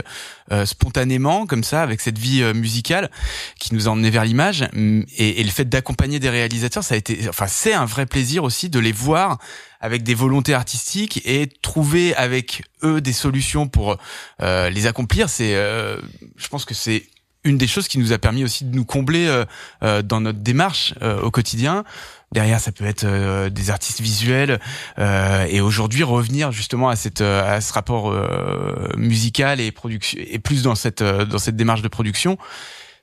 euh, 0.52 0.64
spontanément 0.64 1.44
comme 1.44 1.64
ça 1.64 1.82
avec 1.82 2.00
cette 2.00 2.18
vie 2.18 2.40
euh, 2.40 2.54
musicale 2.54 3.10
qui 3.58 3.74
nous 3.74 3.88
a 3.88 3.90
emmené 3.90 4.08
vers 4.10 4.24
l'image 4.24 4.68
et, 4.72 5.40
et 5.40 5.42
le 5.42 5.50
fait 5.50 5.64
d'accompagner 5.64 6.20
des 6.20 6.30
réalisateurs 6.30 6.84
ça 6.84 6.94
a 6.94 6.98
été 6.98 7.28
enfin 7.28 7.48
c'est 7.48 7.72
un 7.72 7.84
vrai 7.84 8.06
plaisir 8.06 8.44
aussi 8.44 8.68
de 8.68 8.78
les 8.78 8.92
voir 8.92 9.38
avec 9.80 10.04
des 10.04 10.14
volontés 10.14 10.54
artistiques 10.54 11.20
et 11.24 11.48
trouver 11.62 12.14
avec 12.14 12.62
eux 12.84 13.00
des 13.00 13.12
solutions 13.12 13.66
pour 13.66 13.96
euh, 14.40 14.70
les 14.70 14.86
accomplir 14.86 15.28
c'est 15.28 15.56
euh, 15.56 16.00
je 16.36 16.46
pense 16.46 16.64
que 16.64 16.74
c'est 16.74 17.06
une 17.44 17.58
des 17.58 17.66
choses 17.66 17.88
qui 17.88 17.98
nous 17.98 18.12
a 18.12 18.18
permis 18.18 18.44
aussi 18.44 18.64
de 18.64 18.74
nous 18.74 18.84
combler 18.84 19.26
euh, 19.26 19.44
euh, 19.82 20.02
dans 20.02 20.20
notre 20.20 20.40
démarche 20.40 20.94
euh, 21.02 21.20
au 21.22 21.30
quotidien 21.30 21.84
derrière 22.32 22.60
ça 22.60 22.72
peut 22.72 22.84
être 22.86 23.04
euh, 23.04 23.50
des 23.50 23.70
artistes 23.70 24.00
visuels 24.00 24.60
euh, 24.98 25.44
et 25.48 25.60
aujourd'hui 25.60 26.02
revenir 26.04 26.52
justement 26.52 26.88
à 26.88 26.96
cette 26.96 27.20
euh, 27.22 27.56
à 27.56 27.60
ce 27.60 27.72
rapport 27.72 28.10
euh, 28.10 28.92
musical 28.96 29.60
et 29.60 29.72
production 29.72 30.18
et 30.20 30.38
plus 30.38 30.62
dans 30.62 30.74
cette 30.74 31.02
euh, 31.02 31.24
dans 31.24 31.38
cette 31.38 31.56
démarche 31.56 31.82
de 31.82 31.88
production 31.88 32.38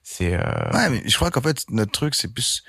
c'est 0.03 0.34
euh, 0.34 0.71
ouais 0.73 0.89
mais 0.89 1.03
je 1.05 1.15
crois 1.15 1.30
qu'en 1.32 1.41
fait 1.41 1.65
notre 1.69 1.91
truc 1.91 2.15
c'est 2.15 2.34
plus 2.34 2.63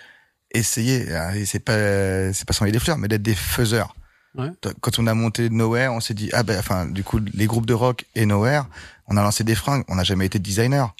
essayer 0.53 1.15
hein, 1.15 1.33
et 1.35 1.45
c'est 1.45 1.61
pas 1.61 2.33
c'est 2.33 2.47
pas 2.47 2.53
s'envoyer 2.53 2.73
des 2.73 2.81
fleurs 2.81 2.99
mais 2.99 3.09
d'être 3.09 3.23
des 3.23 3.35
faiseurs 3.37 3.95
Ouais. 4.37 4.51
quand 4.83 4.99
on 5.01 5.07
a 5.09 5.15
monté 5.15 5.49
Nowhere 5.49 5.89
on 5.91 6.01
s'est 6.01 6.15
dit 6.15 6.29
ah 6.33 6.43
ben 6.43 6.59
enfin 6.59 6.87
du 6.87 7.03
coup 7.03 7.19
les 7.35 7.47
groupes 7.47 7.67
de 7.67 7.73
rock 7.75 8.05
et 8.15 8.25
Nowhere 8.27 8.65
on 9.09 9.17
a 9.17 9.23
lancé 9.23 9.45
des 9.45 9.55
fringues 9.55 9.85
on 9.89 9.97
n'a 9.97 10.05
jamais 10.05 10.27
été 10.27 10.39
designer. 10.39 10.95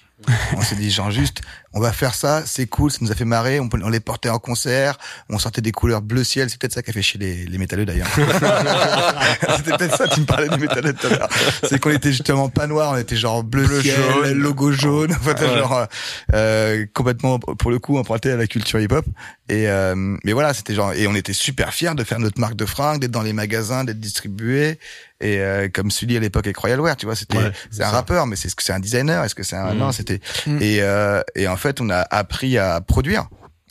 On 0.57 0.61
s'est 0.61 0.75
dit 0.75 0.91
genre 0.91 1.11
juste 1.11 1.39
on 1.71 1.79
va 1.79 1.93
faire 1.93 2.13
ça 2.13 2.43
c'est 2.45 2.67
cool 2.67 2.91
ça 2.91 2.97
nous 2.99 3.09
a 3.09 3.15
fait 3.15 3.23
marrer 3.23 3.61
on, 3.61 3.89
les 3.89 4.01
portait 4.01 4.27
en 4.27 4.37
concert 4.39 4.97
on 5.29 5.39
sortait 5.39 5.61
des 5.61 5.71
couleurs 5.71 6.01
bleu 6.01 6.25
ciel 6.25 6.49
c'est 6.49 6.59
peut-être 6.59 6.73
ça 6.73 6.81
qui 6.81 6.89
a 6.89 6.93
fait 6.93 7.01
chier 7.01 7.19
les, 7.19 7.45
les 7.45 7.57
métalleux 7.57 7.85
d'ailleurs. 7.85 8.09
C'était 9.57 9.77
peut-être 9.77 9.95
ça 9.95 10.07
tu 10.09 10.19
me 10.19 10.25
parlais 10.25 10.49
du 10.49 10.57
métalleux 10.57 10.93
tout 10.93 11.07
à 11.07 11.09
l'heure. 11.11 11.29
C'est 11.63 11.79
qu'on 11.79 11.91
était 11.91 12.11
justement 12.11 12.49
pas 12.49 12.67
noir 12.67 12.91
on 12.93 12.97
était 12.97 13.15
genre 13.15 13.43
bleu, 13.45 13.65
Bleu, 13.65 13.81
ciel 13.81 13.95
jaune. 13.95 14.37
logo 14.39 14.71
jaune 14.73 15.11
enfin 15.13 15.35
genre 15.37 15.87
euh, 16.33 16.85
complètement 16.93 17.39
pour 17.39 17.71
le 17.71 17.79
coup 17.79 17.97
emprunté 17.97 18.31
à 18.31 18.35
la 18.35 18.47
culture 18.47 18.79
hip 18.81 18.91
hop 18.91 19.05
et 19.47 19.69
euh, 19.69 19.95
mais 19.95 20.33
voilà 20.33 20.53
c'était 20.53 20.75
genre 20.75 20.91
et 20.91 21.07
on 21.07 21.15
était 21.15 21.33
super 21.33 21.73
fiers 21.73 21.95
de 21.95 22.03
faire 22.03 22.19
notre 22.19 22.41
marque 22.41 22.55
de 22.55 22.65
fringues 22.65 22.99
d'être 22.99 23.11
dans 23.11 23.23
les 23.23 23.33
magasins 23.33 23.85
d'être 23.85 24.01
distribués 24.01 24.79
et 25.21 25.39
euh, 25.39 25.67
comme 25.73 25.91
Sully 25.91 26.17
à 26.17 26.19
l'époque 26.19 26.45
avec 26.47 26.57
Royal 26.57 26.79
Wear 26.79 26.95
tu 26.95 27.05
vois 27.05 27.15
c'était 27.15 27.37
Ouais, 27.37 27.51
c'est 27.71 27.83
un 27.83 27.89
rappeur 27.89 28.25
mais 28.27 28.35
c'est 28.35 28.49
ce 28.49 28.55
que 28.55 28.63
c'est 28.63 28.73
un 28.73 28.79
designer 28.79 29.23
est-ce 29.23 29.35
que 29.35 29.43
c'est 29.43 29.55
un 29.55 29.73
Mm. 29.73 29.77
non 29.77 29.91
c'était 29.91 30.19
Mm. 30.47 30.57
et 30.61 30.81
euh, 30.81 31.21
et 31.35 31.47
en 31.47 31.57
fait 31.57 31.81
on 31.81 31.89
a 31.89 31.99
appris 32.09 32.57
à 32.57 32.79
produire 32.81 33.27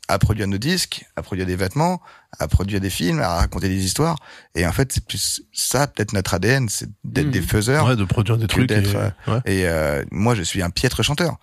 à 0.08 0.18
produire 0.18 0.46
nos 0.48 0.58
disques 0.58 1.04
à 1.16 1.22
produire 1.22 1.46
des 1.46 1.56
vêtements 1.56 2.00
à 2.38 2.48
produire 2.48 2.80
des 2.80 2.90
films 2.90 3.20
à 3.20 3.34
raconter 3.36 3.68
des 3.68 3.84
histoires 3.84 4.16
et 4.54 4.66
en 4.66 4.72
fait 4.72 4.92
c'est 4.92 5.04
plus 5.04 5.42
ça 5.52 5.86
peut-être 5.86 6.12
notre 6.12 6.34
ADN 6.34 6.68
c'est 6.68 6.88
d'être 7.04 7.26
Mm. 7.28 7.30
des 7.30 7.42
faiseurs 7.42 7.86
ouais, 7.86 7.96
de 7.96 8.04
produire 8.04 8.36
des 8.38 8.46
trucs. 8.46 8.70
et- 8.70 8.74
euh, 8.94 9.10
ouais. 9.26 9.40
et 9.46 9.66
euh, 9.66 10.04
moi, 10.10 10.34
je 10.34 10.42
suis 10.42 10.62
un 10.62 10.70
piètre 10.70 11.02
chanteur. 11.02 11.36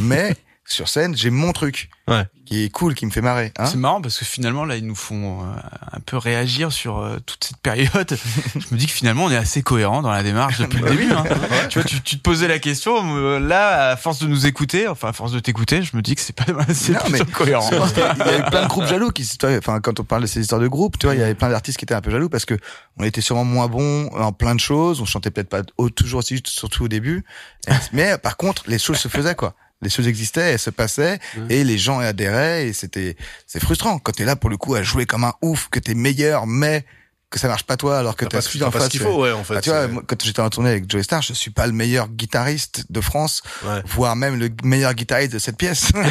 Mais 0.00 0.34
sur 0.64 0.88
scène, 0.88 1.16
j'ai 1.16 1.30
mon 1.30 1.52
truc 1.52 1.90
Ouais. 2.08 2.24
qui 2.46 2.64
est 2.64 2.68
cool, 2.70 2.94
qui 2.94 3.06
me 3.06 3.10
fait 3.10 3.20
marrer. 3.20 3.52
Hein 3.58 3.66
c'est 3.66 3.76
marrant 3.76 4.00
parce 4.00 4.18
que 4.18 4.24
finalement 4.24 4.64
là 4.64 4.76
ils 4.76 4.86
nous 4.86 4.94
font 4.96 5.42
euh, 5.42 5.44
un 5.92 6.00
peu 6.00 6.16
réagir 6.16 6.72
sur 6.72 6.98
euh, 6.98 7.18
toute 7.24 7.44
cette 7.44 7.58
période. 7.58 8.16
Je 8.54 8.74
me 8.74 8.76
dis 8.78 8.86
que 8.86 8.92
finalement 8.92 9.24
on 9.26 9.30
est 9.30 9.36
assez 9.36 9.62
cohérent 9.62 10.02
dans 10.02 10.10
la 10.10 10.22
démarche 10.22 10.58
depuis 10.58 10.78
le 10.80 10.90
début. 10.90 11.12
Hein. 11.12 11.24
Tu 11.68 11.78
vois, 11.78 11.88
tu, 11.88 12.00
tu 12.00 12.16
te 12.18 12.22
posais 12.22 12.48
la 12.48 12.58
question. 12.58 13.16
euh, 13.16 13.38
Là, 13.38 13.90
à 13.90 13.96
force 13.96 14.18
de 14.20 14.26
nous 14.26 14.46
écouter, 14.46 14.88
enfin 14.88 15.08
à 15.08 15.12
force 15.12 15.32
de 15.32 15.38
t'écouter, 15.40 15.82
je 15.82 15.96
me 15.96 16.02
dis 16.02 16.14
que 16.14 16.20
c'est 16.20 16.34
pas 16.34 16.44
c'est 16.74 16.92
Non, 16.92 17.00
mais 17.10 17.18
plutôt 17.18 17.32
cohérent. 17.38 17.68
Qu'il 17.68 17.98
y 17.98 18.28
a 18.28 18.38
eu 18.38 18.50
plein 18.50 18.62
de 18.64 18.68
groupes 18.68 18.86
jaloux 18.86 19.10
qui, 19.10 19.26
tu 19.26 19.46
vois, 19.46 19.56
enfin, 19.58 19.80
quand 19.80 20.00
on 20.00 20.04
parle 20.04 20.22
de 20.22 20.26
ces 20.26 20.40
histoires 20.40 20.60
de 20.60 20.68
groupes, 20.68 20.98
tu 20.98 21.06
vois, 21.06 21.14
il 21.14 21.20
y 21.20 21.24
avait 21.24 21.34
plein 21.34 21.50
d'artistes 21.50 21.78
qui 21.78 21.84
étaient 21.84 21.94
un 21.94 22.00
peu 22.00 22.10
jaloux 22.10 22.28
parce 22.28 22.44
que 22.44 22.56
on 22.98 23.04
était 23.04 23.20
sûrement 23.20 23.44
moins 23.44 23.68
bons 23.68 24.08
en 24.08 24.32
plein 24.32 24.54
de 24.54 24.60
choses, 24.60 25.00
on 25.00 25.04
chantait 25.06 25.30
peut-être 25.30 25.48
pas 25.50 25.62
au- 25.78 25.90
toujours 25.90 26.18
aussi, 26.20 26.34
juste, 26.34 26.48
surtout 26.48 26.84
au 26.84 26.88
début. 26.88 27.24
Mais 27.92 28.18
par 28.18 28.36
contre, 28.36 28.64
les 28.66 28.78
choses 28.78 28.98
se 28.98 29.08
faisaient, 29.08 29.34
quoi. 29.36 29.54
Les 29.82 29.90
choses 29.90 30.06
existaient, 30.08 30.52
elles 30.52 30.58
se 30.58 30.70
passaient, 30.70 31.18
et 31.50 31.64
les 31.64 31.76
gens 31.76 31.98
adhéraient, 31.98 32.68
et 32.68 32.72
c'était, 32.72 33.16
c'est 33.46 33.60
frustrant 33.60 33.98
quand 33.98 34.12
t'es 34.12 34.24
là 34.24 34.36
pour 34.36 34.48
le 34.48 34.56
coup 34.56 34.74
à 34.74 34.82
jouer 34.82 35.04
comme 35.06 35.24
un 35.24 35.34
ouf, 35.42 35.68
que 35.70 35.78
t'es 35.80 35.94
meilleur, 35.94 36.46
mais 36.46 36.84
que 37.30 37.38
ça 37.38 37.48
marche 37.48 37.62
pas 37.64 37.78
toi 37.78 37.98
alors 37.98 38.14
que 38.14 38.26
T'as 38.26 38.42
pas, 38.42 38.46
t'as 38.58 38.64
en 38.66 38.70
face. 38.70 38.84
ce 38.84 38.88
qu'il 38.90 39.00
tu 39.00 39.06
faut, 39.06 39.14
vois. 39.14 39.28
ouais, 39.28 39.32
en 39.32 39.42
fait. 39.42 39.54
Bah, 39.54 39.60
tu 39.62 39.70
vois, 39.70 39.88
quand 40.06 40.22
j'étais 40.22 40.40
en 40.40 40.50
tournée 40.50 40.68
avec 40.68 40.90
Joey 40.90 41.02
Star, 41.02 41.22
je 41.22 41.32
suis 41.32 41.50
pas 41.50 41.66
le 41.66 41.72
meilleur 41.72 42.08
guitariste 42.08 42.84
de 42.90 43.00
France, 43.00 43.42
ouais. 43.64 43.80
voire 43.86 44.16
même 44.16 44.38
le 44.38 44.50
meilleur 44.64 44.92
guitariste 44.92 45.32
de 45.32 45.38
cette 45.38 45.56
pièce. 45.56 45.92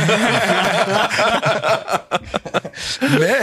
Mais 3.19 3.39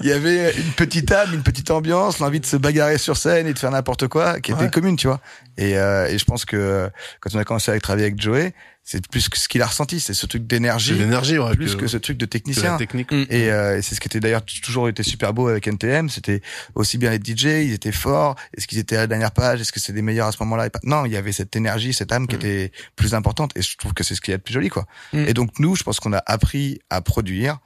il 0.00 0.08
y 0.08 0.12
avait 0.12 0.52
une 0.56 0.72
petite 0.72 1.10
âme, 1.12 1.34
une 1.34 1.42
petite 1.42 1.70
ambiance, 1.70 2.18
l'envie 2.18 2.40
de 2.40 2.46
se 2.46 2.56
bagarrer 2.56 2.98
sur 2.98 3.16
scène 3.16 3.46
et 3.46 3.52
de 3.52 3.58
faire 3.58 3.70
n'importe 3.70 4.08
quoi, 4.08 4.40
qui 4.40 4.52
était 4.52 4.62
Ouais. 4.62 4.70
commune, 4.70 4.96
tu 4.96 5.06
vois. 5.08 5.20
Et, 5.58 5.76
euh, 5.76 6.06
et 6.08 6.18
je 6.18 6.24
pense 6.24 6.44
que 6.44 6.88
quand 7.20 7.30
on 7.34 7.38
a 7.38 7.44
commencé 7.44 7.70
à 7.70 7.78
travailler 7.80 8.06
avec 8.06 8.20
Joey, 8.20 8.54
c'est 8.84 9.06
plus 9.06 9.28
que 9.28 9.38
ce 9.38 9.46
qu'il 9.48 9.62
a 9.62 9.66
ressenti, 9.66 10.00
c'est 10.00 10.12
ce 10.12 10.26
truc 10.26 10.46
d'énergie, 10.46 10.94
l'énergie, 10.94 11.38
ouais. 11.38 11.54
plus 11.54 11.76
que, 11.76 11.86
ce 11.86 11.96
truc 11.96 12.18
de 12.18 12.26
technicien. 12.26 12.76
technique. 12.76 13.12
Et, 13.12 13.50
euh, 13.50 13.78
et 13.78 13.82
c'est 13.82 13.94
ce 13.94 14.00
qui 14.00 14.08
était 14.08 14.18
d'ailleurs 14.18 14.44
toujours 14.44 14.88
été 14.88 15.04
super 15.04 15.32
beau 15.32 15.46
avec 15.46 15.68
NTM. 15.68 16.08
C'était 16.08 16.42
aussi 16.74 16.98
bien 16.98 17.10
les 17.10 17.18
DJ, 17.18 17.64
ils 17.64 17.72
étaient 17.72 17.92
forts. 17.92 18.34
Est-ce 18.56 18.66
qu'ils 18.66 18.78
étaient 18.78 18.96
à 18.96 19.00
la 19.00 19.06
dernière 19.06 19.30
page 19.30 19.60
Est-ce 19.60 19.70
que 19.70 19.78
c'était 19.78 19.96
les 19.96 20.02
meilleurs 20.02 20.26
à 20.26 20.32
ce 20.32 20.38
moment-là 20.40 20.68
Non, 20.82 21.04
il 21.04 21.12
y 21.12 21.16
avait 21.16 21.30
cette 21.30 21.54
énergie, 21.54 21.92
cette 21.92 22.10
âme 22.10 22.26
qui 22.26 22.34
était 22.34 22.72
plus 22.96 23.14
importante. 23.14 23.52
Et 23.56 23.62
je 23.62 23.76
trouve 23.76 23.94
que 23.94 24.02
c'est 24.02 24.16
ce 24.16 24.20
qu'il 24.20 24.32
y 24.32 24.34
a 24.34 24.38
de 24.38 24.42
plus 24.42 24.54
joli, 24.54 24.68
quoi. 24.68 24.86
Mm. 25.12 25.28
Et 25.28 25.34
donc 25.34 25.60
nous, 25.60 25.76
je 25.76 25.84
pense 25.84 26.00
qu'on 26.00 26.12
a 26.12 26.22
appris 26.26 26.80
à 26.90 27.00
produire 27.02 27.58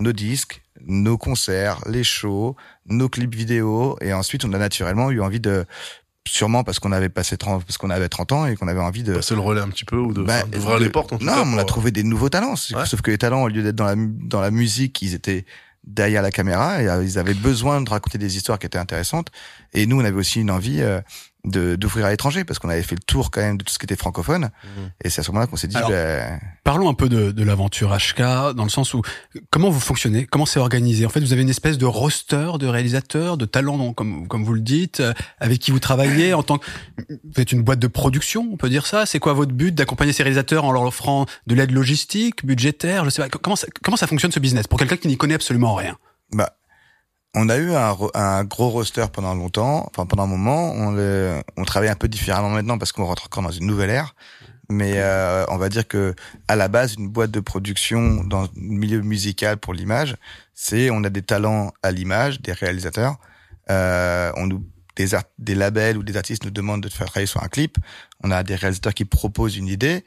nos 0.00 0.12
disques, 0.12 0.62
nos 0.86 1.18
concerts, 1.18 1.80
les 1.86 2.02
shows, 2.02 2.56
nos 2.86 3.10
clips 3.10 3.34
vidéo. 3.34 3.98
Et 4.00 4.14
ensuite, 4.14 4.46
on 4.46 4.52
a 4.54 4.58
naturellement 4.58 5.10
eu 5.10 5.20
envie 5.20 5.40
de, 5.40 5.66
sûrement 6.28 6.64
parce 6.64 6.78
qu'on 6.78 6.92
avait 6.92 7.08
passé 7.08 7.36
30, 7.36 7.64
parce 7.64 7.78
qu'on 7.78 7.90
avait 7.90 8.08
30 8.08 8.32
ans 8.32 8.46
et 8.46 8.56
qu'on 8.56 8.68
avait 8.68 8.80
envie 8.80 9.02
de 9.02 9.14
Passer 9.14 9.34
le 9.34 9.40
relais 9.40 9.60
un 9.60 9.68
petit 9.68 9.84
peu 9.84 9.96
ou 9.96 10.12
de, 10.12 10.22
bah, 10.22 10.42
de- 10.44 10.82
les 10.82 10.88
portes, 10.90 11.12
en 11.12 11.18
tout 11.18 11.24
non, 11.24 11.32
cas. 11.32 11.42
on 11.46 11.58
a 11.58 11.64
trouvé 11.64 11.90
des 11.90 12.04
nouveaux 12.04 12.28
talents. 12.28 12.54
Ouais. 12.74 12.86
Sauf 12.86 13.00
que 13.02 13.10
les 13.10 13.18
talents, 13.18 13.42
au 13.42 13.48
lieu 13.48 13.62
d'être 13.62 13.74
dans 13.76 13.86
la, 13.86 13.94
dans 13.96 14.40
la 14.40 14.50
musique, 14.50 15.02
ils 15.02 15.14
étaient 15.14 15.44
derrière 15.84 16.22
la 16.22 16.30
caméra 16.30 16.80
et 16.80 16.88
euh, 16.88 17.02
ils 17.04 17.18
avaient 17.18 17.34
besoin 17.34 17.80
de 17.80 17.90
raconter 17.90 18.16
des 18.18 18.36
histoires 18.36 18.58
qui 18.58 18.66
étaient 18.66 18.78
intéressantes. 18.78 19.30
Et 19.72 19.86
nous, 19.86 20.00
on 20.00 20.04
avait 20.04 20.16
aussi 20.16 20.40
une 20.40 20.50
envie 20.52 20.80
euh, 20.80 21.00
d'ouvrir 21.44 22.06
à 22.06 22.10
l'étranger 22.10 22.44
parce 22.44 22.60
qu'on 22.60 22.68
avait 22.68 22.82
fait 22.82 22.94
le 22.94 23.02
tour 23.02 23.32
quand 23.32 23.40
même 23.40 23.58
de 23.58 23.64
tout 23.64 23.72
ce 23.72 23.78
qui 23.78 23.84
était 23.84 23.96
francophone. 23.96 24.50
Mhm. 24.64 24.90
Et 25.04 25.10
c'est 25.10 25.20
à 25.20 25.24
ce 25.24 25.30
moment-là 25.32 25.48
qu'on 25.48 25.56
s'est 25.56 25.66
dit, 25.66 25.76
Alors, 25.76 25.90
bah, 25.90 26.38
Parlons 26.62 26.88
un 26.88 26.94
peu 26.94 27.08
de, 27.08 27.32
de 27.32 27.42
l'aventure 27.42 27.96
HK, 27.96 28.54
dans 28.54 28.62
le 28.62 28.68
sens 28.68 28.94
où 28.94 29.02
comment 29.50 29.68
vous 29.68 29.80
fonctionnez, 29.80 30.26
comment 30.26 30.46
c'est 30.46 30.60
organisé? 30.60 31.04
En 31.04 31.08
fait, 31.08 31.18
vous 31.18 31.32
avez 31.32 31.42
une 31.42 31.50
espèce 31.50 31.78
de 31.78 31.86
roster 31.86 32.52
de 32.60 32.66
réalisateurs, 32.68 33.36
de 33.36 33.44
talents, 33.44 33.92
comme, 33.92 34.28
comme 34.28 34.44
vous 34.44 34.54
le 34.54 34.60
dites, 34.60 35.00
euh, 35.00 35.12
avec 35.40 35.58
qui 35.58 35.72
vous 35.72 35.80
travaillez 35.80 36.32
en 36.32 36.44
tant 36.44 36.58
que 36.58 36.66
vous 37.08 37.40
êtes 37.40 37.50
une 37.50 37.62
boîte 37.62 37.80
de 37.80 37.88
production, 37.88 38.48
on 38.52 38.56
peut 38.56 38.68
dire 38.68 38.86
ça? 38.86 39.06
C'est 39.06 39.18
quoi 39.18 39.32
votre 39.32 39.52
but 39.52 39.74
d'accompagner 39.74 40.12
ces 40.12 40.22
réalisateurs 40.22 40.64
en 40.64 40.70
leur 40.70 40.82
offrant 40.82 41.26
de 41.48 41.54
l'aide 41.56 41.72
logistique, 41.72 42.46
budgétaire, 42.46 43.04
je 43.04 43.10
sais 43.10 43.22
pas. 43.22 43.28
Comment 43.28 43.56
ça, 43.56 43.66
comment 43.82 43.96
ça 43.96 44.06
fonctionne 44.06 44.30
ce 44.30 44.40
business 44.40 44.68
pour 44.68 44.78
quelqu'un 44.78 44.96
qui 44.96 45.08
n'y 45.08 45.16
connaît 45.16 45.34
absolument 45.34 45.74
rien? 45.74 45.98
Bah, 46.32 46.54
on 47.34 47.48
a 47.48 47.56
eu 47.56 47.72
un, 47.72 47.90
ro- 47.90 48.10
un 48.14 48.44
gros 48.44 48.68
roster 48.68 49.06
pendant 49.12 49.34
longtemps, 49.34 49.86
enfin 49.88 50.06
pendant 50.06 50.24
un 50.24 50.26
moment. 50.26 50.72
On, 50.72 50.90
le, 50.92 51.42
on 51.56 51.64
travaille 51.64 51.88
un 51.88 51.96
peu 51.96 52.08
différemment 52.08 52.50
maintenant 52.50 52.78
parce 52.78 52.92
qu'on 52.92 53.04
rentre 53.04 53.26
encore 53.26 53.42
dans 53.42 53.50
une 53.50 53.66
nouvelle 53.66 53.90
ère. 53.90 54.14
Mais 54.68 54.94
euh, 54.96 55.44
on 55.48 55.58
va 55.58 55.68
dire 55.68 55.86
que 55.86 56.14
à 56.48 56.56
la 56.56 56.68
base, 56.68 56.94
une 56.94 57.08
boîte 57.08 57.30
de 57.30 57.40
production 57.40 58.24
dans 58.24 58.42
le 58.42 58.48
milieu 58.54 59.00
musical 59.02 59.56
pour 59.58 59.74
l'image, 59.74 60.16
c'est 60.54 60.90
on 60.90 61.04
a 61.04 61.10
des 61.10 61.22
talents 61.22 61.72
à 61.82 61.90
l'image, 61.90 62.40
des 62.40 62.52
réalisateurs. 62.52 63.16
Euh, 63.70 64.32
on 64.36 64.46
nous 64.46 64.64
des, 64.96 65.14
art- 65.14 65.24
des 65.38 65.54
labels 65.54 65.96
ou 65.96 66.02
des 66.02 66.16
artistes 66.16 66.44
nous 66.44 66.50
demandent 66.50 66.82
de 66.82 66.88
faire 66.88 67.06
travailler 67.06 67.26
sur 67.26 67.42
un 67.42 67.48
clip. 67.48 67.78
On 68.22 68.30
a 68.30 68.42
des 68.42 68.54
réalisateurs 68.54 68.94
qui 68.94 69.04
proposent 69.04 69.56
une 69.56 69.68
idée. 69.68 70.04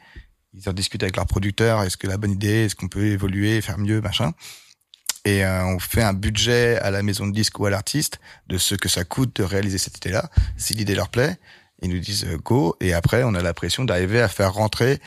Ils 0.53 0.69
en 0.69 0.73
discutent 0.73 1.03
avec 1.03 1.15
leur 1.15 1.25
producteur. 1.25 1.83
Est-ce 1.83 1.97
que 1.97 2.07
la 2.07 2.17
bonne 2.17 2.31
idée, 2.31 2.65
est-ce 2.65 2.75
qu'on 2.75 2.87
peut 2.87 3.05
évoluer, 3.05 3.61
faire 3.61 3.77
mieux, 3.77 3.99
machin? 3.99 4.31
Et 5.25 5.43
euh, 5.43 5.65
on 5.65 5.79
fait 5.79 6.03
un 6.03 6.13
budget 6.13 6.77
à 6.79 6.91
la 6.91 7.01
maison 7.03 7.25
de 7.27 7.33
disque 7.33 7.59
ou 7.59 7.65
à 7.65 7.69
l'artiste 7.71 8.19
de 8.47 8.57
ce 8.57 8.75
que 8.75 8.87
ça 8.89 9.03
coûte 9.03 9.35
de 9.35 9.43
réaliser 9.43 9.77
cette 9.79 9.97
idée-là. 9.97 10.29
Si 10.55 10.73
l'idée 10.75 10.93
leur 10.95 11.09
plaît, 11.09 11.37
ils 11.81 11.89
nous 11.89 11.99
disent 11.99 12.25
euh, 12.25 12.37
go. 12.37 12.75
Et 12.79 12.93
après, 12.93 13.23
on 13.23 13.33
a 13.33 13.41
la 13.41 13.53
pression 13.53 13.83
d'arriver 13.85 14.21
à 14.21 14.27
faire 14.27 14.53
rentrer 14.53 14.99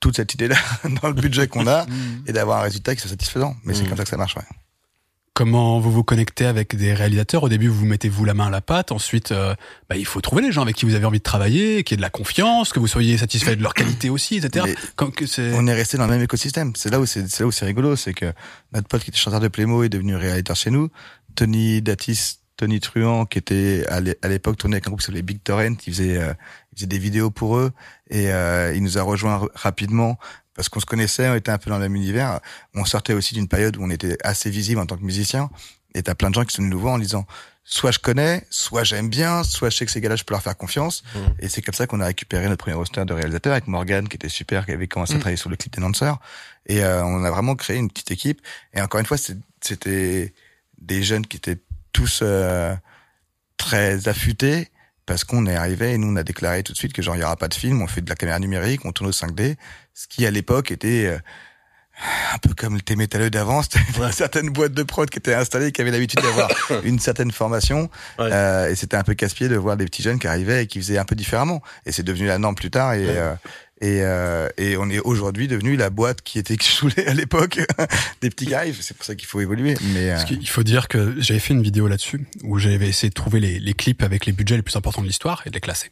toute 0.00 0.16
cette 0.16 0.32
idée-là 0.32 0.56
dans 1.02 1.08
le 1.08 1.14
budget 1.14 1.46
qu'on 1.46 1.66
a 1.66 1.84
et 2.26 2.32
d'avoir 2.32 2.58
un 2.60 2.62
résultat 2.62 2.94
qui 2.94 3.02
soit 3.02 3.10
satisfaisant. 3.10 3.54
Mais 3.64 3.74
c'est 3.74 3.82
Mm. 3.84 3.88
comme 3.88 3.96
ça 3.98 4.04
que 4.04 4.10
ça 4.10 4.16
marche. 4.16 4.34
Ouais. 4.36 4.42
Comment 5.40 5.80
vous 5.80 5.90
vous 5.90 6.04
connectez 6.04 6.44
avec 6.44 6.76
des 6.76 6.92
réalisateurs 6.92 7.44
Au 7.44 7.48
début, 7.48 7.68
vous 7.68 7.86
mettez 7.86 8.10
vous 8.10 8.26
la 8.26 8.34
main 8.34 8.48
à 8.48 8.50
la 8.50 8.60
pâte. 8.60 8.92
Ensuite, 8.92 9.32
euh, 9.32 9.54
bah, 9.88 9.96
il 9.96 10.04
faut 10.04 10.20
trouver 10.20 10.42
les 10.42 10.52
gens 10.52 10.60
avec 10.60 10.76
qui 10.76 10.84
vous 10.84 10.94
avez 10.94 11.06
envie 11.06 11.16
de 11.20 11.22
travailler, 11.22 11.82
qui 11.82 11.94
aient 11.94 11.96
de 11.96 12.02
la 12.02 12.10
confiance, 12.10 12.74
que 12.74 12.78
vous 12.78 12.86
soyez 12.86 13.16
satisfait 13.16 13.56
de 13.56 13.62
leur 13.62 13.72
qualité 13.72 14.10
aussi, 14.10 14.36
etc. 14.36 14.66
Comme 14.96 15.12
que 15.12 15.24
c'est- 15.24 15.54
on 15.54 15.66
est 15.66 15.72
resté 15.72 15.96
dans 15.96 16.04
le 16.04 16.10
même 16.12 16.20
écosystème. 16.20 16.72
C'est 16.76 16.90
là 16.90 17.00
où 17.00 17.06
c'est 17.06 17.26
c'est 17.30 17.42
là 17.42 17.46
où 17.46 17.52
c'est 17.52 17.64
rigolo, 17.64 17.96
c'est 17.96 18.12
que 18.12 18.34
notre 18.74 18.86
pote 18.86 19.02
qui 19.02 19.08
était 19.08 19.18
chanteur 19.18 19.40
de 19.40 19.48
Playmo 19.48 19.82
est 19.82 19.88
devenu 19.88 20.14
réalisateur 20.14 20.56
chez 20.56 20.70
nous. 20.70 20.90
Tony 21.36 21.80
Datis, 21.80 22.40
Tony 22.58 22.78
Truand, 22.78 23.24
qui 23.24 23.38
était 23.38 23.86
à 23.88 24.00
l'é- 24.02 24.18
à 24.20 24.28
l'époque 24.28 24.58
tourné 24.58 24.74
avec 24.76 24.88
un 24.88 24.90
groupe 24.90 25.00
qui 25.00 25.06
s'appelait 25.06 25.22
Big 25.22 25.42
Torrent, 25.42 25.74
qui 25.74 25.90
faisait, 25.90 26.18
euh, 26.18 26.34
il 26.72 26.76
faisait 26.76 26.86
des 26.86 26.98
vidéos 26.98 27.30
pour 27.30 27.56
eux 27.56 27.72
et 28.10 28.30
euh, 28.30 28.74
il 28.76 28.82
nous 28.82 28.98
a 28.98 29.02
rejoint 29.02 29.48
rapidement 29.54 30.18
parce 30.60 30.68
qu'on 30.68 30.80
se 30.80 30.84
connaissait, 30.84 31.26
on 31.26 31.34
était 31.34 31.50
un 31.50 31.56
peu 31.56 31.70
dans 31.70 31.78
le 31.78 31.84
même 31.84 31.96
univers. 31.96 32.38
On 32.74 32.84
sortait 32.84 33.14
aussi 33.14 33.32
d'une 33.32 33.48
période 33.48 33.78
où 33.78 33.82
on 33.82 33.88
était 33.88 34.18
assez 34.22 34.50
visible 34.50 34.78
en 34.78 34.84
tant 34.84 34.98
que 34.98 35.02
musicien. 35.02 35.48
Et 35.94 36.02
t'as 36.02 36.14
plein 36.14 36.28
de 36.28 36.34
gens 36.34 36.44
qui 36.44 36.54
sont 36.54 36.60
venus 36.60 36.74
nous 36.74 36.80
voir 36.80 36.92
en 36.92 36.98
disant 36.98 37.26
soit 37.64 37.92
je 37.92 37.98
connais, 37.98 38.46
soit 38.50 38.84
j'aime 38.84 39.08
bien, 39.08 39.42
soit 39.42 39.70
je 39.70 39.78
sais 39.78 39.86
que 39.86 39.90
ces 39.90 40.02
gars-là 40.02 40.16
je 40.16 40.24
peux 40.24 40.34
leur 40.34 40.42
faire 40.42 40.56
confiance. 40.58 41.02
Mhm. 41.14 41.34
Et 41.38 41.48
c'est 41.48 41.62
comme 41.62 41.72
ça 41.72 41.86
qu'on 41.86 42.00
a 42.02 42.04
récupéré 42.04 42.46
notre 42.46 42.62
premier 42.62 42.76
roster 42.76 43.06
de 43.06 43.12
réalisateurs 43.14 43.52
avec 43.52 43.68
Morgan 43.68 44.06
qui 44.06 44.16
était 44.16 44.28
super, 44.28 44.66
qui 44.66 44.72
avait 44.72 44.86
commencé 44.86 45.12
à 45.12 45.16
Mhm. 45.16 45.20
travailler 45.20 45.36
sur 45.38 45.48
le 45.48 45.56
clip 45.56 45.72
des 45.74 45.80
Dancers. 45.80 46.18
Et 46.66 46.84
euh, 46.84 47.02
on 47.04 47.24
a 47.24 47.30
vraiment 47.30 47.54
créé 47.56 47.78
une 47.78 47.88
petite 47.88 48.10
équipe. 48.10 48.42
Et 48.74 48.82
encore 48.82 49.00
une 49.00 49.06
fois, 49.06 49.16
c'était 49.62 50.34
des 50.78 51.02
jeunes 51.02 51.26
qui 51.26 51.38
étaient 51.38 51.58
tous 51.94 52.20
euh, 52.22 52.76
très 53.56 54.08
affûtés 54.08 54.68
parce 55.06 55.24
qu'on 55.24 55.46
est 55.46 55.56
arrivé 55.56 55.92
et 55.94 55.98
nous 55.98 56.08
on 56.08 56.16
a 56.16 56.22
déclaré 56.22 56.62
tout 56.62 56.72
de 56.72 56.78
suite 56.78 56.92
que 56.92 57.02
genre 57.02 57.16
il 57.16 57.20
y 57.20 57.24
aura 57.24 57.36
pas 57.36 57.48
de 57.48 57.54
film, 57.54 57.82
on 57.82 57.86
fait 57.86 58.00
de 58.00 58.08
la 58.08 58.16
caméra 58.16 58.38
numérique, 58.38 58.84
on 58.84 58.92
tourne 58.92 59.08
au 59.08 59.12
5D, 59.12 59.56
ce 59.94 60.06
qui 60.08 60.24
à 60.26 60.30
l'époque 60.30 60.70
était 60.70 61.06
euh, 61.06 61.18
un 62.32 62.38
peu 62.38 62.54
comme 62.54 62.76
le 62.78 62.96
métalleux 62.96 63.28
d'avant, 63.30 63.62
c'était 63.64 63.80
une 63.98 64.12
certaine 64.12 64.48
boîte 64.50 64.72
de 64.72 64.82
prod 64.82 65.10
qui 65.10 65.18
était 65.18 65.34
installée, 65.34 65.72
qui 65.72 65.80
avait 65.82 65.90
l'habitude 65.90 66.20
d'avoir 66.22 66.48
une 66.84 66.98
certaine 66.98 67.30
formation, 67.32 67.90
Ouais. 68.18 68.30
euh, 68.32 68.70
et 68.70 68.74
c'était 68.76 68.96
un 68.96 69.02
peu 69.02 69.14
casse-pied 69.14 69.48
de 69.48 69.56
voir 69.56 69.76
des 69.76 69.84
petits 69.84 70.02
jeunes 70.02 70.18
qui 70.18 70.26
arrivaient 70.26 70.64
et 70.64 70.66
qui 70.66 70.78
faisaient 70.80 70.98
un 70.98 71.04
peu 71.04 71.14
différemment. 71.14 71.60
Et 71.86 71.92
c'est 71.92 72.02
devenu 72.02 72.26
la 72.26 72.38
norme 72.38 72.54
plus 72.54 72.70
tard, 72.70 72.94
et 72.94 73.04
Ouais. 73.04 73.16
euh, 73.18 73.34
et, 73.80 74.02
euh, 74.02 74.48
et 74.58 74.76
on 74.76 74.90
est 74.90 74.98
aujourd'hui 75.00 75.48
devenu 75.48 75.76
la 75.76 75.90
boîte 75.90 76.20
qui 76.22 76.38
était 76.38 76.56
saoulée 76.60 77.06
à 77.06 77.14
l'époque 77.14 77.60
des 78.20 78.30
petits 78.30 78.52
arrivent. 78.54 78.78
C'est 78.80 78.96
pour 78.96 79.06
ça 79.06 79.14
qu'il 79.14 79.26
faut 79.26 79.40
évoluer. 79.40 79.76
Mais 79.94 80.10
euh, 80.10 80.14
Parce 80.14 80.26
qu'il 80.26 80.48
faut 80.48 80.62
dire 80.62 80.88
que 80.88 81.14
j'avais 81.18 81.40
fait 81.40 81.54
une 81.54 81.62
vidéo 81.62 81.88
là-dessus 81.88 82.26
où 82.42 82.58
j'avais 82.58 82.88
essayé 82.88 83.08
de 83.08 83.14
trouver 83.14 83.40
les, 83.40 83.58
les 83.58 83.72
clips 83.72 84.02
avec 84.02 84.26
les 84.26 84.32
budgets 84.32 84.56
les 84.56 84.62
plus 84.62 84.76
importants 84.76 85.02
de 85.02 85.06
l'histoire 85.06 85.42
et 85.46 85.50
de 85.50 85.54
les 85.54 85.60
classer. 85.60 85.90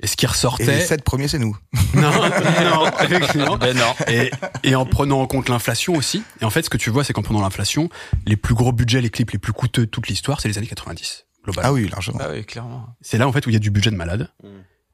Et 0.00 0.06
ce 0.06 0.16
qui 0.16 0.26
et 0.26 0.28
les 0.28 0.32
ressortait, 0.32 0.80
sept 0.80 1.02
premiers, 1.02 1.28
c'est 1.28 1.38
nous. 1.38 1.56
non, 1.94 2.10
non, 2.10 2.86
effectivement. 3.00 3.56
Ben 3.56 3.74
non. 3.74 3.94
Et, 4.08 4.30
et 4.62 4.74
en 4.74 4.84
prenant 4.84 5.20
en 5.22 5.26
compte 5.26 5.48
l'inflation 5.48 5.94
aussi. 5.94 6.22
Et 6.42 6.44
en 6.44 6.50
fait, 6.50 6.62
ce 6.62 6.70
que 6.70 6.76
tu 6.76 6.90
vois, 6.90 7.02
c'est 7.02 7.14
qu'en 7.14 7.22
prenant 7.22 7.40
l'inflation, 7.40 7.88
les 8.26 8.36
plus 8.36 8.54
gros 8.54 8.72
budgets, 8.72 9.00
les 9.00 9.08
clips 9.08 9.30
les 9.30 9.38
plus 9.38 9.54
coûteux 9.54 9.86
de 9.86 9.90
toute 9.90 10.08
l'histoire, 10.08 10.40
c'est 10.40 10.48
les 10.48 10.58
années 10.58 10.66
90. 10.66 11.24
Globalement. 11.44 11.70
Ah 11.70 11.72
oui, 11.72 11.88
largement. 11.88 12.18
Ah 12.20 12.28
oui, 12.30 12.44
clairement. 12.44 12.88
C'est 13.00 13.16
là 13.16 13.26
en 13.26 13.32
fait 13.32 13.46
où 13.46 13.50
il 13.50 13.54
y 13.54 13.56
a 13.56 13.60
du 13.60 13.70
budget 13.70 13.90
de 13.90 13.96
malade. 13.96 14.28
Mm. 14.42 14.48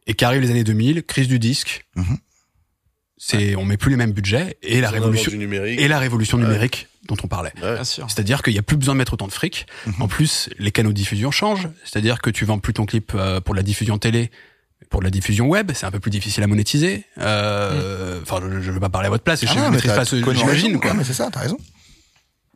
Et 0.07 0.15
qu'arrivent 0.15 0.43
les 0.43 0.51
années 0.51 0.65
2000, 0.65 1.03
crise 1.05 1.29
du 1.29 1.39
disque. 1.39 1.85
Mhm. 1.97 2.19
C'est, 3.17 3.55
on 3.55 3.65
met 3.65 3.77
plus 3.77 3.91
les 3.91 3.97
mêmes 3.97 4.11
budgets 4.13 4.57
et 4.63 4.81
la 4.81 4.91
révolution 4.91 5.31
du 5.31 5.39
numérique. 5.39 5.79
et 5.79 5.87
la 5.87 6.01
révolution 6.01 6.39
Ouais. 6.39 6.45
numérique 6.45 6.89
dont 7.07 7.17
on 7.23 7.29
parlait. 7.29 7.53
Ouais. 7.63 7.75
Bien 7.75 7.85
sûr. 7.85 8.11
C'est-à-dire 8.11 8.43
qu'il 8.43 8.53
y 8.53 8.59
a 8.59 8.63
plus 8.63 8.77
besoin 8.77 8.95
de 8.95 8.99
mettre 8.99 9.13
autant 9.13 9.29
de 9.29 9.33
fric. 9.33 9.67
Mhm. 9.87 9.95
En 10.03 10.09
plus, 10.09 10.49
les 10.59 10.73
canaux 10.73 10.91
de 10.91 10.97
diffusion 10.97 11.31
changent. 11.31 11.69
C'est-à-dire 11.85 12.21
que 12.21 12.31
tu 12.31 12.45
vends 12.45 12.59
plus 12.59 12.73
ton 12.73 12.85
clip 12.85 13.13
euh, 13.15 13.41
pour 13.41 13.55
la 13.55 13.63
diffusion 13.63 13.97
télé, 13.99 14.33
pour 14.91 15.03
la 15.03 15.11
diffusion 15.11 15.47
web. 15.47 15.71
C'est 15.73 15.87
un 15.87 15.93
peu 15.93 16.01
plus 16.01 16.11
difficile 16.11 16.43
à 16.43 16.49
monétiser. 16.49 17.05
Euh, 17.19 18.21
Enfin, 18.23 18.41
je 18.51 18.61
je 18.61 18.71
veux 18.73 18.81
pas 18.81 18.89
parler 18.89 19.07
à 19.07 19.11
votre 19.11 19.23
place. 19.25 19.43
et 19.45 19.47
je 19.47 19.53
Ah, 19.53 19.57
ne 19.57 19.61
mais 19.67 19.71
maîtrise 19.77 19.93
pas 19.93 20.05
ce, 20.05 20.17
j'imagine. 20.35 20.81
quoi. 20.81 20.91
Ouais, 20.91 20.97
mais 20.97 21.05
c'est 21.05 21.15
ça, 21.15 21.29
t'as 21.33 21.41
raison. 21.41 21.59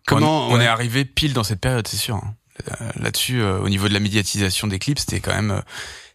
Comment 0.07 0.49
on, 0.49 0.53
on 0.55 0.59
ouais. 0.59 0.65
est 0.65 0.69
arrivé 0.69 1.05
pile 1.05 1.33
dans 1.33 1.45
cette 1.45 1.61
période, 1.61 1.87
c'est 1.87 1.97
sûr. 1.97 2.17
hein. 2.17 2.35
Euh, 2.81 2.91
Là-dessus, 3.01 3.41
euh, 3.41 3.59
au 3.61 3.69
niveau 3.69 3.87
de 3.89 3.93
la 3.95 4.01
médiatisation 4.01 4.67
des 4.67 4.79
clips, 4.79 4.99
c'était 4.99 5.21
quand 5.21 5.35
même, 5.35 5.51
euh, 5.51 5.61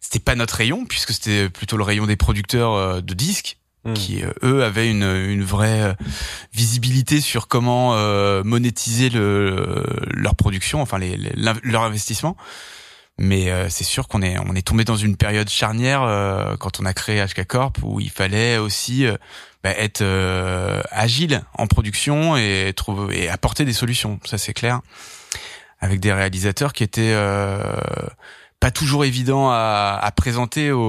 c'était 0.01 0.19
pas 0.19 0.35
notre 0.35 0.55
rayon 0.55 0.85
puisque 0.85 1.11
c'était 1.13 1.47
plutôt 1.49 1.77
le 1.77 1.83
rayon 1.83 2.05
des 2.07 2.17
producteurs 2.17 2.73
euh, 2.73 3.01
de 3.01 3.13
disques 3.13 3.57
Mm. 3.83 3.93
qui 3.93 4.21
euh, 4.23 4.29
eux 4.43 4.63
avaient 4.63 4.91
une, 4.91 5.01
une 5.01 5.43
vraie 5.43 5.81
euh, 5.81 5.93
visibilité 6.53 7.19
sur 7.19 7.47
comment 7.47 7.95
euh, 7.95 8.43
monétiser 8.43 9.09
le, 9.09 9.83
leur 10.13 10.35
production, 10.35 10.83
enfin 10.83 10.99
les, 10.99 11.17
les- 11.17 11.31
l'in- 11.33 11.57
leur 11.63 11.81
investissement. 11.81 12.37
Mais 13.17 13.49
euh, 13.49 13.69
c'est 13.69 13.83
sûr 13.83 14.07
qu'on 14.07 14.21
est 14.21 14.37
on 14.37 14.53
est 14.53 14.61
tombé 14.61 14.83
dans 14.83 14.97
une 14.97 15.17
période 15.17 15.49
charnière 15.49 16.03
euh, 16.03 16.55
quand 16.57 16.79
on 16.79 16.85
a 16.85 16.93
créé 16.93 17.25
HK 17.25 17.45
Corp 17.47 17.77
où 17.81 17.99
il 17.99 18.11
fallait 18.11 18.57
aussi 18.59 19.07
bah, 19.63 19.71
être 19.75 20.01
euh, 20.01 20.83
agile 20.91 21.41
en 21.57 21.65
production 21.65 22.37
et 22.37 22.73
trouver 22.75 23.23
et 23.23 23.29
apporter 23.29 23.65
des 23.65 23.73
solutions. 23.73 24.19
Ça 24.25 24.37
c'est 24.37 24.53
clair. 24.53 24.81
Avec 25.79 25.99
des 25.99 26.13
réalisateurs 26.13 26.73
qui 26.73 26.83
étaient 26.83 27.13
euh, 27.15 27.63
pas 28.61 28.71
toujours 28.71 29.03
évident 29.03 29.49
à, 29.49 29.99
à 30.01 30.11
présenter 30.11 30.71
aux, 30.71 30.79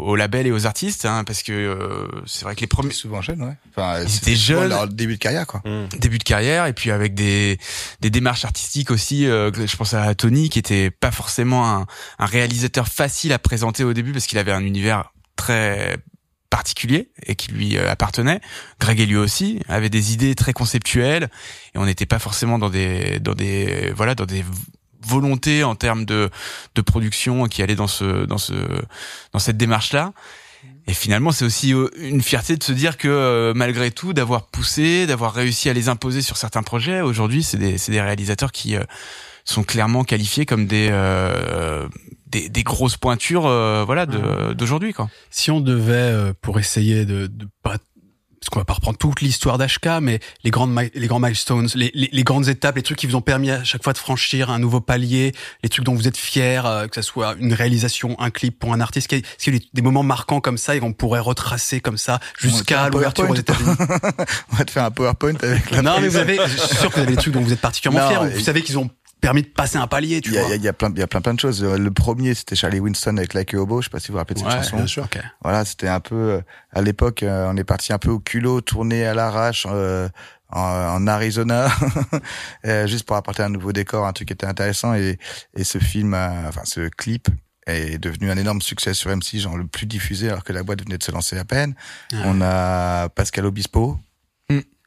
aux 0.00 0.16
labels 0.16 0.46
et 0.46 0.52
aux 0.52 0.66
artistes, 0.66 1.06
hein, 1.06 1.24
parce 1.24 1.42
que 1.42 1.52
euh, 1.52 2.06
c'est 2.26 2.44
vrai 2.44 2.54
que 2.56 2.60
les 2.60 2.66
premiers 2.66 2.92
souvent 2.92 3.22
jeunes, 3.22 3.40
ouais. 3.42 3.54
Enfin, 3.70 4.02
Ils 4.02 4.16
étaient 4.16 4.36
jeunes. 4.36 4.68
leur 4.68 4.86
début 4.88 5.14
de 5.14 5.18
carrière, 5.18 5.46
quoi. 5.46 5.62
début 5.98 6.18
de 6.18 6.24
carrière 6.24 6.66
et 6.66 6.72
puis 6.74 6.90
avec 6.90 7.14
des 7.14 7.56
des 8.00 8.10
démarches 8.10 8.44
artistiques 8.44 8.90
aussi. 8.90 9.26
euh, 9.26 9.50
je 9.54 9.76
pense 9.76 9.94
à 9.94 10.14
Tony 10.14 10.50
qui 10.50 10.58
était 10.58 10.90
pas 10.90 11.10
forcément 11.12 11.66
un, 11.70 11.86
un 12.18 12.26
réalisateur 12.26 12.88
facile 12.88 13.32
à 13.32 13.38
présenter 13.38 13.84
au 13.84 13.92
début 13.94 14.12
parce 14.12 14.26
qu'il 14.26 14.36
avait 14.38 14.52
un 14.52 14.64
univers 14.64 15.12
très 15.36 15.96
particulier 16.50 17.12
et 17.26 17.36
qui 17.36 17.52
lui 17.52 17.76
euh, 17.78 17.88
appartenait. 17.88 18.40
Greg 18.80 18.98
et 18.98 19.06
lui 19.06 19.16
aussi 19.16 19.60
avait 19.68 19.88
des 19.88 20.12
idées 20.12 20.34
très 20.34 20.52
conceptuelles 20.52 21.28
et 21.74 21.78
on 21.78 21.86
n'était 21.86 22.06
pas 22.06 22.18
forcément 22.18 22.58
dans 22.58 22.70
des 22.70 23.20
dans 23.20 23.34
des 23.34 23.92
voilà 23.94 24.16
dans 24.16 24.26
des 24.26 24.44
volontés 25.06 25.64
en 25.64 25.74
termes 25.74 26.04
de 26.04 26.30
de 26.74 26.80
production 26.82 27.46
qui 27.46 27.62
allaient 27.62 27.74
dans 27.74 27.86
ce 27.86 28.26
dans 28.26 28.38
ce 28.38 28.54
dans 29.32 29.38
cette 29.38 29.56
démarche 29.56 29.92
là. 29.92 30.12
Et 30.86 30.94
finalement, 30.94 31.30
c'est 31.30 31.44
aussi 31.44 31.72
euh, 31.72 31.88
une 31.96 32.20
fierté 32.22 32.56
de 32.56 32.62
se 32.62 32.72
dire 32.72 32.96
que 32.96 33.06
euh, 33.08 33.52
malgré 33.54 33.90
tout, 33.90 34.12
d'avoir 34.12 34.46
poussé, 34.46 35.06
d'avoir 35.06 35.32
réussi 35.32 35.70
à 35.70 35.72
les 35.72 35.88
imposer 35.88 36.20
sur 36.20 36.36
certains 36.36 36.62
projets, 36.62 37.00
aujourd'hui, 37.00 37.42
c'est 37.42 37.58
des, 37.58 37.78
c'est 37.78 37.92
des 37.92 38.00
réalisateurs 38.00 38.50
qui 38.50 38.76
euh, 38.76 38.82
sont 39.44 39.62
clairement 39.62 40.04
qualifiés 40.04 40.46
comme 40.46 40.66
des, 40.66 40.88
euh, 40.90 41.86
des, 42.26 42.48
des 42.48 42.62
grosses 42.62 42.96
pointures 42.96 43.46
euh, 43.46 43.84
voilà, 43.84 44.06
d'aujourd'hui. 44.06 44.92
quoi. 44.92 45.08
Si 45.30 45.50
on 45.50 45.60
devait, 45.60 45.92
euh, 45.92 46.32
pour 46.40 46.58
essayer 46.58 47.04
de, 47.04 47.26
de 47.26 47.48
pas, 47.62 47.76
parce 48.40 48.48
qu'on 48.48 48.60
va 48.60 48.64
pas 48.64 48.72
reprendre 48.72 48.96
toute 48.96 49.20
l'histoire 49.20 49.58
d'HK, 49.58 50.00
mais 50.00 50.18
les 50.44 50.50
grandes, 50.50 50.74
les 50.94 51.06
grands 51.06 51.20
milestones, 51.20 51.68
les, 51.74 51.90
les, 51.94 52.08
les 52.10 52.24
grandes 52.24 52.48
étapes, 52.48 52.76
les 52.76 52.82
trucs 52.82 52.96
qui 52.96 53.06
vous 53.06 53.14
ont 53.14 53.20
permis 53.20 53.50
à 53.50 53.64
chaque 53.64 53.84
fois 53.84 53.92
de 53.92 53.98
franchir 53.98 54.50
un 54.50 54.58
nouveau 54.58 54.80
palier, 54.80 55.32
les 55.62 55.68
trucs 55.68 55.84
dont 55.84 55.94
vous 55.94 56.08
êtes 56.08 56.16
fiers, 56.16 56.62
euh, 56.64 56.88
que 56.88 56.94
ça 56.94 57.02
soit 57.02 57.34
une 57.38 57.52
réalisation, 57.52 58.18
un 58.18 58.30
clip 58.30 58.58
pour 58.58 58.72
un 58.72 58.80
artiste, 58.80 59.12
est-ce 59.12 59.44
qu'il 59.44 59.54
y 59.54 59.58
a 59.58 59.60
des 59.74 59.82
moments 59.82 60.02
marquants 60.02 60.40
comme 60.40 60.56
ça 60.56 60.74
et 60.74 60.80
qu'on 60.80 60.94
pourrait 60.94 61.20
retracer 61.20 61.80
comme 61.82 61.98
ça 61.98 62.18
jusqu'à 62.38 62.88
l'ouverture 62.88 63.28
aux. 63.28 63.34
États-Unis 63.34 63.70
On 64.52 64.56
va 64.56 64.64
te 64.64 64.70
faire 64.70 64.84
un 64.84 64.90
PowerPoint 64.90 65.34
avec 65.42 65.70
la 65.70 65.82
Non, 65.82 66.00
mais 66.00 66.08
vous 66.08 66.16
avez, 66.16 66.38
je 66.46 66.56
suis 66.56 66.76
sûr 66.76 66.88
que 66.88 66.94
vous 66.94 67.02
avez 67.02 67.16
des 67.16 67.18
trucs 67.18 67.34
dont 67.34 67.42
vous 67.42 67.52
êtes 67.52 67.60
particulièrement 67.60 68.08
fiers. 68.08 68.34
Vous 68.34 68.40
savez 68.40 68.62
qu'ils 68.62 68.78
ont 68.78 68.88
permis 69.20 69.42
de 69.42 69.48
passer 69.48 69.76
un 69.78 69.86
palier, 69.86 70.20
tu 70.20 70.32
y, 70.32 70.38
a, 70.38 70.40
vois. 70.40 70.48
il 70.48 70.50
y 70.50 70.54
a- 70.54 70.56
il 70.56 70.62
y 70.64 70.68
a 70.68 70.72
plein, 70.72 70.90
il 70.90 70.98
y 70.98 71.02
a 71.02 71.06
plein, 71.06 71.20
plein 71.20 71.34
de 71.34 71.40
choses. 71.40 71.62
Le 71.62 71.90
premier, 71.90 72.34
c'était 72.34 72.56
Charlie 72.56 72.80
Winston 72.80 73.16
avec 73.16 73.34
Like 73.34 73.54
a 73.54 73.58
Hobo. 73.58 73.80
Je 73.80 73.86
sais 73.86 73.90
pas 73.90 74.00
si 74.00 74.08
vous 74.08 74.12
vous 74.14 74.18
rappelez 74.18 74.34
de 74.34 74.40
cette 74.40 74.48
Ouais, 74.48 74.62
chanson. 74.62 74.76
bien 74.76 74.86
sûr. 74.86 75.04
Ok. 75.04 75.18
Voilà, 75.42 75.64
c'était 75.64 75.88
un 75.88 76.00
peu 76.00 76.14
euh, 76.16 76.40
à 76.72 76.82
l'époque, 76.82 77.22
euh, 77.22 77.48
on 77.52 77.56
est 77.56 77.64
parti 77.64 77.92
un 77.92 77.98
peu 77.98 78.10
au 78.10 78.18
culot, 78.20 78.60
tourné 78.60 79.04
à 79.06 79.14
l'arrache 79.14 79.66
euh, 79.70 80.08
en, 80.50 80.60
en 80.60 81.06
Arizona, 81.06 81.68
euh, 82.66 82.86
juste 82.86 83.06
pour 83.06 83.16
apporter 83.16 83.42
un 83.42 83.48
nouveau 83.50 83.72
décor, 83.72 84.06
un 84.06 84.12
truc 84.12 84.28
qui 84.28 84.32
était 84.34 84.46
intéressant. 84.46 84.94
Et, 84.94 85.18
et 85.56 85.64
ce 85.64 85.78
film, 85.78 86.14
enfin 86.14 86.62
ce 86.64 86.88
clip 86.88 87.28
est 87.66 87.98
devenu 87.98 88.30
un 88.30 88.36
énorme 88.36 88.60
succès 88.62 88.94
sur 88.94 89.10
M6, 89.10 89.40
genre 89.42 89.56
le 89.56 89.66
plus 89.66 89.86
diffusé, 89.86 90.28
alors 90.28 90.42
que 90.42 90.52
la 90.52 90.62
boîte 90.64 90.82
venait 90.82 90.98
de 90.98 91.02
se 91.04 91.12
lancer 91.12 91.38
à 91.38 91.44
peine. 91.44 91.74
On 92.24 92.40
a 92.42 93.08
Pascal 93.10 93.46
Obispo. 93.46 93.98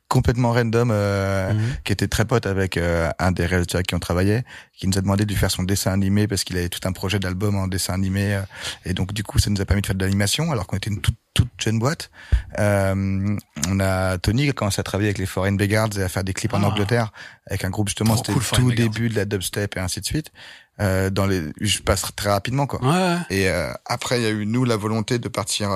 Complètement 0.10 0.52
random 0.52 0.90
euh, 0.92 1.54
Mhm. 1.54 1.62
qui 1.84 1.92
était 1.92 2.08
très 2.08 2.26
pote 2.26 2.46
avec 2.46 2.78
euh, 2.78 3.10
un 3.18 3.32
des 3.32 3.48
réalisateurs 3.48 3.78
avec 3.80 3.88
qui 3.88 3.96
on 3.96 4.00
travaillait 4.00 4.44
qui 4.78 4.88
nous 4.88 4.96
a 4.98 5.02
demandé 5.02 5.26
de 5.26 5.30
lui 5.32 5.40
faire 5.40 5.50
son 5.50 5.64
dessin 5.64 5.92
animé 5.92 6.28
parce 6.28 6.44
qu'il 6.44 6.56
avait 6.58 6.70
tout 6.70 6.82
un 6.88 6.92
projet 6.92 7.18
d'album 7.18 7.56
en 7.58 7.68
dessin 7.68 7.94
animé 7.96 8.36
euh, 8.36 8.42
et 8.86 8.94
donc 8.94 9.12
du 9.14 9.24
coup 9.24 9.40
ça 9.40 9.50
nous 9.50 9.60
a 9.60 9.66
permis 9.66 9.82
de 9.82 9.88
faire 9.88 9.96
de 9.96 10.04
l'animation 10.06 10.52
alors 10.52 10.68
qu'on 10.68 10.78
était 10.78 10.92
une 10.92 11.02
toute, 11.02 11.16
toute 11.34 11.50
jeune 11.58 11.80
boîte 11.80 12.12
euh, 12.60 13.36
on 13.70 13.80
a 13.80 14.18
Tony 14.20 14.44
qui 14.44 14.50
a 14.50 14.54
commencé 14.54 14.80
à 14.80 14.84
travailler 14.84 15.10
avec 15.10 15.18
les 15.18 15.26
Foreign 15.26 15.58
Beggars 15.58 15.90
et 15.98 16.04
à 16.04 16.10
faire 16.10 16.24
des 16.24 16.34
clips 16.34 16.54
en 16.54 16.62
Ah. 16.62 16.68
Angleterre 16.68 17.12
avec 17.48 17.66
un 17.66 17.72
groupe 17.72 17.88
justement 17.90 18.16
c'était 18.16 18.34
cool, 18.34 18.44
tout 18.44 18.72
début 18.72 19.10
de 19.10 19.16
la 19.16 19.26
dubstep 19.26 19.78
et 19.78 19.80
ainsi 19.80 20.00
de 20.00 20.06
suite 20.06 20.32
euh, 20.80 21.10
dans 21.10 21.26
les 21.26 21.42
je 21.60 21.80
passe 21.80 22.04
très 22.16 22.30
rapidement 22.30 22.68
quoi 22.68 22.82
Ouais, 22.84 22.90
ouais. 22.90 23.18
et 23.32 23.50
euh, 23.50 23.72
après, 23.88 24.20
il 24.20 24.24
y 24.24 24.28
a 24.28 24.32
eu 24.32 24.46
nous 24.46 24.64
la 24.66 24.76
volonté 24.76 25.18
de 25.20 25.28
partir, 25.28 25.70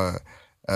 euh, 0.69 0.73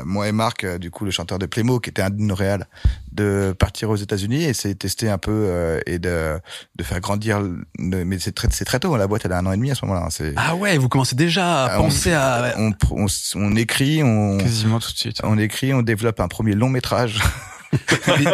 euh, 0.00 0.02
moi 0.04 0.28
et 0.28 0.32
Marc, 0.32 0.64
euh, 0.64 0.78
du 0.78 0.90
coup 0.90 1.04
le 1.04 1.10
chanteur 1.10 1.38
de 1.38 1.46
Playmo, 1.46 1.80
qui 1.80 1.90
était 1.90 2.02
un 2.02 2.10
de 2.10 2.20
nos 2.20 2.34
réals, 2.34 2.66
de 3.12 3.54
partir 3.58 3.90
aux 3.90 3.96
États-Unis 3.96 4.44
et 4.44 4.48
essayer 4.48 4.74
de 4.74 4.78
tester 4.78 5.10
un 5.10 5.18
peu 5.18 5.30
euh, 5.32 5.80
et 5.86 5.98
de 5.98 6.38
de 6.76 6.84
faire 6.84 7.00
grandir. 7.00 7.40
le- 7.40 7.64
mais 8.04 8.18
c'est 8.18 8.32
très 8.32 8.48
c'est 8.50 8.64
très 8.64 8.78
tôt. 8.80 8.94
hein, 8.94 8.98
La 8.98 9.06
boîte 9.06 9.22
elle 9.24 9.32
a 9.32 9.38
un 9.38 9.46
an 9.46 9.52
et 9.52 9.56
demi 9.56 9.70
à 9.70 9.74
ce 9.74 9.84
moment-là. 9.84 10.06
hein, 10.06 10.10
C'est 10.10 10.32
Ah 10.36 10.54
ouais, 10.54 10.78
vous 10.78 10.88
commencez 10.88 11.16
déjà 11.16 11.64
à 11.64 11.78
on- 11.80 11.84
penser 11.84 12.12
à. 12.12 12.54
on, 12.58 12.72
on 12.92 13.06
on 13.34 13.56
écrit, 13.56 14.02
on 14.02 14.38
Quasiment 14.38 14.78
tout 14.78 14.92
de 14.92 14.96
suite. 14.98 15.20
on 15.24 15.36
écrit, 15.38 15.74
on 15.74 15.82
développe 15.82 16.20
un 16.20 16.28
premier 16.28 16.54
long 16.54 16.68
métrage 16.68 17.20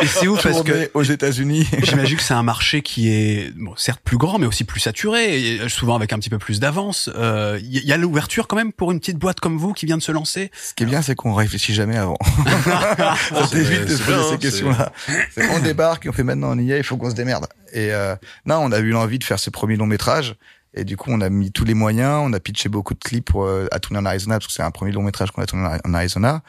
c'est 0.06 0.28
ouf 0.28 0.42
parce 0.42 0.62
que 0.62 0.90
aux 0.94 1.02
États-Unis. 1.02 1.66
J'imagine 1.82 2.16
que 2.16 2.22
c'est 2.22 2.34
un 2.34 2.42
marché 2.42 2.82
qui 2.82 3.08
est 3.10 3.52
bon, 3.56 3.72
certes 3.76 4.00
plus 4.02 4.16
grand, 4.16 4.38
mais 4.38 4.46
aussi 4.46 4.64
plus 4.64 4.80
saturé, 4.80 5.38
et 5.40 5.68
souvent 5.68 5.94
avec 5.96 6.12
un 6.12 6.18
petit 6.18 6.30
peu 6.30 6.38
plus 6.38 6.60
d'avance. 6.60 7.08
Euh, 7.14 7.58
Il 7.62 7.76
y, 7.76 7.86
y 7.86 7.92
a 7.92 7.96
l'ouverture 7.96 8.48
quand 8.48 8.56
même 8.56 8.72
pour 8.72 8.92
une 8.92 9.00
petite 9.00 9.18
boîte 9.18 9.40
comme 9.40 9.56
vous 9.58 9.72
qui 9.72 9.86
vient 9.86 9.96
de 9.96 10.02
se 10.02 10.12
lancer? 10.12 10.50
Ce 10.60 10.74
qui 10.74 10.82
est 10.82 10.86
bien, 10.86 11.02
c'est 11.02 11.14
qu'on 11.14 11.34
réfléchit 11.34 11.74
jamais 11.74 11.96
avant. 11.96 12.18
c'est- 13.46 13.50
t'évite 13.50 13.84
de 13.86 13.96
se 13.96 14.02
poser 14.02 14.30
ces 14.30 14.38
questions-là. 14.38 14.92
On 15.54 15.60
débarque, 15.60 16.06
et 16.06 16.08
on 16.08 16.12
fait 16.12 16.24
maintenant 16.24 16.48
on 16.52 16.58
y 16.58 16.72
est, 16.72 16.78
il 16.78 16.84
faut 16.84 16.96
qu'on 16.96 17.10
se 17.10 17.14
démerde. 17.14 17.46
Et 17.72 17.92
euh, 17.92 18.16
non, 18.46 18.56
on 18.56 18.72
a 18.72 18.78
eu 18.78 18.90
l'envie 18.90 19.18
de 19.18 19.24
faire 19.24 19.38
ce 19.38 19.50
premier 19.50 19.76
long 19.76 19.86
métrage. 19.86 20.34
Et 20.74 20.84
du 20.84 20.96
coup, 20.96 21.10
on 21.10 21.20
a 21.22 21.30
mis 21.30 21.50
tous 21.50 21.64
les 21.64 21.74
moyens, 21.74 22.20
on 22.24 22.32
a 22.32 22.40
pitché 22.40 22.68
beaucoup 22.68 22.94
de 22.94 22.98
clips 22.98 23.24
pour, 23.24 23.44
euh, 23.44 23.66
à 23.72 23.78
tourner 23.80 23.98
en 24.00 24.04
Arizona, 24.06 24.36
parce 24.38 24.46
que 24.48 24.52
c'est 24.52 24.62
un 24.62 24.70
premier 24.70 24.92
long 24.92 25.02
métrage 25.02 25.30
qu'on 25.30 25.42
a 25.42 25.46
tourné 25.46 25.66
en 25.84 25.94
Arizona. 25.94 26.42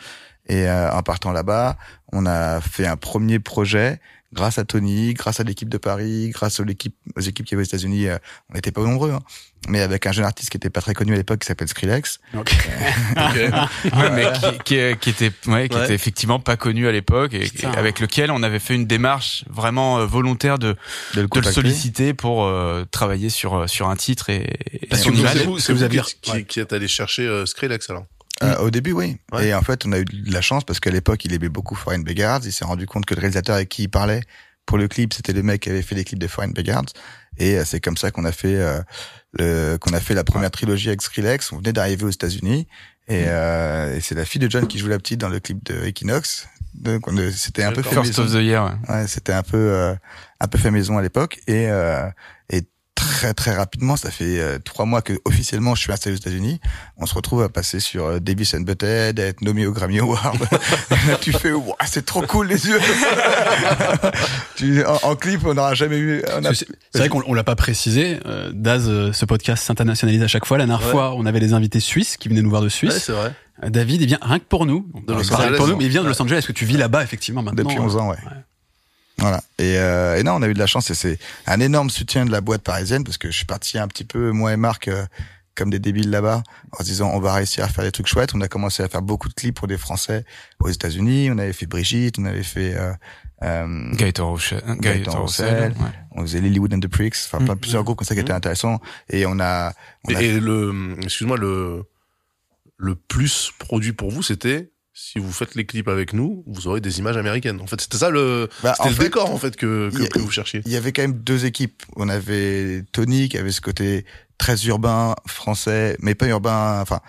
Et 0.49 0.67
euh, 0.67 0.91
en 0.91 1.01
partant 1.03 1.31
là-bas, 1.31 1.77
on 2.11 2.25
a 2.25 2.59
fait 2.59 2.85
un 2.87 2.97
premier 2.97 3.39
projet 3.39 3.99
grâce 4.33 4.59
à 4.59 4.63
Tony, 4.63 5.13
grâce 5.15 5.39
à 5.39 5.43
l'équipe 5.43 5.69
de 5.69 5.77
Paris, 5.79 6.29
grâce 6.29 6.59
aux 6.59 6.65
équipes, 6.65 6.95
aux 7.15 7.21
équipes 7.21 7.45
qui 7.47 7.55
avaient 7.55 7.63
aux 7.63 7.65
États-Unis. 7.65 8.07
euh, 8.07 8.17
on 8.51 8.53
n'était 8.55 8.71
pas 8.71 8.81
nombreux, 8.81 9.11
hein, 9.11 9.21
mais 9.67 9.81
avec 9.81 10.05
un 10.05 10.11
jeune 10.11 10.25
artiste 10.25 10.51
qui 10.51 10.57
était 10.57 10.69
pas 10.69 10.81
très 10.81 10.93
connu 10.93 11.13
à 11.13 11.15
l'époque, 11.17 11.39
qui 11.39 11.47
s'appelle 11.47 11.67
Skrillex. 11.67 12.19
Donc, 12.35 12.51
Ouais, 13.15 14.09
mais 14.11 14.25
qui, 14.33 14.57
qui, 14.65 14.97
qui 14.99 15.09
était, 15.09 15.31
ouais, 15.47 15.67
qui 15.69 15.75
Ouais. 15.77 15.85
était 15.85 15.93
effectivement 15.95 16.39
pas 16.39 16.57
connu 16.57 16.87
à 16.87 16.91
l'époque 16.91 17.33
et, 17.33 17.49
avec 17.75 17.99
lequel 17.99 18.29
on 18.31 18.43
avait 18.43 18.59
fait 18.59 18.75
une 18.75 18.85
démarche 18.85 19.45
vraiment 19.49 19.99
euh, 19.99 20.05
volontaire 20.05 20.59
de, 20.59 20.73
De 20.73 20.75
le 21.15 21.15
de 21.15 21.21
le 21.21 21.27
contacter. 21.27 21.53
solliciter 21.53 22.13
pour 22.13 22.43
euh, 22.45 22.85
travailler 22.91 23.29
sur 23.29 23.55
euh, 23.55 23.67
sur 23.67 23.87
un 23.89 23.95
titre 23.95 24.29
et, 24.29 24.47
et 24.73 24.87
Parce 24.87 25.01
son 25.03 25.09
que 25.09 25.15
vous 25.15 25.19
image. 25.21 25.31
C'est 25.33 25.37
avez- 25.39 25.45
vous, 25.45 25.57
vous 25.57 25.97
vous 25.97 26.03
qui, 26.03 26.15
qui, 26.21 26.31
ouais. 26.31 26.43
qui 26.43 26.59
êtes 26.59 26.73
allé 26.73 26.87
chercher 26.87 27.23
euh, 27.27 27.45
Skrillex 27.45 27.89
alors 27.89 28.05
Euh, 28.43 28.57
au 28.57 28.69
début, 28.69 28.91
oui. 28.93 29.17
Ouais. 29.31 29.47
Et 29.47 29.53
en 29.53 29.61
fait, 29.61 29.85
on 29.85 29.91
a 29.91 29.99
eu 29.99 30.05
de 30.05 30.31
la 30.33 30.41
chance 30.41 30.63
parce 30.63 30.79
qu'à 30.79 30.91
l'époque, 30.91 31.25
il 31.25 31.33
aimait 31.33 31.49
beaucoup 31.49 31.75
Foreign 31.75 32.03
Beggars. 32.03 32.41
Il 32.45 32.51
s'est 32.53 32.65
rendu 32.65 32.85
compte 32.85 33.05
que 33.05 33.13
le 33.15 33.19
réalisateur 33.19 33.55
avec 33.55 33.69
qui 33.69 33.83
il 33.83 33.89
parlait 33.89 34.21
pour 34.65 34.77
le 34.77 34.87
clip, 34.87 35.13
c'était 35.13 35.33
le 35.33 35.43
mec 35.43 35.61
qui 35.61 35.69
avait 35.69 35.81
fait 35.81 35.95
les 35.95 36.03
clips 36.05 36.19
de 36.19 36.27
Foreign 36.27 36.53
Beggars. 36.53 36.85
Et 37.37 37.57
euh, 37.57 37.63
c'est 37.65 37.79
comme 37.79 37.97
ça 37.97 38.11
qu'on 38.11 38.25
a 38.25 38.31
fait 38.31 38.55
euh, 38.55 38.81
le 39.33 39.77
qu'on 39.77 39.93
a 39.93 39.99
fait 39.99 40.13
la 40.13 40.23
première 40.23 40.51
trilogie 40.51 40.89
avec 40.89 41.01
Skrillex. 41.01 41.51
On 41.51 41.57
venait 41.57 41.73
d'arriver 41.73 42.03
aux 42.05 42.09
États-Unis 42.09 42.67
et, 43.07 43.23
euh, 43.27 43.95
et 43.95 44.01
c'est 44.01 44.15
la 44.15 44.25
fille 44.25 44.39
de 44.41 44.49
John 44.49 44.67
qui 44.67 44.77
joue 44.77 44.87
la 44.87 44.97
petite 44.99 45.19
dans 45.19 45.29
le 45.29 45.39
clip 45.39 45.63
de 45.65 45.85
Equinox. 45.87 46.47
Donc 46.75 47.07
on 47.07 47.17
a- 47.17 47.31
c'était 47.31 47.63
un 47.63 47.71
peu 47.71 47.81
fait 47.81 47.95
First 47.95 48.09
maison. 48.17 48.23
of 48.23 48.31
the 48.31 48.43
Year. 48.43 48.63
ouais. 48.87 48.93
Ouais, 48.95 49.07
c'était 49.07 49.33
un 49.33 49.41
peu 49.43 49.57
euh, 49.57 49.95
un 50.39 50.47
peu 50.47 50.57
fait 50.57 50.71
maison 50.71 50.97
à 50.97 51.01
l'époque 51.01 51.39
et 51.47 51.67
euh, 51.69 52.07
et 52.07 52.11
très 52.99 53.33
très 53.33 53.55
rapidement, 53.55 53.95
ça 53.95 54.11
fait 54.11 54.39
euh, 54.39 54.59
trois 54.59 54.85
mois 54.85 55.01
que 55.01 55.13
officiellement 55.25 55.73
je 55.75 55.81
suis 55.81 55.91
installé 55.91 56.15
aux 56.15 56.19
États-Unis. 56.19 56.59
On 56.97 57.05
se 57.05 57.13
retrouve 57.15 57.41
à 57.43 57.49
passer 57.49 57.79
sur 57.79 58.05
euh, 58.05 58.19
Davis 58.19 58.53
and 58.53 58.61
Butthead, 58.61 59.19
à 59.19 59.23
être 59.25 59.41
nommé 59.41 59.65
au 59.65 59.71
Grammy 59.71 59.99
Award. 59.99 60.37
Là, 61.07 61.15
tu 61.21 61.31
fais, 61.31 61.51
Ouah, 61.51 61.75
c'est 61.85 62.05
trop 62.05 62.21
cool 62.23 62.47
les 62.47 62.67
yeux. 62.67 62.79
tu, 64.55 64.85
en, 64.85 64.99
en 65.03 65.15
clip, 65.15 65.41
on 65.45 65.53
n'aura 65.53 65.73
jamais 65.73 65.97
eu. 65.97 66.21
A- 66.23 66.53
c'est 66.53 66.67
vrai 66.99 67.09
qu'on 67.09 67.23
on 67.25 67.33
l'a 67.33 67.43
pas 67.43 67.55
précisé. 67.55 68.19
Euh, 68.25 68.51
Daz, 68.53 68.85
euh, 68.87 69.13
ce 69.13 69.25
podcast 69.25 69.63
s'internationalise 69.63 70.21
à 70.23 70.27
chaque 70.27 70.45
fois. 70.45 70.57
La 70.57 70.65
dernière 70.65 70.85
Ouais. 70.85 70.91
fois, 70.91 71.13
on 71.15 71.25
avait 71.25 71.39
des 71.39 71.53
invités 71.53 71.79
suisses 71.79 72.17
qui 72.17 72.29
venaient 72.29 72.41
nous 72.41 72.49
voir 72.49 72.61
de 72.61 72.69
Suisse. 72.69 72.93
Ouais, 72.93 72.99
c'est 72.99 73.11
vrai. 73.11 73.33
Euh, 73.63 73.69
David, 73.69 74.01
il 74.01 74.07
vient 74.07 74.19
rien 74.21 74.39
que 74.39 74.45
pour 74.45 74.65
nous. 74.65 74.87
De 75.07 75.13
Los 75.13 75.21
que 75.23 75.27
pour 75.29 75.39
Angeles. 75.39 75.57
nous, 75.67 75.75
mais 75.77 75.85
il 75.85 75.89
vient 75.89 76.03
de 76.03 76.07
Los 76.07 76.21
Angeles. 76.21 76.37
Est-ce 76.37 76.47
que 76.47 76.51
tu 76.53 76.65
vis 76.65 76.77
là-bas 76.77 77.03
effectivement 77.03 77.41
maintenant 77.43 77.63
depuis 77.63 77.79
11 77.79 77.97
ans, 77.97 78.09
ouais. 78.09 78.17
Voilà. 79.19 79.41
Et, 79.57 79.77
euh, 79.77 80.17
et 80.17 80.23
non, 80.23 80.33
on 80.33 80.41
a 80.41 80.47
eu 80.47 80.53
de 80.53 80.59
la 80.59 80.67
chance 80.67 80.89
et 80.89 80.95
c'est 80.95 81.17
un 81.45 81.59
énorme 81.59 81.89
soutien 81.89 82.25
de 82.25 82.31
la 82.31 82.41
boîte 82.41 82.61
parisienne 82.63 83.03
parce 83.03 83.17
que 83.17 83.29
je 83.31 83.35
suis 83.37 83.45
parti 83.45 83.77
un 83.77 83.87
petit 83.87 84.05
peu, 84.05 84.31
moi 84.31 84.53
et 84.53 84.57
Marc, 84.57 84.87
euh, 84.87 85.05
comme 85.55 85.69
des 85.69 85.79
débiles 85.79 86.09
là-bas, 86.09 86.41
en 86.71 86.77
se 86.79 86.83
disant 86.83 87.11
on 87.13 87.19
va 87.19 87.33
réussir 87.33 87.63
à 87.65 87.67
faire 87.67 87.83
des 87.83 87.91
trucs 87.91 88.07
chouettes. 88.07 88.33
On 88.33 88.41
a 88.41 88.47
commencé 88.47 88.81
à 88.81 88.87
faire 88.87 89.01
beaucoup 89.01 89.27
de 89.27 89.33
clips 89.33 89.55
pour 89.55 89.67
des 89.67 89.77
Français 89.77 90.23
aux 90.59 90.69
États-Unis. 90.69 91.29
On 91.31 91.37
avait 91.37 91.51
fait 91.53 91.65
Brigitte, 91.65 92.17
on 92.17 92.25
avait 92.25 92.43
fait 92.43 92.75
euh, 92.77 92.93
euh, 93.43 93.93
Gaëtan 93.93 94.29
Roussel. 94.31 94.61
Gaëtan 94.79 95.11
Gaëtan 95.11 95.25
ouais. 95.25 95.71
on 96.11 96.21
faisait 96.21 96.39
Lilywood 96.41 96.73
and 96.73 96.79
the 96.79 96.87
Pricks, 96.87 97.15
enfin 97.25 97.39
plein, 97.43 97.55
Mm. 97.55 97.59
plusieurs 97.59 97.83
groupes 97.83 97.97
comme 97.97 98.07
ça 98.07 98.15
qui 98.15 98.21
étaient 98.21 98.31
intéressants. 98.31 98.79
Et 99.09 99.25
on 99.25 99.39
a, 99.39 99.73
on 100.07 100.11
Et, 100.11 100.15
a 100.15 100.21
et 100.21 100.39
le, 100.39 100.95
excuse-moi, 101.01 101.35
le, 101.37 101.83
le 102.77 102.95
plus 102.95 103.51
produit 103.59 103.91
pour 103.91 104.11
vous, 104.11 104.23
c'était 104.23 104.69
si 105.01 105.17
vous 105.19 105.31
faites 105.31 105.55
les 105.55 105.65
clips 105.65 105.87
avec 105.87 106.13
nous, 106.13 106.43
vous 106.45 106.67
aurez 106.67 106.81
des 106.81 106.99
images 106.99 107.15
américaines. 107.17 107.61
En 107.61 107.67
fait, 107.67 107.79
c'était 107.81 107.97
ça 107.97 108.09
le, 108.09 108.49
Bah, 108.63 108.73
c'était 108.75 108.89
le 108.89 108.95
fait, 108.95 109.03
décor 109.03 109.31
en 109.31 109.37
fait 109.37 109.55
que, 109.55 109.89
que, 109.95 110.03
a- 110.03 110.07
que 110.07 110.19
vous 110.19 110.29
cherchiez. 110.31 110.61
il 110.65 110.71
y 110.71 110.75
avait 110.75 110.91
quand 110.91 111.01
même 111.03 111.19
deux 111.19 111.45
équipes. 111.45 111.83
On 111.95 112.09
avait 112.09 112.83
Tony 112.91 113.29
qui 113.29 113.37
avait 113.37 113.51
ce 113.51 113.61
côté 113.61 114.05
très 114.37 114.55
urbain 114.65 115.15
français, 115.25 115.95
mais 116.01 116.15
pas 116.15 116.27
urbain, 116.27 116.79
enfin 116.81 116.99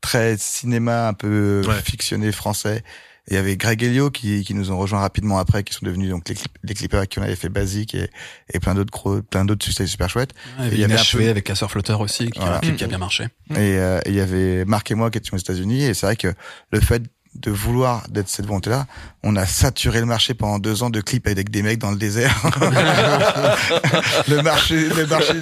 très 0.00 0.36
cinéma 0.36 1.08
un 1.08 1.14
peu 1.14 1.62
Ouais. 1.66 1.80
fictionné 1.82 2.32
français. 2.32 2.82
il 3.28 3.34
y 3.34 3.36
avait 3.36 3.56
Greg 3.56 3.80
Elio 3.84 4.10
qui, 4.10 4.42
qui 4.42 4.52
nous 4.52 4.72
ont 4.72 4.76
rejoint 4.78 4.98
rapidement 5.00 5.38
après, 5.38 5.62
qui 5.62 5.72
sont 5.72 5.86
devenus 5.86 6.10
donc 6.10 6.28
les, 6.28 6.34
clip- 6.34 6.58
les 6.64 6.74
clippers 6.74 7.06
qui 7.06 7.20
on 7.20 7.22
avait 7.22 7.36
fait 7.36 7.48
Basique 7.48 7.94
et, 7.94 8.10
et 8.52 8.58
plein 8.58 8.74
d'autres 8.74 8.90
gros, 8.90 9.22
plein 9.22 9.44
d'autres 9.44 9.64
succès 9.64 9.86
super 9.86 10.10
chouettes. 10.10 10.32
Ouais, 10.58 10.68
il 10.72 10.78
y 10.80 10.84
avait 10.84 10.96
peu- 10.96 11.28
avec 11.30 11.44
Casseur 11.44 11.70
Flotteur 11.70 12.00
aussi, 12.00 12.30
qui, 12.32 12.40
Voilà. 12.40 12.56
un 12.56 12.60
clip 12.60 12.76
qui 12.76 12.82
a 12.84 12.88
bien 12.88 12.98
marché. 12.98 13.24
Et 13.50 13.56
euh, 13.78 14.00
et 14.06 14.08
il 14.10 14.14
y 14.16 14.20
avait 14.20 14.64
Marc 14.64 14.90
et 14.90 14.96
moi 14.96 15.08
qui 15.10 15.18
étions 15.18 15.36
aux 15.36 15.40
États-Unis 15.40 15.84
et 15.84 15.94
c'est 15.94 16.06
vrai 16.06 16.16
que 16.16 16.34
le 16.72 16.80
fait 16.80 17.02
de 17.34 17.50
vouloir 17.50 18.06
d'être 18.08 18.28
cette 18.28 18.46
volonté-là, 18.46 18.86
on 19.22 19.36
a 19.36 19.46
saturé 19.46 20.00
le 20.00 20.06
marché 20.06 20.34
pendant 20.34 20.58
deux 20.58 20.82
ans 20.82 20.90
de 20.90 21.00
clips 21.00 21.26
avec 21.26 21.50
des 21.50 21.62
mecs 21.62 21.78
dans 21.78 21.90
le 21.90 21.96
désert. 21.96 22.34
le 24.28 24.42
marché, 24.42 24.88
le 24.88 25.06
marché, 25.06 25.34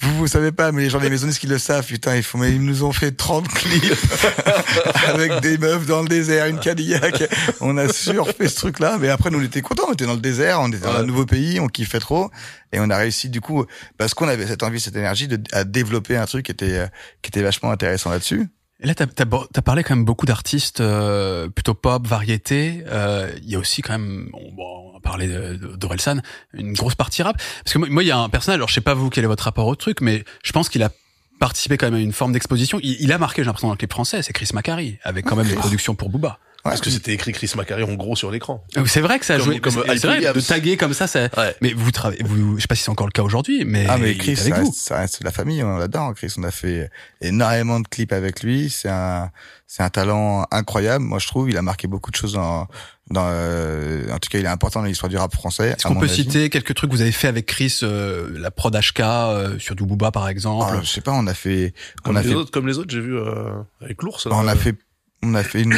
vous 0.00 0.16
vous 0.16 0.26
savez 0.26 0.52
pas, 0.52 0.70
mais 0.70 0.82
les 0.82 0.90
gens 0.90 1.00
des 1.00 1.08
maisons 1.08 1.28
qui 1.28 1.46
le 1.46 1.58
savent, 1.58 1.86
putain, 1.86 2.16
ils 2.16 2.22
font, 2.22 2.38
mais 2.38 2.52
ils 2.52 2.62
nous 2.62 2.84
ont 2.84 2.92
fait 2.92 3.12
30 3.12 3.48
clips 3.48 3.96
avec 5.06 5.40
des 5.40 5.56
meufs 5.56 5.86
dans 5.86 6.02
le 6.02 6.08
désert, 6.08 6.46
une 6.46 6.60
Cadillac. 6.60 7.24
On 7.60 7.76
a 7.78 7.88
surfait 7.88 8.48
ce 8.48 8.56
truc-là, 8.56 8.98
mais 9.00 9.08
après 9.08 9.30
nous 9.30 9.38
on 9.38 9.42
était 9.42 9.62
contents, 9.62 9.84
on 9.88 9.92
était 9.94 10.06
dans 10.06 10.14
le 10.14 10.20
désert, 10.20 10.60
on 10.60 10.68
était 10.68 10.78
dans 10.78 10.96
un 10.96 11.04
nouveau 11.04 11.24
pays, 11.24 11.58
on 11.58 11.68
kiffait 11.68 12.00
trop 12.00 12.30
et 12.72 12.80
on 12.80 12.90
a 12.90 12.96
réussi 12.96 13.30
du 13.30 13.40
coup 13.40 13.64
parce 13.96 14.14
qu'on 14.14 14.28
avait 14.28 14.46
cette 14.46 14.62
envie, 14.62 14.80
cette 14.80 14.96
énergie 14.96 15.28
de 15.28 15.40
à 15.52 15.64
développer 15.64 16.16
un 16.16 16.26
truc 16.26 16.46
qui 16.46 16.52
était 16.52 16.86
qui 17.22 17.28
était 17.28 17.42
vachement 17.42 17.70
intéressant 17.70 18.10
là-dessus. 18.10 18.48
Et 18.80 18.86
là, 18.86 18.94
t'as 18.94 19.06
as, 19.06 19.62
parlé 19.62 19.84
quand 19.84 19.94
même 19.94 20.04
beaucoup 20.04 20.26
d'artistes 20.26 20.80
euh, 20.80 21.48
plutôt 21.48 21.74
pop, 21.74 22.06
variété. 22.06 22.82
Euh, 22.88 23.30
Il 23.42 23.50
y 23.50 23.54
a 23.54 23.58
aussi 23.58 23.82
quand 23.82 23.92
même, 23.92 24.28
bon, 24.32 24.52
bon, 24.52 24.92
on 24.94 25.76
d'Orelsan, 25.76 26.20
une 26.54 26.72
grosse 26.72 26.94
partie 26.94 27.22
rap. 27.22 27.36
Parce 27.62 27.72
que 27.72 27.78
moi, 27.78 27.88
moi, 27.88 28.02
il 28.02 28.06
y 28.06 28.10
a 28.10 28.18
un 28.18 28.28
personnage, 28.28 28.56
alors 28.56 28.68
je 28.68 28.74
sais 28.74 28.80
pas 28.80 28.94
vous 28.94 29.10
quel 29.10 29.24
est 29.24 29.28
votre 29.28 29.44
rapport 29.44 29.66
au 29.66 29.76
truc, 29.76 30.00
mais 30.00 30.24
je 30.42 30.52
pense 30.52 30.68
qu'il 30.68 30.82
a 30.82 30.90
participé 31.38 31.76
quand 31.76 31.86
même 31.86 31.94
à 31.94 32.00
une 32.00 32.12
forme 32.12 32.32
d'exposition. 32.32 32.80
Il, 32.82 32.96
il 33.00 33.12
a 33.12 33.18
marqué, 33.18 33.42
j'ai 33.42 33.46
l'impression, 33.46 33.68
dans 33.68 33.74
le 33.74 33.78
clip 33.78 33.92
français, 33.92 34.22
c'est 34.22 34.32
Chris 34.32 34.48
Macari, 34.52 34.98
avec 35.04 35.24
quand 35.24 35.36
même 35.36 35.48
des 35.48 35.54
productions 35.54 35.94
pour 35.94 36.08
Booba. 36.08 36.38
Parce 36.64 36.80
que 36.80 36.88
c'était 36.90 37.12
écrit 37.12 37.32
Chris 37.32 37.52
Macari 37.56 37.82
en 37.82 37.92
gros 37.94 38.16
sur 38.16 38.30
l'écran. 38.30 38.64
Euh, 38.78 38.84
C'est 38.86 39.00
vrai 39.02 39.18
que 39.18 39.26
ça 39.26 39.34
a 39.34 39.36
Comme- 39.36 39.44
joué, 39.46 39.60
comme 39.60 39.72
c'est- 39.74 39.80
Hype 39.80 39.98
c'est 39.98 40.06
vrai, 40.06 40.20
de 40.32 40.40
taguer 40.40 40.76
comme 40.78 40.94
ça, 40.94 41.06
ça, 41.06 41.28
Ouais. 41.36 41.54
mais 41.60 41.74
vous 41.74 41.90
travaillez, 41.90 42.22
vous, 42.24 42.56
je 42.56 42.62
sais 42.62 42.66
pas 42.66 42.74
si 42.74 42.82
c'est 42.84 42.90
encore 42.90 43.06
le 43.06 43.12
cas 43.12 43.22
aujourd'hui, 43.22 43.64
mais, 43.66 43.86
Ah 43.88 43.98
mais 43.98 44.14
Chris, 44.16 44.32
avec 44.40 44.54
ça 44.54 44.60
vous. 44.60 44.66
reste, 44.70 44.78
ça 44.80 44.96
reste 44.98 45.22
la 45.22 45.30
famille, 45.30 45.62
on 45.62 45.76
l'adore. 45.76 46.14
Chris, 46.14 46.32
on 46.38 46.42
a 46.42 46.50
fait 46.50 46.90
énormément 47.20 47.80
de 47.80 47.86
clips 47.86 48.12
avec 48.14 48.42
lui. 48.42 48.70
C'est 48.70 48.88
un, 48.88 49.30
c'est 49.66 49.82
un 49.82 49.90
talent 49.90 50.46
incroyable. 50.50 51.04
Moi, 51.04 51.18
je 51.18 51.26
trouve, 51.26 51.50
il 51.50 51.56
a 51.58 51.62
marqué 51.62 51.86
beaucoup 51.86 52.10
de 52.10 52.16
choses 52.16 52.32
dans, 52.32 52.66
dans, 53.10 53.26
euh, 53.28 54.10
en 54.10 54.18
tout 54.18 54.30
cas, 54.30 54.38
il 54.38 54.46
est 54.46 54.48
important 54.48 54.80
dans 54.80 54.86
l'histoire 54.86 55.10
du 55.10 55.18
rap 55.18 55.34
français. 55.34 55.70
Est-ce 55.76 55.86
qu'on 55.86 55.96
peut 55.96 56.06
avis. 56.06 56.14
citer 56.14 56.48
quelques 56.48 56.74
trucs 56.74 56.88
que 56.90 56.96
vous 56.96 57.02
avez 57.02 57.12
fait 57.12 57.28
avec 57.28 57.44
Chris, 57.44 57.80
euh, 57.82 58.30
la 58.38 58.50
prod 58.50 58.74
HK, 58.74 59.00
euh, 59.00 59.58
sur 59.58 59.74
du 59.74 59.84
Booba 59.84 60.10
par 60.12 60.28
exemple 60.28 60.64
Ah, 60.78 60.80
je 60.82 60.86
sais 60.88 61.02
pas, 61.02 61.12
on 61.12 61.26
a 61.26 61.34
fait, 61.34 61.74
Comme 62.02 62.14
on 62.14 62.18
a 62.18 62.22
les 62.22 62.30
fait, 62.30 62.34
autres, 62.34 62.50
comme 62.50 62.66
les 62.66 62.78
autres, 62.78 62.90
j'ai 62.90 63.00
vu 63.02 63.18
euh, 63.18 63.50
avec 63.82 64.02
l'ours. 64.02 64.24
on 64.24 64.48
a 64.48 64.56
fait, 64.56 64.74
on 65.22 65.34
a 65.34 65.42
fait 65.42 65.60
une 65.62 65.76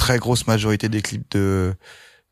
très 0.00 0.18
grosse 0.18 0.46
majorité 0.46 0.88
des 0.88 1.02
clips 1.02 1.30
de, 1.32 1.74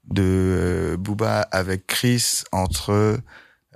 de 0.04 0.22
euh, 0.24 0.96
Booba 0.96 1.40
avec 1.52 1.86
Chris 1.86 2.42
entre 2.50 3.20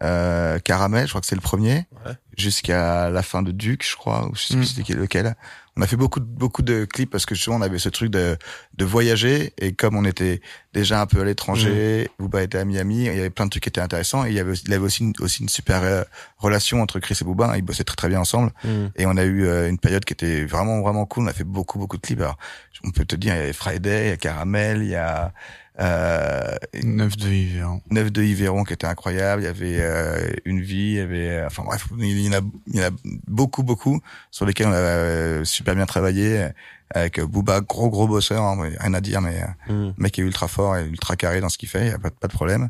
euh, 0.02 0.58
Caramel, 0.60 1.04
je 1.06 1.10
crois 1.10 1.20
que 1.20 1.26
c'est 1.26 1.34
le 1.36 1.40
premier, 1.42 1.86
Ouais. 2.06 2.14
jusqu'à 2.36 3.10
la 3.10 3.22
fin 3.22 3.42
de 3.42 3.52
Duke, 3.52 3.86
je 3.88 3.94
crois, 3.96 4.26
ou 4.28 4.34
je 4.34 4.42
sais 4.42 4.54
plus 4.56 4.66
c'était 4.66 4.94
lequel. 4.94 5.36
On 5.76 5.80
a 5.80 5.86
fait 5.86 5.96
beaucoup 5.96 6.20
de, 6.20 6.26
beaucoup 6.26 6.60
de 6.60 6.84
clips 6.84 7.08
parce 7.10 7.24
que 7.24 7.34
justement 7.34 7.56
on 7.56 7.62
avait 7.62 7.78
ce 7.78 7.88
truc 7.88 8.10
de, 8.10 8.36
de 8.76 8.84
voyager. 8.84 9.54
Et 9.58 9.72
comme 9.72 9.96
on 9.96 10.04
était 10.04 10.42
déjà 10.74 11.00
un 11.00 11.06
peu 11.06 11.22
à 11.22 11.24
l'étranger, 11.24 12.10
Booba 12.18 12.42
était 12.42 12.58
à 12.58 12.64
Miami, 12.66 13.06
il 13.06 13.14
y 13.16 13.18
avait 13.20 13.30
plein 13.30 13.46
de 13.46 13.50
trucs 13.50 13.62
qui 13.62 13.68
étaient 13.70 13.80
intéressants. 13.80 14.26
Et 14.26 14.28
il 14.28 14.34
y 14.34 14.38
avait, 14.40 14.50
aussi- 14.50 14.64
il 14.66 14.74
avait 14.74 14.84
aussi 14.84 15.02
une, 15.02 15.14
aussi 15.20 15.42
une 15.42 15.48
super 15.48 15.82
euh, 15.82 16.02
relation 16.36 16.82
entre 16.82 17.00
Chris 17.00 17.16
et 17.20 17.24
Booba, 17.24 17.56
ils 17.56 17.62
bossaient 17.62 17.84
très 17.84 17.96
très 17.96 18.08
bien 18.10 18.20
ensemble. 18.20 18.52
Mm. 18.64 18.86
et 18.96 19.06
on 19.06 19.16
a 19.16 19.24
eu 19.24 19.46
euh, 19.46 19.68
une 19.70 19.78
période 19.78 20.04
qui 20.04 20.12
était 20.12 20.44
vraiment 20.44 20.82
vraiment 20.82 21.06
cool, 21.06 21.24
on 21.24 21.28
a 21.28 21.32
fait 21.32 21.44
beaucoup 21.44 21.78
beaucoup 21.78 21.96
de 21.96 22.02
clips. 22.02 22.20
Alors 22.20 22.36
on 22.84 22.90
peut 22.90 23.04
te 23.06 23.16
dire 23.16 23.34
il 23.34 23.38
y 23.38 23.42
avait 23.42 23.52
Friday, 23.54 24.06
il 24.06 24.08
y 24.10 24.12
a 24.12 24.16
Caramel, 24.18 24.82
il 24.82 24.88
y 24.88 24.94
a 24.96 25.32
euh, 25.80 26.54
Neuf 26.82 27.16
de 27.16 27.28
hiver. 27.30 27.78
Neuf 27.90 28.12
de 28.12 28.22
Yveron 28.22 28.64
qui 28.64 28.74
était 28.74 28.86
incroyable, 28.86 29.42
il 29.42 29.44
y 29.46 29.48
avait 29.48 29.78
euh, 29.80 30.30
Une 30.44 30.60
vie, 30.60 30.76
il 30.76 30.94
y 30.96 31.00
avait 31.00 31.28
euh, 31.30 31.46
enfin 31.46 31.62
bref, 31.64 31.86
il 31.98 32.20
y 32.20 32.28
en 32.28 32.32
a 32.38 32.40
il 32.66 32.76
y 32.76 32.84
en 32.84 32.88
a 32.88 32.90
beaucoup 33.26 33.62
beaucoup 33.62 34.00
sur 34.30 34.44
lesquels 34.44 34.66
on 34.66 34.72
a 34.72 34.76
euh, 34.76 35.44
super 35.62 35.74
bien 35.76 35.86
travaillé 35.86 36.48
avec 36.94 37.20
Booba 37.20 37.60
gros 37.60 37.88
gros 37.88 38.06
bosseur, 38.08 38.42
hein, 38.42 38.70
rien 38.80 38.94
à 38.94 39.00
dire 39.00 39.20
mais 39.20 39.42
euh, 39.42 39.72
Mm. 39.72 39.94
mec 39.96 40.18
est 40.18 40.22
ultra 40.22 40.48
fort 40.48 40.76
et 40.76 40.84
ultra 40.86 41.16
carré 41.16 41.40
dans 41.40 41.48
ce 41.48 41.56
qu'il 41.58 41.68
fait, 41.68 41.86
il 41.86 41.90
y 41.90 41.94
a 41.94 41.98
pas, 41.98 42.10
de- 42.10 42.14
pas 42.14 42.28
de 42.28 42.32
problème. 42.32 42.68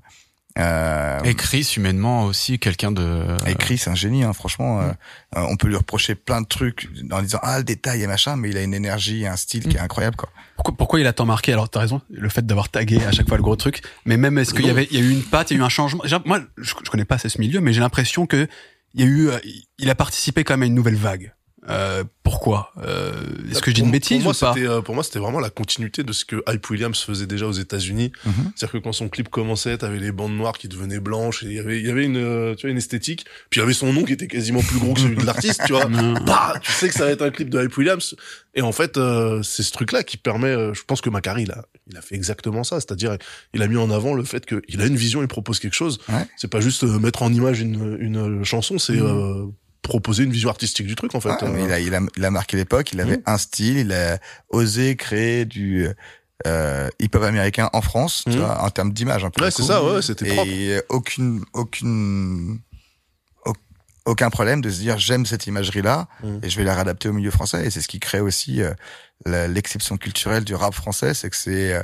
Euh, 0.59 1.19
Et 1.25 1.35
Chris, 1.35 1.67
humainement 1.79 2.25
aussi, 2.25 2.59
quelqu'un 2.59 2.93
de. 2.93 3.27
et 3.47 3.55
Chris, 3.55 3.79
c'est 3.79 3.89
un 3.89 3.95
génie, 3.95 4.23
hein, 4.23 4.35
franchement. 4.35 4.81
euh, 4.83 4.91
euh, 5.37 5.47
on 5.49 5.57
peut 5.57 5.67
lui 5.67 5.77
reprocher 5.77 6.15
plein 6.15 6.43
de 6.43 6.47
trucs 6.47 6.91
en 7.11 7.23
disant 7.23 7.39
ah 7.43 7.57
le 7.59 7.65
détail 7.65 8.03
et 8.03 8.07
machin, 8.07 8.37
mais 8.37 8.51
il 8.51 8.57
a 8.59 8.63
une 8.63 8.75
énergie 8.75 9.23
et 9.23 9.27
un 9.27 9.37
style 9.37 9.67
qui 9.67 9.79
est 9.79 9.81
incroyable 9.81 10.17
quoi. 10.17 10.29
Pourquoi, 10.57 10.75
pourquoi 10.77 11.01
il 11.01 11.07
a 11.07 11.15
tant 11.15 11.25
marqué? 11.25 11.55
Alors 11.55 11.71
t'as 11.71 11.81
raison, 11.81 12.03
le 12.11 12.29
fait 12.29 12.45
d'avoir 12.45 12.69
tagué 12.69 13.03
à 13.03 13.13
chaque 13.13 13.29
fois 13.29 13.39
le 13.39 13.43
gros 13.43 13.57
truc. 13.57 13.81
Mais 14.05 14.19
même 14.19 14.37
est-ce 14.37 14.53
qu'il 14.53 14.67
y 14.67 14.71
avait, 14.71 14.87
il 14.91 14.99
y 14.99 15.03
a 15.03 15.05
eu 15.07 15.11
une 15.11 15.23
patte, 15.25 15.51
il 15.51 15.55
y 15.55 15.57
a 15.57 15.63
eu 15.63 15.65
un 15.65 15.71
changement? 15.71 16.03
Déjà, 16.03 16.21
moi, 16.27 16.41
je, 16.59 16.75
je 16.85 16.91
connais 16.91 17.07
pas 17.07 17.15
assez 17.15 17.31
ce 17.31 17.41
milieu, 17.41 17.61
mais 17.63 17.73
j'ai 17.73 17.81
l'impression 17.81 18.27
que 18.27 18.47
il 18.95 19.01
y 19.01 19.05
a 19.05 19.07
eu, 19.07 19.29
euh, 19.31 19.39
il 19.79 19.89
a 19.89 19.95
participé 19.95 20.45
quand 20.45 20.53
même 20.53 20.65
à 20.65 20.67
une 20.67 20.75
nouvelle 20.75 20.97
vague. 20.97 21.33
Euh, 21.69 22.03
pourquoi? 22.25 22.73
Euh, 22.83 23.13
Est-ce 23.51 23.63
que 23.63 23.71
je 23.71 23.77
dis 23.77 23.83
une 23.83 23.91
bêtise 23.93 24.23
pour 24.25 24.33
moi, 24.33 24.51
ou 24.51 24.55
pas? 24.55 24.61
euh, 24.61 24.81
Pour 24.81 24.95
moi, 24.97 25.05
c'était 25.05 25.21
vraiment 25.21 25.39
la 25.39 25.51
continuité 25.51 26.03
de 26.03 26.13
ce 26.13 26.25
que 26.25 26.43
Hype 26.49 26.69
Williams 26.71 26.99
faisait 27.01 27.27
déjà 27.27 27.47
aux 27.47 27.53
États-Unis. 27.53 28.11
Mhm. 28.25 28.33
C'est-à-dire 28.57 28.73
que 28.73 28.79
quand 28.79 28.93
son 28.93 29.09
clip 29.09 29.29
commençait, 29.29 29.79
t'avais 29.79 30.01
les 30.01 30.11
bandes 30.11 30.37
noires 30.37 30.59
qui 30.59 30.67
devenaient 30.67 30.99
blanches 30.99 31.45
et 31.45 31.47
il 31.47 31.53
y 31.53 31.59
avait, 31.61 31.79
il 31.81 31.87
y 31.87 31.91
avait 31.91 32.05
une, 32.05 32.17
euh, 32.17 32.55
tu 32.57 32.63
vois, 32.63 32.71
une 32.73 32.79
esthétique. 32.79 33.25
Puis 33.51 33.61
il 33.61 33.63
y 33.63 33.65
avait 33.65 33.75
son 33.75 33.93
nom 33.93 34.03
qui 34.05 34.13
était 34.13 34.27
quasiment 34.27 34.61
plus 34.61 34.79
gros 34.79 34.95
que 34.95 35.01
celui 35.01 35.17
de 35.17 35.25
l'artiste, 35.25 35.63
tu 35.67 35.73
vois. 35.73 35.87
Bah, 36.27 36.55
tu 36.63 36.73
sais 36.73 36.89
que 36.89 36.95
ça 36.95 37.05
va 37.05 37.11
être 37.11 37.23
un 37.23 37.31
clip 37.31 37.49
de 37.49 37.63
Hype 37.63 37.77
Williams. 37.77 38.17
Et 38.55 38.63
en 38.63 38.73
fait, 38.73 38.97
euh, 38.97 39.43
c'est 39.43 39.63
ce 39.63 39.71
truc-là 39.73 40.03
qui 40.03 40.17
permet, 40.17 40.53
je 40.75 40.83
pense 40.87 41.01
que 41.01 41.11
Macari, 41.11 41.43
il 41.45 41.53
a, 41.53 41.65
il 41.91 41.97
a 41.97 42.03
fait 42.03 42.15
exactement 42.17 42.65
ça. 42.65 42.81
C'est-à-dire, 42.81 43.17
il 43.55 43.63
a 43.63 43.69
mis 43.69 43.77
en 43.77 43.91
avant 43.91 44.15
le 44.15 44.25
fait 44.25 44.45
qu'il 44.47 44.81
a 44.81 44.87
une 44.87 44.97
vision, 44.97 45.23
il 45.23 45.29
propose 45.29 45.59
quelque 45.61 45.75
chose. 45.75 46.01
Ouais. 46.09 46.27
C'est 46.37 46.51
pas 46.51 46.61
juste 46.61 46.83
mettre 46.83 47.23
en 47.23 47.33
image 47.33 47.61
une, 47.61 47.97
une 48.01 48.45
chanson, 48.45 48.79
c'est, 48.79 49.01
euh, 49.01 49.47
proposer 49.83 50.23
une 50.25 50.33
vision 50.33 50.49
artistique 50.49 50.87
du 50.87 50.95
truc, 50.95 51.15
en 51.15 51.21
fait. 51.21 51.43
Euh, 51.43 51.61
il, 51.61 51.73
a, 51.73 51.81
il, 51.81 51.95
a, 51.95 52.01
il 52.17 52.25
a 52.25 52.31
marqué 52.31 52.57
l'époque, 52.57 52.93
il 52.93 53.01
avait 53.01 53.21
un 53.27 53.37
style, 53.39 53.79
il 53.79 53.93
a 53.93 54.19
osé 54.51 54.97
créer 54.97 55.45
du 55.45 55.89
euh, 56.47 56.89
hip-hop 57.01 57.23
américain 57.23 57.69
en 57.73 57.83
France, 57.83 58.23
tu 58.25 58.31
Mhm. 58.31 58.39
vois, 58.39 58.63
en 58.63 58.71
termes 58.71 58.93
d'image. 58.93 59.25
Ouais, 59.41 59.51
c'est 59.51 59.63
ça, 59.63 59.85
ouais, 59.85 60.03
c'était 60.03 60.35
propre. 60.35 60.51
Et 60.51 60.81
aucune, 60.89 61.45
aucune, 61.53 62.59
au- 63.47 63.53
aucun 64.07 64.31
problème 64.31 64.61
de 64.61 64.71
se 64.71 64.79
dire 64.81 64.99
j'aime 64.99 65.25
cette 65.27 65.47
imagerie-là 65.47 66.09
Mhm. 66.23 66.41
et 66.43 66.51
je 66.51 66.57
vais 66.59 66.65
la 66.65 66.75
réadapter 66.75 67.09
au 67.09 67.13
milieu 67.13 67.31
français. 67.31 67.65
Et 67.67 67.71
c'est 67.71 67.81
ce 67.81 67.89
qui 67.89 68.01
crée 68.01 68.21
aussi 68.21 68.61
euh, 68.63 68.73
l'exception 69.49 69.97
culturelle 69.99 70.45
du 70.45 70.55
rap 70.57 70.75
français, 70.75 71.15
c'est 71.15 71.31
que 71.31 71.37
c'est 71.37 71.75
euh. 71.75 71.83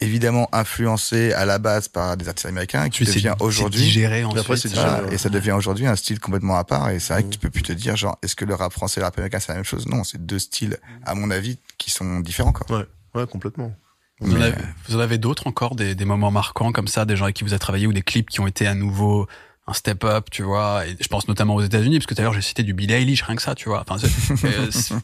Évidemment 0.00 0.48
influencé 0.52 1.32
à 1.32 1.44
la 1.46 1.58
base 1.58 1.88
par 1.88 2.16
des 2.16 2.28
artistes 2.28 2.46
américains 2.46 2.88
qui 2.90 3.04
devient 3.04 3.34
aujourd'hui 3.40 3.80
digéré 3.82 4.22
après, 4.22 4.52
ensuite. 4.54 4.74
voilà, 4.74 5.02
ouais. 5.04 5.14
et 5.14 5.18
ça 5.18 5.28
devient 5.30 5.52
aujourd'hui 5.52 5.86
un 5.86 5.96
style 5.96 6.20
complètement 6.20 6.56
à 6.56 6.64
part. 6.64 6.90
Et 6.90 6.98
c'est 7.00 7.14
vrai 7.14 7.22
que 7.22 7.28
Mm. 7.28 7.30
tu 7.30 7.38
peux 7.38 7.50
plus 7.50 7.62
te 7.62 7.72
dire, 7.72 7.96
genre, 7.96 8.18
est-ce 8.22 8.36
que 8.36 8.44
le 8.44 8.54
rap 8.54 8.72
français 8.72 8.98
et 8.98 9.00
le 9.00 9.06
rap 9.06 9.16
américain 9.16 9.38
c'est 9.40 9.48
la 9.52 9.56
même 9.56 9.64
chose? 9.64 9.86
Non, 9.86 10.04
c'est 10.04 10.24
deux 10.24 10.38
styles, 10.38 10.76
à 11.04 11.14
mon 11.14 11.30
avis, 11.30 11.58
qui 11.78 11.90
sont 11.90 12.20
différents. 12.20 12.52
Quoi. 12.52 12.84
Ouais, 13.14 13.26
complètement. 13.26 13.74
Vous 14.20 14.34
en 14.36 14.40
avez, 14.40 14.54
vous 14.88 14.96
en 14.96 15.00
avez 15.00 15.18
d'autres 15.18 15.46
encore, 15.46 15.76
des, 15.76 15.94
des 15.94 16.04
moments 16.04 16.30
marquants 16.30 16.72
comme 16.72 16.88
ça, 16.88 17.04
des 17.04 17.16
gens 17.16 17.24
avec 17.24 17.36
qui 17.36 17.44
vous 17.44 17.52
avez 17.52 17.58
travaillé 17.60 17.86
ou 17.86 17.92
des 17.92 18.02
clips 18.02 18.28
qui 18.30 18.40
ont 18.40 18.46
été 18.46 18.66
à 18.66 18.74
nouveau 18.74 19.26
un 19.66 19.72
step 19.72 20.04
up, 20.04 20.28
tu 20.30 20.42
vois? 20.42 20.86
Et 20.86 20.96
je 21.00 21.08
pense 21.08 21.26
notamment 21.28 21.54
aux 21.56 21.62
États-Unis, 21.62 21.98
parce 21.98 22.06
que 22.06 22.14
tout 22.14 22.20
à 22.20 22.24
l'heure 22.24 22.32
j'ai 22.34 22.40
cité 22.40 22.62
du 22.62 22.72
Billie 22.72 22.94
Eilish, 22.94 23.22
rien 23.22 23.34
que 23.36 23.42
ça, 23.42 23.54
tu 23.54 23.68
vois. 23.68 23.84
Enfin, 23.86 23.98
c'est- 23.98 24.44
euh, 24.46 24.70
c'est- 24.70 24.94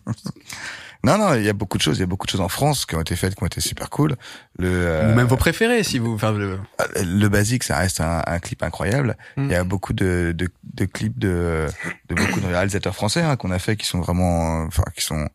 Non, 1.04 1.18
non, 1.18 1.34
il 1.34 1.42
y 1.42 1.48
a 1.48 1.52
beaucoup 1.52 1.78
de 1.78 1.82
choses. 1.82 1.96
Il 1.98 2.00
y 2.00 2.04
a 2.04 2.06
beaucoup 2.06 2.26
de 2.26 2.30
choses 2.30 2.40
en 2.40 2.48
France 2.48 2.86
qui 2.86 2.94
ont 2.94 3.00
été 3.00 3.16
faites, 3.16 3.34
qui 3.34 3.42
ont 3.42 3.46
été 3.46 3.60
super 3.60 3.90
cool. 3.90 4.14
Le, 4.58 4.68
euh, 4.68 5.12
ou 5.12 5.16
même 5.16 5.26
vos 5.26 5.36
préférés, 5.36 5.82
si 5.82 5.98
vous. 5.98 6.14
Enfin, 6.14 6.30
le- 6.32 6.60
le 7.02 7.28
basique, 7.28 7.64
ça 7.64 7.76
reste 7.78 8.00
un, 8.00 8.22
un 8.26 8.38
clip 8.38 8.62
incroyable. 8.62 9.16
Mm. 9.36 9.44
Il 9.46 9.50
y 9.50 9.54
a 9.56 9.64
beaucoup 9.64 9.92
de, 9.94 10.32
de, 10.36 10.48
de 10.74 10.84
clips 10.84 11.18
de, 11.18 11.66
de 12.08 12.14
beaucoup 12.14 12.40
de 12.40 12.46
réalisateurs 12.46 12.94
français 12.94 13.20
hein, 13.22 13.34
qu'on 13.36 13.50
a 13.50 13.58
fait, 13.58 13.76
qui 13.76 13.86
sont 13.86 14.00
vraiment, 14.00 14.62
enfin, 14.62 14.84
qui 14.94 15.02
sont 15.04 15.28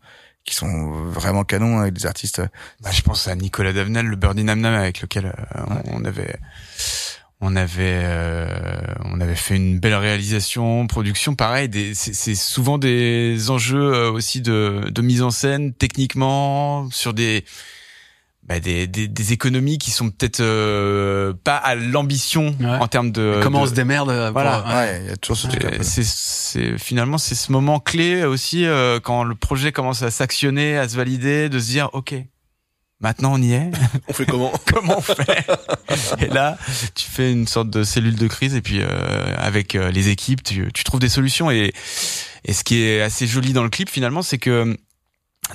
qui 0.45 0.55
sont 0.55 0.91
vraiment 1.09 1.43
canons 1.43 1.79
avec 1.79 1.93
des 1.93 2.05
artistes. 2.05 2.41
Bah, 2.81 2.89
je 2.93 3.01
pense 3.01 3.27
à 3.27 3.35
Nicolas 3.35 3.73
Davenel, 3.73 4.05
le 4.05 4.15
Birdie 4.15 4.45
Nam 4.45 4.61
Nam 4.61 4.73
avec 4.75 5.01
lequel 5.01 5.25
euh, 5.25 5.61
on 5.91 6.05
avait 6.05 6.37
on 7.39 7.55
avait 7.55 8.01
euh, 8.03 8.47
on 9.05 9.21
avait 9.21 9.35
fait 9.35 9.55
une 9.55 9.79
belle 9.79 9.93
réalisation, 9.95 10.87
production 10.87 11.35
pareil. 11.35 11.69
Des, 11.69 11.93
c'est, 11.93 12.13
c'est 12.13 12.35
souvent 12.35 12.77
des 12.77 13.49
enjeux 13.51 13.93
euh, 13.93 14.11
aussi 14.11 14.41
de, 14.41 14.89
de 14.89 15.01
mise 15.01 15.21
en 15.21 15.29
scène 15.31 15.73
techniquement 15.73 16.89
sur 16.91 17.13
des 17.13 17.45
bah, 18.43 18.61
des, 18.61 18.87
des, 18.87 19.09
des 19.09 19.33
économies 19.33 19.77
qui 19.77 19.91
sont 19.91 20.09
peut-être 20.09 20.39
euh, 20.39 21.33
pas 21.43 21.57
à 21.57 21.75
l'ambition 21.75 22.55
Ouais. 22.61 22.65
en 22.79 22.87
termes 22.87 23.11
de 23.11 23.39
comment 23.43 23.63
on 23.63 23.65
se 23.67 23.73
démerde 23.73 24.09
euh, 24.09 24.27
pour- 24.31 24.41
Voilà. 24.41 24.63
ouais. 24.65 24.73
Ouais, 24.73 25.01
il 25.03 25.09
y 25.09 25.11
a 25.11 25.17
toujours 25.17 25.35
ce 25.37 25.47
truc. 25.47 25.67
c'est 25.81 26.77
finalement 26.77 27.17
c'est 27.17 27.35
ce 27.35 27.51
moment 27.51 27.79
clé 27.81 28.23
aussi 28.23 28.65
euh, 28.65 28.99
quand 29.01 29.23
le 29.25 29.35
projet 29.35 29.71
commence 29.73 30.01
à 30.01 30.11
s'actionner, 30.11 30.77
à 30.77 30.87
se 30.87 30.95
valider, 30.95 31.49
de 31.49 31.59
se 31.59 31.67
dire 31.67 31.89
ok, 31.93 32.15
maintenant 32.99 33.33
on 33.33 33.41
y 33.41 33.53
est. 33.53 33.71
On 34.07 34.13
fait 34.13 34.25
comment 34.25 34.51
Comment 34.65 34.97
on 34.97 35.01
fait 35.01 35.45
Et 36.19 36.27
là, 36.27 36.57
tu 36.95 37.05
fais 37.05 37.31
une 37.31 37.47
sorte 37.47 37.69
de 37.69 37.83
cellule 37.83 38.15
de 38.15 38.27
crise 38.27 38.55
et 38.55 38.61
puis 38.61 38.81
euh, 38.81 38.87
avec 39.37 39.75
euh, 39.75 39.91
les 39.91 40.09
équipes, 40.09 40.43
tu, 40.43 40.69
tu 40.73 40.83
trouves 40.83 40.99
des 40.99 41.09
solutions. 41.09 41.51
Et, 41.51 41.73
et 42.45 42.53
ce 42.53 42.63
qui 42.63 42.81
est 42.81 43.01
assez 43.01 43.27
joli 43.27 43.53
dans 43.53 43.63
le 43.63 43.69
clip 43.69 43.89
finalement, 43.89 44.21
c'est 44.21 44.37
que 44.37 44.77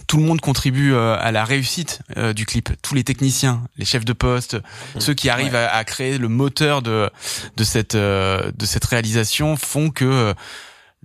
tout 0.07 0.17
le 0.17 0.23
monde 0.23 0.41
contribue 0.41 0.93
euh, 0.95 1.17
à 1.19 1.33
la 1.33 1.45
réussite 1.45 2.01
euh, 2.17 2.33
du 2.33 2.47
clip. 2.47 2.71
Tous 2.83 2.95
les 2.95 3.05
techniciens, 3.05 3.63
les 3.77 3.85
chefs 3.85 4.05
de 4.05 4.13
poste, 4.13 4.57
ceux 4.99 5.15
qui 5.15 5.29
arrivent 5.29 5.55
à, 5.55 5.69
à 5.75 5.85
créer 5.85 6.19
le 6.19 6.29
moteur 6.29 6.83
de 6.83 7.11
de 7.57 7.65
cette 7.65 7.95
euh, 7.95 8.51
de 8.55 8.67
cette 8.67 8.85
réalisation 8.85 9.57
font 9.57 9.91
que 9.91 10.05
euh, 10.05 10.35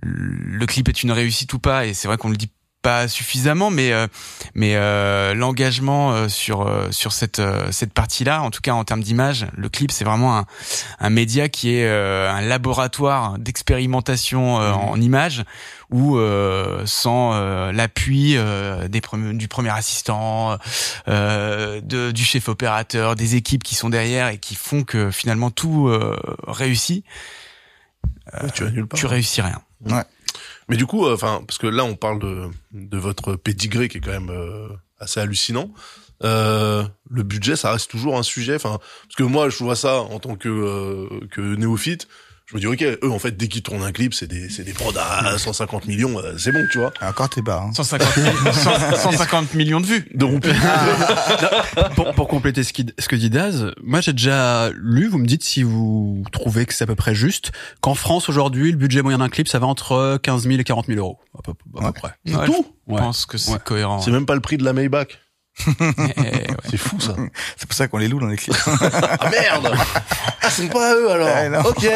le 0.00 0.64
clip 0.66 0.88
est 0.88 1.02
une 1.02 1.12
réussite 1.12 1.52
ou 1.52 1.58
pas. 1.58 1.86
Et 1.86 1.94
c'est 1.94 2.08
vrai 2.08 2.16
qu'on 2.16 2.30
le 2.30 2.36
dit 2.36 2.50
pas 2.88 3.06
suffisamment, 3.08 3.70
mais 3.70 3.92
euh, 3.92 4.06
mais 4.54 4.72
euh, 4.76 5.34
l'engagement 5.34 6.12
euh, 6.12 6.28
sur 6.28 6.62
euh, 6.66 6.88
sur 6.90 7.12
cette 7.12 7.38
euh, 7.38 7.70
cette 7.70 7.92
partie-là, 7.92 8.40
en 8.42 8.50
tout 8.50 8.62
cas 8.62 8.72
en 8.72 8.84
termes 8.84 9.02
d'image, 9.02 9.46
le 9.54 9.68
clip 9.68 9.90
c'est 9.92 10.04
vraiment 10.04 10.38
un, 10.38 10.46
un 10.98 11.10
média 11.10 11.50
qui 11.50 11.74
est 11.74 11.84
euh, 11.86 12.30
un 12.32 12.40
laboratoire 12.40 13.38
d'expérimentation 13.38 14.58
euh, 14.60 14.72
en 14.72 14.98
images 15.00 15.44
où 15.90 16.16
euh, 16.16 16.82
sans 16.86 17.32
euh, 17.34 17.72
l'appui 17.72 18.36
euh, 18.36 18.88
des 18.88 19.00
premi- 19.02 19.36
du 19.36 19.48
premier 19.48 19.70
assistant, 19.70 20.56
euh, 21.08 21.80
de, 21.82 22.10
du 22.10 22.24
chef 22.24 22.48
opérateur, 22.48 23.16
des 23.16 23.34
équipes 23.36 23.62
qui 23.62 23.74
sont 23.74 23.90
derrière 23.90 24.28
et 24.28 24.38
qui 24.38 24.54
font 24.54 24.82
que 24.84 25.10
finalement 25.10 25.50
tout 25.50 25.88
euh, 25.88 26.16
réussit, 26.46 27.04
Ouais, 28.42 28.50
tu 28.54 28.64
tu 28.94 29.06
réussis 29.06 29.40
rien. 29.40 29.60
Mais 30.68 30.76
du 30.76 30.86
coup, 30.86 31.06
enfin, 31.06 31.42
parce 31.46 31.58
que 31.58 31.66
là, 31.66 31.84
on 31.84 31.94
parle 31.94 32.18
de, 32.18 32.48
de 32.72 32.98
votre 32.98 33.34
pédigré 33.36 33.88
qui 33.88 33.98
est 33.98 34.00
quand 34.00 34.10
même 34.10 34.30
euh, 34.30 34.68
assez 34.98 35.20
hallucinant. 35.20 35.72
Euh, 36.24 36.84
le 37.10 37.22
budget, 37.22 37.56
ça 37.56 37.72
reste 37.72 37.90
toujours 37.90 38.18
un 38.18 38.22
sujet. 38.22 38.56
Enfin, 38.56 38.78
parce 39.04 39.14
que 39.16 39.22
moi, 39.22 39.48
je 39.48 39.58
vois 39.58 39.76
ça 39.76 40.00
en 40.00 40.18
tant 40.18 40.36
que 40.36 40.48
euh, 40.48 41.26
que 41.30 41.40
néophyte. 41.40 42.08
Je 42.50 42.56
me 42.56 42.60
dis, 42.60 42.66
ok, 42.66 42.82
eux, 42.82 43.10
en 43.10 43.18
fait, 43.18 43.36
dès 43.36 43.46
qu'ils 43.46 43.62
tournent 43.62 43.82
un 43.82 43.92
clip, 43.92 44.14
c'est 44.14 44.26
des 44.26 44.48
c'est 44.48 44.64
des 44.64 44.72
prods 44.72 44.94
à 44.98 45.36
150 45.36 45.84
millions, 45.86 46.18
euh, 46.18 46.32
c'est 46.38 46.50
bon, 46.50 46.66
tu 46.72 46.78
vois. 46.78 46.92
Encore 47.02 47.28
t'es 47.28 47.42
bas. 47.42 47.64
Hein. 47.68 47.72
150, 47.74 48.16
mi- 48.16 48.52
100 48.54 48.96
150 48.96 49.54
millions 49.54 49.80
de 49.80 49.86
vues. 49.86 50.08
De 50.14 50.24
roupies. 50.24 50.48
pour, 51.94 52.14
pour 52.14 52.26
compléter 52.26 52.64
ce, 52.64 52.72
qui, 52.72 52.86
ce 52.98 53.06
que 53.06 53.16
dit 53.16 53.28
Daz, 53.28 53.72
moi 53.82 54.00
j'ai 54.00 54.12
déjà 54.14 54.70
lu, 54.74 55.08
vous 55.08 55.18
me 55.18 55.26
dites 55.26 55.44
si 55.44 55.62
vous 55.62 56.24
trouvez 56.32 56.64
que 56.64 56.72
c'est 56.72 56.84
à 56.84 56.86
peu 56.86 56.94
près 56.94 57.14
juste, 57.14 57.52
qu'en 57.82 57.94
France 57.94 58.30
aujourd'hui, 58.30 58.70
le 58.70 58.78
budget 58.78 59.02
moyen 59.02 59.18
d'un 59.18 59.28
clip, 59.28 59.46
ça 59.46 59.58
va 59.58 59.66
entre 59.66 60.16
15 60.22 60.44
000 60.44 60.58
et 60.58 60.64
40 60.64 60.86
000 60.86 60.98
euros, 60.98 61.18
à 61.38 61.42
peu, 61.42 61.52
à 61.76 61.80
peu 61.80 61.84
Ouais. 61.86 61.92
près. 61.92 62.14
Ouais, 62.34 62.46
tout 62.46 62.66
Je 62.88 62.94
Ouais. 62.94 62.98
pense 63.00 63.26
que 63.26 63.36
c'est 63.36 63.52
Ouais. 63.52 63.58
cohérent. 63.62 64.00
C'est 64.00 64.10
même 64.10 64.24
pas 64.24 64.34
le 64.34 64.40
prix 64.40 64.56
de 64.56 64.64
la 64.64 64.72
Maybach. 64.72 65.18
Eh, 65.66 65.72
ouais. 66.22 66.46
C'est 66.70 66.76
fou 66.76 66.98
ça. 67.00 67.14
C'est 67.56 67.66
pour 67.66 67.76
ça 67.76 67.88
qu'on 67.88 67.98
les 67.98 68.08
loue 68.08 68.20
dans 68.20 68.26
les 68.28 68.36
clips. 68.36 68.56
ah 68.66 69.30
merde. 69.30 69.74
Ah, 70.40 70.50
c'est 70.50 70.68
pas 70.70 70.92
à 70.92 70.94
eux 70.94 71.10
alors. 71.10 71.50
Non. 71.62 71.68
ok, 71.68 71.86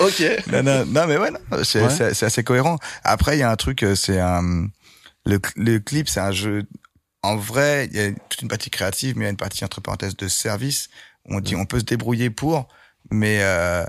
ok. 0.00 0.22
non, 0.50 0.62
non, 0.62 0.86
non, 0.86 1.06
mais 1.06 1.18
ouais, 1.18 1.28
c'est 1.64 1.82
Ouais. 1.82 2.24
assez 2.24 2.42
cohérent. 2.44 2.78
Après, 3.04 3.36
il 3.36 3.40
y 3.40 3.42
a 3.42 3.50
un 3.50 3.56
truc, 3.56 3.82
euh, 3.82 3.94
c'est 3.94 4.18
un 4.18 4.68
le, 5.26 5.38
le 5.56 5.78
clip, 5.78 6.08
c'est 6.08 6.20
un 6.20 6.32
jeu. 6.32 6.62
En 7.22 7.36
vrai, 7.36 7.86
il 7.92 7.96
y 7.96 8.00
a 8.00 8.10
toute 8.30 8.40
une 8.40 8.48
partie 8.48 8.70
créative, 8.70 9.16
mais 9.18 9.24
il 9.24 9.26
y 9.26 9.28
a 9.28 9.30
une 9.30 9.36
partie 9.36 9.62
entre 9.64 9.82
parenthèses 9.82 10.16
de 10.16 10.26
service. 10.28 10.88
On 11.26 11.40
dit, 11.40 11.54
on 11.56 11.66
peut 11.66 11.80
se 11.80 11.84
débrouiller 11.84 12.30
pour, 12.30 12.68
mais 13.10 13.40
euh, 13.42 13.84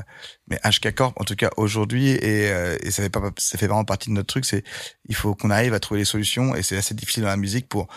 mais 0.50 0.60
HK 0.70 0.94
Corp, 0.96 1.14
en 1.22 1.24
tout 1.24 1.36
cas 1.36 1.52
aujourd'hui, 1.56 2.10
et, 2.10 2.50
euh, 2.52 2.76
et 2.82 2.92
ça 2.92 3.04
fait 3.04 3.10
pas, 3.10 3.22
ça 3.38 3.58
fait 3.58 3.68
vraiment 3.68 3.86
partie 3.86 4.10
de 4.10 4.16
notre 4.16 4.28
truc. 4.28 4.44
C'est 4.44 4.64
il 5.08 5.16
faut 5.16 5.34
qu'on 5.36 5.52
arrive 5.52 5.74
à 5.74 5.80
trouver 5.80 6.00
les 6.02 6.06
solutions, 6.06 6.56
et 6.56 6.64
c'est 6.64 6.76
assez 6.78 6.94
difficile 6.96 7.24
dans 7.24 7.30
la 7.30 7.38
musique 7.38 7.70
pour 7.70 7.88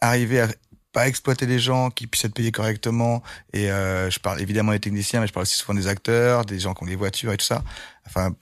arriver 0.00 0.40
à 0.40 0.48
pas 0.92 1.06
exploiter 1.06 1.46
les 1.46 1.58
gens, 1.58 1.90
qui 1.90 2.06
puissent 2.06 2.24
être 2.24 2.34
payés 2.34 2.52
correctement. 2.52 3.22
Et 3.52 3.70
euh, 3.70 4.10
je 4.10 4.18
parle 4.18 4.40
évidemment 4.40 4.72
des 4.72 4.80
techniciens, 4.80 5.20
mais 5.20 5.26
je 5.26 5.32
parle 5.32 5.44
aussi 5.44 5.56
souvent 5.56 5.74
des 5.74 5.86
acteurs, 5.86 6.44
des 6.44 6.58
gens 6.58 6.74
qui 6.74 6.82
ont 6.82 6.86
des 6.86 6.96
voitures 6.96 7.32
et 7.32 7.36
tout 7.36 7.46
ça. 7.46 7.62
Enfin, 8.06 8.34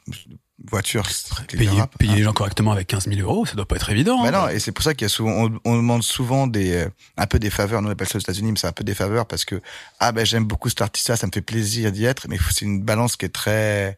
les 1.53 1.59
Payer, 1.59 1.83
payer 1.99 2.13
hein. 2.13 2.17
les 2.17 2.23
gens 2.23 2.33
correctement 2.33 2.73
avec 2.73 2.89
15 2.89 3.09
000 3.09 3.21
euros, 3.21 3.47
ça 3.47 3.55
doit 3.55 3.67
pas 3.67 3.77
être 3.77 3.91
évident. 3.91 4.23
Mais 4.23 4.29
hein. 4.29 4.47
non, 4.47 4.49
et 4.49 4.59
c'est 4.59 4.73
pour 4.73 4.83
ça 4.83 4.95
qu'il 4.95 5.05
y 5.05 5.07
a 5.07 5.09
souvent, 5.09 5.31
on, 5.31 5.61
on 5.65 5.77
demande 5.77 6.03
souvent 6.03 6.47
des, 6.47 6.73
euh, 6.73 6.89
un 7.17 7.27
peu 7.27 7.39
des 7.39 7.51
faveurs. 7.51 7.81
Nous 7.81 7.89
on 7.89 7.93
appelle 7.93 8.09
ça 8.09 8.19
aux 8.19 8.21
États-Unis, 8.21 8.53
mais 8.53 8.59
c'est 8.59 8.67
un 8.67 8.73
peu 8.73 8.85
des 8.85 8.95
faveurs 8.95 9.27
parce 9.27 9.45
que 9.45 9.61
ah 10.01 10.11
ben 10.11 10.27
j'aime 10.27 10.45
beaucoup 10.45 10.69
cet 10.69 10.83
artiste-là, 10.83 11.17
ça 11.17 11.27
me 11.27 11.33
fait 11.33 11.43
plaisir 11.43 11.93
d'y 11.93 12.07
être, 12.07 12.27
mais 12.29 12.39
c'est 12.51 12.65
une 12.65 12.83
balance 12.83 13.17
qui 13.17 13.27
est 13.27 13.35
très, 13.35 13.97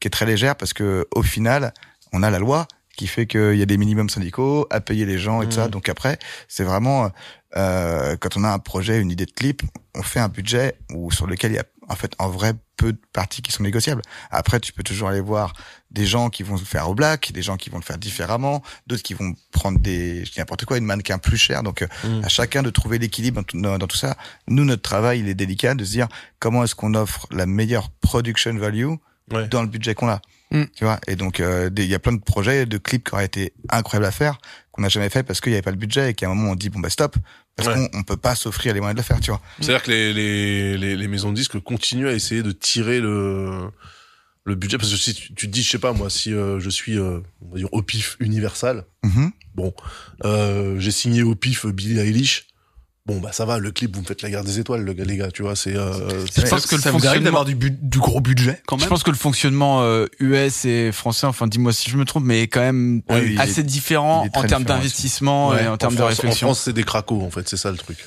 qui 0.00 0.08
est 0.08 0.10
très 0.10 0.24
légère 0.24 0.56
parce 0.56 0.72
que 0.72 1.06
au 1.10 1.22
final, 1.22 1.74
on 2.12 2.22
a 2.22 2.30
la 2.30 2.38
loi 2.38 2.66
qui 2.98 3.06
fait 3.06 3.26
qu'il 3.26 3.54
y 3.56 3.62
a 3.62 3.66
des 3.66 3.78
minimums 3.78 4.10
syndicaux 4.10 4.66
à 4.70 4.80
payer 4.80 5.06
les 5.06 5.18
gens 5.18 5.40
et 5.40 5.46
tout 5.46 5.52
ça. 5.52 5.68
Donc 5.68 5.88
après, 5.88 6.18
c'est 6.48 6.64
vraiment 6.64 7.10
euh, 7.56 8.16
quand 8.20 8.36
on 8.36 8.44
a 8.44 8.50
un 8.50 8.58
projet, 8.58 9.00
une 9.00 9.10
idée 9.10 9.24
de 9.24 9.30
clip, 9.30 9.62
on 9.94 10.02
fait 10.02 10.20
un 10.20 10.28
budget 10.28 10.74
où 10.92 11.10
sur 11.10 11.26
lequel 11.26 11.52
il 11.52 11.54
y 11.54 11.58
a 11.58 11.64
en 11.88 11.94
fait 11.94 12.12
en 12.18 12.28
vrai 12.28 12.52
peu 12.76 12.92
de 12.92 12.98
parties 13.14 13.40
qui 13.40 13.50
sont 13.50 13.62
négociables. 13.62 14.02
Après, 14.30 14.60
tu 14.60 14.72
peux 14.72 14.82
toujours 14.82 15.08
aller 15.08 15.20
voir 15.22 15.54
des 15.90 16.04
gens 16.06 16.28
qui 16.28 16.42
vont 16.42 16.56
le 16.56 16.64
faire 16.64 16.90
au 16.90 16.94
black, 16.94 17.32
des 17.32 17.40
gens 17.42 17.56
qui 17.56 17.70
vont 17.70 17.78
le 17.78 17.82
faire 17.82 17.96
différemment, 17.98 18.62
d'autres 18.86 19.02
qui 19.02 19.14
vont 19.14 19.32
prendre 19.52 19.78
des 19.78 20.24
je 20.26 20.32
dis 20.32 20.38
n'importe 20.38 20.64
quoi, 20.66 20.76
une 20.76 20.84
mannequin 20.84 21.18
plus 21.18 21.38
cher. 21.38 21.62
Donc 21.62 21.82
euh, 21.82 21.86
Mm. 22.04 22.24
à 22.24 22.28
chacun 22.28 22.62
de 22.62 22.70
trouver 22.70 22.98
l'équilibre 22.98 23.36
dans, 23.36 23.42
tout- 23.44 23.60
dans- 23.60 23.78
dans 23.78 23.86
tout 23.86 23.96
ça. 23.96 24.16
Nous, 24.48 24.64
notre 24.64 24.82
travail, 24.82 25.20
il 25.20 25.28
est 25.28 25.34
délicat 25.34 25.74
de 25.74 25.84
se 25.84 25.92
dire 25.92 26.08
comment 26.40 26.64
est-ce 26.64 26.74
qu'on 26.74 26.94
offre 26.94 27.26
la 27.30 27.46
meilleure 27.46 27.90
production 27.90 28.54
value 28.56 28.90
Ouais. 29.32 29.46
dans 29.48 29.60
le 29.60 29.68
budget 29.68 29.94
qu'on 29.94 30.08
a. 30.08 30.20
Mm. 30.50 30.64
Tu 30.74 30.84
vois 30.84 30.98
Et 31.06 31.16
donc 31.16 31.40
euh, 31.40 31.68
il 31.76 31.84
y 31.84 31.94
a 31.94 31.98
plein 31.98 32.12
de 32.12 32.20
projets, 32.22 32.64
de 32.66 32.78
clips 32.78 33.08
qui 33.08 33.14
auraient 33.14 33.26
été 33.26 33.52
incroyables 33.68 34.06
à 34.06 34.10
faire 34.10 34.38
qu'on 34.72 34.82
n'a 34.82 34.88
jamais 34.88 35.10
fait 35.10 35.22
parce 35.22 35.40
qu'il 35.40 35.50
n'y 35.52 35.56
avait 35.56 35.62
pas 35.62 35.70
le 35.72 35.76
budget 35.76 36.10
et 36.10 36.14
qu'à 36.14 36.26
un 36.26 36.34
moment 36.34 36.52
on 36.52 36.54
dit 36.54 36.70
bon 36.70 36.80
bah 36.80 36.88
stop 36.90 37.16
parce 37.56 37.68
Ouais. 37.68 37.90
qu'on 37.90 37.98
on 37.98 38.02
peut 38.04 38.16
pas 38.16 38.34
s'offrir 38.34 38.72
les 38.72 38.80
moyens 38.80 38.94
de 38.96 39.00
le 39.00 39.04
faire. 39.04 39.20
Tu 39.20 39.30
vois 39.30 39.42
C'est-à-dire 39.60 39.82
que 39.82 39.90
les, 39.90 40.12
les, 40.14 40.78
les, 40.78 40.96
les 40.96 41.08
maisons 41.08 41.30
de 41.30 41.36
disques 41.36 41.58
continuent 41.58 42.06
à 42.08 42.12
essayer 42.12 42.42
de 42.42 42.52
tirer 42.52 43.00
le, 43.00 43.68
le 44.44 44.54
budget. 44.54 44.78
Parce 44.78 44.90
que 44.92 44.96
si 44.96 45.12
tu, 45.12 45.34
tu 45.34 45.46
te 45.48 45.52
dis, 45.52 45.62
je 45.64 45.68
sais 45.70 45.78
pas, 45.80 45.92
moi, 45.92 46.08
si 46.08 46.32
euh, 46.32 46.60
je 46.60 46.70
suis, 46.70 46.96
euh, 46.98 47.18
on 47.42 47.50
va 47.50 47.58
dire, 47.58 47.68
au 47.72 47.82
pif 47.82 48.16
Universal, 48.20 48.84
Mhm. 49.04 49.32
bon, 49.56 49.74
euh, 50.24 50.78
j'ai 50.78 50.90
signé 50.92 51.22
au 51.24 51.34
pif 51.34 51.66
Billie 51.66 51.98
Eilish, 51.98 52.46
bon, 53.08 53.18
bah 53.18 53.30
ça 53.32 53.44
va, 53.44 53.58
le 53.58 53.70
clip, 53.72 53.94
vous 53.96 54.02
me 54.02 54.06
faites 54.06 54.22
la 54.22 54.30
guerre 54.30 54.44
des 54.44 54.58
étoiles, 54.60 54.82
le 54.82 54.92
gars, 54.92 55.04
les 55.04 55.16
gars, 55.16 55.30
tu 55.30 55.42
vois, 55.42 55.56
c'est... 55.56 55.74
Euh, 55.74 55.92
Je 56.26 56.42
Ça- 56.42 56.48
pense 56.48 56.66
que 56.66 56.76
le 56.76 56.80
ça 56.82 56.92
fonctionnement- 56.92 57.24
d'avoir 57.24 57.44
du, 57.44 57.54
bu- 57.54 57.76
du 57.80 57.98
gros 57.98 58.20
budget 58.20 58.60
quand 58.66 58.76
Je 58.76 58.82
même. 58.82 58.88
pense 58.90 59.02
que 59.02 59.10
le 59.10 59.16
fonctionnement 59.16 59.82
euh, 59.82 60.06
US 60.20 60.64
et 60.66 60.92
français, 60.92 61.26
enfin 61.26 61.46
dis-moi 61.46 61.72
si 61.72 61.90
je 61.90 61.96
me 61.96 62.04
trompe, 62.04 62.24
mais 62.24 62.42
est 62.42 62.46
quand 62.48 62.60
même 62.60 63.02
Ouais, 63.08 63.24
il 63.26 63.32
est- 63.34 63.40
assez 63.40 63.62
différent 63.62 64.26
en 64.34 64.42
termes 64.44 64.64
d'investissement 64.64 65.48
Ouais, 65.50 65.64
et 65.64 65.66
en 65.68 65.72
en 65.72 65.76
termes 65.78 65.94
de 65.94 65.98
France, 65.98 66.10
réflexion. 66.10 66.48
En 66.48 66.50
France, 66.54 66.62
c'est 66.64 66.72
des 66.72 66.84
cracos, 66.84 67.22
en 67.22 67.30
fait, 67.30 67.48
c'est 67.48 67.56
ça 67.56 67.70
le 67.70 67.76
truc. 67.78 67.98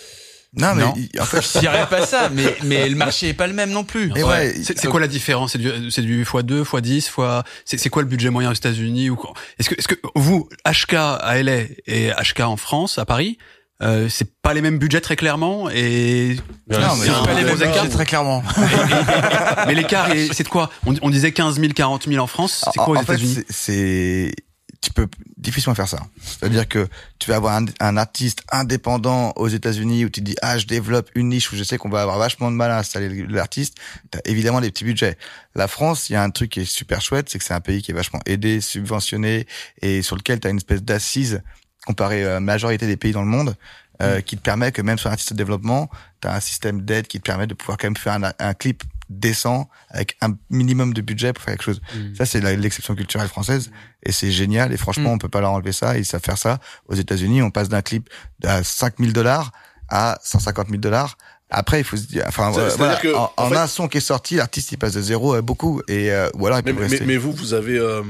Non 0.53 0.76
mais 0.76 0.84
Non. 0.84 0.94
il- 0.98 1.22
en 1.22 1.23
fait 1.26 1.41
Je 1.53 1.60
dirais 1.60 1.88
pas 1.90 2.06
ça, 2.06 2.30
mais 2.30 2.57
mais 2.65 2.90
le 2.90 2.95
marché 2.98 3.30
est 3.30 3.34
pas 3.34 3.48
le 3.48 3.53
même 3.53 3.72
non 3.72 3.86
plus. 3.86 4.11
Et 4.18 4.23
ouais, 4.23 4.53
C'est 4.64 4.78
c'est 4.78 4.88
quoi 4.90 4.99
la 4.99 5.07
différence? 5.07 5.53
C'est 5.53 5.60
du, 5.60 5.90
c'est 5.90 6.02
du 6.02 6.26
x2, 6.26 6.64
x10, 6.64 7.07
fois. 7.10 7.45
C'est 7.64 7.78
c'est 7.80 7.90
quoi 7.90 8.02
le 8.02 8.07
budget 8.10 8.30
moyen 8.30 8.52
aux 8.52 8.53
États-Unis 8.53 9.10
ou 9.10 9.15
quoi? 9.15 9.32
Est-ce 9.60 9.69
que, 9.69 9.76
est-ce 9.76 9.88
que 9.88 9.95
vous, 10.14 10.49
HK 10.69 10.94
à 10.95 11.41
LA 11.41 11.61
et 11.88 12.10
HK 12.11 12.41
en 12.41 12.57
France, 12.57 12.98
à 12.98 13.06
Paris, 13.06 13.38
euh, 13.82 14.08
c'est 14.10 14.30
pas 14.41 14.53
les 14.53 14.62
mêmes 14.62 14.78
budgets 14.78 15.02
très 15.02 15.16
clairement 15.16 15.70
et 15.70 16.38
Non, 16.70 16.78
mais 16.98 17.06
c'est 17.08 17.12
pas 17.26 17.34
les 17.34 17.44
mêmes 17.44 17.56
écart. 17.58 17.74
budgets, 17.84 17.90
très 17.90 18.06
clairement. 18.06 18.44
Mais 19.68 19.76
l'écart, 19.76 20.12
est- 20.12 20.34
c'est 20.34 20.44
de 20.44 20.49
quoi 20.49 20.70
on, 20.86 20.95
on 21.02 21.10
disait 21.10 21.32
15 21.32 21.60
000, 21.60 21.74
40 21.74 22.08
000 22.08 22.24
en 22.24 22.28
France. 22.28 22.66
C'est 22.74 22.80
En- 22.80 22.86
quoi 22.86 22.98
aux 22.98 23.02
en 23.02 23.03
fait, 23.03 23.14
États-Unis 23.14 23.34
c'est- 23.36 23.45
c'est 23.49 24.36
tu 24.82 24.91
peux 24.91 25.08
difficilement 25.38 25.76
faire 25.76 25.88
ça. 25.88 25.99
C'est-à-dire 26.24 26.68
que 26.68 26.88
tu 27.20 27.30
vas 27.30 27.36
avoir 27.36 27.56
un, 27.56 27.66
un 27.80 27.98
artiste 27.98 28.41
indépendant 28.52 29.32
aux 29.36 29.48
États-Unis 29.48 30.06
où 30.06 30.10
tu 30.10 30.22
te 30.22 30.26
dis 30.26 30.36
ah 30.41 30.58
je 30.58 30.66
développe 30.66 31.08
une 31.14 31.30
niche 31.30 31.52
où 31.52 31.56
je 31.56 31.64
sais 31.64 31.78
qu'on 31.78 31.90
va 31.90 32.02
avoir 32.02 32.18
vachement 32.18 32.49
de 32.49 32.56
mal 32.56 32.72
à 32.72 32.80
installer 32.80 33.28
l'artiste. 33.30 33.78
T'as 34.10 34.22
évidemment 34.26 34.60
des 34.60 34.72
petits 34.72 34.84
budgets. 34.86 35.18
La 35.53 35.68
France, 35.68 36.10
il 36.10 36.14
y 36.14 36.16
a 36.16 36.24
un 36.24 36.32
truc 36.32 36.49
qui 36.53 36.62
est 36.62 36.66
super 36.66 36.99
chouette, 36.99 37.30
c'est 37.30 37.38
que 37.38 37.44
c'est 37.44 37.53
un 37.53 37.60
pays 37.62 37.84
qui 37.84 37.91
est 37.91 37.94
vachement 37.94 38.22
aidé, 38.26 38.60
subventionné 38.60 39.45
et 39.84 40.02
sur 40.02 40.16
lequel 40.16 40.40
tu 40.40 40.48
as 40.48 40.49
une 40.49 40.58
espèce 40.58 40.82
d'assise 40.82 41.44
comparé 41.92 42.26
à 42.26 42.34
la 42.34 42.40
majorité 42.40 42.88
des 42.88 42.98
pays 42.98 43.12
dans 43.14 43.22
le 43.22 43.28
monde. 43.28 43.56
euh, 44.02 44.20
qui 44.20 44.36
te 44.36 44.42
permet 44.42 44.72
que 44.72 44.82
même 44.82 44.98
sur 44.98 45.10
un 45.10 45.14
artiste 45.14 45.34
de 45.34 45.38
développement, 45.38 45.88
tu 46.22 46.28
as 46.28 46.34
un 46.34 46.40
système 46.40 46.82
d'aide 46.82 47.06
qui 47.06 47.20
te 47.20 47.24
permet 47.24 47.46
de 47.46 47.54
pouvoir 47.54 47.78
quand 47.78 47.86
même 47.86 47.96
faire 47.96 48.14
un, 48.14 48.32
un 48.40 48.54
clip 48.56 48.82
décent 49.10 49.70
avec 49.90 50.18
un 50.22 50.30
minimum 50.50 50.92
de 50.96 51.02
budget 51.02 51.34
pour 51.34 51.44
faire 51.44 51.54
quelque 51.54 51.64
chose. 51.66 51.82
Ça, 52.18 52.26
c'est 52.26 52.42
l'exception 52.58 52.96
culturelle 52.96 53.28
française 53.28 53.70
et 54.02 54.12
c'est 54.12 54.32
génial. 54.32 54.74
Et 54.74 54.78
franchement, 54.78 55.12
Mm. 55.12 55.14
on 55.14 55.18
peut 55.20 55.30
pas 55.30 55.42
leur 55.42 55.52
enlever 55.52 55.72
ça. 55.72 56.00
Ils 56.00 56.06
savent 56.06 56.24
faire 56.24 56.40
ça. 56.40 56.60
Aux 56.88 56.96
États-Unis, 56.96 57.44
on 57.44 57.52
passe 57.52 57.70
d'un 57.70 57.84
clip 57.84 58.10
à 58.44 58.64
5000 58.64 59.14
dollars 59.14 59.52
à 59.88 60.18
150 60.24 60.70
000 60.70 60.80
dollars. 60.80 61.16
Après, 61.52 61.80
il 61.82 61.84
faut 61.84 61.98
se 61.98 62.08
dire, 62.08 62.24
enfin, 62.28 62.50
euh, 62.50 62.54
c'est-à-dire 62.72 62.78
voilà, 62.78 62.96
que, 62.96 63.14
en, 63.14 63.32
en 63.38 63.46
en 63.46 63.50
fait- 63.50 63.56
un 63.58 63.68
son 63.68 63.88
qui 63.88 63.98
est 63.98 64.02
sorti, 64.02 64.36
l'artiste 64.36 64.72
il 64.72 64.78
passe 64.78 64.94
de 64.94 65.02
zéro 65.04 65.34
à 65.36 65.42
beaucoup 65.44 65.84
et 65.88 66.10
euh, 66.12 66.28
ou 66.34 66.48
alors 66.48 66.58
il 66.58 66.64
peut 66.64 66.72
Mais, 66.72 66.80
mais, 66.80 66.88
rester. 66.88 67.06
mais 67.06 67.18
vous, 67.18 67.34
vous 67.34 67.54
avez, 67.54 67.78
euh, 67.78 68.02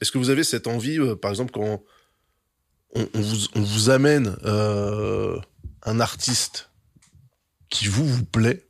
est-ce 0.00 0.10
que 0.10 0.18
vous 0.18 0.30
avez 0.30 0.42
cette 0.42 0.66
envie, 0.66 0.98
euh, 0.98 1.14
par 1.14 1.30
exemple, 1.30 1.52
quand 1.52 1.82
on, 2.94 3.06
on 3.14 3.20
vous, 3.20 3.36
on 3.54 3.60
vous 3.62 3.90
amène 3.90 4.36
euh, 4.44 5.38
un 5.84 6.00
artiste 6.00 6.70
qui 7.70 7.88
vous 7.88 8.06
vous 8.06 8.24
plaît, 8.24 8.64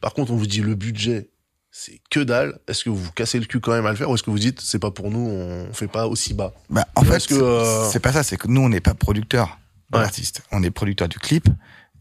par 0.00 0.14
contre 0.14 0.32
on 0.32 0.36
vous 0.36 0.46
dit 0.46 0.60
le 0.60 0.74
budget 0.74 1.30
c'est 1.70 2.00
que 2.10 2.20
dalle, 2.20 2.58
est-ce 2.66 2.82
que 2.84 2.90
vous 2.90 2.96
vous 2.96 3.12
cassez 3.12 3.38
le 3.38 3.46
cul 3.46 3.60
quand 3.60 3.72
même 3.72 3.86
à 3.86 3.90
le 3.90 3.96
faire 3.96 4.10
ou 4.10 4.14
est-ce 4.14 4.22
que 4.22 4.30
vous 4.30 4.38
dites 4.38 4.60
c'est 4.60 4.78
pas 4.80 4.90
pour 4.90 5.10
nous, 5.10 5.20
on 5.28 5.72
fait 5.72 5.86
pas 5.86 6.06
aussi 6.08 6.34
bas? 6.34 6.52
Bah, 6.70 6.86
en 6.96 7.02
fait, 7.04 7.24
que, 7.26 7.34
c'est- 7.34 7.96
euh, 7.96 8.00
pas 8.00 8.12
ça. 8.12 8.22
C'est 8.24 8.36
que 8.36 8.48
nous, 8.48 8.60
on 8.62 8.68
n'est 8.68 8.80
pas 8.80 8.94
producteur 8.94 9.58
de 9.92 9.96
Ouais. 9.98 10.02
l'artiste. 10.02 10.42
On 10.50 10.62
est 10.64 10.70
producteur 10.70 11.08
du 11.08 11.18
clip 11.20 11.46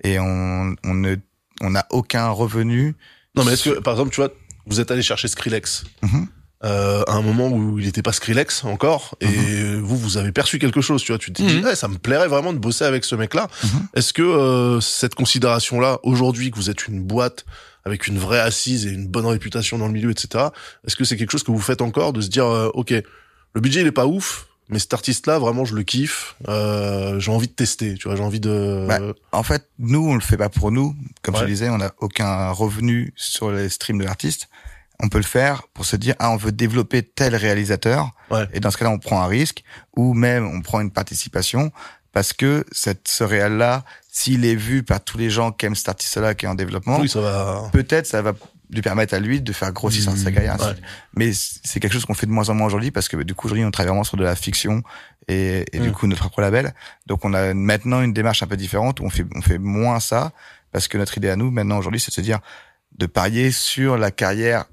et 0.03 0.19
on, 0.19 0.75
on 0.83 0.93
ne, 0.95 1.15
on 1.61 1.69
n'a 1.71 1.85
aucun 1.91 2.29
revenu. 2.29 2.95
Non 3.35 3.43
mais 3.43 3.53
est-ce 3.53 3.69
que 3.69 3.79
par 3.79 3.93
exemple 3.93 4.09
tu 4.11 4.21
vois, 4.21 4.31
vous 4.65 4.79
êtes 4.79 4.89
allé 4.89 5.01
chercher 5.03 5.27
Skrillex, 5.27 5.83
Mhm. 6.01 6.27
Euh, 6.63 7.03
à 7.07 7.13
un 7.13 7.21
moment 7.21 7.49
où 7.49 7.77
il 7.79 7.85
n'était 7.85 8.01
pas 8.01 8.11
Skrillex 8.13 8.63
encore, 8.65 9.15
et 9.21 9.27
Mhm. 9.27 9.79
vous, 9.81 9.97
vous 9.97 10.17
avez 10.17 10.31
perçu 10.31 10.57
quelque 10.59 10.81
chose, 10.81 11.03
tu 11.03 11.11
vois. 11.11 11.19
Tu 11.19 11.31
te 11.31 11.41
dis. 11.41 11.61
Eh, 11.71 11.75
ça 11.75 11.87
me 11.87 11.97
plairait 11.97 12.27
vraiment 12.27 12.53
de 12.53 12.57
bosser 12.57 12.83
avec 12.85 13.05
ce 13.05 13.15
mec-là. 13.15 13.47
Mhm. 13.63 13.69
Est-ce 13.95 14.13
que 14.13 14.21
euh, 14.23 14.81
cette 14.81 15.13
considération-là, 15.15 15.99
aujourd'hui, 16.03 16.49
que 16.51 16.55
vous 16.55 16.69
êtes 16.69 16.87
une 16.87 17.03
boîte 17.03 17.45
avec 17.85 18.07
une 18.07 18.17
vraie 18.17 18.39
assise 18.39 18.85
et 18.85 18.89
une 18.91 19.07
bonne 19.07 19.25
réputation 19.27 19.77
dans 19.77 19.87
le 19.87 19.93
milieu, 19.93 20.11
etc., 20.11 20.45
est-ce 20.85 20.95
que 20.95 21.05
c'est 21.05 21.15
quelque 21.15 21.31
chose 21.31 21.43
que 21.43 21.51
vous 21.51 21.59
faites 21.61 21.81
encore 21.81 22.11
de 22.11 22.21
se 22.21 22.27
dire, 22.27 22.45
euh, 22.45 22.69
ok, 22.73 22.91
le 23.53 23.61
budget 23.61 23.81
il 23.81 23.87
est 23.87 23.91
pas 23.91 24.07
ouf, 24.07 24.47
mais 24.69 24.79
cet 24.79 24.93
artiste-là, 24.93 25.39
vraiment, 25.39 25.63
je 25.63 25.73
le 25.75 25.83
kiffe. 25.83 26.35
Euh, 26.49 27.17
j'ai 27.21 27.31
envie 27.31 27.47
de 27.47 27.53
tester, 27.53 27.93
tu 27.95 28.09
vois. 28.09 28.17
J'ai 28.17 28.23
envie 28.23 28.41
de. 28.41 28.85
Bah, 28.85 28.99
En 29.31 29.43
fait, 29.43 29.69
nous, 29.79 30.05
on 30.09 30.15
le 30.15 30.19
fait 30.19 30.35
pas 30.35 30.49
pour 30.49 30.71
nous. 30.71 30.93
Comme 31.21 31.35
je 31.37 31.41
le 31.43 31.47
disais, 31.47 31.69
on 31.69 31.77
n'a 31.77 31.93
aucun 31.99 32.49
revenu 32.51 33.13
sur 33.15 33.49
les 33.51 33.69
streams 33.69 33.97
de 33.99 34.03
l'artiste. 34.03 34.49
On 35.01 35.09
peut 35.09 35.19
le 35.19 35.23
faire 35.23 35.63
pour 35.73 35.85
se 35.85 35.95
dire, 35.95 36.15
ah, 36.19 36.31
on 36.31 36.37
veut 36.37 36.51
développer 36.51 37.03
tel 37.03 37.35
réalisateur. 37.35 38.09
Ouais. 38.31 38.45
Et 38.53 38.59
dans 38.59 38.71
ce 38.71 38.77
cas-là, 38.77 38.91
on 38.91 38.97
prend 38.99 39.21
un 39.21 39.27
risque 39.27 39.63
ou 39.95 40.13
même 40.13 40.45
on 40.47 40.61
prend 40.61 40.81
une 40.81 40.91
participation 40.91 41.71
parce 42.13 42.33
que 42.33 42.65
cette, 42.71 43.07
ce 43.07 43.23
réel-là, 43.23 43.83
s'il 44.11 44.43
est 44.45 44.55
vu 44.55 44.81
par 44.81 45.03
tous 45.03 45.17
les 45.19 45.29
gens 45.29 45.51
qui 45.51 45.67
aiment 45.67 45.75
cet 45.75 45.89
artiste-là 45.89 46.33
qui 46.33 46.45
est 46.45 46.49
en 46.49 46.55
développement, 46.55 46.99
oui, 46.99 47.07
ça 47.09 47.21
va. 47.21 47.69
peut-être 47.71 48.07
ça 48.07 48.23
va 48.23 48.33
lui 48.71 48.81
permettre 48.81 49.13
à 49.13 49.19
lui 49.19 49.39
de 49.39 49.53
faire 49.53 49.71
grossir 49.71 50.03
sa- 50.03 50.15
sa 50.17 50.31
carrière. 50.31 50.59
Ouais. 50.59 50.73
Mais 51.15 51.31
c'est 51.33 51.79
quelque 51.79 51.93
chose 51.93 52.05
qu'on 52.05 52.15
fait 52.15 52.25
de 52.25 52.31
moins 52.31 52.49
en 52.49 52.55
moins 52.55 52.65
aujourd'hui 52.67 52.89
parce 52.91 53.07
que 53.07 53.17
du 53.17 53.35
coup 53.35 53.45
aujourd'hui 53.47 53.63
on 53.65 53.71
travaille 53.71 53.89
vraiment 53.89 54.03
sur 54.03 54.17
de 54.17 54.23
la 54.23 54.35
fiction 54.35 54.81
et, 55.27 55.63
et 55.71 55.79
du 55.79 55.89
Mm. 55.89 55.93
coup 55.93 56.07
notre 56.07 56.21
propre 56.21 56.41
label. 56.41 56.73
Donc 57.05 57.23
on 57.23 57.33
a 57.35 57.53
maintenant 57.53 58.01
une 58.01 58.13
démarche 58.13 58.41
un 58.43 58.47
peu 58.47 58.57
différente 58.57 58.99
où 58.99 59.05
on 59.05 59.09
fait 59.11 59.25
on 59.35 59.41
fait 59.41 59.57
moins 59.59 59.99
ça 59.99 60.33
parce 60.73 60.87
que 60.87 60.97
notre 60.97 61.15
idée 61.17 61.29
à 61.29 61.35
nous 61.37 61.49
maintenant 61.51 61.77
aujourd'hui 61.77 62.01
c'est 62.01 62.09
de 62.09 62.15
se 62.15 62.21
dire 62.21 62.39
de 62.97 63.05
parier 63.05 63.51
sur 63.51 63.97
la 63.97 64.09
carrière 64.11 64.65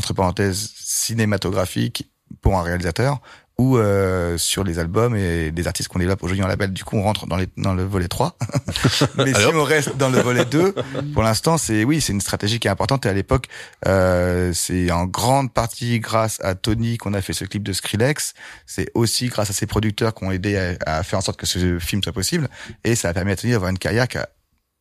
entre 0.00 0.14
parenthèses 0.14 0.70
cinématographique 0.76 2.10
pour 2.40 2.58
un 2.58 2.62
réalisateur 2.62 3.20
ou 3.58 3.76
euh, 3.76 4.38
sur 4.38 4.64
les 4.64 4.78
albums 4.78 5.14
et 5.14 5.50
des 5.50 5.66
artistes 5.66 5.90
qu'on 5.90 5.98
développe 5.98 6.22
aujourd'hui 6.22 6.42
en 6.42 6.48
label. 6.48 6.72
Du 6.72 6.82
coup, 6.82 6.96
on 6.96 7.02
rentre 7.02 7.26
dans, 7.26 7.36
les, 7.36 7.46
dans 7.58 7.74
le 7.74 7.84
volet 7.84 8.08
3. 8.08 8.38
Mais 9.18 9.34
si 9.34 9.44
on 9.52 9.62
reste 9.62 9.98
dans 9.98 10.08
le 10.08 10.18
volet 10.20 10.46
2, 10.46 10.74
pour 11.12 11.22
l'instant, 11.22 11.58
c'est 11.58 11.84
oui, 11.84 12.00
c'est 12.00 12.14
une 12.14 12.22
stratégie 12.22 12.58
qui 12.58 12.68
est 12.68 12.70
importante. 12.70 13.04
Et 13.04 13.10
à 13.10 13.12
l'époque, 13.12 13.48
euh, 13.86 14.52
c'est 14.54 14.90
en 14.90 15.04
grande 15.04 15.52
partie 15.52 16.00
grâce 16.00 16.40
à 16.42 16.54
Tony 16.54 16.96
qu'on 16.96 17.12
a 17.12 17.20
fait 17.20 17.34
ce 17.34 17.44
clip 17.44 17.62
de 17.62 17.74
Skrillex. 17.74 18.32
C'est 18.64 18.90
aussi 18.94 19.28
grâce 19.28 19.50
à 19.50 19.52
ses 19.52 19.66
producteurs 19.66 20.14
qui 20.14 20.24
ont 20.24 20.30
aidé 20.30 20.56
à, 20.86 20.98
à 20.98 21.02
faire 21.02 21.18
en 21.18 21.22
sorte 21.22 21.38
que 21.38 21.46
ce 21.46 21.78
film 21.78 22.02
soit 22.02 22.14
possible. 22.14 22.48
Et 22.84 22.94
ça 22.94 23.10
a 23.10 23.12
permis 23.12 23.32
à 23.32 23.36
Tony 23.36 23.52
d'avoir 23.52 23.70
une 23.70 23.78
carrière 23.78 24.08
qui 24.08 24.16
a, 24.16 24.26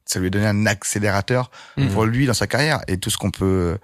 ça 0.06 0.20
lui 0.22 0.28
a 0.28 0.30
donné 0.30 0.48
un 0.48 0.66
accélérateur 0.66 1.52
Mhm. 1.76 1.90
pour 1.90 2.06
lui 2.06 2.28
dans 2.28 2.34
sa 2.34 2.48
carrière. 2.48 2.80
Et 2.88 2.98
tout 2.98 3.10
ce 3.10 3.18
qu'on 3.18 3.32
peut 3.32 3.78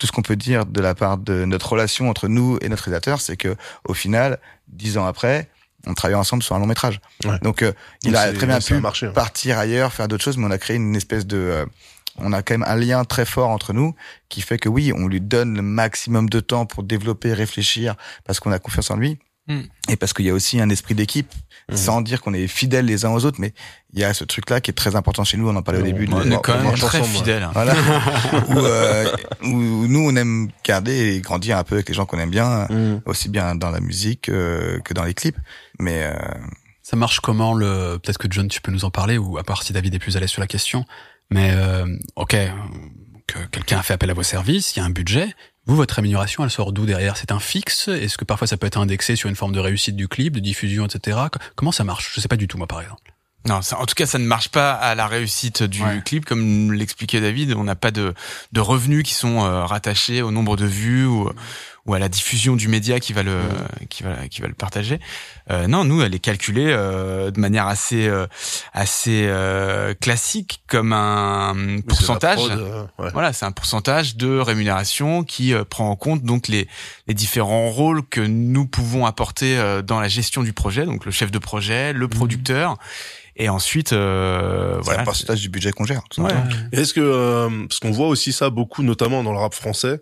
tout 0.00 0.06
ce 0.06 0.12
qu'on 0.12 0.22
peut 0.22 0.34
dire 0.34 0.66
de 0.66 0.80
la 0.80 0.94
part 0.96 1.18
de 1.18 1.44
notre 1.44 1.70
relation 1.70 2.08
entre 2.08 2.26
nous 2.26 2.58
et 2.62 2.68
notre 2.68 2.84
réalisateur, 2.84 3.20
c'est 3.20 3.36
que 3.36 3.54
au 3.86 3.94
final, 3.94 4.40
dix 4.66 4.98
ans 4.98 5.06
après, 5.06 5.48
on 5.86 5.94
travaille 5.94 6.16
ensemble 6.16 6.42
sur 6.42 6.56
un 6.56 6.58
long 6.58 6.66
métrage. 6.66 7.00
Ouais. 7.24 7.38
Donc, 7.42 7.62
euh, 7.62 7.72
il 8.02 8.12
Donc, 8.12 8.20
a 8.20 8.32
très 8.32 8.46
bien 8.46 8.58
pu 8.58 8.74
marché, 8.80 9.06
hein. 9.06 9.12
partir 9.12 9.58
ailleurs, 9.58 9.92
faire 9.92 10.08
d'autres 10.08 10.24
choses, 10.24 10.38
mais 10.38 10.46
on 10.46 10.50
a 10.50 10.58
créé 10.58 10.76
une 10.76 10.96
espèce 10.96 11.26
de, 11.26 11.36
euh, 11.36 11.66
on 12.16 12.32
a 12.32 12.42
quand 12.42 12.54
même 12.54 12.66
un 12.66 12.76
lien 12.76 13.04
très 13.04 13.26
fort 13.26 13.50
entre 13.50 13.72
nous 13.72 13.94
qui 14.28 14.40
fait 14.40 14.58
que 14.58 14.68
oui, 14.68 14.92
on 14.94 15.06
lui 15.06 15.20
donne 15.20 15.54
le 15.54 15.62
maximum 15.62 16.28
de 16.28 16.40
temps 16.40 16.66
pour 16.66 16.82
développer, 16.82 17.32
réfléchir, 17.34 17.94
parce 18.24 18.40
qu'on 18.40 18.52
a 18.52 18.58
confiance 18.58 18.90
en 18.90 18.96
lui. 18.96 19.18
Et 19.88 19.96
parce 19.96 20.12
qu'il 20.12 20.24
y 20.26 20.30
a 20.30 20.34
aussi 20.34 20.60
un 20.60 20.68
esprit 20.70 20.94
d'équipe, 20.94 21.30
Mhm. 21.70 21.76
sans 21.76 22.00
dire 22.00 22.20
qu'on 22.20 22.34
est 22.34 22.46
fidèles 22.48 22.86
les 22.86 23.04
uns 23.04 23.10
aux 23.10 23.24
autres, 23.24 23.40
mais 23.40 23.52
il 23.92 24.00
y 24.00 24.04
a 24.04 24.12
ce 24.14 24.24
truc-là 24.24 24.60
qui 24.60 24.70
est 24.70 24.74
très 24.74 24.96
important 24.96 25.22
chez 25.24 25.36
nous. 25.36 25.48
On 25.48 25.54
en 25.56 25.62
parlait 25.62 25.80
au 25.80 25.84
début. 25.84 26.06
de- 26.06 26.12
On 26.14 26.30
est 26.30 26.40
quand 26.42 26.60
même 26.62 26.74
très 26.74 27.02
fidèles. 27.04 27.48
voilà. 27.52 27.74
où, 28.48 28.58
euh, 28.58 29.10
où 29.44 29.86
nous, 29.86 30.00
on 30.10 30.16
aime 30.16 30.48
garder 30.64 31.14
et 31.14 31.20
grandir 31.20 31.58
un 31.58 31.64
peu 31.64 31.76
avec 31.76 31.88
les 31.88 31.94
gens 31.94 32.06
qu'on 32.06 32.18
aime 32.18 32.30
bien, 32.30 32.66
Mm. 32.70 33.02
aussi 33.06 33.28
bien 33.28 33.54
dans 33.54 33.70
la 33.70 33.80
musique 33.80 34.28
euh, 34.28 34.80
que 34.80 34.94
dans 34.94 35.04
les 35.04 35.14
clips. 35.14 35.36
Mais 35.78 36.02
euh, 36.02 36.14
Ça 36.82 36.96
marche 36.96 37.20
comment 37.20 37.54
le 37.54 37.98
Peut-être 38.02 38.18
que 38.18 38.26
John, 38.28 38.48
tu 38.48 38.60
peux 38.60 38.72
nous 38.72 38.84
en 38.84 38.90
parler, 38.90 39.16
ou 39.16 39.38
à 39.38 39.44
part 39.44 39.62
si 39.62 39.72
David 39.72 39.94
est 39.94 40.00
plus 40.00 40.16
à 40.16 40.20
l'aise 40.20 40.30
sur 40.30 40.40
la 40.40 40.48
question. 40.48 40.84
Mais 41.30 41.52
euh, 41.54 41.86
ok, 42.16 42.34
euh, 42.34 42.48
que 43.28 43.38
quelqu'un 43.52 43.78
a 43.78 43.82
fait 43.82 43.94
appel 43.94 44.10
à 44.10 44.14
vos 44.14 44.24
services, 44.24 44.74
il 44.74 44.80
y 44.80 44.82
a 44.82 44.84
un 44.86 44.90
budget. 44.90 45.28
Vous, 45.66 45.76
votre 45.76 45.94
rémunération, 45.94 46.42
elle 46.42 46.50
sort 46.50 46.72
d'où 46.72 46.86
derrière? 46.86 47.16
C'est 47.16 47.32
un 47.32 47.38
fixe? 47.40 47.88
Est-ce 47.88 48.16
que 48.18 48.24
parfois 48.24 48.46
ça 48.46 48.56
peut 48.56 48.66
être 48.66 48.78
indexé 48.78 49.14
sur 49.16 49.28
une 49.28 49.36
forme 49.36 49.52
de 49.52 49.60
réussite 49.60 49.94
du 49.96 50.08
clip, 50.08 50.32
de 50.34 50.40
diffusion, 50.40 50.86
etc. 50.86 51.18
Co- 51.30 51.38
Comment 51.54 51.72
ça 51.72 51.84
marche? 51.84 52.12
Je 52.14 52.20
sais 52.20 52.28
pas 52.28 52.36
du 52.36 52.48
tout, 52.48 52.58
moi, 52.58 52.66
par 52.66 52.80
exemple. 52.80 53.12
Non, 53.48 53.62
ça, 53.62 53.78
en 53.78 53.86
tout 53.86 53.94
cas, 53.94 54.04
ça 54.04 54.18
ne 54.18 54.24
marche 54.26 54.48
pas 54.50 54.72
à 54.72 54.94
la 54.94 55.06
réussite 55.06 55.62
du 55.62 55.82
Ouais. 55.82 56.02
clip, 56.04 56.24
comme 56.26 56.72
l'expliquait 56.72 57.20
David. 57.22 57.54
On 57.54 57.64
n'a 57.64 57.74
pas 57.74 57.90
de, 57.90 58.12
de 58.52 58.60
revenus 58.60 59.02
qui 59.02 59.14
sont 59.14 59.44
euh, 59.44 59.64
rattachés 59.64 60.20
au 60.20 60.30
nombre 60.30 60.56
de 60.56 60.66
vues 60.66 61.06
ou, 61.06 61.30
ou 61.86 61.94
à 61.94 61.98
la 61.98 62.08
diffusion 62.08 62.56
du 62.56 62.68
média 62.68 63.00
qui 63.00 63.12
va 63.12 63.22
le 63.22 63.38
qui 63.88 64.02
va 64.02 64.28
qui 64.28 64.40
va 64.40 64.48
le 64.48 64.54
partager. 64.54 65.00
Euh, 65.50 65.66
non, 65.66 65.84
nous, 65.84 66.02
elle 66.02 66.14
est 66.14 66.20
calculée 66.20 66.68
euh, 66.68 67.30
de 67.30 67.40
manière 67.40 67.66
assez 67.66 68.06
euh, 68.06 68.26
assez 68.72 69.24
euh, 69.26 69.94
classique, 69.94 70.62
comme 70.68 70.92
un 70.92 71.80
pourcentage. 71.88 72.36
prod, 72.36 72.50
euh, 72.52 72.82
ouais. 72.98 73.10
Voilà, 73.12 73.32
c'est 73.32 73.46
un 73.46 73.52
pourcentage 73.52 74.16
de 74.16 74.38
rémunération 74.38 75.24
qui 75.24 75.54
euh, 75.54 75.64
prend 75.64 75.90
en 75.90 75.96
compte 75.96 76.22
donc 76.22 76.48
les, 76.48 76.68
les 77.06 77.14
différents 77.14 77.70
rôles 77.70 78.06
que 78.06 78.20
nous 78.20 78.66
pouvons 78.66 79.06
apporter 79.06 79.58
euh, 79.58 79.82
dans 79.82 80.00
la 80.00 80.08
gestion 80.08 80.42
du 80.42 80.52
projet, 80.52 80.84
donc 80.84 81.04
le 81.04 81.10
chef 81.10 81.30
de 81.30 81.38
projet, 81.38 81.92
le 81.92 82.08
producteur, 82.08 82.76
et 83.36 83.48
ensuite 83.48 83.92
euh, 83.92 84.76
c'est 84.76 84.84
voilà. 84.84 85.00
un 85.00 85.04
pourcentage 85.04 85.40
du 85.40 85.48
budget 85.48 85.72
qu'on 85.72 85.86
gère. 85.86 86.02
tout 86.10 86.22
Ouais. 86.22 86.32
Est-ce 86.72 86.92
que 86.92 87.00
euh, 87.00 87.48
parce 87.68 87.80
qu'on 87.80 87.90
voit 87.90 88.08
aussi 88.08 88.32
ça 88.32 88.50
beaucoup, 88.50 88.82
notamment 88.82 89.22
dans 89.22 89.32
le 89.32 89.38
rap 89.38 89.54
français, 89.54 89.88
euh, 89.88 89.98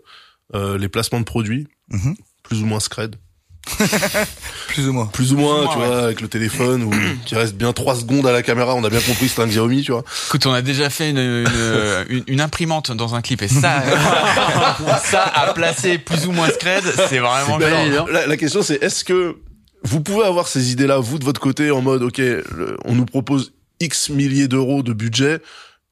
les 0.55 0.89
placements 0.89 1.21
de 1.21 1.25
produits, 1.25 1.67
Mhm. 1.91 2.15
plus 2.43 2.63
ou 2.63 2.67
moins 2.67 2.81
scred, 2.81 3.17
Plus 4.69 4.89
ou 4.89 4.93
moins. 4.95 5.07
plus 5.07 5.33
ou 5.33 5.37
moins, 5.37 5.67
tu 5.69 5.77
vois, 5.77 6.05
avec 6.05 6.21
le 6.23 6.29
téléphone 6.29 6.85
ou 6.85 6.91
qui 7.27 7.35
reste 7.35 7.55
bien 7.55 7.73
trois 7.75 7.97
secondes 7.97 8.27
à 8.27 8.33
la 8.33 8.43
caméra, 8.43 8.75
on 8.75 8.83
a 8.85 8.89
bien 8.91 9.01
compris 9.01 9.29
c'est 9.29 9.43
un 9.43 9.47
Xiaomi, 9.47 9.83
tu 9.83 9.93
vois. 9.93 10.05
Écoute, 10.29 10.47
on 10.47 10.53
a 10.53 10.63
déjà 10.63 10.89
fait 10.89 11.11
une, 11.11 11.19
une, 11.19 11.47
une- 12.09 12.25
une 12.27 12.41
imprimante 12.41 12.91
dans 12.93 13.15
un 13.15 13.21
clip 13.21 13.43
et 13.43 13.49
ça, 13.49 13.83
ça 15.05 15.23
à 15.23 15.53
placer 15.53 15.99
plus 15.99 16.27
ou 16.27 16.33
moins 16.33 16.49
scred, 16.49 16.83
c'est 17.09 17.19
vraiment 17.19 17.57
alors, 17.57 17.81
évident. 17.81 18.07
la, 18.11 18.27
la 18.27 18.37
question 18.37 18.63
c'est 18.63 18.83
est-ce 18.83 19.05
que 19.05 19.37
vous 19.83 20.01
pouvez 20.01 20.25
avoir 20.25 20.49
ces 20.49 20.73
idées-là, 20.73 20.99
vous 20.99 21.19
de 21.19 21.25
votre 21.25 21.41
côté, 21.41 21.71
en 21.71 21.83
mode, 21.83 22.03
ok, 22.03 22.19
le- 22.19 22.77
on 22.85 22.95
nous 22.95 23.05
propose 23.07 23.53
X 23.81 24.09
milliers 24.11 24.49
d'euros 24.49 24.83
de 24.83 24.93
budget. 24.93 25.41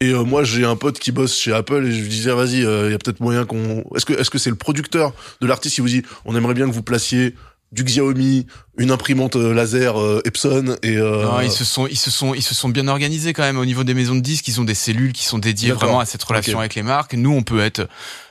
Et 0.00 0.10
euh, 0.10 0.24
moi 0.24 0.44
j'ai 0.44 0.64
un 0.64 0.76
pote 0.76 0.98
qui 0.98 1.10
bosse 1.10 1.34
chez 1.34 1.52
Apple 1.54 1.86
et 1.86 1.92
je 1.92 2.02
lui 2.02 2.08
disais 2.08 2.32
vas-y 2.32 2.58
il 2.58 2.90
y 2.90 2.94
a 2.94 2.98
peut-être 2.98 3.20
moyen 3.20 3.46
qu'on 3.46 3.82
est-ce 3.94 4.04
que 4.04 4.12
est-ce 4.12 4.28
que 4.28 4.38
c'est 4.38 4.50
le 4.50 4.56
producteur 4.56 5.14
de 5.40 5.46
l'artiste 5.46 5.76
qui 5.76 5.80
vous 5.80 5.88
dit 5.88 6.02
on 6.26 6.36
aimerait 6.36 6.52
bien 6.54 6.66
que 6.66 6.72
vous 6.72 6.82
placiez 6.82 7.34
du 7.72 7.82
Xiaomi 7.84 8.46
une 8.78 8.90
imprimante 8.90 9.36
euh, 9.36 9.52
laser 9.54 10.00
euh, 10.00 10.20
Epson 10.24 10.76
et 10.82 10.96
euh, 10.96 11.24
Non, 11.24 11.40
ils 11.40 11.50
se 11.50 11.64
sont, 11.64 11.86
ils 11.86 11.96
se 11.98 12.10
sont, 12.10 12.32
ils 12.34 12.42
se 12.42 12.54
sont 12.54 12.68
bien 12.68 12.86
organisés 12.88 13.32
quand 13.32 13.42
même 13.42 13.58
au 13.58 13.64
niveau 13.64 13.84
des 13.84 13.94
maisons 13.94 14.14
de 14.14 14.20
disques. 14.20 14.46
Ils 14.48 14.60
ont 14.60 14.64
des 14.64 14.74
cellules 14.74 15.12
qui 15.12 15.24
sont 15.24 15.38
dédiées 15.38 15.70
vraiment 15.72 16.00
à 16.00 16.06
cette 16.06 16.22
relation 16.22 16.52
avec 16.60 16.74
les 16.74 16.82
marques. 16.82 17.14
Nous, 17.14 17.32
on 17.32 17.42
peut 17.42 17.60
être 17.60 17.88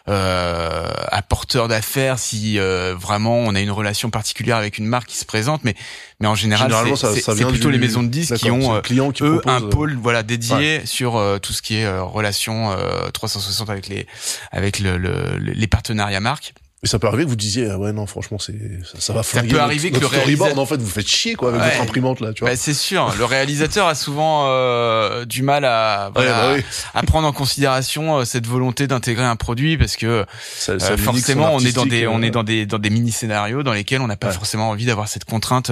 euh, 0.08 0.88
apporteur 1.12 1.68
d'affaires 1.68 2.20
si 2.20 2.60
euh, 2.60 2.96
vraiment 2.98 3.38
on 3.40 3.56
a 3.56 3.60
une 3.60 3.72
relation 3.72 4.10
particulière 4.10 4.58
avec 4.58 4.78
une 4.78 4.86
marque 4.86 5.08
qui 5.08 5.18
se 5.18 5.26
présente. 5.26 5.64
Mais, 5.64 5.76
mais 6.20 6.28
en 6.28 6.36
général, 6.36 6.70
c'est 7.16 7.22
plutôt 7.48 7.68
du- 7.70 7.74
les 7.74 7.80
maisons 7.80 8.04
de 8.04 8.08
disques 8.10 8.36
qui 8.38 8.52
ont 8.52 8.76
euh, 8.76 8.82
client 8.82 9.12
qui 9.12 9.24
eux 9.24 9.40
propose, 9.40 9.52
un 9.52 9.62
pôle 9.70 9.98
voilà 10.02 10.24
dédié 10.24 10.86
sur 10.86 11.22
tout 11.42 11.54
ce 11.54 11.62
qui 11.62 11.76
est 11.76 11.98
relation 12.00 12.72
euh, 12.72 13.10
360 13.12 13.70
avec 13.70 13.88
les 13.88 14.06
avec 14.52 14.80
le, 14.80 14.98
le- 14.98 15.38
les 15.40 15.68
partenariats 15.68 16.20
marques. 16.20 16.54
Et 16.86 16.88
ça 16.88 17.00
peut 17.00 17.08
arriver 17.08 17.24
que 17.24 17.30
vous 17.30 17.36
disiez 17.36 17.68
ah 17.70 17.78
ouais 17.80 17.92
non 17.92 18.06
franchement 18.06 18.38
c'est 18.40 18.54
ça, 18.86 19.00
ça 19.00 19.14
va 19.14 19.24
flinguer 19.24 19.48
peut 19.48 19.54
notre- 19.56 19.66
arriver 19.66 19.90
que 19.90 19.96
notre 20.00 20.12
le 20.14 20.18
storyboard 20.20 20.52
réalisa- 20.52 20.60
en 20.60 20.66
fait 20.68 20.78
vous 20.78 20.88
faites 20.90 21.08
chier 21.08 21.34
quoi 21.36 21.50
avec 21.50 21.60
Ouais. 21.62 21.70
votre 21.72 21.82
imprimante 21.82 22.20
là 22.22 22.32
tu 22.32 22.42
vois. 22.42 22.52
Bah, 22.52 22.56
c'est 22.56 22.76
sûr, 22.76 23.12
le 23.18 23.26
réalisateur 23.26 23.88
a 23.88 23.96
souvent 23.96 24.46
euh, 24.50 25.26
du 25.26 25.42
mal 25.42 25.66
à, 25.66 26.12
Ouais, 26.16 26.26
bah 26.28 26.54
à 26.94 27.02
prendre 27.04 27.28
en 27.28 27.34
considération 27.34 28.20
euh, 28.20 28.24
cette 28.26 28.46
volonté 28.46 28.86
d'intégrer 28.88 29.26
un 29.26 29.36
produit 29.36 29.78
parce 29.78 29.96
que 29.96 30.26
Ça- 30.58 30.78
ça 30.80 30.92
euh, 30.92 30.98
forcément 30.98 31.50
on 31.56 31.60
est 31.60 31.72
dans 31.76 31.86
des 31.88 32.06
on 32.08 32.22
euh, 32.22 32.26
est 32.26 32.30
dans 32.32 32.44
des 32.44 32.66
dans 32.68 32.78
des 32.80 32.92
mini 32.92 33.12
scénarios 33.12 33.64
dans 33.64 33.74
lesquels 33.74 34.02
on 34.02 34.08
n'a 34.08 34.16
pas 34.16 34.32
forcément 34.32 34.70
envie 34.70 34.86
d'avoir 34.86 35.08
cette 35.08 35.26
contrainte 35.26 35.72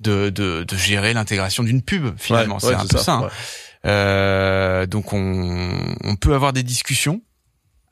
de 0.00 0.28
de, 0.30 0.64
de 0.64 0.76
gérer 0.76 1.14
l'intégration 1.14 1.62
d'une 1.62 1.82
pub 1.82 2.14
finalement 2.18 2.58
c'est 2.58 2.74
un 2.74 2.84
peu 2.84 2.98
ça, 2.98 3.12
hein. 3.12 3.28
Euh, 3.86 4.86
donc 4.86 5.12
on 5.12 5.70
on 6.02 6.16
peut 6.16 6.34
avoir 6.34 6.52
des 6.52 6.64
discussions 6.64 7.20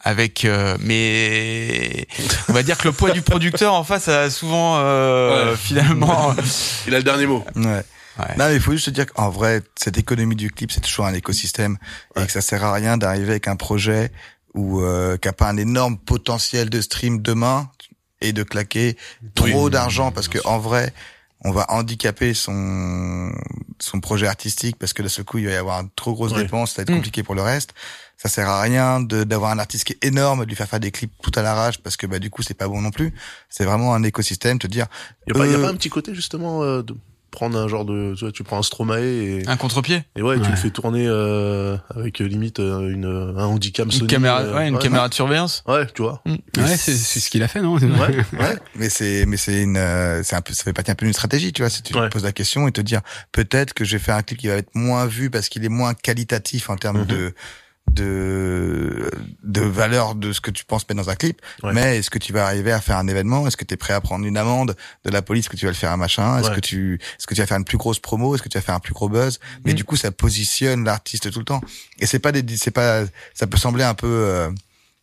avec 0.00 0.44
euh, 0.44 0.76
mais 0.80 2.06
on 2.48 2.52
va 2.52 2.62
dire 2.62 2.78
que 2.78 2.84
le 2.88 2.92
poids 2.92 3.10
du 3.10 3.22
producteur 3.22 3.74
en 3.74 3.82
face 3.84 4.08
a 4.08 4.30
souvent 4.30 4.76
euh, 4.78 5.50
Ouais. 5.52 5.56
finalement 5.56 6.34
Il 6.86 6.94
a 6.94 6.98
le 6.98 7.04
dernier 7.04 7.26
mot. 7.26 7.44
Ouais. 7.56 7.82
Ouais. 8.18 8.34
Non, 8.38 8.46
mais 8.48 8.54
il 8.54 8.60
faut 8.62 8.72
juste 8.72 8.86
se 8.86 8.90
dire 8.90 9.04
qu'en 9.06 9.28
vrai, 9.28 9.60
cette 9.76 9.98
économie 9.98 10.36
du 10.36 10.50
clip, 10.50 10.72
c'est 10.72 10.80
toujours 10.80 11.04
un 11.04 11.12
écosystème 11.12 11.76
et 12.18 12.24
que 12.24 12.32
ça 12.32 12.40
sert 12.40 12.64
à 12.64 12.72
rien 12.72 12.96
d'arriver 12.96 13.30
avec 13.32 13.46
un 13.48 13.56
projet 13.56 14.10
ou 14.54 14.80
euh, 14.80 15.18
qui 15.18 15.28
a 15.28 15.34
pas 15.34 15.48
un 15.50 15.58
énorme 15.58 15.98
potentiel 15.98 16.70
de 16.70 16.80
stream 16.80 17.20
demain 17.20 17.68
et 18.22 18.32
de 18.32 18.42
claquer 18.42 18.96
trop 19.34 19.64
Oui. 19.64 19.70
d'argent 19.70 20.12
parce 20.12 20.28
que 20.28 20.38
en 20.46 20.58
vrai, 20.58 20.94
on 21.44 21.50
va 21.52 21.66
handicaper 21.68 22.32
son 22.32 23.32
son 23.80 24.00
projet 24.00 24.26
artistique 24.26 24.76
parce 24.78 24.94
que 24.94 25.02
de 25.02 25.08
ce 25.08 25.20
coup 25.20 25.36
il 25.36 25.44
va 25.46 25.52
y 25.52 25.56
avoir 25.56 25.78
une 25.80 25.90
trop 25.94 26.14
grosse 26.14 26.32
dépense, 26.32 26.70
ça 26.70 26.76
va 26.76 26.82
être 26.84 26.90
Mm. 26.90 26.94
compliqué 26.96 27.22
pour 27.22 27.34
le 27.34 27.42
reste. 27.42 27.74
Ça 28.16 28.28
sert 28.30 28.48
à 28.48 28.62
rien 28.62 29.00
de 29.00 29.24
d'avoir 29.24 29.50
un 29.50 29.58
artiste 29.58 29.84
qui 29.84 29.92
est 29.92 30.04
énorme, 30.04 30.44
de 30.44 30.48
lui 30.48 30.56
faire 30.56 30.68
faire 30.68 30.80
des 30.80 30.90
clips 30.90 31.12
tout 31.22 31.32
à 31.34 31.42
l'arrache 31.42 31.78
parce 31.78 31.96
que 31.98 32.06
bah 32.06 32.18
du 32.18 32.30
coup 32.30 32.42
c'est 32.42 32.54
pas 32.54 32.66
bon 32.68 32.80
non 32.80 32.90
plus. 32.90 33.12
C'est 33.50 33.64
vraiment 33.64 33.94
un 33.94 34.02
écosystème, 34.02 34.58
te 34.58 34.66
dire 34.66 34.86
Y 35.28 35.32
a 35.32 35.34
pas, 35.38 35.46
y 35.46 35.54
a 35.54 35.58
Euh, 35.58 35.62
pas 35.62 35.68
un 35.68 35.74
petit 35.74 35.90
côté 35.90 36.14
justement 36.14 36.62
euh, 36.62 36.82
de 36.82 36.94
prendre 37.30 37.58
un 37.58 37.68
genre 37.68 37.84
de, 37.84 38.14
tu 38.16 38.20
vois, 38.24 38.32
tu 38.32 38.42
prends 38.44 38.58
un 38.58 38.62
Stromae 38.62 39.00
et, 39.02 39.42
Un 39.46 39.58
contre-pied. 39.58 40.02
et 40.16 40.22
ouais, 40.22 40.40
tu 40.40 40.48
le 40.48 40.56
fais 40.56 40.70
tourner 40.70 41.04
euh, 41.06 41.76
avec 41.94 42.22
euh, 42.22 42.24
limite 42.24 42.60
euh, 42.60 42.88
une 42.88 43.04
un 43.04 43.44
handicap 43.44 43.84
Une 43.84 43.92
Sony. 43.92 44.06
caméra, 44.06 44.40
euh, 44.40 44.54
ouais, 44.56 44.68
une 44.68 44.78
caméra 44.78 45.10
de 45.10 45.14
surveillance. 45.14 45.62
Ouais, 45.68 45.86
tu 45.94 46.00
vois. 46.00 46.22
Ouais, 46.24 46.38
c'est 46.78 46.94
c'est 46.96 47.20
ce 47.20 47.28
qu'il 47.28 47.42
a 47.42 47.48
fait, 47.48 47.60
non? 47.60 47.76
Ouais, 47.76 47.82
ouais. 48.40 48.56
mais 48.76 48.88
c'est 48.88 49.26
mais 49.26 49.36
c'est 49.36 49.60
une 49.62 49.76
euh, 49.76 50.22
c'est 50.22 50.36
un 50.36 50.40
peu 50.40 50.54
ça 50.54 50.64
fait 50.64 50.72
partie 50.72 50.90
un 50.90 50.94
peu 50.94 51.04
d'une 51.04 51.12
stratégie, 51.12 51.52
tu 51.52 51.60
vois, 51.60 51.68
si 51.68 51.82
tu 51.82 51.92
te 51.92 52.08
poses 52.08 52.24
la 52.24 52.32
question 52.32 52.66
et 52.68 52.72
te 52.72 52.80
dire 52.80 53.02
peut-être 53.32 53.74
que 53.74 53.84
je 53.84 53.98
vais 53.98 54.02
faire 54.02 54.16
un 54.16 54.22
clip 54.22 54.38
qui 54.38 54.48
va 54.48 54.54
être 54.54 54.74
moins 54.74 55.04
vu 55.04 55.28
parce 55.28 55.50
qu'il 55.50 55.62
est 55.66 55.68
moins 55.68 55.92
qualitatif 55.92 56.70
en 56.70 56.76
termes 56.76 57.00
Mhm. 57.00 57.06
de 57.06 57.34
de 57.92 59.10
de 59.42 59.60
valeur 59.60 60.14
de 60.14 60.32
ce 60.32 60.40
que 60.40 60.50
tu 60.50 60.64
penses 60.64 60.88
mettre 60.88 61.02
dans 61.02 61.10
un 61.10 61.14
clip 61.16 61.40
Ouais. 61.62 61.72
mais 61.72 61.98
est-ce 61.98 62.10
que 62.10 62.18
tu 62.18 62.32
vas 62.32 62.46
arriver 62.46 62.72
à 62.72 62.80
faire 62.80 62.96
un 62.98 63.06
événement? 63.08 63.46
Est-ce 63.46 63.56
que 63.56 63.64
tu 63.64 63.74
es 63.74 63.76
prêt 63.76 63.94
à 63.94 64.00
prendre 64.00 64.24
une 64.26 64.36
amende 64.36 64.76
de 65.04 65.10
la 65.10 65.22
police 65.22 65.44
est-ce 65.44 65.50
que 65.50 65.56
tu 65.56 65.64
vas 65.66 65.70
le 65.72 65.76
faire 65.76 65.92
un 65.92 65.96
machin? 65.96 66.38
Est-ce 66.38 66.48
Ouais. 66.50 66.56
que 66.56 66.60
tu 66.60 66.98
est-ce 67.18 67.26
que 67.26 67.34
tu 67.34 67.40
vas 67.40 67.46
faire 67.46 67.56
une 67.58 67.64
plus 67.64 67.78
grosse 67.78 67.98
promo? 67.98 68.34
Est-ce 68.34 68.42
que 68.42 68.48
tu 68.48 68.58
vas 68.58 68.62
faire 68.62 68.74
un 68.74 68.80
plus 68.80 68.94
gros 68.94 69.08
buzz? 69.08 69.38
Mais 69.64 69.72
Mhm. 69.72 69.76
du 69.76 69.84
coup 69.84 69.96
ça 69.96 70.10
positionne 70.10 70.84
l'artiste 70.84 71.30
tout 71.30 71.38
le 71.38 71.44
temps 71.44 71.60
et 71.98 72.06
c'est 72.06 72.18
pas 72.18 72.32
des 72.32 72.44
c'est 72.56 72.70
pas 72.70 73.04
ça 73.34 73.46
peut 73.46 73.56
sembler 73.58 73.84
un 73.84 73.94
peu 73.94 74.06
euh, 74.06 74.50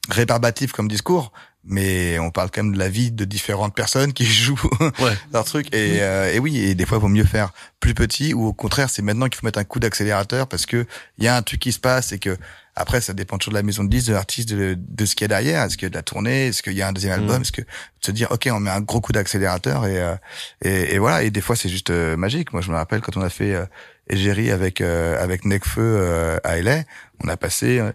rébarbatif 0.09 0.71
comme 0.71 0.87
discours 0.87 1.31
mais 1.65 2.19
on 2.19 2.29
parle 2.29 2.51
quand 2.51 2.61
même 2.61 2.73
de 2.73 2.77
la 2.79 2.89
vie 2.89 3.09
de 3.11 3.23
différentes 3.23 3.73
personnes 3.73 4.11
qui 4.11 4.25
jouent 4.43 4.59
Ouais. 4.99 5.15
leur 5.31 5.45
truc 5.45 5.73
et, 5.73 6.01
euh, 6.01 6.33
et 6.33 6.39
oui 6.39 6.57
et 6.59 6.75
des 6.75 6.85
fois 6.85 6.97
il 6.97 7.01
vaut 7.01 7.07
mieux 7.07 7.23
faire 7.23 7.53
plus 7.79 7.93
petit 7.93 8.33
ou 8.33 8.45
au 8.47 8.53
contraire 8.53 8.89
c'est 8.89 9.01
maintenant 9.01 9.27
qu'il 9.29 9.37
faut 9.39 9.45
mettre 9.47 9.59
un 9.59 9.63
coup 9.63 9.79
d'accélérateur 9.79 10.47
parce 10.47 10.65
que 10.65 10.85
il 11.17 11.23
y 11.23 11.27
a 11.29 11.35
un 11.37 11.41
truc 11.41 11.61
qui 11.61 11.71
se 11.71 11.79
passe 11.79 12.11
et 12.11 12.19
que 12.19 12.37
après 12.75 13.01
ça 13.01 13.13
dépend 13.13 13.37
toujours 13.37 13.53
de 13.53 13.57
la 13.57 13.63
maison 13.63 13.83
de 13.83 13.89
disque 13.89 14.07
de 14.07 14.13
l'artiste 14.13 14.49
de, 14.49 14.75
de 14.77 15.05
ce 15.05 15.15
qu'il 15.15 15.23
y 15.23 15.25
a 15.25 15.27
derrière. 15.29 15.63
Est-ce 15.63 15.77
qu'il 15.77 15.85
y 15.85 15.87
a 15.87 15.89
de 15.89 15.95
la 15.95 16.01
tournée? 16.03 16.47
Est-ce 16.47 16.63
qu'il 16.63 16.73
y 16.73 16.81
a 16.81 16.87
un 16.87 16.93
deuxième 16.93 17.13
album? 17.13 17.35
Mhm. 17.35 17.41
est-ce 17.41 17.51
que 17.51 17.61
se 18.01 18.11
dire 18.11 18.29
ok 18.31 18.49
on 18.51 18.59
met 18.59 18.71
un 18.71 18.81
gros 18.81 18.99
coup 19.01 19.11
d'accélérateur 19.11 19.85
et, 19.85 20.01
euh, 20.01 20.15
et 20.61 20.95
et 20.95 20.99
voilà. 20.99 21.23
Et 21.23 21.29
des 21.31 21.41
fois 21.41 21.55
c'est 21.55 21.69
juste 21.69 21.89
euh, 21.89 22.17
magique. 22.17 22.53
Moi 22.53 22.61
je 22.61 22.71
me 22.71 22.75
rappelle 22.75 23.01
quand 23.01 23.17
on 23.17 23.21
a 23.21 23.29
fait 23.29 23.53
euh, 23.53 23.65
Égérie 24.09 24.51
avec 24.51 24.81
euh, 24.81 25.21
avec 25.23 25.45
Necfeu 25.45 25.81
euh, 25.81 26.37
à 26.43 26.57
LA 26.61 26.83
on 27.23 27.29
a 27.29 27.37
passé 27.37 27.79
euh, 27.79 27.91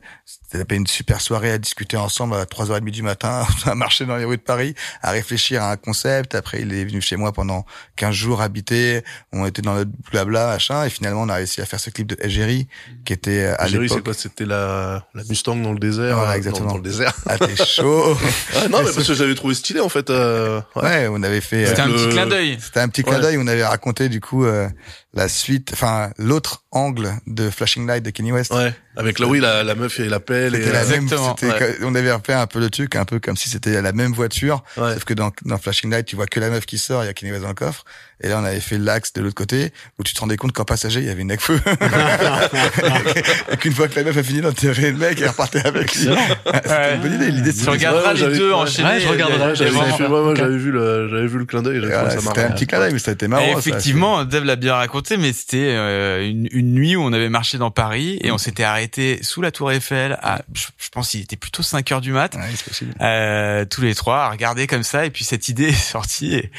c'était 0.50 0.76
une 0.76 0.86
super 0.86 1.20
soirée 1.20 1.50
à 1.52 1.58
discuter 1.58 1.96
ensemble 1.96 2.34
à 2.34 2.44
3h30 2.44 2.90
du 2.90 3.02
matin 3.02 3.46
a 3.66 3.74
marché 3.74 4.06
dans 4.06 4.16
les 4.16 4.24
rues 4.24 4.36
de 4.38 4.42
Paris 4.42 4.74
à 5.02 5.10
réfléchir 5.10 5.62
à 5.62 5.72
un 5.72 5.76
concept 5.76 6.34
après 6.34 6.62
il 6.62 6.72
est 6.72 6.84
venu 6.84 7.00
chez 7.00 7.16
moi 7.16 7.32
pendant 7.32 7.64
15 7.96 8.14
jours 8.14 8.40
habiter 8.40 9.02
on 9.32 9.44
était 9.46 9.62
dans 9.62 9.74
notre 9.74 9.90
blabla 10.10 10.46
machin 10.48 10.84
et 10.84 10.90
finalement 10.90 11.22
on 11.22 11.28
a 11.28 11.34
réussi 11.34 11.60
à 11.60 11.66
faire 11.66 11.80
ce 11.80 11.90
clip 11.90 12.06
de 12.06 12.16
Égérie 12.20 12.66
qui 13.04 13.12
était 13.12 13.44
euh, 13.44 13.52
à 13.54 13.62
Algérie, 13.64 13.88
c'est 13.88 13.94
l'époque 13.96 14.04
quoi? 14.04 14.14
C'était 14.14 14.46
la, 14.46 15.06
la 15.14 15.22
Mustang 15.24 15.56
dans 15.56 15.72
le 15.72 15.78
désert. 15.78 16.16
Voilà, 16.16 16.32
euh, 16.32 16.36
exactement. 16.36 16.66
Dans, 16.66 16.72
dans 16.72 16.78
le 16.78 16.82
désert. 16.84 17.14
ah 17.26 17.38
t'es 17.38 17.56
chaud 17.64 18.14
Ouais, 18.14 18.68
non, 18.70 18.78
mais 18.84 18.92
parce 18.92 19.06
que 19.06 19.14
j'avais 19.14 19.34
trouvé 19.34 19.54
stylé 19.54 19.80
en 19.80 19.88
fait. 19.88 20.10
Euh, 20.10 20.60
ouais. 20.76 20.82
ouais 20.82 21.08
on 21.10 21.22
avait 21.22 21.40
fait 21.40 21.64
euh, 21.64 21.68
C'était 21.68 21.80
un 21.82 21.88
le- 21.88 21.94
petit 21.94 22.08
clin 22.08 22.26
d'œil. 22.26 22.58
C'était 22.60 22.80
un 22.80 22.88
petit 22.88 23.02
clin 23.02 23.16
Ouais. 23.16 23.20
d'œil. 23.22 23.36
On 23.38 23.46
avait 23.46 23.64
raconté 23.64 24.08
du 24.08 24.20
coup 24.20 24.44
euh, 24.44 24.68
la 25.14 25.28
suite, 25.28 25.70
enfin 25.72 26.10
l'autre 26.18 26.64
angle 26.70 27.12
de 27.26 27.50
Flashing 27.50 27.86
Light 27.86 28.04
de 28.04 28.10
Kenny 28.10 28.32
West. 28.32 28.52
Ouais. 28.52 28.74
Avec 28.96 29.18
là, 29.18 29.26
oui, 29.26 29.40
la, 29.40 29.64
la 29.64 29.74
meuf 29.74 30.00
et 30.00 30.08
la 30.08 30.20
pelle. 30.20 30.54
Et, 30.54 30.58
C'était 30.58 30.72
la 30.72 30.82
euh, 30.82 30.88
même. 30.88 31.08
Ouais. 31.08 31.76
On 31.82 31.94
avait 31.94 32.12
fait 32.24 32.34
un 32.34 32.46
peu 32.46 32.60
le 32.60 32.70
truc, 32.70 32.96
un 32.96 33.04
peu 33.04 33.20
comme 33.20 33.36
si 33.36 33.48
c'était 33.48 33.80
la 33.80 33.92
même 33.92 34.12
voiture, 34.12 34.62
ouais. 34.76 34.94
sauf 34.94 35.04
que 35.04 35.14
dans, 35.14 35.32
dans 35.44 35.58
Flashing 35.58 35.90
Light, 35.90 36.06
tu 36.06 36.16
vois 36.16 36.26
que 36.26 36.40
la 36.40 36.50
meuf 36.50 36.66
qui 36.66 36.78
sort, 36.78 37.04
il 37.04 37.06
y 37.06 37.10
a 37.10 37.14
Kenny 37.14 37.32
West 37.32 37.42
dans 37.42 37.48
le 37.48 37.54
coffre. 37.54 37.84
Et 38.20 38.28
là, 38.28 38.40
on 38.40 38.44
avait 38.44 38.60
fait 38.60 38.78
l'axe 38.78 39.12
de 39.12 39.20
l'autre 39.22 39.34
côté, 39.36 39.70
où 39.98 40.02
tu 40.02 40.12
te 40.14 40.20
rendais 40.20 40.36
compte 40.36 40.52
qu'en 40.52 40.64
passager, 40.64 41.00
il 41.00 41.06
y 41.06 41.10
avait 41.10 41.22
une 41.22 41.38
feu 41.38 41.60
et 43.52 43.56
qu'une 43.56 43.72
fois 43.72 43.88
que 43.88 43.96
la 43.96 44.04
meuf 44.04 44.16
a 44.16 44.22
fini 44.22 44.40
d'enterrer 44.40 44.90
le 44.92 44.98
mec, 44.98 45.20
elle 45.20 45.28
repartait 45.28 45.64
avec 45.66 45.94
lui. 45.94 46.08
C'était 46.08 46.94
une 46.94 47.00
bonne 47.00 47.14
idée. 47.14 47.30
L'idée, 47.30 47.52
Tu 47.52 47.58
c'était 47.58 47.70
regarderas 47.70 48.12
les 48.14 48.38
deux 48.38 48.48
ouais. 48.48 48.54
enchaînés. 48.54 48.88
Ouais, 48.88 49.00
je 49.00 49.08
regarderai, 49.08 49.42
a 49.42 49.54
J'avais 49.54 50.56
vu 50.56 50.70
le, 50.70 51.08
j'avais 51.08 51.26
vu 51.26 51.38
le 51.38 51.44
clin 51.44 51.62
d'œil. 51.62 51.80
C'était 52.18 52.40
un 52.42 52.50
petit 52.50 52.66
clin 52.66 52.78
d'œil, 52.80 52.92
mais 52.92 52.98
ça 52.98 53.10
a 53.10 53.14
été 53.14 53.28
marrant. 53.28 53.44
Et 53.44 53.52
effectivement, 53.52 54.24
Dave 54.24 54.44
l'a 54.44 54.56
bien 54.56 54.74
raconté, 54.74 55.16
mais 55.16 55.32
c'était 55.32 55.74
euh, 55.76 56.28
une, 56.28 56.48
une 56.50 56.72
nuit 56.74 56.96
où 56.96 57.02
on 57.02 57.12
avait 57.12 57.28
marché 57.28 57.58
dans 57.58 57.70
Paris 57.70 58.18
et 58.22 58.30
on 58.30 58.38
s'était 58.38 58.64
arrêté 58.64 59.20
sous 59.22 59.42
la 59.42 59.50
Tour 59.50 59.72
Eiffel 59.72 60.18
à, 60.22 60.42
je, 60.54 60.66
je 60.78 60.88
pense, 60.90 61.10
qu'il 61.10 61.20
était 61.20 61.36
plutôt 61.36 61.62
5 61.62 61.92
heures 61.92 62.00
du 62.00 62.12
mat, 62.12 62.34
Ouais, 62.34 62.42
c'est 62.54 62.64
possible. 62.68 62.94
euh, 63.00 63.64
tous 63.64 63.82
les 63.82 63.94
trois, 63.94 64.24
à 64.24 64.30
regarder 64.30 64.66
comme 64.66 64.82
ça, 64.82 65.04
et 65.06 65.10
puis 65.10 65.24
cette 65.24 65.48
idée 65.48 65.64
est 65.68 65.72
sortie. 65.72 66.34
Et, 66.34 66.50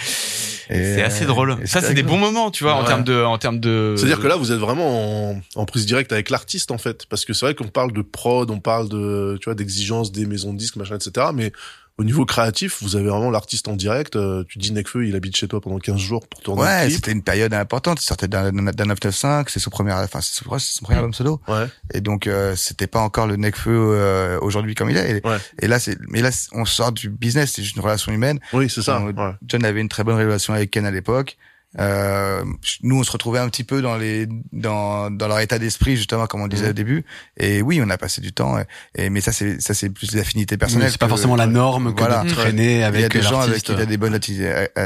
Et, 0.70 0.96
c'est 0.96 1.04
assez 1.04 1.24
euh, 1.24 1.28
drôle. 1.50 1.64
et 1.64 1.68
Ça, 1.68 1.82
c'est 1.82 1.94
des 1.94 2.04
bons 2.04 2.18
moments, 2.18 2.52
tu 2.52 2.64
vois, 2.64 2.74
en 2.76 2.84
termes 2.84 3.04
de, 3.04 3.24
en 3.24 3.38
termes 3.38 3.60
de. 3.60 3.96
C'est-à-dire 3.98 4.20
que 4.20 4.28
là, 4.28 4.36
vous 4.36 4.52
êtes 4.52 4.60
vraiment 4.60 5.32
en, 5.32 5.42
en 5.56 5.66
prise 5.66 5.86
directe 5.86 6.12
avec 6.12 6.30
l'artiste, 6.30 6.72
en 6.72 6.78
fait. 6.78 7.06
Parce 7.08 7.26
que 7.26 7.34
c'est 7.34 7.46
vrai 7.46 7.56
qu'on 7.56 7.68
parle 7.68 7.92
de 7.94 8.02
prod, 8.02 8.50
on 8.50 8.60
parle 8.60 8.90
de, 8.90 9.38
tu 9.42 9.46
vois, 9.46 9.56
d'exigences 9.56 10.12
des 10.12 10.26
maisons 10.26 10.54
de 10.54 10.58
disques, 10.58 10.76
machin, 10.76 10.96
etc. 10.96 11.28
Mais 11.34 11.52
au 12.00 12.04
niveau 12.04 12.26
créatif, 12.26 12.82
vous 12.82 12.96
avez 12.96 13.10
vraiment 13.10 13.30
l'artiste 13.30 13.68
en 13.68 13.76
direct. 13.76 14.16
Euh, 14.16 14.44
Tu 14.48 14.58
dis 14.58 14.72
Necfeu, 14.72 15.06
il 15.06 15.16
habite 15.16 15.36
chez 15.36 15.48
toi 15.48 15.60
pendant 15.62 15.78
15 15.78 15.98
jours 15.98 16.26
pour 16.28 16.42
tourner 16.42 16.62
Ouais, 16.64 16.90
c'était 16.90 17.12
une 17.12 17.22
période 17.22 17.54
importante. 17.54 18.02
Il 18.02 18.06
sortait 18.06 18.28
d'un 18.28 18.52
d'un 18.52 18.86
995, 18.86 19.46
c'est 19.50 19.60
son 19.60 19.70
premier, 19.70 19.92
enfin 19.94 20.22
c'est 20.22 20.34
son, 20.44 20.46
premier 20.84 20.98
album 20.98 21.14
solo. 21.14 21.42
Ouais. 21.48 21.66
Et 21.94 22.02
donc 22.02 22.26
euh, 22.26 22.56
c'était 22.56 22.88
pas 22.88 23.02
encore 23.02 23.28
le 23.28 23.36
Necfeu 23.36 23.70
euh, 23.72 24.40
aujourd'hui 24.42 24.74
comme 24.76 24.90
il 24.90 24.98
est. 24.98 25.18
Et, 25.18 25.28
Ouais. 25.28 25.38
et 25.62 25.68
là 25.68 25.78
c'est, 25.80 25.98
mais 26.08 26.22
là 26.22 26.30
on 26.54 26.66
sort 26.66 26.92
du 26.92 27.10
business, 27.10 27.52
c'est 27.56 27.64
juste 27.64 27.76
une 27.76 27.82
relation 27.84 28.12
humaine. 28.12 28.40
Oui, 28.54 28.70
c'est 28.70 28.82
ça. 28.82 29.00
On- 29.02 29.08
ouais. 29.12 29.34
John 29.46 29.64
avait 29.66 29.82
une 29.82 29.90
très 29.90 30.04
bonne 30.04 30.18
relation 30.18 30.54
avec 30.54 30.72
Ken 30.72 30.86
à 30.86 30.92
l'époque. 30.92 31.38
Euh, 31.78 32.44
nous, 32.82 33.00
on 33.00 33.04
se 33.04 33.12
retrouvait 33.12 33.38
un 33.38 33.48
petit 33.48 33.64
peu 33.64 33.82
dans 33.84 33.96
les 33.96 34.28
dans 34.52 35.12
dans 35.12 35.28
leur 35.28 35.40
état 35.40 35.60
d'esprit 35.60 35.98
justement, 35.98 36.26
comme 36.26 36.42
on 36.42 36.48
disait 36.48 36.64
Mhm. 36.64 36.70
au 36.72 36.74
début. 36.74 37.06
Et 37.38 37.62
oui, 37.62 37.80
on 37.86 37.90
a 37.92 37.98
passé 38.00 38.22
du 38.22 38.34
temps. 38.34 38.58
Et, 38.58 38.64
et- 38.96 39.10
mais 39.12 39.22
ça, 39.22 39.32
c'est 39.32 39.62
ça, 39.62 39.76
c'est 39.76 39.90
plus 39.92 40.10
des 40.10 40.20
affinités 40.20 40.58
personnelles. 40.58 40.90
C'est 40.90 40.98
pas 40.98 41.06
que- 41.06 41.10
forcément 41.12 41.36
la 41.36 41.46
norme 41.46 41.94
que 41.94 42.00
Voilà. 42.00 42.24
de 42.24 42.30
traîner 42.32 42.74
il 42.76 42.80
y 42.80 42.84
a 42.84 42.88
avec 42.88 43.12
des 43.14 43.22
gens 43.22 43.42
avec 43.42 43.62
qui 43.62 43.72
il 43.72 43.80
a 43.82 43.86
des 43.86 43.98
bonnes 43.98 44.20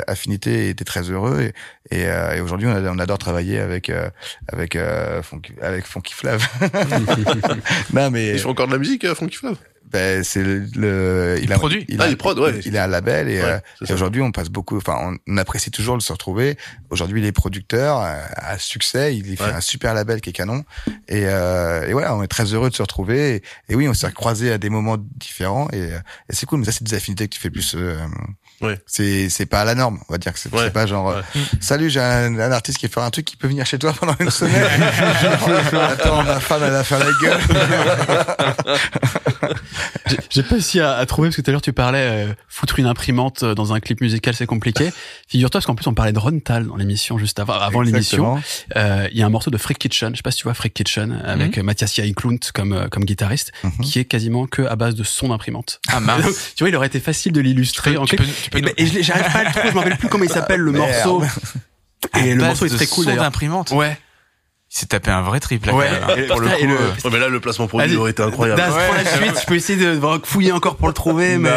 affinités 0.07 0.65
et 0.65 0.69
était 0.69 0.83
très 0.83 1.03
heureux. 1.09 1.41
Et, 1.89 1.99
et, 2.01 2.05
euh, 2.07 2.35
et 2.35 2.41
aujourd'hui, 2.41 2.67
on, 2.67 2.99
adore 2.99 3.17
travailler 3.17 3.59
avec 3.59 3.89
euh, 3.89 4.09
avec 4.51 4.75
euh, 4.75 5.21
Funky, 5.23 5.53
avec 5.61 5.85
Funky 5.85 6.13
Flav. 6.13 6.45
non 7.93 8.11
mais 8.11 8.29
Ils 8.33 8.39
font 8.39 8.49
encore 8.49 8.67
de 8.67 8.73
la 8.73 8.77
musique, 8.79 9.05
euh, 9.05 9.15
Funky 9.15 9.37
Flav? 9.37 9.55
Ben, 9.93 10.23
c'est 10.23 10.41
le, 10.43 10.65
le- 10.75 11.39
Il 11.41 11.53
a, 11.53 11.57
produit. 11.57 11.85
il 11.87 12.01
Ah, 12.01 12.05
a, 12.05 12.07
il 12.09 12.17
prod, 12.17 12.37
ouais. 12.39 12.59
il 12.65 12.75
a 12.77 12.85
un 12.85 12.87
label 12.87 13.29
et, 13.29 13.41
Ouais, 13.41 13.47
euh, 13.47 13.59
et 13.87 13.93
aujourd'hui 13.93 14.21
on 14.21 14.31
passe 14.31 14.49
beaucoup 14.49 14.75
enfin 14.77 14.97
on, 14.99 15.17
on 15.31 15.37
apprécie 15.37 15.71
toujours 15.71 15.97
de 15.97 16.01
se 16.01 16.11
retrouver 16.11 16.57
aujourd'hui 16.89 17.21
il 17.21 17.27
est 17.27 17.31
producteur 17.31 18.01
euh, 18.01 18.19
à 18.35 18.57
succès 18.57 19.15
il 19.15 19.37
fait 19.37 19.43
Ouais. 19.43 19.51
un 19.51 19.61
super 19.61 19.93
label 19.93 20.19
qui 20.19 20.31
est 20.31 20.33
canon 20.33 20.65
et, 21.07 21.23
euh, 21.27 21.87
et 21.87 21.93
voilà 21.93 22.15
on 22.15 22.23
est 22.23 22.27
très 22.27 22.53
heureux 22.53 22.69
de 22.69 22.75
se 22.75 22.81
retrouver 22.81 23.35
et, 23.35 23.43
et 23.69 23.75
oui 23.75 23.87
on 23.87 23.93
s'est 23.93 24.11
croisés 24.11 24.51
à 24.51 24.57
des 24.57 24.69
moments 24.69 24.97
différents 24.97 25.67
et, 25.71 25.93
euh, 25.93 25.99
et 26.29 26.33
c'est 26.35 26.45
cool 26.47 26.59
mais 26.59 26.65
ça 26.65 26.71
c'est 26.71 26.83
des 26.83 26.95
affinités 26.95 27.27
que 27.27 27.35
tu 27.35 27.39
fais 27.39 27.49
plus 27.51 27.75
euh, 27.75 27.95
Ouais. 28.61 28.79
c'est 28.85 29.29
c'est 29.29 29.45
pas 29.45 29.61
à 29.61 29.65
la 29.65 29.75
norme 29.75 29.99
on 30.07 30.13
va 30.13 30.17
dire 30.17 30.31
que 30.33 30.39
c'est 30.39 30.53
Ouais. 30.53 30.69
pas 30.71 30.85
genre 30.85 31.09
euh, 31.09 31.21
Ouais. 31.35 31.41
salut 31.59 31.89
j'ai 31.89 31.99
un, 31.99 32.39
un 32.39 32.51
artiste 32.51 32.77
qui 32.79 32.87
fait 32.87 32.99
un 33.01 33.09
truc 33.11 33.25
qui 33.25 33.35
peut 33.35 33.47
venir 33.47 33.65
chez 33.65 33.77
toi 33.77 33.93
pendant 33.93 34.15
une 34.19 34.29
semaine 34.29 34.63
Genre, 35.21 35.83
attends 35.83 36.23
ma 36.23 36.39
femme 36.39 36.61
elle 36.63 36.71
va 36.71 36.83
faire 36.83 36.99
la 36.99 37.11
gueule 37.21 37.41
J'ai- 40.29 40.43
pas 40.43 40.49
réussi 40.55 40.79
à, 40.79 40.93
à 40.93 41.05
trouver 41.05 41.29
parce 41.29 41.37
que 41.37 41.41
tout 41.41 41.49
à 41.49 41.51
l'heure 41.53 41.61
tu 41.61 41.73
parlais 41.73 41.99
euh, 42.27 42.33
foutre 42.47 42.79
une 42.79 42.85
imprimante 42.85 43.43
euh, 43.43 43.55
dans 43.55 43.73
un 43.73 43.79
clip 43.79 44.01
musical 44.01 44.33
c'est 44.35 44.45
compliqué. 44.45 44.91
Figure-toi 45.27 45.59
parce 45.59 45.65
qu'en 45.65 45.75
plus 45.75 45.87
on 45.87 45.93
parlait 45.93 46.11
de 46.11 46.19
Rontal 46.19 46.67
dans 46.67 46.75
l'émission 46.75 47.17
juste 47.17 47.39
avant 47.39 47.53
avant 47.53 47.81
l'émission. 47.81 48.41
Euh, 48.75 49.07
Il 49.11 49.17
y 49.17 49.23
a 49.23 49.25
un 49.25 49.29
morceau 49.29 49.49
de 49.51 49.57
Freak 49.57 49.79
Kitchen, 49.79 50.11
je 50.13 50.17
sais 50.17 50.21
pas 50.23 50.31
si 50.31 50.37
tu 50.39 50.43
vois 50.43 50.53
Freak 50.53 50.73
Kitchen 50.73 51.21
avec 51.25 51.57
euh, 51.57 51.63
Mathias 51.63 51.93
Jaiklunt 51.95 52.37
comme 52.53 52.87
comme 52.89 53.05
guitariste 53.05 53.51
Mhm. 53.63 53.71
qui 53.83 53.99
est 53.99 54.05
quasiment 54.05 54.45
que 54.47 54.61
à 54.63 54.75
base 54.75 54.95
de 54.95 55.03
son 55.03 55.29
d'imprimante. 55.29 55.79
Ah 55.89 55.99
Donc, 55.99 56.07
mince. 56.25 56.53
tu 56.55 56.63
vois, 56.63 56.69
il 56.69 56.75
aurait 56.75 56.87
été 56.87 56.99
facile 56.99 57.31
de 57.31 57.41
l'illustrer 57.41 57.97
en 57.97 58.05
tu 58.05 58.15
peux, 58.15 58.25
tu 58.25 58.49
peux 58.49 58.57
Et, 58.59 58.61
ben, 58.61 58.73
et 58.77 58.85
je 58.85 58.93
l'ai- 58.93 59.03
j'arrive 59.03 59.31
pas 59.31 59.39
à 59.39 59.43
le 59.45 59.51
trouver, 59.51 59.69
je 59.69 59.73
me 59.73 59.79
rappelle 59.79 59.97
plus 59.97 60.09
comment 60.09 60.23
il 60.23 60.29
s'appelle 60.29 60.59
le 60.59 60.71
Merde. 60.71 60.91
morceau. 61.05 61.23
Et 62.19 62.33
le 62.35 62.43
morceau 62.43 62.65
est 62.65 62.69
très 62.75 62.85
cool 62.87 63.05
son 63.05 63.09
d'ailleurs. 63.09 63.23
d'imprimante. 63.23 63.71
Ouais. 63.71 63.97
Il 64.75 64.79
s'est 64.79 64.85
tapé 64.87 65.11
un 65.11 65.21
vrai 65.21 65.39
triple 65.39 65.67
là, 65.67 65.75
Ouais. 65.75 65.85
quand 65.87 66.07
même, 66.07 66.17
hein. 66.17 66.23
Et- 66.23 66.27
Pour 66.27 66.39
le 66.39 66.47
coup, 66.47 66.53
et 66.59 66.65
le- 66.65 66.73
euh, 66.73 66.89
Ouais, 67.05 67.09
mais 67.11 67.19
là, 67.19 67.29
le 67.29 67.39
placement 67.39 67.67
produit 67.67 67.95
aurait 67.95 68.09
été 68.09 68.23
incroyable. 68.23 68.59
Ouais. 68.59 68.85
pour 68.87 68.95
la 68.95 69.05
suite, 69.05 69.39
je 69.41 69.45
peux 69.45 69.55
essayer 69.55 69.77
de 69.79 69.95
de 69.99 70.25
fouiller 70.25 70.51
encore 70.51 70.77
pour 70.77 70.87
le 70.87 70.93
trouver, 70.95 71.37
mais. 71.37 71.49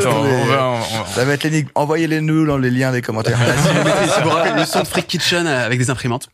Ça 0.00 1.24
va 1.24 1.32
être 1.32 1.44
l'énigme. 1.44 1.68
Envoyez-les 1.74 2.20
nous 2.20 2.46
dans 2.46 2.58
les 2.58 2.70
liens 2.70 2.92
des 2.92 3.02
commentaires. 3.02 3.38
si 3.38 3.68
vous 3.68 3.84
mettez- 3.84 4.08
si 4.14 4.22
vous 4.22 4.30
rappelez 4.30 4.60
le 4.60 4.64
son 4.66 4.82
de 4.82 4.86
Freak 4.86 5.06
Kitchen 5.06 5.46
euh, 5.46 5.64
avec 5.66 5.78
des 5.78 5.90
imprimantes. 5.90 6.28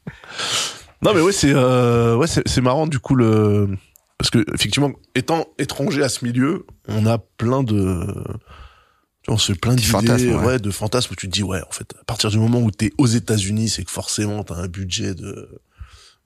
Non, 1.03 1.15
mais 1.15 1.21
ouais, 1.21 1.33
c'est 1.33 1.53
euh, 1.53 2.15
ouais, 2.17 2.27
c'est 2.29 2.61
marrant 2.61 2.87
du 2.87 2.99
coup 2.99 3.15
le 3.15 3.69
parce 4.19 4.31
que 4.31 4.45
effectivement, 4.55 4.93
étant 5.15 5.47
étranger 5.59 6.03
à 6.03 6.09
ce 6.09 6.25
milieu, 6.25 6.67
on 6.89 7.07
a 7.07 7.19
plein 7.19 7.63
de 7.65 8.05
tu 9.25 9.29
vois, 9.29 9.35
on 9.35 9.39
se 9.39 9.53
fait 9.53 9.59
plein 9.59 9.75
d'idées, 9.75 9.89
fantasmes, 9.89 10.29
ouais. 10.31 10.45
ouais, 10.45 10.59
de 10.59 10.71
fantasmes 10.71 11.13
où 11.13 11.17
tu 11.17 11.27
te 11.29 11.33
dis 11.33 11.43
ouais, 11.43 11.61
en 11.69 11.73
fait, 11.73 11.93
à 12.01 12.05
partir 12.05 12.31
du 12.31 12.39
moment 12.39 12.61
où 12.61 12.71
t'es 12.71 12.93
aux 12.99 13.07
États-Unis, 13.07 13.69
c'est 13.69 13.83
que 13.85 13.91
forcément 13.91 14.45
t'as 14.45 14.57
un 14.57 14.69
budget 14.69 15.15
de 15.15 15.49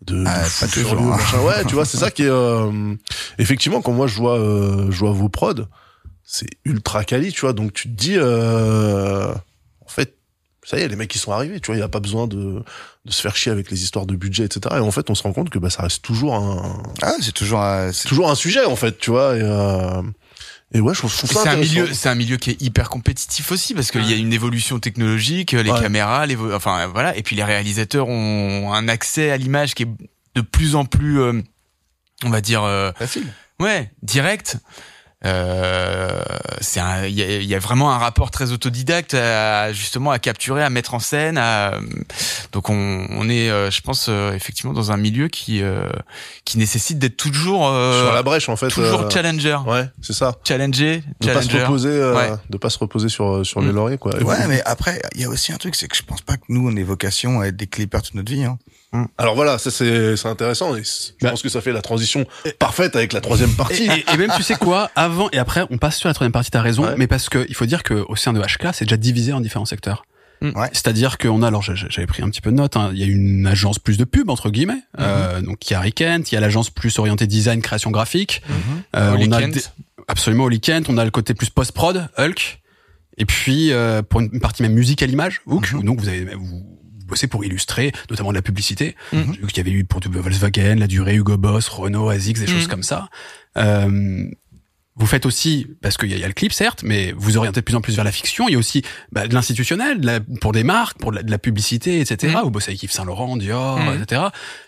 de, 0.03 0.25
Ah, 0.27 0.39
de 0.39 0.45
pas 0.45 0.49
fou 0.51 0.67
toujours, 0.69 0.91
furieux, 0.91 1.05
hein. 1.13 1.17
machin. 1.17 1.41
ouais, 1.43 1.65
tu 1.65 1.75
vois, 1.75 1.85
c'est 1.85 1.97
ça 1.99 2.11
qui 2.11 2.23
est 2.23 2.29
euh, 2.31 2.95
effectivement 3.39 3.81
quand 3.83 3.93
moi 3.93 4.07
je 4.07 4.17
vois 4.17 4.39
euh, 4.39 4.91
je 4.91 4.99
vois 4.99 5.13
vos 5.13 5.29
prods, 5.29 5.67
c'est 6.25 6.47
ultra 6.65 7.05
quali, 7.05 7.33
tu 7.33 7.41
vois, 7.43 7.53
donc 7.53 7.73
tu 7.73 7.89
te 7.89 7.95
dis 7.95 8.17
euh, 8.17 9.33
en 9.85 9.89
fait 9.89 10.15
ça 10.65 10.79
y 10.79 10.83
est, 10.83 10.89
les 10.89 10.97
mecs 10.97 11.09
qui 11.11 11.19
sont 11.21 11.31
arrivés, 11.31 11.61
tu 11.61 11.67
vois, 11.67 11.77
il 11.77 11.79
y 11.79 11.83
a 11.83 11.89
pas 11.89 12.01
besoin 12.01 12.27
de, 12.27 12.61
de 13.05 13.13
se 13.13 13.23
faire 13.23 13.37
chier 13.37 13.53
avec 13.53 13.71
les 13.71 13.85
histoires 13.85 14.05
de 14.05 14.17
budget, 14.17 14.45
etc. 14.47 14.75
Et 14.79 14.81
en 14.81 14.91
fait, 14.91 15.09
on 15.11 15.15
se 15.15 15.23
rend 15.23 15.33
compte 15.33 15.49
que 15.49 15.61
bah, 15.61 15.71
ça 15.71 15.83
reste 15.85 16.03
toujours 16.03 16.35
un, 16.35 16.83
Ah, 17.03 17.13
c'est 17.21 17.31
toujours, 17.33 17.63
euh, 17.63 17.93
c'est- 17.93 18.09
toujours 18.09 18.29
un 18.29 18.35
sujet, 18.35 18.65
en 18.65 18.75
fait, 18.75 18.99
tu 18.99 19.11
vois. 19.13 19.37
Et, 19.37 19.43
euh, 19.43 20.03
et 20.75 20.81
ouais, 20.81 20.95
je 20.95 20.99
trouve, 20.99 21.13
je 21.13 21.19
trouve 21.19 21.31
ça 21.33 21.43
C'est 21.43 21.49
un 21.49 21.57
milieu, 21.57 21.93
c'est 21.95 22.09
un 22.09 22.15
milieu 22.15 22.37
qui 22.37 22.51
est 22.51 22.61
hyper 22.63 22.89
compétitif 22.91 23.53
aussi 23.53 23.73
parce 23.75 23.91
qu'il 23.91 24.09
y 24.11 24.13
a 24.13 24.17
une 24.17 24.33
évolution 24.33 24.79
technologique, 24.81 25.53
les 25.53 25.71
Ouais. 25.71 25.81
caméras, 25.81 26.27
l'évo- 26.27 26.53
enfin 26.53 26.87
voilà, 26.89 27.17
et 27.17 27.23
puis 27.23 27.37
les 27.37 27.45
réalisateurs 27.45 28.09
ont 28.09 28.73
un 28.73 28.89
accès 28.89 29.31
à 29.31 29.37
l'image 29.37 29.75
qui 29.75 29.85
est 29.85 29.89
de 30.35 30.41
plus 30.41 30.75
en 30.75 30.85
plus, 30.85 31.21
euh, 31.21 31.41
on 32.25 32.31
va 32.31 32.41
dire, 32.41 32.63
euh, 32.65 32.91
facile. 32.99 33.27
ouais, 33.61 33.91
direct. 34.03 34.59
Euh, 35.27 36.21
c'est 36.61 36.81
un- 36.81 37.05
il 37.07 37.15
y 37.15 37.23
a, 37.23 37.37
il 37.37 37.45
y 37.47 37.55
a 37.55 37.59
vraiment 37.59 37.93
un 37.93 37.99
rapport 37.99 38.31
très 38.31 38.53
autodidacte 38.53 39.15
à, 39.15 39.73
justement 39.73 40.11
à 40.13 40.19
capturer, 40.19 40.63
à 40.63 40.71
mettre 40.71 40.95
en 40.95 40.99
scène. 41.01 41.37
À, 41.39 41.73
donc 42.53 42.71
on, 42.71 43.07
on 43.11 43.29
est, 43.29 43.51
euh, 43.51 43.71
je 43.71 43.81
pense, 43.81 44.07
euh, 44.09 44.33
effectivement 44.35 44.73
dans 44.73 44.93
un 44.93 44.97
milieu 44.97 45.29
qui 45.29 45.63
euh, 45.63 45.89
qui 46.45 46.59
nécessite 46.59 46.99
d'être 46.99 47.17
toujours 47.17 47.69
euh, 47.69 48.05
Sur 48.05 48.13
la 48.15 48.23
brèche, 48.23 48.49
en 48.49 48.57
fait. 48.57 48.69
toujours 48.69 49.03
euh, 49.03 49.11
challenger, 49.11 49.59
Ouais, 49.67 49.89
c'est 50.01 50.13
ça. 50.13 50.37
challenger, 50.47 51.03
De 51.21 51.27
pas 51.33 51.43
se 51.43 51.49
challenger. 51.49 51.65
reposer, 51.65 51.89
euh, 51.91 52.15
Ouais. 52.15 52.31
de 52.49 52.57
pas 52.59 52.71
se 52.71 52.79
reposer 52.79 53.09
sur, 53.09 53.45
sur 53.45 53.61
les 53.61 53.69
Mm. 53.69 53.75
lauriers, 53.77 53.99
quoi. 53.99 54.15
Ouais, 54.23 54.47
mais 54.49 54.63
après, 54.65 55.03
il 55.15 55.21
y 55.23 55.25
a 55.25 55.29
aussi 55.29 55.53
un 55.53 55.57
truc, 55.57 55.75
c'est 55.75 55.89
que 55.89 55.97
je 55.97 56.03
pense 56.03 56.23
pas 56.23 56.37
que 56.37 56.45
nous, 56.49 56.69
on 56.69 56.77
ait 56.77 56.83
vocation 56.83 57.41
à 57.41 57.47
être 57.49 57.57
des 57.57 57.67
clippers 57.67 58.03
toute 58.03 58.15
notre 58.15 58.31
vie. 58.33 58.45
Hein. 58.45 58.59
Alors 59.19 59.35
voilà, 59.35 59.59
ça 59.59 59.71
c'est 59.71 60.17
c'est 60.17 60.29
intéressant 60.29 60.75
et 60.77 60.83
je 60.83 61.13
Bah. 61.21 61.31
pense 61.31 61.43
que 61.43 61.49
ça 61.51 61.61
fait 61.61 61.73
la 61.73 61.83
transition 61.83 62.25
parfaite 62.59 62.97
avec 62.97 63.13
la 63.13 63.21
troisième 63.21 63.53
partie. 63.55 63.85
et- 63.91 64.05
et 64.13 64.17
même 64.17 64.31
tu 64.37 64.43
sais 64.43 64.55
quoi, 64.55 64.91
avant 64.97 65.29
et 65.33 65.39
après, 65.39 65.63
on 65.71 65.77
passe 65.79 65.99
sur 65.99 66.09
la 66.09 66.15
troisième 66.15 66.33
partie. 66.33 66.51
T'as 66.51 66.63
raison, 66.63 66.85
Ouais. 66.85 66.95
mais 66.97 67.07
parce 67.07 67.29
que 67.29 67.45
il 67.49 67.55
faut 67.55 67.67
dire 67.67 67.83
que 67.83 67.95
au 68.09 68.17
sein 68.17 68.33
de 68.33 68.41
HK, 68.41 68.73
c'est 68.73 68.85
déjà 68.87 68.97
divisé 68.97 69.33
en 69.35 69.41
différents 69.41 69.65
secteurs. 69.67 70.05
Mm. 70.41 70.51
Ouais. 70.59 70.69
C'est-à-dire 70.73 71.19
qu'on 71.19 71.43
a, 71.43 71.49
alors 71.49 71.63
j'ai- 71.63 71.75
j'avais 71.77 72.07
pris 72.07 72.23
un 72.23 72.29
petit 72.31 72.41
peu 72.43 72.51
de 72.51 72.57
notes, 72.57 72.77
hein, 72.77 72.91
il 72.93 72.99
y 72.99 73.03
a 73.03 73.07
une 73.07 73.47
agence 73.47 73.79
plus 73.79 73.97
de 73.99 74.05
pub 74.05 74.29
entre 74.31 74.51
guillemets, 74.51 74.83
euh, 75.01 75.41
donc 75.43 75.69
il 75.69 75.73
y 75.73 75.77
a 75.77 75.81
Rikent, 75.81 76.23
il 76.31 76.35
y 76.35 76.37
a 76.37 76.41
l'agence 76.41 76.71
plus 76.71 76.99
orientée 76.99 77.27
design, 77.27 77.61
création 77.63 77.91
graphique, 77.91 78.43
Euh, 78.95 79.13
Holy 79.13 79.29
on 79.29 79.33
a 79.33 79.47
des- 79.47 79.63
absolument 80.09 80.45
Holy 80.45 80.61
Kent, 80.61 80.89
on 80.89 80.97
a 80.99 81.05
le 81.05 81.11
côté 81.11 81.33
plus 81.35 81.49
post-prod, 81.51 82.09
Hulk, 82.19 82.61
et 83.19 83.25
puis 83.25 83.73
euh, 83.73 84.03
pour 84.03 84.21
une, 84.21 84.41
partie 84.41 84.63
même 84.63 84.75
musique 84.75 85.03
à 85.03 85.07
l'image, 85.07 85.41
Hook, 85.47 85.73
Mhm. 85.73 85.83
donc 85.85 86.01
vous 86.01 86.09
avez 86.09 86.25
vous 86.35 86.63
bossez 87.07 87.27
pour 87.27 87.45
illustrer, 87.45 87.93
notamment 88.11 88.31
de 88.31 88.35
la 88.37 88.43
publicité. 88.43 88.97
Mhm. 89.13 89.33
J'ai 89.35 89.41
vu 89.41 89.47
qu'il 89.47 89.57
y 89.59 89.61
avait 89.61 89.71
eu 89.77 89.85
pour 89.85 90.01
Volkswagen, 90.05 90.77
la 90.79 90.87
durée, 90.87 91.15
Hugo 91.15 91.37
Boss, 91.37 91.69
Renault, 91.69 92.09
ASICS, 92.09 92.41
des 92.41 92.47
choses 92.47 92.65
Mhm. 92.65 92.69
comme 92.71 92.83
ça. 92.83 93.09
Euh, 93.57 94.25
vous 94.99 95.05
faites 95.07 95.27
aussi, 95.27 95.67
parce 95.83 95.99
qu'il 95.99 96.11
y, 96.11 96.19
y 96.19 96.25
a 96.25 96.27
le 96.27 96.33
clip 96.33 96.55
certes, 96.55 96.83
mais 96.83 97.13
vous 97.19 97.37
orientez 97.37 97.61
de 97.61 97.65
plus 97.67 97.75
en 97.75 97.83
plus 97.83 97.95
vers 97.97 98.05
la 98.05 98.13
fiction. 98.13 98.49
Il 98.49 98.53
y 98.53 98.55
a 98.55 98.59
aussi 98.59 98.81
bah, 99.13 99.29
de 99.29 99.35
l'institutionnel, 99.35 100.01
de 100.01 100.21
pour 100.41 100.53
des 100.53 100.65
marques, 100.65 100.97
pour 100.99 101.11
de 101.11 101.17
la, 101.17 101.23
de 101.23 101.31
la 101.31 101.37
publicité, 101.37 102.01
etc. 102.01 102.33
Mhm. 102.35 102.43
Vous 102.45 102.51
bossez 102.51 102.71
avec 102.71 102.83
Yves 102.83 102.93
Saint 102.93 103.05
Laurent, 103.05 103.37
Dior, 103.37 103.79
etc. 103.93 104.23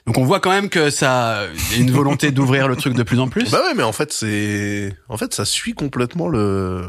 Donc 0.07 0.19
on 0.19 0.25
voit 0.27 0.41
quand 0.41 0.51
même 0.51 0.69
que 0.69 0.91
ça, 0.91 1.47
il 1.71 1.77
y 1.77 1.81
a 1.81 1.83
une 1.83 1.91
volonté 1.93 2.31
d'ouvrir 2.31 2.69
le 2.69 2.77
truc 2.77 2.93
de 2.93 3.03
plus 3.03 3.21
en 3.21 3.29
plus. 3.29 3.51
Bah 3.51 3.63
ouais, 3.65 3.73
mais 3.75 3.83
en 3.83 3.93
fait 3.93 4.13
c'est, 4.13 4.95
en 5.09 5.17
fait 5.17 5.33
ça 5.33 5.47
suit 5.47 5.73
complètement 5.73 6.29
le 6.29 6.85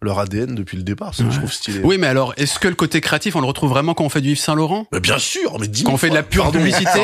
leur 0.00 0.18
ADN 0.20 0.54
depuis 0.54 0.76
le 0.76 0.82
départ. 0.84 1.12
C'est 1.14 1.24
que 1.24 1.30
je 1.30 1.34
Ouais. 1.34 1.38
trouve 1.40 1.52
stylé. 1.52 1.80
Oui, 1.82 1.98
mais 1.98 2.06
alors, 2.06 2.32
est-ce 2.36 2.58
que 2.60 2.68
le 2.68 2.74
côté 2.74 3.00
créatif, 3.00 3.34
on 3.34 3.40
le 3.40 3.46
retrouve 3.46 3.70
vraiment 3.70 3.94
quand 3.94 4.04
on 4.04 4.08
fait 4.08 4.20
du 4.20 4.30
Yves 4.30 4.38
Saint 4.38 4.54
Laurent? 4.54 4.86
Mais 4.92 5.00
bien 5.00 5.18
sûr, 5.18 5.58
mais 5.58 5.66
dis 5.66 5.82
Quand 5.84 5.92
on 5.92 5.96
fait 5.96 6.08
de 6.10 6.14
la 6.14 6.22
pure 6.22 6.50
publicité 6.52 7.00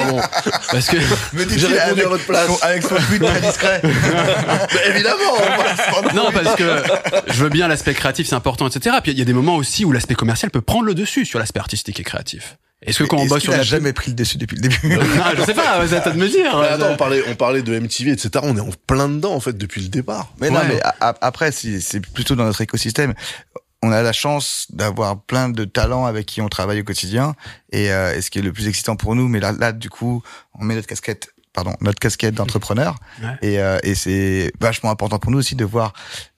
Parce 0.71 0.87
que 0.87 0.97
J'ai 1.57 1.67
répondu 1.67 2.03
à 2.03 2.09
votre 2.09 2.25
place. 2.25 2.63
Avec 2.63 2.83
son 2.85 2.95
tweet 2.95 3.23
très 3.23 3.41
discret. 3.41 3.81
Mais 4.75 4.91
évidemment. 4.91 6.15
non, 6.15 6.31
parce 6.33 6.55
que 6.57 6.83
je 7.29 7.43
veux 7.43 7.49
bien 7.51 7.69
l'aspect 7.69 7.95
créatif, 7.95 8.29
c'est 8.29 8.35
important, 8.37 8.67
etc. 8.69 8.97
Puis 9.03 9.13
il 9.13 9.19
y 9.19 9.23
a 9.23 9.25
des 9.25 9.33
moments 9.33 9.57
aussi 9.57 9.85
où 9.85 9.93
l'aspect 9.93 10.15
commercial 10.15 10.51
peut 10.51 10.61
prendre 10.61 10.85
le 10.85 10.95
dessus 10.95 11.25
sur 11.25 11.39
l'aspect 11.39 11.61
artistique 11.61 11.99
et 12.01 12.05
créatif. 12.05 12.57
Est-ce 12.87 12.99
que 13.03 13.05
quand 13.05 13.17
on 13.19 13.27
bosse 13.27 13.43
sur 13.43 13.53
la 13.53 13.63
jamais 13.63 13.93
pris 13.93 14.11
le 14.11 14.15
dessus 14.17 14.37
depuis 14.39 14.57
le 14.57 14.63
début. 14.63 14.99
Ah, 15.23 15.33
je 15.37 15.43
sais 15.43 15.55
pas, 15.55 15.87
c'est 15.87 15.97
à 15.97 16.01
toi 16.01 16.13
de 16.13 16.19
me 16.19 16.29
dire. 16.29 16.57
Mais 16.61 16.67
attends, 16.69 16.91
on 16.93 16.97
parlait, 16.97 17.23
on 17.29 17.35
parlait 17.35 17.63
de 17.63 17.79
MTV, 17.79 18.13
etc. 18.13 18.31
On 18.43 18.57
est 18.57 18.61
en 18.61 18.71
plein 18.87 19.09
dedans 19.09 19.35
en 19.35 19.41
fait 19.41 19.57
depuis 19.57 19.81
le 19.83 19.89
départ. 19.89 20.33
Mais 20.41 20.51
non, 20.51 20.61
mais 20.69 20.81
a- 20.83 20.95
a- 21.01 21.15
après, 21.21 21.51
c'est 21.53 22.01
plutôt 22.01 22.35
dans 22.37 22.45
notre 22.45 22.61
écosystème. 22.61 23.15
On 23.83 23.93
a 23.93 24.01
la 24.03 24.13
chance 24.15 24.67
d'avoir 24.71 25.21
plein 25.21 25.51
de 25.51 25.65
talents 25.67 26.07
avec 26.07 26.25
qui 26.25 26.41
on 26.41 26.49
travaille 26.49 26.81
au 26.81 26.85
quotidien. 26.85 27.35
Et, 27.71 27.93
euh, 27.93 28.15
et 28.17 28.23
ce 28.23 28.31
qui 28.31 28.39
est 28.39 28.43
le 28.43 28.53
plus 28.53 28.67
excitant 28.67 28.97
pour 28.97 29.15
nous, 29.15 29.29
mais 29.29 29.41
là, 29.41 29.53
là, 29.53 29.73
du 29.73 29.91
coup, 29.91 30.23
on 30.59 30.65
met 30.65 30.75
notre 30.75 30.87
casquette, 30.87 31.34
pardon, 31.55 31.75
notre 31.81 31.99
casquette 31.99 32.35
d'entrepreneur. 32.35 32.97
Ouais. 33.23 33.37
Et, 33.43 33.59
euh, 33.61 33.79
et 33.85 33.95
c'est 33.95 34.53
vachement 34.61 34.91
important 34.91 35.19
pour 35.21 35.31
nous 35.31 35.39
aussi 35.39 35.55
de 35.55 35.65
voir 35.65 35.93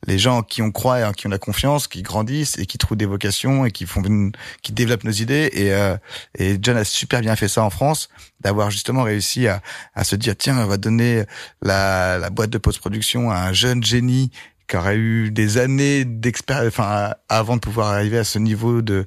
les 0.06 0.18
gens 0.18 0.38
en 0.38 0.42
qui 0.42 0.60
on 0.62 0.70
croit 0.70 1.00
et 1.00 1.04
en 1.04 1.12
qui 1.12 1.26
on 1.26 1.32
a 1.32 1.38
confiance, 1.38 1.88
qui 1.88 2.02
grandissent 2.02 2.58
et 2.58 2.66
qui 2.66 2.76
trouvent 2.78 2.98
des 2.98 3.06
vocations 3.06 3.64
et 3.64 3.70
qui 3.72 3.86
font, 3.86 4.02
une- 4.02 4.32
qui 4.62 4.72
développent 4.72 5.04
nos 5.04 5.10
idées. 5.10 5.48
Et, 5.54 5.72
euh, 5.72 5.96
et 6.38 6.58
John 6.60 6.76
a 6.76 6.84
super 6.84 7.22
bien 7.22 7.34
fait 7.34 7.48
ça 7.48 7.62
en 7.64 7.70
France, 7.70 8.08
d'avoir 8.42 8.70
justement 8.70 9.02
réussi 9.04 9.48
à, 9.48 9.62
à 9.94 10.04
se 10.04 10.14
dire 10.16 10.34
tiens, 10.36 10.58
on 10.58 10.66
va 10.66 10.76
donner 10.76 11.24
la, 11.62 12.18
la 12.18 12.28
boîte 12.30 12.50
de 12.50 12.58
post-production 12.58 13.30
à 13.30 13.36
un 13.38 13.52
jeune 13.54 13.82
génie 13.82 14.30
qui 14.68 14.76
aurait 14.76 14.96
eu 14.96 15.30
des 15.30 15.58
années 15.58 16.04
d'expérience, 16.04 16.68
enfin, 16.68 17.14
avant 17.28 17.56
de 17.56 17.60
pouvoir 17.60 17.88
arriver 17.88 18.18
à 18.18 18.24
ce 18.24 18.38
niveau 18.38 18.82
de, 18.82 19.06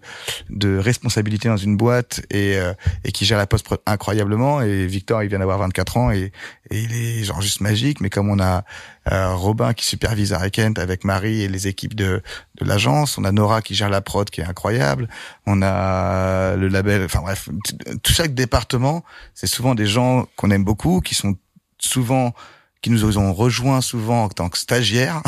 de 0.49 0.77
responsabilité 0.77 1.49
dans 1.49 1.57
une 1.57 1.76
boîte 1.76 2.22
et, 2.30 2.57
euh, 2.57 2.73
et 3.03 3.11
qui 3.11 3.26
gère 3.26 3.38
la 3.38 3.48
post 3.48 3.68
incroyablement. 3.86 4.61
Et 4.61 4.88
Victor, 4.88 5.22
il 5.23 5.30
vient 5.30 5.40
d'avoir 5.40 5.60
24 5.60 5.98
ans 5.98 6.11
et, 6.11 6.31
et 6.72 6.80
il 6.80 6.94
est 6.94 7.23
genre 7.23 7.41
juste 7.41 7.60
magique. 7.61 7.99
Mais 7.99 8.10
comme 8.10 8.30
on 8.30 8.40
a 8.40 8.64
euh, 9.11 9.34
Robin 9.34 9.73
qui 9.73 9.86
supervise 9.86 10.34
à 10.34 10.49
Kent 10.49 10.80
avec 10.80 11.03
Marie 11.03 11.41
et 11.41 11.49
les 11.49 11.68
équipes 11.68 11.95
de, 11.95 12.22
de 12.61 12.65
l'agence, 12.65 13.18
on 13.18 13.26
a 13.26 13.31
Nora 13.31 13.61
qui 13.61 13.76
gère 13.76 13.90
la 13.90 14.02
prod 14.02 14.30
qui 14.30 14.41
est 14.41 14.45
incroyable, 14.45 15.10
on 15.45 15.61
a 15.61 16.56
le 16.56 16.68
label, 16.68 17.03
enfin 17.03 17.22
bref, 17.22 17.49
tout 18.03 18.14
chaque 18.14 18.34
département, 18.34 19.03
c'est 19.34 19.48
souvent 19.48 19.76
des 19.76 19.88
gens 19.88 20.27
qu'on 20.36 20.52
aime 20.52 20.64
beaucoup, 20.64 21.02
qui 21.02 21.15
sont 21.15 21.36
souvent 21.80 22.34
qui 22.81 22.89
nous 22.89 23.18
ont 23.18 23.34
rejoints 23.34 23.81
souvent 23.81 24.23
en 24.23 24.30
tant 24.30 24.49
que 24.49 24.57
stagiaires 24.57 25.22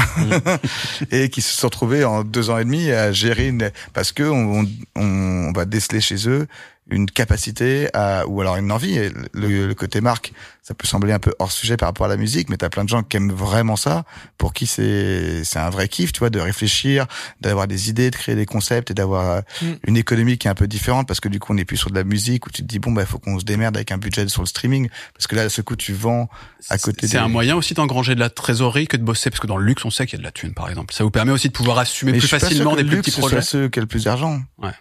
et 1.11 1.29
qui 1.29 1.41
se 1.41 1.53
sont 1.53 1.67
retrouvés 1.67 2.03
en 2.05 2.23
deux 2.23 2.49
ans 2.49 2.57
et 2.57 2.63
demi 2.63 2.91
à 2.91 3.11
gérer 3.11 3.47
une 3.47 3.71
parce 3.93 4.11
que 4.11 4.23
on, 4.23 4.65
on, 4.95 5.01
on 5.01 5.51
va 5.51 5.65
déceler 5.65 6.01
chez 6.01 6.29
eux 6.29 6.47
une 6.89 7.09
capacité 7.09 7.87
à, 7.93 8.27
ou 8.27 8.41
alors 8.41 8.57
une 8.57 8.71
envie. 8.71 8.97
Et 8.97 9.11
le, 9.33 9.67
le 9.67 9.73
côté 9.75 10.01
marque, 10.01 10.33
ça 10.61 10.73
peut 10.73 10.85
sembler 10.87 11.13
un 11.13 11.19
peu 11.19 11.33
hors 11.39 11.51
sujet 11.51 11.77
par 11.77 11.87
rapport 11.89 12.05
à 12.05 12.09
la 12.09 12.17
musique, 12.17 12.49
mais 12.49 12.57
t'as 12.57 12.69
plein 12.69 12.83
de 12.83 12.89
gens 12.89 13.01
qui 13.03 13.17
aiment 13.17 13.31
vraiment 13.31 13.75
ça, 13.75 14.03
pour 14.37 14.51
qui 14.53 14.67
c'est 14.67 15.43
c'est 15.43 15.59
un 15.59 15.69
vrai 15.69 15.87
kiff, 15.87 16.11
tu 16.11 16.19
vois, 16.19 16.29
de 16.29 16.39
réfléchir, 16.39 17.05
d'avoir 17.39 17.67
des 17.67 17.89
idées, 17.89 18.09
de 18.11 18.15
créer 18.15 18.35
des 18.35 18.45
concepts 18.45 18.91
et 18.91 18.93
d'avoir 18.93 19.29
euh, 19.29 19.41
Mm. 19.61 19.65
une 19.87 19.97
économie 19.97 20.37
qui 20.37 20.47
est 20.47 20.51
un 20.51 20.55
peu 20.55 20.67
différente 20.67 21.07
parce 21.07 21.19
que 21.19 21.29
du 21.29 21.39
coup 21.39 21.51
on 21.51 21.55
n'est 21.55 21.65
plus 21.65 21.77
sur 21.77 21.89
de 21.89 21.95
la 21.95 22.03
musique 22.03 22.47
où 22.47 22.49
tu 22.49 22.61
te 22.61 22.67
dis 22.67 22.79
bon 22.79 22.91
bah 22.91 23.05
faut 23.05 23.19
qu'on 23.19 23.39
se 23.39 23.45
démerde 23.45 23.75
avec 23.75 23.91
un 23.91 23.97
budget 23.97 24.27
sur 24.27 24.41
le 24.41 24.47
streaming 24.47 24.89
parce 25.13 25.27
que 25.27 25.35
là 25.35 25.43
à 25.43 25.49
ce 25.49 25.61
coup 25.61 25.75
tu 25.75 25.93
vends 25.93 26.29
à 26.69 26.77
côté 26.77 27.07
C'est 27.07 27.13
des- 27.17 27.23
un 27.23 27.27
moyen 27.27 27.55
aussi 27.55 27.73
d'engranger 27.73 28.15
de 28.15 28.19
la 28.19 28.29
trésorerie 28.29 28.87
que 28.87 28.97
de 28.97 29.03
bosser, 29.03 29.29
parce 29.29 29.39
que 29.39 29.47
dans 29.47 29.57
le 29.57 29.65
luxe, 29.65 29.83
on 29.85 29.89
sait 29.91 30.05
qu'il 30.05 30.13
y 30.17 30.19
a 30.19 30.19
de 30.19 30.23
la 30.23 30.31
thune, 30.31 30.53
par 30.53 30.69
exemple. 30.69 30.93
Ça 30.93 31.03
vous 31.03 31.11
permet 31.11 31.31
aussi 31.31 31.47
de 31.49 31.53
pouvoir 31.53 31.77
assumer 31.79 32.11
Mais 32.13 32.17
plus 32.19 32.27
facilement 32.27 32.75
des 32.75 32.83
plus 32.83 32.97
petits 33.01 33.11
projets. 33.11 33.41
ceux 33.41 33.67
qui 33.69 33.79
ont 33.79 33.81
le 33.81 33.87
plus 33.87 34.03
d'argent. 34.05 34.41
Ouais. 34.57 34.71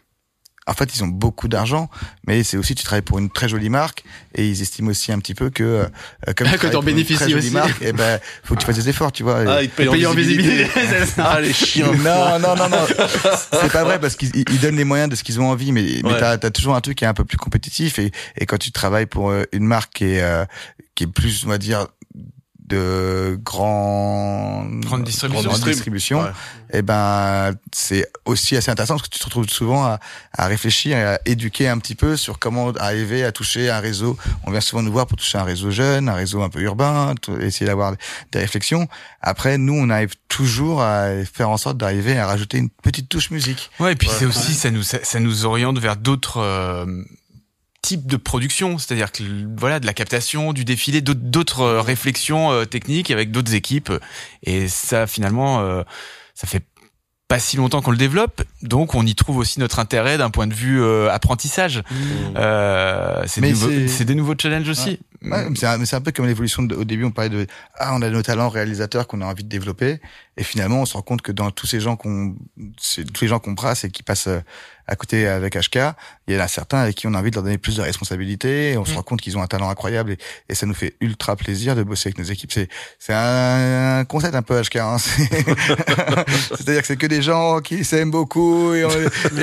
En 0.67 0.75
fait, 0.75 0.95
ils 0.95 1.03
ont 1.03 1.09
beaucoup 1.09 1.49
d'argent, 1.49 1.89
mais 2.27 2.45
c'est 2.45 2.57
aussi 2.57 2.75
tu 2.75 2.85
travailles 2.85 3.03
pour 3.03 3.19
une 3.19 3.31
très 3.31 3.49
jolie 3.49 3.71
marque 3.71 4.05
et 4.35 4.47
ils 4.47 4.61
estiment 4.63 4.91
aussi 4.91 5.11
un 5.11 5.19
petit 5.19 5.35
peu 5.35 5.49
que 5.51 5.63
euh, 5.65 5.87
comme 6.37 6.47
tu 6.61 6.67
une 6.67 6.81
bénéficies 6.85 7.15
très 7.15 7.31
jolie 7.31 7.47
aussi. 7.47 7.55
marque, 7.55 7.83
et 7.83 7.93
ben 7.93 8.21
faut 8.45 8.55
que 8.55 8.61
tu 8.61 8.67
fasses 8.67 8.77
des 8.77 8.89
efforts, 8.91 9.11
tu 9.11 9.23
vois. 9.23 9.43
Ah, 9.49 9.63
ils 9.63 9.71
te 9.71 9.77
payent 9.77 9.89
en 9.89 9.93
Payer 9.93 10.07
en 10.07 10.13
visibilité. 10.13 10.65
visibilité, 10.65 10.81
c'est 10.91 11.07
ça. 11.07 11.25
Ah, 11.31 11.41
les 11.41 11.53
chiens. 11.53 11.87
non, 11.93 12.39
non, 12.39 12.55
non, 12.57 12.69
non. 12.69 12.87
C'est 13.53 13.73
pas 13.73 13.85
vrai 13.85 13.99
parce 13.99 14.15
qu'ils 14.17 14.37
ils- 14.37 14.45
ils 14.51 14.61
donnent 14.61 14.77
les 14.77 14.85
moyens 14.85 15.09
de 15.11 15.17
ce 15.17 15.25
qu'ils 15.25 15.41
ont 15.41 15.49
envie, 15.51 15.73
mais, 15.73 15.83
mais 16.05 16.13
Ouais. 16.13 16.19
t'as 16.21 16.33
as 16.33 16.51
toujours 16.51 16.77
un 16.77 16.81
truc 16.81 16.99
qui 16.99 17.05
est 17.05 17.09
un 17.09 17.15
peu 17.15 17.25
plus 17.25 17.39
compétitif 17.39 17.99
et, 17.99 18.13
et 18.37 18.47
quand 18.47 18.59
tu 18.59 18.71
travailles 18.71 19.07
pour 19.07 19.31
euh, 19.31 19.45
une 19.53 19.65
marque 19.65 19.95
qui 19.95 20.05
est, 20.05 20.23
euh, 20.23 20.45
qui 20.95 21.05
est 21.05 21.07
plus, 21.09 21.45
on 21.47 21.49
va 21.49 21.59
dire, 21.59 21.87
de 22.71 23.39
grand 23.45 24.65
Grande 24.81 25.05
distribution. 25.05 25.43
grande 25.43 25.55
Distrib. 25.55 25.73
distribution, 25.75 26.21
Ouais. 26.23 26.31
et 26.73 26.83
ben 26.83 27.53
c'est 27.73 28.11
aussi 28.25 28.57
assez 28.57 28.71
intéressant 28.71 28.95
parce 28.95 29.09
que 29.09 29.13
tu 29.13 29.19
te 29.19 29.25
retrouves 29.25 29.49
souvent 29.49 29.85
à, 29.85 29.99
à 30.33 30.47
réfléchir 30.47 30.97
et 30.97 31.05
à 31.05 31.21
éduquer 31.27 31.69
un 31.69 31.79
petit 31.79 31.95
peu 31.95 32.17
sur 32.17 32.39
comment 32.39 32.71
arriver 32.73 33.25
à 33.25 33.33
toucher 33.33 33.69
un 33.71 33.81
réseau. 33.81 34.17
On 34.47 34.51
vient 34.51 34.61
souvent 34.61 34.83
nous 34.83 34.93
voir 34.93 35.07
pour 35.07 35.19
toucher 35.19 35.37
un 35.39 35.43
réseau 35.45 35.71
jeune, 35.71 36.09
un 36.09 36.15
réseau 36.15 36.43
un 36.43 36.49
peu 36.49 36.61
urbain, 36.61 37.15
essayer 37.41 37.67
d'avoir 37.67 37.95
des 38.33 38.39
réflexions. 38.39 38.89
Après, 39.21 39.59
nous, 39.59 39.75
on 39.75 39.91
arrive 39.91 40.15
toujours 40.29 40.81
à 40.83 41.09
faire 41.31 41.51
en 41.51 41.57
sorte 41.59 41.77
d'arriver 41.77 42.17
à 42.19 42.27
rajouter 42.27 42.59
une 42.59 42.71
petite 42.71 43.09
touche 43.09 43.31
musique. 43.31 43.71
Ouais, 43.81 43.93
et 43.93 43.97
puis 43.97 44.09
Ouais. 44.09 44.15
c'est 44.19 44.25
aussi 44.27 44.55
ça 44.55 44.71
nous 44.71 44.83
ça, 44.85 44.99
ça 45.03 45.19
nous 45.21 45.45
oriente 45.45 45.79
vers 45.79 45.97
d'autres 45.97 46.39
euh, 46.39 46.87
types 47.83 48.07
de 48.07 48.17
production, 48.17 48.79
c'est-à-dire 48.79 49.11
que 49.13 49.23
voilà 49.59 49.81
de 49.81 49.87
la 49.87 49.95
captation, 49.95 50.53
du 50.53 50.65
défilé, 50.65 51.01
d'autres- 51.01 51.21
d'autres 51.23 51.61
euh, 51.63 51.81
réflexions 51.81 52.53
euh, 52.53 52.65
techniques 52.65 53.11
avec 53.11 53.31
d'autres 53.31 53.55
équipes. 53.55 53.93
Et 54.43 54.69
ça, 54.69 55.07
finalement, 55.07 55.61
euh, 55.61 55.83
ça 56.35 56.47
fait 56.47 56.65
pas 57.29 57.39
si 57.39 57.57
longtemps 57.57 57.81
qu'on 57.81 57.93
le 57.93 57.97
développe, 57.97 58.43
donc 58.63 58.95
on 58.97 59.07
y 59.07 59.15
trouve 59.15 59.37
aussi 59.37 59.61
notre 59.61 59.79
intérêt 59.79 60.19
d'un 60.19 60.31
point 60.31 60.49
de 60.49 60.53
vue 60.55 60.83
euh, 60.83 61.09
apprentissage. 61.13 61.81
Euh, 62.37 63.23
c'est 63.27 63.41
Mais 63.41 63.49
des, 63.49 63.53
nouveaux- 63.55 63.69
c'est- 63.71 63.89
c'est 63.89 64.05
des 64.05 64.15
nouveaux 64.15 64.35
challenges 64.41 64.69
aussi. 64.69 64.99
Ouais, 65.23 65.49
mais 65.49 65.55
c'est 65.57 65.67
un, 65.67 65.77
mais 65.79 65.87
c'est 65.87 65.97
un 65.97 66.01
peu 66.01 66.13
comme 66.13 66.27
l'évolution. 66.27 66.63
de- 66.63 66.75
Au 66.75 66.85
début, 66.85 67.05
on 67.05 67.11
parlait 67.11 67.29
de 67.31 67.47
ah, 67.79 67.95
on 67.95 68.03
a 68.03 68.09
nos 68.11 68.23
talents 68.23 68.49
réalisateurs 68.49 69.07
qu'on 69.07 69.21
a 69.21 69.27
envie 69.27 69.45
de 69.45 69.49
développer, 69.49 70.01
et 70.37 70.45
finalement, 70.45 70.83
on 70.83 70.87
se 70.87 70.95
rend 70.95 71.03
compte 71.03 71.23
que 71.23 71.33
dans 71.33 71.51
tous 71.51 71.67
ces 71.67 71.81
gens 71.81 71.97
qu'on, 71.97 72.35
tous 72.87 73.21
les 73.23 73.29
gens 73.29 73.39
qu'on 73.41 73.53
brasse 73.53 73.85
et 73.85 73.91
qui 73.91 74.03
passent 74.03 74.29
euh, 74.29 74.41
à 74.87 74.97
côté 74.97 75.29
avec 75.29 75.57
HK, 75.57 75.79
il 76.27 76.35
y 76.35 76.37
en 76.37 76.41
a 76.41 76.49
certains 76.49 76.79
avec 76.79 76.97
qui 76.97 77.07
on 77.07 77.15
a 77.15 77.19
envie 77.19 77.31
de 77.31 77.37
leur 77.37 77.45
donner 77.45 77.59
plus 77.59 77.77
de 77.77 77.83
responsabilités. 77.83 78.73
Et 78.73 78.77
on 78.79 78.85
se 78.85 78.93
Mm. 78.93 78.97
rend 78.97 79.03
compte 79.03 79.21
qu'ils 79.21 79.37
ont 79.39 79.43
un 79.43 79.47
talent 79.47 79.69
incroyable 79.71 80.13
et, 80.13 80.19
et 80.49 80.55
ça 80.55 80.67
nous 80.67 80.75
fait 80.75 80.95
ultra 81.01 81.37
plaisir 81.37 81.77
de 81.77 81.83
bosser 81.85 82.09
avec 82.09 82.19
nos 82.19 82.25
équipes. 82.25 82.51
C'est 82.53 82.69
c'est 82.99 83.13
un, 83.15 84.05
concept 84.09 84.35
un 84.35 84.43
peu 84.43 84.61
HK. 84.61 84.77
Hein. 84.77 84.97
C'est- 84.99 85.45
C'est-à-dire 86.57 86.81
que 86.83 86.87
c'est 86.87 86.97
que 86.97 87.07
des 87.07 87.23
gens 87.23 87.61
qui 87.61 87.85
s'aiment 87.85 88.11
beaucoup 88.11 88.73
et 88.75 88.85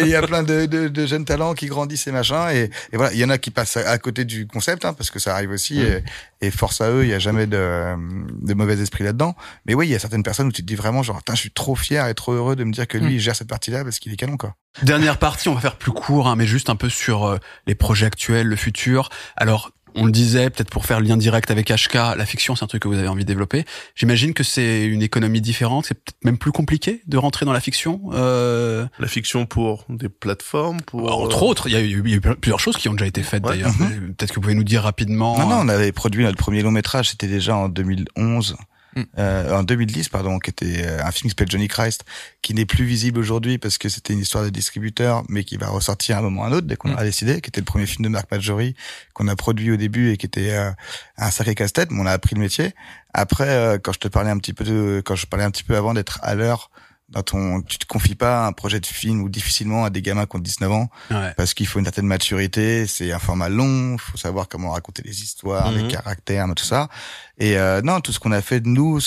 il 0.01 0.07
y 0.07 0.15
a 0.15 0.21
plein 0.21 0.43
de, 0.43 0.65
de, 0.65 0.87
de 0.87 1.05
jeunes 1.05 1.25
talents 1.25 1.53
qui 1.53 1.67
grandissent 1.67 2.07
et 2.07 2.11
machin. 2.11 2.49
Et, 2.51 2.69
et 2.91 2.97
voilà, 2.97 3.13
il 3.13 3.19
y 3.19 3.23
en 3.25 3.29
a 3.29 3.37
qui 3.37 3.51
passent 3.51 3.77
à, 3.77 3.89
à 3.89 3.97
côté 3.97 4.25
du 4.25 4.47
concept 4.47 4.85
hein, 4.85 4.93
parce 4.93 5.11
que 5.11 5.19
ça 5.19 5.33
arrive 5.33 5.51
aussi. 5.51 5.79
Et, 5.81 6.03
et 6.41 6.51
force 6.51 6.81
à 6.81 6.89
eux, 6.91 7.03
il 7.03 7.09
y 7.09 7.13
a 7.13 7.19
jamais 7.19 7.47
de, 7.47 7.95
de 8.41 8.53
mauvais 8.53 8.79
esprit 8.79 9.03
là-dedans. 9.03 9.35
Mais 9.65 9.73
oui, 9.73 9.87
il 9.87 9.91
y 9.91 9.95
a 9.95 9.99
certaines 9.99 10.23
personnes 10.23 10.47
où 10.47 10.51
tu 10.51 10.61
te 10.61 10.67
dis 10.67 10.75
vraiment 10.77 11.03
genre, 11.03 11.21
Tain, 11.23 11.35
je 11.35 11.41
suis 11.41 11.51
trop 11.51 11.75
fier 11.75 12.07
et 12.07 12.13
trop 12.13 12.31
heureux 12.33 12.55
de 12.55 12.63
me 12.63 12.71
dire 12.71 12.87
que 12.87 12.97
lui, 12.97 13.15
il 13.15 13.19
gère 13.19 13.35
cette 13.35 13.49
partie-là 13.49 13.83
parce 13.83 13.99
qu'il 13.99 14.13
est 14.13 14.17
canon 14.17 14.37
quoi. 14.37 14.55
Dernière 14.83 15.17
partie, 15.17 15.49
on 15.49 15.53
va 15.55 15.61
faire 15.61 15.75
plus 15.75 15.91
court, 15.91 16.27
hein, 16.27 16.35
mais 16.35 16.45
juste 16.45 16.69
un 16.69 16.75
peu 16.75 16.87
sur 16.89 17.25
euh, 17.25 17.37
les 17.65 17.75
projets 17.75 18.05
actuels, 18.05 18.47
le 18.47 18.55
futur. 18.55 19.09
Alors, 19.35 19.71
on 19.95 20.05
le 20.05 20.11
disait, 20.11 20.51
peut-être 20.51 20.69
pour 20.69 20.85
faire 20.85 20.99
le 20.99 21.07
lien 21.07 21.17
direct 21.17 21.49
avec 21.49 21.71
HK, 21.71 21.95
la 21.95 22.25
fiction, 22.27 22.55
c'est 22.55 22.63
un 22.63 22.67
truc 22.67 22.83
que 22.83 22.87
vous 22.87 22.99
avez 22.99 23.07
envie 23.07 23.23
de 23.23 23.27
développer. 23.27 23.65
J'imagine 23.95 24.35
que 24.35 24.43
c'est 24.43 24.85
une 24.85 25.01
économie 25.01 25.41
différente, 25.41 25.87
c'est 25.87 25.95
peut-être 25.95 26.23
même 26.23 26.37
plus 26.37 26.51
compliqué 26.51 27.01
de 27.07 27.17
rentrer 27.17 27.47
dans 27.47 27.53
la 27.53 27.59
fiction. 27.61 28.01
Euh, 28.13 28.85
La 28.99 29.07
fiction 29.07 29.47
pour 29.47 29.85
des 29.89 30.09
plateformes, 30.09 30.81
pour 30.81 31.11
entre 31.19 31.41
euh, 31.41 31.47
autres, 31.47 31.67
il 31.67 31.73
y, 31.73 31.77
a 31.77 31.81
eu, 31.81 32.03
il 32.05 32.11
y 32.11 32.13
a 32.13 32.17
eu 32.17 32.21
plusieurs 32.21 32.59
choses 32.59 32.77
qui 32.77 32.87
ont 32.89 32.93
déjà 32.93 33.07
été 33.07 33.23
faites 33.23 33.43
Ouais. 33.43 33.53
d'ailleurs. 33.53 33.71
Mais 33.79 33.87
Peut-être 34.13 34.29
que 34.29 34.35
vous 34.35 34.41
pouvez 34.41 34.53
nous 34.53 34.63
dire 34.63 34.83
rapidement. 34.83 35.35
Non, 35.39 35.47
non, 35.47 35.55
euh, 35.55 35.63
on 35.63 35.69
avait 35.69 35.91
produit 35.91 36.23
notre 36.23 36.37
premier 36.37 36.61
long 36.61 36.69
métrage, 36.71 37.09
c'était 37.09 37.27
déjà 37.27 37.55
en 37.55 37.67
2011. 37.67 38.55
Mm. 38.97 39.03
Euh, 39.19 39.59
en 39.59 39.63
2010, 39.63 40.09
pardon, 40.09 40.39
qui 40.39 40.49
était 40.49 40.85
euh, 40.85 41.03
un 41.03 41.11
film 41.11 41.23
qui 41.23 41.29
s'appelle 41.29 41.49
Johnny 41.51 41.67
Christ, 41.67 42.03
qui 42.41 42.53
n'est 42.53 42.65
plus 42.65 42.85
visible 42.85 43.19
aujourd'hui 43.19 43.57
parce 43.57 43.77
que 43.77 43.89
c'était 43.89 44.13
une 44.13 44.19
histoire 44.19 44.43
de 44.43 44.49
distributeur, 44.49 45.23
mais 45.29 45.43
qui 45.43 45.57
va 45.57 45.67
ressortir 45.67 46.15
à 46.17 46.19
un 46.19 46.23
moment 46.23 46.41
ou 46.41 46.43
à 46.45 46.47
un 46.47 46.51
autre 46.51 46.67
dès 46.67 46.75
qu'on 46.75 46.89
Mm. 46.89 46.97
a 46.97 47.03
décidé, 47.03 47.41
qui 47.41 47.49
était 47.49 47.61
le 47.61 47.65
premier 47.65 47.85
film 47.85 48.03
de 48.03 48.09
Marc 48.09 48.31
Maggiori 48.31 48.75
qu'on 49.13 49.27
a 49.27 49.35
produit 49.35 49.71
au 49.71 49.77
début 49.77 50.11
et 50.11 50.17
qui 50.17 50.25
était 50.25 50.51
euh, 50.51 50.71
un 51.17 51.31
sacré 51.31 51.53
casse-tête, 51.55 51.91
mais 51.91 52.01
on 52.01 52.05
a 52.05 52.11
appris 52.11 52.35
le 52.35 52.41
métier. 52.41 52.73
Après, 53.13 53.49
euh, 53.49 53.77
quand 53.77 53.93
je 53.93 53.99
te 53.99 54.07
parlais 54.07 54.29
un 54.31 54.37
petit 54.37 54.53
peu 54.53 54.63
de, 54.63 55.01
quand 55.05 55.15
je 55.15 55.25
parlais 55.27 55.45
un 55.45 55.51
petit 55.51 55.63
peu 55.63 55.75
avant 55.75 55.93
d'être 55.93 56.19
à 56.23 56.35
l'heure 56.35 56.71
dans 57.09 57.23
ton, 57.23 57.61
tu 57.61 57.77
te 57.77 57.85
confies 57.85 58.15
pas 58.15 58.43
à 58.43 58.47
un 58.47 58.51
projet 58.51 58.79
de 58.81 58.85
film 58.85 59.21
ou 59.21 59.29
difficilement 59.29 59.85
à 59.85 59.89
des 59.89 60.01
gamins 60.01 60.25
qui 60.25 60.35
ont 60.35 60.39
19 60.39 60.71
ans 60.71 60.89
ouais. 61.09 61.33
parce 61.37 61.53
qu'il 61.53 61.65
faut 61.65 61.79
une 61.79 61.85
certaine 61.85 62.05
maturité, 62.07 62.85
c'est 62.85 63.13
un 63.13 63.19
format 63.19 63.47
long, 63.47 63.97
faut 63.97 64.17
savoir 64.17 64.49
comment 64.49 64.71
raconter 64.71 65.03
les 65.05 65.21
histoires, 65.23 65.71
Mhm. 65.71 65.77
les 65.77 65.87
caractères, 65.87 66.45
tout 66.55 66.65
ça. 66.65 66.89
Et 67.37 67.57
euh, 67.57 67.81
non, 67.81 68.01
tout 68.01 68.11
ce 68.11 68.19
qu'on 68.19 68.33
a 68.33 68.41
fait 68.41 68.59
de 68.59 68.67
nous, 68.67 68.99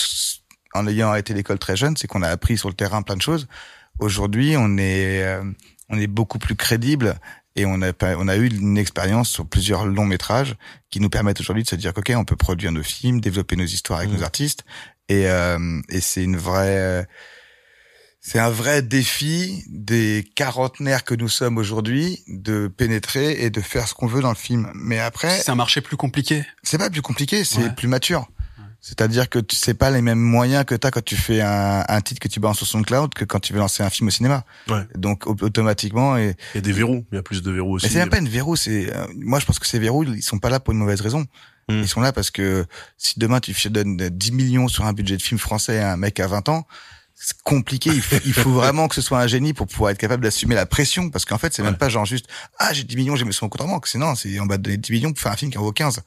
en 0.73 0.87
ayant 0.87 1.09
arrêté 1.09 1.33
l'école 1.35 1.59
très 1.59 1.75
jeune, 1.75 1.95
c'est 1.95 2.07
qu'on 2.07 2.23
a 2.23 2.29
appris 2.29 2.57
sur 2.57 2.69
le 2.69 2.75
terrain 2.75 3.03
plein 3.03 3.15
de 3.17 3.21
choses. 3.21 3.47
Aujourd'hui, 3.99 4.55
on 4.57 4.77
est 4.77 5.21
euh, 5.23 5.43
on 5.89 5.99
est 5.99 6.07
beaucoup 6.07 6.39
plus 6.39 6.55
crédible 6.55 7.19
et 7.55 7.65
on 7.65 7.81
a 7.81 7.91
on 8.17 8.27
a 8.27 8.35
eu 8.37 8.47
une 8.49 8.77
expérience 8.77 9.29
sur 9.29 9.45
plusieurs 9.45 9.85
longs 9.85 10.05
métrages 10.05 10.55
qui 10.89 10.99
nous 11.01 11.09
permettent 11.09 11.39
aujourd'hui 11.41 11.63
de 11.63 11.69
se 11.69 11.75
dire 11.75 11.91
ok, 11.95 12.11
on 12.15 12.25
peut 12.25 12.37
produire 12.37 12.71
nos 12.71 12.81
films, 12.83 13.21
développer 13.21 13.57
nos 13.57 13.65
histoires 13.65 13.99
avec 13.99 14.09
Mhm. 14.11 14.17
nos 14.17 14.23
artistes 14.23 14.63
et 15.09 15.29
euh, 15.29 15.81
et 15.89 15.99
c'est 16.01 16.23
une 16.23 16.37
vraie 16.37 17.05
c'est 18.23 18.37
un 18.39 18.49
vrai 18.51 18.81
défi 18.83 19.63
des 19.67 20.23
quarantenaires 20.35 21.03
que 21.03 21.15
nous 21.15 21.27
sommes 21.29 21.57
aujourd'hui 21.57 22.19
de 22.27 22.67
pénétrer 22.67 23.43
et 23.43 23.49
de 23.49 23.61
faire 23.61 23.87
ce 23.87 23.93
qu'on 23.95 24.07
veut 24.07 24.21
dans 24.21 24.29
le 24.29 24.35
film. 24.35 24.69
Mais 24.75 24.99
après, 24.99 25.39
C'est 25.39 25.51
un 25.51 25.55
marché 25.55 25.81
plus 25.81 25.97
compliqué. 25.97 26.45
c'est 26.63 26.77
pas 26.77 26.89
plus 26.91 27.01
compliqué, 27.01 27.43
c'est 27.43 27.63
Ouais. 27.63 27.69
plus 27.75 27.87
mature. 27.87 28.27
C'est-à-dire 28.83 29.29
que 29.29 29.37
tu 29.37 29.55
sais 29.55 29.75
pas 29.75 29.91
les 29.91 30.01
mêmes 30.01 30.19
moyens 30.19 30.65
que 30.65 30.73
tu 30.73 30.87
as 30.87 30.91
quand 30.91 31.03
tu 31.05 31.15
fais 31.15 31.39
un, 31.41 31.83
un 31.87 32.01
titre 32.01 32.19
que 32.19 32.27
tu 32.27 32.39
balances 32.39 32.57
sur 32.57 32.65
SoundCloud 32.67 33.13
que 33.13 33.25
quand 33.25 33.39
tu 33.39 33.53
veux 33.53 33.59
lancer 33.59 33.83
un 33.83 33.91
film 33.91 34.07
au 34.07 34.11
cinéma. 34.11 34.43
Ouais. 34.69 34.81
Donc 34.95 35.27
au- 35.27 35.35
automatiquement 35.41 36.17
et 36.17 36.35
Il 36.53 36.55
y 36.55 36.57
a 36.57 36.61
des 36.61 36.71
verrous, 36.71 37.05
il 37.11 37.15
y 37.15 37.17
a 37.19 37.21
plus 37.21 37.43
de 37.43 37.51
verrous 37.51 37.73
aussi. 37.75 37.85
mais 37.85 37.91
c'est 37.91 37.99
même 37.99 38.09
pas 38.09 38.17
une 38.17 38.27
verrou, 38.29 38.55
c'est 38.55 38.91
euh, 38.95 39.05
moi 39.17 39.39
je 39.39 39.45
pense 39.45 39.59
que 39.59 39.67
ces 39.67 39.77
verrous 39.77 40.03
ils 40.05 40.23
sont 40.23 40.39
pas 40.39 40.49
là 40.49 40.59
pour 40.59 40.71
une 40.73 40.79
mauvaise 40.79 41.01
raison. 41.01 41.25
Mm. 41.69 41.81
Ils 41.81 41.87
sont 41.87 42.01
là 42.01 42.11
parce 42.11 42.31
que 42.31 42.65
si 42.97 43.19
demain 43.19 43.39
tu 43.39 43.53
donnes 43.69 43.97
10 43.97 44.31
millions 44.31 44.67
sur 44.67 44.85
un 44.85 44.93
budget 44.93 45.15
de 45.17 45.21
film 45.21 45.39
français 45.39 45.77
à 45.79 45.93
un 45.93 45.97
mec 45.97 46.19
à 46.19 46.25
20 46.25 46.49
ans, 46.49 46.65
compliqué, 47.43 47.89
il 47.93 48.01
faut, 48.01 48.15
il 48.25 48.33
faut 48.33 48.51
vraiment 48.61 48.87
que 48.87 48.95
ce 48.95 49.01
soit 49.01 49.19
un 49.19 49.27
génie 49.27 49.53
pour 49.53 49.67
pouvoir 49.67 49.91
être 49.91 49.97
capable 49.97 50.23
d'assumer 50.23 50.55
la 50.55 50.65
pression 50.65 51.09
parce 51.09 51.25
qu'en 51.25 51.37
fait, 51.37 51.53
c'est 51.53 51.61
même 51.63 51.73
Ouais. 51.73 51.77
pas 51.77 51.89
genre 51.89 52.05
juste 52.05 52.25
ah, 52.59 52.73
j'ai 52.73 52.83
10 52.83 52.95
millions, 52.95 53.15
j'ai 53.15 53.25
mis 53.25 53.33
sur 53.33 53.45
mon 53.45 53.49
compte 53.49 53.61
en 53.61 53.67
banque, 53.67 53.87
c'est 53.87 53.97
non, 53.97 54.15
c'est 54.15 54.39
on 54.39 54.45
va 54.47 54.57
te 54.57 54.63
donner 54.63 54.77
10 54.77 54.91
millions 54.91 55.11
pour 55.13 55.21
faire 55.21 55.31
un 55.31 55.37
film 55.37 55.51
qui 55.51 55.57
en 55.57 55.61
vaut 55.61 55.71
15. 55.71 56.01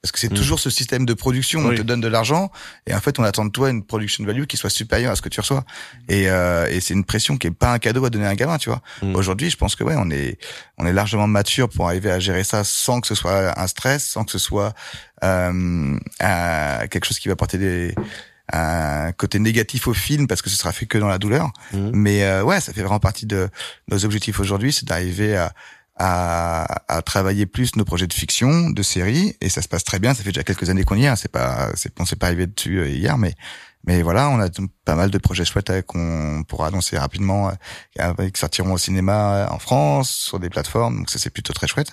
Parce 0.00 0.12
que 0.12 0.20
c'est 0.20 0.30
Mm. 0.30 0.36
toujours 0.36 0.60
ce 0.60 0.70
système 0.70 1.04
de 1.06 1.12
production, 1.12 1.58
on 1.58 1.74
te 1.74 1.82
donne 1.82 2.00
de 2.00 2.06
l'argent 2.06 2.52
et 2.86 2.94
en 2.94 3.00
fait 3.00 3.18
on 3.18 3.24
attend 3.24 3.44
de 3.44 3.50
toi 3.50 3.68
une 3.68 3.82
production 3.84 4.24
value 4.24 4.44
qui 4.44 4.56
soit 4.56 4.70
supérieure 4.70 5.10
à 5.10 5.16
ce 5.16 5.22
que 5.22 5.28
tu 5.28 5.40
reçois. 5.40 5.64
Et, 6.08 6.30
euh, 6.30 6.68
et 6.70 6.78
c'est 6.80 6.94
une 6.94 7.02
pression 7.04 7.36
qui 7.36 7.48
est 7.48 7.50
pas 7.50 7.72
un 7.72 7.80
cadeau 7.80 8.04
à 8.04 8.10
donner 8.10 8.26
à 8.26 8.28
un 8.30 8.34
gamin, 8.36 8.58
tu 8.58 8.68
vois. 8.68 8.80
Mm. 9.02 9.16
Aujourd'hui, 9.16 9.50
je 9.50 9.56
pense 9.56 9.74
que 9.74 9.82
ouais, 9.82 9.96
on 9.98 10.08
est 10.12 10.38
on 10.76 10.86
est 10.86 10.92
largement 10.92 11.26
mature 11.26 11.68
pour 11.68 11.88
arriver 11.88 12.12
à 12.12 12.20
gérer 12.20 12.44
ça 12.44 12.62
sans 12.62 13.00
que 13.00 13.08
ce 13.08 13.16
soit 13.16 13.58
un 13.60 13.66
stress, 13.66 14.04
sans 14.06 14.22
que 14.22 14.30
ce 14.30 14.38
soit 14.38 14.72
euh, 15.24 15.98
un- 16.20 16.86
quelque 16.86 17.04
chose 17.04 17.18
qui 17.18 17.26
va 17.26 17.32
apporter 17.32 17.58
des 17.58 17.94
un 18.52 19.12
côté 19.12 19.38
négatif 19.38 19.86
au 19.88 19.94
film 19.94 20.26
parce 20.26 20.42
que 20.42 20.50
ce 20.50 20.56
sera 20.56 20.72
fait 20.72 20.86
que 20.86 20.98
dans 20.98 21.08
la 21.08 21.18
douleur. 21.18 21.52
Mhm. 21.72 21.90
Mais 21.94 22.24
euh, 22.24 22.42
ouais, 22.42 22.60
ça 22.60 22.72
fait 22.72 22.82
vraiment 22.82 23.00
partie 23.00 23.26
de 23.26 23.48
nos 23.90 24.04
objectifs 24.04 24.40
aujourd'hui, 24.40 24.72
c'est 24.72 24.86
d'arriver 24.86 25.36
à, 25.36 25.52
à, 25.96 26.66
à 26.88 27.02
travailler 27.02 27.46
plus 27.46 27.76
nos 27.76 27.84
projets 27.84 28.06
de 28.06 28.12
fiction, 28.14 28.70
de 28.70 28.82
séries, 28.82 29.36
et 29.40 29.48
ça 29.48 29.62
se 29.62 29.68
passe 29.68 29.84
très 29.84 29.98
bien. 29.98 30.14
Ça 30.14 30.22
fait 30.22 30.30
déjà 30.30 30.44
quelques 30.44 30.70
années 30.70 30.84
qu'on 30.84 30.96
y 30.96 31.04
est. 31.04 31.08
hein. 31.08 31.16
C'est 31.16 31.30
pas, 31.32 31.70
c'est, 31.74 31.92
on 32.00 32.04
s'est 32.06 32.16
pas 32.16 32.26
arrivé 32.26 32.46
dessus 32.46 32.78
euh, 32.78 32.88
hier, 32.88 33.18
mais 33.18 33.34
mais 33.86 34.02
voilà, 34.02 34.28
on 34.28 34.40
a 34.40 34.48
pas 34.84 34.96
mal 34.96 35.10
de 35.10 35.18
projets 35.18 35.44
chouettes 35.44 35.70
euh, 35.70 35.82
qu'on 35.82 36.42
pourra 36.46 36.66
annoncer 36.66 36.98
rapidement, 36.98 37.52
euh, 38.00 38.30
qui 38.30 38.40
sortiront 38.40 38.72
au 38.72 38.78
cinéma 38.78 39.34
euh, 39.34 39.46
en 39.50 39.58
France, 39.58 40.10
sur 40.10 40.40
des 40.40 40.50
plateformes. 40.50 40.98
Donc 40.98 41.10
ça, 41.10 41.18
c'est 41.18 41.30
plutôt 41.30 41.52
très 41.52 41.68
chouette. 41.68 41.92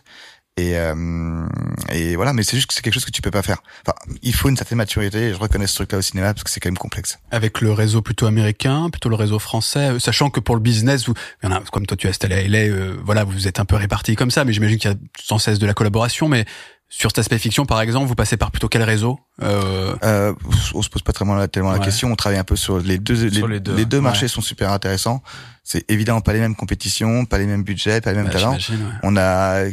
Et, 0.58 0.78
euh, 0.78 1.46
et 1.92 2.16
voilà, 2.16 2.32
mais 2.32 2.44
c'est 2.44 2.56
juste 2.56 2.68
que 2.68 2.74
c'est 2.74 2.82
quelque 2.82 2.94
chose 2.94 3.04
que 3.04 3.12
tu 3.12 3.22
peux 3.22 3.32
pas 3.32 3.42
faire. 3.42 3.62
Enfin, 3.86 3.98
il 4.22 4.34
faut 4.34 4.48
une 4.48 4.56
certaine 4.56 4.78
maturité. 4.78 5.28
Et 5.28 5.34
je 5.34 5.38
reconnais 5.38 5.68
ce 5.68 5.76
truc-là 5.76 5.98
au 5.98 6.02
cinéma 6.02 6.34
parce 6.34 6.46
que 6.46 6.50
c'est 6.50 6.62
quand 6.62 6.70
même 6.70 6.78
complexe. 6.78 7.20
Avec 7.30 7.60
le 7.60 7.74
réseau 7.74 8.02
plutôt 8.02 8.26
américain, 8.26 8.90
plutôt 8.90 9.10
le 9.10 9.16
réseau 9.16 9.38
français, 9.38 9.92
euh, 9.92 10.00
sachant 10.00 10.30
que 10.30 10.40
pour 10.40 10.56
le 10.56 10.62
business, 10.62 11.08
vous, 11.08 11.14
il 11.44 11.50
y 11.50 11.54
en 11.54 11.56
a, 11.56 11.60
comme 11.72 11.86
toi 11.86 11.98
tu 11.98 12.08
es 12.08 12.10
installé 12.10 12.36
à 12.36 12.48
LA, 12.48 12.60
euh, 12.60 12.96
voilà, 13.04 13.26
vous 13.26 13.48
êtes 13.50 13.60
un 13.60 13.66
peu 13.66 13.76
répartis 13.76 14.16
comme 14.16 14.32
ça, 14.32 14.46
mais 14.46 14.54
j'imagine 14.54 14.78
qu'il 14.78 14.90
y 14.90 14.94
a 14.94 14.98
sans 15.22 15.40
cesse 15.40 15.60
de 15.60 15.66
la 15.66 15.74
collaboration. 15.74 16.30
Mais 16.30 16.46
sur 16.88 17.10
cet 17.10 17.20
aspect 17.20 17.38
fiction, 17.38 17.66
par 17.66 17.82
exemple, 17.82 18.08
vous 18.08 18.16
passez 18.16 18.38
par 18.38 18.52
plutôt 18.52 18.70
quel 18.70 18.84
réseau 18.84 19.20
euh, 19.42 19.94
Euh, 20.04 20.34
on 20.74 20.82
se 20.82 20.90
pose 20.90 21.02
pas 21.02 21.12
tellement 21.12 21.36
la, 21.36 21.50
tellement 21.50 21.72
la 21.72 21.80
question. 21.80 22.14
On 22.14 22.16
travaille 22.16 22.40
un 22.40 22.46
peu 22.46 22.56
sur 22.56 22.80
les 22.80 22.98
deux. 22.98 23.30
Sur 23.30 23.50
les, 23.50 23.56
les 23.56 23.60
deux, 23.60 23.76
les 23.76 23.86
deux 23.86 23.98
ouais. 23.98 24.04
marchés 24.04 24.30
sont 24.30 24.42
super 24.42 24.72
intéressants. 24.72 25.22
C'est 25.66 25.84
évidemment 25.92 26.22
pas 26.22 26.32
les 26.32 26.40
mêmes 26.40 26.56
compétitions, 26.56 27.26
pas 27.26 27.40
les 27.40 27.48
mêmes 27.48 27.64
budgets, 27.64 28.00
pas 28.00 28.12
les 28.12 28.18
mêmes 28.18 28.28
bah, 28.28 28.34
talents. 28.34 28.58
j'imagine, 28.58 28.88
ouais. 28.88 28.94
On 29.04 29.18
a 29.18 29.66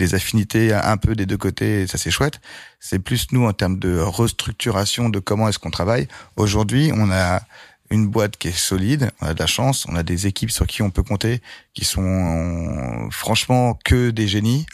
des 0.00 0.14
affinités 0.14 0.72
un 0.72 0.96
peu 0.96 1.14
des 1.14 1.26
deux 1.26 1.36
côtés, 1.36 1.86
ça 1.86 1.98
c'est 1.98 2.10
chouette. 2.10 2.40
C'est 2.80 2.98
plus 2.98 3.28
nous 3.32 3.46
en 3.46 3.52
termes 3.52 3.78
de 3.78 4.00
restructuration 4.00 5.10
de 5.10 5.18
comment 5.18 5.48
est-ce 5.48 5.58
qu'on 5.58 5.70
travaille. 5.70 6.08
Aujourd'hui, 6.36 6.90
on 6.94 7.10
a 7.10 7.42
une 7.90 8.06
boîte 8.06 8.36
qui 8.36 8.48
est 8.48 8.56
solide, 8.56 9.10
on 9.20 9.26
a 9.26 9.34
de 9.34 9.38
la 9.38 9.46
chance, 9.46 9.84
on 9.88 9.96
a 9.96 10.02
des 10.02 10.26
équipes 10.26 10.52
sur 10.52 10.66
qui 10.66 10.80
on 10.80 10.90
peut 10.90 11.02
compter, 11.02 11.42
qui 11.74 11.84
sont 11.84 13.08
franchement 13.10 13.78
que 13.84 14.10
des 14.10 14.28
génies, 14.28 14.64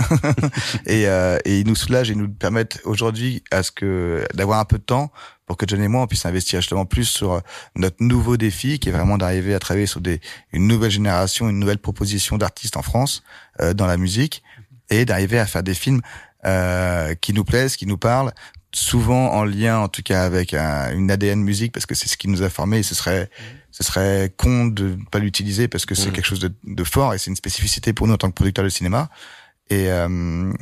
et, 0.87 1.09
euh, 1.09 1.39
et 1.45 1.61
ils 1.61 1.67
nous 1.67 1.75
soulagent 1.75 2.11
et 2.11 2.15
nous 2.15 2.29
permettent 2.29 2.81
aujourd'hui 2.85 3.43
à 3.51 3.63
ce 3.63 3.71
que 3.71 4.27
d'avoir 4.35 4.61
un 4.61 4.67
peu 4.67 4.79
de 4.79 4.85
temps 4.85 5.11
pour 5.47 5.57
que 5.57 5.65
John 5.67 5.81
et 5.81 5.89
moi 5.89 6.03
on 6.03 6.07
puisse 6.07 6.27
investir 6.27 6.61
justement 6.61 6.85
plus 6.85 7.05
sur 7.05 7.41
notre 7.75 7.97
nouveau 8.01 8.37
défi, 8.37 8.79
qui 8.79 8.91
est 8.91 8.93
vraiment 8.93 9.17
d'arriver 9.17 9.55
à 9.55 9.59
travailler 9.59 9.87
sur 9.87 10.01
des 10.01 10.21
une 10.53 10.67
nouvelle 10.67 10.91
génération, 10.91 11.49
une 11.49 11.59
nouvelle 11.59 11.79
proposition 11.79 12.37
d'artistes 12.37 12.77
en 12.77 12.83
France 12.83 13.23
euh, 13.61 13.73
dans 13.73 13.87
la 13.87 13.97
musique, 13.97 14.43
et 14.91 15.05
d'arriver 15.05 15.39
à 15.39 15.47
faire 15.47 15.63
des 15.63 15.75
films 15.75 16.01
euh, 16.45 17.15
qui 17.15 17.33
nous 17.33 17.45
plaisent, 17.45 17.77
qui 17.77 17.87
nous 17.87 17.99
parlent, 17.99 18.33
souvent 18.73 19.33
en 19.33 19.45
lien 19.45 19.79
en 19.79 19.89
tout 19.89 20.03
cas 20.03 20.25
avec 20.25 20.53
un- 20.55 20.93
une 20.93 21.11
ADN 21.11 21.41
musique 21.43 21.73
parce 21.73 21.87
que 21.87 21.95
c'est 21.95 22.09
ce 22.09 22.17
qui 22.17 22.29
nous 22.29 22.43
a 22.43 22.51
formés 22.51 22.79
et 22.79 22.83
ce 22.83 22.95
serait 22.95 23.31
ce 23.71 23.83
serait 23.85 24.33
con 24.37 24.67
de 24.67 24.97
pas 25.11 25.19
l'utiliser 25.19 25.67
parce 25.69 25.87
que 25.87 25.95
c'est 25.95 26.07
Mhm. 26.09 26.13
quelque 26.13 26.25
chose 26.27 26.41
de, 26.41 26.53
de 26.65 26.85
fort 26.85 27.15
et 27.15 27.19
c'est 27.19 27.31
une 27.31 27.37
spécificité 27.37 27.93
pour 27.93 28.07
nous 28.07 28.15
en 28.15 28.17
tant 28.19 28.29
que 28.29 28.35
producteurs 28.35 28.65
de 28.65 28.69
cinéma. 28.71 29.09
Et 29.71 29.91
euh, 29.91 30.09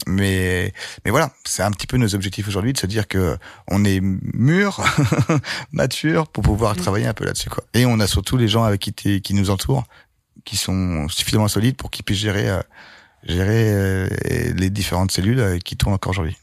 mais 0.07 0.73
mais 1.05 1.11
voilà 1.11 1.31
c'est 1.45 1.63
un 1.63 1.71
petit 1.73 1.87
peu 1.87 1.97
nos 1.99 2.15
objectifs 2.15 2.49
aujourd'hui 2.49 2.73
de 2.73 2.79
se 2.79 2.87
dire 2.87 3.07
que 3.09 3.37
on 3.69 3.85
est 3.85 4.01
mûr 4.01 4.81
mature 5.73 6.27
pour 6.29 6.43
pouvoir 6.43 6.77
travailler 6.77 7.07
un 7.07 7.15
peu 7.15 7.25
là-dessus 7.25 7.51
quoi. 7.51 7.65
Et 7.75 7.85
on 7.87 8.01
a 8.01 8.07
surtout 8.07 8.37
les 8.37 8.49
gens 8.49 8.65
avec 8.65 8.81
qui 8.81 9.21
qui 9.21 9.35
nous 9.35 9.51
entourent 9.51 9.85
qui 10.45 10.57
sont 10.57 11.07
suffisamment 11.09 11.49
solides 11.49 11.77
pour 11.77 11.91
qu'ils 11.91 12.05
puissent 12.05 12.19
gérer 12.19 12.49
euh, 12.49 12.61
gérer 13.27 13.71
euh, 13.73 14.09
les 14.57 14.71
différentes 14.71 15.11
cellules 15.13 15.41
euh, 15.41 15.59
qui 15.59 15.77
tournent 15.77 15.95
encore 15.95 16.11
aujourd'hui 16.11 16.37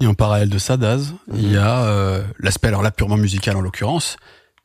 Et 0.00 0.06
en 0.06 0.14
parallèle 0.14 0.48
de 0.48 0.58
ça, 0.58 0.76
Daz, 0.76 1.14
il 1.34 1.46
Mhm. 1.48 1.52
y 1.52 1.56
a 1.56 1.84
euh, 1.84 2.22
l'aspect 2.38 2.68
alors 2.68 2.82
là 2.82 2.90
purement 2.90 3.16
musical 3.16 3.56
en 3.56 3.60
l'occurrence. 3.60 4.16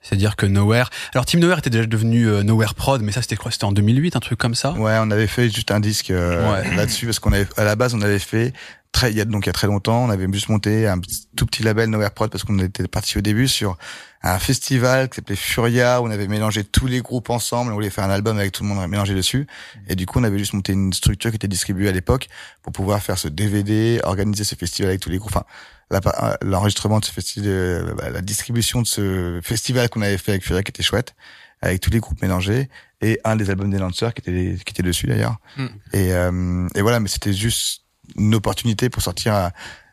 C'est-à-dire 0.01 0.35
que 0.35 0.45
Nowhere. 0.45 0.89
Alors 1.13 1.25
Team 1.25 1.39
Nowhere 1.39 1.57
était 1.59 1.69
déjà 1.71 1.85
devenu 1.85 2.27
euh, 2.27 2.43
Nowhere 2.43 2.75
Prod, 2.75 3.01
mais 3.01 3.11
ça 3.11 3.21
c'était 3.21 3.35
quoi 3.35 3.51
C'était 3.51 3.65
en 3.65 3.71
2008, 3.71 4.15
un 4.15 4.19
truc 4.19 4.37
comme 4.39 4.55
ça. 4.55 4.71
Ouais, 4.73 4.95
on 5.01 5.09
avait 5.11 5.27
fait 5.27 5.49
juste 5.49 5.71
un 5.71 5.79
disque 5.79 6.11
euh, 6.11 6.51
Ouais. 6.53 6.75
là-dessus 6.75 7.05
parce 7.07 7.19
qu'on 7.19 7.33
avait 7.33 7.47
à 7.57 7.63
la 7.63 7.75
base 7.75 7.93
on 7.93 8.01
avait 8.01 8.19
fait 8.19 8.53
très, 8.91 9.11
il 9.11 9.17
y 9.17 9.21
a 9.21 9.25
donc 9.25 9.45
il 9.45 9.47
y 9.47 9.49
a 9.49 9.53
très 9.53 9.67
longtemps, 9.67 10.05
on 10.05 10.09
avait 10.09 10.27
juste 10.31 10.49
monté 10.49 10.87
un 10.87 10.99
tout 11.35 11.45
petit 11.45 11.63
label 11.63 11.89
Nowhere 11.89 12.11
Prod 12.11 12.29
parce 12.29 12.43
qu'on 12.43 12.59
était 12.59 12.87
parti 12.87 13.17
au 13.17 13.21
début 13.21 13.47
sur 13.47 13.77
un 14.23 14.39
festival 14.39 15.09
qui 15.09 15.17
s'appelait 15.17 15.35
Furia 15.35 16.01
où 16.01 16.07
on 16.07 16.11
avait 16.11 16.27
mélangé 16.27 16.63
tous 16.63 16.87
les 16.87 17.01
groupes 17.01 17.29
ensemble, 17.29 17.71
on 17.71 17.75
voulait 17.75 17.89
faire 17.89 18.03
un 18.03 18.09
album 18.09 18.37
avec 18.37 18.51
tout 18.51 18.63
le 18.63 18.69
monde 18.69 18.89
mélangé 18.89 19.13
dessus. 19.13 19.47
Et 19.87 19.95
du 19.95 20.05
coup, 20.05 20.19
on 20.19 20.23
avait 20.23 20.39
juste 20.39 20.53
monté 20.53 20.73
une 20.73 20.93
structure 20.93 21.29
qui 21.29 21.35
était 21.35 21.47
distribuée 21.47 21.87
à 21.87 21.91
l'époque 21.91 22.27
pour 22.63 22.73
pouvoir 22.73 23.01
faire 23.01 23.17
ce 23.17 23.27
DVD, 23.27 23.99
organiser 24.03 24.43
ce 24.43 24.55
festival 24.55 24.89
avec 24.89 25.01
tous 25.01 25.09
les 25.09 25.17
groupes. 25.17 25.35
Enfin, 25.35 25.45
euh, 25.93 26.33
l'enregistrement 26.41 26.99
de 26.99 27.05
ce 27.05 27.11
festival, 27.11 27.93
bah, 27.97 28.09
la 28.09 28.21
distribution 28.21 28.81
de 28.81 28.87
ce 28.87 29.39
festival 29.43 29.89
qu'on 29.89 30.01
avait 30.01 30.17
fait 30.17 30.31
avec 30.31 30.43
Furia 30.43 30.63
qui 30.63 30.71
était 30.71 30.83
chouette, 30.83 31.15
avec 31.61 31.79
tous 31.81 31.91
les 31.91 31.99
groupes 31.99 32.21
mélangés 32.21 32.69
et 33.01 33.19
un 33.23 33.35
des 33.35 33.49
albums 33.49 33.69
des 33.69 33.77
Lancers 33.77 34.13
qui 34.13 34.21
était 34.21 34.57
qui 34.63 34.73
était 34.73 34.83
dessus 34.83 35.07
d'ailleurs. 35.07 35.37
Mm. 35.57 35.65
Et, 35.93 36.13
euh, 36.13 36.67
et 36.75 36.81
voilà, 36.81 36.99
mais 36.99 37.07
c'était 37.07 37.33
juste 37.33 37.83
une 38.15 38.35
opportunité 38.35 38.89
pour 38.89 39.01
sortir 39.01 39.33
un, 39.33 39.51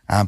un, 0.09 0.25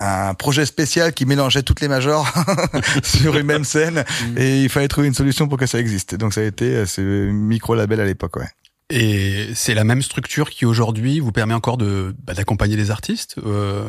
un 0.00 0.34
projet 0.34 0.66
spécial 0.66 1.12
qui 1.12 1.26
mélangeait 1.26 1.62
toutes 1.62 1.80
les 1.80 1.88
majors 1.88 2.32
sur 3.02 3.36
une 3.36 3.46
même 3.46 3.64
scène 3.64 4.04
et 4.36 4.62
il 4.62 4.68
fallait 4.68 4.88
trouver 4.88 5.08
une 5.08 5.14
solution 5.14 5.48
pour 5.48 5.58
que 5.58 5.66
ça 5.66 5.78
existe. 5.78 6.14
Donc 6.14 6.34
ça 6.34 6.40
a 6.40 6.44
été 6.44 6.64
euh, 6.66 6.86
ce 6.86 7.30
micro 7.30 7.74
label 7.74 8.00
à 8.00 8.04
l'époque, 8.04 8.36
ouais. 8.36 8.48
Et 8.90 9.48
c'est 9.54 9.74
la 9.74 9.84
même 9.84 10.00
structure 10.00 10.48
qui 10.48 10.64
aujourd'hui 10.64 11.20
vous 11.20 11.32
permet 11.32 11.54
encore 11.54 11.76
de 11.76 12.14
bah, 12.24 12.32
d'accompagner 12.32 12.76
les 12.76 12.90
artistes. 12.90 13.36
Euh, 13.44 13.84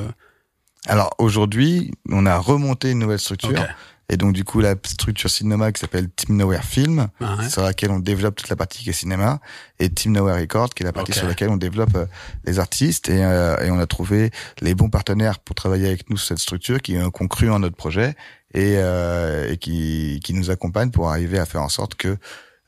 Alors 0.87 1.15
aujourd'hui, 1.19 1.91
on 2.09 2.25
a 2.25 2.37
remonté 2.37 2.91
une 2.91 2.99
nouvelle 2.99 3.19
structure. 3.19 3.65
Et 4.09 4.17
donc 4.17 4.33
du 4.33 4.43
coup 4.43 4.59
la 4.59 4.75
structure 4.85 5.29
cinéma 5.29 5.71
qui 5.71 5.79
s'appelle 5.79 6.09
Team 6.09 6.35
Nowhere 6.37 6.63
Film, 6.63 7.07
Ah 7.21 7.35
ouais. 7.37 7.49
sur 7.49 7.61
laquelle 7.61 7.91
on 7.91 7.99
développe 7.99 8.35
toute 8.35 8.49
la 8.49 8.55
partie 8.55 8.83
qui 8.83 8.89
est 8.89 8.93
cinéma, 8.93 9.39
et 9.79 9.89
Team 9.89 10.13
Nowhere 10.13 10.39
Record, 10.39 10.69
qui 10.73 10.83
est 10.83 10.85
la 10.85 10.91
partie 10.93 11.13
sur 11.13 11.27
laquelle 11.27 11.49
on 11.49 11.57
développe 11.57 11.95
euh, 11.95 12.05
les 12.45 12.59
artistes. 12.59 13.09
Et, 13.09 13.23
euh, 13.23 13.57
et 13.63 13.69
on 13.71 13.79
a 13.79 13.85
trouvé 13.85 14.31
les 14.61 14.73
bons 14.75 14.89
partenaires 14.89 15.39
pour 15.39 15.55
travailler 15.55 15.87
avec 15.87 16.09
nous 16.09 16.17
sur 16.17 16.27
cette 16.29 16.39
structure, 16.39 16.81
qui 16.81 16.97
ont 16.97 17.11
cru 17.27 17.49
en 17.51 17.59
notre 17.59 17.75
projet 17.75 18.15
et, 18.53 18.73
euh, 18.77 19.51
et 19.51 19.57
qui, 19.57 20.19
qui 20.23 20.33
nous 20.33 20.49
accompagnent 20.49 20.91
pour 20.91 21.09
arriver 21.09 21.37
à 21.39 21.45
faire 21.45 21.61
en 21.61 21.69
sorte 21.69 21.95
que 21.95 22.17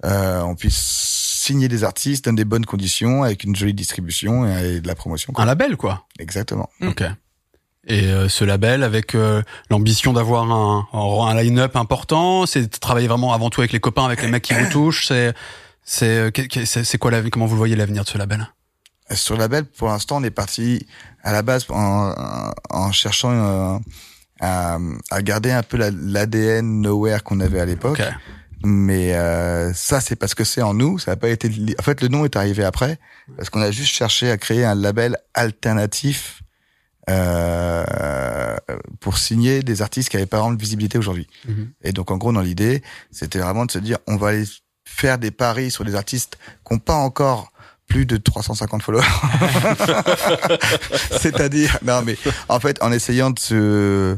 euh, 0.05 0.41
on 0.41 0.55
puisse 0.55 0.77
signer 0.77 1.67
des 1.67 1.83
artistes 1.83 2.25
dans 2.25 2.33
des 2.33 2.45
bonnes 2.45 2.65
conditions, 2.65 3.23
avec 3.23 3.43
une 3.43 3.55
jolie 3.55 3.73
distribution 3.73 4.45
et, 4.47 4.75
et 4.75 4.81
de 4.81 4.87
la 4.87 4.95
promotion. 4.95 5.33
quoi. 5.33 5.43
Un 5.43 5.47
label 5.47 5.75
quoi. 5.75 6.05
Exactement. 6.19 6.69
Ok. 6.81 7.03
Et 7.87 8.07
euh, 8.07 8.29
ce 8.29 8.43
label 8.45 8.83
avec 8.83 9.15
euh, 9.15 9.41
l'ambition 9.69 10.13
d'avoir 10.13 10.43
un, 10.51 10.87
un, 10.93 11.33
line-up 11.41 11.75
important, 11.75 12.45
c'est 12.45 12.61
de 12.61 12.77
travailler 12.77 13.07
vraiment 13.07 13.33
avant 13.33 13.49
tout 13.49 13.61
avec 13.61 13.71
les 13.71 13.79
copains, 13.79 14.05
avec 14.05 14.21
les 14.21 14.27
mecs 14.27 14.43
qui 14.43 14.53
vous 14.53 14.69
touchent. 14.69 15.07
C'est 15.07 15.33
c'est 15.83 16.31
euh, 16.31 16.31
c'est 16.65 16.97
quoi 16.99 17.09
la 17.09 17.21
comment 17.29 17.47
vous 17.47 17.57
voyez 17.57 17.75
l'avenir 17.75 18.03
de 18.03 18.09
ce 18.09 18.17
label? 18.19 18.47
Sur 19.09 19.33
le 19.33 19.39
label, 19.41 19.65
pour 19.65 19.87
l'instant, 19.87 20.17
on 20.17 20.23
est 20.23 20.29
parti 20.31 20.85
à 21.23 21.31
la 21.33 21.41
base 21.41 21.65
en, 21.69 22.13
en 22.69 22.91
cherchant 22.91 23.31
euh, 23.31 23.79
à, 24.39 24.77
à 25.09 25.21
garder 25.21 25.51
un 25.51 25.63
peu 25.63 25.77
la- 25.77 25.89
l'ADN 25.91 26.81
Nowhere 26.81 27.23
qu'on 27.23 27.39
avait 27.39 27.59
à 27.59 27.65
l'époque. 27.65 27.99
Ok. 27.99 28.05
Mais 28.63 29.15
euh, 29.15 29.73
ça, 29.73 30.01
c'est 30.01 30.15
parce 30.15 30.35
que 30.35 30.43
c'est 30.43 30.61
en 30.61 30.75
nous. 30.75 30.99
Ça 30.99 31.11
n'a 31.11 31.17
pas 31.17 31.29
été. 31.29 31.49
En 31.79 31.81
fait, 31.81 31.99
le 32.01 32.09
nom 32.09 32.25
est 32.25 32.35
arrivé 32.35 32.63
après 32.63 32.99
parce 33.35 33.49
qu'on 33.49 33.59
a 33.61 33.71
juste 33.71 33.91
cherché 33.91 34.29
à 34.29 34.37
créer 34.37 34.63
un 34.63 34.75
label 34.75 35.17
alternatif 35.33 36.43
euh, 37.09 38.57
pour 38.99 39.17
signer 39.17 39.61
des 39.61 39.81
artistes 39.81 40.09
qui 40.09 40.17
n'avaient 40.17 40.27
pas 40.27 40.39
vraiment 40.39 40.53
de 40.53 40.61
visibilité 40.61 40.97
aujourd'hui. 40.97 41.27
Mhm. 41.47 41.71
Et 41.83 41.93
donc, 41.93 42.11
en 42.11 42.17
gros, 42.17 42.31
dans 42.31 42.41
l'idée, 42.41 42.83
c'était 43.11 43.39
vraiment 43.39 43.65
de 43.65 43.71
se 43.71 43.79
dire, 43.79 43.97
on 44.07 44.17
va 44.17 44.29
aller 44.29 44.45
faire 44.85 45.17
des 45.17 45.31
paris 45.31 45.71
sur 45.71 45.83
des 45.83 45.95
artistes 45.95 46.37
qui 46.65 46.73
n'ont 46.73 46.79
pas 46.79 46.95
encore 46.95 47.51
plus 47.87 48.05
de 48.05 48.17
350 48.17 48.83
followers. 48.83 49.03
C'est-à-dire, 51.19 51.77
non 51.83 52.01
mais 52.03 52.17
en 52.47 52.59
fait, 52.59 52.81
en 52.81 52.91
essayant 52.91 53.31
de 53.31 53.39
se 53.39 54.17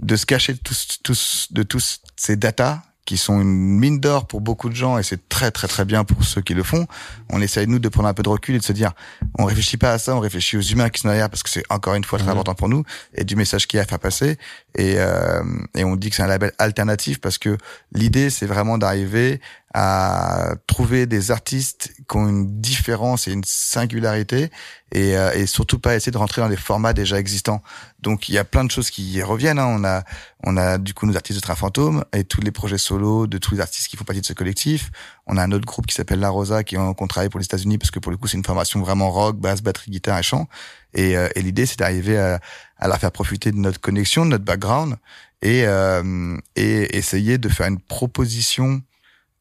de 0.00 0.16
se 0.16 0.26
cacher 0.26 0.54
de 0.54 0.58
tous, 0.58 0.98
tous 1.02 1.48
de 1.50 1.62
tous 1.62 2.00
ces 2.16 2.36
datas 2.36 2.82
qui 3.04 3.16
sont 3.18 3.40
une 3.40 3.78
mine 3.78 4.00
d'or 4.00 4.26
pour 4.26 4.40
beaucoup 4.40 4.68
de 4.70 4.74
gens 4.74 4.96
et 4.98 5.02
c'est 5.02 5.28
très 5.28 5.50
très 5.50 5.68
très 5.68 5.84
bien 5.84 6.04
pour 6.04 6.24
ceux 6.24 6.40
qui 6.40 6.54
le 6.54 6.62
font. 6.62 6.86
On 7.30 7.40
essaye 7.42 7.66
nous 7.66 7.78
de 7.78 7.88
prendre 7.88 8.08
un 8.08 8.14
peu 8.14 8.22
de 8.22 8.28
recul 8.30 8.54
et 8.54 8.58
de 8.58 8.64
se 8.64 8.72
dire, 8.72 8.92
on 9.38 9.44
réfléchit 9.44 9.76
pas 9.76 9.92
à 9.92 9.98
ça, 9.98 10.16
on 10.16 10.20
réfléchit 10.20 10.56
aux 10.56 10.62
humains 10.62 10.88
qui 10.88 11.00
sont 11.02 11.08
derrière 11.08 11.28
parce 11.28 11.42
que 11.42 11.50
c'est 11.50 11.64
encore 11.68 11.94
une 11.94 12.04
fois 12.04 12.18
très 12.18 12.26
Mhm. 12.28 12.32
important 12.32 12.54
pour 12.54 12.68
nous 12.68 12.82
et 13.14 13.24
du 13.24 13.36
message 13.36 13.66
qu'il 13.66 13.76
y 13.76 13.80
a 13.80 13.82
à 13.82 13.86
faire 13.86 13.98
passer. 13.98 14.38
Et 14.74 14.94
euh, 14.98 15.42
et 15.74 15.84
on 15.84 15.96
dit 15.96 16.08
que 16.10 16.16
c'est 16.16 16.22
un 16.22 16.26
label 16.28 16.52
alternatif 16.58 17.20
parce 17.20 17.38
que 17.38 17.58
l'idée 17.92 18.30
c'est 18.30 18.46
vraiment 18.46 18.78
d'arriver 18.78 19.40
à 19.76 20.54
trouver 20.68 21.06
des 21.06 21.32
artistes 21.32 21.92
qui 22.08 22.16
ont 22.16 22.28
une 22.28 22.60
différence 22.60 23.26
et 23.26 23.32
une 23.32 23.42
singularité 23.42 24.50
et, 24.92 25.16
euh, 25.16 25.32
et 25.34 25.46
surtout 25.46 25.80
pas 25.80 25.96
essayer 25.96 26.12
de 26.12 26.16
rentrer 26.16 26.42
dans 26.42 26.48
des 26.48 26.56
formats 26.56 26.92
déjà 26.92 27.18
existants. 27.18 27.60
Donc 27.98 28.28
il 28.28 28.36
y 28.36 28.38
a 28.38 28.44
plein 28.44 28.62
de 28.62 28.70
choses 28.70 28.90
qui 28.90 29.20
reviennent. 29.20 29.58
Hein. 29.58 29.66
On 29.66 29.84
a 29.84 30.04
on 30.44 30.56
a 30.56 30.78
du 30.78 30.94
coup 30.94 31.06
nos 31.06 31.16
artistes 31.16 31.40
de 31.40 31.42
Train 31.42 31.56
Fantôme 31.56 32.04
et 32.12 32.22
tous 32.22 32.40
les 32.40 32.52
projets 32.52 32.78
solo 32.78 33.26
de 33.26 33.36
tous 33.36 33.56
les 33.56 33.60
artistes 33.60 33.88
qui 33.88 33.96
font 33.96 34.04
partie 34.04 34.20
de 34.20 34.26
ce 34.26 34.32
collectif. 34.32 34.92
On 35.26 35.36
a 35.36 35.42
un 35.42 35.50
autre 35.50 35.66
groupe 35.66 35.86
qui 35.86 35.94
s'appelle 35.96 36.20
La 36.20 36.30
Rosa 36.30 36.62
qui 36.62 36.76
qu'on 36.76 37.06
travaille 37.08 37.28
pour 37.28 37.40
les 37.40 37.46
États-Unis 37.46 37.76
parce 37.76 37.90
que 37.90 37.98
pour 37.98 38.12
le 38.12 38.16
coup 38.16 38.28
c'est 38.28 38.36
une 38.36 38.44
formation 38.44 38.80
vraiment 38.80 39.10
rock, 39.10 39.38
basse, 39.38 39.60
batterie, 39.60 39.90
guitare 39.90 40.20
et 40.20 40.22
chant. 40.22 40.46
Et, 40.92 41.16
euh, 41.16 41.28
et 41.34 41.42
l'idée 41.42 41.66
c'est 41.66 41.80
d'arriver 41.80 42.16
à, 42.16 42.38
à 42.78 42.86
leur 42.86 42.98
faire 42.98 43.10
profiter 43.10 43.50
de 43.50 43.56
notre 43.56 43.80
connexion, 43.80 44.24
de 44.24 44.30
notre 44.30 44.44
background 44.44 44.94
et 45.42 45.66
euh, 45.66 46.36
et 46.54 46.96
essayer 46.96 47.38
de 47.38 47.48
faire 47.48 47.66
une 47.66 47.80
proposition 47.80 48.80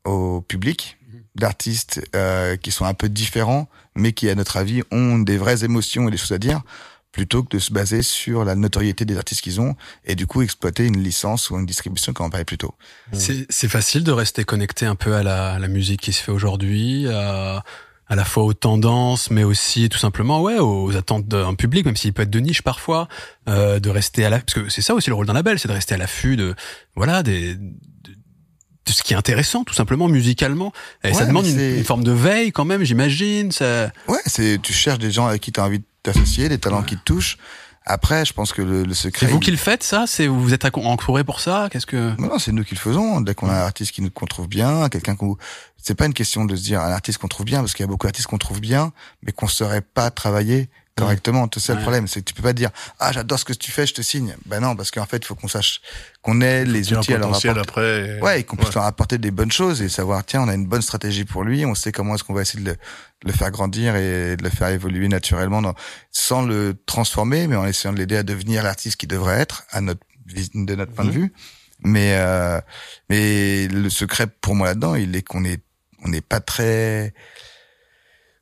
au 0.06 0.42
public 0.42 0.98
d'artistes 1.36 2.02
euh, 2.16 2.56
qui 2.58 2.72
sont 2.72 2.86
un 2.86 2.94
peu 2.94 3.10
différents, 3.10 3.68
mais 3.96 4.14
qui, 4.14 4.30
à 4.30 4.36
notre 4.36 4.58
avis, 4.58 4.84
ont 4.92 5.18
des 5.18 5.38
vraies 5.38 5.64
émotions 5.64 6.08
et 6.08 6.12
des 6.12 6.18
choses 6.18 6.32
à 6.32 6.38
dire, 6.38 6.62
plutôt 7.12 7.44
que 7.44 7.56
de 7.56 7.60
se 7.60 7.72
baser 7.72 8.02
sur 8.02 8.44
la 8.44 8.56
notoriété 8.56 9.06
des 9.06 9.18
artistes 9.18 9.42
qu'ils 9.42 9.62
ont, 9.62 9.76
et 10.06 10.16
du 10.16 10.28
coup 10.28 10.42
exploiter 10.42 10.86
une 10.86 11.02
licence 11.02 11.50
ou 11.50 11.58
une 11.58 11.66
distribution, 11.66 12.14
comme 12.14 12.28
on 12.28 12.30
parlait 12.30 12.46
plus 12.46 12.58
tôt. 12.58 12.76
C'est 13.14 13.68
facile 13.68 14.04
de 14.04 14.12
rester 14.12 14.44
connecté 14.44 14.86
un 14.86 14.96
peu 14.96 15.16
à 15.16 15.24
la, 15.24 15.60
la 15.60 15.68
musique 15.68 16.02
qui 16.02 16.14
se 16.14 16.22
fait 16.22 16.32
aujourd'hui, 16.32 17.08
à, 17.08 17.64
à 18.08 18.16
la 18.16 18.26
fois 18.26 18.44
aux 18.44 18.54
tendances, 18.54 19.32
mais 19.32 19.44
aussi 19.44 19.90
tout 19.90 19.98
simplement 19.98 20.42
ouais 20.42 20.60
aux 20.60 20.96
attentes 20.96 21.28
d'un 21.28 21.56
public, 21.56 21.86
même 21.86 21.96
s'il 21.96 22.14
peut 22.14 22.24
être 22.24 22.30
de 22.30 22.40
niche 22.40 22.62
parfois, 22.62 23.08
euh, 23.48 23.80
de 23.80 23.90
rester 23.90 24.26
à 24.26 24.30
la 24.30 24.40
parce 24.40 24.54
que 24.54 24.70
c'est 24.70 24.82
ça 24.82 24.94
aussi 24.94 25.10
le 25.10 25.16
rôle 25.16 25.26
d'un 25.26 25.34
label, 25.34 25.58
c'est 25.58 25.68
de 25.68 25.74
rester 25.74 25.96
à 25.96 25.98
l'affût 25.98 26.36
de 26.36 26.54
voilà 26.96 27.24
des 27.24 27.56
de, 27.56 27.62
de 27.62 28.16
ce 28.92 29.04
qui 29.04 29.14
est 29.14 29.16
intéressant 29.16 29.64
tout 29.64 29.74
simplement 29.74 30.08
musicalement. 30.08 30.74
Et 31.04 31.14
ça 31.14 31.26
demande 31.26 31.46
une, 31.48 31.84
forme 31.84 32.04
de 32.04 32.12
veille 32.12 32.52
quand 32.52 32.66
même, 32.66 32.84
j'imagine. 32.84 33.52
Ça... 33.52 33.92
Ouais, 34.08 34.20
c'est 34.26 34.62
tu 34.62 34.74
cherches 34.74 35.00
des 35.00 35.12
gens 35.12 35.28
avec 35.28 35.42
qui 35.42 35.52
tu 35.52 35.60
as 35.60 35.64
envie 35.64 35.80
de 35.80 35.86
t'associer, 36.04 36.50
des 36.50 36.58
talents 36.58 36.84
qui 36.84 36.98
te 36.98 37.04
touchent. 37.04 37.38
Après, 37.86 38.24
je 38.24 38.32
pense 38.32 38.54
que 38.54 38.62
le, 38.62 38.84
le 38.84 38.94
secret... 38.94 39.26
C'est 39.26 39.32
vous 39.32 39.40
il- 39.40 39.44
qui 39.44 39.52
le 39.52 39.58
faites 39.58 39.84
ça? 39.84 40.06
C'est 40.08 40.28
vous 40.28 40.54
êtes 40.54 40.66
entouré 40.66 41.24
pour 41.24 41.42
ça? 41.42 41.68
Qu'est-ce 41.70 41.86
que 41.86 42.16
Non, 42.18 42.30
non, 42.30 42.40
c'est 42.40 42.54
nous 42.54 42.64
qui 42.64 42.76
le 42.76 42.80
faisons. 42.80 43.20
Dès 43.20 43.36
qu'on 43.36 43.50
a 43.50 43.54
un 43.54 43.66
artiste 43.66 43.92
qui 43.92 44.02
nous 44.02 44.10
qu'on 44.10 44.26
trouve 44.26 44.48
bien, 44.48 44.88
quelqu'un 44.88 45.16
qu'on, 45.16 45.36
c'est 45.78 45.96
pas 45.96 46.06
une 46.06 46.14
question 46.14 46.46
de 46.46 46.56
se 46.56 46.64
dire 46.64 46.80
un 46.82 46.92
artiste 46.92 47.18
qu'on 47.18 47.28
trouve 47.28 47.46
bien, 47.46 47.60
parce 47.60 47.74
qu'il 47.74 47.84
y 47.84 47.88
a 47.88 47.88
beaucoup 47.88 48.08
d'artistes 48.08 48.28
qu'on 48.28 48.38
trouve 48.38 48.62
bien, 48.62 48.94
mais 49.22 49.34
qu'on 49.34 49.48
saurait 49.48 49.82
pas 49.82 50.12
travailler 50.12 50.70
correctement. 50.96 51.50
C'est 51.54 51.60
ça 51.60 51.74
le 51.76 51.82
problème, 51.82 52.08
c'est 52.08 52.20
que 52.22 52.26
tu 52.26 52.34
peux 52.34 52.44
pas 52.44 52.54
dire 52.54 52.70
ah 53.00 53.12
j'adore 53.12 53.40
ce 53.40 53.46
que 53.46 53.54
tu 53.54 53.72
fais, 53.72 53.86
je 53.88 53.94
te 53.94 54.02
signe. 54.02 54.36
Ben 54.46 54.60
non, 54.60 54.76
parce 54.76 54.92
qu'en 54.92 55.06
fait 55.06 55.18
il 55.18 55.26
faut 55.26 55.36
qu'on 55.36 55.48
sache 55.48 55.82
qu'on 56.22 56.40
ait 56.42 56.66
les 56.66 56.90
Il 56.92 56.98
outils 56.98 57.14
à 57.14 57.18
leur 57.18 57.30
apporter. 57.30 57.50
après. 57.50 58.18
et- 58.18 58.22
Ouais, 58.22 58.40
et 58.40 58.44
qu'on 58.44 58.56
puisse 58.56 58.70
Ouais. 58.70 58.76
leur 58.76 58.86
apporter 58.86 59.18
des 59.18 59.32
bonnes 59.32 59.52
choses 59.52 59.82
et 59.82 59.90
savoir 59.90 60.24
tiens 60.26 60.42
on 60.44 60.48
a 60.48 60.54
une 60.54 60.68
bonne 60.68 60.82
stratégie 60.84 61.26
pour 61.26 61.44
lui, 61.44 61.66
on 61.66 61.74
sait 61.76 61.92
comment 61.92 62.16
est-ce 62.16 62.24
qu'on 62.24 62.34
va 62.34 62.42
essayer 62.44 62.64
de 62.64 62.70
le, 62.70 62.76
de 62.76 63.28
le 63.28 63.34
faire 63.34 63.52
grandir 63.52 63.96
et 63.96 64.36
de 64.38 64.44
le 64.44 64.50
faire 64.50 64.68
évoluer 64.70 65.08
naturellement, 65.08 65.62
dans, 65.62 65.74
sans 66.12 66.44
le 66.44 66.76
transformer, 66.86 67.48
mais 67.48 67.56
en 67.56 67.66
essayant 67.66 67.94
de 67.94 67.98
l'aider 68.00 68.18
à 68.18 68.24
devenir 68.24 68.62
l'artiste 68.64 68.98
qu'il 68.98 69.10
devrait 69.10 69.40
être 69.40 69.64
à 69.72 69.82
notre 69.82 70.02
de 70.54 70.76
notre 70.76 70.94
point 70.94 71.06
de 71.06 71.12
vue. 71.12 71.34
Mais 71.86 72.16
euh, 72.18 72.62
mais 73.10 73.68
le 73.68 73.90
secret 73.90 74.28
pour 74.28 74.56
moi 74.56 74.68
là-dedans, 74.68 74.96
il 74.96 75.16
est 75.16 75.22
qu'on 75.24 75.44
est 75.44 75.62
on 76.06 76.10
n'est 76.10 76.22
pas 76.22 76.40
très 76.40 77.14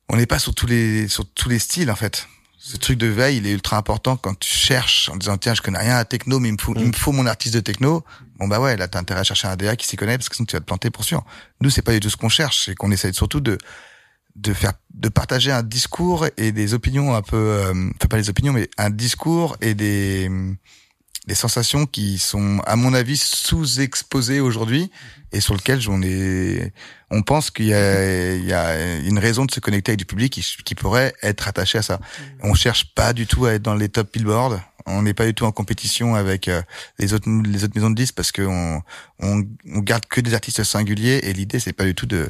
on 0.10 0.18
n'est 0.18 0.26
pas 0.28 0.40
sur 0.40 0.54
tous 0.54 0.68
les 0.68 1.08
sur 1.08 1.26
tous 1.34 1.50
les 1.50 1.58
styles 1.60 1.90
en 1.90 1.96
fait. 1.96 2.28
Ce 2.64 2.78
truc 2.78 3.00
de 3.00 3.08
veille, 3.08 3.38
il 3.38 3.48
est 3.48 3.54
ultra 3.54 3.76
important 3.76 4.18
quand 4.18 4.38
tu 4.38 4.52
cherches 4.52 5.10
en 5.10 5.16
disant 5.16 5.36
tiens 5.36 5.56
je 5.56 5.64
connais 5.64 5.80
rien 5.80 5.96
à 5.96 6.06
techno 6.06 6.40
mais 6.40 6.50
il 6.50 6.52
me 6.52 6.58
faut 6.60 6.76
il 6.76 6.86
me 6.86 6.94
faut 6.94 7.12
mon 7.12 7.26
artiste 7.26 7.56
de 7.56 7.60
techno. 7.60 8.04
Bon 8.38 8.48
bah 8.48 8.60
ouais 8.60 8.78
là 8.78 8.88
t'as 8.88 9.00
intérêt 9.00 9.22
à 9.22 9.24
chercher 9.24 9.48
un 9.48 9.56
DA 9.56 9.76
qui 9.76 9.88
s'y 9.88 9.96
connaît 9.96 10.16
parce 10.16 10.30
que 10.30 10.36
sinon 10.36 10.46
tu 10.46 10.56
vas 10.56 10.60
te 10.60 10.66
planter 10.66 10.92
pour 10.92 11.04
sûr. 11.04 11.26
Nous 11.62 11.72
c'est 11.72 11.82
pas 11.82 11.92
du 11.92 12.00
tout 12.00 12.12
ce 12.12 12.18
qu'on 12.18 12.30
cherche, 12.30 12.66
c'est 12.66 12.76
qu'on 12.76 12.92
essaye 12.92 13.16
surtout 13.16 13.40
de 13.40 13.58
de 14.36 14.54
faire 14.54 14.74
de 14.94 15.10
partager 15.10 15.52
un 15.52 15.64
discours 15.64 16.28
et 16.38 16.52
des 16.52 16.76
opinions 16.76 17.16
un 17.16 17.24
peu 17.24 17.36
euh, 17.36 17.90
enfin 17.96 18.08
pas 18.08 18.18
les 18.18 18.30
opinions 18.30 18.54
mais 18.54 18.70
un 18.78 18.92
discours 18.92 19.58
et 19.62 19.74
des 19.74 20.30
des 21.28 21.36
sensations 21.36 21.86
qui 21.86 22.18
sont 22.18 22.60
à 22.66 22.76
mon 22.76 22.94
avis 22.94 23.18
sous-exposées 23.18 24.40
aujourd'hui 24.40 24.90
et 25.32 25.40
sur 25.40 25.54
lequel 25.54 25.80
on 25.88 26.02
est 26.02 26.74
on 27.12 27.22
pense 27.22 27.52
qu'il 27.52 27.66
y 27.66 27.74
a 27.74 28.36
il 28.36 28.46
y 28.46 28.54
a 28.54 28.98
une 29.02 29.20
raison 29.20 29.46
de 29.46 29.52
se 29.52 29.60
connecter 29.60 29.92
avec 29.92 30.00
du 30.00 30.06
public 30.06 30.34
qui, 30.34 30.44
qui 30.66 30.74
pourrait 30.74 31.14
être 31.22 31.48
attaché 31.48 31.78
à 31.78 31.82
ça. 31.84 32.00
On 32.42 32.56
cherche 32.56 32.94
pas 32.96 33.14
du 33.14 33.28
tout 33.28 33.46
à 33.46 33.54
être 33.54 33.62
dans 33.62 33.76
les 33.76 33.90
top 33.90 34.12
billboard. 34.12 34.62
On 34.88 35.04
n'est 35.04 35.14
pas 35.14 35.26
du 35.28 35.36
tout 35.36 35.46
en 35.46 35.52
compétition 35.52 36.16
avec 36.16 36.48
euh, 36.48 36.64
les 36.98 37.14
autres 37.14 37.30
les 37.30 37.64
autres 37.64 37.74
maisons 37.76 37.92
de 37.92 37.96
disques 37.96 38.16
parce 38.16 38.32
que 38.32 38.42
on, 38.42 38.82
on 39.20 39.44
on 39.72 39.80
garde 39.80 40.08
que 40.08 40.22
des 40.22 40.34
artistes 40.34 40.64
singuliers 40.64 41.20
et 41.24 41.34
l'idée 41.34 41.60
c'est 41.60 41.74
pas 41.74 41.86
du 41.86 41.94
tout 41.94 42.08
de 42.08 42.30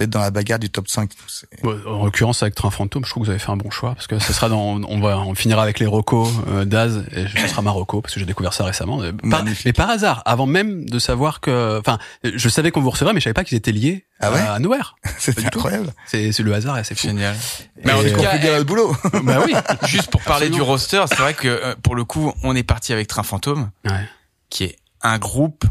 d'être 0.00 0.10
dans 0.10 0.20
la 0.20 0.30
bagarre 0.30 0.58
du 0.58 0.70
top 0.70 0.88
5. 0.88 1.10
C'est- 1.28 1.46
Bon, 1.62 1.78
en 1.86 2.04
l'occurrence, 2.04 2.42
avec 2.42 2.54
Train 2.54 2.70
Fantôme, 2.70 3.04
je 3.04 3.10
trouve 3.10 3.22
que 3.22 3.26
vous 3.26 3.30
avez 3.30 3.38
fait 3.38 3.50
un 3.50 3.56
bon 3.56 3.70
choix 3.70 3.94
parce 3.94 4.06
que 4.06 4.18
ça 4.18 4.32
sera 4.32 4.48
dans, 4.48 4.82
on 4.82 5.00
va, 5.00 5.18
on 5.18 5.34
finira 5.34 5.62
avec 5.62 5.78
les 5.78 5.86
Rocco 5.86 6.28
euh, 6.48 6.64
Daz 6.64 7.04
et 7.12 7.26
ce 7.28 7.46
sera 7.48 7.62
ma 7.62 7.70
Rocco 7.70 8.00
parce 8.00 8.14
que 8.14 8.20
j'ai 8.20 8.26
découvert 8.26 8.52
ça 8.54 8.64
récemment. 8.64 8.98
Mais 8.98 9.12
par, 9.12 9.42
Magnifique. 9.44 9.66
mais 9.66 9.72
par 9.72 9.90
hasard, 9.90 10.22
avant 10.24 10.46
même 10.46 10.88
de 10.88 10.98
savoir 10.98 11.40
que, 11.40 11.78
enfin, 11.78 11.98
je 12.24 12.48
savais 12.48 12.70
qu'on 12.70 12.80
vous 12.80 12.90
recevrait, 12.90 13.12
mais 13.14 13.20
je 13.20 13.24
savais 13.24 13.34
pas 13.34 13.44
qu'ils 13.44 13.56
étaient 13.58 13.72
liés 13.72 14.06
Ah 14.20 14.32
ouais 14.32 14.40
à 14.40 14.58
Nowhere. 14.58 14.96
Tout. 15.24 15.32
incroyable. 15.44 15.92
C'est, 16.06 16.32
c'est 16.32 16.42
le 16.42 16.54
hasard 16.54 16.78
et 16.78 16.84
c'est 16.84 16.94
fou. 16.94 17.06
Génial. 17.06 17.36
Et- 17.76 17.82
Mais 17.86 17.92
en 17.92 18.00
tout 18.02 18.08
On 18.14 18.20
bien 18.20 18.30
eh, 18.42 18.46
notre 18.50 18.66
boulot. 18.66 18.96
bah 19.22 19.40
oui. 19.44 19.54
juste 19.86 20.10
pour 20.10 20.22
parler 20.22 20.46
Absolument. 20.46 20.56
du 20.64 20.70
roster, 20.70 21.04
c'est 21.08 21.18
vrai 21.18 21.34
que 21.34 21.48
euh, 21.48 21.74
pour 21.82 21.94
le 21.94 22.04
coup, 22.04 22.32
on 22.42 22.56
est 22.56 22.62
parti 22.62 22.92
avec 22.92 23.06
Train 23.06 23.22
Fantôme, 23.22 23.70
Ouais. 23.84 24.08
qui 24.48 24.64
est 24.64 24.76
un 25.02 25.18
groupe 25.18 25.64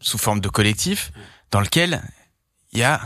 sous 0.00 0.18
forme 0.18 0.40
de 0.40 0.48
collectif 0.48 1.12
dans 1.50 1.60
lequel 1.60 2.02
il 2.72 2.80
y 2.80 2.82
a 2.82 3.00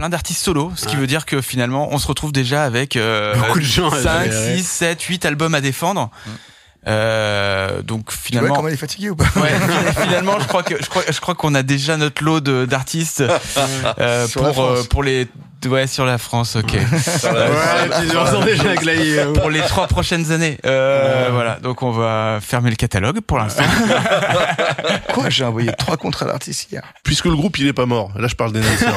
plein 0.00 0.08
d'artistes 0.08 0.42
solos, 0.42 0.72
ce 0.76 0.86
qui 0.86 0.94
Ouais. 0.94 1.00
veut 1.02 1.06
dire 1.06 1.26
que 1.26 1.42
finalement, 1.42 1.88
on 1.92 1.98
se 1.98 2.06
retrouve 2.06 2.32
déjà 2.32 2.64
avec 2.64 2.96
euh, 2.96 3.34
Beaucoup 3.36 3.58
de 3.58 3.64
gens, 3.64 3.90
5, 3.90 4.30
ouais. 4.30 4.56
6, 4.56 4.64
7, 4.66 5.02
8 5.02 5.26
albums 5.26 5.54
à 5.54 5.60
défendre. 5.60 6.10
Euh, 6.86 7.82
donc 7.82 8.06
Tu 8.06 8.12
vois 8.14 8.20
finalement, 8.22 8.54
comment 8.54 8.68
il 8.68 8.74
est 8.74 8.78
fatigué 8.78 9.10
ou 9.10 9.16
pas 9.16 9.26
Ouais, 9.36 9.50
finalement, 10.02 10.40
je 10.40 10.46
crois 10.48 10.62
que 10.62 10.76
je 10.82 10.88
crois, 10.88 11.02
je 11.10 11.20
crois 11.20 11.34
qu'on 11.34 11.54
a 11.54 11.62
déjà 11.62 11.98
notre 11.98 12.24
lot 12.24 12.40
de- 12.40 12.64
d'artistes 12.64 13.22
euh, 13.98 14.26
pour 14.28 14.46
euh, 14.46 14.52
France. 14.52 14.88
pour 14.88 15.02
les 15.02 15.28
ouais 15.66 15.86
sur 15.86 16.06
la 16.06 16.16
France, 16.16 16.56
ok. 16.56 16.72
Pour 19.34 19.50
les 19.50 19.60
trois 19.60 19.86
prochaines 19.88 20.32
années. 20.32 20.56
Euh, 20.64 21.28
voilà, 21.32 21.56
donc 21.60 21.82
on 21.82 21.90
va 21.90 22.38
fermer 22.40 22.70
le 22.70 22.76
catalogue 22.76 23.20
pour 23.20 23.36
l'instant. 23.38 23.64
Quoi 25.12 25.28
J'ai 25.28 25.44
envoyé 25.44 25.70
trois 25.76 25.98
contrats 25.98 26.24
d'artistes 26.24 26.72
hier? 26.72 26.82
Puisque 27.02 27.26
le 27.26 27.36
groupe, 27.36 27.58
il 27.58 27.66
est 27.66 27.72
pas 27.74 27.84
mort. 27.86 28.10
Là, 28.16 28.26
je 28.28 28.34
parle 28.34 28.52
des 28.52 28.60
naisseurs. 28.60 28.94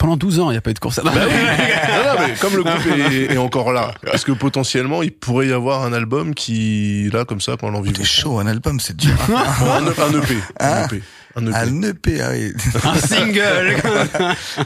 Pendant 0.00 0.16
12 0.16 0.40
ans, 0.40 0.50
il 0.50 0.54
n'y 0.54 0.58
a 0.58 0.62
pas 0.62 0.70
eu 0.70 0.74
de 0.74 0.78
course 0.78 0.98
à 0.98 1.02
Bah 1.02 1.12
oui. 1.14 1.20
non, 1.22 2.14
non, 2.14 2.26
mais 2.26 2.34
comme 2.40 2.56
le 2.56 2.62
groupe 2.62 2.86
est, 2.98 3.34
est 3.34 3.36
encore 3.36 3.70
là, 3.70 3.92
parce 4.04 4.24
que 4.24 4.32
potentiellement, 4.32 5.02
il 5.02 5.12
pourrait 5.12 5.48
y 5.48 5.52
avoir 5.52 5.84
un 5.84 5.92
album 5.92 6.34
qui, 6.34 7.10
là, 7.12 7.26
comme 7.26 7.42
ça, 7.42 7.56
quand 7.60 7.68
l'envie 7.68 7.92
vous 7.92 8.04
chaud, 8.04 8.38
un 8.38 8.46
album, 8.46 8.80
c'est 8.80 8.96
dur. 8.96 9.14
hein. 9.28 9.44
Bon, 9.60 9.70
un, 9.70 9.86
un 9.86 10.22
EP. 10.22 10.36
Un 10.58 10.84
EP. 10.86 11.02
Un 11.36 11.46
EP. 11.46 11.54
Un 11.54 11.82
EP, 11.82 12.20
ah 12.22 12.30
oui. 12.32 12.52
un 12.82 12.94
single. 12.94 13.76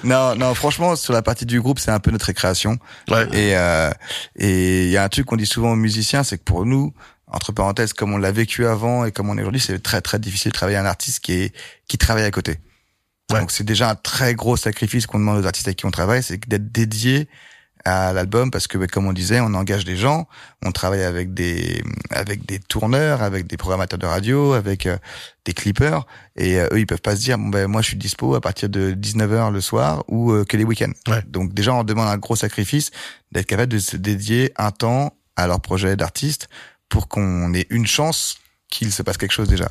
non, 0.05 0.37
non, 0.37 0.55
franchement, 0.55 0.95
sur 0.95 1.13
la 1.13 1.21
partie 1.23 1.47
du 1.47 1.61
groupe, 1.61 1.81
c'est 1.81 1.91
un 1.91 1.99
peu 2.01 2.13
notre 2.13 2.27
récréation. 2.27 2.79
Ouais. 3.11 3.27
Et 3.33 3.57
euh, 3.57 3.91
et 4.37 4.85
il 4.85 4.91
y 4.91 4.97
a 4.97 5.03
un 5.03 5.09
truc 5.09 5.27
qu'on 5.27 5.37
dit 5.37 5.47
souvent 5.47 5.73
aux 5.73 5.77
musiciens, 5.77 6.23
c'est 6.23 6.39
que 6.39 6.45
pour 6.45 6.65
nous, 6.65 6.95
entre 7.27 7.51
parenthèses, 7.51 7.93
comme 7.93 8.15
on 8.15 8.19
l'a 8.19 8.31
vécu 8.33 8.67
avant 8.67 9.05
et 9.05 9.11
comme 9.11 9.29
on 9.29 9.37
est 9.37 9.41
aujourd'hui, 9.41 9.61
c'est 9.61 9.83
très 9.83 10.01
très 10.01 10.21
difficile 10.21 10.53
de 10.53 10.57
travailler 10.57 10.79
un 10.79 10.87
artiste 10.87 11.19
qui 11.21 11.33
est 11.33 11.53
qui 11.89 11.99
travaille 11.99 12.25
à 12.25 12.31
côté. 12.31 12.61
Ouais. 13.35 13.41
Donc 13.41 13.51
c'est 13.51 13.65
déjà 13.65 13.91
un 13.91 13.95
très 13.95 14.35
gros 14.35 14.57
sacrifice 14.57 15.07
qu'on 15.07 15.19
demande 15.19 15.43
aux 15.43 15.47
artistes 15.47 15.69
avec 15.69 15.79
qui 15.79 15.87
on 15.87 15.91
travaille, 15.91 16.23
c'est 16.23 16.49
d'être 16.49 16.73
dédié 16.73 17.29
à 17.85 18.15
l'album 18.15 18.51
parce 18.51 18.67
que 18.67 18.79
bah, 18.79 18.87
comme 18.87 19.07
on 19.07 19.13
disait, 19.13 19.41
on 19.41 19.53
engage 19.53 19.85
des 19.85 19.97
gens, 19.97 20.27
on 20.65 20.73
travaille 20.73 21.03
avec 21.03 21.35
des 21.35 21.83
avec 22.11 22.47
des 22.47 22.59
tourneurs, 22.59 23.23
avec 23.23 23.47
des 23.47 23.57
programmateurs 23.57 23.99
de 23.99 24.07
radio, 24.07 24.55
avec 24.55 24.87
euh, 24.87 24.97
des 25.45 25.53
clippers 25.53 26.07
et 26.37 26.59
euh, 26.59 26.69
eux 26.73 26.81
ils 26.81 26.87
peuvent 26.87 27.03
pas 27.03 27.17
se 27.17 27.21
dire 27.21 27.39
bon 27.39 27.49
ben 27.49 27.67
moi 27.67 27.83
je 27.83 27.89
suis 27.89 27.97
dispo 27.97 28.35
à 28.35 28.41
partir 28.41 28.69
de 28.69 28.93
19h 28.93 29.53
le 29.53 29.61
soir 29.61 30.03
ou 30.09 30.33
euh, 30.33 30.45
que 30.45 30.57
les 30.57 30.65
week-ends. 30.65 30.93
Ouais. 31.09 31.23
Donc 31.27 31.53
déjà 31.53 31.75
on 31.75 31.85
demande 31.85 32.09
un 32.09 32.19
gros 32.19 32.37
sacrifice 32.37 32.91
d'être 33.33 33.47
capable 33.47 33.73
de 33.73 33.79
se 33.79 33.97
dédier 33.97 34.53
un 34.57 34.71
temps 34.71 35.15
à 35.37 35.47
leur 35.47 35.61
projet 35.61 35.97
d'artiste 35.97 36.49
pour 36.89 37.09
qu'on 37.09 37.53
ait 37.55 37.67
une 37.71 37.87
chance 37.87 38.39
qu'il 38.69 38.93
se 38.93 39.03
passe 39.03 39.19
quelque 39.19 39.33
chose 39.33 39.49
déjà. 39.49 39.69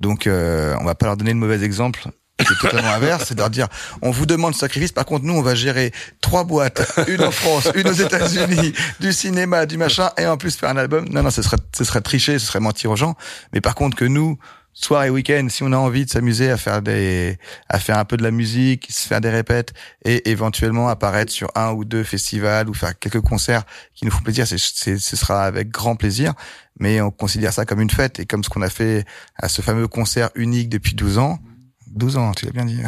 Donc 0.00 0.26
euh, 0.26 0.74
on 0.80 0.84
va 0.84 0.94
pas 0.94 1.06
leur 1.06 1.16
donner 1.16 1.32
le 1.32 1.38
mauvais 1.38 1.62
exemple. 1.62 2.08
C'est 2.46 2.58
totalement 2.58 2.90
inverse, 2.90 3.24
c'est 3.28 3.34
de 3.34 3.40
leur 3.40 3.50
dire 3.50 3.68
on 4.02 4.10
vous 4.10 4.26
demande 4.26 4.54
ce 4.54 4.60
sacrifice, 4.60 4.92
par 4.92 5.04
contre 5.04 5.24
nous 5.24 5.34
on 5.34 5.42
va 5.42 5.54
gérer 5.54 5.92
trois 6.20 6.44
boîtes, 6.44 6.82
une 7.08 7.22
en 7.22 7.30
France, 7.30 7.68
une 7.74 7.88
aux 7.88 7.92
États-Unis, 7.92 8.72
du 9.00 9.12
cinéma, 9.12 9.66
du 9.66 9.76
machin, 9.76 10.10
et 10.18 10.26
en 10.26 10.36
plus 10.36 10.56
faire 10.56 10.70
un 10.70 10.76
album. 10.76 11.08
Non 11.10 11.22
non, 11.22 11.30
ce 11.30 11.42
serait 11.42 11.58
ce 11.76 11.84
serait 11.84 12.00
tricher, 12.00 12.38
ce 12.38 12.46
serait 12.46 12.60
mentir 12.60 12.90
aux 12.90 12.96
gens. 12.96 13.14
Mais 13.52 13.60
par 13.60 13.74
contre 13.74 13.96
que 13.96 14.04
nous 14.04 14.38
soir 14.72 15.04
et 15.04 15.10
week-end, 15.10 15.46
si 15.50 15.62
on 15.62 15.72
a 15.72 15.76
envie 15.76 16.04
de 16.04 16.10
s'amuser 16.10 16.50
à 16.50 16.56
faire 16.56 16.82
des, 16.82 17.38
à 17.68 17.78
faire 17.78 17.98
un 17.98 18.04
peu 18.04 18.16
de 18.16 18.22
la 18.22 18.30
musique, 18.30 18.86
se 18.90 19.06
faire 19.06 19.20
des 19.20 19.30
répètes 19.30 19.72
et 20.04 20.30
éventuellement 20.30 20.88
apparaître 20.88 21.32
sur 21.32 21.50
un 21.54 21.72
ou 21.72 21.84
deux 21.84 22.04
festivals 22.04 22.68
ou 22.68 22.74
faire 22.74 22.98
quelques 22.98 23.20
concerts 23.20 23.64
qui 23.94 24.04
nous 24.04 24.10
font 24.10 24.22
plaisir, 24.22 24.46
c'est, 24.46 24.58
ce 24.58 25.16
sera 25.16 25.44
avec 25.44 25.70
grand 25.70 25.96
plaisir. 25.96 26.34
Mais 26.78 27.00
on 27.00 27.10
considère 27.10 27.52
ça 27.52 27.64
comme 27.64 27.80
une 27.80 27.90
fête 27.90 28.20
et 28.20 28.26
comme 28.26 28.44
ce 28.44 28.48
qu'on 28.48 28.62
a 28.62 28.70
fait 28.70 29.04
à 29.36 29.48
ce 29.48 29.60
fameux 29.60 29.88
concert 29.88 30.30
unique 30.34 30.68
depuis 30.68 30.94
12 30.94 31.18
ans. 31.18 31.38
12 31.90 32.16
ans, 32.18 32.32
tu 32.32 32.46
l'as 32.46 32.52
bien 32.52 32.64
dit. 32.64 32.80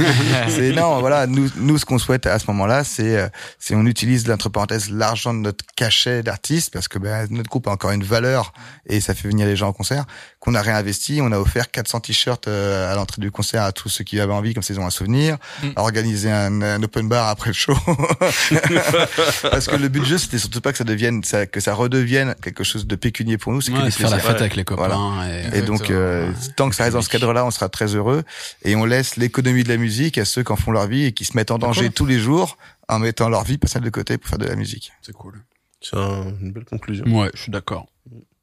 c'est 0.48 0.72
non, 0.72 1.00
voilà, 1.00 1.26
nous, 1.26 1.48
nous, 1.56 1.78
ce 1.78 1.86
qu'on 1.86 1.98
souhaite 1.98 2.26
à 2.26 2.38
ce 2.38 2.46
moment-là, 2.48 2.84
c'est, 2.84 3.16
euh, 3.16 3.28
c'est 3.58 3.74
on 3.74 3.86
utilise 3.86 4.30
entre 4.30 4.50
parenthèses 4.50 4.90
l'argent 4.90 5.32
de 5.32 5.38
notre 5.38 5.64
cachet 5.74 6.22
d'artiste 6.22 6.72
parce 6.72 6.86
que 6.86 6.98
ben, 6.98 7.26
notre 7.30 7.48
groupe 7.48 7.66
a 7.66 7.70
encore 7.70 7.92
une 7.92 8.04
valeur 8.04 8.52
et 8.86 9.00
ça 9.00 9.14
fait 9.14 9.28
venir 9.28 9.46
les 9.46 9.56
gens 9.56 9.68
au 9.68 9.72
concert 9.72 10.04
qu'on 10.42 10.54
a 10.56 10.60
réinvesti. 10.60 11.20
On 11.22 11.30
a 11.30 11.38
offert 11.38 11.70
400 11.70 12.00
t-shirts 12.00 12.48
euh, 12.48 12.90
à 12.92 12.96
l'entrée 12.96 13.20
du 13.22 13.30
concert 13.30 13.62
à 13.62 13.70
tous 13.70 13.88
ceux 13.88 14.02
qui 14.02 14.18
avaient 14.18 14.32
envie, 14.32 14.54
comme 14.54 14.62
ça 14.64 14.74
ils 14.74 14.80
ont 14.80 14.84
un 14.86 14.90
souvenir. 14.90 15.36
Mm. 15.62 15.68
A 15.76 15.82
organisé 15.82 16.32
un, 16.32 16.60
un 16.62 16.82
open 16.82 17.08
bar 17.08 17.28
après 17.28 17.50
le 17.50 17.54
show 17.54 17.76
parce 19.50 19.66
que 19.68 19.76
le 19.76 19.88
but 19.88 20.00
du 20.00 20.06
jeu 20.06 20.18
c'était 20.18 20.38
surtout 20.38 20.60
pas 20.60 20.72
que 20.72 20.78
ça 20.78 20.84
devienne, 20.84 21.22
ça, 21.22 21.46
que 21.46 21.60
ça 21.60 21.74
redevienne 21.74 22.34
quelque 22.42 22.64
chose 22.64 22.86
de 22.88 22.96
pécunier 22.96 23.38
pour 23.38 23.52
nous. 23.52 23.60
C'est 23.60 23.72
Ouais, 23.72 23.90
faire 23.90 24.10
la 24.10 24.18
fête 24.18 24.40
avec 24.40 24.56
les 24.56 24.64
copains. 24.64 25.28
Et... 25.52 25.58
Et 25.58 25.62
donc, 25.62 25.90
euh, 25.90 26.30
tant 26.56 26.68
que 26.68 26.74
ça 26.74 26.84
reste 26.84 26.94
dans 26.96 27.02
ce 27.02 27.08
cadre-là, 27.08 27.44
on 27.46 27.50
sera 27.52 27.68
très 27.68 27.94
heureux. 27.94 28.24
Et 28.64 28.74
on 28.74 28.84
laisse 28.84 29.16
l'économie 29.16 29.62
de 29.62 29.68
la 29.68 29.76
musique 29.76 30.18
à 30.18 30.24
ceux 30.24 30.42
qui 30.42 30.50
en 30.52 30.56
font 30.56 30.72
leur 30.72 30.86
vie 30.88 31.04
et 31.04 31.12
qui 31.12 31.24
se 31.24 31.36
mettent 31.36 31.52
en 31.52 31.58
danger 31.58 31.90
tous 31.90 32.06
les 32.06 32.18
jours 32.18 32.56
en 32.88 32.98
mettant 32.98 33.28
leur 33.28 33.44
vie 33.44 33.58
personnelle 33.58 33.84
de 33.84 33.90
côté 33.90 34.18
pour 34.18 34.28
faire 34.28 34.38
de 34.38 34.46
la 34.46 34.56
musique. 34.56 34.92
C'est 35.02 35.12
cool. 35.12 35.40
C'est 35.80 35.96
un- 35.96 36.34
une 36.40 36.52
belle 36.52 36.64
conclusion. 36.64 37.04
Ouais, 37.06 37.30
je 37.34 37.42
suis 37.42 37.52
d'accord. 37.52 37.86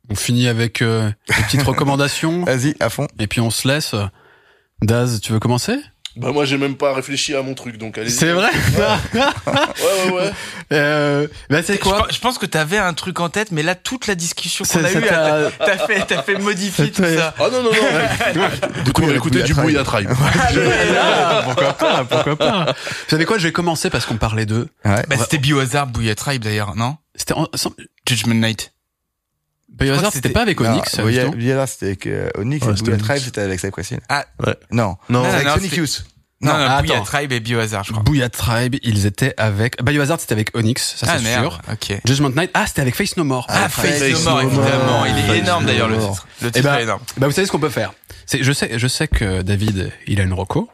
On 0.09 0.15
finit 0.15 0.47
avec 0.47 0.81
euh, 0.81 1.09
des 1.27 1.43
petites 1.43 1.63
recommandations 1.67 2.43
Vas-y, 2.45 2.75
à 2.79 2.89
fond. 2.89 3.07
et 3.19 3.27
puis 3.27 3.41
on 3.41 3.51
se 3.51 3.67
laisse. 3.67 3.95
Daz, 4.81 5.19
tu 5.21 5.31
veux 5.33 5.39
commencer? 5.39 5.77
Bah, 6.15 6.31
moi, 6.31 6.43
j'ai 6.43 6.57
même 6.57 6.75
pas 6.75 6.93
réfléchi 6.93 7.35
à 7.35 7.43
mon 7.43 7.53
truc, 7.53 7.77
donc 7.77 7.97
allez 7.97 8.09
C'est 8.09 8.31
vrai 8.31 8.49
Ouais, 9.13 9.21
ouais, 9.21 10.11
ouais. 10.11 10.31
euh, 10.73 11.27
Bah 11.49 11.61
c'est 11.63 11.77
quoi? 11.77 12.07
je 12.11 12.17
pense 12.19 12.37
que 12.39 12.45
t'avais 12.47 12.77
un 12.79 12.93
truc 12.93 13.19
en 13.19 13.29
tête, 13.29 13.51
mais 13.51 13.61
là 13.63 13.75
toute 13.75 14.07
la 14.07 14.15
discussion 14.15 14.65
qu'on 14.65 14.83
a 14.83 14.91
eue, 14.91 15.01
ta- 15.01 15.51
t'as 15.59 15.65
t'as 15.65 15.77
fait, 15.87 16.03
t'as 16.07 16.23
fait 16.23 16.37
modifier 16.37 16.91
tout 16.91 17.03
ça. 17.03 17.33
Ah 17.39 17.43
non, 17.51 17.61
non, 17.63 17.69
non. 17.71 18.47
Du 18.83 18.91
coup, 18.91 19.03
avec 19.03 19.17
écoutez 19.17 19.43
du 19.43 19.53
Tribe. 19.53 20.09
Ah, 20.99 21.41
Pourquoi 21.45 21.73
pas 21.73 22.03
Pourquoi 22.03 22.35
pas 22.35 22.65
Vous 22.65 23.09
savez 23.09 23.25
quoi? 23.25 23.37
Je 23.37 23.43
vais 23.43 23.53
commencer 23.53 23.89
parce 23.89 24.05
qu'on 24.05 24.17
parlait 24.17 24.45
d'eux. 24.47 24.67
Ouais. 24.83 25.03
Bah, 25.07 25.15
c'était 25.19 25.37
Biohazard, 25.37 25.87
Bouya 25.87 26.15
Tribe 26.15 26.43
d'ailleurs, 26.43 26.75
non? 26.75 26.97
C'était 27.15 27.33
en... 27.35 27.47
Judgment 28.07 28.33
Night. 28.35 28.73
Biohazard, 29.79 29.97
crois 30.01 30.09
que 30.11 30.15
c'était 30.15 30.29
pas 30.29 30.41
avec 30.41 30.59
Onyx, 30.61 30.75
Non, 30.75 30.81
c'était 31.67 31.85
avec 31.85 32.07
euh, 32.07 32.29
Onyx 32.37 32.65
Ouais, 32.65 32.73
et 32.73 32.89
Onyx. 32.89 33.03
Tribe, 33.03 33.21
c'était 33.23 33.41
avec 33.41 33.59
Cypressine. 33.59 33.99
Ah, 34.09 34.25
Non. 34.71 34.97
Non. 35.09 35.23
Non, 35.23 35.23
avec 35.25 35.47
non, 35.47 35.53
Sonic 35.55 35.75
Youth. 35.75 36.05
non, 36.41 36.53
Non. 36.53 36.81
non, 36.87 37.03
Tribe 37.03 37.31
et 37.31 37.39
Biohazard, 37.39 37.83
je 37.83 37.91
crois. 37.91 38.03
Bouilla 38.03 38.29
Tribe, 38.29 38.75
ils 38.83 39.05
étaient 39.05 39.33
avec... 39.37 39.81
Biohazard, 39.83 40.19
c'était 40.19 40.33
avec 40.33 40.55
Onyx, 40.55 40.95
ça 40.97 41.07
ah 41.09 41.17
c'est 41.17 41.23
merde, 41.23 41.43
sûr. 41.51 41.61
ok. 41.71 41.99
Judgment 42.05 42.29
Night, 42.29 42.51
ah 42.53 42.65
c'était 42.67 42.81
avec 42.81 42.95
Face 42.95 43.17
No 43.17 43.23
More. 43.23 43.45
Ah, 43.49 43.67
Face 43.69 43.99
Face 43.99 44.23
No 44.25 44.29
More, 44.31 44.41
évidemment. 44.41 45.05
Il 45.05 45.17
est 45.17 45.21
Face 45.27 45.37
énorme 45.37 45.63
No 45.63 45.69
d'ailleurs 45.69 45.87
le 45.89 45.97
titre. 45.97 46.27
Le 46.41 46.47
Eh 46.47 46.51
titre 46.51 46.63
ben, 46.65 46.75
est 46.79 46.83
énorme. 46.83 47.01
bah 47.17 47.27
vous 47.27 47.33
savez 47.33 47.47
ce 47.47 47.51
qu'on 47.51 47.59
peut 47.59 47.69
faire. 47.69 47.93
C'est, 48.25 48.43
je 48.43 48.51
sais, 48.51 48.71
je 48.77 48.87
sais 48.87 49.07
que 49.07 49.41
David, 49.41 49.91
il 50.07 50.19
a 50.21 50.23
une 50.23 50.33
reco. 50.33 50.69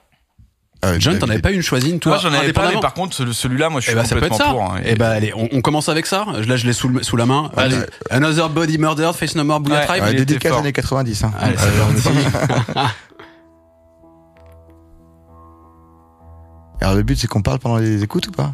Euh, 0.86 0.96
John, 1.00 1.18
t'en 1.20 1.28
avais 1.30 1.40
pas 1.40 1.52
une 1.52 1.62
choisie, 1.62 1.90
une, 1.92 2.00
toi 2.00 2.14
Moi 2.14 2.20
j'en 2.22 2.34
avais 2.38 2.54
pas, 2.54 2.70
mais 2.72 2.80
par 2.80 2.94
contre 2.94 3.16
celui- 3.16 3.34
celui-là, 3.34 3.70
moi 3.70 3.82
je 3.82 3.88
Eh 3.88 3.90
suis 3.92 3.96
ben, 3.96 4.06
ça 4.06 4.16
peut 4.16 4.24
être 4.24 4.30
complètement 4.32 4.46
ça. 4.62 4.68
pour. 4.68 4.74
hein. 4.76 4.82
Eh 4.86 4.96
ben, 4.96 5.10
allez, 5.10 5.34
on, 5.36 5.48
on 5.52 5.62
commence 5.62 5.90
avec 5.90 6.06
ça. 6.06 6.26
Là, 6.48 6.56
je 6.58 6.66
l'ai 6.68 6.74
sous, 6.74 6.90
la 7.18 7.26
main. 7.26 7.50
Allez. 7.58 7.78
Another 8.10 8.50
Body 8.50 8.78
Murdered, 8.78 9.14
Face 9.16 9.36
No 9.36 9.44
More, 9.44 9.60
Bouilla 9.60 9.80
Ouais. 9.80 9.86
Tribe. 9.88 10.04
Ouais, 10.04 10.14
dédicace 10.14 10.54
années 10.54 10.72
90. 10.74 11.24
Hein. 11.24 11.32
Allez. 11.40 11.56
Alors 16.82 16.96
le 16.96 17.04
but 17.04 17.18
c'est 17.18 17.28
qu'on 17.28 17.42
parle 17.42 17.60
pendant 17.60 17.78
les 17.78 18.04
écoutes 18.04 18.28
ou 18.28 18.32
pas? 18.32 18.54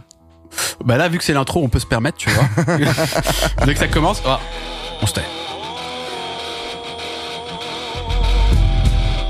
Bah 0.83 0.97
là, 0.97 1.07
vu 1.09 1.17
que 1.17 1.23
c'est 1.23 1.33
l'intro, 1.33 1.63
on 1.63 1.69
peut 1.69 1.79
se 1.79 1.85
permettre, 1.85 2.17
tu 2.17 2.29
vois. 2.29 2.43
Dès 3.65 3.73
que 3.73 3.79
ça 3.79 3.87
commence, 3.87 4.21
ah, 4.25 4.39
on 5.01 5.05
se 5.07 5.13
tait. 5.13 5.21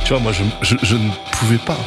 Tu 0.03 0.13
vois, 0.13 0.19
moi, 0.19 0.31
je, 0.31 0.43
je, 0.61 0.75
je 0.83 0.95
ne 0.95 1.09
pouvais 1.31 1.57
pas. 1.59 1.77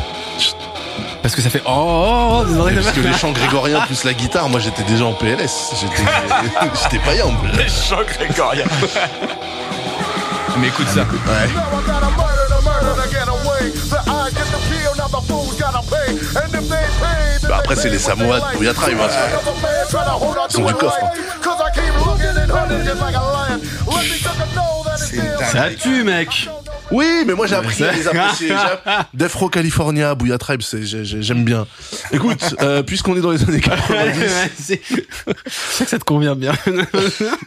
Parce 1.23 1.35
que 1.35 1.43
ça 1.43 1.51
fait 1.51 1.63
oh, 1.65 1.71
oh, 1.71 2.41
oh, 2.41 2.45
désolé, 2.47 2.75
Parce 2.77 2.93
que 2.93 3.01
les 3.01 3.13
chants 3.15 3.33
grégoriens 3.33 3.81
plus 3.83 4.05
la 4.05 4.13
guitare, 4.13 4.49
moi, 4.49 4.61
j'étais 4.61 4.83
déjà 4.83 5.05
en 5.05 5.15
PLS. 5.15 5.75
J'étais, 5.81 6.03
j'étais 6.83 6.99
païen. 7.05 7.27
Les 7.57 7.69
chants 7.69 8.05
grégoriens. 8.07 8.65
mais 10.59 10.69
écoute 10.69 10.89
ça. 10.89 11.05
Then 16.35 16.65
Bah, 17.49 17.59
après, 17.59 17.77
c'est 17.77 17.91
les 17.91 17.99
what 17.99 18.17
Samoa 18.17 18.41
they 18.41 18.53
de 18.53 18.57
Bouilla 18.57 18.75
Tribe, 18.75 18.99
hein, 19.01 19.09
on 20.21 20.35
Ils 20.51 20.61
ont 20.61 20.67
to 20.67 20.67
du 20.67 20.73
it 20.73 20.79
coffre, 20.79 20.99
dingue. 25.39 25.47
Ça 25.53 25.71
tue, 25.79 26.05
mec. 26.05 26.49
Oui, 26.91 27.07
mais 27.27 27.35
moi 27.35 27.47
j'ai 27.47 27.55
appris 27.55 27.83
à 27.83 27.93
les 27.93 28.07
apprécier. 28.07 28.53
Defro 29.15 29.49
California, 29.49 30.15
Booyah 30.15 30.39
Tribe, 30.39 30.61
j'aime 30.63 31.45
bien. 31.45 31.67
Écoute, 32.13 32.55
euh, 32.61 32.83
puisqu'on 32.83 33.17
est 33.17 33.21
dans 33.21 33.31
les 33.31 33.43
années 33.43 33.61
90, 33.63 34.31
C'est- 34.61 34.81
Je 34.89 35.03
sais 35.51 35.85
que 35.85 35.91
ça 35.91 35.99
te 35.99 36.05
convient 36.05 36.35
bien. 36.37 36.53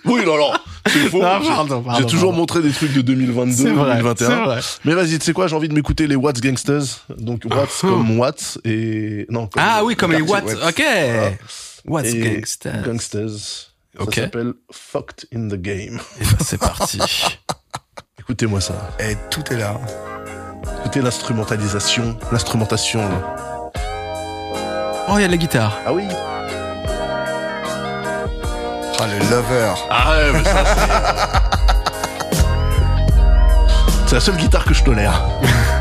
oui, 0.05 0.21
non, 0.25 0.37
non, 0.37 0.51
c'est 0.87 1.09
faux. 1.09 1.21
J'ai- 1.21 2.05
toujours 2.05 2.29
pardon. 2.29 2.31
montré 2.33 2.61
des 2.61 2.71
trucs 2.71 2.93
de 2.93 3.01
2022, 3.01 3.53
C'est 3.63 3.69
vrai, 3.71 3.91
2021. 3.97 4.27
c'est 4.27 4.35
vrai. 4.35 4.59
Mais 4.85 4.93
vas-y, 4.95 5.19
tu 5.19 5.25
sais 5.25 5.33
quoi, 5.33 5.47
j'ai 5.47 5.55
envie 5.55 5.69
de 5.69 5.73
m'écouter 5.73 6.07
les 6.07 6.15
Watts 6.15 6.41
Gangsters. 6.41 6.83
Donc 7.17 7.43
Watts 7.45 7.69
comme 7.81 8.19
Watts 8.19 8.57
et 8.65 9.25
non. 9.29 9.47
Comme 9.47 9.63
Ah 9.65 9.83
oui, 9.83 9.95
comme 9.95 10.11
les 10.13 10.21
Watts. 10.21 10.55
Ok. 10.67 10.83
What's 11.85 12.13
Et 12.13 12.41
Gangsters. 12.85 13.71
Ok. 13.99 14.15
Ça 14.15 14.21
s'appelle 14.21 14.53
Fucked 14.71 15.25
in 15.33 15.47
the 15.47 15.55
Game. 15.61 15.99
Et 16.19 16.23
ben, 16.23 16.37
c'est 16.45 16.59
parti. 16.59 16.99
Écoutez-moi 18.27 18.59
ça. 18.61 18.73
Et 18.99 19.15
tout 19.29 19.43
est 19.53 19.57
là. 19.57 19.75
Écoutez 20.79 21.01
l'instrumentalisation, 21.01 22.17
l'instrumentation. 22.31 22.99
là. 23.01 23.71
Oh, 25.09 25.13
il 25.15 25.21
y 25.21 25.23
a 25.23 25.27
de 25.27 25.31
la 25.31 25.37
guitare. 25.37 25.77
Ah 25.85 25.93
oui. 25.93 26.03
Ah, 28.99 29.05
le 29.07 29.19
lover. 29.29 29.73
Ah 29.89 30.17
ouais, 30.17 30.31
mais 30.33 30.43
ça 30.43 30.63
c'est. 30.65 30.81
C'est 34.07 34.15
la 34.15 34.21
seule 34.21 34.37
guitare 34.37 34.63
que 34.63 34.73
je 34.73 34.81
tolère. 34.85 35.21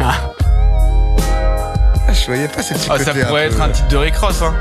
Ah, 0.00 0.14
Je 2.12 2.26
voyais 2.26 2.48
pas 2.48 2.60
ces 2.60 2.74
petits 2.74 2.88
Ah, 2.90 2.98
ça 2.98 3.12
pourrait 3.12 3.44
un 3.44 3.46
être 3.46 3.56
peu- 3.56 3.62
un 3.62 3.68
titre 3.68 3.86
de 3.88 3.96
Rick 3.98 4.16
Ross, 4.16 4.42
hein. 4.42 4.52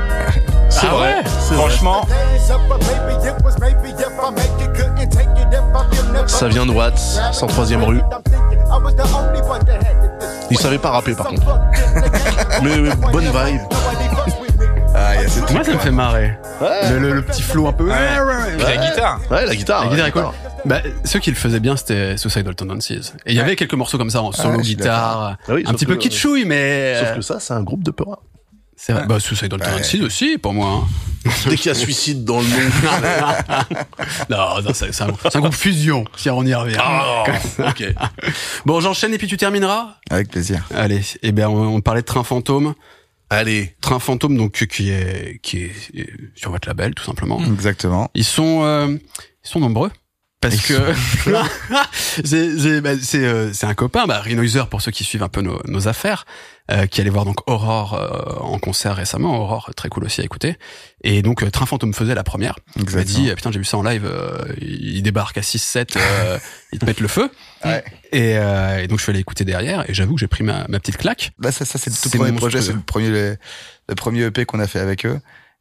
C'est 0.70 0.86
Ah 0.88 0.94
vrai. 0.94 1.14
ouais 1.16 1.22
c'est 1.40 1.54
vrai. 1.54 1.64
Ça 6.26 6.48
vient 6.48 6.66
de 6.66 6.70
Watts, 6.72 6.98
103e 7.32 7.82
rue. 7.84 8.00
Il 10.50 10.58
savait 10.58 10.78
pas 10.78 10.90
rapper 10.90 11.14
par 11.14 11.26
contre. 11.28 11.42
Mais, 12.62 12.76
mais 12.78 12.90
bonne 13.12 13.24
vibe. 13.24 13.60
Ah, 14.94 15.14
y 15.16 15.18
a 15.18 15.52
Moi, 15.52 15.62
ça 15.64 15.72
me 15.72 15.78
fait 15.78 15.90
marrer. 15.90 16.38
Ouais, 16.60 16.90
Le, 16.90 16.98
le- 16.98 17.12
le 17.14 17.22
petit 17.22 17.42
flow 17.42 17.66
un 17.66 17.72
peu. 17.72 17.84
Puis 18.56 18.64
la 18.66 18.76
guitare. 18.76 19.20
ouais 19.30 19.44
la 19.46 19.54
guitare. 19.54 19.84
La 19.84 19.90
ouais, 19.90 19.94
guitare 19.94 20.06
est 20.06 20.12
cool. 20.12 20.22
guitare. 20.22 20.34
Bah, 20.64 20.78
ceux 21.04 21.18
qui 21.18 21.30
le 21.30 21.36
faisaient 21.36 21.60
bien, 21.60 21.76
c'était 21.76 22.16
Suicidal 22.16 22.54
Tendencies. 22.54 23.12
Et 23.26 23.32
il 23.32 23.36
y 23.36 23.40
avait 23.40 23.56
quelques 23.56 23.74
morceaux 23.74 23.98
comme 23.98 24.08
ça 24.10 24.22
en 24.22 24.32
solo 24.32 24.56
ouais, 24.56 24.62
guitare, 24.62 25.36
Ah 25.48 25.52
oui, 25.54 25.64
un 25.66 25.74
petit 25.74 25.84
peu 25.86 25.94
que- 25.96 26.00
kitschouille, 26.00 26.44
mais 26.46 26.98
Sauf 27.00 27.14
que 27.16 27.20
ça, 27.22 27.40
c'est 27.40 27.52
un 27.52 27.62
groupe 27.62 27.82
de 27.82 27.90
peur. 27.90 28.20
C'est 28.76 28.92
vrai. 28.92 29.06
Bah, 29.06 29.18
Suicidal 29.20 29.60
Tendencies 29.60 30.02
aussi, 30.02 30.38
pour 30.38 30.52
moi. 30.52 30.84
hein. 30.84 30.86
Dès 31.48 31.56
qu'il 31.56 31.66
y 31.66 31.70
a 31.70 31.74
suicide 31.74 32.24
dans 32.24 32.38
le 32.40 32.46
nom. 32.46 33.76
non, 34.30 34.62
non, 34.62 34.70
c'est 34.72 35.02
un, 35.02 35.08
un 35.34 35.40
groupe 35.40 35.54
fusion, 35.54 36.04
si 36.16 36.30
on 36.30 36.44
y 36.44 36.54
revient. 36.54 36.76
Ah, 36.78 37.24
ok. 37.58 37.84
Bon, 38.64 38.80
j'enchaîne 38.80 39.12
et 39.12 39.18
puis 39.18 39.26
tu 39.26 39.36
termineras? 39.36 39.96
Avec 40.08 40.30
plaisir. 40.30 40.64
Allez, 40.72 41.00
eh 41.22 41.32
bien, 41.32 41.48
on, 41.48 41.74
on 41.74 41.80
parlait 41.80 42.02
de 42.02 42.06
Train 42.06 42.22
Fantôme. 42.22 42.74
Allez. 43.28 43.74
Train 43.80 43.98
Fantôme, 43.98 44.36
donc 44.36 44.52
qui 44.68 44.90
est 44.90 45.40
qui 45.42 45.64
est 45.64 45.72
sur 46.36 46.52
votre 46.52 46.68
label, 46.68 46.94
tout 46.94 47.02
simplement. 47.02 47.40
Exactement. 47.44 48.08
Ils 48.14 48.24
sont 48.24 48.60
euh, 48.62 48.96
ils 49.44 49.48
sont 49.48 49.58
nombreux. 49.58 49.90
Parce 50.40 50.60
que 50.66 50.74
c'est 52.24 52.80
bah, 52.80 52.90
c'est 53.00 53.24
euh, 53.24 53.50
un 53.62 53.74
copain, 53.74 54.06
bah, 54.06 54.20
Renoiser 54.20 54.62
pour 54.70 54.82
ceux 54.82 54.90
qui 54.90 55.02
suivent 55.02 55.22
un 55.22 55.28
peu 55.28 55.40
nos, 55.40 55.60
nos 55.66 55.88
affaires, 55.88 56.24
euh, 56.70 56.86
qui 56.86 57.00
allait 57.00 57.10
voir 57.10 57.24
donc 57.24 57.48
Aurore 57.48 57.94
euh, 57.94 58.42
en 58.44 58.58
concert 58.58 58.94
récemment. 58.96 59.40
Aurore 59.40 59.70
très 59.76 59.88
cool 59.88 60.04
aussi 60.04 60.20
à 60.20 60.24
écouter. 60.24 60.56
Et 61.02 61.22
donc 61.22 61.42
euh, 61.42 61.50
Train 61.50 61.66
Fantôme 61.66 61.94
faisait 61.94 62.14
la 62.14 62.22
première. 62.22 62.56
Il 62.76 62.84
m'a 62.90 63.02
dit 63.04 63.30
euh, 63.30 63.34
putain 63.34 63.50
j'ai 63.50 63.58
vu 63.58 63.64
ça 63.64 63.78
en 63.78 63.82
live. 63.82 64.04
euh, 64.04 64.44
il 64.60 65.02
débarque 65.02 65.38
à 65.38 65.40
6-7, 65.40 65.96
euh, 65.96 66.38
il 66.72 66.78
te 66.78 66.84
pète 66.84 67.00
le 67.00 67.08
feu. 67.08 67.30
Ouais. 67.64 67.82
Et, 68.12 68.36
euh, 68.36 68.82
et 68.82 68.88
donc 68.88 68.98
je 68.98 69.04
suis 69.04 69.10
allé 69.10 69.20
écouter 69.20 69.44
derrière 69.44 69.88
et 69.88 69.94
j'avoue 69.94 70.14
que 70.14 70.20
j'ai 70.20 70.28
pris 70.28 70.44
ma, 70.44 70.66
ma 70.68 70.78
petite 70.80 70.98
claque. 70.98 71.32
Là, 71.40 71.50
ça, 71.50 71.64
ça 71.64 71.78
c'est 71.78 71.90
le 71.90 71.96
tout 71.96 72.16
premier 72.16 72.32
projet, 72.32 72.60
c'est 72.60 72.72
le 72.74 72.80
premier, 72.80 73.08
le, 73.08 73.36
le 73.88 73.94
premier 73.94 74.24
EP 74.24 74.44
qu'on 74.44 74.60
a 74.60 74.66
fait 74.66 74.80
avec 74.80 75.06
eux. 75.06 75.18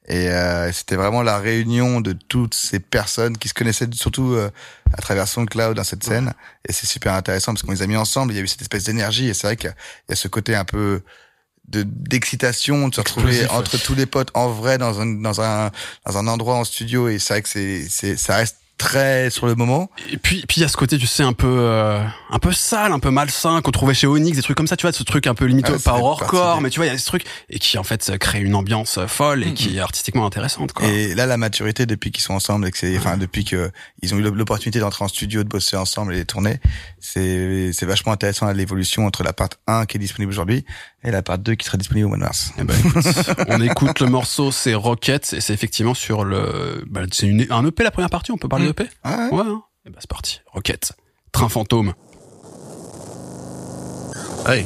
Et 0.07 0.29
euh, 0.29 0.71
c'était 0.71 0.95
vraiment 0.95 1.23
la 1.23 1.39
réunion 1.39 1.99
de 1.99 2.13
toutes 2.13 2.53
ces 2.53 2.79
personnes 2.79 3.37
qui 3.37 3.47
se 3.49 3.53
connaissaient 3.55 3.87
surtout 3.93 4.33
euh, 4.33 4.51
à 4.93 5.01
travers 5.01 5.27
SoundCloud 5.27 5.75
dans 5.75 5.83
cette 5.83 6.03
scène. 6.03 6.33
Et 6.67 6.73
c'est 6.73 6.85
super 6.85 7.13
intéressant 7.13 7.53
parce 7.53 7.63
qu'on 7.63 7.71
les 7.71 7.81
a 7.81 7.87
mis 7.87 7.95
ensemble. 7.97 8.31
Il 8.33 8.35
y 8.35 8.39
a 8.39 8.43
eu 8.43 8.47
cette 8.47 8.61
espèce 8.61 8.83
d'énergie. 8.83 9.27
Et 9.27 9.33
c'est 9.33 9.47
vrai 9.47 9.55
qu'il 9.57 9.73
y 10.09 10.13
a- 10.13 10.15
ce 10.15 10.27
côté 10.27 10.55
un 10.55 10.65
peu 10.65 11.01
de 11.67 11.81
d'excitation 11.83 12.87
de 12.89 12.93
se 12.95 13.01
retrouver 13.01 13.29
Explosif, 13.29 13.51
ouais. 13.51 13.57
entre 13.57 13.77
tous 13.83 13.95
les 13.95 14.05
potes 14.05 14.29
en 14.35 14.49
vrai 14.49 14.77
dans 14.77 15.01
un 15.01 15.07
dans 15.07 15.41
un 15.41 15.71
dans 16.05 16.17
un 16.19 16.27
endroit 16.27 16.55
en 16.57 16.63
studio 16.63 17.09
et 17.09 17.17
c'est 17.17 17.33
vrai 17.33 17.41
que 17.41 17.49
c'est 17.49 17.87
c'est 17.89 18.15
ça 18.17 18.35
reste 18.35 18.57
très 18.77 19.29
sur 19.29 19.45
le 19.47 19.55
moment. 19.55 19.89
Et 20.11 20.17
puis, 20.17 20.43
puis 20.47 20.57
il 20.57 20.61
y 20.61 20.63
a 20.63 20.67
ce 20.67 20.77
côté, 20.77 20.97
tu 20.97 21.07
sais, 21.07 21.23
un 21.23 21.33
peu, 21.33 21.47
euh, 21.47 22.03
un 22.29 22.39
peu 22.39 22.51
sale, 22.51 22.91
un 22.91 22.99
peu 22.99 23.09
malsain 23.09 23.61
qu'on 23.61 23.71
trouvait 23.71 23.93
chez 23.93 24.07
Onyx, 24.07 24.35
des 24.35 24.43
trucs 24.43 24.57
comme 24.57 24.67
ça, 24.67 24.75
tu 24.75 24.83
vois, 24.83 24.91
ce 24.91 25.03
truc 25.03 25.27
un 25.27 25.35
peu 25.35 25.45
limite 25.45 25.69
Ouais, 25.69 25.79
ça 25.79 25.91
pas 25.91 25.97
des- 25.97 26.01
mais 26.61 26.69
tu 26.69 26.79
vois, 26.79 26.85
il 26.87 26.91
y 26.91 26.95
a 26.95 26.97
ce 26.97 27.05
truc 27.05 27.23
et 27.49 27.59
qui 27.59 27.77
en 27.77 27.83
fait 27.83 28.17
crée 28.19 28.41
une 28.41 28.55
ambiance 28.55 28.99
folle 29.07 29.43
et 29.43 29.53
qui 29.53 29.77
est 29.77 29.79
artistiquement 29.79 30.25
intéressante, 30.25 30.73
quoi. 30.73 30.85
Et 30.87 31.15
là, 31.15 31.25
la 31.25 31.37
maturité 31.37 31.85
depuis 31.85 32.11
qu'ils 32.11 32.23
sont 32.23 32.33
ensemble 32.33 32.67
et 32.67 32.71
que 32.71 32.77
c'est, 32.77 32.97
enfin, 32.97 33.17
depuis 33.17 33.45
que 33.45 33.71
ils 34.01 34.13
ont 34.13 34.17
eu 34.17 34.21
l'opportunité 34.21 34.79
d'entrer 34.79 35.05
en 35.05 35.07
studio, 35.07 35.43
de 35.43 35.49
bosser 35.49 35.77
ensemble 35.77 36.13
et 36.13 36.19
de 36.19 36.23
tourner, 36.23 36.59
c'est, 36.99 37.71
c'est 37.73 37.85
vachement 37.85 38.11
intéressant 38.11 38.51
l'évolution 38.51 39.05
entre 39.05 39.23
la 39.23 39.33
part 39.33 39.49
1 39.67 39.85
qui 39.85 39.97
est 39.97 39.99
disponible 39.99 40.31
aujourd'hui 40.31 40.65
et 41.05 41.11
la 41.11 41.21
part 41.21 41.37
2 41.37 41.55
qui 41.55 41.65
sera 41.65 41.77
disponible 41.77 42.07
au 42.07 42.09
mois 42.09 42.17
de 42.17 42.23
mars. 42.23 42.51
Eh 42.59 42.63
ben, 42.63 42.75
écoute, 42.77 43.05
on 43.47 43.61
écoute 43.61 43.99
le 43.99 44.07
morceau, 44.07 44.51
c'est 44.51 44.73
Rocket, 44.73 45.33
et 45.33 45.39
c'est 45.39 45.53
effectivement 45.53 45.93
sur 45.93 46.25
le, 46.25 46.83
bah, 46.87 47.01
c'est 47.11 47.27
une, 47.27 47.45
un 47.49 47.65
EP 47.65 47.83
la 47.83 47.91
première 47.91 48.09
partie, 48.09 48.31
on 48.31 48.37
peut 48.37 48.49
parler 48.49 48.65
d'EP 48.65 48.89
Ah 49.03 49.29
ouais. 49.31 49.37
Ouais, 49.37 49.45
hein. 49.47 49.61
Eh 49.85 49.91
ben, 49.91 49.97
c'est 49.99 50.09
parti. 50.09 50.41
Rocket. 50.51 50.93
Train 51.31 51.47
fantôme. 51.47 51.93
Allez. 54.45 54.65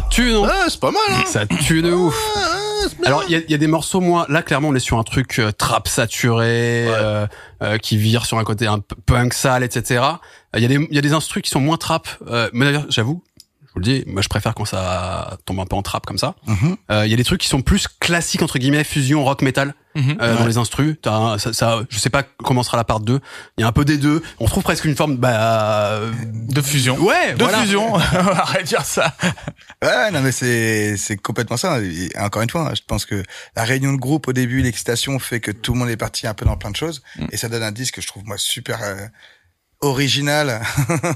Ça 0.00 0.06
tue, 0.08 0.32
non 0.32 0.44
Ah, 0.44 0.66
c'est 0.68 0.80
pas 0.80 0.90
mal, 0.90 1.00
hein. 1.10 1.22
Ça 1.26 1.46
tue 1.46 1.82
de 1.82 1.92
ouf. 1.92 2.16
Ah, 2.36 2.40
bien. 2.98 3.06
Alors 3.06 3.24
il 3.28 3.36
y 3.38 3.50
y 3.50 3.54
a 3.54 3.58
des 3.58 3.66
morceaux 3.66 4.00
moi 4.00 4.24
là 4.30 4.42
clairement 4.42 4.68
on 4.68 4.74
est 4.74 4.80
sur 4.80 4.98
un 4.98 5.02
truc 5.02 5.38
euh, 5.38 5.52
trap 5.52 5.86
saturé 5.86 6.86
euh, 6.88 7.26
euh, 7.62 7.76
qui 7.76 7.98
vire 7.98 8.24
sur 8.24 8.38
un 8.38 8.44
côté 8.44 8.66
un 8.66 8.78
peu 8.78 8.96
punk 9.04 9.34
sale 9.34 9.62
etc. 9.62 10.02
Il 10.56 10.62
y 10.62 10.64
a 10.64 10.68
des 10.68 10.88
y 10.90 10.98
a 10.98 11.02
des 11.02 11.12
instrus 11.12 11.42
qui 11.42 11.50
sont 11.50 11.60
moins 11.60 11.76
trap 11.76 12.08
euh, 12.26 12.48
mais 12.54 12.64
d'ailleurs 12.64 12.86
j'avoue 12.88 13.22
je 13.70 13.74
vous 13.74 13.80
le 13.80 13.84
dis 13.84 14.04
moi 14.06 14.20
je 14.22 14.28
préfère 14.28 14.54
quand 14.54 14.64
ça 14.64 15.38
tombe 15.46 15.60
un 15.60 15.66
peu 15.66 15.76
en 15.76 15.82
trap 15.82 16.04
comme 16.06 16.18
ça. 16.18 16.34
Mhm. 16.46 16.76
Euh, 16.90 17.06
Il 17.06 17.10
y 17.10 17.14
a 17.14 17.16
des 17.16 17.24
trucs 17.24 17.40
qui 17.40 17.48
sont 17.48 17.62
plus 17.62 17.86
classiques 17.88 18.42
entre 18.42 18.58
guillemets 18.58 18.84
fusion 18.84 19.24
rock 19.24 19.42
metal 19.42 19.74
Mhm. 19.96 20.18
euh, 20.20 20.36
dans 20.36 20.46
les 20.46 20.56
instrus. 20.56 20.94
T'as 21.02 21.12
un- 21.16 21.38
ça, 21.38 21.52
ça 21.52 21.82
je 21.90 21.98
sais 21.98 22.10
pas 22.10 22.22
comment 22.22 22.62
sera 22.62 22.76
la 22.76 22.84
part 22.84 23.00
2. 23.00 23.18
Il 23.58 23.62
y 23.62 23.64
a 23.64 23.66
un 23.66 23.72
peu 23.72 23.84
des 23.84 23.98
deux. 23.98 24.22
On 24.38 24.46
trouve 24.46 24.62
presque 24.62 24.84
une 24.84 24.94
forme 24.94 25.16
bah 25.16 25.86
euh, 25.90 26.12
De 26.48 26.60
fusion. 26.62 26.96
ouais 26.98 27.34
De 27.34 27.42
voilà. 27.42 27.58
fusion. 27.62 27.94
on 27.94 27.98
va 27.98 28.44
réduire 28.44 28.84
ça. 28.84 29.14
Ouais, 29.82 30.10
non 30.12 30.20
mais 30.20 30.30
c'est 30.32 30.96
c'est 30.96 31.16
complètement 31.16 31.56
ça. 31.56 31.80
Et 31.80 32.08
encore 32.18 32.42
une 32.42 32.50
fois, 32.50 32.68
hein, 32.70 32.74
je 32.76 32.82
pense 32.86 33.04
que 33.04 33.22
la 33.56 33.64
réunion 33.64 33.92
de 33.92 33.98
groupe 33.98 34.28
au 34.28 34.32
début, 34.32 34.62
l'excitation 34.62 35.18
fait 35.18 35.40
que 35.40 35.50
tout 35.50 35.72
le 35.72 35.78
monde 35.80 35.88
est 35.90 35.96
parti 35.96 36.26
un 36.28 36.34
peu 36.34 36.44
dans 36.44 36.56
plein 36.56 36.70
de 36.70 36.76
choses 36.76 37.02
et 37.32 37.36
ça 37.36 37.48
donne 37.48 37.62
un 37.64 37.72
disque 37.72 37.94
que 37.96 38.00
je 38.00 38.06
trouve 38.06 38.24
moi 38.24 38.36
super 38.38 38.78
euh, 38.82 38.94
original 39.82 40.60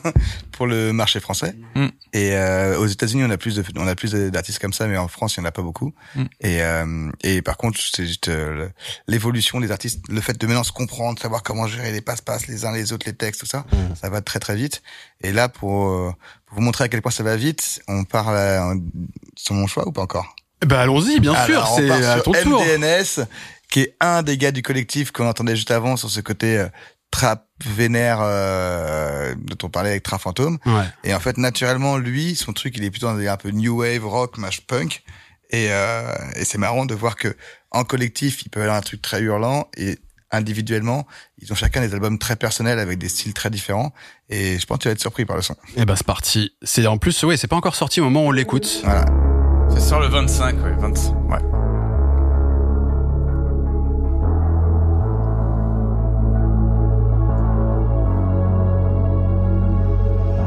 pour 0.53 0.66
le 0.66 0.93
marché 0.93 1.20
français. 1.20 1.55
Mm. 1.74 1.86
Et 2.12 2.32
euh, 2.32 2.78
aux 2.78 2.86
États-Unis, 2.86 3.24
on 3.24 3.31
a 3.31 3.36
plus 3.36 3.57
de 3.57 3.65
on 3.77 3.86
a 3.86 3.95
plus 3.95 4.12
d'artistes 4.12 4.59
comme 4.59 4.73
ça, 4.73 4.86
mais 4.86 4.97
en 4.97 5.09
France, 5.09 5.36
il 5.36 5.41
y 5.41 5.43
en 5.43 5.47
a 5.47 5.53
pas 5.53 5.62
beaucoup. 5.62 5.93
Mm. 6.15 6.23
Et 6.41 6.62
euh, 6.62 7.11
et 7.23 7.43
par 7.43 7.57
contre, 7.57 7.78
c'est 7.81 8.07
juste 8.07 8.28
euh, 8.28 8.69
l'évolution 9.07 9.61
des 9.61 9.70
artistes, 9.70 10.01
le 10.09 10.20
fait 10.20 10.39
de 10.39 10.47
maintenant 10.47 10.65
se 10.65 10.73
comprendre, 10.73 11.19
savoir 11.20 11.43
comment 11.43 11.66
gérer 11.66 11.93
les 11.93 12.01
passe-passe 12.01 12.47
les 12.47 12.65
uns 12.65 12.73
les 12.73 12.93
autres, 12.93 13.07
les 13.07 13.15
textes, 13.15 13.41
tout 13.41 13.47
ça, 13.47 13.66
ça 14.01 14.09
va 14.09 14.20
très 14.20 14.41
très 14.41 14.57
vite. 14.57 14.82
Et 15.23 15.32
là, 15.32 15.49
pour, 15.49 15.89
euh, 15.89 16.12
pour 16.47 16.57
vous 16.59 16.62
montrer 16.62 16.85
à 16.85 16.89
quel 16.89 17.03
point 17.03 17.12
ça 17.12 17.23
va 17.23 17.36
vite, 17.36 17.82
on 17.89 18.05
parle 18.05 18.36
à- 18.36 18.73
sur 19.36 19.55
mon 19.55 19.66
choix 19.66 19.86
ou 19.86 19.93
pas 19.93 20.03
encore? 20.03 20.35
Bah 20.65 20.81
allons-y 20.81 21.20
bien 21.20 21.35
sûr 21.45 21.57
Alors, 21.59 21.77
c'est 21.77 21.91
à 21.91 22.20
ton 22.20 22.32
tour. 22.32 22.62
MDNS, 22.65 23.27
qui 23.70 23.81
est 23.81 23.97
un 24.01 24.23
des 24.23 24.39
gars 24.39 24.53
du 24.53 24.62
collectif 24.62 25.11
qu'on 25.11 25.27
entendait 25.28 25.57
juste 25.57 25.70
avant 25.70 25.97
sur 25.97 26.09
ce 26.09 26.20
côté 26.20 26.57
euh, 26.59 26.69
trap 27.10 27.47
vénère 27.64 28.18
euh, 28.22 29.35
dont 29.36 29.66
on 29.66 29.70
parlait 29.70 29.90
avec 29.90 30.02
Train 30.02 30.18
Fantôme. 30.18 30.59
Ouais. 30.66 30.85
Et 31.05 31.14
en 31.14 31.20
fait, 31.20 31.39
naturellement, 31.39 31.97
lui, 31.97 32.35
son 32.35 32.52
truc, 32.52 32.76
il 32.76 32.85
est 32.85 32.90
plutôt 32.90 33.09
un 33.09 33.36
peu 33.36 33.51
new 33.51 33.81
wave, 33.81 34.05
rock, 34.05 34.39
mash 34.39 34.62
punk. 34.62 35.02
Et, 35.51 35.68
euh, 35.70 36.12
et 36.36 36.44
c'est 36.44 36.59
marrant 36.59 36.86
de 36.86 36.94
voir 36.94 37.16
que 37.16 37.36
en 37.70 37.85
collectif, 37.85 38.43
ils 38.44 38.48
peuvent 38.48 38.62
avoir 38.62 38.76
un 38.76 38.82
truc 38.82 39.02
très 39.02 39.20
hurlant 39.20 39.68
et 39.76 39.98
individuellement, 40.35 41.06
ils 41.40 41.52
ont 41.52 41.55
chacun 41.55 41.81
des 41.81 41.94
albums 41.94 42.18
très 42.18 42.36
personnels 42.36 42.78
avec 42.78 42.98
des 42.98 43.09
styles 43.09 43.35
très 43.35 43.51
différents. 43.51 43.93
Et 44.28 44.59
je 44.59 44.66
pense 44.66 44.78
que 44.78 44.82
tu 44.82 44.89
vas 44.89 44.93
être 44.93 45.01
surpris 45.01 45.24
par 45.24 45.36
le 45.36 45.43
son. 45.43 45.55
Et 45.76 45.85
bah 45.85 45.94
c'est 45.97 46.06
parti. 46.06 46.52
C'est 46.62 46.86
en 46.86 46.98
plus, 46.98 47.22
oui, 47.22 47.39
c'est 47.39 47.47
pas 47.47 47.56
encore 47.56 47.76
sorti 47.76 48.01
au 48.01 48.05
moment 48.05 48.24
où 48.24 48.28
on 48.28 48.32
l'écoute. 48.32 48.81
Voilà. 48.82 49.05
Ça 49.70 49.81
sort 49.81 50.01
le 50.01 50.09
25, 50.09 50.62
ouais, 50.62 50.74
25. 50.78 51.14
Ouais. 51.31 51.74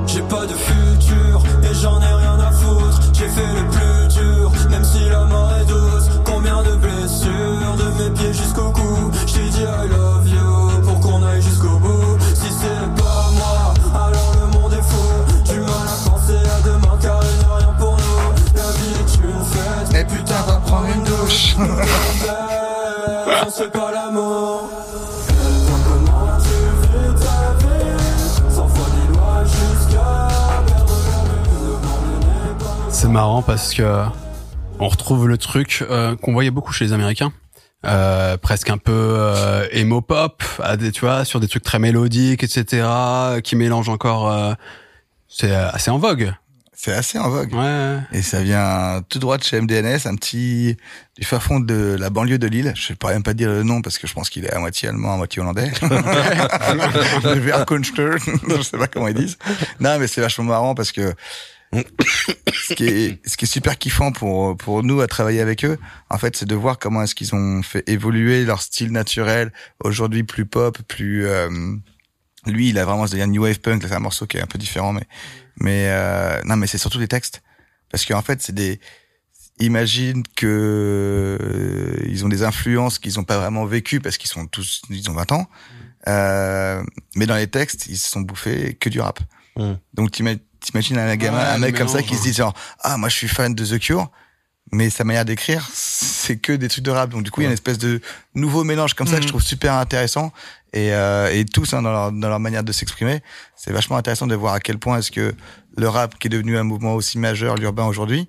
J'ai 0.08 0.22
pas 0.22 0.46
de 0.46 0.54
futur 0.54 1.44
et 1.64 1.74
j'en 1.74 2.00
ai 2.02 2.14
rien 2.14 2.40
à 2.40 2.52
foutre. 2.52 3.00
J'ai 3.14 3.28
fait 3.28 3.54
le 3.54 3.68
plus 3.70 4.08
dur, 4.20 4.52
même 4.70 4.84
si 4.84 5.08
la 5.10 5.26
mort 5.26 5.52
est 5.60 5.66
douce. 5.66 6.10
Combien 6.26 6.64
de 6.64 6.76
blessures 6.76 7.76
de 7.78 8.04
mes 8.04 8.10
pieds 8.12 8.34
jusqu'au 8.34 8.72
cou? 8.72 9.12
J't'ai 9.26 9.50
dit 9.50 9.62
I 9.62 9.88
love 9.90 10.28
you 10.28 10.82
pour 10.84 11.00
qu'on 11.02 11.22
aille 11.24 11.42
jusqu'au 11.42 11.78
bout. 11.80 12.18
Si 12.34 12.50
c'est 12.50 13.02
pas 13.02 13.30
moi, 13.36 13.74
alors 13.94 14.34
le 14.40 14.48
monde 14.58 14.74
est 14.74 14.82
fou. 14.82 15.52
Du 15.52 15.60
mal 15.60 15.88
à 15.88 16.10
penser 16.10 16.38
à 16.38 16.62
demain 16.66 16.98
car 17.02 17.20
il 17.24 17.38
n'y 17.40 17.46
a 17.46 17.56
rien 17.58 17.74
pour 17.78 17.98
nous. 17.98 18.34
La 18.56 18.72
vie 18.72 18.94
est 19.00 19.16
une 19.24 19.44
fête. 19.46 19.92
Mais 19.92 20.06
putain, 20.06 20.42
va 20.48 20.56
prendre 20.66 20.88
une 20.88 21.04
douche. 21.04 21.56
On 23.46 23.50
se 23.50 23.64
fait 23.64 23.72
pas 23.72 23.92
l'amour. 23.92 24.57
C'est 33.00 33.10
marrant 33.10 33.44
parce 33.44 33.76
que 33.76 34.06
on 34.80 34.88
retrouve 34.88 35.28
le 35.28 35.38
truc 35.38 35.86
euh, 35.88 36.16
qu'on 36.16 36.34
voyait 36.34 36.50
beaucoup 36.50 36.74
chez 36.74 36.86
les 36.86 36.94
Américains. 36.94 37.32
Euh, 37.86 38.38
presque 38.38 38.72
un 38.72 38.80
peu 38.80 38.92
euh, 38.92 39.68
emo 39.72 40.02
pop, 40.02 40.42
à 40.64 40.78
des, 40.78 40.92
tu 40.92 41.02
vois, 41.02 41.24
sur 41.24 41.40
des 41.40 41.48
trucs 41.48 41.62
très 41.62 41.78
mélodiques, 41.78 42.44
etc., 42.44 42.88
qui 43.44 43.56
mélangent 43.56 43.90
encore. 43.90 44.32
euh, 44.32 44.54
c'est 45.28 45.52
euh, 45.52 45.70
assez 45.70 45.92
en 45.92 46.00
vogue. 46.00 46.34
C'est 46.74 46.92
assez 46.92 47.20
en 47.20 47.30
vogue. 47.30 47.54
Ouais. 47.54 48.00
Et 48.14 48.24
ça 48.24 48.42
vient 48.42 49.04
tout 49.08 49.20
droit 49.20 49.38
de 49.38 49.44
chez 49.44 49.62
MDNS, 49.62 50.08
un 50.08 50.16
petit 50.16 50.76
du 51.20 51.24
fin 51.24 51.40
fond 51.40 51.60
de 51.60 51.96
la 52.00 52.10
banlieue 52.10 52.40
de 52.40 52.48
Lille. 52.48 52.74
Je 52.76 52.94
ne 52.94 52.98
pourrais 52.98 53.14
même 53.14 53.22
pas 53.22 53.36
dire 53.36 53.50
le 53.50 53.62
nom 53.62 53.84
parce 53.84 54.00
que 54.00 54.08
je 54.08 54.14
pense 54.14 54.32
qu'il 54.32 54.44
est 54.44 54.52
à 54.52 54.58
moitié 54.58 54.90
allemand, 54.90 55.14
à 55.14 55.18
moitié 55.18 55.44
hollandais. 55.44 55.72
Le 55.82 57.40
Verkunster, 57.42 58.16
je 58.58 58.62
sais 58.64 58.78
pas 58.80 58.88
comment 58.88 59.08
ils 59.08 59.14
disent. 59.14 59.38
Non, 59.80 60.00
mais 60.00 60.08
c'est 60.08 60.22
vachement 60.22 60.46
marrant 60.46 60.74
parce 60.74 60.92
que 60.92 61.14
ce 62.54 62.74
qui 62.76 62.86
est 62.86 63.28
ce 63.28 63.38
qui 63.38 63.46
est 63.46 63.48
super 63.48 63.78
kiffant 63.78 64.12
pour 64.12 64.56
pour 64.58 64.84
nous 64.84 65.02
à 65.02 65.08
travailler 65.08 65.42
avec 65.42 65.66
eux, 65.66 65.78
en 66.10 66.18
fait, 66.18 66.36
c'est 66.36 66.46
de 66.46 66.56
voir 66.56 66.80
comment 66.80 67.02
est-ce 67.04 67.16
qu'ils 67.16 67.36
ont 67.36 67.62
fait 67.64 67.88
évoluer 67.90 68.46
leur 68.46 68.62
style 68.62 68.92
naturel 68.92 69.52
aujourd'hui 69.84 70.24
plus 70.24 70.46
pop, 70.46 70.78
plus 70.88 71.26
euh, 71.26 71.50
lui, 72.46 72.70
il 72.70 72.80
a 72.80 72.86
vraiment 72.86 73.08
ce 73.08 73.12
délire 73.12 73.28
new 73.28 73.44
wave 73.44 73.60
punk. 73.60 73.84
Là, 73.84 73.90
c'est 73.90 73.96
un 73.96 74.00
morceau 74.00 74.26
qui 74.26 74.38
est 74.38 74.42
un 74.42 74.48
peu 74.48 74.58
différent, 74.58 74.94
mais 74.94 75.08
mais 75.60 75.88
euh, 75.90 76.42
non, 76.46 76.56
mais 76.56 76.68
c'est 76.68 76.78
surtout 76.78 77.00
les 77.00 77.08
textes 77.08 77.42
parce 77.90 78.06
qu'en 78.06 78.22
fait, 78.22 78.42
c'est 78.42 78.54
des 78.54 78.80
imagine 79.60 80.24
que 80.36 81.38
euh, 81.42 82.06
ils 82.08 82.26
ont 82.26 82.30
des 82.30 82.44
influences 82.44 83.00
qu'ils 83.00 83.20
ont 83.20 83.24
pas 83.24 83.40
vraiment 83.40 83.66
vécues 83.66 84.00
parce 84.00 84.18
qu'ils 84.18 84.30
sont 84.30 84.46
tous 84.46 84.82
ils 84.90 85.10
ont 85.10 85.14
20 85.14 85.32
ans. 85.32 85.48
Euh, 86.08 86.84
mais 87.16 87.26
dans 87.26 87.36
les 87.36 87.48
textes, 87.48 87.88
ils 87.88 87.98
se 87.98 88.10
sont 88.10 88.22
bouffés 88.22 88.76
que 88.76 88.90
du 88.90 89.02
rap. 89.02 89.20
Mm. 89.58 89.74
Donc 89.94 90.12
t'imagines 90.60 90.98
un 90.98 91.16
gamin, 91.16 91.40
un 91.40 91.58
mec 91.58 91.76
comme 91.78 91.88
ça 91.88 92.02
qui 92.04 92.16
se 92.16 92.24
dit 92.24 92.34
genre 92.34 92.54
ah 92.82 92.98
moi 92.98 93.10
je 93.10 93.16
suis 93.16 93.28
fan 93.28 93.54
de 93.54 93.66
The 93.66 93.80
Cure, 93.80 94.10
mais 94.72 94.90
sa 94.90 95.04
manière 95.04 95.26
d'écrire 95.26 95.68
c'est 95.74 96.38
que 96.38 96.54
des 96.54 96.68
trucs 96.68 96.84
de 96.84 96.92
rap. 96.92 97.10
Donc 97.10 97.24
du 97.24 97.32
coup 97.32 97.42
il 97.42 97.46
y 97.46 97.48
a 97.48 97.50
une 97.50 97.54
espèce 97.54 97.78
de 97.78 98.02
nouveau 98.36 98.64
mélange 98.64 98.94
comme 98.94 99.08
ça 99.08 99.18
que 99.18 99.24
je 99.24 99.28
trouve 99.28 99.42
super 99.44 99.74
intéressant 99.74 100.32
et 100.74 100.94
euh, 100.94 101.32
et 101.34 101.46
tous 101.46 101.74
hein, 101.74 101.82
dans 101.82 101.92
leur 101.92 102.12
dans 102.12 102.30
leur 102.30 102.40
manière 102.40 102.64
de 102.64 102.72
s'exprimer, 102.72 103.22
c'est 103.56 103.72
vachement 103.72 103.98
intéressant 103.98 104.28
de 104.28 104.36
voir 104.36 104.54
à 104.54 104.60
quel 104.60 104.78
point 104.78 104.98
est-ce 105.00 105.12
que 105.12 105.34
le 105.78 105.90
rap 105.90 106.18
qui 106.20 106.28
est 106.28 106.30
devenu 106.30 106.58
un 106.58 106.64
mouvement 106.64 106.96
aussi 106.96 107.18
majeur 107.18 107.56
l'urbain 107.56 107.86
aujourd'hui 107.86 108.28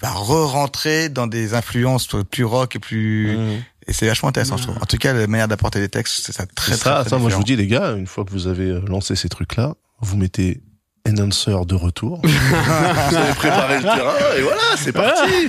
va 0.00 0.10
re-rentrer 0.10 1.08
dans 1.08 1.26
des 1.26 1.54
influences 1.54 2.08
plus 2.30 2.44
rock 2.44 2.76
et 2.76 2.78
plus 2.78 3.36
Mmh. 3.36 3.62
et 3.88 3.92
c'est 3.92 4.06
vachement 4.06 4.28
intéressant 4.28 4.56
je 4.56 4.64
trouve. 4.64 4.76
En 4.76 4.86
tout 4.86 4.98
cas 4.98 5.12
la 5.12 5.26
manière 5.26 5.48
d'apporter 5.48 5.80
des 5.80 5.88
textes 5.88 6.22
c'est 6.24 6.32
ça 6.32 6.46
très 6.46 6.72
très, 6.72 6.76
ça, 6.76 7.00
très 7.00 7.10
ça, 7.10 7.18
moi 7.18 7.30
je 7.30 7.36
vous 7.36 7.44
dis 7.44 7.56
les 7.56 7.66
gars, 7.66 7.92
une 7.92 8.06
fois 8.06 8.24
que 8.24 8.30
vous 8.30 8.46
avez 8.46 8.70
euh, 8.70 8.80
lancé 8.86 9.16
ces 9.16 9.28
trucs-là, 9.28 9.74
vous 10.00 10.16
mettez 10.16 10.62
Enhancer 11.06 11.54
de 11.66 11.74
retour. 11.74 12.22
vous 12.24 13.16
avez 13.16 13.34
préparé 13.34 13.76
le 13.76 13.82
terrain 13.82 14.14
et 14.38 14.40
voilà, 14.40 14.62
c'est 14.78 14.92
parti. 14.92 15.20
Eh, 15.34 15.48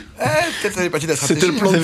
peut-être 0.61 0.75
ça 0.75 0.81
fait 0.81 0.89
partie 0.89 1.05
de 1.05 1.11
la 1.11 1.15
stratégie. 1.17 1.39
C'était 1.41 1.53
le 1.53 1.59
plan 1.59 1.71
de 1.71 1.77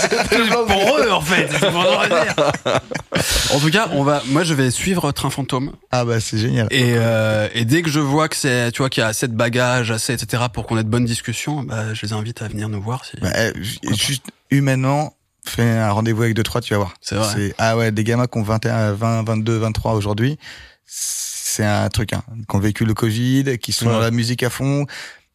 C'était 0.00 0.48
pour 0.66 0.98
eux 0.98 1.10
en 1.12 1.20
fait. 1.20 1.48
En 3.54 3.60
tout 3.60 3.70
cas, 3.70 3.88
on 3.92 4.02
va. 4.02 4.22
Moi, 4.26 4.42
je 4.42 4.52
vais 4.52 4.70
suivre 4.72 5.10
Train 5.12 5.30
Fantôme 5.30 5.72
Ah 5.92 6.04
bah 6.04 6.18
c'est 6.20 6.38
génial. 6.38 6.66
et 6.70 6.94
euh, 6.96 7.48
et 7.54 7.64
dès 7.64 7.82
que 7.82 7.88
je 7.88 8.00
vois 8.00 8.28
que 8.28 8.34
c'est, 8.36 8.72
tu 8.72 8.78
vois, 8.78 8.90
qu'il 8.90 9.00
y 9.00 9.04
a 9.04 9.08
assez 9.08 9.28
de 9.28 9.32
bagages, 9.34 9.90
assez 9.92 10.12
etc. 10.12 10.44
pour 10.52 10.66
qu'on 10.66 10.76
ait 10.76 10.82
de 10.84 10.88
bonnes 10.88 11.04
discussions, 11.04 11.62
bah, 11.62 11.94
je 11.94 12.02
les 12.04 12.12
invite 12.12 12.42
à 12.42 12.48
venir 12.48 12.68
nous 12.68 12.82
voir. 12.82 13.04
Si... 13.04 13.16
Bah, 13.20 13.30
ju- 13.60 13.78
juste 13.96 14.24
humainement, 14.50 15.14
fais 15.46 15.62
un 15.70 15.90
rendez-vous 15.92 16.22
avec 16.22 16.34
deux 16.34 16.42
trois, 16.42 16.60
tu 16.60 16.74
vas 16.74 16.78
voir. 16.78 16.94
C'est 17.00 17.14
vrai. 17.14 17.54
ah 17.58 17.76
ouais, 17.76 17.92
des 17.92 18.02
gamins 18.04 18.26
qui 18.26 18.38
ont 18.38 18.42
21, 18.42 18.92
20, 18.92 19.22
22, 19.24 19.56
23 19.58 19.92
aujourd'hui, 19.94 20.36
c'est 20.84 21.27
un 21.64 21.88
truc 21.88 22.12
hein, 22.12 22.22
qui 22.48 22.56
ont 22.56 22.58
vécu 22.60 22.84
le 22.84 22.94
Covid, 22.94 23.58
qui 23.58 23.72
sont 23.72 23.86
Ouais. 23.86 23.92
dans 23.92 24.00
la 24.00 24.10
musique 24.10 24.42
à 24.42 24.50
fond. 24.50 24.86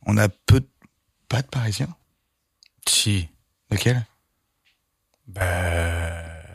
On 0.06 0.18
a 0.18 0.28
peu 0.30 0.60
de... 0.60 0.68
pas 1.30 1.42
de 1.42 1.48
Parisiens. 1.48 1.90
Si. 2.88 3.28
Lequel? 3.72 4.06
Bah... 5.28 5.44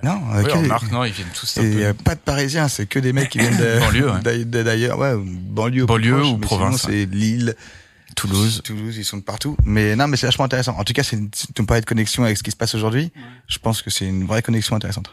Non, 0.03 0.21
Oui, 0.33 0.45
que- 0.45 0.51
remarque, 0.53 0.91
non, 0.93 1.05
ils 1.05 1.13
viennent 1.13 1.27
tous 1.35 1.59
un 1.59 1.63
Et 1.65 1.73
peu. 1.75 1.85
euh, 1.87 1.93
pas 1.95 2.15
de 2.15 2.21
Parisiens, 2.21 2.69
c'est 2.69 2.87
que 2.87 2.99
des 3.01 3.13
mecs 3.13 3.31
qui 3.31 3.39
viennent 3.39 3.57
de 3.57 3.79
Banlieue, 3.81 4.11
ouais. 4.13 4.45
d'ailleurs- 4.45 4.99
ouais, 4.99 5.15
banlieue, 5.17 5.87
Banlieue 5.87 6.13
proche, 6.19 6.29
ou 6.29 6.39
province, 6.39 6.83
C'est 6.83 7.07
Lille, 7.07 7.57
Toulouse, 8.15 8.61
Toulouse, 8.65 8.97
ils 8.97 9.05
sont 9.05 9.17
de 9.17 9.23
partout. 9.23 9.57
Mais 9.65 9.97
non, 9.97 10.07
mais 10.07 10.17
c'est 10.17 10.27
vachement 10.27 10.45
intéressant. 10.45 10.77
En 10.79 10.85
tout 10.85 10.93
cas, 10.93 11.03
c'est 11.03 11.17
une- 11.17 11.31
si 11.35 11.53
tu 11.53 11.63
me 11.63 11.67
parlais 11.67 11.81
de 11.81 11.87
connexion 11.87 12.23
avec 12.23 12.37
ce 12.39 12.43
qui 12.45 12.51
se 12.53 12.57
passe 12.57 12.75
aujourd'hui. 12.77 13.11
Je 13.49 13.59
pense 13.59 13.83
que 13.83 13.91
c'est 13.91 14.07
une 14.07 14.25
vraie 14.25 14.43
connexion 14.43 14.77
intéressante. 14.77 15.11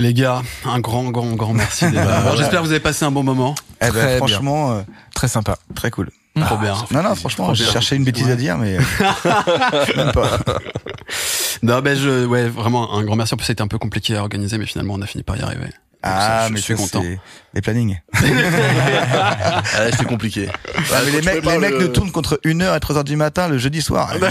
Les 0.00 0.12
gars, 0.12 0.42
un 0.64 0.80
grand, 0.80 1.04
grand, 1.10 1.32
grand 1.34 1.52
merci. 1.52 1.84
Alors, 1.84 2.36
J'espère 2.36 2.60
que 2.60 2.66
vous 2.66 2.72
avez 2.72 2.80
passé 2.80 3.04
un 3.04 3.10
bon 3.12 3.22
moment. 3.22 3.54
Eh 3.80 3.88
Très 3.88 3.92
ben, 3.92 4.06
bien. 4.06 4.16
franchement, 4.16 4.72
euh, 4.72 4.82
Très 5.14 5.28
sympa. 5.28 5.56
très 5.74 5.90
cool. 5.90 6.10
Trop 6.40 6.56
bien. 6.56 6.74
Non, 6.90 7.04
non, 7.04 7.14
franchement, 7.14 7.54
j'ai 7.54 7.64
cherché 7.64 7.94
une 7.94 8.02
bêtise 8.02 8.28
à 8.28 8.34
dire, 8.34 8.58
mais 8.58 8.76
euh, 8.76 8.80
même 9.96 10.10
pas. 10.10 10.40
Non, 11.62 11.80
ben 11.80 11.96
je, 11.96 12.26
ouais, 12.26 12.48
vraiment 12.48 12.92
un 12.96 13.04
grand 13.04 13.14
merci. 13.14 13.34
En 13.34 13.36
plus, 13.36 13.46
c'était 13.46 13.62
un 13.62 13.68
peu 13.68 13.78
compliqué 13.78 14.16
à 14.16 14.20
organiser, 14.22 14.58
mais 14.58 14.66
finalement, 14.66 14.94
on 14.94 15.02
a 15.02 15.06
fini 15.06 15.22
par 15.22 15.36
y 15.36 15.42
arriver. 15.42 15.68
Ça, 16.04 16.10
Ah, 16.12 16.44
je, 16.48 16.52
mais 16.52 16.58
je 16.58 16.64
suis 16.64 16.74
content. 16.74 17.02
c'est 17.02 17.18
les 17.54 17.60
plannings. 17.62 17.98
Ah, 19.16 19.62
c'était 19.90 20.04
compliqué. 20.04 20.48
Ah, 20.92 20.98
mais 21.04 21.12
les 21.12 21.22
mecs, 21.22 21.44
les 21.44 21.58
mecs 21.58 21.78
ne 21.80 21.86
tournent 21.86 22.10
contre 22.12 22.38
1h 22.44 22.76
et 22.76 22.78
3h 22.78 23.04
du 23.04 23.16
matin 23.16 23.48
le 23.48 23.58
jeudi 23.58 23.80
soir. 23.82 24.12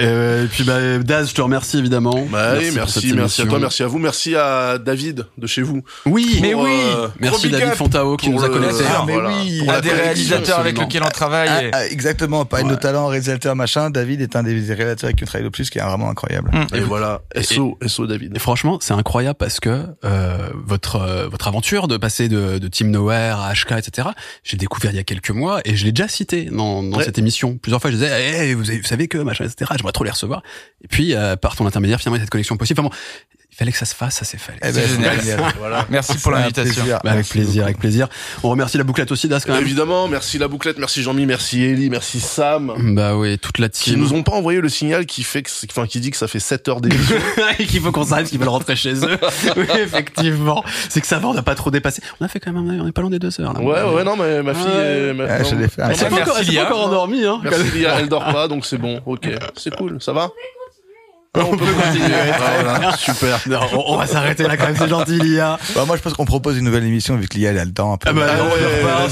Euh, 0.00 0.44
et 0.44 0.48
puis, 0.48 0.64
bah, 0.64 0.98
Daz, 0.98 1.28
je 1.30 1.34
te 1.34 1.40
remercie 1.40 1.78
évidemment. 1.78 2.26
Bah 2.30 2.54
merci, 2.74 3.12
merci 3.14 3.42
à 3.42 3.46
toi, 3.46 3.58
merci 3.58 3.82
à 3.82 3.86
vous, 3.86 3.98
merci 3.98 4.34
à 4.36 4.78
David 4.78 5.26
de 5.38 5.46
chez 5.46 5.62
vous. 5.62 5.82
Oui, 6.06 6.38
Mais 6.42 6.54
oui. 6.54 6.70
euh, 6.96 7.08
Merci 7.20 7.50
David 7.50 7.74
Fontao 7.74 8.16
qui 8.16 8.30
pour 8.30 8.38
nous 8.40 8.44
a 8.44 8.48
le- 8.48 8.54
connectés. 8.54 8.84
Ah, 8.88 9.04
mais 9.06 9.14
voilà. 9.14 9.30
oui. 9.30 9.62
Des 9.82 9.90
réalisateurs 9.92 10.58
avec 10.60 10.78
lequel 10.78 11.02
on 11.04 11.08
travaille. 11.10 11.48
Ah, 11.50 11.64
et- 11.64 11.70
ah, 11.72 11.86
exactement, 11.86 12.44
pas 12.44 12.58
Ouais. 12.58 12.64
nos 12.64 12.76
talents, 12.76 13.06
réalisateur 13.06 13.54
machin. 13.56 13.90
David 13.90 14.20
est 14.22 14.34
un 14.36 14.42
des 14.42 14.50
réalisateurs 14.52 15.04
avec 15.04 15.16
qui 15.16 15.24
on 15.24 15.26
travaille 15.26 15.44
le 15.44 15.50
plus, 15.50 15.70
qui 15.70 15.78
est 15.78 15.82
vraiment 15.82 16.10
incroyable. 16.10 16.50
Et 16.74 16.80
voilà, 16.80 17.20
SO, 17.40 17.78
SO 17.86 18.06
David. 18.06 18.34
Et 18.36 18.38
franchement, 18.40 18.78
c'est 18.80 18.94
incroyable 19.02 19.36
parce 19.36 19.58
que 19.60 19.84
euh, 20.04 20.48
votre 20.54 20.96
euh, 20.96 21.28
votre 21.28 21.48
aventure 21.48 21.88
de 21.88 21.96
passer 21.96 22.28
de, 22.28 22.58
de 22.58 22.68
Team 22.68 22.90
Nowhere 22.90 23.38
à 23.40 23.52
HK, 23.52 23.72
etc. 23.72 24.08
J'ai 24.44 24.56
découvert 24.56 24.92
il 24.92 24.96
y 24.96 25.00
a 25.00 25.04
quelques 25.04 25.30
mois 25.30 25.60
et 25.64 25.74
je 25.76 25.84
l'ai 25.84 25.92
déjà 25.92 26.08
cité 26.08 26.44
dans, 26.46 26.82
dans 26.82 26.98
Ouais. 26.98 27.04
cette 27.04 27.18
émission. 27.18 27.58
Plusieurs 27.58 27.80
fois, 27.80 27.90
je 27.90 27.96
disais, 27.96 28.10
hey, 28.10 28.54
vous, 28.54 28.70
avez- 28.70 28.78
vous 28.78 28.86
savez 28.86 29.08
que 29.08 29.18
machin, 29.18 29.44
etc. 29.44 29.70
J'aimerais 29.76 29.92
trop 29.92 30.04
les 30.04 30.10
recevoir. 30.10 30.42
Et 30.84 30.88
puis 30.88 31.14
euh, 31.14 31.34
par 31.36 31.56
ton 31.56 31.66
intermédiaire, 31.66 31.98
finalement, 32.00 32.20
cette 32.20 32.30
connexion 32.30 32.56
possible. 32.56 32.80
Enfin 32.80 32.88
bon, 32.88 32.94
il 33.52 33.56
fallait 33.56 33.70
que 33.72 33.76
ça 33.78 33.84
se 33.84 33.94
fasse, 33.94 34.14
ça 34.16 34.24
s'est 34.24 34.38
fait. 34.38 34.54
Eh 34.62 34.72
ben, 34.72 34.88
génial. 34.88 35.20
génial. 35.20 35.40
Voilà. 35.58 35.86
Merci 35.90 36.16
pour 36.18 36.32
l'invitation. 36.32 36.72
plaisir. 36.82 36.98
Bah, 37.04 37.10
avec 37.10 37.16
Merci 37.18 37.32
plaisir, 37.32 37.52
beaucoup. 37.52 37.64
avec 37.64 37.78
plaisir. 37.78 38.08
On 38.42 38.48
remercie 38.48 38.78
la 38.78 38.84
bouclette 38.84 39.12
aussi, 39.12 39.28
Das, 39.28 39.44
quand 39.44 39.52
même. 39.52 39.62
Évidemment, 39.62 40.08
merci 40.08 40.38
la 40.38 40.48
bouclette, 40.48 40.78
merci 40.78 41.02
Jean-Mi, 41.02 41.26
merci 41.26 41.62
Ellie, 41.62 41.90
merci 41.90 42.18
Sam. 42.18 42.72
Bah 42.94 43.14
oui, 43.16 43.38
toute 43.38 43.58
la 43.58 43.68
Qui 43.68 43.90
team. 43.90 44.00
nous 44.00 44.14
ont 44.14 44.22
pas 44.22 44.32
envoyé 44.32 44.60
le 44.60 44.68
signal 44.70 45.04
qui 45.06 45.22
fait 45.22 45.42
que, 45.42 45.50
enfin, 45.70 45.86
qui 45.86 46.00
dit 46.00 46.10
que 46.10 46.16
ça 46.16 46.28
fait 46.28 46.40
7 46.40 46.66
heures 46.68 46.80
d'émission. 46.80 47.16
et 47.58 47.66
qu'il 47.66 47.80
faut 47.82 47.92
qu'on 47.92 48.06
s'arrête, 48.06 48.28
qu'ils 48.28 48.38
veulent 48.38 48.48
rentrer 48.48 48.74
chez 48.74 48.94
eux. 49.04 49.18
oui, 49.56 49.66
effectivement. 49.82 50.64
C'est 50.88 51.00
que 51.02 51.06
ça 51.06 51.18
va, 51.18 51.28
on 51.28 51.34
n'a 51.34 51.42
pas 51.42 51.54
trop 51.54 51.70
dépassé. 51.70 52.02
On 52.20 52.24
a 52.24 52.28
fait 52.28 52.40
quand 52.40 52.52
même, 52.52 52.80
on 52.80 52.88
est 52.88 52.92
pas 52.92 53.02
loin 53.02 53.10
des 53.10 53.18
deux 53.18 53.38
heures. 53.40 53.52
Là. 53.52 53.60
ouais, 53.60 53.94
ouais, 53.96 54.04
non, 54.04 54.16
mais 54.16 54.42
ma 54.42 54.54
fille, 54.54 54.64
Ouais. 54.64 55.08
est- 55.10 55.12
ma- 55.12 55.24
Ouais, 55.24 55.42
non, 55.42 55.58
Elle 55.60 55.66
s'est 55.96 56.08
pas, 56.08 56.16
encore- 56.22 56.36
elle 56.38 56.44
s'est 56.44 56.44
pas 56.46 56.50
Lia. 56.52 56.64
encore 56.66 56.86
endormie, 56.86 57.24
hein. 57.24 57.38
Merci 57.42 57.70
Lia, 57.74 58.00
elle 58.00 58.08
dort 58.08 58.24
pas, 58.32 58.48
donc 58.48 58.64
c'est 58.64 58.78
bon, 58.78 59.00
ok. 59.04 59.28
C'est 59.56 59.74
cool, 59.76 59.98
ça 60.00 60.12
va? 60.14 60.30
On 61.34 61.56
peut 61.56 61.64
continuer. 61.64 62.08
Voilà, 62.36 62.94
super. 62.98 63.40
Non, 63.46 63.60
on, 63.72 63.94
on 63.94 63.96
va 63.96 64.06
s'arrêter 64.06 64.42
là 64.42 64.58
quand 64.58 64.66
même, 64.66 64.76
c'est 64.76 64.88
gentil, 64.88 65.18
Lia. 65.18 65.58
Bah, 65.74 65.84
moi, 65.86 65.96
je 65.96 66.02
pense 66.02 66.12
qu'on 66.12 66.26
propose 66.26 66.58
une 66.58 66.64
nouvelle 66.64 66.84
émission 66.84 67.16
vu 67.16 67.26
que 67.26 67.38
l'IA 67.38 67.50
elle 67.52 67.58
a 67.58 67.64
le 67.64 67.72
temps. 67.72 67.98
Ah 68.04 68.12
bah, 68.12 68.26
non, 68.36 68.44
on 68.44 68.48
ouais, 68.50 69.08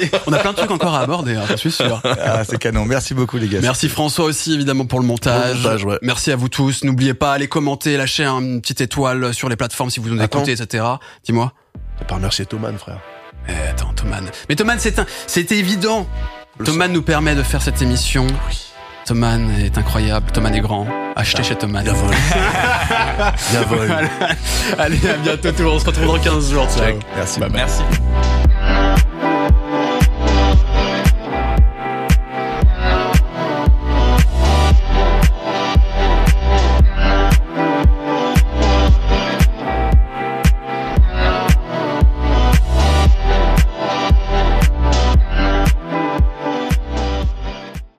c'est. 0.00 0.22
On 0.28 0.32
a 0.32 0.38
plein 0.38 0.52
de 0.52 0.56
trucs 0.56 0.70
encore 0.70 0.94
à 0.94 1.00
aborder, 1.00 1.34
hein, 1.34 1.42
je 1.50 1.56
suis 1.56 1.72
sûr. 1.72 2.00
Ah, 2.04 2.44
c'est 2.44 2.58
canon. 2.58 2.84
Merci 2.84 3.14
beaucoup, 3.14 3.38
les 3.38 3.48
gars. 3.48 3.58
Merci 3.60 3.88
François 3.88 4.24
aussi 4.26 4.54
évidemment 4.54 4.86
pour 4.86 5.00
le 5.00 5.06
montage. 5.06 5.42
Pour 5.46 5.54
le 5.56 5.62
montage, 5.62 5.84
ouais. 5.84 5.98
Merci 6.02 6.30
à 6.30 6.36
vous 6.36 6.48
tous. 6.48 6.84
N'oubliez 6.84 7.14
pas, 7.14 7.32
allez 7.32 7.48
commenter, 7.48 7.96
lâcher 7.96 8.24
une 8.24 8.60
petite 8.60 8.80
étoile 8.80 9.34
sur 9.34 9.48
les 9.48 9.56
plateformes 9.56 9.90
si 9.90 9.98
vous 9.98 10.10
nous 10.10 10.22
Attends. 10.22 10.44
écoutez, 10.44 10.52
etc. 10.52 10.84
Dis-moi. 11.24 11.52
T'as 11.98 12.04
pas 12.04 12.14
remercié 12.14 12.46
Thoman, 12.46 12.78
frère. 12.78 12.98
Eh, 13.48 13.70
attends, 13.70 13.92
Thoman. 13.96 14.24
Mais 14.48 14.54
Thoman, 14.54 14.76
c'est 14.78 15.00
un, 15.00 15.06
c'était 15.26 15.58
évident. 15.58 16.06
Le 16.58 16.64
Thoman 16.66 16.92
nous 16.92 17.02
permet 17.02 17.34
de 17.34 17.42
faire 17.42 17.62
cette 17.62 17.82
émission. 17.82 18.26
Thoman 19.06 19.50
est 19.62 19.76
incroyable. 19.76 20.30
Thoman 20.32 20.54
est 20.54 20.60
grand. 20.60 20.86
Achetez 21.14 21.42
chez 21.42 21.56
Thoman. 21.56 21.84
Y'a 21.84 21.92
vol. 21.92 22.10
Y'a 23.52 23.62
vol. 23.68 23.90
Allez, 24.78 25.08
à 25.08 25.16
bientôt 25.18 25.50
tout 25.52 25.58
le 25.58 25.64
monde. 25.64 25.74
On 25.76 25.78
se 25.78 25.86
retrouve 25.86 26.06
dans 26.06 26.18
15 26.18 26.50
jours. 26.50 26.66
Ciao. 26.74 26.98
Merci. 27.16 27.40
Merci. 27.52 27.82